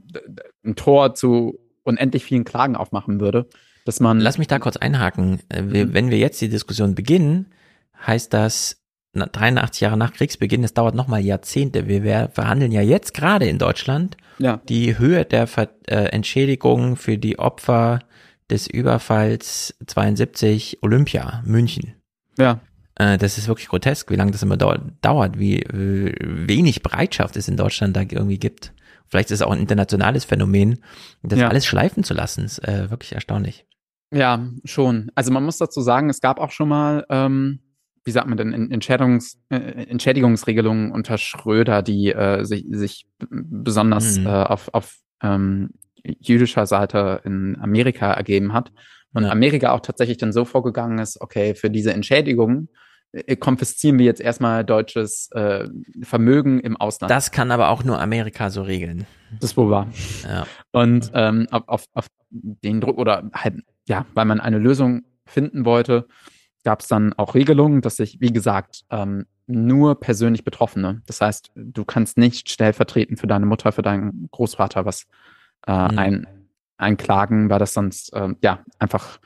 ein 0.65 0.75
Tor 0.77 1.15
zu 1.15 1.59
unendlich 1.83 2.25
vielen 2.25 2.45
Klagen 2.45 2.77
aufmachen 2.77 3.21
würde, 3.21 3.49
dass 3.85 3.99
man 4.01 4.21
Lass 4.21 4.39
mich 4.39 4.47
da 4.49 4.59
kurz 4.59 4.77
einhaken. 4.77 5.41
Äh, 5.49 5.65
Wir, 5.67 5.93
wenn 5.95 6.11
wir 6.11 6.19
jetzt 6.19 6.41
die 6.41 6.49
Diskussion 6.49 6.95
beginnen, 6.95 7.47
heißt 8.07 8.33
das 8.33 8.79
na- 9.13 9.27
83 9.27 9.81
Jahre 9.83 9.97
nach 9.97 10.13
Kriegsbeginn, 10.13 10.65
es 10.65 10.75
dauert 10.75 10.95
nochmal 10.95 11.21
Jahrzehnte. 11.21 11.87
Wir, 11.89 12.31
verhandeln 12.33 12.73
ja 12.73 12.81
jetzt 12.83 13.13
gerade 13.15 13.47
in 13.47 13.59
Deutschland 13.59 14.17
Ja. 14.39 14.61
die 14.69 14.99
Höhe 14.99 15.25
der 15.25 15.47
Ver 15.47 15.69
äh, 15.87 16.05
Entschädigung 16.07 16.97
für 16.97 17.19
die 17.19 17.39
Opfer 17.39 17.99
des 18.51 18.67
Überfalls 18.69 19.75
72 19.87 20.79
Olympia, 20.83 21.43
München. 21.45 21.95
Ja. 22.39 22.61
Äh, 23.03 23.19
das 23.19 23.39
ist 23.39 23.49
wirklich 23.49 23.69
grotesk, 23.69 24.11
wie 24.11 24.17
lange 24.17 24.31
das 24.33 24.43
immer 24.43 24.57
dau 24.57 24.75
dauert, 25.01 25.39
wie 25.39 25.65
wenig 25.71 26.83
Bereitschaft 26.83 27.37
es 27.37 27.49
in 27.49 27.57
Deutschland 27.57 27.97
da 27.97 28.01
irgendwie 28.03 28.39
gibt. 28.39 28.73
Vielleicht 29.09 29.31
ist 29.31 29.41
es 29.41 29.43
auch 29.43 29.51
ein 29.53 29.61
internationales 29.61 30.25
Phänomen, 30.25 30.79
das 31.23 31.39
Ja. 31.39 31.49
alles 31.49 31.67
schleifen 31.67 32.03
zu 32.05 32.15
lassen. 32.15 32.45
Ist 32.45 32.67
äh, 32.67 32.91
wirklich 32.91 33.13
erstaunlich. 33.13 33.67
Ja, 34.15 34.47
schon. 34.65 35.11
Also 35.15 35.33
man 35.33 35.45
muss 35.45 35.59
dazu 35.59 35.81
sagen, 35.81 36.09
es 36.11 36.21
gab 36.21 36.39
auch 36.39 36.51
schon 36.51 36.69
mal, 36.69 37.05
ähm, 37.11 37.61
wie 38.05 38.11
sagt 38.11 38.29
man 38.29 38.37
denn, 38.39 38.53
En- 38.53 38.71
Entschädigungs, 38.71 39.39
äh, 39.51 39.57
Entschädigungsregelungen 39.57 40.93
unter 40.93 41.19
Schröder, 41.19 41.83
die 41.83 42.11
äh, 42.13 42.45
sich, 42.45 42.67
sich 42.71 43.07
besonders 43.31 44.19
Mhm. 44.19 44.27
äh, 44.27 44.31
auf, 44.31 44.69
auf 44.73 44.97
ähm, 45.23 45.71
jüdischer 46.05 46.67
Seite 46.67 47.21
in 47.25 47.57
Amerika 47.61 48.13
ergeben 48.13 48.53
hat. 48.53 48.73
Und 49.15 49.25
Amerika 49.27 49.73
auch 49.73 49.81
tatsächlich 49.81 50.17
dann 50.19 50.33
so 50.33 50.45
vorgegangen 50.45 50.99
ist, 50.99 51.21
okay, 51.21 51.55
für 51.55 51.71
diese 51.71 51.93
Entschädigung 51.93 52.69
äh, 52.71 52.83
konfiszieren 53.41 53.99
wir 53.99 54.07
jetzt 54.07 54.21
erstmal 54.21 54.65
deutsches 54.65 55.31
äh, 55.33 55.69
Vermögen 56.03 56.61
im 56.61 56.77
Ausland. 56.77 57.11
Das 57.11 57.31
kann 57.31 57.51
aber 57.51 57.69
auch 57.69 57.85
nur 57.85 58.01
Amerika 58.01 58.51
so 58.51 58.63
regeln. 58.63 59.07
Das 59.41 59.51
ist 59.51 59.57
wohl 59.57 59.71
wahr. 59.71 59.89
Ja. 60.25 60.47
Und 60.71 61.11
ähm, 61.15 61.47
auf, 61.51 61.85
auf, 61.93 62.07
den 62.31 62.81
Druck 62.81 62.97
oder 62.97 63.31
halt, 63.35 63.57
ja, 63.87 64.07
weil 64.15 64.25
man 64.25 64.41
eine 64.41 64.59
Lösung 64.59 65.03
finden 65.27 65.67
wollte, 65.67 66.07
gab 66.65 66.81
es 66.81 66.89
dann 66.89 67.13
auch 67.13 67.35
Regelungen, 67.35 67.83
dass 67.83 67.97
sich, 67.97 68.21
wie 68.21 68.33
gesagt, 68.33 68.85
ähm, 68.91 69.27
nur 69.47 70.01
persönlich 70.01 70.45
Betroffene, 70.45 71.03
das 71.07 71.21
heißt, 71.21 71.51
du 71.55 71.85
kannst 71.85 72.17
nicht 72.17 72.49
stellvertretend 72.51 73.21
für 73.21 73.27
deine 73.27 73.45
Mutter, 73.45 73.73
für 73.73 73.83
deinen 73.83 74.29
Großvater 74.31 74.87
was 74.87 75.07
äh, 75.67 75.73
Mhm. 75.73 75.99
ein, 75.99 76.27
einklagen, 76.79 77.51
weil 77.51 77.59
das 77.59 77.75
sonst 77.75 78.13
ähm, 78.15 78.37
ja 78.43 78.65
einfach 78.79 79.19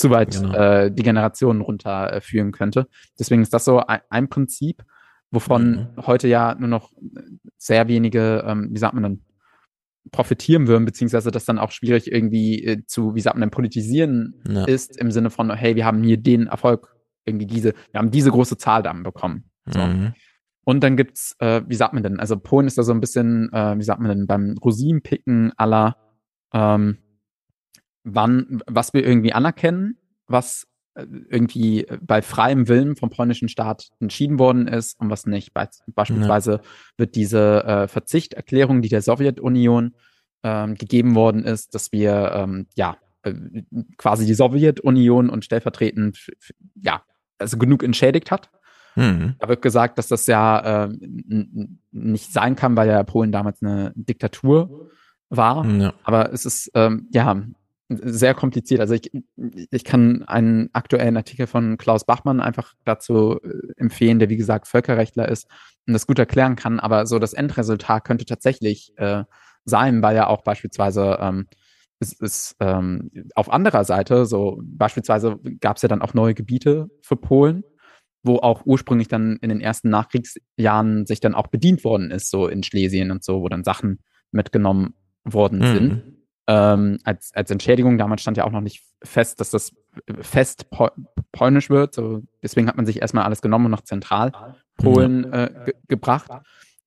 zu 0.00 0.10
weit 0.10 0.32
Genau. 0.32 0.54
äh, 0.54 0.90
die 0.90 1.02
Generationen 1.02 1.60
runterführen 1.60 2.48
äh, 2.48 2.52
könnte. 2.52 2.86
Deswegen 3.18 3.42
ist 3.42 3.52
das 3.54 3.64
so 3.64 3.78
ein, 3.80 4.00
ein 4.10 4.28
Prinzip, 4.28 4.82
wovon 5.30 5.88
heute 6.06 6.26
ja 6.28 6.54
nur 6.58 6.68
noch 6.68 6.92
sehr 7.56 7.86
wenige, 7.88 8.42
ähm, 8.46 8.68
wie 8.72 8.78
sagt 8.78 8.94
man 8.94 9.02
denn, 9.02 9.24
profitieren 10.12 10.66
würden, 10.66 10.86
beziehungsweise 10.86 11.30
das 11.30 11.44
dann 11.44 11.58
auch 11.58 11.70
schwierig 11.70 12.10
irgendwie 12.10 12.64
äh, 12.64 12.84
zu, 12.86 13.14
wie 13.14 13.20
sagt 13.20 13.36
man 13.36 13.42
denn, 13.42 13.50
politisieren 13.50 14.42
Ja. 14.48 14.64
ist, 14.64 14.96
im 14.98 15.10
Sinne 15.10 15.30
von, 15.30 15.50
hey, 15.52 15.76
wir 15.76 15.84
haben 15.84 16.02
hier 16.02 16.16
den 16.16 16.46
Erfolg, 16.46 16.96
irgendwie 17.26 17.46
diese, 17.46 17.74
wir 17.92 17.98
haben 18.00 18.10
diese 18.10 18.30
große 18.30 18.56
Zahl 18.56 18.82
dann 18.82 19.02
bekommen. 19.02 19.50
So. 19.66 19.78
Mhm. 19.80 20.14
Und 20.64 20.82
dann 20.82 20.96
gibt's, 20.96 21.36
äh, 21.38 21.62
wie 21.66 21.74
sagt 21.74 21.92
man 21.94 22.02
denn, 22.02 22.18
also 22.18 22.38
Polen 22.38 22.66
ist 22.66 22.78
da 22.78 22.82
so 22.82 22.92
ein 22.92 23.00
bisschen, 23.00 23.52
äh, 23.52 23.76
wie 23.78 23.82
sagt 23.84 24.00
man 24.00 24.08
denn, 24.10 24.26
beim 24.26 24.56
Rosinenpicken 24.64 25.52
aller, 25.56 25.96
ähm, 26.52 26.96
wann, 28.04 28.62
was 28.66 28.94
wir 28.94 29.06
irgendwie 29.06 29.32
anerkennen, 29.32 29.98
was 30.30 30.66
äh, 30.94 31.06
irgendwie 31.28 31.86
bei 32.00 32.22
freiem 32.22 32.68
Willen 32.68 32.96
vom 32.96 33.10
polnischen 33.10 33.48
Staat 33.48 33.90
entschieden 34.00 34.38
worden 34.38 34.68
ist 34.68 34.98
und 35.00 35.10
was 35.10 35.26
nicht. 35.26 35.54
Be 35.54 35.68
beispielsweise 35.88 36.60
wird 36.96 37.14
diese 37.14 37.64
äh, 37.64 37.88
Verzichterklärung, 37.88 38.82
die 38.82 38.88
der 38.88 39.02
Sowjetunion 39.02 39.94
ähm, 40.42 40.74
gegeben 40.74 41.14
worden 41.14 41.44
ist, 41.44 41.74
dass 41.74 41.92
wir 41.92 42.32
ähm, 42.34 42.66
ja 42.74 42.96
äh, 43.22 43.34
quasi 43.96 44.26
die 44.26 44.34
Sowjetunion 44.34 45.30
und 45.30 45.44
stellvertretend 45.44 46.30
ja 46.74 47.02
also 47.38 47.58
genug 47.58 47.82
entschädigt 47.82 48.30
hat. 48.30 48.50
Mhm. 48.96 49.36
Da 49.38 49.48
wird 49.48 49.62
gesagt, 49.62 49.98
dass 49.98 50.08
das 50.08 50.26
ja 50.26 50.84
äh, 50.84 50.88
nicht 51.92 52.32
sein 52.32 52.56
kann, 52.56 52.76
weil 52.76 52.88
ja 52.88 53.02
Polen 53.02 53.32
damals 53.32 53.62
eine 53.62 53.92
Diktatur 53.94 54.90
war. 55.28 55.64
Ja. 55.66 55.94
Aber 56.04 56.32
es 56.32 56.44
ist 56.44 56.70
ähm, 56.74 57.08
ja 57.12 57.42
sehr 57.90 58.34
kompliziert. 58.34 58.80
Also 58.80 58.94
ich, 58.94 59.10
ich 59.70 59.84
kann 59.84 60.22
einen 60.24 60.70
aktuellen 60.72 61.16
Artikel 61.16 61.46
von 61.46 61.76
Klaus 61.76 62.04
Bachmann 62.04 62.40
einfach 62.40 62.74
dazu 62.84 63.40
äh, 63.42 63.72
empfehlen, 63.76 64.18
der 64.18 64.28
wie 64.28 64.36
gesagt 64.36 64.68
Völkerrechtler 64.68 65.28
ist 65.28 65.46
und 65.86 65.92
das 65.94 66.06
gut 66.06 66.18
erklären 66.18 66.56
kann. 66.56 66.78
Aber 66.78 67.06
so 67.06 67.18
das 67.18 67.32
Endresultat 67.32 68.04
könnte 68.04 68.24
tatsächlich 68.24 68.92
äh, 68.96 69.24
sein, 69.64 70.02
weil 70.02 70.16
ja 70.16 70.28
auch 70.28 70.42
beispielsweise 70.42 71.18
ähm, 71.20 71.46
es 71.98 72.12
ist 72.12 72.56
ähm, 72.60 73.10
auf 73.34 73.52
anderer 73.52 73.84
Seite, 73.84 74.24
so 74.24 74.60
beispielsweise 74.62 75.38
gab 75.60 75.76
es 75.76 75.82
ja 75.82 75.88
dann 75.88 76.00
auch 76.00 76.14
neue 76.14 76.34
Gebiete 76.34 76.88
für 77.02 77.16
Polen, 77.16 77.62
wo 78.22 78.36
auch 78.36 78.64
ursprünglich 78.64 79.08
dann 79.08 79.36
in 79.42 79.50
den 79.50 79.60
ersten 79.60 79.90
Nachkriegsjahren 79.90 81.06
sich 81.06 81.20
dann 81.20 81.34
auch 81.34 81.48
bedient 81.48 81.84
worden 81.84 82.10
ist, 82.10 82.30
so 82.30 82.46
in 82.48 82.62
Schlesien 82.62 83.10
und 83.10 83.22
so, 83.24 83.42
wo 83.42 83.48
dann 83.48 83.64
Sachen 83.64 83.98
mitgenommen 84.30 84.94
worden 85.24 85.58
Mhm. 85.58 85.64
sind. 85.74 86.02
Ähm, 86.46 86.98
als, 87.04 87.32
als 87.34 87.50
Entschädigung. 87.50 87.98
Damals 87.98 88.22
stand 88.22 88.36
ja 88.36 88.44
auch 88.44 88.52
noch 88.52 88.60
nicht 88.60 88.82
fest, 89.02 89.40
dass 89.40 89.50
das 89.50 89.72
fest 90.20 90.70
po 90.70 90.88
polnisch 91.32 91.70
wird. 91.70 91.94
So, 91.94 92.22
deswegen 92.42 92.68
hat 92.68 92.76
man 92.76 92.86
sich 92.86 93.00
erstmal 93.00 93.24
alles 93.24 93.42
genommen 93.42 93.66
und 93.66 93.70
nach 93.72 93.82
Zentralpolen 93.82 95.32
äh, 95.32 95.50
ge 95.66 95.74
gebracht. 95.88 96.30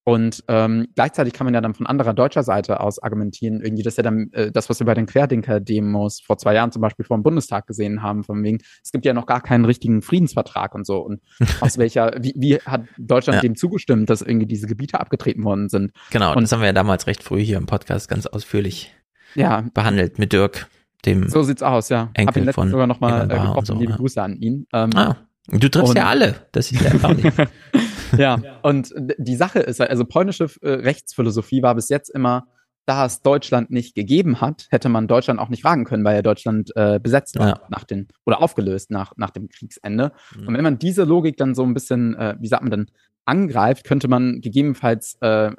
Und 0.06 0.44
ähm, 0.50 0.88
gleichzeitig 0.96 1.32
kann 1.32 1.46
man 1.46 1.54
ja 1.54 1.62
dann 1.62 1.76
von 1.76 1.88
anderer 1.88 2.14
deutscher 2.14 2.44
Seite 2.44 2.82
aus 2.82 3.02
argumentieren, 3.02 3.62
irgendwie, 3.62 3.84
das 3.84 3.94
ist 3.94 3.98
ja 3.98 4.04
dann 4.04 4.30
äh, 4.34 4.52
das, 4.52 4.70
was 4.70 4.80
wir 4.80 4.86
bei 4.86 4.96
den 4.96 5.06
Querdenker-Demos 5.06 6.20
vor 6.20 6.38
zwei 6.38 6.54
Jahren 6.54 6.74
zum 6.74 6.82
Beispiel 6.82 7.06
vor 7.06 7.18
dem 7.18 7.24
Bundestag 7.24 7.68
gesehen 7.68 8.04
haben, 8.04 8.26
von 8.26 8.44
wegen, 8.44 8.60
es 8.84 8.92
gibt 8.92 9.06
ja 9.06 9.14
noch 9.14 9.26
gar 9.26 9.40
keinen 9.40 9.64
richtigen 9.64 10.02
Friedensvertrag 10.02 10.76
und 10.76 10.86
so. 10.86 10.98
Und 10.98 11.22
aus 11.62 11.78
welcher, 11.78 12.12
wie, 12.20 12.34
wie 12.36 12.58
hat 12.58 12.82
Deutschland 12.98 13.38
Ja. 13.38 13.42
dem 13.42 13.56
zugestimmt, 13.56 14.10
dass 14.10 14.22
irgendwie 14.22 14.46
diese 14.46 14.68
Gebiete 14.68 15.00
abgetreten 15.00 15.46
worden 15.46 15.70
sind? 15.70 15.94
Genau, 16.12 16.36
und 16.36 16.44
das 16.44 16.52
haben 16.52 16.60
wir 16.60 16.68
ja 16.68 16.74
damals 16.74 17.08
recht 17.08 17.24
früh 17.24 17.42
hier 17.42 17.56
im 17.56 17.66
Podcast 17.66 18.10
ganz 18.10 18.26
ausführlich 18.26 18.94
Ja. 19.36 19.64
behandelt 19.74 20.20
mit 20.20 20.34
Dirk, 20.34 20.68
dem 21.06 21.28
So 21.30 21.44
sieht's 21.44 21.64
aus, 21.64 21.90
ja. 21.90 22.02
Hab 22.10 22.18
Enkel 22.18 22.38
ihn 22.44 22.45
letztens 22.45 22.56
von 22.56 22.70
sogar 22.72 22.88
nochmal 22.88 23.24
äh, 23.26 23.28
getroffen. 23.28 23.66
so, 23.66 23.74
Liebe 23.76 23.92
ja. 23.92 23.98
Grüße 23.98 24.22
an 24.22 24.36
ihn. 24.38 24.68
Ähm, 24.74 24.90
Ah, 24.95 25.18
du 25.50 25.70
triffst 25.70 25.90
und- 25.90 25.98
ja 25.98 26.08
alle. 26.08 26.36
Das 26.52 26.72
ist 26.72 26.82
ja 26.82 26.92
erstaunlich. 26.92 27.34
ja, 28.18 28.40
und 28.62 28.94
die 29.18 29.36
Sache 29.36 29.60
ist, 29.60 29.82
also 29.82 30.06
polnische 30.06 30.45
äh, 30.62 30.70
Rechtsphilosophie 30.70 31.62
war 31.64 31.76
bis 31.76 31.90
jetzt 31.90 32.10
immer, 32.10 32.45
da 32.86 33.06
es 33.06 33.22
Deutschland 33.22 33.72
nicht 33.72 33.95
gegeben 33.95 34.42
hat, 34.42 34.68
hätte 34.70 34.90
man 34.90 35.08
Deutschland 35.08 35.40
auch 35.40 35.48
nicht 35.48 35.62
fragen 35.62 35.86
können, 35.86 36.03
weil 36.03 36.16
ja 36.16 36.22
Deutschland 36.22 36.72
äh, 36.76 37.00
besetzt 37.00 37.40
war 37.40 37.48
Ja. 37.48 37.60
nach 37.70 37.86
den 37.86 38.10
oder 38.26 38.42
aufgelöst 38.42 38.92
nach, 38.92 39.14
nach 39.16 39.30
dem 39.30 39.48
Kriegsende. 39.48 40.12
Mhm. 40.38 40.48
Und 40.50 40.53
wenn 40.56 40.64
man 40.64 40.80
diese 40.80 41.06
Logik 41.06 41.38
dann 41.38 41.56
so 41.56 41.64
ein 41.64 41.74
bisschen, 41.74 42.14
äh, 42.16 42.36
wie 42.40 42.48
sagt 42.48 42.62
man 42.64 42.72
denn, 42.72 42.86
angreift, 43.26 43.85
könnte 43.85 44.08
man 44.08 44.42
gegebenenfalls 44.42 45.18
äh, 45.22 45.52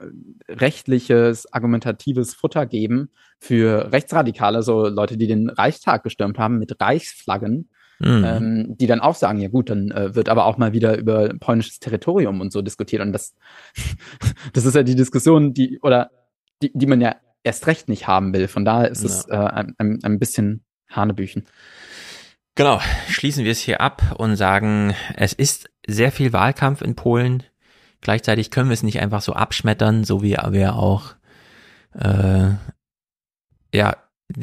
rechtliches, 0.49 1.53
argumentatives 1.53 2.35
Futter 2.35 2.67
geben 2.67 3.11
für 3.39 3.93
Rechtsradikale, 3.93 4.63
so 4.63 4.89
Leute, 4.89 5.17
die 5.17 5.27
den 5.27 5.49
Reichstag 5.49 6.03
gestürmt 6.03 6.39
haben 6.39 6.59
mit 6.59 6.81
Reichsflaggen, 6.81 7.69
Mhm. 8.01 8.25
ähm, 8.25 8.77
die 8.77 8.89
dann 8.89 8.99
auch 8.99 9.15
sagen, 9.15 9.39
ja 9.39 9.49
gut, 9.49 9.71
dann 9.71 9.93
äh, 9.93 10.15
wird 10.17 10.29
aber 10.29 10.47
auch 10.47 10.59
mal 10.59 10.73
wieder 10.73 10.99
über 10.99 11.29
polnisches 11.39 11.79
Territorium 11.79 12.41
und 12.41 12.53
so 12.53 12.61
diskutiert. 12.61 13.01
Und 13.01 13.13
das, 13.13 13.37
das 14.53 14.65
ist 14.65 14.75
ja 14.75 14.83
die 14.83 14.97
Diskussion, 14.97 15.55
die, 15.55 15.79
oder 15.81 16.11
die, 16.61 16.73
die 16.75 16.87
man 16.87 17.01
ja 17.01 17.15
erst 17.45 17.67
recht 17.67 17.89
nicht 17.89 18.09
haben 18.09 18.35
will. 18.35 18.49
Von 18.49 18.65
daher 18.65 18.91
ist 18.91 19.05
es 19.05 19.29
äh, 19.29 19.37
ein, 19.37 19.75
ein, 19.79 19.99
ein 20.03 20.19
bisschen 20.19 20.65
Hanebüchen. 20.91 21.45
Genau, 22.57 22.81
schließen 23.09 23.45
wir 23.45 23.53
es 23.53 23.61
hier 23.61 23.81
ab 23.81 24.17
und 24.19 24.37
sagen, 24.37 24.95
es 25.17 25.33
ist 25.33 25.69
sehr 25.87 26.13
viel 26.13 26.33
Wahlkampf 26.33 26.83
in 26.83 26.95
Polen. 26.95 27.43
Gleichzeitig 28.05 28.51
können 28.53 28.69
wir 28.69 28.75
es 28.75 28.83
nicht 28.85 29.01
einfach 29.01 29.21
so 29.23 29.33
abschmettern, 29.33 30.05
so 30.05 30.23
wie 30.23 30.37
wir 30.51 30.77
auch, 30.77 31.15
äh, 31.99 32.51
ja, 33.75 33.97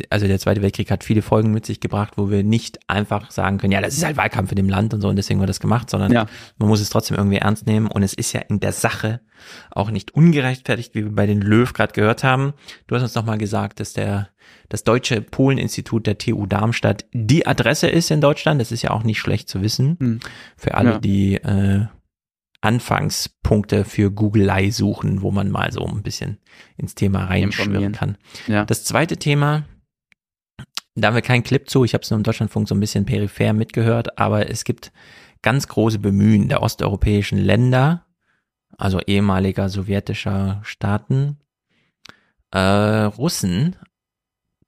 also 0.09 0.27
der 0.27 0.38
Zweite 0.40 0.61
Weltkrieg 0.61 0.91
hat 0.91 1.03
viele 1.03 1.22
Folgen 1.22 1.51
mit 1.51 1.65
sich 1.65 1.80
gebracht, 1.80 2.14
wo 2.15 2.30
wir 2.30 2.43
nicht 2.43 2.80
einfach 2.88 3.31
sagen 3.31 3.57
können, 3.57 3.72
ja, 3.73 3.81
das 3.81 3.95
ist 3.95 4.06
halt 4.06 4.15
Wahlkampf 4.17 4.51
in 4.51 4.56
dem 4.56 4.69
Land 4.69 4.93
und 4.93 5.01
so 5.01 5.07
und 5.09 5.15
deswegen 5.15 5.40
wird 5.40 5.49
das 5.49 5.59
gemacht, 5.59 5.90
sondern 5.90 6.11
Ja. 6.11 6.25
man 6.57 6.69
muss 6.69 6.81
es 6.81 6.90
trotzdem 6.90 7.17
irgendwie 7.17 7.38
ernst 7.38 7.65
nehmen 7.65 7.88
und 7.88 8.03
es 8.03 8.14
ist 8.14 8.33
ja 8.33 8.41
in 8.41 8.59
der 8.59 8.73
Sache 8.73 9.22
auch 9.72 9.90
nicht 9.90 10.11
ungerechtfertigt, 10.14 10.93
wie 10.93 11.03
wir 11.06 11.11
bei 11.15 11.25
den 11.25 11.41
Löw 11.41 11.72
gerade 11.73 11.93
gehört 11.93 12.23
haben. 12.23 12.53
Du 12.88 12.95
hast 12.95 13.01
uns 13.01 13.15
nochmal 13.15 13.38
gesagt, 13.40 13.80
dass 13.80 13.93
der 13.93 14.30
das 14.69 14.83
Deutsche 14.83 15.22
Polen-Institut 15.22 16.06
der 16.07 16.17
TU 16.17 16.45
Darmstadt 16.45 17.06
die 17.14 17.45
Adresse 17.48 17.88
ist 17.88 18.11
in 18.11 18.22
Deutschland. 18.22 18.61
Das 18.61 18.72
ist 18.72 18.81
ja 18.83 18.91
auch 18.91 19.03
nicht 19.03 19.19
schlecht 19.19 19.49
zu 19.49 19.61
wissen. 19.61 19.98
Hm. 19.99 20.19
Für 20.57 20.75
alle, 20.75 20.91
Ja. 20.91 20.99
die 20.99 21.35
äh, 21.35 21.85
Anfangspunkte 22.61 23.83
für 23.85 24.11
Googlei 24.11 24.69
suchen, 24.69 25.22
wo 25.22 25.31
man 25.31 25.49
mal 25.49 25.72
so 25.72 25.85
ein 25.85 26.03
bisschen 26.03 26.38
ins 26.77 26.95
Thema 26.95 27.25
reinschwirren 27.25 27.93
kann. 27.93 28.17
Ja. 28.48 28.65
Das 28.65 28.83
zweite 28.83 29.17
Thema, 29.17 29.65
da 30.95 31.07
haben 31.07 31.15
wir 31.15 31.22
keinen 31.22 31.43
Clip 31.43 31.67
zu, 31.69 31.83
ich 31.83 31.93
habe 31.93 32.03
es 32.03 32.09
nur 32.11 32.17
im 32.17 32.23
Deutschlandfunk 32.23 32.67
so 32.67 32.75
ein 32.75 32.80
bisschen 32.80 33.06
peripher 33.06 33.53
mitgehört, 33.53 34.19
aber 34.19 34.49
es 34.49 34.64
gibt 34.64 34.91
ganz 35.41 35.67
große 35.67 35.99
Bemühen 35.99 36.49
der 36.49 36.61
osteuropäischen 36.61 37.40
Länder, 37.40 38.06
also 38.77 38.99
ehemaliger 38.99 39.69
sowjetischer 39.69 40.61
Staaten, 40.64 41.38
äh, 42.51 42.59
Russen 42.59 43.75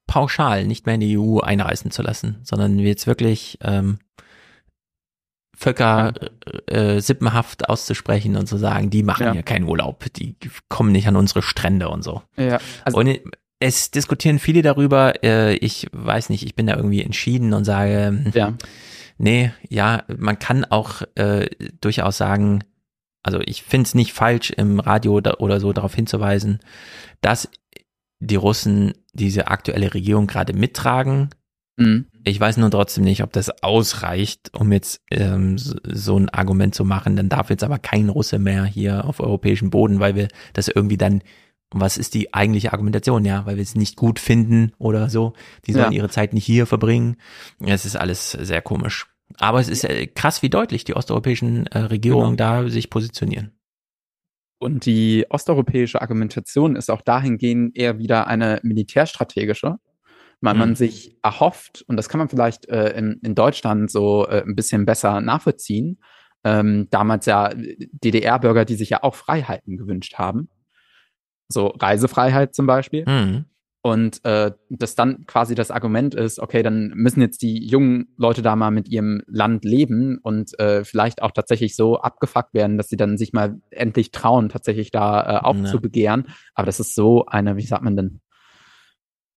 pauschal 0.06 0.66
nicht 0.66 0.86
mehr 0.86 0.96
in 0.96 1.00
die 1.00 1.18
EU 1.18 1.40
einreisen 1.40 1.90
zu 1.90 2.02
lassen, 2.02 2.40
sondern 2.42 2.78
jetzt 2.78 3.06
wirklich 3.06 3.58
ähm, 3.62 3.98
Völker 5.64 6.12
äh, 6.66 7.00
sippenhaft 7.00 7.68
auszusprechen 7.68 8.36
und 8.36 8.46
zu 8.46 8.56
sagen, 8.58 8.90
die 8.90 9.02
machen 9.02 9.24
Ja. 9.26 9.32
hier 9.32 9.42
keinen 9.42 9.64
Urlaub, 9.66 10.04
die 10.14 10.36
kommen 10.68 10.92
nicht 10.92 11.08
an 11.08 11.16
unsere 11.16 11.40
Strände 11.42 11.88
und 11.88 12.02
so. 12.04 12.22
Ja, 12.36 12.58
also- 12.84 12.98
und 12.98 13.18
es 13.60 13.90
diskutieren 13.90 14.38
viele 14.38 14.60
darüber. 14.60 15.22
Äh, 15.24 15.54
ich 15.54 15.86
weiß 15.92 16.28
nicht, 16.28 16.44
ich 16.44 16.54
bin 16.54 16.66
da 16.66 16.76
irgendwie 16.76 17.02
entschieden 17.02 17.54
und 17.54 17.64
sage, 17.64 18.30
Ja. 18.34 18.52
nee, 19.16 19.52
ja, 19.68 20.02
man 20.18 20.38
kann 20.38 20.64
auch 20.66 21.00
äh, 21.14 21.46
durchaus 21.80 22.18
sagen, 22.18 22.62
also 23.22 23.40
ich 23.40 23.62
finde 23.62 23.86
es 23.86 23.94
nicht 23.94 24.12
falsch, 24.12 24.50
im 24.50 24.80
Radio 24.80 25.14
oder 25.14 25.60
so 25.60 25.72
darauf 25.72 25.94
hinzuweisen, 25.94 26.60
dass 27.22 27.48
die 28.20 28.36
Russen 28.36 28.92
diese 29.14 29.48
aktuelle 29.48 29.94
Regierung 29.94 30.26
gerade 30.26 30.52
mittragen. 30.52 31.30
Mhm. 31.76 32.06
Ich 32.24 32.40
weiß 32.40 32.56
nur 32.56 32.70
trotzdem 32.70 33.04
nicht, 33.04 33.22
ob 33.22 33.32
das 33.32 33.62
ausreicht, 33.62 34.50
um 34.54 34.72
jetzt 34.72 35.02
ähm, 35.10 35.58
so, 35.58 36.16
ein 36.18 36.28
Argument 36.30 36.74
zu 36.74 36.84
machen. 36.84 37.16
Dann 37.16 37.28
darf 37.28 37.50
jetzt 37.50 37.64
aber 37.64 37.78
kein 37.78 38.08
Russe 38.08 38.38
mehr 38.38 38.64
hier 38.64 39.04
auf 39.04 39.20
europäischem 39.20 39.70
Boden, 39.70 40.00
weil 40.00 40.14
wir 40.14 40.28
das 40.52 40.68
irgendwie 40.68 40.96
dann, 40.96 41.22
was 41.70 41.98
ist 41.98 42.14
die 42.14 42.32
eigentliche 42.32 42.72
Argumentation? 42.72 43.24
Ja, 43.24 43.44
weil 43.46 43.56
wir 43.56 43.62
es 43.62 43.74
nicht 43.74 43.96
gut 43.96 44.18
finden 44.20 44.72
oder 44.78 45.10
so. 45.10 45.32
Die 45.66 45.72
sollen 45.72 45.92
Ja. 45.92 45.98
ihre 45.98 46.08
Zeit 46.08 46.32
nicht 46.32 46.46
hier 46.46 46.66
verbringen. 46.66 47.16
Es 47.60 47.84
ist 47.84 47.96
alles 47.96 48.30
sehr 48.30 48.62
komisch. 48.62 49.06
Aber 49.38 49.58
es 49.58 49.68
ist 49.68 49.84
äh, 49.84 50.06
krass, 50.06 50.42
wie 50.42 50.50
deutlich 50.50 50.84
die 50.84 50.94
osteuropäischen 50.94 51.66
äh, 51.66 51.78
Regierungen 51.78 52.36
da 52.36 52.68
sich 52.68 52.90
positionieren. 52.90 53.52
Und 54.58 54.86
die 54.86 55.26
osteuropäische 55.28 56.00
Argumentation 56.00 56.76
ist 56.76 56.90
auch 56.90 57.02
dahingehend 57.02 57.76
eher 57.76 57.98
wieder 57.98 58.28
eine 58.28 58.60
militärstrategische, 58.62 59.78
weil 60.40 60.54
man 60.54 60.70
Mhm. 60.70 60.74
sich 60.76 61.16
erhofft, 61.22 61.84
und 61.88 61.96
das 61.96 62.08
kann 62.08 62.18
man 62.18 62.28
vielleicht 62.28 62.68
äh, 62.68 62.90
in, 62.96 63.20
in 63.22 63.34
Deutschland 63.34 63.90
so 63.90 64.26
äh, 64.26 64.42
ein 64.42 64.54
bisschen 64.54 64.84
besser 64.86 65.20
nachvollziehen, 65.20 65.98
ähm, 66.44 66.88
damals 66.90 67.26
ja 67.26 67.50
DDR-Bürger, 67.54 68.64
die 68.64 68.74
sich 68.74 68.90
ja 68.90 69.02
auch 69.02 69.14
Freiheiten 69.14 69.76
gewünscht 69.76 70.14
haben, 70.14 70.48
so 71.48 71.68
Reisefreiheit 71.68 72.54
zum 72.54 72.66
Beispiel. 72.66 73.04
Mhm. 73.06 73.44
Und 73.86 74.24
äh, 74.24 74.52
dass 74.70 74.94
dann 74.94 75.26
quasi 75.26 75.54
das 75.54 75.70
Argument 75.70 76.14
ist, 76.14 76.38
okay, 76.38 76.62
dann 76.62 76.88
müssen 76.94 77.20
jetzt 77.20 77.42
die 77.42 77.66
jungen 77.66 78.06
Leute 78.16 78.40
da 78.40 78.56
mal 78.56 78.70
mit 78.70 78.88
ihrem 78.88 79.20
Land 79.26 79.62
leben 79.66 80.16
und 80.22 80.58
äh, 80.58 80.84
vielleicht 80.84 81.20
auch 81.20 81.32
tatsächlich 81.32 81.76
so 81.76 81.98
abgefuckt 81.98 82.54
werden, 82.54 82.78
dass 82.78 82.88
sie 82.88 82.96
dann 82.96 83.18
sich 83.18 83.34
mal 83.34 83.60
endlich 83.70 84.10
trauen, 84.10 84.48
tatsächlich 84.48 84.90
da 84.90 85.20
äh, 85.22 85.40
aufzubegehren. 85.44 86.28
Aber 86.54 86.64
das 86.64 86.80
ist 86.80 86.94
so 86.94 87.26
eine, 87.26 87.58
wie 87.58 87.66
sagt 87.66 87.82
man 87.82 87.94
denn? 87.94 88.20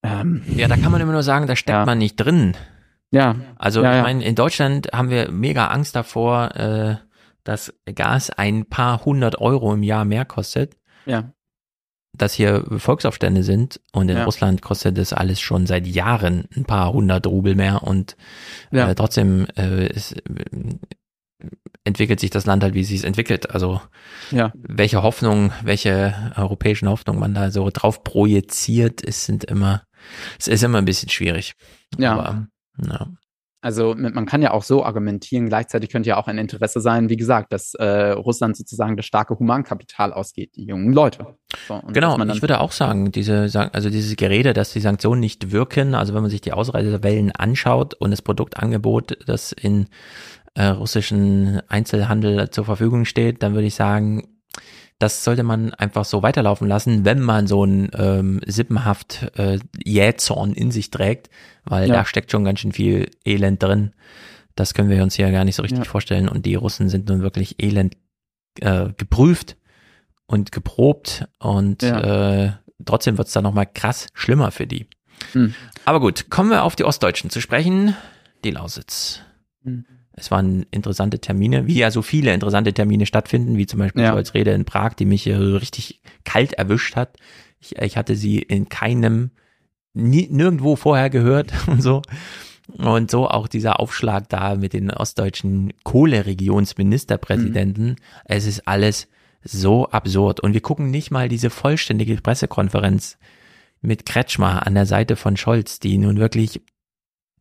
Ähm, 0.07 0.41
Ja, 0.55 0.67
da 0.67 0.77
kann 0.77 0.91
man 0.91 1.01
immer 1.01 1.11
nur 1.13 1.23
sagen, 1.23 1.47
da 1.47 1.55
steckt 1.55 1.85
man 1.85 1.97
nicht 1.97 2.15
drin. 2.15 2.55
Ja. 3.11 3.35
Also 3.57 3.83
Ja, 3.83 3.91
ich 3.91 3.97
ja. 3.97 4.03
meine, 4.03 4.23
in 4.23 4.35
Deutschland 4.35 4.89
haben 4.93 5.09
wir 5.09 5.31
mega 5.31 5.67
Angst 5.67 5.95
davor, 5.95 6.55
äh, 6.55 6.95
dass 7.43 7.73
Gas 7.95 8.29
ein 8.29 8.65
paar 8.65 9.05
hundert 9.05 9.39
Euro 9.39 9.73
im 9.73 9.83
Jahr 9.83 10.03
mehr 10.05 10.25
kostet. 10.25 10.75
Ja. 11.05 11.31
Dass 12.17 12.33
hier 12.33 12.65
Volksaufstände 12.77 13.43
sind 13.43 13.79
und 13.93 14.09
in 14.09 14.17
Ja. 14.17 14.25
Russland 14.25 14.61
kostet 14.61 14.97
das 14.97 15.13
alles 15.13 15.39
schon 15.39 15.67
seit 15.67 15.85
Jahren 15.87 16.45
ein 16.55 16.65
paar 16.65 16.91
hundert 16.91 17.27
Rubel 17.27 17.55
mehr 17.55 17.83
und 17.83 18.17
Ja. 18.71 18.89
äh, 18.89 18.95
trotzdem 18.95 19.47
äh, 19.55 19.87
ist, 19.87 20.13
äh, 20.13 20.21
entwickelt 21.83 22.19
sich 22.19 22.31
das 22.31 22.45
Land 22.45 22.63
halt, 22.63 22.73
wie 22.73 22.81
es 22.81 22.87
sich 22.89 23.03
entwickelt. 23.05 23.51
Also 23.51 23.79
Ja. 24.31 24.51
welche 24.55 25.03
Hoffnung, 25.03 25.53
welche 25.63 26.13
europäischen 26.35 26.89
Hoffnung 26.89 27.19
man 27.19 27.33
da 27.33 27.51
so 27.51 27.69
drauf 27.71 28.03
projiziert, 28.03 29.01
es 29.07 29.25
sind 29.25 29.43
immer, 29.45 29.83
es 30.39 30.47
ist 30.47 30.63
immer 30.63 30.79
ein 30.79 30.85
bisschen 30.85 31.09
schwierig. 31.09 31.53
Ja. 31.97 32.13
Aber, 32.13 32.47
ja. 32.85 33.07
Also 33.59 33.95
man 33.97 34.27
kann 34.27 34.43
ja 34.43 34.51
auch 34.51 34.61
so 34.61 34.85
argumentieren, 34.85 35.47
gleichzeitig 35.47 35.89
könnte 35.89 36.09
ja 36.09 36.17
auch 36.17 36.27
ein 36.27 36.37
Interesse 36.37 36.79
sein, 36.79 37.09
wie 37.09 37.17
gesagt, 37.17 37.51
dass 37.51 37.73
äh, 37.73 38.11
Russland 38.11 38.55
sozusagen 38.55 38.95
das 38.95 39.07
starke 39.07 39.37
Humankapital 39.39 40.13
ausgeht, 40.13 40.55
die 40.55 40.65
jungen 40.65 40.93
Leute. 40.93 41.35
So, 41.67 41.73
und 41.73 41.91
Genau, 41.91 42.17
ich 42.23 42.41
würde 42.41 42.61
auch 42.61 42.71
sagen, 42.71 43.11
diese, 43.11 43.49
also 43.73 43.89
dieses 43.89 44.15
Gerede, 44.15 44.53
dass 44.53 44.73
die 44.73 44.79
Sanktionen 44.79 45.19
nicht 45.19 45.51
wirken, 45.51 45.95
also 45.95 46.13
wenn 46.13 46.21
man 46.21 46.29
sich 46.29 46.41
die 46.41 46.53
Ausreisewellen 46.53 47.31
anschaut 47.31 47.95
und 47.95 48.11
das 48.11 48.21
Produktangebot, 48.21 49.17
das 49.27 49.53
in 49.53 49.87
äh, 50.53 50.67
russischen 50.67 51.61
Einzelhandel 51.67 52.51
zur 52.51 52.63
Verfügung 52.63 53.05
steht, 53.05 53.41
dann 53.41 53.53
würde 53.53 53.67
ich 53.67 53.75
sagen, 53.75 54.39
das 54.99 55.23
sollte 55.23 55.43
man 55.43 55.73
einfach 55.75 56.05
so 56.05 56.23
weiterlaufen 56.23 56.67
lassen, 56.67 57.05
wenn 57.05 57.19
man 57.21 57.45
so 57.47 57.63
ein 57.63 57.91
ähm, 57.93 58.41
sippenhaft 58.45 59.31
äh, 59.37 59.59
Jähzorn 59.83 60.53
in 60.53 60.71
sich 60.71 60.89
trägt, 60.91 61.29
weil 61.65 61.87
Ja. 61.87 61.95
da 61.95 62.05
steckt 62.05 62.31
schon 62.31 62.43
ganz 62.43 62.59
schön 62.61 62.71
viel 62.71 63.09
Elend 63.25 63.61
drin. 63.61 63.93
Das 64.55 64.73
können 64.73 64.89
wir 64.89 65.03
uns 65.03 65.13
hier 65.15 65.29
gar 65.31 65.43
nicht 65.45 65.55
so 65.55 65.61
richtig 65.61 65.79
Ja. 65.79 65.85
vorstellen. 65.85 66.27
Und 66.27 66.45
die 66.47 66.55
Russen 66.55 66.89
sind 66.89 67.09
nun 67.09 67.21
wirklich 67.21 67.61
elend 67.61 67.95
äh, 68.59 68.89
geprüft 68.97 69.55
und 70.25 70.51
geprobt 70.51 71.27
und 71.39 71.83
Ja. 71.83 72.45
äh, 72.45 72.51
trotzdem 72.83 73.19
wird's 73.19 73.33
dann 73.33 73.43
nochmal 73.43 73.67
krass 73.71 74.07
schlimmer 74.15 74.49
für 74.51 74.65
die. 74.65 74.87
Hm. 75.33 75.53
Aber 75.85 75.99
gut, 75.99 76.29
kommen 76.31 76.49
wir 76.49 76.63
auf 76.63 76.75
die 76.75 76.83
Ostdeutschen 76.85 77.29
zu 77.29 77.39
sprechen. 77.39 77.95
Die 78.43 78.51
Lausitz. 78.51 79.21
Hm. 79.63 79.85
Es 80.19 80.31
waren 80.31 80.65
interessante 80.71 81.19
Termine, 81.19 81.67
wie 81.67 81.75
ja 81.75 81.91
so 81.91 82.01
viele 82.01 82.33
interessante 82.33 82.73
Termine 82.73 83.05
stattfinden, 83.05 83.55
wie 83.55 83.67
zum 83.67 83.77
Beispiel 83.79 84.01
ja. 84.01 84.13
Scholz 84.13 84.33
Rede 84.33 84.49
in 84.51 84.65
Prag, 84.65 84.95
die 84.95 85.05
mich 85.05 85.21
hier 85.23 85.61
richtig 85.61 86.01
kalt 86.25 86.53
erwischt 86.53 86.95
hat. 86.95 87.17
Ich, 87.59 87.77
ich 87.77 87.97
hatte 87.97 88.15
sie 88.15 88.39
in 88.39 88.67
keinem, 88.67 89.29
nie, 89.93 90.27
nirgendwo 90.29 90.75
vorher 90.75 91.11
gehört 91.11 91.53
und 91.67 91.83
so. 91.83 92.01
Und 92.67 93.11
so 93.11 93.29
auch 93.29 93.47
dieser 93.47 93.79
Aufschlag 93.79 94.27
da 94.27 94.55
mit 94.55 94.73
den 94.73 94.89
ostdeutschen 94.89 95.71
Kohleregionsministerpräsidenten. 95.83 97.89
Mhm. 97.89 97.95
Es 98.25 98.47
ist 98.47 98.67
alles 98.67 99.07
so 99.43 99.87
absurd. 99.89 100.39
Und 100.39 100.53
wir 100.53 100.61
gucken 100.61 100.89
nicht 100.89 101.11
mal 101.11 101.29
diese 101.29 101.51
vollständige 101.51 102.15
Pressekonferenz 102.15 103.19
mit 103.81 104.07
Kretschmer 104.07 104.65
an 104.65 104.73
der 104.73 104.87
Seite 104.87 105.15
von 105.15 105.37
Scholz, 105.37 105.79
die 105.79 105.99
nun 105.99 106.17
wirklich 106.17 106.61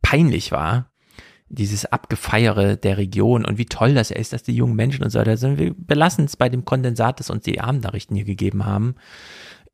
peinlich 0.03 0.51
war. 0.51 0.91
Dieses 1.49 1.85
Abgefeiere 1.85 2.75
der 2.75 2.97
Region 2.97 3.45
und 3.45 3.57
wie 3.57 3.65
toll 3.65 3.93
das 3.93 4.11
ist, 4.11 4.33
dass 4.33 4.43
die 4.43 4.55
jungen 4.55 4.75
Menschen 4.75 5.03
und 5.03 5.09
so 5.09 5.19
weiter 5.19 5.37
sind. 5.37 5.57
Wir 5.57 5.73
belassen 5.75 6.25
es 6.25 6.35
bei 6.35 6.49
dem 6.49 6.65
Kondensat, 6.65 7.19
das 7.19 7.29
uns 7.29 7.43
die 7.43 7.61
Abendnachrichten 7.61 8.15
hier 8.15 8.25
gegeben 8.25 8.65
haben. 8.65 8.95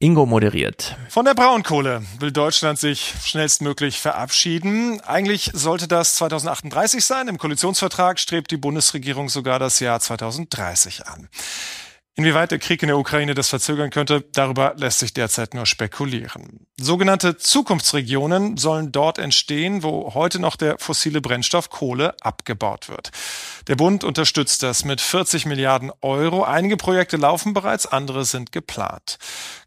Ingo 0.04 0.26
moderiert. 0.26 0.98
Von 1.08 1.24
der 1.24 1.34
Braunkohle 1.34 2.04
will 2.20 2.34
Deutschland 2.34 2.78
sich 2.78 3.14
schnellstmöglich 3.24 4.00
verabschieden. 4.00 5.00
Eigentlich 5.02 5.52
sollte 5.54 5.88
das 5.88 6.16
2038 6.16 7.06
sein. 7.06 7.30
Im 7.30 7.38
Koalitionsvertrag 7.38 8.20
strebt 8.20 8.52
die 8.52 8.58
Bundesregierung 8.58 9.30
sogar 9.30 9.60
das 9.60 9.80
Jahr 9.80 10.02
2030 10.02 11.08
an. 11.08 11.30
Inwieweit 12.16 12.52
der 12.52 12.60
Krieg 12.60 12.84
in 12.84 12.90
der 12.90 13.00
Ukraine 13.00 13.34
das 13.34 13.50
verzögern 13.50 13.90
könnte, 13.90 14.24
darüber 14.34 14.76
lässt 14.78 15.00
sich 15.00 15.14
derzeit 15.14 15.56
nur 15.56 15.66
spekulieren. 15.66 16.68
Sogenannte 16.80 17.38
Zukunftsregionen 17.38 18.58
sollen 18.58 18.92
dort 18.92 19.18
entstehen, 19.18 19.82
wo 19.82 20.14
heute 20.14 20.38
noch 20.38 20.56
der 20.56 20.78
fossile 20.78 21.22
Brennstoff 21.22 21.72
Kohle 21.72 22.16
abgebaut 22.22 22.88
wird. 22.88 23.10
Der 23.68 23.76
Bund 23.76 24.04
unterstützt 24.04 24.62
das 24.62 24.86
mit 24.86 25.02
40 25.02 25.48
Milliarden 25.48 25.92
Euro. 26.02 26.44
Einige 26.44 26.78
Projekte 26.78 27.18
laufen 27.18 27.54
bereits, 27.54 27.88
andere 27.88 28.26
sind 28.26 28.52
geplant. 28.52 29.18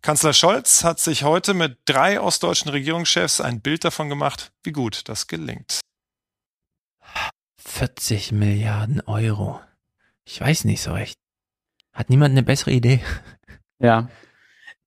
Kanzler 0.00 0.32
Scholz 0.32 0.84
hat 0.84 1.00
sich 1.00 1.24
heute 1.24 1.52
mit 1.52 1.78
drei 1.84 2.20
ostdeutschen 2.20 2.70
Regierungschefs 2.70 3.40
ein 3.40 3.60
Bild 3.60 3.82
davon 3.84 4.08
gemacht, 4.08 4.52
wie 4.62 4.72
gut 4.72 5.08
das 5.08 5.26
gelingt. 5.26 5.80
40 7.56 8.30
Milliarden 8.30 9.00
Euro. 9.00 9.60
Ich 10.24 10.40
weiß 10.40 10.64
nicht 10.64 10.80
so 10.80 10.92
recht. 10.92 11.16
Hat 11.96 12.10
niemand 12.10 12.32
eine 12.32 12.42
bessere 12.42 12.72
Idee? 12.72 13.00
Ja. 13.78 14.08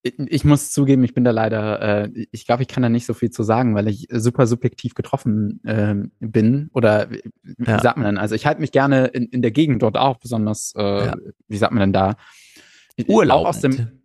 Ich 0.03 0.45
muss 0.45 0.71
zugeben, 0.71 1.03
ich 1.03 1.13
bin 1.13 1.23
da 1.23 1.31
leider, 1.31 2.05
äh, 2.05 2.27
ich 2.31 2.45
glaube, 2.45 2.61
ich 2.61 2.69
kann 2.69 2.83
da 2.83 2.89
nicht 2.89 3.05
so 3.05 3.13
viel 3.13 3.31
zu 3.31 3.43
sagen, 3.43 3.75
weil 3.75 3.89
ich 3.89 4.07
super 4.11 4.47
subjektiv 4.47 4.93
getroffen 4.93 5.59
äh, 5.65 5.95
bin. 6.19 6.69
Oder 6.73 7.09
wie 7.09 7.21
ja. 7.67 7.79
sagt 7.81 7.97
man 7.97 8.05
denn? 8.05 8.17
Also 8.17 8.35
ich 8.35 8.45
halte 8.45 8.61
mich 8.61 8.71
gerne 8.71 9.07
in, 9.07 9.25
in 9.25 9.41
der 9.41 9.51
Gegend 9.51 9.81
dort 9.81 9.97
auch, 9.97 10.17
besonders, 10.17 10.73
äh, 10.77 11.07
ja. 11.07 11.15
wie 11.47 11.57
sagt 11.57 11.73
man 11.73 11.81
denn 11.81 11.93
da? 11.93 12.15
Urlaub. 13.07 13.41
Auch 13.41 13.49
aus 13.49 13.59
dem, 13.59 13.99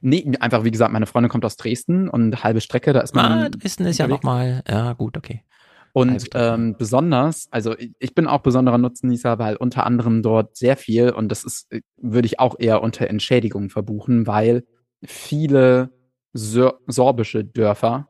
Nee, 0.00 0.32
einfach 0.40 0.64
wie 0.64 0.70
gesagt, 0.70 0.92
meine 0.92 1.06
Freundin 1.06 1.30
kommt 1.30 1.44
aus 1.44 1.56
Dresden 1.56 2.08
und 2.08 2.44
halbe 2.44 2.60
Strecke, 2.60 2.92
da 2.92 3.00
ist 3.00 3.14
man. 3.14 3.24
Ah, 3.24 3.48
Dresden 3.48 3.84
ist 3.86 3.98
ja 3.98 4.06
nochmal, 4.06 4.62
ja 4.68 4.92
gut, 4.92 5.16
okay. 5.16 5.42
Und 5.92 6.28
ähm, 6.34 6.76
besonders, 6.78 7.48
also 7.50 7.74
ich 7.98 8.14
bin 8.14 8.26
auch 8.26 8.40
besonderer 8.40 8.78
Nutznießer, 8.78 9.38
weil 9.38 9.56
unter 9.56 9.86
anderem 9.86 10.22
dort 10.22 10.56
sehr 10.56 10.76
viel, 10.76 11.10
und 11.10 11.28
das 11.28 11.44
ist, 11.44 11.72
äh, 11.72 11.80
würde 11.96 12.26
ich 12.26 12.40
auch 12.40 12.56
eher 12.58 12.82
unter 12.82 13.08
Entschädigung 13.08 13.70
verbuchen, 13.70 14.26
weil 14.26 14.64
viele 15.04 15.90
Sor 16.32 16.80
sorbische 16.86 17.44
Dörfer 17.44 18.08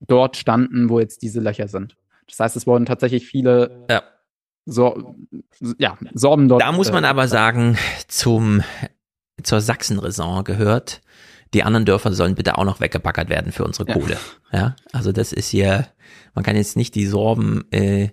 dort 0.00 0.36
standen, 0.36 0.88
wo 0.88 0.98
jetzt 1.00 1.22
diese 1.22 1.40
Löcher 1.40 1.68
sind. 1.68 1.96
Das 2.26 2.40
heißt, 2.40 2.56
es 2.56 2.66
wurden 2.66 2.86
tatsächlich 2.86 3.26
viele 3.26 3.86
ja. 3.88 4.02
Sor 4.66 5.16
ja, 5.78 5.98
Sorben 6.14 6.48
dort. 6.48 6.62
Da 6.62 6.72
muss 6.72 6.92
man 6.92 7.04
äh, 7.04 7.08
aber 7.08 7.28
sagen, 7.28 7.76
zum, 8.08 8.62
zur 9.42 9.60
Sachsenraison 9.60 10.44
gehört, 10.44 11.00
die 11.54 11.62
anderen 11.62 11.84
Dörfer 11.84 12.12
sollen 12.12 12.34
bitte 12.34 12.58
auch 12.58 12.64
noch 12.64 12.80
weggebackert 12.80 13.28
werden 13.28 13.52
für 13.52 13.64
unsere 13.64 13.92
Kohle. 13.92 14.16
Ja, 14.52 14.58
ja? 14.58 14.76
also 14.92 15.12
das 15.12 15.32
ist 15.32 15.48
hier, 15.48 15.88
man 16.34 16.44
kann 16.44 16.56
jetzt 16.56 16.76
nicht 16.76 16.94
die 16.94 17.06
Sorben 17.06 17.64
äh, 17.72 18.10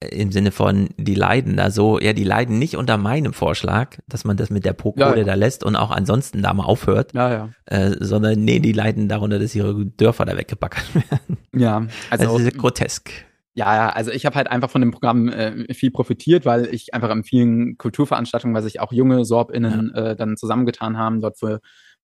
im 0.00 0.30
Sinne 0.30 0.52
von, 0.52 0.90
die 0.98 1.14
leiden 1.14 1.56
da 1.56 1.70
so, 1.70 1.98
ja, 1.98 2.12
die 2.12 2.24
leiden 2.24 2.58
nicht 2.58 2.76
unter 2.76 2.98
meinem 2.98 3.32
Vorschlag, 3.32 3.98
dass 4.06 4.24
man 4.24 4.36
das 4.36 4.50
mit 4.50 4.64
der 4.64 4.74
Pro-Kohle 4.74 5.10
ja, 5.10 5.16
ja. 5.16 5.24
da 5.24 5.34
lässt 5.34 5.64
und 5.64 5.74
auch 5.74 5.90
ansonsten 5.90 6.42
da 6.42 6.52
mal 6.52 6.64
aufhört, 6.64 7.14
ja. 7.14 7.50
Äh, 7.64 7.92
sondern 8.00 8.44
nee, 8.44 8.60
die 8.60 8.72
leiden 8.72 9.08
darunter, 9.08 9.38
dass 9.38 9.54
ihre 9.54 9.86
Dörfer 9.86 10.26
da 10.26 10.36
weggebackert 10.36 10.94
werden. 11.10 11.38
Ja, 11.54 11.86
also 12.10 12.38
das 12.38 12.46
ist 12.46 12.58
grotesk. 12.58 13.10
Ja, 13.56 13.74
ja, 13.74 13.88
also 13.88 14.10
ich 14.10 14.26
habe 14.26 14.36
halt 14.36 14.50
einfach 14.50 14.68
von 14.68 14.82
dem 14.82 14.90
Programm 14.90 15.28
äh, 15.28 15.72
viel 15.72 15.90
profitiert, 15.90 16.44
weil 16.44 16.66
ich 16.66 16.92
einfach 16.92 17.10
in 17.10 17.24
vielen 17.24 17.78
Kulturveranstaltungen, 17.78 18.54
weil 18.54 18.62
sich 18.62 18.80
auch 18.80 18.92
junge 18.92 19.24
SorbInnen 19.24 19.92
ja. 19.94 20.10
äh, 20.10 20.16
dann 20.16 20.36
zusammengetan 20.36 20.98
haben, 20.98 21.22
dort 21.22 21.38
für 21.38 21.60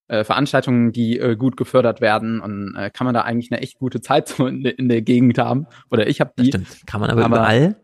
äh, 0.09 0.25
Veranstaltungen, 0.25 0.93
die 0.93 1.19
äh, 1.19 1.37
gut 1.37 1.59
gefördert 1.59 2.01
werden 2.01 2.41
und 2.41 2.75
äh, 2.75 2.89
kann 2.91 3.05
man 3.05 3.13
da 3.13 3.21
eigentlich 3.21 3.53
eine 3.53 3.61
echt 3.61 3.79
gute 3.79 4.01
Zeit 4.01 4.29
so 4.29 4.47
in, 4.47 4.65
in 4.65 4.89
der 4.89 5.03
Gegend 5.03 5.37
haben. 5.37 5.67
Oder 5.91 6.07
ich 6.07 6.23
habe 6.23 6.33
die. 6.39 6.49
Das 6.51 6.61
stimmt, 6.61 6.87
kann 6.87 7.03
man 7.03 7.11
aber, 7.11 7.27
aber 7.27 7.37
überall. 7.37 7.77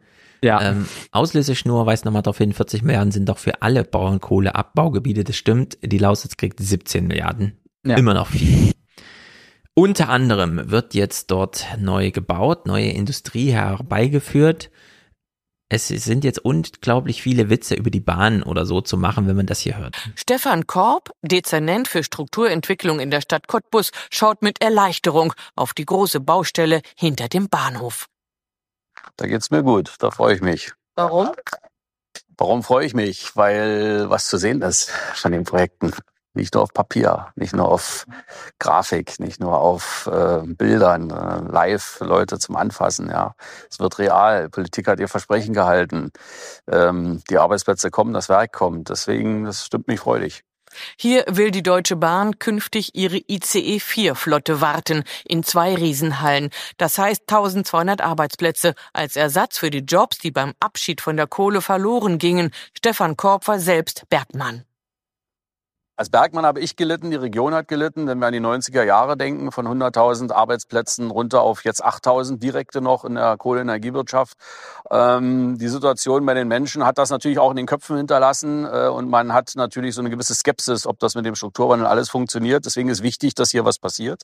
Ja. 0.43 0.63
Ähm, 0.63 0.87
Auslöseschnur 1.11 1.85
weist 1.85 2.07
nochmal 2.07 2.23
darauf 2.23 2.39
hin, 2.39 2.55
40 2.55 2.83
Milliarden 2.83 3.11
sind 3.11 3.29
doch 3.29 3.39
für 3.39 3.61
alle 3.61 3.85
Bauernkohleabbaugebiete. 3.85 5.25
Das 5.25 5.37
stimmt. 5.37 5.77
Die 5.83 5.99
Lausitz 5.99 6.39
kriegt 6.39 6.59
17 6.61 7.07
Milliarden. 7.07 7.59
Ja. 7.85 7.97
Immer 7.97 8.15
noch 8.15 8.29
viel. 8.29 8.73
Unter 9.79 10.09
anderem 10.09 10.73
wird 10.73 10.95
jetzt 10.95 11.31
dort 11.31 11.65
neu 11.79 12.11
gebaut, 12.11 12.67
neue 12.67 12.89
Industrie 12.91 13.53
herbeigeführt. 13.53 14.73
Es 15.69 15.87
sind 15.87 16.25
jetzt 16.25 16.41
unglaublich 16.41 17.23
viele 17.23 17.49
Witze 17.49 17.77
über 17.77 17.89
die 17.89 18.01
Bahn 18.01 18.43
oder 18.43 18.67
so 18.67 18.81
zu 18.81 18.97
machen, 18.97 19.29
wenn 19.29 19.37
man 19.37 19.47
das 19.47 19.61
hier 19.61 19.77
hört. 19.77 19.95
Stefan 20.17 20.67
Korb, 20.67 21.13
Dezernent 21.23 21.87
für 21.87 22.03
Strukturentwicklung 22.03 22.99
in 22.99 23.13
der 23.13 23.21
Stadt 23.21 23.47
Cottbus, 23.47 23.93
schaut 24.11 24.43
mit 24.43 24.61
Erleichterung 24.61 25.33
auf 25.55 25.75
die 25.75 25.87
große 25.87 26.19
Baustelle 26.19 26.83
hinter 26.97 27.29
dem 27.29 27.49
Bahnhof. 27.49 28.07
Da 29.15 29.29
geht's 29.29 29.53
mir 29.53 29.63
gut, 29.63 29.95
da 30.01 30.11
freue 30.11 30.35
ich 30.35 30.41
mich. 30.41 30.73
Warum? 30.97 31.31
Warum 32.37 32.65
freue 32.65 32.85
ich 32.85 32.95
mich? 32.95 33.37
Weil 33.37 34.11
was 34.11 34.27
zu 34.27 34.39
sehen 34.39 34.61
ist 34.61 34.91
von 35.15 35.31
den 35.31 35.45
Projekten. 35.45 35.93
Nicht 36.39 36.55
nur 36.55 36.63
auf 36.63 36.73
Papier, 36.73 37.29
nicht 37.35 37.55
nur 37.55 37.69
auf 37.69 38.07
Grafik, 38.59 39.19
nicht 39.19 39.41
nur 39.41 39.59
auf 39.59 40.09
äh, 40.13 40.43
Bildern, 40.45 41.11
äh, 41.11 41.53
live 41.53 41.99
Leute 42.01 42.39
zum 42.39 42.57
Anfassen. 42.57 43.11
Ja, 43.11 43.35
es 43.69 43.81
wird 43.81 43.99
real. 43.99 44.49
Politik 44.49 44.87
hat 44.87 45.01
ihr 45.01 45.09
Versprechen 45.09 45.53
gehalten. 45.53 46.13
Ähm, 46.71 47.23
die 47.29 47.39
Arbeitsplätze 47.39 47.91
kommen, 47.91 48.15
das 48.15 48.29
Werk 48.29 48.53
kommt. 48.53 48.89
Deswegen, 48.89 49.45
das 49.45 49.67
stimmt 49.67 49.89
mich 49.89 50.01
freudig. 50.01 50.45
Hier 50.97 51.25
will 51.29 51.51
die 51.51 51.63
Deutsche 51.63 51.97
Bahn 51.97 52.39
künftig 52.39 52.95
ihre 52.95 53.19
ICE-4-Flotte 53.27 54.61
warten 54.61 55.05
in 55.25 55.43
zwei 55.43 55.75
Riesenhallen. 55.75 56.51
Das 56.77 56.99
heißt 56.99 57.23
1200 57.23 58.01
Arbeitsplätze 58.01 58.75
als 58.93 59.17
Ersatz 59.17 59.59
für 59.59 59.71
die 59.71 59.79
Jobs, 59.79 60.19
die 60.19 60.31
beim 60.31 60.55
Abschied 60.61 61.01
von 61.01 61.17
der 61.17 61.27
Kohle 61.27 61.63
verloren 61.63 62.19
gingen. 62.19 62.53
Stefan 62.77 63.17
Korb 63.17 63.49
war 63.49 63.59
selbst 63.59 64.05
Bergmann. 64.09 64.68
Als 65.99 66.11
Bergmann 66.11 66.47
habe 66.47 66.61
ich 66.61 66.77
gelitten, 66.77 67.11
die 67.11 67.17
Region 67.17 67.53
hat 67.55 67.67
gelitten, 67.67 68.07
wenn 68.07 68.21
wir 68.21 68.29
an 68.29 68.33
die 68.33 68.39
90er 68.39 68.85
Jahre 68.85 69.17
denken, 69.17 69.51
von 69.51 69.67
100.000 69.67 70.31
Arbeitsplätzen 70.31 71.11
runter 71.11 71.43
auf 71.43 71.65
jetzt 71.65 71.85
8.000 71.85 72.39
direkte 72.39 72.81
noch 72.81 73.05
in 73.05 73.17
der 73.17 73.37
Kohleenergiewirtschaft. 73.37 74.37
Ähm, 74.93 75.59
die 75.59 75.67
Situation 75.67 76.25
bei 76.25 76.35
den 76.35 76.47
Menschen 76.47 76.87
hat 76.87 76.99
das 76.99 77.11
natürlich 77.11 77.41
auch 77.41 77.51
in 77.51 77.57
den 77.57 77.67
Köpfen 77.67 77.97
hinterlassen 77.97 78.65
äh, 78.65 78.87
und 78.87 79.11
man 79.11 79.33
hat 79.33 79.55
natürlich 79.57 79.97
so 79.97 80.01
eine 80.01 80.09
gewisse 80.09 80.37
Skepsis, 80.37 80.87
ob 80.87 81.01
das 81.01 81.17
mit 81.17 81.27
dem 81.27 81.35
Strukturwandel 81.35 81.89
alles 81.89 82.09
funktioniert. 82.11 82.65
Deswegen 82.65 82.91
ist 82.91 83.03
wichtig, 83.03 83.35
dass 83.35 83.51
hier 83.51 83.65
was 83.65 83.81
passiert. 83.81 84.23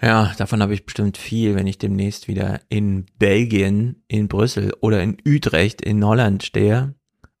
Ja, 0.00 0.32
davon 0.38 0.62
habe 0.62 0.74
ich 0.74 0.86
bestimmt 0.86 1.16
viel, 1.16 1.56
wenn 1.56 1.66
ich 1.66 1.78
demnächst 1.78 2.28
wieder 2.28 2.60
in 2.68 3.06
Belgien, 3.18 4.04
in 4.06 4.28
Brüssel 4.28 4.72
oder 4.80 5.02
in 5.02 5.16
Utrecht 5.26 5.82
in 5.82 6.04
Holland 6.04 6.44
stehe 6.44 6.94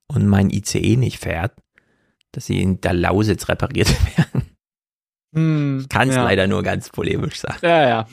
und 0.08 0.26
mein 0.26 0.50
ICE 0.50 0.96
nicht 0.96 1.20
fährt 1.20 1.52
dass 2.32 2.46
sie 2.46 2.60
in 2.60 2.80
der 2.80 2.94
Lausitz 2.94 3.48
repariert 3.48 3.88
werden. 4.16 4.50
Hm, 5.32 5.86
Kann 5.88 6.08
es 6.08 6.16
ja. 6.16 6.24
leider 6.24 6.48
nur 6.48 6.62
ganz 6.62 6.90
polemisch 6.90 7.38
sagen. 7.38 7.58
Ja, 7.62 7.88
ja. 7.88 8.06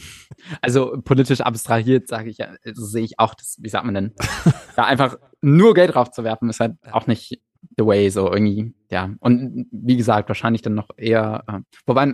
Also 0.62 1.02
politisch 1.04 1.42
abstrahiert, 1.42 2.08
sage 2.08 2.30
ich 2.30 2.38
ja, 2.38 2.50
also 2.64 2.86
sehe 2.86 3.04
ich 3.04 3.18
auch, 3.18 3.34
das, 3.34 3.58
wie 3.60 3.70
sagt 3.70 3.86
man 3.86 3.96
denn, 3.96 4.14
da 4.76 4.86
einfach 4.86 5.18
nur 5.42 5.74
Geld 5.74 5.96
draufzuwerfen, 5.96 6.50
ist 6.50 6.60
halt 6.60 6.76
auch 6.92 7.08
nicht 7.08 7.42
the 7.76 7.86
way, 7.86 8.10
so 8.10 8.32
irgendwie, 8.32 8.74
ja. 8.92 9.16
Und 9.20 9.68
wie 9.72 9.98
gesagt, 9.98 10.30
wahrscheinlich 10.30 10.62
dann 10.62 10.76
noch 10.76 10.90
eher, 10.96 11.44
äh, 11.48 11.60
wobei, 11.88 12.14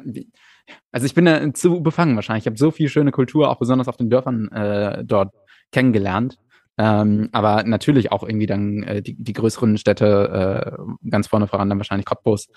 also 0.91 1.05
ich 1.05 1.13
bin 1.13 1.25
da 1.25 1.53
zu 1.53 1.81
befangen 1.81 2.15
wahrscheinlich. 2.15 2.43
Ich 2.43 2.47
habe 2.47 2.57
so 2.57 2.71
viel 2.71 2.87
schöne 2.87 3.11
Kultur, 3.11 3.49
auch 3.49 3.59
besonders 3.59 3.89
auf 3.89 3.97
den 3.97 4.09
Dörfern 4.09 4.49
äh, 4.51 5.03
dort 5.03 5.33
kennengelernt. 5.71 6.37
Ähm, 6.77 7.29
aber 7.31 7.63
natürlich 7.63 8.11
auch 8.11 8.23
irgendwie 8.23 8.47
dann 8.47 8.83
äh, 8.83 9.01
die, 9.01 9.15
die 9.15 9.33
größeren 9.33 9.77
Städte 9.77 10.75
äh, 11.03 11.09
ganz 11.09 11.27
vorne 11.27 11.47
voran, 11.47 11.69
dann 11.69 11.77
wahrscheinlich 11.77 12.05
Cottbus, 12.05 12.47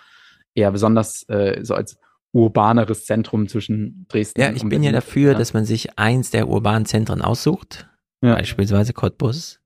eher 0.55 0.70
besonders 0.73 1.23
äh, 1.28 1.61
so 1.62 1.75
als 1.75 1.99
urbaneres 2.33 3.05
Zentrum 3.05 3.49
zwischen 3.49 4.07
Dresden 4.09 4.41
Ja, 4.41 4.51
ich 4.53 4.67
bin 4.67 4.83
ja 4.83 4.93
dafür, 4.93 5.35
dass 5.35 5.55
man 5.55 5.65
sich 5.65 5.99
eins 5.99 6.31
der 6.31 6.49
urbanen 6.49 6.86
Zentren 6.86 7.23
aussucht, 7.23 7.89
Ja. 8.23 8.35
beispielsweise 8.36 8.93
Cottbus, 8.93 9.61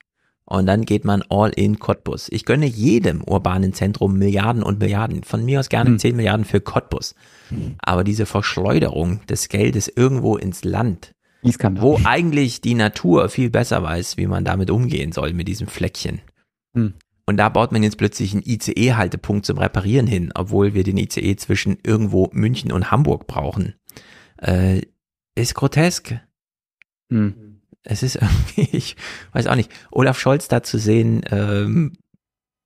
und 0.45 0.67
dann 0.67 0.85
geht 0.85 1.05
man 1.05 1.23
all 1.29 1.51
in 1.51 1.79
Cottbus. 1.79 2.29
Ich 2.33 2.45
gönne 2.45 2.67
jedem 2.67 3.23
urbanen 3.23 3.73
Zentrum 3.73 4.19
Milliarden 4.19 4.65
und 4.65 4.81
Milliarden. 4.81 5.23
Von 5.23 5.45
mir 5.45 5.61
aus 5.61 5.69
gerne 5.69 5.91
Hm. 5.91 5.99
10 6.01 6.17
Milliarden 6.17 6.45
für 6.45 6.61
Cottbus. 6.61 7.15
Aber 7.79 8.03
diese 8.03 8.27
Verschleuderung 8.27 9.25
des 9.29 9.49
Geldes 9.49 9.87
irgendwo 9.87 10.37
ins 10.37 10.65
Land, 10.65 11.15
wo 11.43 12.01
eigentlich 12.05 12.60
die 12.60 12.75
Natur 12.75 13.28
viel 13.28 13.51
besser 13.51 13.83
weiß, 13.83 14.17
wie 14.17 14.27
man 14.27 14.44
damit 14.44 14.70
umgehen 14.70 15.12
soll, 15.12 15.33
mit 15.33 15.49
diesem 15.49 15.67
Fleckchen. 15.67 16.20
Hm. 16.75 16.94
Und 17.27 17.36
da 17.36 17.49
baut 17.49 17.73
man 17.73 17.83
jetzt 17.83 17.97
plötzlich 17.97 18.33
einen 18.33 18.43
ICE-Haltepunkt 18.44 19.47
zum 19.47 19.59
Reparieren 19.59 20.07
hin, 20.07 20.33
obwohl 20.35 20.75
wir 20.75 20.83
den 20.83 20.97
ICE 20.97 21.36
zwischen 21.36 21.78
irgendwo 21.85 22.28
München 22.33 22.73
und 22.73 22.91
Hamburg 22.91 23.27
brauchen. 23.27 23.75
Äh, 24.39 24.83
ist 25.36 25.55
grotesk. 25.55 26.19
Hm. 27.10 27.60
Es 27.83 28.02
ist 28.02 28.17
irgendwie, 28.20 28.77
ich 28.77 28.97
weiß 29.33 29.47
auch 29.47 29.55
nicht, 29.55 29.70
Olaf 29.91 30.19
Scholz 30.19 30.49
da 30.49 30.62
zu 30.62 30.78
sehen, 30.78 31.23
ähm, 31.31 31.93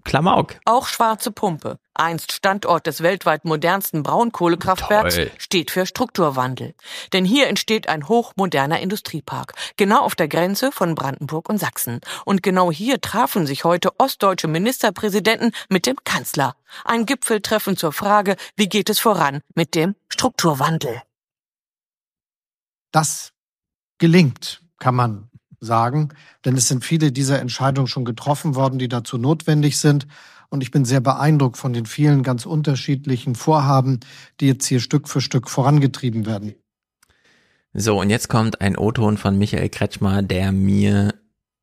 Klamauk. 0.04 0.60
Auch 0.66 0.86
Schwarze 0.86 1.32
Pumpe, 1.32 1.78
einst 1.94 2.32
Standort 2.32 2.86
des 2.86 3.02
weltweit 3.02 3.44
modernsten 3.44 4.02
Braunkohlekraftwerks, 4.02 5.16
Toll. 5.16 5.30
steht 5.38 5.70
für 5.70 5.86
Strukturwandel. 5.86 6.74
Denn 7.12 7.24
hier 7.24 7.48
entsteht 7.48 7.88
ein 7.88 8.06
hochmoderner 8.06 8.80
Industriepark, 8.80 9.54
genau 9.76 10.02
auf 10.02 10.14
der 10.14 10.28
Grenze 10.28 10.70
von 10.72 10.94
Brandenburg 10.94 11.48
und 11.48 11.58
Sachsen. 11.58 12.00
Und 12.24 12.42
genau 12.42 12.70
hier 12.70 13.00
trafen 13.00 13.46
sich 13.46 13.64
heute 13.64 13.98
ostdeutsche 13.98 14.46
Ministerpräsidenten 14.46 15.52
mit 15.68 15.86
dem 15.86 15.96
Kanzler. 16.04 16.54
Ein 16.84 17.06
Gipfeltreffen 17.06 17.76
zur 17.76 17.92
Frage, 17.92 18.36
wie 18.56 18.68
geht 18.68 18.90
es 18.90 18.98
voran 18.98 19.40
mit 19.54 19.74
dem 19.74 19.94
Strukturwandel. 20.08 21.02
Das 22.92 23.32
gelingt, 23.98 24.62
kann 24.78 24.94
man 24.94 25.30
sagen, 25.64 26.10
denn 26.44 26.56
es 26.56 26.68
sind 26.68 26.84
viele 26.84 27.12
dieser 27.12 27.40
Entscheidungen 27.40 27.88
schon 27.88 28.04
getroffen 28.04 28.54
worden, 28.54 28.78
die 28.78 28.88
dazu 28.88 29.18
notwendig 29.18 29.78
sind. 29.78 30.06
Und 30.50 30.62
ich 30.62 30.70
bin 30.70 30.84
sehr 30.84 31.00
beeindruckt 31.00 31.56
von 31.56 31.72
den 31.72 31.86
vielen 31.86 32.22
ganz 32.22 32.46
unterschiedlichen 32.46 33.34
Vorhaben, 33.34 34.00
die 34.40 34.46
jetzt 34.46 34.66
hier 34.66 34.80
Stück 34.80 35.08
für 35.08 35.20
Stück 35.20 35.50
vorangetrieben 35.50 36.26
werden. 36.26 36.54
So, 37.72 38.00
und 38.00 38.08
jetzt 38.08 38.28
kommt 38.28 38.60
ein 38.60 38.78
O-Ton 38.78 39.16
von 39.16 39.36
Michael 39.36 39.68
Kretschmer, 39.68 40.22
der 40.22 40.52
mir 40.52 41.14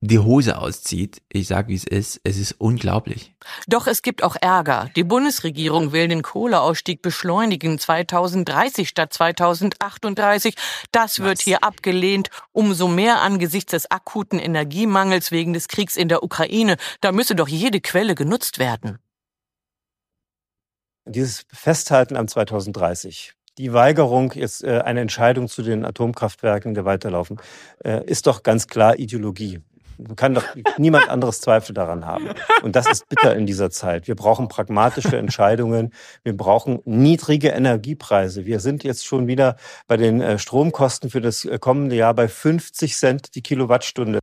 die 0.02 0.18
Hose 0.18 0.58
auszieht. 0.58 1.22
Ich 1.32 1.48
sag, 1.48 1.68
wie 1.68 1.76
es 1.76 1.84
ist. 1.84 2.20
Es 2.24 2.38
ist 2.38 2.54
unglaublich. 2.58 3.36
Doch 3.68 3.86
es 3.86 4.02
gibt 4.02 4.24
auch 4.24 4.36
Ärger. 4.42 4.90
Die 4.96 5.04
Bundesregierung 5.04 5.92
will 5.92 6.08
den 6.08 6.24
Kohleausstieg 6.24 7.04
beschleunigen 7.04 7.78
2030 7.78 8.90
statt 8.90 9.14
2038. 9.14 10.56
Das 10.92 11.20
wird 11.20 11.40
hier 11.40 11.64
abgelehnt. 11.64 12.30
Umso 12.52 12.88
mehr 12.88 13.22
angesichts 13.22 13.72
des 13.72 13.92
akuten 13.92 14.40
Energiemangels 14.40 15.32
wegen 15.32 15.54
des 15.54 15.68
Kriegs 15.68 15.96
in 15.96 16.10
der 16.10 16.24
Ukraine. 16.24 16.78
Da 17.02 17.12
müsse 17.12 17.36
doch 17.36 17.48
jede 17.48 17.80
Quelle 17.80 18.16
genutzt 18.16 18.58
werden. 18.58 18.98
Dieses 21.06 21.46
Festhalten 21.52 22.16
am 22.16 22.28
2030, 22.28 23.34
die 23.58 23.74
Weigerung, 23.74 24.32
jetzt 24.34 24.64
äh, 24.64 24.82
eine 24.82 25.02
Entscheidung 25.02 25.48
zu 25.48 25.62
den 25.62 25.86
Atomkraftwerken 25.86 26.74
der 26.74 26.86
weiterlaufen, 26.86 27.40
äh, 27.84 28.04
ist 28.06 28.28
doch 28.28 28.44
ganz 28.44 28.68
klar 28.68 28.98
Ideologie. 28.98 29.62
Kann 30.16 30.34
doch 30.34 30.44
niemand 30.78 31.10
anderes 31.10 31.42
Zweifel 31.42 31.74
daran 31.74 32.06
haben. 32.06 32.30
Und 32.64 32.76
das 32.76 32.88
ist 32.88 33.08
bitter 33.10 33.36
in 33.36 33.46
dieser 33.46 33.70
Zeit. 33.70 34.08
Wir 34.08 34.16
brauchen 34.16 34.48
pragmatische 34.48 35.18
Entscheidungen. 35.18 35.94
Wir 36.24 36.36
brauchen 36.36 36.80
niedrige 36.86 37.50
Energiepreise. 37.50 38.46
Wir 38.46 38.60
sind 38.60 38.84
jetzt 38.84 39.06
schon 39.06 39.28
wieder 39.28 39.58
bei 39.88 39.98
den 39.98 40.22
äh, 40.22 40.40
Stromkosten 40.40 41.10
für 41.10 41.22
das 41.22 41.46
äh, 41.46 41.60
kommende 41.60 41.96
Jahr 41.96 42.14
bei 42.14 42.28
50 42.28 42.96
Cent 42.96 43.36
die 43.36 43.42
Kilowattstunde. 43.42 44.20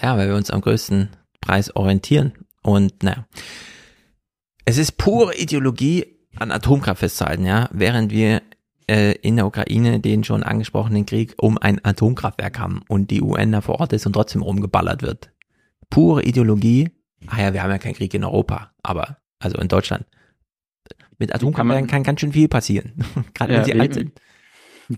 Ja, 0.00 0.16
weil 0.16 0.28
wir 0.28 0.36
uns 0.36 0.50
am 0.50 0.60
größten 0.60 1.10
Preis 1.40 1.74
orientieren. 1.74 2.32
Und 2.62 3.02
naja, 3.02 3.26
es 4.64 4.78
ist 4.78 4.96
pure 4.98 5.34
Ideologie, 5.36 6.16
an 6.36 6.52
Atomkraft 6.52 7.00
festzuhalten, 7.00 7.44
ja, 7.44 7.68
während 7.72 8.12
wir 8.12 8.42
äh, 8.90 9.12
in 9.22 9.36
der 9.36 9.46
Ukraine 9.46 10.00
den 10.00 10.24
schon 10.24 10.42
angesprochenen 10.42 11.06
Krieg 11.06 11.34
um 11.38 11.56
ein 11.58 11.80
Atomkraftwerk 11.84 12.58
haben 12.58 12.82
und 12.88 13.10
die 13.10 13.22
UN 13.22 13.52
da 13.52 13.60
vor 13.60 13.80
Ort 13.80 13.92
ist 13.92 14.06
und 14.06 14.12
trotzdem 14.14 14.42
rumgeballert 14.42 15.02
wird. 15.02 15.30
Pure 15.88 16.24
Ideologie. 16.24 16.90
Ah 17.28 17.40
ja, 17.40 17.52
wir 17.52 17.62
haben 17.62 17.70
ja 17.70 17.78
keinen 17.78 17.94
Krieg 17.94 18.12
in 18.14 18.24
Europa, 18.24 18.72
aber 18.82 19.18
also 19.38 19.58
in 19.58 19.68
Deutschland. 19.68 20.04
Mit 21.18 21.34
Atomkraftwerken 21.34 21.86
kann 21.88 22.02
ganz 22.02 22.20
schön 22.20 22.32
viel 22.32 22.48
passieren, 22.48 22.92
gerade 23.34 23.52
wenn 23.52 23.60
Ja, 23.60 23.64
sie 23.64 23.74
wie- 23.74 23.80
alt 23.80 23.94
sind. 23.94 24.12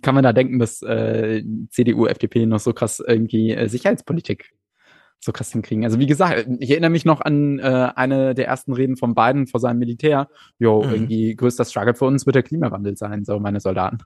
Kann 0.01 0.15
man 0.15 0.25
da 0.25 0.33
denken, 0.33 0.59
dass 0.59 0.81
äh, 0.81 1.43
CDU, 1.69 2.07
FDP 2.07 2.47
noch 2.47 2.61
so 2.61 2.73
krass 2.73 3.03
irgendwie 3.07 3.51
äh, 3.53 3.69
Sicherheitspolitik 3.69 4.53
so 5.25 5.33
krass 5.33 5.52
hinkriegen? 5.52 5.84
Also 5.84 5.99
wie 5.99 6.07
gesagt, 6.07 6.47
ich 6.59 6.70
erinnere 6.70 6.91
mich 6.91 7.05
noch 7.05 7.20
an 7.20 7.59
äh, 7.59 7.62
eine 7.94 8.34
der 8.34 8.47
ersten 8.49 8.73
Reden 8.73 8.97
von 8.97 9.15
Biden 9.15 9.47
vor 9.47 9.60
seinem 9.60 9.78
Militär. 9.78 10.28
Jo, 10.59 10.83
Mhm. 10.83 10.92
irgendwie 10.92 11.34
größter 11.36 11.65
Struggle 11.65 11.94
für 11.94 12.07
uns 12.07 12.26
wird 12.26 12.36
der 12.36 12.42
Klimawandel 12.42 12.97
sein, 12.97 13.25
so 13.25 13.39
meine 13.39 13.60
Soldaten. 13.60 13.99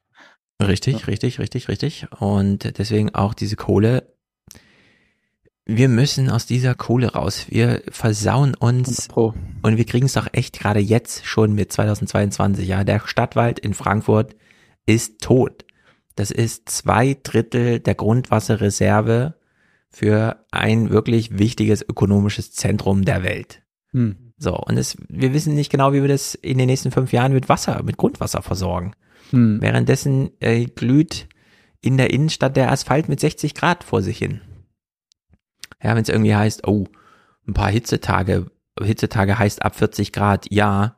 Richtig, 0.63 1.07
richtig, 1.07 1.39
richtig, 1.39 1.69
richtig. 1.69 2.07
Und 2.19 2.79
deswegen 2.79 3.15
auch 3.15 3.35
diese 3.35 3.57
Kohle. 3.57 4.15
Wir 5.69 5.89
müssen 5.89 6.31
aus 6.31 6.47
dieser 6.47 6.75
Kohle 6.75 7.13
raus. 7.13 7.47
Wir 7.51 7.83
versauen 7.91 8.55
uns 8.55 9.09
und 9.63 9.77
wir 9.77 9.85
kriegen 9.85 10.07
es 10.07 10.13
doch 10.13 10.29
echt 10.33 10.61
gerade 10.61 10.79
jetzt 10.81 11.27
schon 11.27 11.55
mit 11.55 11.73
2022. 11.73 12.69
Ja, 12.69 12.85
der 12.85 13.01
Stadtwald 13.05 13.59
in 13.59 13.75
Frankfurt 13.75 14.37
ist 14.87 15.21
tot. 15.21 15.65
Das 16.15 16.31
ist 16.31 16.69
zwei 16.69 17.17
Drittel 17.21 17.81
der 17.81 17.97
Grundwasserreserve 17.97 19.35
für 19.89 20.45
ein 20.51 20.91
wirklich 20.91 21.39
wichtiges 21.39 21.83
ökonomisches 21.83 22.53
Zentrum 22.53 23.05
der 23.05 23.23
Welt. 23.23 23.63
Hm. 23.93 24.33
So, 24.39 24.55
und 24.57 24.77
es, 24.77 24.97
wir 25.09 25.33
wissen 25.33 25.55
nicht 25.55 25.71
genau, 25.71 25.93
wie 25.93 26.03
wir 26.03 26.09
das 26.09 26.35
in 26.35 26.59
den 26.59 26.67
nächsten 26.67 26.91
fünf 26.91 27.13
Jahren 27.13 27.33
mit 27.33 27.49
Wasser, 27.49 27.83
mit 27.83 27.97
Grundwasser 27.97 28.43
versorgen. 28.43 28.93
Hm. 29.31 29.61
Währenddessen 29.61 30.31
äh, 30.41 30.67
glüht 30.67 31.29
in 31.81 31.97
der 31.97 32.11
Innenstadt 32.11 32.57
der 32.57 32.71
Asphalt 32.71 33.09
mit 33.09 33.21
60 33.21 33.55
Grad 33.55 33.85
vor 33.85 34.03
sich 34.03 34.19
hin. 34.19 34.41
Ja, 35.83 35.95
wenn 35.95 36.03
es 36.03 36.09
irgendwie 36.09 36.35
heißt, 36.35 36.67
oh, 36.67 36.87
ein 37.47 37.55
paar 37.55 37.71
Hitzetage, 37.71 38.51
Hitzetage 38.81 39.39
heißt 39.39 39.63
ab 39.63 39.77
40 39.77 40.13
Grad, 40.13 40.47
ja, 40.51 40.97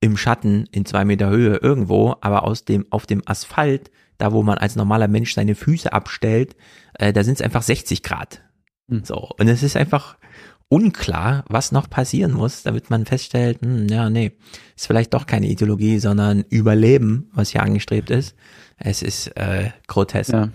im 0.00 0.16
Schatten 0.16 0.68
in 0.72 0.84
zwei 0.84 1.04
Meter 1.04 1.30
Höhe 1.30 1.56
irgendwo, 1.56 2.16
aber 2.20 2.44
aus 2.44 2.64
dem, 2.64 2.86
auf 2.90 3.06
dem 3.06 3.22
Asphalt, 3.26 3.90
da 4.18 4.32
wo 4.32 4.42
man 4.42 4.58
als 4.58 4.76
normaler 4.76 5.08
Mensch 5.08 5.34
seine 5.34 5.54
Füße 5.54 5.92
abstellt, 5.92 6.56
äh, 6.94 7.12
da 7.12 7.24
sind 7.24 7.34
es 7.34 7.42
einfach 7.42 7.62
60 7.62 8.02
Grad. 8.02 8.42
Hm. 8.88 9.04
So, 9.04 9.30
und 9.38 9.48
es 9.48 9.62
ist 9.62 9.76
einfach 9.76 10.16
unklar, 10.68 11.44
was 11.48 11.70
noch 11.72 11.88
passieren 11.88 12.32
muss, 12.32 12.62
damit 12.62 12.90
man 12.90 13.06
feststellt, 13.06 13.60
hm, 13.62 13.86
ja, 13.88 14.10
nee, 14.10 14.32
ist 14.76 14.86
vielleicht 14.86 15.14
doch 15.14 15.26
keine 15.26 15.46
Ideologie, 15.46 15.98
sondern 15.98 16.44
Überleben, 16.48 17.30
was 17.32 17.50
hier 17.50 17.62
angestrebt 17.62 18.10
ist. 18.10 18.34
Es 18.76 19.02
ist 19.02 19.28
äh, 19.36 19.70
grotesk. 19.86 20.32
Ja. 20.32 20.50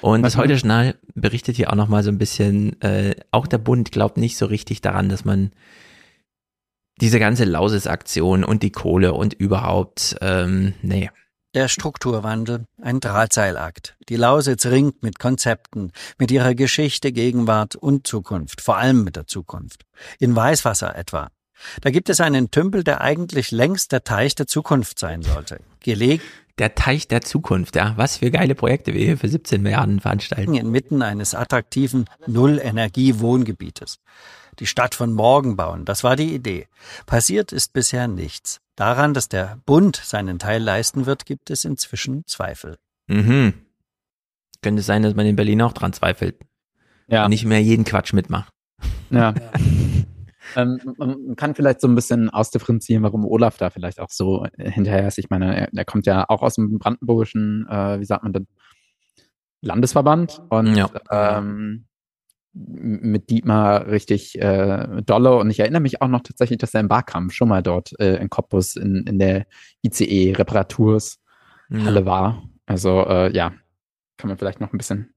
Und 0.00 0.22
Was 0.22 0.34
das 0.34 0.42
heute 0.42 0.54
Journal 0.54 0.94
berichtet 1.14 1.56
hier 1.56 1.70
auch 1.70 1.76
noch 1.76 1.88
mal 1.88 2.04
so 2.04 2.10
ein 2.10 2.18
bisschen, 2.18 2.80
äh, 2.82 3.16
auch 3.32 3.48
der 3.48 3.58
Bund 3.58 3.90
glaubt 3.90 4.16
nicht 4.16 4.36
so 4.36 4.46
richtig 4.46 4.80
daran, 4.80 5.08
dass 5.08 5.24
man 5.24 5.50
diese 7.00 7.18
ganze 7.18 7.44
Lauses-Aktion 7.44 8.44
und 8.44 8.62
die 8.62 8.70
Kohle 8.70 9.12
und 9.14 9.34
überhaupt, 9.34 10.16
ähm, 10.20 10.74
nee. 10.82 11.10
Der 11.54 11.68
Strukturwandel, 11.68 12.66
ein 12.82 13.00
Drahtseilakt. 13.00 13.96
Die 14.10 14.16
Lausitz 14.16 14.66
ringt 14.66 15.02
mit 15.02 15.18
Konzepten, 15.18 15.92
mit 16.18 16.30
ihrer 16.30 16.54
Geschichte, 16.54 17.10
Gegenwart 17.10 17.74
und 17.74 18.06
Zukunft, 18.06 18.60
vor 18.60 18.76
allem 18.76 19.02
mit 19.02 19.16
der 19.16 19.26
Zukunft. 19.26 19.84
In 20.18 20.36
Weißwasser 20.36 20.94
etwa. 20.94 21.28
Da 21.80 21.90
gibt 21.90 22.10
es 22.10 22.20
einen 22.20 22.50
Tümpel, 22.50 22.84
der 22.84 23.00
eigentlich 23.00 23.50
längst 23.50 23.92
der 23.92 24.04
Teich 24.04 24.34
der 24.34 24.46
Zukunft 24.46 24.98
sein 24.98 25.22
sollte. 25.22 25.60
Gelegt 25.80 26.24
Der 26.58 26.74
Teich 26.74 27.08
der 27.08 27.22
Zukunft, 27.22 27.76
ja. 27.76 27.94
Was 27.96 28.18
für 28.18 28.30
geile 28.30 28.54
Projekte 28.54 28.92
wir 28.92 29.04
hier 29.04 29.16
für 29.16 29.28
17 29.28 29.62
Milliarden 29.62 30.00
veranstalten. 30.00 30.54
inmitten 30.54 31.00
eines 31.00 31.34
attraktiven 31.34 32.04
Null-Energie-Wohngebietes. 32.26 34.00
Die 34.58 34.66
Stadt 34.66 34.94
von 34.94 35.14
morgen 35.14 35.56
bauen, 35.56 35.86
das 35.86 36.04
war 36.04 36.14
die 36.14 36.34
Idee. 36.34 36.68
Passiert 37.06 37.52
ist 37.52 37.72
bisher 37.72 38.06
nichts. 38.06 38.60
Daran, 38.78 39.12
dass 39.12 39.28
der 39.28 39.58
Bund 39.66 39.96
seinen 39.96 40.38
Teil 40.38 40.62
leisten 40.62 41.04
wird, 41.04 41.26
gibt 41.26 41.50
es 41.50 41.64
inzwischen 41.64 42.24
Zweifel. 42.28 42.78
Mhm. 43.08 43.54
Könnte 44.62 44.82
sein, 44.82 45.02
dass 45.02 45.16
man 45.16 45.26
in 45.26 45.34
Berlin 45.34 45.62
auch 45.62 45.72
dran 45.72 45.92
zweifelt. 45.92 46.36
Ja. 47.08 47.24
Und 47.24 47.30
nicht 47.30 47.44
mehr 47.44 47.60
jeden 47.60 47.84
Quatsch 47.84 48.12
mitmacht. 48.12 48.52
Ja. 49.10 49.34
ähm, 50.56 50.78
man 50.96 51.34
kann 51.34 51.56
vielleicht 51.56 51.80
so 51.80 51.88
ein 51.88 51.96
bisschen 51.96 52.30
ausdifferenzieren, 52.30 53.02
warum 53.02 53.24
Olaf 53.24 53.56
da 53.56 53.70
vielleicht 53.70 53.98
auch 53.98 54.10
so 54.10 54.46
hinterher 54.56 55.08
ist. 55.08 55.18
Ich 55.18 55.28
meine, 55.28 55.56
er, 55.56 55.68
er 55.74 55.84
kommt 55.84 56.06
ja 56.06 56.26
auch 56.28 56.42
aus 56.42 56.54
dem 56.54 56.78
brandenburgischen, 56.78 57.66
äh, 57.68 57.98
wie 57.98 58.04
sagt 58.04 58.22
man 58.22 58.32
denn, 58.32 58.46
Landesverband 59.60 60.40
und 60.50 60.76
Ja. 60.76 60.88
ähm, 61.10 61.87
mit 62.66 63.30
Dietmar 63.30 63.86
richtig 63.86 64.40
äh, 64.40 65.02
dolle. 65.06 65.36
Und 65.36 65.50
ich 65.50 65.60
erinnere 65.60 65.80
mich 65.82 66.02
auch 66.02 66.08
noch 66.08 66.22
tatsächlich, 66.22 66.58
dass 66.58 66.74
er 66.74 66.80
im 66.80 66.88
Barkampf 66.88 67.32
schon 67.32 67.48
mal 67.48 67.62
dort 67.62 67.98
äh, 68.00 68.16
in 68.16 68.30
Cottbus 68.30 68.76
in, 68.76 69.04
in 69.06 69.18
der 69.18 69.46
ICE-Reparaturs 69.82 71.20
Halle 71.72 72.06
war. 72.06 72.42
Also 72.66 73.06
äh, 73.06 73.30
ja, 73.34 73.52
kann 74.16 74.28
man 74.28 74.38
vielleicht 74.38 74.60
noch 74.60 74.72
ein 74.72 74.78
bisschen 74.78 75.14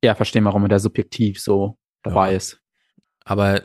eher 0.00 0.14
verstehen, 0.14 0.44
warum 0.44 0.62
er 0.64 0.68
da 0.68 0.78
subjektiv 0.78 1.40
so 1.40 1.78
dabei 2.02 2.30
Ja. 2.32 2.36
ist. 2.36 2.60
Aber 3.24 3.62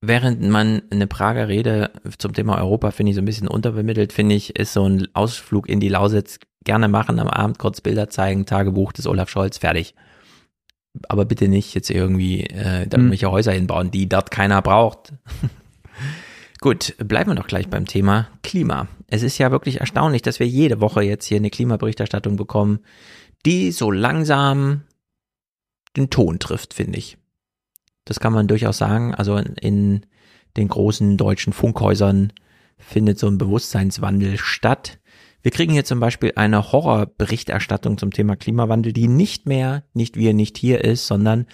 während 0.00 0.42
man 0.42 0.82
eine 0.90 1.06
Prager 1.06 1.48
Rede 1.48 1.90
zum 2.18 2.32
Thema 2.34 2.58
Europa, 2.58 2.90
finde 2.90 3.10
ich, 3.10 3.16
so 3.16 3.22
ein 3.22 3.26
bisschen 3.26 3.48
untervermittelt, 3.48 4.12
finde 4.12 4.34
ich, 4.34 4.56
ist 4.56 4.72
so 4.72 4.86
ein 4.86 5.08
Ausflug 5.14 5.68
in 5.68 5.80
die 5.80 5.88
Lausitz 5.88 6.38
gerne 6.64 6.88
machen, 6.88 7.18
am 7.18 7.28
Abend 7.28 7.58
kurz 7.58 7.80
Bilder 7.80 8.08
zeigen, 8.08 8.44
Tagebuch 8.46 8.92
des 8.92 9.06
Olaf 9.06 9.30
Scholz, 9.30 9.58
fertig. 9.58 9.94
Aber 11.08 11.24
bitte 11.24 11.48
nicht 11.48 11.74
jetzt 11.74 11.90
irgendwie 11.90 12.44
äh, 12.44 12.86
da 12.86 12.96
Hm. 12.96 13.04
irgendwelche 13.04 13.30
Häuser 13.30 13.52
hinbauen, 13.52 13.90
die 13.90 14.08
dort 14.08 14.30
keiner 14.30 14.62
braucht. 14.62 15.12
Gut, 16.60 16.94
bleiben 16.98 17.30
wir 17.30 17.34
doch 17.34 17.46
gleich 17.46 17.68
beim 17.68 17.86
Thema 17.86 18.28
Klima. 18.42 18.88
Es 19.08 19.22
ist 19.22 19.38
ja 19.38 19.50
wirklich 19.50 19.80
erstaunlich, 19.80 20.22
dass 20.22 20.40
wir 20.40 20.46
jede 20.46 20.80
Woche 20.80 21.02
jetzt 21.02 21.26
hier 21.26 21.36
eine 21.36 21.50
Klimaberichterstattung 21.50 22.36
bekommen, 22.36 22.80
die 23.44 23.70
so 23.72 23.90
langsam 23.90 24.82
den 25.96 26.10
Ton 26.10 26.38
trifft, 26.38 26.74
finde 26.74 26.98
ich. 26.98 27.18
Das 28.04 28.20
kann 28.20 28.32
man 28.32 28.48
durchaus 28.48 28.78
sagen. 28.78 29.14
Also 29.14 29.36
in, 29.36 29.54
in 29.56 30.06
den 30.56 30.68
großen 30.68 31.16
deutschen 31.16 31.52
Funkhäusern 31.52 32.32
findet 32.78 33.18
so 33.18 33.26
ein 33.26 33.38
Bewusstseinswandel 33.38 34.38
statt. 34.38 34.98
Wir 35.46 35.52
kriegen 35.52 35.72
hier 35.72 35.84
zum 35.84 36.00
Beispiel 36.00 36.32
eine 36.34 36.72
Horrorberichterstattung 36.72 37.98
zum 37.98 38.10
Thema 38.10 38.34
Klimawandel, 38.34 38.92
die 38.92 39.06
nicht 39.06 39.46
mehr, 39.46 39.84
nicht 39.94 40.16
wir, 40.16 40.34
nicht 40.34 40.58
hier 40.58 40.82
ist, 40.82 41.06
sondern 41.06 41.46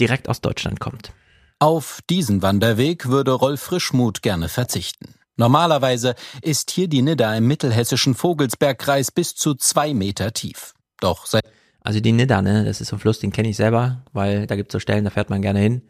direkt 0.00 0.28
aus 0.28 0.40
Deutschland 0.40 0.80
kommt. 0.80 1.12
Auf 1.60 2.00
diesen 2.10 2.42
Wanderweg 2.42 3.06
würde 3.06 3.30
Rolf 3.30 3.60
Frischmuth 3.60 4.20
gerne 4.20 4.48
verzichten. 4.48 5.14
Normalerweise 5.36 6.16
ist 6.42 6.72
hier 6.72 6.88
die 6.88 7.02
Nidda 7.02 7.36
im 7.36 7.46
mittelhessischen 7.46 8.16
Vogelsbergkreis 8.16 9.12
bis 9.12 9.36
zu 9.36 9.54
zwei 9.54 9.94
Meter 9.94 10.32
tief. 10.32 10.74
Doch 10.98 11.24
seit 11.26 11.44
Also 11.82 12.00
die 12.00 12.10
Nidda, 12.10 12.42
ne, 12.42 12.64
das 12.64 12.80
ist 12.80 12.88
so 12.88 12.96
ein 12.96 12.98
Fluss, 12.98 13.20
den 13.20 13.30
kenne 13.30 13.50
ich 13.50 13.56
selber, 13.56 14.02
weil 14.12 14.48
da 14.48 14.56
gibt 14.56 14.70
es 14.70 14.72
so 14.72 14.80
Stellen, 14.80 15.04
da 15.04 15.10
fährt 15.10 15.30
man 15.30 15.40
gerne 15.40 15.60
hin. 15.60 15.82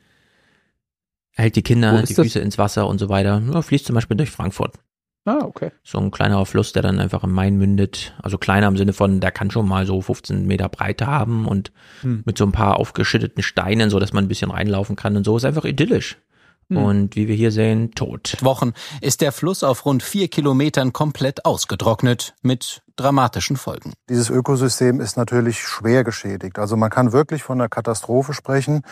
Hält 1.30 1.56
die 1.56 1.62
Kinder, 1.62 2.02
die 2.02 2.12
das? 2.12 2.22
Füße 2.26 2.38
ins 2.38 2.58
Wasser 2.58 2.86
und 2.86 2.98
so 2.98 3.08
weiter. 3.08 3.42
Ja, 3.50 3.62
fließt 3.62 3.86
zum 3.86 3.94
Beispiel 3.94 4.18
durch 4.18 4.30
Frankfurt. 4.30 4.74
Ah, 5.26 5.40
okay. 5.42 5.72
So 5.82 5.98
ein 5.98 6.10
kleinerer 6.12 6.46
Fluss, 6.46 6.72
der 6.72 6.82
dann 6.82 7.00
einfach 7.00 7.24
im 7.24 7.32
Main 7.32 7.56
mündet. 7.56 8.14
Also 8.22 8.38
kleiner 8.38 8.68
im 8.68 8.76
Sinne 8.76 8.92
von, 8.92 9.20
der 9.20 9.32
kann 9.32 9.50
schon 9.50 9.66
mal 9.68 9.84
so 9.84 10.00
15 10.00 10.46
Meter 10.46 10.68
Breite 10.68 11.06
haben 11.06 11.46
und 11.46 11.72
Hm. 12.02 12.22
mit 12.24 12.38
so 12.38 12.44
ein 12.44 12.52
paar 12.52 12.78
aufgeschütteten 12.78 13.42
Steinen, 13.42 13.90
so 13.90 13.98
dass 13.98 14.12
man 14.12 14.24
ein 14.24 14.28
bisschen 14.28 14.50
reinlaufen 14.52 14.94
kann 14.96 15.16
und 15.16 15.24
so. 15.24 15.36
Ist 15.36 15.44
einfach 15.44 15.64
idyllisch. 15.64 16.16
Hm. 16.68 16.76
Und 16.78 17.16
wie 17.16 17.28
wir 17.28 17.34
hier 17.34 17.50
sehen, 17.52 17.92
tot. 17.92 18.36
Wochen 18.40 18.72
ist 19.00 19.20
der 19.20 19.32
Fluss 19.32 19.62
auf 19.64 19.84
rund 19.84 20.02
vier 20.02 20.28
Kilometern 20.28 20.92
komplett 20.92 21.44
ausgetrocknet, 21.44 22.34
mit 22.42 22.82
dramatischen 22.96 23.56
Folgen. 23.56 23.92
Dieses 24.08 24.30
Ökosystem 24.30 25.00
ist 25.00 25.16
natürlich 25.16 25.58
schwer 25.60 26.02
geschädigt. 26.04 26.58
Also 26.58 26.76
man 26.76 26.90
kann 26.90 27.12
wirklich 27.12 27.42
von 27.42 27.60
einer 27.60 27.68
Katastrophe 27.68 28.32
sprechen. 28.32 28.82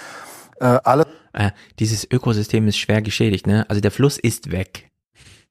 Äh, 0.61 0.79
alle 0.85 1.07
Äh, 1.33 1.51
dieses 1.81 2.09
Ökosystem 2.09 2.69
ist 2.69 2.77
schwer 2.79 3.03
geschädigt, 3.03 3.47
ne? 3.47 3.67
Also 3.69 3.81
der 3.81 3.91
Fluss 3.91 4.19
ist 4.19 4.53
weg. 4.53 4.91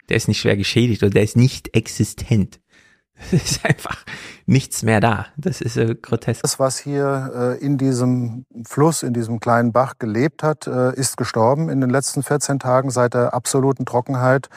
Der 0.10 0.18
ist 0.18 0.28
nicht 0.28 0.40
schwer 0.40 0.58
geschädigt 0.58 1.04
oder 1.04 1.12
der 1.12 1.24
ist 1.24 1.38
nicht 1.38 1.76
existent. 1.76 2.60
Es 3.32 3.52
ist 3.52 3.66
einfach 3.66 4.04
nichts 4.48 4.84
mehr 4.84 5.00
da. 5.00 5.28
Das 5.38 5.62
ist 5.62 5.78
äh, 5.78 5.96
grotesk. 5.96 6.42
Das, 6.42 6.60
was 6.60 6.80
hier 6.80 7.58
äh, 7.62 7.64
in 7.64 7.78
diesem 7.78 8.46
Fluss, 8.66 9.04
in 9.04 9.14
diesem 9.14 9.40
kleinen 9.40 9.72
Bach 9.72 9.94
gelebt 10.00 10.44
hat, 10.44 10.68
äh, 10.68 10.94
ist 10.96 11.16
gestorben 11.16 11.70
in 11.70 11.80
den 11.80 11.90
letzten 11.90 12.24
14 12.24 12.60
Tagen 12.60 12.90
seit 12.90 13.14
der 13.14 13.34
absoluten 13.34 13.86
Trockenheit. 13.86 14.50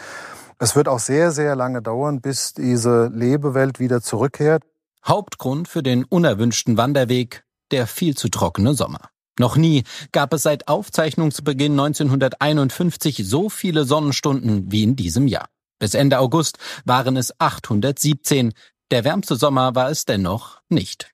Es 0.59 0.75
wird 0.75 0.89
auch 0.89 0.99
sehr, 0.99 1.33
sehr 1.33 1.55
lange 1.55 1.83
dauern, 1.83 2.21
bis 2.21 2.55
diese 2.55 3.11
Lebewelt 3.13 3.79
wieder 3.79 4.01
zurückkehrt. 4.01 4.65
Hauptgrund 5.05 5.69
für 5.69 5.83
den 5.83 6.05
unerwünschten 6.05 6.77
Wanderweg 6.77 7.45
der 7.71 7.87
viel 7.87 8.17
zu 8.17 8.29
trockene 8.29 8.75
Sommer. 8.75 9.11
Noch 9.39 9.57
nie 9.57 9.85
gab 10.13 10.33
es 10.33 10.43
seit 10.43 10.69
Aufzeichnungsbeginn 10.69 11.73
1951 11.73 13.29
so 13.29 13.49
viele 13.51 13.85
Sonnenstunden 13.85 14.73
wie 14.73 14.83
in 14.83 14.97
diesem 14.97 15.27
Jahr. 15.27 15.49
Bis 15.79 15.95
Ende 15.95 16.19
August 16.21 16.59
waren 16.85 17.17
es 17.17 17.39
817. 17.39 18.55
Der 18.91 19.05
wärmste 19.05 19.37
Sommer 19.37 19.75
war 19.75 19.91
es 19.91 20.07
dennoch 20.07 20.61
nicht. 20.71 21.11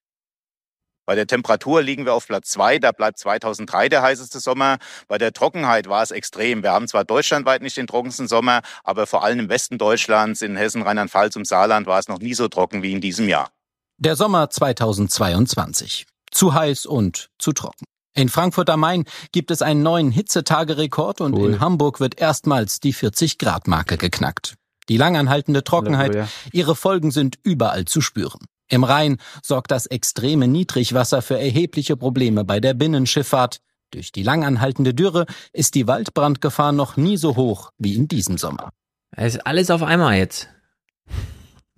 Bei 1.05 1.17
der 1.17 1.27
Temperatur 1.27 1.83
liegen 1.83 2.05
wir 2.05 2.15
auf 2.15 2.29
Platz 2.29 2.51
zwei. 2.51 2.79
Da 2.79 2.93
bleibt 2.93 3.19
2003 3.19 3.89
der 3.89 4.03
heißeste 4.03 4.39
Sommer. 4.39 4.79
Bei 5.09 5.19
der 5.19 5.33
Trockenheit 5.33 5.89
war 5.89 6.03
es 6.03 6.13
extrem. 6.13 6.63
Wir 6.63 6.71
haben 6.71 6.87
zwar 6.87 7.05
deutschlandweit 7.05 7.61
nicht 7.61 7.77
den 7.77 7.89
trockensten 7.89 8.29
Sommer, 8.29 8.63
aber 8.85 9.09
vor 9.09 9.25
allem 9.25 9.41
im 9.41 9.49
Westen 9.49 9.79
Deutschlands, 9.79 10.43
in 10.43 10.57
Hessen, 10.57 10.83
Rheinland-Pfalz 10.83 11.35
und 11.35 11.47
Saarland 11.47 11.89
war 11.89 11.99
es 11.99 12.07
noch 12.07 12.21
nie 12.21 12.35
so 12.35 12.47
trocken 12.47 12.85
wie 12.85 12.93
in 12.93 13.01
diesem 13.01 13.29
Jahr. 13.29 13.51
Der 13.99 14.15
Sommer 14.15 14.49
2022. 14.49 16.07
Zu 16.31 16.55
heiß 16.55 16.87
und 16.87 17.31
zu 17.39 17.53
trocken. 17.53 17.85
In 18.15 18.29
Frankfurt 18.29 18.69
am 18.69 18.81
Main 18.81 19.05
gibt 19.33 19.51
es 19.51 19.63
einen 19.63 19.83
neuen 19.83 20.11
Hitzetagerekord 20.11 21.21
und 21.21 21.35
Cool. 21.35 21.51
in 21.55 21.61
Hamburg 21.61 21.99
wird 22.01 22.21
erstmals 22.21 22.79
die 22.81 22.93
40-Grad-Marke 22.95 23.97
geknackt. 23.97 24.57
Die 24.89 24.97
langanhaltende 24.97 25.65
Trockenheit, 25.65 26.29
ihre 26.53 26.77
Folgen 26.77 27.11
sind 27.11 27.39
überall 27.43 27.85
zu 27.87 28.01
spüren. 28.01 28.41
Im 28.69 28.85
Rhein 28.85 29.19
sorgt 29.43 29.71
das 29.71 29.87
extreme 29.87 30.49
Niedrigwasser 30.49 31.23
für 31.23 31.39
erhebliche 31.39 31.97
Probleme 31.97 32.45
bei 32.45 32.59
der 32.61 32.75
Binnenschifffahrt. 32.75 33.61
Durch 33.91 34.13
die 34.13 34.23
langanhaltende 34.23 34.95
Dürre 34.95 35.27
ist 35.53 35.75
die 35.75 35.87
Waldbrandgefahr 35.87 36.73
noch 36.73 36.97
nie 36.97 37.17
so 37.17 37.37
hoch 37.37 37.71
wie 37.79 37.95
in 37.95 38.09
diesem 38.09 38.39
Sommer. 38.39 38.71
Es 39.15 39.35
ist 39.35 39.47
alles 39.47 39.71
auf 39.71 39.83
einmal 39.83 40.17
jetzt. 40.17 40.49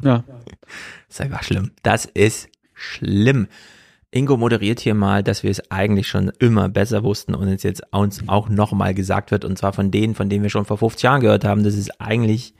Ja. 0.02 0.24
Das 0.28 0.36
ist 1.08 1.20
einfach 1.20 1.42
schlimm. 1.42 1.72
Das 1.82 2.04
ist 2.04 2.48
schlimm. 2.72 3.48
Ingo 4.14 4.36
moderiert 4.36 4.78
hier 4.78 4.94
mal, 4.94 5.24
dass 5.24 5.42
wir 5.42 5.50
es 5.50 5.70
eigentlich 5.72 6.06
schon 6.06 6.30
immer 6.38 6.68
besser 6.68 7.02
wussten 7.02 7.34
und 7.34 7.48
es 7.48 7.64
jetzt 7.64 7.82
uns 7.90 8.20
auch 8.28 8.48
nochmal 8.48 8.94
gesagt 8.94 9.32
wird, 9.32 9.44
und 9.44 9.58
zwar 9.58 9.72
von 9.72 9.90
denen, 9.90 10.14
von 10.14 10.28
denen 10.28 10.44
wir 10.44 10.50
schon 10.50 10.64
vor 10.64 10.78
50 10.78 11.02
Jahren 11.02 11.20
gehört 11.20 11.44
haben, 11.44 11.64
dass 11.64 11.74
es 11.74 11.90
eigentlich 11.98 12.54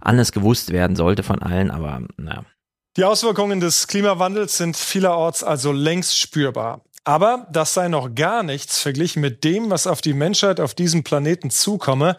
anders 0.00 0.32
gewusst 0.32 0.72
werden 0.72 0.96
sollte 0.96 1.22
von 1.22 1.42
allen, 1.42 1.70
aber 1.70 2.00
naja. 2.16 2.44
Die 2.96 3.04
Auswirkungen 3.04 3.60
des 3.60 3.88
Klimawandels 3.88 4.56
sind 4.56 4.74
vielerorts 4.74 5.44
also 5.44 5.70
längst 5.70 6.18
spürbar. 6.18 6.80
Aber 7.04 7.46
das 7.52 7.74
sei 7.74 7.88
noch 7.88 8.14
gar 8.14 8.42
nichts 8.42 8.80
verglichen 8.80 9.20
mit 9.20 9.44
dem, 9.44 9.68
was 9.68 9.86
auf 9.86 10.00
die 10.00 10.14
Menschheit 10.14 10.60
auf 10.60 10.74
diesem 10.74 11.04
Planeten 11.04 11.50
zukomme, 11.50 12.16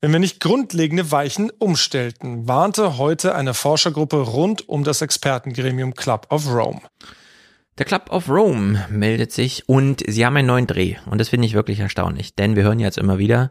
wenn 0.00 0.12
wir 0.12 0.20
nicht 0.20 0.38
grundlegende 0.38 1.10
Weichen 1.10 1.50
umstellten, 1.58 2.46
warnte 2.46 2.98
heute 2.98 3.34
eine 3.34 3.52
Forschergruppe 3.52 4.18
rund 4.18 4.68
um 4.68 4.84
das 4.84 5.02
Expertengremium 5.02 5.94
Club 5.94 6.28
of 6.30 6.46
Rome. 6.46 6.80
Der 7.78 7.86
Club 7.86 8.10
of 8.10 8.28
Rome 8.28 8.86
meldet 8.90 9.32
sich 9.32 9.66
und 9.66 10.02
sie 10.06 10.26
haben 10.26 10.36
einen 10.36 10.48
neuen 10.48 10.66
Dreh. 10.66 10.96
Und 11.06 11.18
das 11.18 11.30
finde 11.30 11.46
ich 11.46 11.54
wirklich 11.54 11.80
erstaunlich, 11.80 12.34
denn 12.34 12.54
wir 12.54 12.64
hören 12.64 12.80
jetzt 12.80 12.98
immer 12.98 13.18
wieder, 13.18 13.50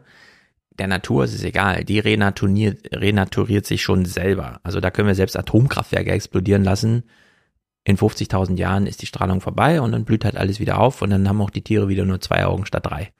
der 0.78 0.86
Natur 0.86 1.24
ist 1.24 1.34
es 1.34 1.42
egal, 1.42 1.84
die 1.84 1.98
renaturiert, 1.98 2.88
renaturiert 2.92 3.66
sich 3.66 3.82
schon 3.82 4.04
selber. 4.04 4.60
Also 4.62 4.80
da 4.80 4.90
können 4.90 5.08
wir 5.08 5.16
selbst 5.16 5.36
Atomkraftwerke 5.36 6.12
explodieren 6.12 6.62
lassen. 6.62 7.02
In 7.84 7.96
50.000 7.96 8.56
Jahren 8.56 8.86
ist 8.86 9.02
die 9.02 9.06
Strahlung 9.06 9.40
vorbei 9.40 9.80
und 9.80 9.90
dann 9.90 10.04
blüht 10.04 10.24
halt 10.24 10.36
alles 10.36 10.60
wieder 10.60 10.78
auf 10.78 11.02
und 11.02 11.10
dann 11.10 11.28
haben 11.28 11.42
auch 11.42 11.50
die 11.50 11.62
Tiere 11.62 11.88
wieder 11.88 12.04
nur 12.04 12.20
zwei 12.20 12.46
Augen 12.46 12.64
statt 12.64 12.86
drei. 12.86 13.12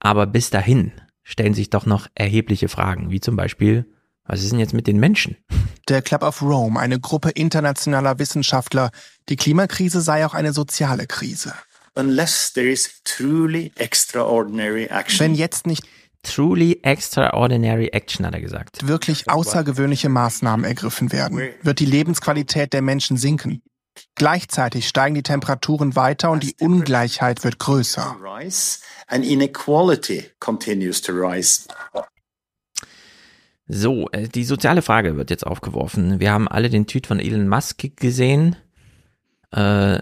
Aber 0.00 0.26
bis 0.26 0.48
dahin 0.48 0.92
stellen 1.22 1.54
sich 1.54 1.68
doch 1.68 1.84
noch 1.84 2.08
erhebliche 2.14 2.68
Fragen, 2.68 3.10
wie 3.10 3.20
zum 3.20 3.36
Beispiel, 3.36 3.84
was 4.26 4.42
ist 4.42 4.52
denn 4.52 4.58
jetzt 4.58 4.74
mit 4.74 4.86
den 4.86 4.98
Menschen? 4.98 5.36
Der 5.88 6.02
Club 6.02 6.22
of 6.22 6.42
Rome, 6.42 6.78
eine 6.80 6.98
Gruppe 6.98 7.30
internationaler 7.30 8.18
Wissenschaftler. 8.18 8.90
Die 9.28 9.36
Klimakrise 9.36 10.00
sei 10.00 10.26
auch 10.26 10.34
eine 10.34 10.52
soziale 10.52 11.06
Krise. 11.06 11.54
Unless 11.94 12.52
there 12.52 12.68
is 12.68 13.02
truly 13.04 13.72
extraordinary 13.76 14.84
action. 14.86 15.20
Wenn 15.20 15.34
jetzt 15.34 15.66
nicht 15.66 15.84
Truly 16.26 16.80
extraordinary 16.82 17.88
action, 17.92 18.26
hat 18.26 18.34
er 18.34 18.40
gesagt. 18.40 18.88
wirklich 18.88 19.30
außergewöhnliche 19.30 20.08
Maßnahmen 20.08 20.64
ergriffen 20.64 21.12
werden, 21.12 21.40
wird 21.62 21.78
die 21.78 21.86
Lebensqualität 21.86 22.72
der 22.72 22.82
Menschen 22.82 23.16
sinken. 23.16 23.62
Gleichzeitig 24.16 24.88
steigen 24.88 25.14
die 25.14 25.22
Temperaturen 25.22 25.94
weiter 25.94 26.30
und 26.30 26.42
die 26.42 26.56
Ungleichheit 26.60 27.44
wird 27.44 27.58
größer. 27.58 28.16
So, 33.68 34.08
äh, 34.12 34.28
die 34.28 34.44
soziale 34.44 34.82
Frage 34.82 35.16
wird 35.16 35.30
jetzt 35.30 35.46
aufgeworfen. 35.46 36.20
Wir 36.20 36.32
haben 36.32 36.48
alle 36.48 36.70
den 36.70 36.86
Tweet 36.86 37.06
von 37.06 37.18
Elon 37.18 37.48
Musk 37.48 37.96
gesehen. 37.96 38.56
Äh, 39.52 40.00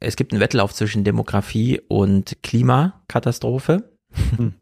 es 0.00 0.16
gibt 0.16 0.32
einen 0.32 0.40
Wettlauf 0.40 0.74
zwischen 0.74 1.04
Demografie 1.04 1.80
und 1.88 2.38
Klimakatastrophe. 2.42 3.92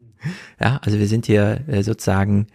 ja, 0.59 0.79
also 0.83 0.99
wir 0.99 1.07
sind 1.07 1.25
hier 1.25 1.67
äh, 1.67 1.83
sozusagen 1.83 2.47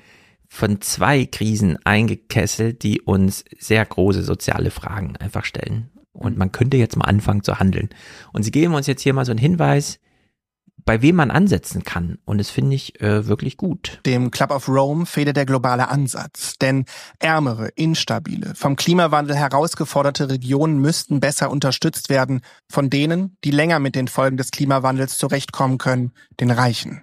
von 0.49 0.81
zwei 0.81 1.25
Krisen 1.27 1.79
eingekesselt, 1.85 2.83
die 2.83 3.01
uns 3.01 3.45
sehr 3.59 3.85
große 3.85 4.23
soziale 4.23 4.71
Fragen 4.71 5.17
einfach 5.17 5.45
stellen. 5.45 5.91
Und 6.13 6.39
man 6.39 6.53
könnte 6.53 6.77
jetzt 6.77 6.97
mal 6.97 7.05
anfangen 7.05 7.43
zu 7.43 7.59
handeln. 7.59 7.91
Und 8.33 8.45
sie 8.45 8.53
geben 8.53 8.75
uns 8.75 8.87
jetzt 8.87 9.03
hier 9.03 9.13
mal 9.13 9.27
so 9.27 9.33
einen 9.33 9.39
Hinweis, 9.39 9.99
bei 10.87 11.03
wem 11.03 11.17
man 11.17 11.31
ansetzen 11.31 11.83
kann. 11.83 12.19
Und 12.25 12.39
das 12.39 12.49
finde 12.49 12.77
ich 12.77 12.99
äh, 13.03 13.27
wirklich 13.27 13.59
gut. 13.59 14.01
Dem 14.07 14.31
Club 14.31 14.51
of 14.53 14.69
Rome 14.69 15.05
fehle 15.05 15.35
der 15.35 15.45
globale 15.45 15.89
Ansatz. 15.89 16.55
Denn 16.59 16.87
ärmere, 17.19 17.69
instabile, 17.75 18.55
vom 18.55 18.77
Klimawandel 18.77 19.37
herausgeforderte 19.37 20.31
Regionen 20.31 20.79
müssten 20.79 21.21
besser 21.21 21.51
unterstützt 21.51 22.09
werden 22.09 22.41
von 22.71 22.89
denen, 22.89 23.37
die 23.45 23.51
länger 23.51 23.81
mit 23.81 23.97
den 23.97 24.09
Folgen 24.09 24.39
des 24.39 24.53
Klimawandels 24.53 25.19
zurechtkommen 25.19 25.77
können, 25.77 26.13
den 26.41 26.53
Reichen. 26.53 27.03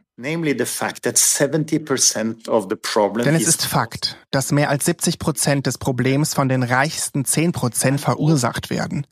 Denn 3.25 3.35
es 3.35 3.47
ist 3.47 3.65
Fakt, 3.65 4.17
dass 4.31 4.51
mehr 4.51 4.69
als 4.69 4.85
70 4.85 5.19
Prozent 5.19 5.65
des 5.65 5.77
Problems 5.77 6.33
von 6.33 6.47
den 6.47 6.63
reichsten 6.63 7.25
10 7.25 7.51
Prozent 7.51 7.99
verursacht 7.99 8.69
werden. 8.69 9.07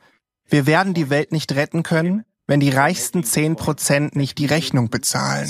Wir 0.47 0.65
werden 0.65 0.93
die 0.93 1.09
Welt 1.09 1.31
nicht 1.31 1.53
retten 1.55 1.81
können, 1.83 2.23
wenn 2.51 2.59
die 2.59 2.69
reichsten 2.69 3.23
10 3.23 3.55
Prozent 3.55 4.17
nicht 4.17 4.37
die 4.37 4.45
Rechnung 4.45 4.89
bezahlen. 4.89 5.47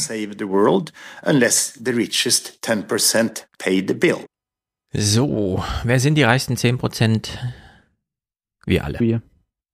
So, 4.93 5.63
wer 5.83 5.99
sind 5.99 6.13
die 6.13 6.21
reichsten 6.21 6.57
10 6.57 6.77
Prozent? 6.77 7.39
Wir 8.67 8.85
alle. 8.85 8.99
Wir. 8.99 9.23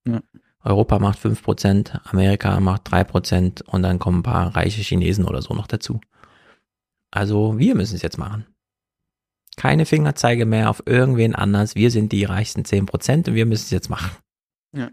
Ja. 0.07 0.21
Europa 0.63 0.99
macht 0.99 1.19
5 1.19 1.43
Prozent, 1.43 1.99
Amerika 2.05 2.57
macht 2.61 2.89
3 2.91 3.03
Prozent 3.03 3.61
und 3.61 3.83
dann 3.83 3.99
kommen 3.99 4.19
ein 4.19 4.23
paar 4.23 4.55
reiche 4.55 4.81
Chinesen 4.81 5.25
oder 5.25 5.41
so 5.41 5.53
noch 5.53 5.67
dazu. 5.67 5.99
Also 7.11 7.59
wir 7.59 7.75
müssen 7.75 7.97
es 7.97 8.03
jetzt 8.03 8.17
machen. 8.17 8.45
Keine 9.57 9.85
Fingerzeige 9.85 10.45
mehr 10.45 10.69
auf 10.69 10.81
irgendwen 10.85 11.35
anders. 11.35 11.75
Wir 11.75 11.91
sind 11.91 12.13
die 12.13 12.23
reichsten 12.23 12.63
10 12.63 12.85
Prozent 12.85 13.27
und 13.27 13.35
wir 13.35 13.45
müssen 13.45 13.65
es 13.65 13.71
jetzt 13.71 13.89
machen. 13.89 14.11
Ja. 14.73 14.91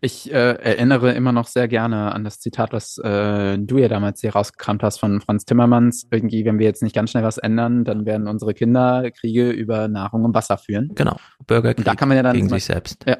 Ich 0.00 0.32
äh, 0.32 0.54
erinnere 0.54 1.12
immer 1.12 1.32
noch 1.32 1.46
sehr 1.46 1.68
gerne 1.68 2.12
an 2.12 2.24
das 2.24 2.40
Zitat, 2.40 2.72
was 2.72 2.98
äh, 2.98 3.58
du 3.58 3.78
ja 3.78 3.88
damals 3.88 4.20
hier 4.20 4.32
rausgekramt 4.32 4.82
hast 4.82 4.98
von 4.98 5.20
Franz 5.20 5.44
Timmermans. 5.44 6.06
Irgendwie, 6.10 6.44
wenn 6.44 6.58
wir 6.58 6.66
jetzt 6.66 6.82
nicht 6.82 6.94
ganz 6.94 7.10
schnell 7.10 7.24
was 7.24 7.38
ändern, 7.38 7.84
dann 7.84 8.04
werden 8.06 8.26
unsere 8.26 8.54
Kinder 8.54 9.10
Kriege 9.10 9.50
über 9.50 9.88
Nahrung 9.88 10.24
und 10.24 10.34
Wasser 10.34 10.58
führen. 10.58 10.92
Genau, 10.94 11.16
Bürgerkrieg 11.46 11.78
und 11.78 11.86
da 11.86 11.94
kann 11.94 12.08
man 12.08 12.16
ja 12.16 12.22
dann 12.22 12.34
gegen 12.34 12.48
sich 12.48 12.64
selbst. 12.64 13.04
Ja, 13.06 13.16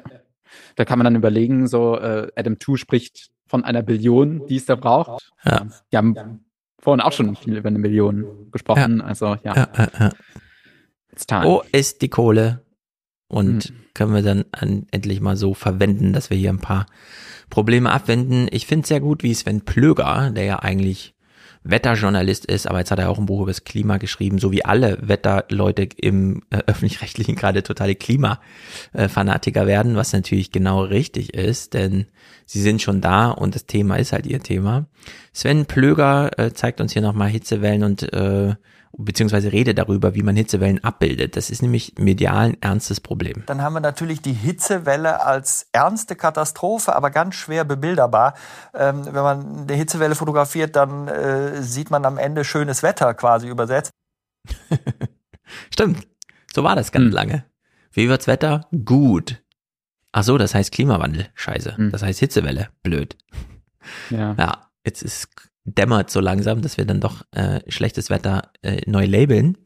da 0.75 0.85
kann 0.85 0.99
man 0.99 1.05
dann 1.05 1.15
überlegen, 1.15 1.67
so 1.67 1.97
äh, 1.97 2.31
Adam 2.35 2.59
2 2.59 2.77
spricht 2.77 3.29
von 3.47 3.63
einer 3.63 3.83
Billion, 3.83 4.45
die 4.47 4.55
es 4.55 4.65
da 4.65 4.75
braucht. 4.75 5.31
Ja. 5.45 5.67
Wir 5.89 5.97
haben 5.97 6.43
vorhin 6.79 7.01
auch 7.01 7.11
schon 7.11 7.35
viel 7.35 7.57
über 7.57 7.69
eine 7.69 7.79
Million 7.79 8.51
gesprochen. 8.51 9.01
Also 9.01 9.37
ja. 9.43 9.55
Ja, 9.55 9.67
ja, 9.77 9.87
ja. 9.99 10.09
It's 11.11 11.27
time. 11.27 11.45
Wo 11.45 11.63
ist 11.71 12.01
die 12.01 12.09
Kohle? 12.09 12.62
Und 13.33 13.73
können 13.93 14.13
wir 14.13 14.21
dann 14.21 14.45
an, 14.51 14.85
endlich 14.91 15.19
mal 15.19 15.37
so 15.37 15.53
verwenden, 15.53 16.13
dass 16.13 16.29
wir 16.29 16.37
hier 16.37 16.51
ein 16.51 16.59
paar 16.59 16.85
Probleme 17.49 17.91
abwenden. 17.91 18.47
Ich 18.51 18.67
finde 18.67 18.83
es 18.83 18.89
sehr 18.89 18.99
gut, 18.99 19.23
wie 19.23 19.33
Sven 19.33 19.61
Plöger, 19.61 20.31
der 20.31 20.43
ja 20.43 20.59
eigentlich 20.59 21.13
Wetterjournalist 21.63 22.45
ist, 22.45 22.67
aber 22.67 22.79
jetzt 22.79 22.91
hat 22.91 22.99
er 22.99 23.09
auch 23.09 23.17
ein 23.17 23.25
Buch 23.25 23.41
über 23.41 23.51
das 23.51 23.63
Klima 23.63 23.97
geschrieben, 23.97 24.37
so 24.37 24.51
wie 24.51 24.65
alle 24.65 24.97
Wetterleute 25.01 25.87
im 25.97 26.43
äh, 26.49 26.57
öffentlich-rechtlichen 26.67 27.35
gerade 27.35 27.63
totale 27.63 27.95
Klimafanatiker 27.95 29.65
werden, 29.65 29.95
was 29.95 30.13
natürlich 30.13 30.51
genau 30.51 30.83
richtig 30.83 31.33
ist, 31.33 31.73
denn 31.73 32.05
sie 32.45 32.61
sind 32.61 32.81
schon 32.81 33.01
da 33.01 33.31
und 33.31 33.55
das 33.55 33.65
Thema 33.65 33.95
ist 33.95 34.11
halt 34.11 34.25
ihr 34.25 34.41
Thema. 34.41 34.85
Sven 35.31 35.65
Plöger 35.65 36.37
äh, 36.37 36.53
zeigt 36.53 36.81
uns 36.81 36.93
hier 36.93 37.01
nochmal 37.01 37.29
Hitzewellen 37.29 37.83
und 37.83 38.13
äh, 38.13 38.55
beziehungsweise 38.97 39.51
redet 39.51 39.77
darüber, 39.77 40.15
wie 40.15 40.21
man 40.21 40.35
Hitzewellen 40.35 40.83
abbildet. 40.83 41.35
Das 41.35 41.49
ist 41.49 41.61
nämlich 41.61 41.95
medial 41.97 42.49
ein 42.49 42.61
ernstes 42.61 42.99
Problem. 42.99 43.43
Dann 43.47 43.61
haben 43.61 43.73
wir 43.73 43.79
natürlich 43.79 44.21
die 44.21 44.33
Hitzewelle 44.33 45.25
als 45.25 45.67
ernste 45.71 46.15
Katastrophe, 46.15 46.95
aber 46.95 47.09
ganz 47.09 47.35
schwer 47.35 47.63
bebilderbar. 47.63 48.35
Ähm, 48.73 49.05
wenn 49.05 49.23
man 49.23 49.61
eine 49.61 49.73
Hitzewelle 49.73 50.15
fotografiert, 50.15 50.75
dann 50.75 51.07
äh, 51.07 51.61
sieht 51.61 51.89
man 51.91 52.05
am 52.05 52.17
Ende 52.17 52.43
schönes 52.43 52.83
Wetter 52.83 53.13
quasi 53.13 53.47
übersetzt. 53.47 53.91
Stimmt. 55.73 56.07
So 56.53 56.63
war 56.63 56.75
das 56.75 56.91
ganz 56.91 57.13
lange. 57.13 57.45
Wie 57.91 58.09
wird's 58.09 58.27
Wetter? 58.27 58.67
Gut. 58.85 59.43
Ach 60.11 60.23
so, 60.23 60.37
das 60.37 60.53
heißt 60.53 60.71
Klimawandel. 60.71 61.27
Scheiße. 61.33 61.75
Das 61.91 62.03
heißt 62.03 62.19
Hitzewelle. 62.19 62.69
Blöd. 62.83 63.17
Ja. 64.11 64.35
Ja, 64.37 64.71
jetzt 64.85 65.01
ist 65.01 65.29
dämmert 65.65 66.09
so 66.09 66.19
langsam, 66.19 66.61
dass 66.61 66.77
wir 66.77 66.85
dann 66.85 66.99
doch 66.99 67.23
äh, 67.31 67.59
schlechtes 67.69 68.09
Wetter 68.09 68.51
äh, 68.61 68.81
neu 68.85 69.05
labeln. 69.05 69.57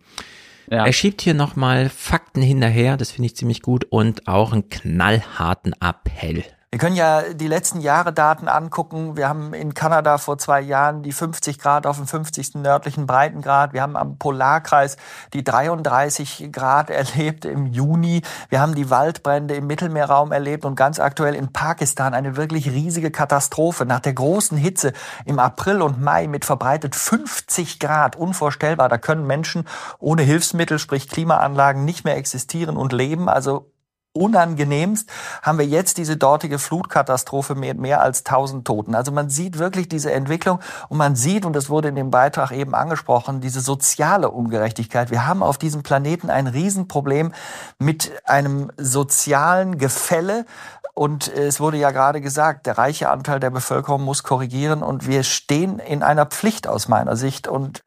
Ja. 0.69 0.85
Er 0.85 0.93
schiebt 0.93 1.21
hier 1.21 1.33
nochmal 1.33 1.89
Fakten 1.89 2.41
hinterher, 2.41 2.97
das 2.97 3.11
finde 3.11 3.27
ich 3.27 3.35
ziemlich 3.35 3.61
gut, 3.61 3.85
und 3.85 4.27
auch 4.27 4.51
einen 4.51 4.69
knallharten 4.69 5.73
Appell. 5.79 6.43
Wir 6.69 6.79
können 6.79 6.97
ja 6.97 7.33
die 7.33 7.47
letzten 7.47 7.79
Jahre 7.79 8.11
Daten 8.11 8.49
angucken. 8.49 9.15
Wir 9.15 9.29
haben 9.29 9.53
in 9.53 9.73
Kanada 9.73 10.17
vor 10.17 10.37
zwei 10.37 10.59
Jahren 10.59 11.01
die 11.01 11.13
50 11.13 11.59
Grad 11.59 11.87
auf 11.87 11.95
dem 11.95 12.07
50. 12.07 12.55
nördlichen 12.55 13.07
Breitengrad. 13.07 13.71
Wir 13.71 13.81
haben 13.81 13.95
am 13.95 14.17
Polarkreis 14.17 14.97
die 15.31 15.45
33 15.45 16.49
Grad 16.51 16.89
erlebt 16.91 17.45
im 17.45 17.67
Juni. 17.67 18.21
Wir 18.49 18.59
haben 18.59 18.75
die 18.75 18.89
Waldbrände 18.89 19.55
im 19.55 19.65
Mittelmeerraum 19.65 20.33
erlebt 20.33 20.65
und 20.65 20.75
ganz 20.75 20.99
aktuell 20.99 21.35
in 21.35 21.53
Pakistan 21.53 22.13
eine 22.13 22.35
wirklich 22.35 22.69
riesige 22.69 23.11
Katastrophe. 23.11 23.85
Nach 23.85 24.01
der 24.01 24.13
großen 24.13 24.57
Hitze 24.57 24.91
im 25.23 25.39
April 25.39 25.81
und 25.81 26.01
Mai 26.01 26.27
mit 26.27 26.43
verbreitet 26.43 26.97
50 26.97 27.79
Grad. 27.79 28.17
Unvorstellbar. 28.17 28.89
Da 28.89 28.97
können 28.97 29.25
Menschen 29.25 29.65
ohne 29.99 30.23
Hilfsmittel, 30.23 30.79
sprich 30.79 31.07
Klimaanlagen, 31.07 31.85
nicht 31.85 32.03
mehr 32.03 32.17
existieren 32.17 32.75
und 32.75 32.91
leben. 32.91 33.29
Also 33.29 33.71
unangenehmst 34.17 35.09
haben 35.41 35.57
wir 35.57 35.65
jetzt 35.65 35.97
diese 35.97 36.17
dortige 36.17 36.59
Flutkatastrophe 36.59 37.55
mit 37.55 37.77
mehr 37.77 38.01
als 38.01 38.25
1000 38.25 38.65
Toten. 38.65 38.95
Also 38.95 39.11
man 39.11 39.29
sieht 39.29 39.57
wirklich 39.57 39.87
diese 39.87 40.11
Entwicklung 40.11 40.59
und 40.89 40.97
man 40.97 41.15
sieht, 41.15 41.45
und 41.45 41.53
das 41.53 41.69
wurde 41.69 41.89
in 41.89 41.95
dem 41.95 42.11
Beitrag 42.11 42.51
eben 42.51 42.75
angesprochen, 42.75 43.41
diese 43.41 43.61
soziale 43.61 44.29
Ungerechtigkeit. 44.31 45.11
Wir 45.11 45.27
haben 45.27 45.43
auf 45.43 45.57
diesem 45.57 45.83
Planeten 45.83 46.29
ein 46.29 46.47
Riesenproblem 46.47 47.33
mit 47.79 48.11
einem 48.25 48.71
sozialen 48.77 49.77
Gefälle. 49.77 50.45
Und 50.93 51.27
es 51.27 51.59
wurde 51.59 51.77
ja 51.77 51.91
gerade 51.91 52.21
gesagt, 52.21 52.65
der 52.65 52.79
reiche 52.79 53.09
Anteil 53.09 53.39
der 53.39 53.51
Bevölkerung 53.51 54.03
muss 54.03 54.23
korrigieren 54.23 54.81
und 54.81 55.07
wir 55.07 55.23
stehen 55.23 55.77
in 55.77 56.01
einer 56.01 56.25
Pflicht 56.25 56.67
aus 56.67 56.87
meiner 56.87 57.15
Sicht. 57.15 57.47
Und 57.47 57.83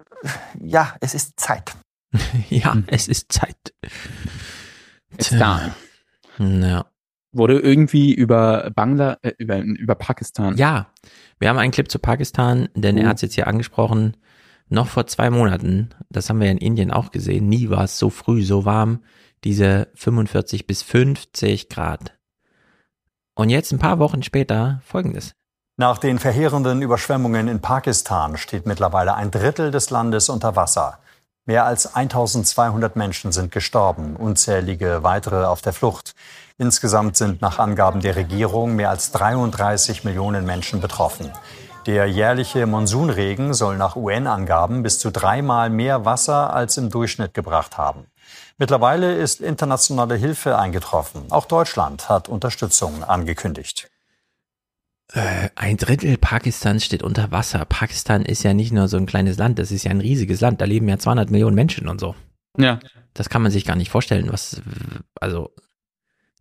ja, 0.60 0.94
es 1.00 1.14
ist 1.14 1.40
Zeit. 1.40 1.72
ja, 2.48 2.76
es 2.86 3.08
ist 3.08 3.32
Zeit. 3.32 3.74
It's 5.16 5.30
time. 5.30 5.72
Ja. 6.40 6.86
Wurde 7.32 7.58
irgendwie 7.60 8.12
über 8.12 8.70
Bangla, 8.74 9.18
äh, 9.22 9.32
über, 9.38 9.58
über 9.58 9.94
Pakistan. 9.94 10.56
Ja, 10.56 10.88
wir 11.38 11.48
haben 11.48 11.58
einen 11.58 11.70
Clip 11.72 11.88
zu 11.90 11.98
Pakistan, 12.00 12.68
denn 12.74 12.96
er 12.96 13.04
Oh. 13.04 13.08
hat 13.10 13.16
es 13.16 13.22
jetzt 13.22 13.34
hier 13.34 13.46
angesprochen. 13.46 14.16
Noch 14.68 14.88
vor 14.88 15.06
zwei 15.06 15.30
Monaten, 15.30 15.90
das 16.10 16.28
haben 16.28 16.40
wir 16.40 16.50
in 16.50 16.58
Indien 16.58 16.90
auch 16.90 17.10
gesehen, 17.10 17.48
nie 17.48 17.70
war 17.70 17.84
es 17.84 17.98
so 17.98 18.08
früh, 18.10 18.42
so 18.42 18.64
warm, 18.64 19.02
diese 19.44 19.88
45 19.94 20.66
bis 20.66 20.82
50 20.82 21.68
Grad. 21.68 22.16
Und 23.34 23.50
jetzt 23.50 23.72
ein 23.72 23.78
paar 23.78 23.98
Wochen 23.98 24.22
später 24.22 24.80
folgendes. 24.84 25.32
Nach 25.76 25.98
den 25.98 26.18
verheerenden 26.18 26.82
Überschwemmungen 26.82 27.48
in 27.48 27.60
Pakistan 27.60 28.36
steht 28.36 28.66
mittlerweile 28.66 29.14
ein 29.14 29.30
Drittel 29.30 29.70
des 29.70 29.90
Landes 29.90 30.28
unter 30.28 30.54
Wasser. 30.56 30.98
Mehr 31.46 31.64
als 31.64 31.94
1200 31.94 32.96
Menschen 32.96 33.32
sind 33.32 33.50
gestorben, 33.50 34.14
unzählige 34.16 35.02
weitere 35.02 35.44
auf 35.44 35.62
der 35.62 35.72
Flucht. 35.72 36.14
Insgesamt 36.58 37.16
sind 37.16 37.40
nach 37.40 37.58
Angaben 37.58 38.00
der 38.00 38.14
Regierung 38.14 38.76
mehr 38.76 38.90
als 38.90 39.10
33 39.12 40.04
Millionen 40.04 40.44
Menschen 40.44 40.80
betroffen. 40.80 41.32
Der 41.86 42.06
jährliche 42.06 42.66
Monsunregen 42.66 43.54
soll 43.54 43.78
nach 43.78 43.96
UN-Angaben 43.96 44.82
bis 44.82 44.98
zu 44.98 45.10
dreimal 45.10 45.70
mehr 45.70 46.04
Wasser 46.04 46.52
als 46.52 46.76
im 46.76 46.90
Durchschnitt 46.90 47.32
gebracht 47.32 47.78
haben. 47.78 48.06
Mittlerweile 48.58 49.14
ist 49.14 49.40
internationale 49.40 50.14
Hilfe 50.16 50.58
eingetroffen. 50.58 51.22
Auch 51.30 51.46
Deutschland 51.46 52.10
hat 52.10 52.28
Unterstützung 52.28 53.02
angekündigt. 53.02 53.89
Äh, 55.12 55.50
ein 55.56 55.76
Drittel 55.76 56.16
Pakistans 56.18 56.84
steht 56.84 57.02
unter 57.02 57.30
Wasser. 57.30 57.64
Pakistan 57.64 58.22
ist 58.24 58.42
ja 58.44 58.54
nicht 58.54 58.72
nur 58.72 58.86
so 58.88 58.96
ein 58.96 59.06
kleines 59.06 59.38
Land, 59.38 59.58
das 59.58 59.72
ist 59.72 59.84
ja 59.84 59.90
ein 59.90 60.00
riesiges 60.00 60.40
Land. 60.40 60.60
Da 60.60 60.66
leben 60.66 60.88
ja 60.88 60.98
200 60.98 61.30
Millionen 61.30 61.56
Menschen 61.56 61.88
und 61.88 62.00
so. 62.00 62.14
Ja. 62.56 62.78
Das 63.14 63.28
kann 63.28 63.42
man 63.42 63.50
sich 63.50 63.64
gar 63.64 63.76
nicht 63.76 63.90
vorstellen, 63.90 64.30
was, 64.30 64.62
also, 65.20 65.52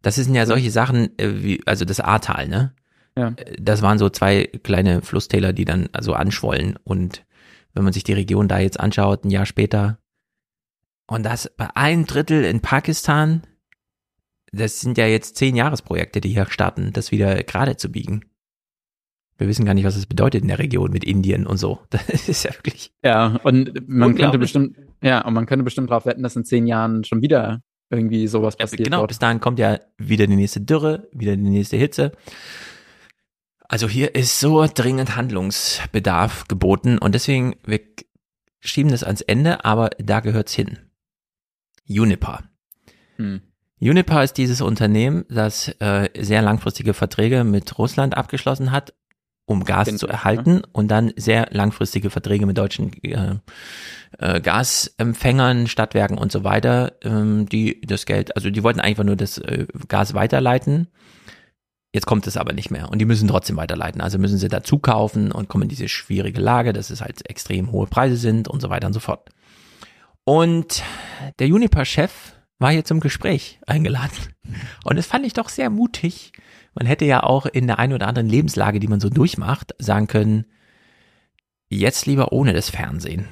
das 0.01 0.15
sind 0.15 0.35
ja 0.35 0.45
solche 0.45 0.71
Sachen, 0.71 1.17
äh, 1.17 1.43
wie, 1.43 1.61
also 1.65 1.83
das 1.83 1.99
Ahrtal, 1.99 2.47
ne? 2.47 2.73
Ja. 3.17 3.29
Äh, 3.37 3.55
Das 3.59 3.81
waren 3.81 3.97
so 3.97 4.09
zwei 4.09 4.45
kleine 4.45 5.01
Flusstäler, 5.01 5.51
die 5.51 5.65
dann 5.65 5.89
also 5.91 6.13
anschwollen. 6.13 6.77
Und 6.83 7.25
wenn 7.73 7.83
man 7.83 7.93
sich 7.93 8.03
die 8.03 8.13
Region 8.13 8.47
da 8.47 8.59
jetzt 8.59 8.79
anschaut, 8.79 9.25
ein 9.25 9.31
Jahr 9.31 9.45
später, 9.45 9.97
und 11.07 11.23
das 11.23 11.51
bei 11.57 11.67
ein 11.73 12.05
Drittel 12.05 12.45
in 12.45 12.61
Pakistan, 12.61 13.41
das 14.51 14.79
sind 14.79 14.97
ja 14.99 15.07
jetzt 15.07 15.37
zehn 15.37 15.55
Jahresprojekte, 15.55 16.21
die 16.21 16.29
hier 16.29 16.45
starten, 16.49 16.93
das 16.93 17.11
wieder 17.11 17.43
gerade 17.43 17.77
zu 17.77 17.91
biegen. 17.91 18.25
Wir 19.39 19.47
wissen 19.47 19.65
gar 19.65 19.73
nicht, 19.73 19.85
was 19.85 19.95
das 19.95 20.05
bedeutet 20.05 20.41
in 20.41 20.49
der 20.49 20.59
Region 20.59 20.91
mit 20.91 21.05
Indien 21.05 21.47
und 21.47 21.57
so. 21.57 21.79
Das 21.89 22.27
ist 22.27 22.43
ja 22.43 22.53
wirklich. 22.53 22.91
Ja, 23.03 23.39
und 23.43 23.87
man 23.87 24.13
könnte 24.15 24.37
bestimmt, 24.37 24.75
ja, 25.01 25.25
und 25.25 25.33
man 25.33 25.45
könnte 25.45 25.63
bestimmt 25.63 25.89
darauf 25.89 26.05
wetten, 26.05 26.21
dass 26.23 26.35
in 26.35 26.43
zehn 26.43 26.67
Jahren 26.67 27.05
schon 27.05 27.21
wieder 27.21 27.61
irgendwie 27.89 28.27
sowas 28.27 28.57
passiert. 28.57 28.83
Genau, 28.83 28.97
dort. 28.99 29.07
bis 29.07 29.19
dahin 29.19 29.39
kommt 29.39 29.57
ja 29.57 29.79
wieder 29.97 30.27
die 30.27 30.35
nächste 30.35 30.61
Dürre, 30.61 31.07
wieder 31.13 31.35
die 31.35 31.41
nächste 31.41 31.77
Hitze. 31.77 32.11
Also 33.69 33.87
hier 33.87 34.13
ist 34.13 34.39
so 34.39 34.65
dringend 34.67 35.15
Handlungsbedarf 35.15 36.47
geboten 36.47 36.97
und 36.97 37.15
deswegen, 37.15 37.55
wir 37.65 37.79
schieben 38.59 38.91
das 38.91 39.03
ans 39.03 39.21
Ende, 39.21 39.63
aber 39.63 39.91
da 39.99 40.19
gehört's 40.19 40.53
hin. 40.53 40.79
Uniper. 41.87 42.43
Hm. 43.15 43.41
Uniper 43.79 44.23
ist 44.23 44.33
dieses 44.33 44.59
Unternehmen, 44.59 45.23
das 45.29 45.69
äh, 45.79 46.09
sehr 46.19 46.41
langfristige 46.41 46.93
Verträge 46.93 47.45
mit 47.45 47.77
Russland 47.77 48.17
abgeschlossen 48.17 48.71
hat, 48.71 48.93
um 49.49 49.63
Gas 49.63 49.87
Kennt 49.87 49.99
zu 49.99 50.07
erhalten 50.07 50.61
und 50.73 50.89
dann 50.89 51.11
sehr 51.15 51.47
langfristige 51.51 52.11
Verträge 52.11 52.45
mit 52.45 52.57
deutschen 52.57 52.93
äh, 53.03 53.35
äh, 54.19 54.41
Gasempfängern, 54.41 55.65
Stadtwerken 55.65 56.19
und 56.19 56.31
so 56.31 56.43
weiter, 56.43 56.93
ähm, 57.01 57.49
die 57.49 57.81
das 57.81 58.05
Geld, 58.05 58.35
also 58.35 58.51
die 58.51 58.63
wollten 58.63 58.79
einfach 58.79 59.03
nur 59.03 59.15
das 59.15 59.39
äh, 59.39 59.65
Gas 59.87 60.13
weiterleiten. 60.13 60.87
Jetzt 61.91 62.05
kommt 62.05 62.27
es 62.27 62.37
aber 62.37 62.53
nicht 62.53 62.69
mehr 62.69 62.89
und 62.89 62.99
die 62.99 63.05
müssen 63.05 63.27
trotzdem 63.27 63.57
weiterleiten. 63.57 64.01
Also 64.01 64.19
müssen 64.19 64.37
sie 64.37 64.49
dazu 64.49 64.77
kaufen 64.77 65.31
und 65.31 65.49
kommen 65.49 65.63
in 65.63 65.69
diese 65.69 65.89
schwierige 65.89 66.39
Lage, 66.39 66.71
dass 66.71 66.91
es 66.91 67.01
halt 67.01 67.27
extrem 67.27 67.71
hohe 67.71 67.87
Preise 67.87 68.17
sind 68.17 68.47
und 68.47 68.61
so 68.61 68.69
weiter 68.69 68.85
und 68.85 68.93
so 68.93 68.99
fort. 68.99 69.29
Und 70.25 70.83
der 71.39 71.47
Uniper-Chef 71.47 72.33
war 72.59 72.69
hier 72.71 72.85
zum 72.85 72.99
Gespräch 72.99 73.59
eingeladen. 73.65 74.15
Und 74.83 74.97
das 74.97 75.07
fand 75.07 75.25
ich 75.25 75.33
doch 75.33 75.49
sehr 75.49 75.71
mutig. 75.71 76.33
Man 76.79 76.87
hätte 76.87 77.03
ja 77.03 77.23
auch 77.23 77.45
in 77.45 77.67
der 77.67 77.77
einen 77.77 77.91
oder 77.91 78.07
anderen 78.07 78.29
Lebenslage, 78.29 78.79
die 78.79 78.87
man 78.87 79.01
so 79.01 79.09
durchmacht, 79.09 79.75
sagen 79.79 80.07
können, 80.07 80.45
jetzt 81.67 82.05
lieber 82.05 82.31
ohne 82.31 82.53
das 82.53 82.69
Fernsehen. 82.69 83.27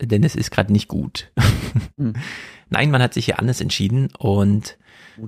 Denn 0.00 0.22
es 0.22 0.36
ist 0.36 0.52
gerade 0.52 0.72
nicht 0.72 0.86
gut. 0.86 1.32
Hm. 1.98 2.12
Nein, 2.70 2.92
man 2.92 3.02
hat 3.02 3.12
sich 3.12 3.24
hier 3.24 3.40
anders 3.40 3.60
entschieden 3.60 4.08
und 4.16 4.78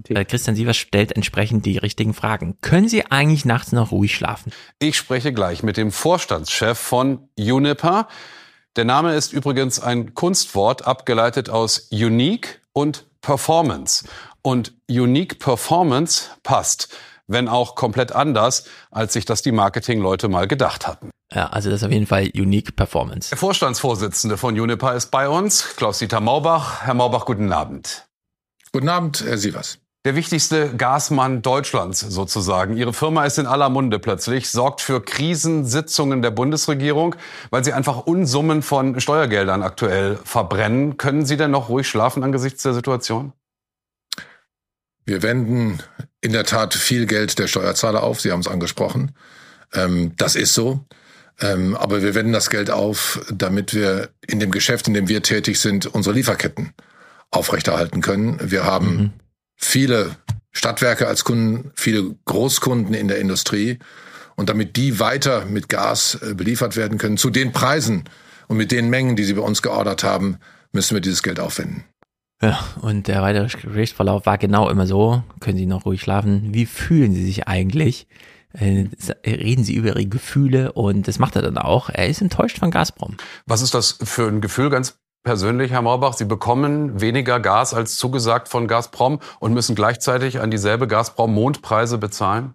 äh, 0.08 0.24
Christian 0.24 0.54
Sievers 0.54 0.76
stellt 0.76 1.10
entsprechend 1.10 1.66
die 1.66 1.78
richtigen 1.78 2.14
Fragen. 2.14 2.58
Können 2.60 2.88
Sie 2.88 3.04
eigentlich 3.06 3.44
nachts 3.44 3.72
noch 3.72 3.90
ruhig 3.90 4.14
schlafen? 4.14 4.52
Ich 4.78 4.96
spreche 4.96 5.32
gleich 5.32 5.64
mit 5.64 5.76
dem 5.76 5.90
Vorstandschef 5.90 6.78
von 6.78 7.28
Uniper. 7.36 8.06
Der 8.76 8.84
Name 8.84 9.16
ist 9.16 9.32
übrigens 9.32 9.80
ein 9.80 10.14
Kunstwort, 10.14 10.86
abgeleitet 10.86 11.50
aus 11.50 11.88
Unique 11.90 12.60
und 12.72 13.04
Performance. 13.20 14.06
Und 14.46 14.74
Unique 14.90 15.38
Performance 15.38 16.26
passt, 16.42 16.94
wenn 17.26 17.48
auch 17.48 17.74
komplett 17.76 18.12
anders, 18.12 18.64
als 18.90 19.14
sich 19.14 19.24
das 19.24 19.40
die 19.40 19.52
Marketingleute 19.52 20.28
mal 20.28 20.46
gedacht 20.46 20.86
hatten. 20.86 21.10
Ja, 21.32 21.46
also 21.46 21.70
das 21.70 21.80
ist 21.80 21.86
auf 21.86 21.92
jeden 21.92 22.06
Fall 22.06 22.30
Unique 22.34 22.76
Performance. 22.76 23.30
Der 23.30 23.38
Vorstandsvorsitzende 23.38 24.36
von 24.36 24.58
Uniper 24.60 24.94
ist 24.94 25.10
bei 25.10 25.30
uns, 25.30 25.76
Klaus-Dieter 25.76 26.20
Maubach. 26.20 26.82
Herr 26.82 26.92
Maubach, 26.92 27.24
guten 27.24 27.52
Abend. 27.52 28.06
Guten 28.70 28.90
Abend, 28.90 29.24
Herr 29.26 29.38
Sievers. 29.38 29.78
Der 30.04 30.14
wichtigste 30.14 30.76
Gasmann 30.76 31.40
Deutschlands 31.40 32.00
sozusagen. 32.00 32.76
Ihre 32.76 32.92
Firma 32.92 33.24
ist 33.24 33.38
in 33.38 33.46
aller 33.46 33.70
Munde 33.70 33.98
plötzlich, 33.98 34.50
sorgt 34.50 34.82
für 34.82 35.00
Krisensitzungen 35.00 36.20
der 36.20 36.30
Bundesregierung, 36.30 37.16
weil 37.48 37.64
sie 37.64 37.72
einfach 37.72 38.04
Unsummen 38.04 38.60
von 38.60 39.00
Steuergeldern 39.00 39.62
aktuell 39.62 40.18
verbrennen. 40.22 40.98
Können 40.98 41.24
Sie 41.24 41.38
denn 41.38 41.52
noch 41.52 41.70
ruhig 41.70 41.88
schlafen 41.88 42.22
angesichts 42.22 42.62
der 42.62 42.74
Situation? 42.74 43.32
Wir 45.06 45.22
wenden 45.22 45.78
in 46.20 46.32
der 46.32 46.44
Tat 46.44 46.74
viel 46.74 47.06
Geld 47.06 47.38
der 47.38 47.46
Steuerzahler 47.48 48.02
auf. 48.02 48.20
Sie 48.20 48.32
haben 48.32 48.40
es 48.40 48.48
angesprochen. 48.48 49.12
Ähm, 49.72 50.12
das 50.16 50.36
ist 50.36 50.54
so. 50.54 50.84
Ähm, 51.40 51.76
aber 51.76 52.02
wir 52.02 52.14
wenden 52.14 52.32
das 52.32 52.48
Geld 52.48 52.70
auf, 52.70 53.20
damit 53.30 53.74
wir 53.74 54.10
in 54.26 54.40
dem 54.40 54.50
Geschäft, 54.50 54.86
in 54.88 54.94
dem 54.94 55.08
wir 55.08 55.22
tätig 55.22 55.58
sind, 55.58 55.86
unsere 55.86 56.14
Lieferketten 56.14 56.72
aufrechterhalten 57.30 58.00
können. 58.00 58.38
Wir 58.42 58.64
haben 58.64 58.96
Mhm. 58.96 59.12
viele 59.56 60.16
Stadtwerke 60.52 61.08
als 61.08 61.24
Kunden, 61.24 61.72
viele 61.74 62.14
Großkunden 62.24 62.94
in 62.94 63.08
der 63.08 63.18
Industrie. 63.18 63.78
Und 64.36 64.48
damit 64.48 64.76
die 64.76 64.98
weiter 65.00 65.44
mit 65.44 65.68
Gas 65.68 66.18
äh, 66.22 66.34
beliefert 66.34 66.76
werden 66.76 66.98
können, 66.98 67.16
zu 67.18 67.30
den 67.30 67.52
Preisen 67.52 68.04
und 68.48 68.56
mit 68.56 68.72
den 68.72 68.88
Mengen, 68.90 69.16
die 69.16 69.24
sie 69.24 69.34
bei 69.34 69.42
uns 69.42 69.62
geordert 69.62 70.02
haben, 70.02 70.38
müssen 70.72 70.94
wir 70.94 71.00
dieses 71.00 71.22
Geld 71.22 71.38
aufwenden. 71.38 71.84
Ja, 72.44 72.62
und 72.82 73.08
der 73.08 73.22
weitere 73.22 73.44
Gesprächsverlauf 73.44 74.26
war 74.26 74.36
genau 74.36 74.68
immer 74.68 74.86
so. 74.86 75.22
Können 75.40 75.56
Sie 75.56 75.64
noch 75.64 75.86
ruhig 75.86 76.02
schlafen? 76.02 76.52
Wie 76.52 76.66
fühlen 76.66 77.14
Sie 77.14 77.24
sich 77.24 77.48
eigentlich? 77.48 78.06
Äh, 78.52 78.88
reden 79.24 79.64
Sie 79.64 79.74
über 79.74 79.88
Ihre 79.88 80.04
Gefühle 80.04 80.72
und 80.72 81.08
das 81.08 81.18
macht 81.18 81.36
er 81.36 81.42
dann 81.42 81.56
auch. 81.56 81.88
Er 81.88 82.06
ist 82.06 82.20
enttäuscht 82.20 82.58
von 82.58 82.70
Gazprom. 82.70 83.16
Was 83.46 83.62
ist 83.62 83.72
das 83.72 83.98
für 84.02 84.28
ein 84.28 84.42
Gefühl 84.42 84.68
ganz 84.68 84.98
persönlich, 85.22 85.70
Herr 85.70 85.80
Maubach? 85.80 86.12
Sie 86.12 86.26
bekommen 86.26 87.00
weniger 87.00 87.40
Gas 87.40 87.72
als 87.72 87.96
zugesagt 87.96 88.48
von 88.48 88.68
Gazprom 88.68 89.20
und 89.40 89.54
müssen 89.54 89.74
gleichzeitig 89.74 90.38
an 90.42 90.50
dieselbe 90.50 90.86
Gazprom-Mondpreise 90.86 91.96
bezahlen? 91.96 92.52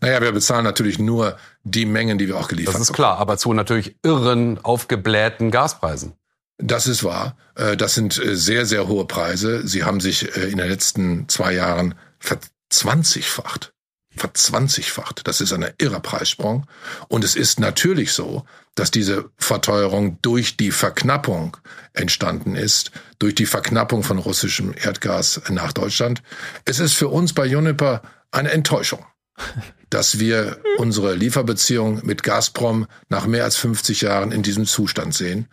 Naja, 0.00 0.22
wir 0.22 0.32
bezahlen 0.32 0.64
natürlich 0.64 0.98
nur 0.98 1.36
die 1.64 1.84
Mengen, 1.84 2.16
die 2.16 2.28
wir 2.28 2.38
auch 2.38 2.48
geliefert 2.48 2.74
Das 2.74 2.80
ist 2.80 2.94
klar, 2.94 3.18
aber 3.18 3.36
zu 3.36 3.52
natürlich 3.52 3.96
irren, 4.02 4.58
aufgeblähten 4.62 5.50
Gaspreisen. 5.50 6.14
Das 6.58 6.86
ist 6.86 7.04
wahr. 7.04 7.36
Äh, 7.54 7.76
Das 7.76 7.94
sind 7.94 8.18
äh, 8.18 8.36
sehr, 8.36 8.66
sehr 8.66 8.88
hohe 8.88 9.06
Preise. 9.06 9.66
Sie 9.66 9.84
haben 9.84 10.00
sich 10.00 10.36
äh, 10.36 10.48
in 10.48 10.58
den 10.58 10.68
letzten 10.68 11.28
zwei 11.28 11.52
Jahren 11.52 11.94
verzwanzigfacht. 12.18 13.72
Verzwanzigfacht. 14.16 15.28
Das 15.28 15.40
ist 15.42 15.52
ein 15.52 15.66
irrer 15.78 16.00
Preissprung. 16.00 16.66
Und 17.08 17.22
es 17.22 17.36
ist 17.36 17.60
natürlich 17.60 18.12
so, 18.12 18.44
dass 18.74 18.90
diese 18.90 19.30
Verteuerung 19.36 20.18
durch 20.22 20.56
die 20.56 20.70
Verknappung 20.70 21.56
entstanden 21.92 22.56
ist, 22.56 22.92
durch 23.18 23.34
die 23.34 23.46
Verknappung 23.46 24.02
von 24.02 24.18
russischem 24.18 24.74
Erdgas 24.74 25.42
nach 25.50 25.72
Deutschland. 25.72 26.22
Es 26.64 26.78
ist 26.78 26.94
für 26.94 27.08
uns 27.08 27.34
bei 27.34 27.54
Uniper 27.54 28.02
eine 28.30 28.50
Enttäuschung, 28.50 29.04
dass 29.90 30.18
wir 30.18 30.62
unsere 30.78 31.14
Lieferbeziehung 31.14 32.04
mit 32.04 32.22
Gazprom 32.22 32.86
nach 33.10 33.26
mehr 33.26 33.44
als 33.44 33.56
50 33.56 34.00
Jahren 34.00 34.32
in 34.32 34.42
diesem 34.42 34.64
Zustand 34.66 35.14
sehen. 35.14 35.48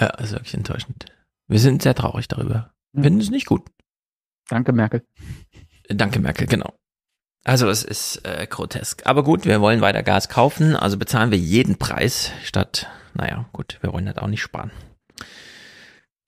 Ja, 0.00 0.08
ist 0.18 0.32
wirklich 0.32 0.54
enttäuschend. 0.54 1.06
Wir 1.46 1.58
sind 1.58 1.82
sehr 1.82 1.94
traurig 1.94 2.26
darüber. 2.28 2.72
Finden 2.94 3.20
es 3.20 3.30
nicht 3.30 3.46
gut. 3.46 3.62
Danke, 4.48 4.72
Merkel. 4.72 5.04
Danke, 5.88 6.20
Merkel, 6.20 6.46
genau. 6.46 6.72
Also 7.44 7.68
es 7.68 7.84
ist 7.84 8.24
äh, 8.24 8.46
grotesk. 8.48 9.06
Aber 9.06 9.24
gut, 9.24 9.44
wir 9.44 9.60
wollen 9.60 9.80
weiter 9.80 10.02
Gas 10.02 10.28
kaufen, 10.28 10.76
also 10.76 10.98
bezahlen 10.98 11.30
wir 11.30 11.38
jeden 11.38 11.76
Preis 11.76 12.32
statt, 12.44 12.88
naja, 13.14 13.48
gut, 13.52 13.78
wir 13.80 13.92
wollen 13.92 14.06
das 14.06 14.18
auch 14.18 14.26
nicht 14.26 14.42
sparen. 14.42 14.70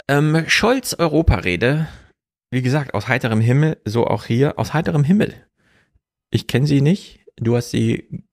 Ähm, 0.09 0.45
Scholz 0.49 0.95
Europarede, 0.95 1.87
wie 2.51 2.63
gesagt, 2.63 2.95
aus 2.95 3.09
heiterem 3.09 3.41
Himmel, 3.41 3.79
so 3.85 4.07
auch 4.07 4.25
hier, 4.25 4.59
aus 4.59 4.75
heiterem 4.75 5.05
Himmel. 5.05 5.35
Ich 6.31 6.47
kenne 6.47 6.67
sie 6.67 6.81
nicht, 6.81 7.21
du 7.37 7.57
hast 7.57 7.71
sie 7.71 8.25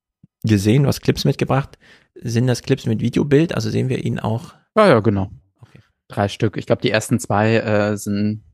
gesehen, 0.44 0.84
du 0.84 0.90
hast 0.90 1.02
Clips 1.02 1.26
mitgebracht. 1.26 1.78
Sind 2.16 2.48
das 2.48 2.62
Clips 2.62 2.86
mit 2.86 3.02
Videobild, 3.02 3.54
also 3.54 3.70
sehen 3.70 3.90
wir 3.90 4.04
ihn 4.04 4.20
auch? 4.20 4.56
Ja, 4.80 4.88
ja, 4.88 5.00
genau. 5.02 5.30
Drei 6.08 6.30
Stück. 6.30 6.56
Ich 6.56 6.66
glaube, 6.66 6.82
die 6.82 6.90
ersten 6.90 7.20
zwei 7.20 7.58
äh, 7.58 7.98
sind 7.98 8.46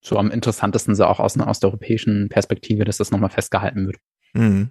so 0.00 0.16
am 0.16 0.30
interessantesten, 0.30 0.94
so 0.94 1.04
auch 1.06 1.18
aus, 1.18 1.36
aus 1.40 1.58
der 1.58 1.70
europäischen 1.70 2.28
Perspektive, 2.28 2.84
dass 2.84 2.98
das 2.98 3.10
nochmal 3.10 3.30
festgehalten 3.30 3.88
wird. 3.88 3.96
Mhm. 4.32 4.70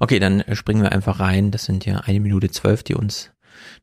Okay, 0.00 0.18
dann 0.18 0.40
äh, 0.40 0.56
springen 0.56 0.82
wir 0.82 0.92
einfach 0.92 1.20
rein. 1.20 1.50
Das 1.50 1.64
sind 1.66 1.84
ja 1.84 1.98
eine 1.98 2.20
Minute 2.20 2.50
zwölf, 2.50 2.82
die 2.82 2.94
uns, 2.94 3.30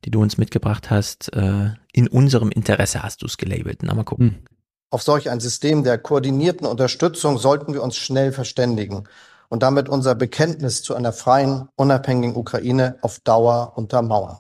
die 0.06 0.10
du 0.10 0.24
uns 0.24 0.40
mitgebracht 0.40 0.90
hast. 0.90 1.32
Äh, 1.34 1.76
in 1.92 2.08
unserem 2.08 2.50
Interesse 2.50 3.04
hast 3.04 3.22
du 3.22 3.28
es 3.28 3.38
gelabelt. 3.38 3.82
Na, 3.84 3.94
mal 3.94 4.04
gucken. 4.04 4.44
Auf 4.90 5.04
solch 5.04 5.30
ein 5.30 5.40
System 5.40 5.84
der 5.84 6.00
koordinierten 6.00 6.66
Unterstützung 6.66 7.38
sollten 7.38 7.76
wir 7.76 7.84
uns 7.84 7.96
schnell 7.96 8.32
verständigen 8.32 9.04
und 9.50 9.62
damit 9.62 9.88
unser 9.88 10.16
Bekenntnis 10.16 10.82
zu 10.82 10.96
einer 10.96 11.14
freien, 11.14 11.70
unabhängigen 11.76 12.36
Ukraine 12.36 12.98
auf 13.04 13.20
Dauer 13.20 13.74
untermauern. 13.76 14.40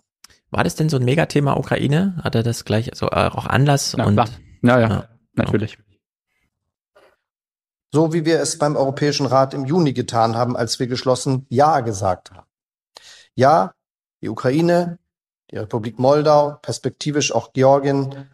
War 0.53 0.63
das 0.63 0.75
denn 0.75 0.89
so 0.89 0.97
ein 0.97 1.03
Megathema 1.03 1.53
Ukraine? 1.53 2.15
Hat 2.23 2.35
er 2.35 2.43
das 2.43 2.63
gleich 2.63 2.91
so 2.93 3.07
äh, 3.07 3.29
auch 3.29 3.47
Anlass? 3.47 3.95
Na 3.97 4.05
und 4.05 4.13
klar. 4.13 4.29
Ja, 4.61 4.79
ja, 4.79 5.09
natürlich. 5.33 5.77
So 7.91 8.13
wie 8.13 8.25
wir 8.25 8.39
es 8.39 8.57
beim 8.57 8.75
Europäischen 8.75 9.25
Rat 9.25 9.53
im 9.53 9.65
Juni 9.65 9.93
getan 9.93 10.35
haben, 10.35 10.55
als 10.55 10.79
wir 10.79 10.87
geschlossen 10.87 11.45
Ja 11.49 11.81
gesagt 11.81 12.31
haben. 12.31 12.47
Ja, 13.35 13.73
die 14.21 14.29
Ukraine, 14.29 14.99
die 15.51 15.57
Republik 15.57 15.99
Moldau, 15.99 16.57
perspektivisch 16.61 17.33
auch 17.33 17.53
Georgien 17.53 18.29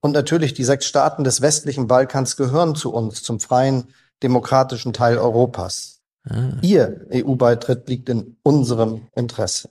und 0.00 0.12
natürlich 0.12 0.54
die 0.54 0.64
sechs 0.64 0.86
Staaten 0.86 1.22
des 1.22 1.40
westlichen 1.40 1.86
Balkans 1.86 2.36
gehören 2.36 2.74
zu 2.74 2.92
uns, 2.92 3.22
zum 3.22 3.40
freien, 3.40 3.94
demokratischen 4.22 4.92
Teil 4.92 5.18
Europas. 5.18 6.00
Ah. 6.28 6.52
Ihr 6.62 7.06
EU-Beitritt 7.12 7.88
liegt 7.88 8.08
in 8.08 8.36
unserem 8.42 9.08
Interesse. 9.14 9.70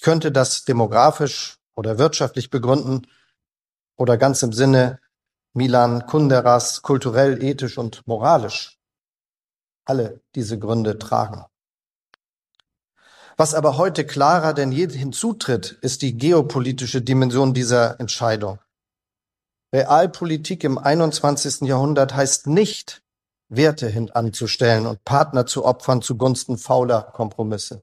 Ich 0.00 0.04
könnte 0.04 0.32
das 0.32 0.64
demografisch 0.64 1.58
oder 1.76 1.98
wirtschaftlich 1.98 2.48
begründen 2.48 3.06
oder 3.98 4.16
ganz 4.16 4.42
im 4.42 4.54
Sinne 4.54 4.98
Milan 5.52 6.06
Kunderas 6.06 6.80
kulturell, 6.80 7.44
ethisch 7.44 7.76
und 7.76 8.06
moralisch. 8.06 8.78
Alle 9.84 10.22
diese 10.34 10.58
Gründe 10.58 10.98
tragen. 10.98 11.44
Was 13.36 13.52
aber 13.52 13.76
heute 13.76 14.06
klarer 14.06 14.54
denn 14.54 14.72
je 14.72 14.88
hinzutritt, 14.88 15.72
ist 15.82 16.00
die 16.00 16.16
geopolitische 16.16 17.02
Dimension 17.02 17.52
dieser 17.52 18.00
Entscheidung. 18.00 18.58
Realpolitik 19.70 20.64
im 20.64 20.78
21. 20.78 21.68
Jahrhundert 21.68 22.14
heißt 22.14 22.46
nicht, 22.46 23.02
Werte 23.50 23.86
hintanzustellen 23.86 24.86
und 24.86 25.04
Partner 25.04 25.44
zu 25.44 25.66
opfern 25.66 26.00
zugunsten 26.00 26.56
fauler 26.56 27.02
Kompromisse. 27.02 27.82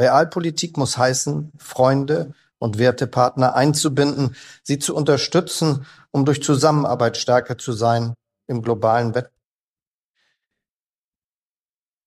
Realpolitik 0.00 0.76
muss 0.76 0.98
heißen, 0.98 1.52
Freunde 1.56 2.34
und 2.58 2.78
Wertepartner 2.78 3.54
einzubinden, 3.54 4.34
sie 4.62 4.78
zu 4.78 4.94
unterstützen, 4.94 5.86
um 6.10 6.24
durch 6.24 6.42
Zusammenarbeit 6.42 7.16
stärker 7.16 7.58
zu 7.58 7.72
sein 7.72 8.14
im 8.46 8.62
globalen 8.62 9.08
Wettbewerb. 9.14 9.32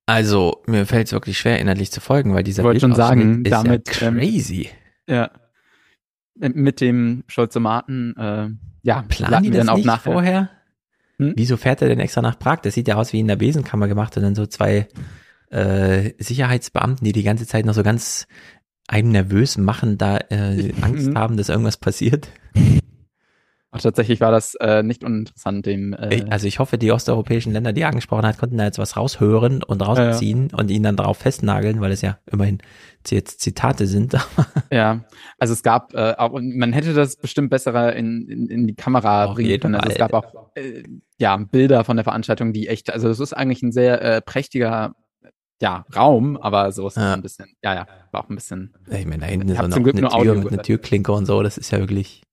Also, 0.08 0.64
mir 0.66 0.88
fällt 0.88 1.06
es 1.06 1.14
wirklich 1.14 1.38
schwer, 1.38 1.60
inhaltlich 1.60 1.92
zu 1.92 2.02
folgen, 2.02 2.34
weil 2.34 2.44
dieser 2.44 2.64
Ich 2.64 2.66
wollte 2.66 2.80
schon 2.80 2.96
sagen, 2.96 3.44
Bildausschnitt 3.44 3.88
ist 3.88 4.02
damit, 4.02 4.02
ja 4.02 4.08
ähm, 4.08 4.18
crazy. 4.18 4.70
Ja. 5.08 5.32
Mit 6.36 6.82
dem 6.82 7.24
Scholzomaten, 7.28 8.18
äh, 8.18 8.50
ja, 8.82 9.04
Planen 9.08 9.44
die 9.44 9.50
landen 9.50 9.54
wir 9.54 9.64
das 9.64 9.76
nicht 9.76 9.86
nachher. 9.86 10.14
vorher? 10.14 10.50
Hm? 11.18 11.34
Wieso 11.36 11.58
fährt 11.58 11.84
er 11.84 11.90
denn 11.90 12.00
extra 12.00 12.24
nach 12.24 12.40
Prag? 12.40 12.62
Das 12.62 12.74
sieht 12.74 12.88
ja 12.88 12.96
aus 12.96 13.14
wie 13.14 13.20
in 13.20 13.28
der 13.28 13.36
Besenkammer 13.36 13.88
gemacht 13.88 14.18
und 14.18 14.24
dann 14.24 14.34
so 14.34 14.48
zwei 14.48 14.88
äh, 15.50 16.14
Sicherheitsbeamten, 16.18 17.06
die 17.06 17.12
die 17.12 17.24
ganze 17.24 17.48
Zeit 17.48 17.66
noch 17.66 17.74
so 17.74 17.84
ganz 17.84 18.28
einem 18.88 19.12
nervös 19.12 19.58
machen, 19.58 19.98
da 19.98 20.18
äh, 20.30 20.74
Angst 20.82 21.16
haben, 21.16 21.38
dass 21.38 21.50
irgendwas 21.50 21.78
passiert. 21.78 22.30
Ach, 23.72 23.82
tatsächlich 23.82 24.20
war 24.20 24.32
das 24.32 24.56
äh, 24.56 24.82
nicht 24.82 25.04
uninteressant, 25.04 25.68
dem 25.68 25.94
äh, 25.94 26.26
Also 26.32 26.48
ich 26.48 26.58
hoffe, 26.58 26.80
die 26.80 26.92
osteuropäischen 26.92 27.54
Länder, 27.54 27.72
die 27.72 27.82
er 27.82 27.90
angesprochen 27.90 28.26
hat, 28.26 28.40
konnten 28.40 28.58
da 28.58 28.64
jetzt 28.64 28.80
was 28.80 28.98
raushören 28.98 29.62
und 29.62 29.86
rausziehen 29.86 30.50
und 30.52 30.72
ihn 30.72 30.82
dann 30.82 30.96
darauf 30.96 31.18
festnageln, 31.18 31.80
weil 31.80 31.92
es 31.92 32.02
ja 32.02 32.18
immerhin 32.32 32.58
jetzt 33.08 33.42
Zitate 33.42 33.86
sind. 33.88 34.16
Ja, 34.72 35.04
also 35.40 35.54
es 35.54 35.64
gab, 35.64 35.96
äh, 35.96 36.14
auch, 36.18 36.32
und 36.32 36.56
man 36.56 36.74
hätte 36.74 36.94
das 36.94 37.16
bestimmt 37.16 37.50
besser 37.50 37.96
in, 37.96 38.28
in, 38.28 38.48
in 38.50 38.68
die 38.68 38.76
Kamera 38.76 39.34
bringen 39.34 39.60
können. 39.60 39.76
Also 39.76 39.90
es 39.90 39.98
gab 39.98 40.14
auch 40.14 40.52
äh, 40.56 40.84
ja, 41.18 41.38
Bilder 41.38 41.84
von 41.84 41.98
der 41.98 42.04
Veranstaltung, 42.04 42.54
die 42.54 42.68
echt, 42.68 42.94
also 42.94 43.10
es 43.10 43.20
ist 43.20 43.34
eigentlich 43.34 43.64
ein 43.64 43.72
sehr 43.72 44.00
äh, 44.02 44.22
prächtiger 44.22 44.94
ja, 45.62 45.86
Raum, 45.96 46.38
aber 46.38 46.72
so 46.72 46.88
ist 46.88 46.98
es 46.98 47.04
ein 47.04 47.22
bisschen, 47.22 47.54
ja, 47.62 47.76
ja, 47.76 47.88
war 48.12 48.24
auch 48.24 48.30
ein 48.30 48.36
bisschen. 48.36 48.74
Ich 48.90 49.06
meine, 49.06 49.22
da 49.22 49.26
hinten 49.28 49.50
Ich 49.50 49.54
ist 49.54 49.60
auch 49.60 49.64
zum 49.64 49.70
noch 49.72 49.84
Glück 49.84 49.96
eine 49.96 50.02
nur 50.02 50.10
Tür 50.12 50.20
Audio 50.20 50.36
mit 50.36 50.54
einer. 50.54 50.64
Türklinke 50.64 51.12
und 51.12 51.26
so, 51.26 51.44
das 51.44 51.58
ist 51.58 51.72
ja 51.72 51.80
wirklich 51.80 52.24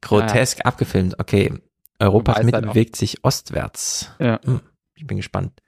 grotesk 0.00 0.64
abgefilmt. 0.64 1.18
Okay, 1.18 1.52
Europas 1.98 2.42
Mitte 2.42 2.56
halt 2.56 2.66
bewegt 2.68 2.96
sich 2.96 3.24
ostwärts. 3.24 4.10
Ja. 4.18 4.40
Hm, 4.44 4.60
ich 4.94 5.06
bin 5.06 5.16
gespannt. 5.16 5.60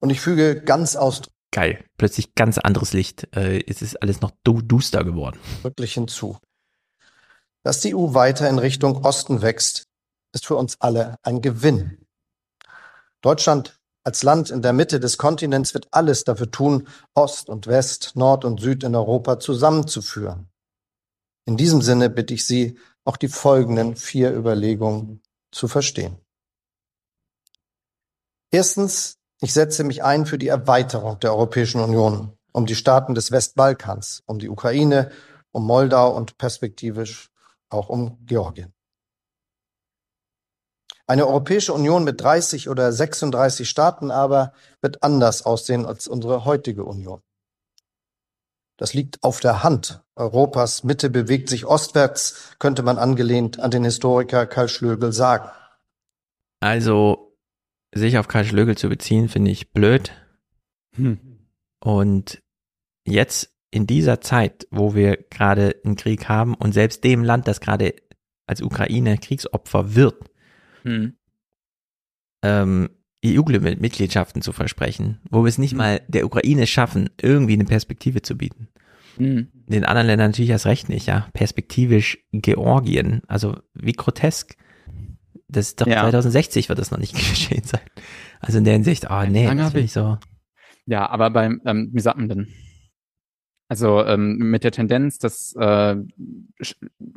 Und 0.00 0.10
ich 0.10 0.20
füge 0.20 0.62
ganz 0.62 0.96
ausdrücklich 0.96 1.38
Geil, 1.50 1.84
plötzlich 1.96 2.34
ganz 2.34 2.58
anderes 2.58 2.92
Licht. 2.92 3.34
Äh, 3.34 3.64
es 3.66 3.80
ist 3.80 4.02
alles 4.02 4.20
noch 4.20 4.32
du 4.44 4.60
duster 4.60 5.04
geworden. 5.04 5.38
hinzu. 5.78 6.38
Dass 7.62 7.80
die 7.80 7.94
EU 7.94 8.14
weiter 8.14 8.48
in 8.48 8.58
Richtung 8.58 9.04
Osten 9.04 9.42
wächst, 9.42 9.84
ist 10.34 10.46
für 10.46 10.56
uns 10.56 10.80
alle 10.80 11.16
ein 11.22 11.40
Gewinn. 11.40 12.06
Deutschland 13.22 13.77
als 14.08 14.22
Land 14.22 14.48
in 14.48 14.62
der 14.62 14.72
Mitte 14.72 15.00
des 15.00 15.18
Kontinents 15.18 15.74
wird 15.74 15.88
alles 15.90 16.24
dafür 16.24 16.50
tun, 16.50 16.88
Ost 17.12 17.50
und 17.50 17.66
West, 17.66 18.12
Nord 18.14 18.46
und 18.46 18.58
Süd 18.58 18.82
in 18.82 18.94
Europa 18.94 19.38
zusammenzuführen. 19.38 20.48
In 21.44 21.58
diesem 21.58 21.82
Sinne 21.82 22.08
bitte 22.08 22.32
ich 22.32 22.46
Sie, 22.46 22.78
auch 23.04 23.18
die 23.18 23.28
folgenden 23.28 23.96
vier 23.96 24.34
Überlegungen 24.34 25.20
zu 25.52 25.68
verstehen. 25.68 26.16
Erstens, 28.50 29.18
ich 29.42 29.52
setze 29.52 29.84
mich 29.84 30.02
ein 30.02 30.24
für 30.24 30.38
die 30.38 30.48
Erweiterung 30.48 31.20
der 31.20 31.34
Europäischen 31.34 31.82
Union 31.82 32.32
um 32.52 32.64
die 32.64 32.76
Staaten 32.76 33.14
des 33.14 33.30
Westbalkans, 33.30 34.22
um 34.24 34.38
die 34.38 34.48
Ukraine, 34.48 35.10
um 35.52 35.66
Moldau 35.66 36.16
und 36.16 36.38
perspektivisch 36.38 37.28
auch 37.68 37.90
um 37.90 38.16
Georgien. 38.24 38.72
Eine 41.08 41.26
Europäische 41.26 41.72
Union 41.72 42.04
mit 42.04 42.20
30 42.20 42.68
oder 42.68 42.92
36 42.92 43.66
Staaten 43.66 44.10
aber 44.10 44.52
wird 44.82 45.02
anders 45.02 45.42
aussehen 45.42 45.86
als 45.86 46.06
unsere 46.06 46.44
heutige 46.44 46.84
Union. 46.84 47.22
Das 48.76 48.92
liegt 48.92 49.24
auf 49.24 49.40
der 49.40 49.62
Hand. 49.62 50.02
Europas 50.16 50.84
Mitte 50.84 51.08
bewegt 51.08 51.48
sich 51.48 51.64
ostwärts, 51.64 52.54
könnte 52.58 52.82
man 52.82 52.98
angelehnt 52.98 53.58
an 53.58 53.70
den 53.70 53.84
Historiker 53.84 54.46
Karl 54.46 54.68
Schlögel 54.68 55.14
sagen. 55.14 55.48
Also, 56.60 57.34
sich 57.94 58.18
auf 58.18 58.28
Karl 58.28 58.44
Schlögel 58.44 58.76
zu 58.76 58.90
beziehen, 58.90 59.30
finde 59.30 59.50
ich 59.50 59.72
blöd. 59.72 60.12
Hm. 60.94 61.18
Und 61.80 62.42
jetzt 63.06 63.50
in 63.70 63.86
dieser 63.86 64.20
Zeit, 64.20 64.68
wo 64.70 64.94
wir 64.94 65.16
gerade 65.16 65.74
einen 65.84 65.96
Krieg 65.96 66.28
haben 66.28 66.54
und 66.54 66.72
selbst 66.72 67.02
dem 67.02 67.24
Land, 67.24 67.48
das 67.48 67.60
gerade 67.60 67.94
als 68.46 68.60
Ukraine 68.60 69.16
Kriegsopfer 69.16 69.94
wird, 69.94 70.28
Hm. 70.88 71.12
ähm, 72.42 72.88
EU-Mitgliedschaften 73.24 74.42
zu 74.42 74.52
versprechen, 74.52 75.20
wo 75.30 75.42
wir 75.42 75.48
es 75.48 75.58
nicht 75.58 75.74
mal 75.74 76.00
der 76.08 76.24
Ukraine 76.24 76.66
schaffen, 76.66 77.10
irgendwie 77.20 77.54
eine 77.54 77.64
Perspektive 77.64 78.22
zu 78.22 78.36
bieten. 78.36 78.68
Hm. 79.16 79.48
Den 79.66 79.84
anderen 79.84 80.06
Ländern 80.06 80.30
natürlich 80.30 80.50
erst 80.50 80.66
recht 80.66 80.88
nicht, 80.88 81.06
ja. 81.06 81.28
Perspektivisch 81.32 82.18
Georgien, 82.32 83.22
also 83.26 83.56
wie 83.74 83.92
grotesk. 83.92 84.56
Das 85.48 85.68
ist 85.68 85.80
doch 85.80 85.86
Ja. 85.86 86.02
2060 86.02 86.68
wird 86.68 86.78
das 86.78 86.90
noch 86.90 86.98
nicht 86.98 87.14
geschehen 87.14 87.64
sein. 87.64 87.80
Also 88.40 88.58
in 88.58 88.64
der 88.64 88.74
Hinsicht, 88.74 89.06
oh 89.10 89.24
nee, 89.24 89.46
das 89.46 89.72
finde 89.72 89.84
ich 89.84 89.92
so. 89.92 90.18
Ja, 90.86 91.08
aber 91.10 91.30
beim, 91.30 91.60
ähm, 91.66 91.90
wie 91.92 92.00
sagt 92.00 92.18
man 92.18 92.28
denn? 92.28 92.48
Also 93.68 94.02
ähm, 94.04 94.38
mit 94.38 94.64
der 94.64 94.72
Tendenz, 94.72 95.18
dass 95.18 95.54
äh, 95.56 95.96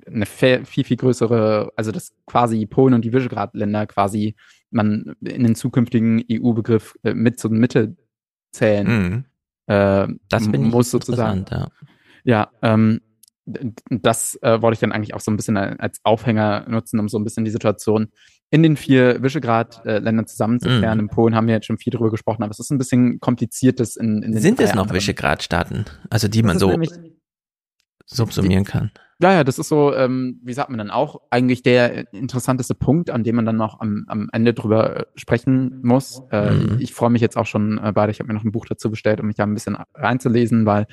eine 0.07 0.25
viel, 0.25 0.65
viel 0.65 0.97
größere, 0.97 1.71
also 1.77 1.91
dass 1.91 2.13
quasi 2.25 2.65
Polen 2.65 2.93
und 2.93 3.05
die 3.05 3.13
Visegrad-Länder 3.13 3.87
quasi 3.87 4.35
man 4.69 5.15
in 5.21 5.43
den 5.43 5.55
zukünftigen 5.55 6.23
EU-Begriff 6.29 6.95
äh, 7.03 7.13
mit 7.13 7.39
zur 7.39 7.51
Mitte 7.51 7.95
zählen. 8.51 8.87
Mhm. 8.87 9.25
Äh, 9.67 10.07
Das 10.27 10.43
finde 10.43 10.67
ich 10.67 10.73
muss 10.73 10.91
sozusagen. 10.91 11.39
interessant, 11.39 11.71
Ja, 12.25 12.51
ähm, 12.61 13.01
das 13.45 14.37
äh, 14.41 14.61
wollte 14.61 14.73
ich 14.73 14.79
dann 14.79 14.91
eigentlich 14.91 15.13
auch 15.13 15.21
so 15.21 15.31
ein 15.31 15.37
bisschen 15.37 15.57
als 15.57 15.99
Aufhänger 16.03 16.65
nutzen, 16.67 16.99
um 16.99 17.09
so 17.09 17.17
ein 17.17 17.23
bisschen 17.23 17.45
die 17.45 17.51
Situation 17.51 18.11
in 18.51 18.63
den 18.63 18.75
vier 18.75 19.23
Visegrad-Ländern 19.23 20.27
zusammenzuklären. 20.27 20.97
Mhm. 20.97 21.05
In 21.05 21.07
Polen 21.07 21.35
haben 21.35 21.47
wir 21.47 21.55
jetzt 21.55 21.65
schon 21.65 21.77
viel 21.77 21.91
drüber 21.91 22.11
gesprochen, 22.11 22.43
aber 22.43 22.51
es 22.51 22.59
ist 22.59 22.69
ein 22.69 22.77
bisschen 22.77 23.19
kompliziert, 23.21 23.79
das 23.79 23.95
in, 23.95 24.21
in 24.21 24.33
den 24.33 24.41
Sind 24.41 24.59
es 24.59 24.75
noch. 24.75 24.93
Visegrad-Staaten, 24.93 25.85
also 26.09 26.27
die 26.27 26.43
man 26.43 26.59
so 26.59 26.77
subsumieren 28.05 28.65
kann? 28.65 28.91
Ja, 29.21 29.33
ja, 29.33 29.43
das 29.43 29.59
ist 29.59 29.69
so, 29.69 29.95
ähm, 29.95 30.41
wie 30.43 30.53
sagt 30.53 30.69
man 30.69 30.79
dann 30.79 30.89
auch, 30.89 31.21
eigentlich 31.29 31.63
der 31.63 32.11
interessanteste 32.11 32.73
Punkt, 32.75 33.09
an 33.09 33.23
dem 33.23 33.35
man 33.35 33.45
dann 33.45 33.55
noch 33.55 33.79
am, 33.79 34.03
am 34.07 34.29
Ende 34.33 34.53
drüber 34.53 35.01
äh, 35.01 35.05
sprechen 35.15 35.79
muss. 35.83 36.23
Äh, 36.31 36.51
Mhm. 36.51 36.77
Ich 36.79 36.93
freue 36.93 37.11
mich 37.11 37.21
jetzt 37.21 37.37
auch 37.37 37.45
schon 37.45 37.77
äh, 37.77 37.91
beide, 37.93 38.11
ich 38.11 38.19
habe 38.19 38.27
mir 38.27 38.33
noch 38.33 38.43
ein 38.43 38.51
Buch 38.51 38.65
dazu 38.65 38.89
bestellt, 38.89 39.21
um 39.21 39.27
mich 39.27 39.35
da 39.35 39.43
ein 39.43 39.53
bisschen 39.53 39.77
reinzulesen, 39.93 40.65
weil 40.65 40.87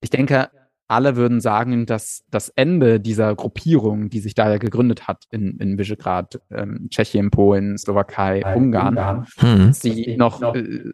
ich 0.00 0.10
denke, 0.10 0.50
alle 0.92 1.16
würden 1.16 1.40
sagen, 1.40 1.86
dass 1.86 2.24
das 2.30 2.48
Ende 2.50 3.00
dieser 3.00 3.34
Gruppierung, 3.34 4.10
die 4.10 4.20
sich 4.20 4.34
da 4.34 4.50
ja 4.50 4.58
gegründet 4.58 5.08
hat 5.08 5.24
in, 5.30 5.56
in 5.58 5.78
Visegrad, 5.78 6.40
ähm, 6.50 6.88
Tschechien, 6.90 7.30
Polen, 7.30 7.76
Slowakei, 7.78 8.42
Ungarn, 8.56 8.94
Mhm. 9.42 9.66
dass 9.68 9.80
sie 9.80 10.16
noch 10.16 10.54
äh, 10.54 10.90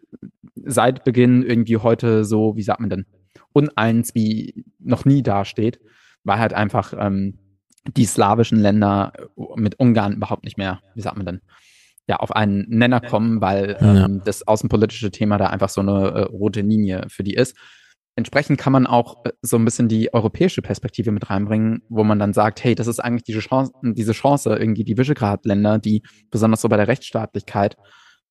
seit 0.65 1.03
Beginn 1.03 1.43
irgendwie 1.43 1.77
heute 1.77 2.25
so, 2.25 2.55
wie 2.55 2.63
sagt 2.63 2.79
man 2.79 2.89
denn, 2.89 3.05
uneins 3.53 4.15
wie 4.15 4.65
noch 4.79 5.05
nie 5.05 5.21
dasteht, 5.21 5.79
weil 6.23 6.39
halt 6.39 6.53
einfach 6.53 6.93
ähm, 6.97 7.37
die 7.95 8.05
slawischen 8.05 8.59
Länder 8.59 9.13
mit 9.55 9.79
Ungarn 9.79 10.13
überhaupt 10.13 10.43
nicht 10.43 10.57
mehr, 10.57 10.79
wie 10.95 11.01
sagt 11.01 11.17
man 11.17 11.25
denn, 11.25 11.41
ja, 12.07 12.17
auf 12.17 12.31
einen 12.35 12.65
Nenner 12.69 13.01
kommen, 13.01 13.39
weil 13.41 13.77
ähm, 13.81 14.21
das 14.25 14.47
außenpolitische 14.47 15.11
Thema 15.11 15.37
da 15.37 15.47
einfach 15.47 15.69
so 15.69 15.81
eine 15.81 15.91
äh, 15.91 16.21
rote 16.23 16.61
Linie 16.61 17.05
für 17.07 17.23
die 17.23 17.35
ist. 17.35 17.55
Entsprechend 18.19 18.59
kann 18.59 18.73
man 18.73 18.85
auch 18.85 19.23
äh, 19.23 19.31
so 19.41 19.55
ein 19.55 19.63
bisschen 19.63 19.87
die 19.87 20.13
europäische 20.13 20.61
Perspektive 20.61 21.11
mit 21.11 21.29
reinbringen, 21.29 21.83
wo 21.87 22.03
man 22.03 22.19
dann 22.19 22.33
sagt, 22.33 22.61
hey, 22.61 22.75
das 22.75 22.87
ist 22.87 22.99
eigentlich 22.99 23.23
diese 23.23 23.39
Chance, 23.39 23.71
diese 23.81 24.11
Chance, 24.11 24.49
irgendwie 24.59 24.83
die 24.83 24.97
Visegrad-Länder, 24.97 25.79
die 25.79 26.03
besonders 26.29 26.59
so 26.59 26.67
bei 26.67 26.75
der 26.75 26.89
Rechtsstaatlichkeit 26.89 27.77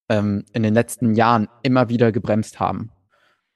ähm, 0.07 0.45
in 0.53 0.61
den 0.61 0.75
letzten 0.75 1.15
Jahren 1.15 1.47
immer 1.63 1.89
wieder 1.89 2.11
gebremst 2.11 2.59
haben. 2.59 2.91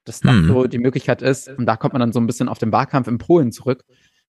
Dass 0.05 0.21
das 0.21 0.31
Hm. 0.31 0.47
so 0.47 0.65
die 0.65 0.79
Möglichkeit 0.79 1.21
ist, 1.21 1.49
und 1.49 1.67
da 1.67 1.77
kommt 1.77 1.93
man 1.93 1.99
dann 1.99 2.11
so 2.11 2.19
ein 2.19 2.25
bisschen 2.25 2.49
auf 2.49 2.57
den 2.57 2.71
Wahlkampf 2.71 3.07
in 3.07 3.19
Polen 3.19 3.51
zurück. 3.51 3.83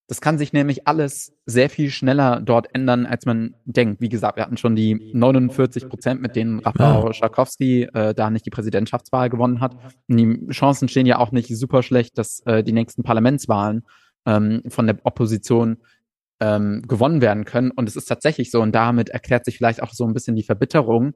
Das 0.07 0.21
kann 0.21 0.37
sich 0.37 0.53
nämlich 0.53 0.87
alles 0.87 1.33
sehr 1.47 1.71
viel 1.71 1.91
schneller 1.91 2.43
dort 2.43 2.75
ändern, 2.75 3.07
als 3.07 3.25
man 3.25 3.55
denkt. 3.65 4.03
Wie 4.03 4.11
gesagt, 4.11 4.37
wir 4.37 4.43
hatten 4.43 4.59
schon 4.59 4.77
die 4.77 5.13
49 5.15 5.89
Prozent, 5.89 6.21
mit 6.21 6.37
denen 6.37 6.59
Rafał 6.59 7.13
Schakowski 7.15 7.85
äh, 7.85 8.13
da 8.15 8.29
nicht 8.29 8.45
die 8.45 8.51
Präsidentschaftswahl 8.51 9.31
gewonnen 9.31 9.61
hat. 9.61 9.77
Und 10.09 10.17
die 10.19 10.47
Chancen 10.51 10.89
stehen 10.89 11.07
ja 11.07 11.19
auch 11.19 11.33
nicht 11.33 11.49
super 11.57 11.83
schlecht, 11.83 12.19
dass 12.19 12.41
äh, 12.41 12.63
die 12.63 12.73
nächsten 12.73 13.03
Parlamentswahlen 13.03 13.85
ähm, 14.27 14.63
von 14.69 14.87
der 14.87 14.99
Opposition 15.05 15.79
ähm, 16.41 16.83
gewonnen 16.87 17.23
werden 17.23 17.47
können. 17.47 17.71
Und 17.71 17.89
es 17.89 17.97
ist 17.97 18.07
tatsächlich 18.07 18.51
so. 18.51 18.61
Und 18.61 18.75
damit 18.75 19.09
erklärt 19.09 19.47
sich 19.47 19.57
vielleicht 19.57 19.83
auch 19.83 19.93
so 19.93 20.05
ein 20.07 20.13
bisschen 20.13 20.37
die 20.37 20.43
Verbitterung 20.43 21.15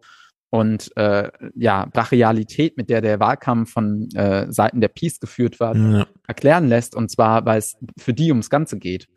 und 0.50 0.90
äh, 0.96 1.30
ja, 1.54 1.86
Brachialität, 1.92 2.76
mit 2.76 2.88
der 2.88 3.00
der 3.00 3.20
Wahlkampf 3.20 3.70
von 3.72 4.08
äh, 4.14 4.50
Seiten 4.50 4.80
der 4.80 4.88
Peace 4.88 5.20
geführt 5.20 5.60
wird, 5.60 5.76
Ja. 5.76 6.06
erklären 6.26 6.68
lässt. 6.68 6.94
Und 6.94 7.10
zwar, 7.10 7.44
weil 7.44 7.58
es 7.58 7.76
für 7.98 8.14
die 8.14 8.30
ums 8.30 8.48
Ganze 8.50 8.78
geht. 8.78 9.08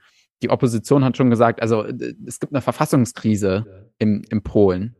Die 0.41 0.49
Opposition 0.49 1.05
hat 1.05 1.15
schon 1.17 1.29
gesagt, 1.29 1.61
also 1.61 1.83
äh, 1.85 2.13
es 2.25 2.39
gibt 2.39 2.53
eine 2.53 2.61
Verfassungskrise 2.61 3.89
im, 3.97 4.23
im 4.29 4.41
Polen. 4.43 4.95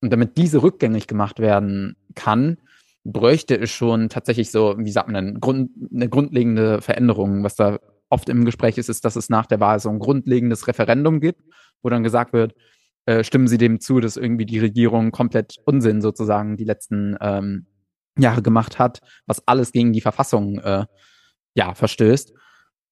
Und 0.00 0.12
damit 0.12 0.36
diese 0.36 0.62
rückgängig 0.62 1.06
gemacht 1.06 1.38
werden 1.38 1.96
kann, 2.14 2.58
bräuchte 3.04 3.56
es 3.58 3.70
schon 3.70 4.08
tatsächlich 4.08 4.50
so, 4.50 4.74
wie 4.78 4.90
sagt 4.90 5.08
man, 5.08 5.16
eine, 5.16 5.38
Grund, 5.38 5.70
eine 5.94 6.08
grundlegende 6.08 6.80
Veränderung. 6.82 7.44
Was 7.44 7.54
da 7.54 7.78
oft 8.08 8.28
im 8.28 8.44
Gespräch 8.44 8.76
ist, 8.78 8.88
ist, 8.88 9.04
dass 9.04 9.14
es 9.16 9.28
nach 9.28 9.46
der 9.46 9.60
Wahl 9.60 9.78
so 9.78 9.88
ein 9.88 10.00
grundlegendes 10.00 10.66
Referendum 10.66 11.20
gibt, 11.20 11.42
wo 11.82 11.88
dann 11.88 12.02
gesagt 12.02 12.32
wird, 12.32 12.54
äh, 13.06 13.24
stimmen 13.24 13.48
Sie 13.48 13.58
dem 13.58 13.80
zu, 13.80 14.00
dass 14.00 14.16
irgendwie 14.16 14.46
die 14.46 14.58
Regierung 14.58 15.10
komplett 15.10 15.56
Unsinn 15.64 16.02
sozusagen 16.02 16.56
die 16.56 16.64
letzten 16.64 17.16
ähm, 17.20 17.66
Jahre 18.18 18.42
gemacht 18.42 18.78
hat, 18.78 19.00
was 19.26 19.46
alles 19.48 19.72
gegen 19.72 19.92
die 19.92 20.00
Verfassung 20.00 20.58
äh, 20.58 20.84
ja 21.54 21.74
verstößt 21.74 22.32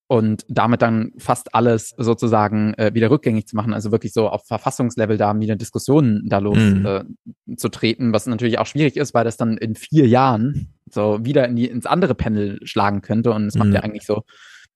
und 0.06 0.44
damit 0.48 0.82
dann 0.82 1.12
fast 1.16 1.54
alles 1.54 1.94
sozusagen 1.96 2.74
äh, 2.74 2.92
wieder 2.92 3.10
rückgängig 3.10 3.46
zu 3.46 3.56
machen, 3.56 3.72
also 3.72 3.90
wirklich 3.90 4.12
so 4.12 4.28
auf 4.28 4.46
Verfassungslevel 4.46 5.16
da 5.16 5.38
wieder 5.40 5.56
Diskussionen 5.56 6.28
da 6.28 6.38
los 6.38 6.58
Mhm. 6.58 6.86
äh, 6.86 7.56
zu 7.56 7.68
treten, 7.70 8.12
was 8.12 8.26
natürlich 8.26 8.58
auch 8.58 8.66
schwierig 8.66 8.96
ist, 8.98 9.14
weil 9.14 9.24
das 9.24 9.38
dann 9.38 9.56
in 9.56 9.74
vier 9.74 10.06
Jahren 10.06 10.74
so 10.90 11.24
wieder 11.24 11.48
in 11.48 11.56
die, 11.56 11.66
ins 11.68 11.86
andere 11.86 12.14
Panel 12.14 12.58
schlagen 12.64 13.00
könnte 13.00 13.32
und 13.32 13.46
es 13.46 13.54
macht 13.54 13.68
Mhm. 13.68 13.74
ja 13.74 13.80
eigentlich 13.80 14.04
so 14.06 14.22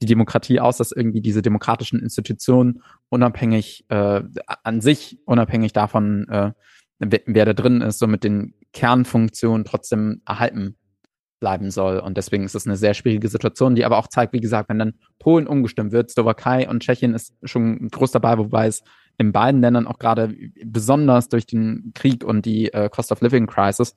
die 0.01 0.07
Demokratie 0.07 0.61
aus, 0.61 0.79
dass 0.79 0.93
irgendwie 0.93 1.21
diese 1.21 1.43
demokratischen 1.43 2.01
Institutionen 2.01 2.83
unabhängig 3.09 3.85
äh, 3.89 4.23
an 4.63 4.81
sich, 4.81 5.19
unabhängig 5.25 5.73
davon, 5.73 6.29
äh, 6.29 6.53
wer, 6.99 7.21
wer 7.27 7.45
da 7.45 7.53
drin 7.53 7.81
ist, 7.81 7.99
so 7.99 8.07
mit 8.07 8.25
den 8.25 8.55
Kernfunktionen 8.73 9.65
trotzdem 9.65 10.23
erhalten 10.27 10.77
bleiben 11.41 11.71
soll. 11.71 11.99
Und 11.99 12.17
deswegen 12.17 12.45
ist 12.45 12.55
es 12.55 12.67
eine 12.67 12.77
sehr 12.77 12.95
schwierige 12.95 13.29
Situation, 13.29 13.75
die 13.75 13.85
aber 13.85 13.99
auch 13.99 14.09
zeigt, 14.09 14.33
wie 14.33 14.41
gesagt, 14.41 14.69
wenn 14.69 14.79
dann 14.79 14.95
Polen 15.19 15.47
umgestimmt 15.47 15.93
wird, 15.93 16.11
Slowakei 16.11 16.69
und 16.69 16.83
Tschechien 16.83 17.15
ist 17.15 17.33
schon 17.45 17.89
groß 17.89 18.11
dabei, 18.13 18.39
wobei 18.39 18.67
es 18.67 18.83
in 19.19 19.33
beiden 19.33 19.61
Ländern 19.61 19.87
auch 19.87 19.99
gerade 19.99 20.35
besonders 20.65 21.29
durch 21.29 21.47
den 21.47 21.93
Krieg 21.95 22.25
und 22.25 22.45
die 22.47 22.73
äh, 22.73 22.89
Cost 22.89 23.13
of 23.13 23.21
Living 23.21 23.47
Crisis 23.47 23.95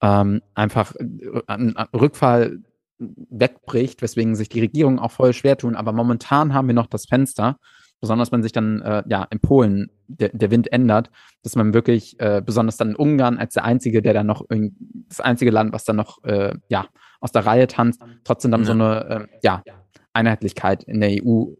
ähm, 0.00 0.42
einfach 0.54 0.94
äh, 0.96 1.42
ein 1.46 1.76
ein 1.76 1.88
Rückfall 1.94 2.58
wegbricht, 3.30 4.02
weswegen 4.02 4.34
sich 4.34 4.48
die 4.48 4.60
Regierungen 4.60 4.98
auch 4.98 5.10
voll 5.12 5.32
schwer 5.32 5.56
tun. 5.56 5.76
Aber 5.76 5.92
momentan 5.92 6.54
haben 6.54 6.68
wir 6.68 6.74
noch 6.74 6.86
das 6.86 7.06
Fenster, 7.06 7.58
besonders 8.00 8.32
wenn 8.32 8.42
sich 8.42 8.52
dann 8.52 8.80
äh, 8.82 9.02
ja 9.08 9.24
in 9.30 9.40
Polen 9.40 9.90
der, 10.08 10.30
der 10.30 10.50
Wind 10.50 10.72
ändert, 10.72 11.10
dass 11.42 11.56
man 11.56 11.72
wirklich 11.74 12.18
äh, 12.20 12.42
besonders 12.44 12.76
dann 12.76 12.90
in 12.90 12.96
Ungarn 12.96 13.38
als 13.38 13.54
der 13.54 13.64
einzige, 13.64 14.02
der 14.02 14.14
dann 14.14 14.26
noch 14.26 14.44
das 15.08 15.20
einzige 15.20 15.50
Land, 15.50 15.72
was 15.72 15.84
dann 15.84 15.96
noch 15.96 16.22
äh, 16.24 16.54
ja 16.68 16.86
aus 17.20 17.32
der 17.32 17.46
Reihe 17.46 17.66
tanzt, 17.68 18.02
trotzdem 18.24 18.50
dann 18.50 18.64
so 18.64 18.72
eine 18.72 19.28
äh, 19.30 19.38
ja 19.42 19.62
Einheitlichkeit 20.12 20.82
in 20.84 21.00
der 21.00 21.10
EU 21.24 21.52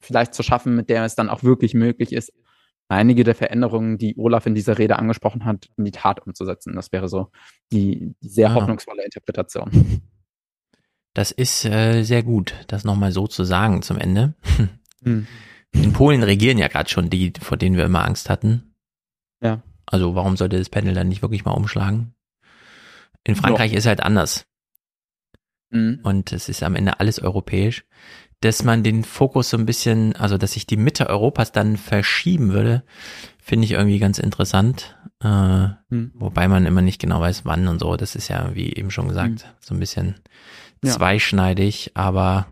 vielleicht 0.00 0.34
zu 0.34 0.42
schaffen, 0.42 0.76
mit 0.76 0.88
der 0.88 1.04
es 1.04 1.14
dann 1.14 1.28
auch 1.28 1.42
wirklich 1.42 1.74
möglich 1.74 2.12
ist, 2.12 2.32
einige 2.88 3.24
der 3.24 3.34
Veränderungen, 3.34 3.98
die 3.98 4.16
Olaf 4.18 4.46
in 4.46 4.54
dieser 4.54 4.78
Rede 4.78 4.98
angesprochen 4.98 5.44
hat, 5.44 5.68
in 5.76 5.84
die 5.84 5.90
Tat 5.92 6.26
umzusetzen. 6.26 6.74
Das 6.74 6.92
wäre 6.92 7.08
so 7.08 7.28
die, 7.72 8.14
die 8.22 8.28
sehr 8.28 8.48
Ja. 8.48 8.54
hoffnungsvolle 8.54 9.04
Interpretation. 9.04 9.70
Das 11.14 11.30
ist 11.32 11.64
äh, 11.64 12.02
sehr 12.02 12.22
gut, 12.22 12.54
das 12.68 12.84
nochmal 12.84 13.12
so 13.12 13.26
zu 13.26 13.44
sagen 13.44 13.82
zum 13.82 13.98
Ende. 13.98 14.34
Hm. 15.02 15.26
In 15.72 15.92
Polen 15.92 16.22
regieren 16.22 16.58
ja 16.58 16.68
gerade 16.68 16.90
schon 16.90 17.10
die, 17.10 17.32
vor 17.40 17.56
denen 17.56 17.76
wir 17.76 17.84
immer 17.84 18.04
Angst 18.04 18.28
hatten. 18.28 18.74
Ja. 19.42 19.62
Also 19.86 20.14
warum 20.14 20.36
sollte 20.36 20.58
das 20.58 20.68
Panel 20.68 20.94
dann 20.94 21.08
nicht 21.08 21.22
wirklich 21.22 21.44
mal 21.44 21.52
umschlagen? 21.52 22.14
In 23.24 23.34
Frankreich 23.36 23.72
ist 23.72 23.86
halt 23.86 24.02
anders. 24.02 24.46
Mhm. 25.70 26.00
Und 26.02 26.32
es 26.32 26.48
ist 26.48 26.62
am 26.62 26.74
Ende 26.74 27.00
alles 27.00 27.18
europäisch. 27.20 27.84
Dass 28.40 28.64
man 28.64 28.82
den 28.82 29.04
Fokus 29.04 29.50
so 29.50 29.58
ein 29.58 29.66
bisschen, 29.66 30.16
also 30.16 30.38
dass 30.38 30.52
sich 30.52 30.66
die 30.66 30.78
Mitte 30.78 31.08
Europas 31.08 31.52
dann 31.52 31.76
verschieben 31.76 32.52
würde, 32.52 32.84
finde 33.38 33.66
ich 33.66 33.72
irgendwie 33.72 33.98
ganz 33.98 34.18
interessant. 34.18 34.96
Äh, 35.22 35.68
Hm. 35.90 36.12
Wobei 36.14 36.48
man 36.48 36.66
immer 36.66 36.82
nicht 36.82 37.00
genau 37.00 37.20
weiß, 37.20 37.44
wann 37.44 37.68
und 37.68 37.80
so. 37.80 37.96
Das 37.96 38.14
ist 38.14 38.28
ja, 38.28 38.54
wie 38.54 38.72
eben 38.72 38.90
schon 38.90 39.08
gesagt, 39.08 39.42
Hm. 39.44 39.50
so 39.60 39.74
ein 39.74 39.80
bisschen 39.80 40.14
Ja. 40.82 40.92
zweischneidig, 40.92 41.92
aber 41.94 42.46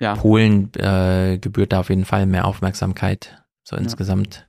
Ja. 0.00 0.14
Polen 0.16 0.72
äh, 0.74 1.38
gebührt 1.38 1.72
da 1.72 1.80
auf 1.80 1.88
jeden 1.90 2.04
Fall 2.04 2.26
mehr 2.26 2.46
Aufmerksamkeit, 2.46 3.42
so 3.62 3.76
insgesamt. 3.76 4.48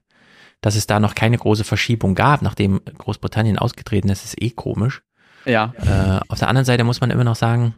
Dass 0.61 0.75
es 0.75 0.87
da 0.87 0.99
noch 0.99 1.13
keine 1.13 1.37
große 1.37 1.63
Verschiebung 1.63 2.15
gab, 2.15 2.41
nachdem 2.41 2.81
Großbritannien 2.97 3.59
ausgetreten 3.59 4.09
ist, 4.09 4.23
ist 4.23 4.41
eh 4.41 4.49
komisch. 4.49 5.03
Ja. 5.45 5.73
Äh, 5.77 6.21
auf 6.29 6.39
der 6.39 6.47
anderen 6.47 6.65
Seite 6.65 6.83
muss 6.85 7.01
man 7.01 7.11
immer 7.11 7.25
noch 7.25 7.35
sagen, 7.35 7.75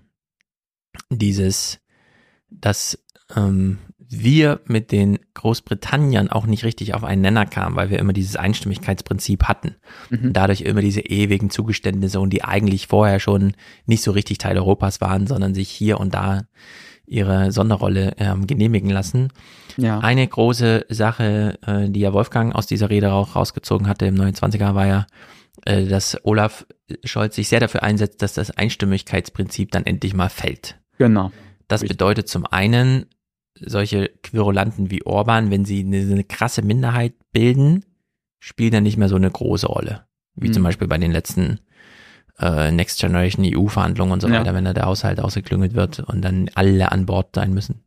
dieses, 1.10 1.80
dass 2.50 3.04
ähm, 3.36 3.80
wir 4.10 4.62
mit 4.66 4.92
den 4.92 5.20
Großbritanniern 5.34 6.30
auch 6.30 6.46
nicht 6.46 6.64
richtig 6.64 6.94
auf 6.94 7.04
einen 7.04 7.22
Nenner 7.22 7.46
kamen, 7.46 7.76
weil 7.76 7.90
wir 7.90 8.00
immer 8.00 8.14
dieses 8.14 8.36
Einstimmigkeitsprinzip 8.36 9.46
hatten. 9.46 9.76
Mhm. 10.10 10.28
Und 10.28 10.34
dadurch 10.34 10.62
immer 10.62 10.82
diese 10.82 11.02
ewigen 11.02 11.50
Zugeständnisse 11.50 12.20
und 12.20 12.32
die 12.32 12.44
eigentlich 12.44 12.88
vorher 12.88 13.20
schon 13.20 13.54
nicht 13.86 14.04
so 14.04 14.12
richtig 14.12 14.38
Teil 14.38 14.58
Europas 14.58 15.02
waren, 15.02 15.28
sondern 15.28 15.54
sich 15.54 15.70
hier 15.70 16.00
und 16.00 16.14
da 16.14 16.44
ihre 17.08 17.52
Sonderrolle 17.52 18.16
ähm, 18.18 18.48
genehmigen 18.48 18.90
lassen. 18.90 19.30
Ja. 19.78 20.00
Eine 20.00 20.28
große 20.28 20.86
Sache, 20.90 21.60
äh, 21.66 21.90
die 21.90 22.00
ja 22.00 22.14
Wolfgang 22.14 22.56
aus 22.56 22.68
dieser 22.68 22.90
Rede 22.90 23.14
auch 23.14 23.36
rausgezogen 23.36 23.88
hatte 23.88 24.08
im 24.08 24.16
29er, 24.16 24.74
war 24.74 24.88
ja, 24.88 25.08
äh, 25.66 25.86
dass 25.86 26.18
Olaf 26.24 26.66
Scholz 27.04 27.36
sich 27.36 27.48
sehr 27.48 27.60
dafür 27.60 27.84
einsetzt, 27.84 28.22
dass 28.22 28.34
das 28.34 28.52
Einstimmigkeitsprinzip 28.52 29.72
dann 29.72 29.86
endlich 29.86 30.14
mal 30.14 30.30
fällt. 30.30 30.78
Genau. 30.98 31.32
Das 31.68 31.84
bedeutet 31.84 32.28
zum 32.30 32.46
einen, 32.46 33.08
solche 33.60 34.10
Querulanten 34.24 34.92
wie 34.92 35.06
Orban, 35.06 35.52
wenn 35.52 35.66
sie 35.66 35.80
eine, 35.82 35.98
eine 36.00 36.24
krasse 36.24 36.62
Minderheit 36.62 37.14
bilden, 37.32 37.86
spielen 38.40 38.72
dann 38.72 38.84
nicht 38.84 38.98
mehr 38.98 39.10
so 39.10 39.16
eine 39.16 39.32
große 39.32 39.68
Rolle. 39.68 40.06
Wie 40.36 40.50
Mhm. 40.50 40.54
zum 40.54 40.64
Beispiel 40.64 40.88
bei 40.88 40.98
den 40.98 41.12
letzten 41.12 41.60
äh, 42.40 42.70
Next 42.70 43.00
Generation 43.00 43.46
EU-Verhandlungen 43.46 44.12
und 44.12 44.22
so 44.22 44.28
Ja. 44.28 44.42
weiter, 44.42 44.54
wenn 44.54 44.66
da 44.66 44.74
der 44.74 44.86
Haushalt 44.88 45.22
ausgeklüngelt 45.22 45.74
wird 45.74 46.02
und 46.02 46.22
dann 46.22 46.50
alle 46.54 46.92
an 46.92 47.06
Bord 47.06 47.30
sein 47.34 47.54
müssen. 47.54 47.82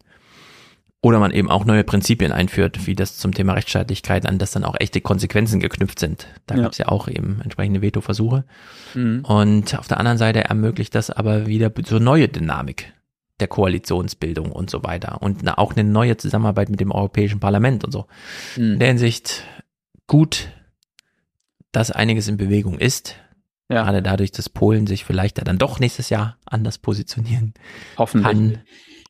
Oder 1.02 1.20
man 1.20 1.30
eben 1.32 1.50
auch 1.50 1.64
neue 1.66 1.84
Prinzipien 1.84 2.32
einführt, 2.32 2.86
wie 2.86 2.96
das 2.96 3.18
zum 3.18 3.32
Thema 3.32 3.52
Rechtsstaatlichkeit, 3.52 4.26
an 4.26 4.38
das 4.38 4.50
dann 4.52 4.64
auch 4.64 4.74
echte 4.80 5.00
Konsequenzen 5.02 5.60
geknüpft 5.60 5.98
sind. 6.00 6.26
Da 6.46 6.56
Ja. 6.56 6.62
gab 6.62 6.72
es 6.72 6.78
ja 6.78 6.88
auch 6.88 7.08
eben 7.08 7.40
entsprechende 7.44 7.82
Veto-Versuche. 7.82 8.44
Mhm. 8.94 9.20
Und 9.24 9.78
auf 9.78 9.86
der 9.86 9.98
anderen 10.00 10.18
Seite 10.18 10.44
ermöglicht 10.44 10.94
das 10.94 11.10
aber 11.10 11.46
wieder 11.46 11.70
so 11.86 11.98
neue 12.00 12.26
Dynamik 12.28 12.92
der 13.40 13.48
Koalitionsbildung 13.48 14.50
und 14.52 14.70
so 14.70 14.82
weiter. 14.84 15.22
Und 15.22 15.42
na- 15.42 15.58
auch 15.58 15.74
eine 15.76 15.84
neue 15.88 16.16
Zusammenarbeit 16.16 16.68
mit 16.70 16.80
dem 16.80 16.90
Europäischen 16.90 17.40
Parlament 17.40 17.84
und 17.84 17.92
so. 17.92 18.06
Mhm. 18.56 18.72
In 18.74 18.78
der 18.78 18.88
Hinsicht 18.88 19.44
gut, 20.06 20.48
dass 21.72 21.90
einiges 21.90 22.28
in 22.28 22.36
Bewegung 22.36 22.78
ist. 22.78 23.16
Ja. 23.70 23.82
Gerade 23.84 24.02
dadurch, 24.02 24.32
dass 24.32 24.48
Polen 24.48 24.86
sich 24.86 25.04
vielleicht 25.04 25.36
ja 25.38 25.44
dann 25.44 25.58
doch 25.58 25.78
nächstes 25.78 26.08
Jahr 26.08 26.38
anders 26.46 26.78
positionieren 26.78 27.52
Hoffentlich. 27.98 28.24
kann. 28.32 28.62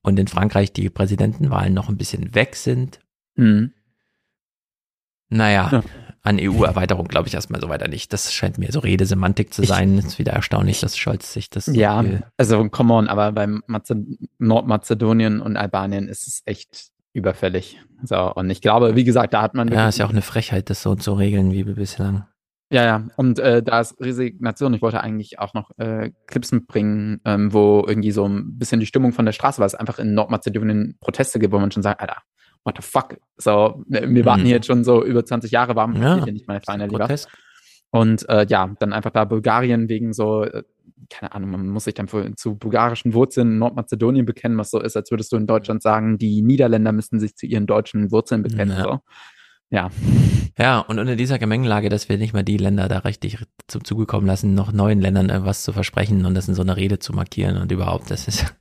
Und 0.03 0.19
in 0.19 0.27
Frankreich 0.29 0.73
die 0.73 0.91
Präsidentenwahlen 0.91 1.73
noch 1.75 1.89
ein 1.89 1.97
bisschen 1.97 2.35
weg 2.35 2.57
sind. 2.57 2.99
Mhm. 3.37 3.73
Naja, 5.29 5.69
Ja. 5.73 5.83
An 6.23 6.39
EU-Erweiterung 6.41 7.07
glaube 7.09 7.29
ich 7.29 7.35
erstmal 7.35 7.61
so 7.61 7.69
weiter 7.69 7.89
nicht. 7.89 8.13
Das 8.13 8.33
scheint 8.33 8.59
mir 8.59 8.71
so 8.73 8.81
Redesemantik 8.81 9.55
zu 9.55 9.63
Ich- 9.63 9.69
sein. 9.69 9.99
ist 9.99 10.19
wieder 10.19 10.33
erstaunlich, 10.33 10.81
dass 10.81 10.97
Scholz 10.97 11.33
sich 11.33 11.49
das 11.51 11.67
so 11.67 11.73
Ja, 11.73 12.03
viel- 12.03 12.23
also 12.37 12.69
come 12.69 12.93
on, 12.95 13.09
aber 13.09 13.33
beim 13.33 13.63
Maze 13.67 13.97
Nordmazedonien 14.39 15.41
und 15.41 15.57
Albanien 15.57 16.09
ist 16.09 16.27
es 16.27 16.43
echt 16.47 16.89
überfällig. 17.13 17.81
So, 18.03 18.33
und 18.35 18.51
ich 18.51 18.61
glaube, 18.61 18.97
wie 18.97 19.05
gesagt, 19.05 19.35
da 19.35 19.43
hat 19.43 19.55
man 19.55 19.69
Ja, 19.69 19.89
ist 19.89 19.99
ja 19.99 20.07
auch 20.07 20.11
eine 20.11 20.23
Frechheit, 20.23 20.71
das 20.71 20.83
so 20.83 20.95
zu 20.95 21.13
regeln 21.15 21.53
wie 21.53 21.65
bislang. 21.65 22.27
Ja, 22.71 22.85
ja. 22.85 23.09
Und 23.17 23.39
äh, 23.39 23.63
da 23.63 23.81
ist 23.81 23.99
Resignation. 23.99 24.75
Ich 24.75 24.83
wollte 24.83 25.01
eigentlich 25.01 25.39
auch 25.39 25.55
noch 25.55 25.71
äh, 25.79 26.11
Clips 26.27 26.53
mitbringen, 26.53 27.19
ähm, 27.25 27.53
wo 27.55 27.83
irgendwie 27.89 28.11
so 28.11 28.27
ein 28.29 28.59
bisschen 28.59 28.79
die 28.79 28.87
Stimmung 28.87 29.13
von 29.13 29.25
der 29.25 29.33
Straße, 29.33 29.59
weil 29.59 29.67
es 29.67 29.75
einfach 29.75 29.99
in 29.99 30.13
Nordmazedonien 30.13 30.97
Proteste 31.01 31.39
gibt, 31.39 31.53
wo 31.55 31.59
man 31.59 31.71
schon 31.71 31.83
sagt, 31.83 32.01
Alter, 32.03 32.19
what 32.65 32.77
the 32.77 32.83
fuck? 32.83 33.17
So, 33.37 33.83
wir 33.89 34.09
wir 34.09 34.25
warten 34.25 34.43
Mhm. 34.43 34.47
hier 34.47 34.57
jetzt 34.57 34.67
schon 34.67 34.85
so 34.85 35.05
über 35.05 35.25
20 35.25 35.51
Jahre, 35.51 35.77
warum 35.77 35.95
Ja, 35.97 36.17
passiert 36.17 36.25
hier 36.25 36.33
nicht 36.33 36.65
Feinde 36.67 36.87
lieber? 36.87 36.99
grotesk. 37.01 37.29
Und 37.91 38.29
äh, 38.29 38.45
ja, 38.49 38.75
dann 38.81 38.93
einfach 38.93 39.11
da 39.11 39.25
Bulgarien 39.25 39.89
wegen 39.89 40.13
so, 40.13 40.45
äh, 40.45 40.63
keine 41.09 41.33
Ahnung, 41.35 41.51
man 41.53 41.69
muss 41.69 41.85
sich 41.85 41.95
dann 41.95 42.07
für, 42.09 42.35
zu 42.37 42.57
bulgarischen 42.57 43.15
Wurzeln 43.15 43.53
in 43.53 43.59
Nordmazedonien 43.59 44.27
bekennen, 44.27 44.59
was 44.59 44.71
so 44.71 44.79
ist, 44.81 44.95
als 44.97 45.11
würdest 45.11 45.33
du 45.33 45.37
in 45.37 45.47
Deutschland 45.47 45.83
sagen, 45.83 46.19
die 46.19 46.43
Niederländer 46.43 46.93
müssten 46.93 47.19
sich 47.19 47.35
zu 47.35 47.47
ihren 47.47 47.67
deutschen 47.67 48.11
Wurzeln 48.11 48.43
bekennen. 48.43 48.77
Ja. 48.77 48.83
So. 48.83 48.99
Ja. 49.71 49.91
Ja, 50.59 50.81
und 50.81 50.99
unter 50.99 51.15
dieser 51.17 51.39
Gemengelage, 51.39 51.89
dass 51.89 52.09
wir 52.09 52.19
nicht 52.19 52.33
mal 52.35 52.43
die 52.43 52.57
Länder 52.57 52.89
da 52.89 52.99
richtig 52.99 53.39
zum 53.69 53.85
Zuge 53.85 54.07
kommen 54.07 54.27
lassen, 54.27 54.55
noch 54.55 54.73
neuen 54.73 55.01
Ländern 55.01 55.29
irgendwas 55.31 55.63
zu 55.63 55.73
versprechen 55.73 56.27
und 56.27 56.35
das 56.35 56.49
in 56.49 56.55
so 56.55 56.63
einer 56.63 56.77
Rede 56.77 56.99
zu 56.99 57.13
markieren 57.15 57.57
und 57.59 57.71
überhaupt, 57.73 58.11
das 58.11 58.29
ist, 58.29 58.55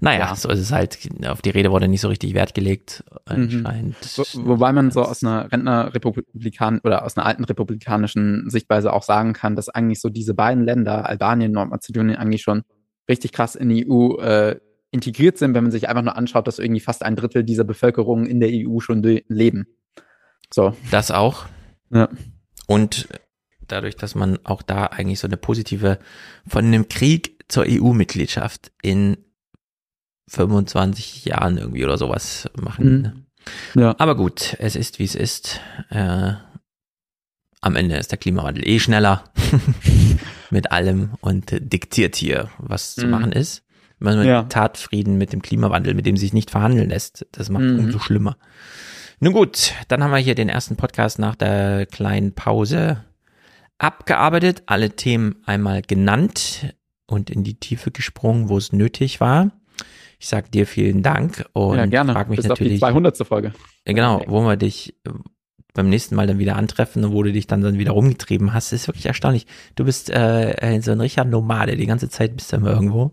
naja, 0.00 0.26
Ja. 0.30 0.34
so 0.34 0.48
ist 0.50 0.58
es 0.60 0.72
halt, 0.72 0.98
auf 1.26 1.42
die 1.42 1.50
Rede 1.50 1.70
wurde 1.70 1.88
nicht 1.88 2.00
so 2.00 2.08
richtig 2.08 2.34
Wert 2.34 2.54
gelegt, 2.54 3.04
Mhm. 3.10 3.64
anscheinend. 3.64 3.96
Wo, 4.16 4.46
wobei 4.46 4.72
man 4.72 4.90
so 4.90 5.02
aus 5.02 5.22
einer 5.22 5.50
Rentnerrepublikan 5.52 6.80
oder 6.84 7.04
aus 7.04 7.16
einer 7.16 7.26
alten 7.26 7.44
republikanischen 7.44 8.48
Sichtweise 8.50 8.92
auch 8.92 9.02
sagen 9.02 9.32
kann, 9.32 9.56
dass 9.56 9.68
eigentlich 9.68 10.00
so 10.00 10.08
diese 10.08 10.34
beiden 10.34 10.64
Länder, 10.64 11.06
Albanien, 11.08 11.52
Nordmazedonien, 11.52 12.16
eigentlich 12.16 12.42
schon 12.42 12.62
richtig 13.08 13.32
krass 13.32 13.54
in 13.54 13.68
die 13.68 13.86
EU 13.88 14.16
äh, 14.20 14.60
integriert 14.92 15.38
sind, 15.38 15.54
wenn 15.54 15.64
man 15.64 15.70
sich 15.70 15.88
einfach 15.88 16.02
nur 16.02 16.16
anschaut, 16.16 16.46
dass 16.48 16.58
irgendwie 16.58 16.80
fast 16.80 17.04
ein 17.04 17.14
Drittel 17.16 17.44
dieser 17.44 17.64
Bevölkerung 17.64 18.26
in 18.26 18.40
der 18.40 18.50
EU 18.52 18.80
schon 18.80 19.02
le- 19.02 19.22
leben. 19.28 19.66
So. 20.52 20.74
Das 20.90 21.10
auch. 21.12 21.46
Ja. 21.90 22.08
Und 22.66 23.08
dadurch, 23.68 23.94
dass 23.96 24.14
man 24.16 24.38
auch 24.44 24.62
da 24.62 24.86
eigentlich 24.86 25.20
so 25.20 25.28
eine 25.28 25.36
positive 25.36 25.98
von 26.48 26.64
einem 26.64 26.88
Krieg 26.88 27.44
zur 27.48 27.64
EU-Mitgliedschaft 27.68 28.72
in 28.82 29.16
25 30.30 31.24
Jahren 31.24 31.58
irgendwie 31.58 31.84
oder 31.84 31.98
sowas 31.98 32.48
machen. 32.60 32.84
Mhm. 32.96 33.02
Ne? 33.02 33.14
Ja. 33.82 33.94
Aber 33.98 34.16
gut, 34.16 34.56
es 34.58 34.76
ist 34.76 34.98
wie 34.98 35.04
es 35.04 35.14
ist. 35.14 35.60
Äh, 35.90 36.32
am 37.62 37.76
Ende 37.76 37.96
ist 37.96 38.10
der 38.10 38.18
Klimawandel 38.18 38.66
eh 38.66 38.78
schneller 38.80 39.24
mit 40.50 40.72
allem 40.72 41.10
und 41.20 41.52
diktiert 41.60 42.16
hier, 42.16 42.48
was 42.58 42.94
zu 42.94 43.04
Mhm. 43.06 43.10
machen 43.10 43.32
ist. 43.32 43.64
Wenn 43.98 44.16
man 44.16 44.26
Ja. 44.26 44.42
Tatfrieden 44.44 45.18
mit 45.18 45.32
dem 45.32 45.42
Klimawandel, 45.42 45.92
mit 45.94 46.06
dem 46.06 46.16
sich 46.16 46.32
nicht 46.32 46.50
verhandeln 46.50 46.88
lässt, 46.88 47.26
das 47.32 47.50
macht 47.50 47.64
Mhm. 47.64 47.78
umso 47.80 47.98
schlimmer. 47.98 48.36
Nun 49.20 49.34
gut, 49.34 49.74
dann 49.88 50.02
haben 50.02 50.10
wir 50.12 50.16
hier 50.18 50.34
den 50.34 50.48
ersten 50.48 50.76
Podcast 50.76 51.18
nach 51.18 51.34
der 51.34 51.84
kleinen 51.86 52.34
Pause 52.34 53.04
abgearbeitet, 53.78 54.62
alle 54.66 54.90
Themen 54.96 55.36
einmal 55.44 55.82
genannt 55.82 56.74
und 57.06 57.28
in 57.30 57.44
die 57.44 57.58
Tiefe 57.58 57.90
gesprungen, 57.90 58.48
wo 58.48 58.56
es 58.56 58.72
nötig 58.72 59.20
war. 59.20 59.50
Ich 60.20 60.28
sag 60.28 60.52
dir 60.52 60.66
vielen 60.66 61.02
Dank 61.02 61.46
und 61.54 61.76
ja, 61.78 61.86
gerne. 61.86 62.12
frag 62.12 62.28
mich 62.28 62.36
Bis 62.36 62.50
auf 62.50 62.58
die 62.58 62.64
natürlich, 62.64 62.80
200. 62.80 63.16
Folge. 63.26 63.52
ja, 63.86 63.92
genau, 63.94 64.22
wo 64.26 64.42
wir 64.42 64.56
dich 64.56 64.94
äh, 65.06 65.10
beim 65.72 65.88
nächsten 65.88 66.14
Mal 66.14 66.26
dann 66.26 66.38
wieder 66.38 66.56
antreffen 66.56 67.02
und 67.04 67.12
wo 67.12 67.22
du 67.22 67.32
dich 67.32 67.46
dann, 67.46 67.62
dann 67.62 67.78
wieder 67.78 67.92
rumgetrieben 67.92 68.52
hast, 68.52 68.72
ist 68.72 68.86
wirklich 68.86 69.06
erstaunlich. 69.06 69.46
Du 69.76 69.84
bist 69.84 70.10
äh, 70.10 70.80
so 70.82 70.92
ein 70.92 71.00
richtiger 71.00 71.24
Nomade, 71.24 71.76
die 71.76 71.86
ganze 71.86 72.08
Zeit 72.10 72.36
bist 72.36 72.52
du 72.52 72.56
immer 72.56 72.70
irgendwo. 72.72 73.10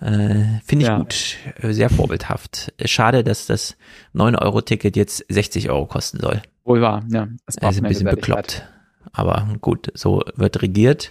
Äh, 0.00 0.60
Finde 0.64 0.82
ich 0.84 0.86
Ja. 0.88 0.98
gut, 0.98 1.36
äh, 1.60 1.72
sehr 1.72 1.90
vorbildhaft. 1.90 2.72
Schade, 2.84 3.24
dass 3.24 3.46
das 3.46 3.76
9-Euro-Ticket 4.14 4.94
jetzt 4.94 5.24
60 5.28 5.68
Euro 5.70 5.86
kosten 5.86 6.20
soll. 6.20 6.42
Wohl 6.64 6.80
wahr, 6.80 7.02
ja. 7.10 7.28
Es 7.46 7.56
braucht 7.56 7.66
Also 7.68 7.82
ein 7.82 7.88
bisschen 7.88 8.08
bekloppt. 8.08 8.68
Aber 9.12 9.48
gut, 9.62 9.90
so 9.94 10.22
wird 10.36 10.62
regiert. 10.62 11.10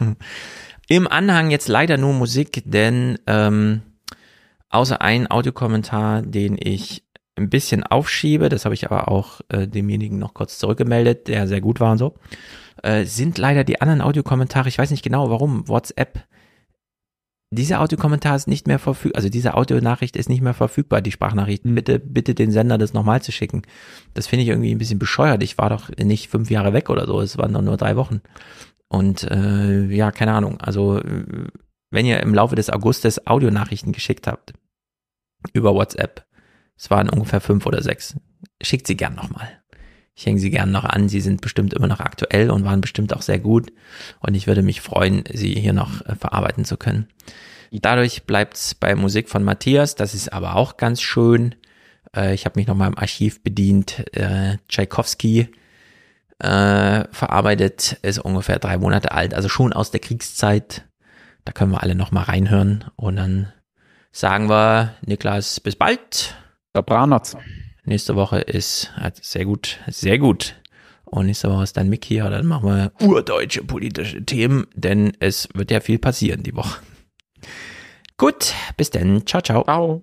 Im 0.88 1.08
Anhang 1.08 1.50
jetzt 1.50 1.68
leider 1.68 1.96
nur 1.96 2.12
Musik, 2.12 2.62
denn 2.66 3.18
ähm, 3.26 3.82
außer 4.74 5.00
ein 5.00 5.30
Audiokommentar, 5.30 6.22
den 6.22 6.58
ich 6.60 7.04
ein 7.36 7.50
bisschen 7.50 7.82
aufschiebe, 7.82 8.48
das 8.48 8.64
habe 8.64 8.74
ich 8.74 8.86
aber 8.86 9.08
auch 9.08 9.40
äh, 9.48 9.66
demjenigen 9.66 10.18
noch 10.18 10.34
kurz 10.34 10.58
zurückgemeldet, 10.58 11.28
der 11.28 11.48
sehr 11.48 11.60
gut 11.60 11.80
war 11.80 11.92
und 11.92 11.98
so, 11.98 12.14
äh, 12.82 13.04
sind 13.04 13.38
leider 13.38 13.64
die 13.64 13.80
anderen 13.80 14.00
Audiokommentare, 14.00 14.68
ich 14.68 14.78
weiß 14.78 14.90
nicht 14.90 15.02
genau 15.02 15.30
warum, 15.30 15.66
WhatsApp, 15.68 16.24
dieser 17.50 17.80
Audiokommentar 17.80 18.34
ist 18.36 18.48
nicht 18.48 18.66
mehr 18.66 18.78
verfügbar, 18.78 19.16
also 19.18 19.28
diese 19.28 19.54
Audionachricht 19.54 20.16
ist 20.16 20.28
nicht 20.28 20.42
mehr 20.42 20.54
verfügbar, 20.54 21.00
die 21.00 21.12
Sprachnachricht. 21.12 21.62
Bitte, 21.64 22.00
bitte 22.00 22.34
den 22.34 22.50
Sender 22.50 22.78
das 22.78 22.94
nochmal 22.94 23.22
zu 23.22 23.30
schicken. 23.30 23.62
Das 24.12 24.26
finde 24.26 24.42
ich 24.42 24.48
irgendwie 24.48 24.74
ein 24.74 24.78
bisschen 24.78 24.98
bescheuert. 24.98 25.40
Ich 25.42 25.56
war 25.56 25.70
doch 25.70 25.88
nicht 25.96 26.30
fünf 26.30 26.50
Jahre 26.50 26.72
weg 26.72 26.90
oder 26.90 27.06
so, 27.06 27.20
es 27.20 27.38
waren 27.38 27.52
doch 27.52 27.62
nur 27.62 27.76
drei 27.76 27.94
Wochen. 27.94 28.22
Und 28.88 29.22
äh, 29.30 29.84
ja, 29.86 30.10
keine 30.10 30.32
Ahnung. 30.32 30.60
Also 30.60 31.00
wenn 31.90 32.06
ihr 32.06 32.20
im 32.20 32.34
Laufe 32.34 32.56
des 32.56 32.70
Augustes 32.70 33.26
Audionachrichten 33.26 33.92
geschickt 33.92 34.26
habt 34.26 34.54
über 35.52 35.74
WhatsApp, 35.74 36.24
es 36.76 36.90
waren 36.90 37.08
ungefähr 37.08 37.40
fünf 37.40 37.66
oder 37.66 37.82
sechs, 37.82 38.16
schickt 38.62 38.86
sie 38.86 38.96
gern 38.96 39.14
nochmal. 39.14 39.48
Ich 40.16 40.26
hänge 40.26 40.38
sie 40.38 40.50
gern 40.50 40.70
noch 40.70 40.84
an. 40.84 41.08
Sie 41.08 41.20
sind 41.20 41.40
bestimmt 41.40 41.74
immer 41.74 41.88
noch 41.88 42.00
aktuell 42.00 42.50
und 42.50 42.64
waren 42.64 42.80
bestimmt 42.80 43.12
auch 43.14 43.22
sehr 43.22 43.40
gut. 43.40 43.72
Und 44.20 44.34
ich 44.34 44.46
würde 44.46 44.62
mich 44.62 44.80
freuen, 44.80 45.24
sie 45.32 45.54
hier 45.54 45.72
noch 45.72 46.02
äh, 46.06 46.14
verarbeiten 46.14 46.64
zu 46.64 46.76
können. 46.76 47.08
Dadurch 47.72 48.22
bleibt's 48.22 48.76
bei 48.76 48.94
Musik 48.94 49.28
von 49.28 49.42
Matthias. 49.42 49.96
Das 49.96 50.14
ist 50.14 50.32
aber 50.32 50.54
auch 50.54 50.76
ganz 50.76 51.02
schön. 51.02 51.56
Äh, 52.14 52.32
ich 52.34 52.44
habe 52.44 52.60
mich 52.60 52.68
noch 52.68 52.76
mal 52.76 52.86
im 52.86 52.98
Archiv 52.98 53.42
bedient. 53.42 54.04
Äh, 54.16 54.58
Tchaikovsky 54.68 55.48
verarbeitet, 56.40 57.96
ist 58.02 58.18
ungefähr 58.18 58.58
drei 58.58 58.76
Monate 58.76 59.12
alt, 59.12 59.32
also 59.32 59.48
schon 59.48 59.72
aus 59.72 59.92
der 59.92 60.00
Kriegszeit. 60.00 60.84
Da 61.44 61.52
können 61.52 61.70
wir 61.70 61.82
alle 61.82 61.94
noch 61.94 62.10
mal 62.10 62.24
reinhören 62.24 62.84
und 62.96 63.16
dann 63.16 63.52
sagen 64.14 64.48
wir, 64.48 64.94
Niklas, 65.04 65.60
bis 65.60 65.76
bald. 65.76 66.34
Dobranoc. 66.72 67.36
Nächste 67.84 68.16
Woche 68.16 68.38
ist 68.38 68.90
also 68.96 69.20
sehr 69.22 69.44
gut, 69.44 69.78
sehr 69.88 70.18
gut. 70.18 70.54
Und 71.04 71.26
nächste 71.26 71.50
Woche 71.50 71.64
ist 71.64 71.76
dann 71.76 71.90
Mick 71.90 72.04
hier, 72.04 72.30
dann 72.30 72.46
machen 72.46 72.68
wir 72.68 72.92
urdeutsche 73.06 73.62
politische 73.62 74.24
Themen, 74.24 74.66
denn 74.74 75.12
es 75.20 75.48
wird 75.52 75.70
ja 75.70 75.80
viel 75.80 75.98
passieren 75.98 76.42
die 76.42 76.56
Woche. 76.56 76.80
Gut, 78.16 78.54
bis 78.76 78.90
dann. 78.90 79.26
Ciao, 79.26 79.42
ciao. 79.42 79.64
Ciao. 79.64 80.02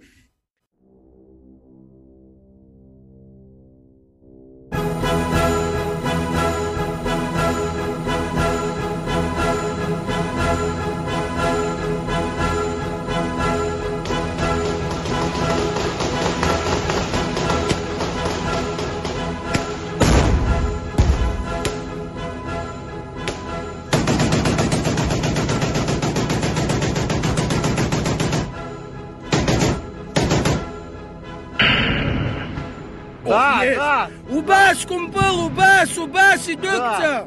Убас, 34.81 34.85
кумпыл, 34.87 35.47
убас, 35.47 35.99
убас, 35.99 36.49
идётся. 36.49 37.27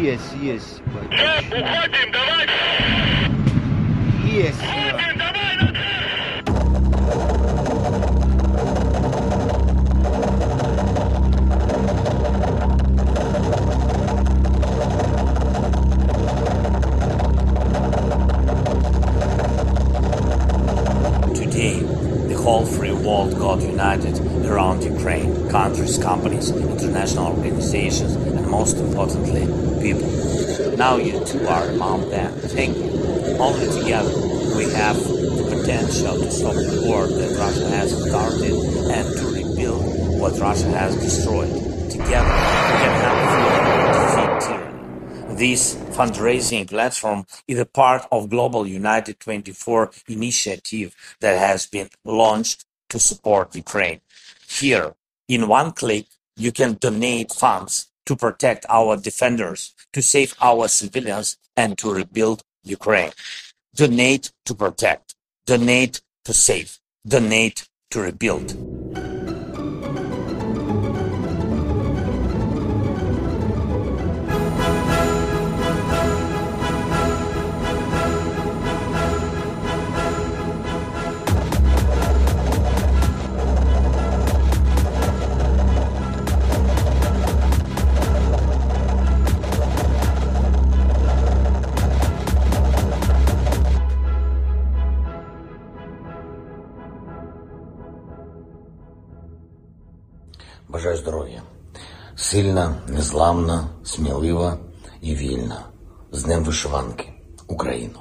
Есть, 0.00 0.32
есть. 0.40 0.80
Уходим, 1.10 2.10
давай! 2.12 2.48
Есть. 4.24 4.58
Уходим, 4.58 5.18
давай! 5.18 5.42
Today, 21.34 21.80
the 22.28 22.34
whole 22.34 22.64
free 22.64 22.92
world 22.92 23.38
got 23.38 23.60
united 23.60 24.18
around 24.47 24.83
Ukraine, 24.83 25.49
countries, 25.49 25.97
companies, 25.97 26.51
international 26.51 27.27
organizations, 27.35 28.15
and 28.15 28.47
most 28.49 28.77
importantly, 28.77 29.45
people. 29.81 30.09
Now 30.77 30.97
you 30.97 31.23
two 31.25 31.45
are 31.47 31.67
among 31.69 32.09
them. 32.09 32.31
Thank 32.57 32.77
you. 32.77 32.91
Only 33.39 33.67
together 33.79 34.13
we 34.57 34.65
have 34.73 34.97
the 34.97 35.45
potential 35.55 36.15
to 36.15 36.31
stop 36.31 36.55
the 36.55 36.83
war 36.87 37.07
that 37.07 37.37
Russia 37.37 37.67
has 37.69 37.89
started 38.09 38.53
and 38.95 39.17
to 39.17 39.25
rebuild 39.37 40.19
what 40.19 40.39
Russia 40.39 40.69
has 40.69 40.95
destroyed. 40.95 41.51
Together 41.91 42.33
we 42.69 42.75
can 42.81 42.93
help 43.03 43.19
defeat 43.93 44.47
tyranny. 44.47 45.35
This 45.35 45.75
fundraising 45.97 46.67
platform 46.67 47.25
is 47.47 47.59
a 47.59 47.65
part 47.65 48.07
of 48.11 48.29
Global 48.29 48.65
United 48.65 49.19
24 49.19 49.91
initiative 50.07 50.95
that 51.19 51.37
has 51.37 51.67
been 51.67 51.89
launched 52.03 52.65
to 52.89 52.99
support 52.99 53.55
Ukraine. 53.55 54.01
Here, 54.47 54.93
in 55.27 55.47
one 55.47 55.71
click, 55.73 56.05
you 56.35 56.51
can 56.51 56.75
donate 56.75 57.31
funds 57.31 57.87
to 58.05 58.15
protect 58.15 58.65
our 58.69 58.95
defenders, 58.95 59.73
to 59.93 60.01
save 60.01 60.35
our 60.41 60.67
civilians, 60.67 61.37
and 61.55 61.77
to 61.79 61.93
rebuild 61.93 62.43
Ukraine. 62.63 63.11
Donate 63.75 64.31
to 64.45 64.55
protect. 64.55 65.15
Donate 65.45 66.01
to 66.25 66.33
save. 66.33 66.79
Donate 67.05 67.67
to 67.91 68.01
rebuild. 68.01 69.06
Бажаю 100.69 100.97
здоров'я. 100.97 101.41
Сильна, 102.15 102.75
незламна, 102.87 103.69
смілива 103.83 104.57
і 105.01 105.15
вільна. 105.15 105.65
З 106.11 106.23
Днем 106.23 106.43
вишиванки. 106.43 107.13
Україну. 107.47 107.99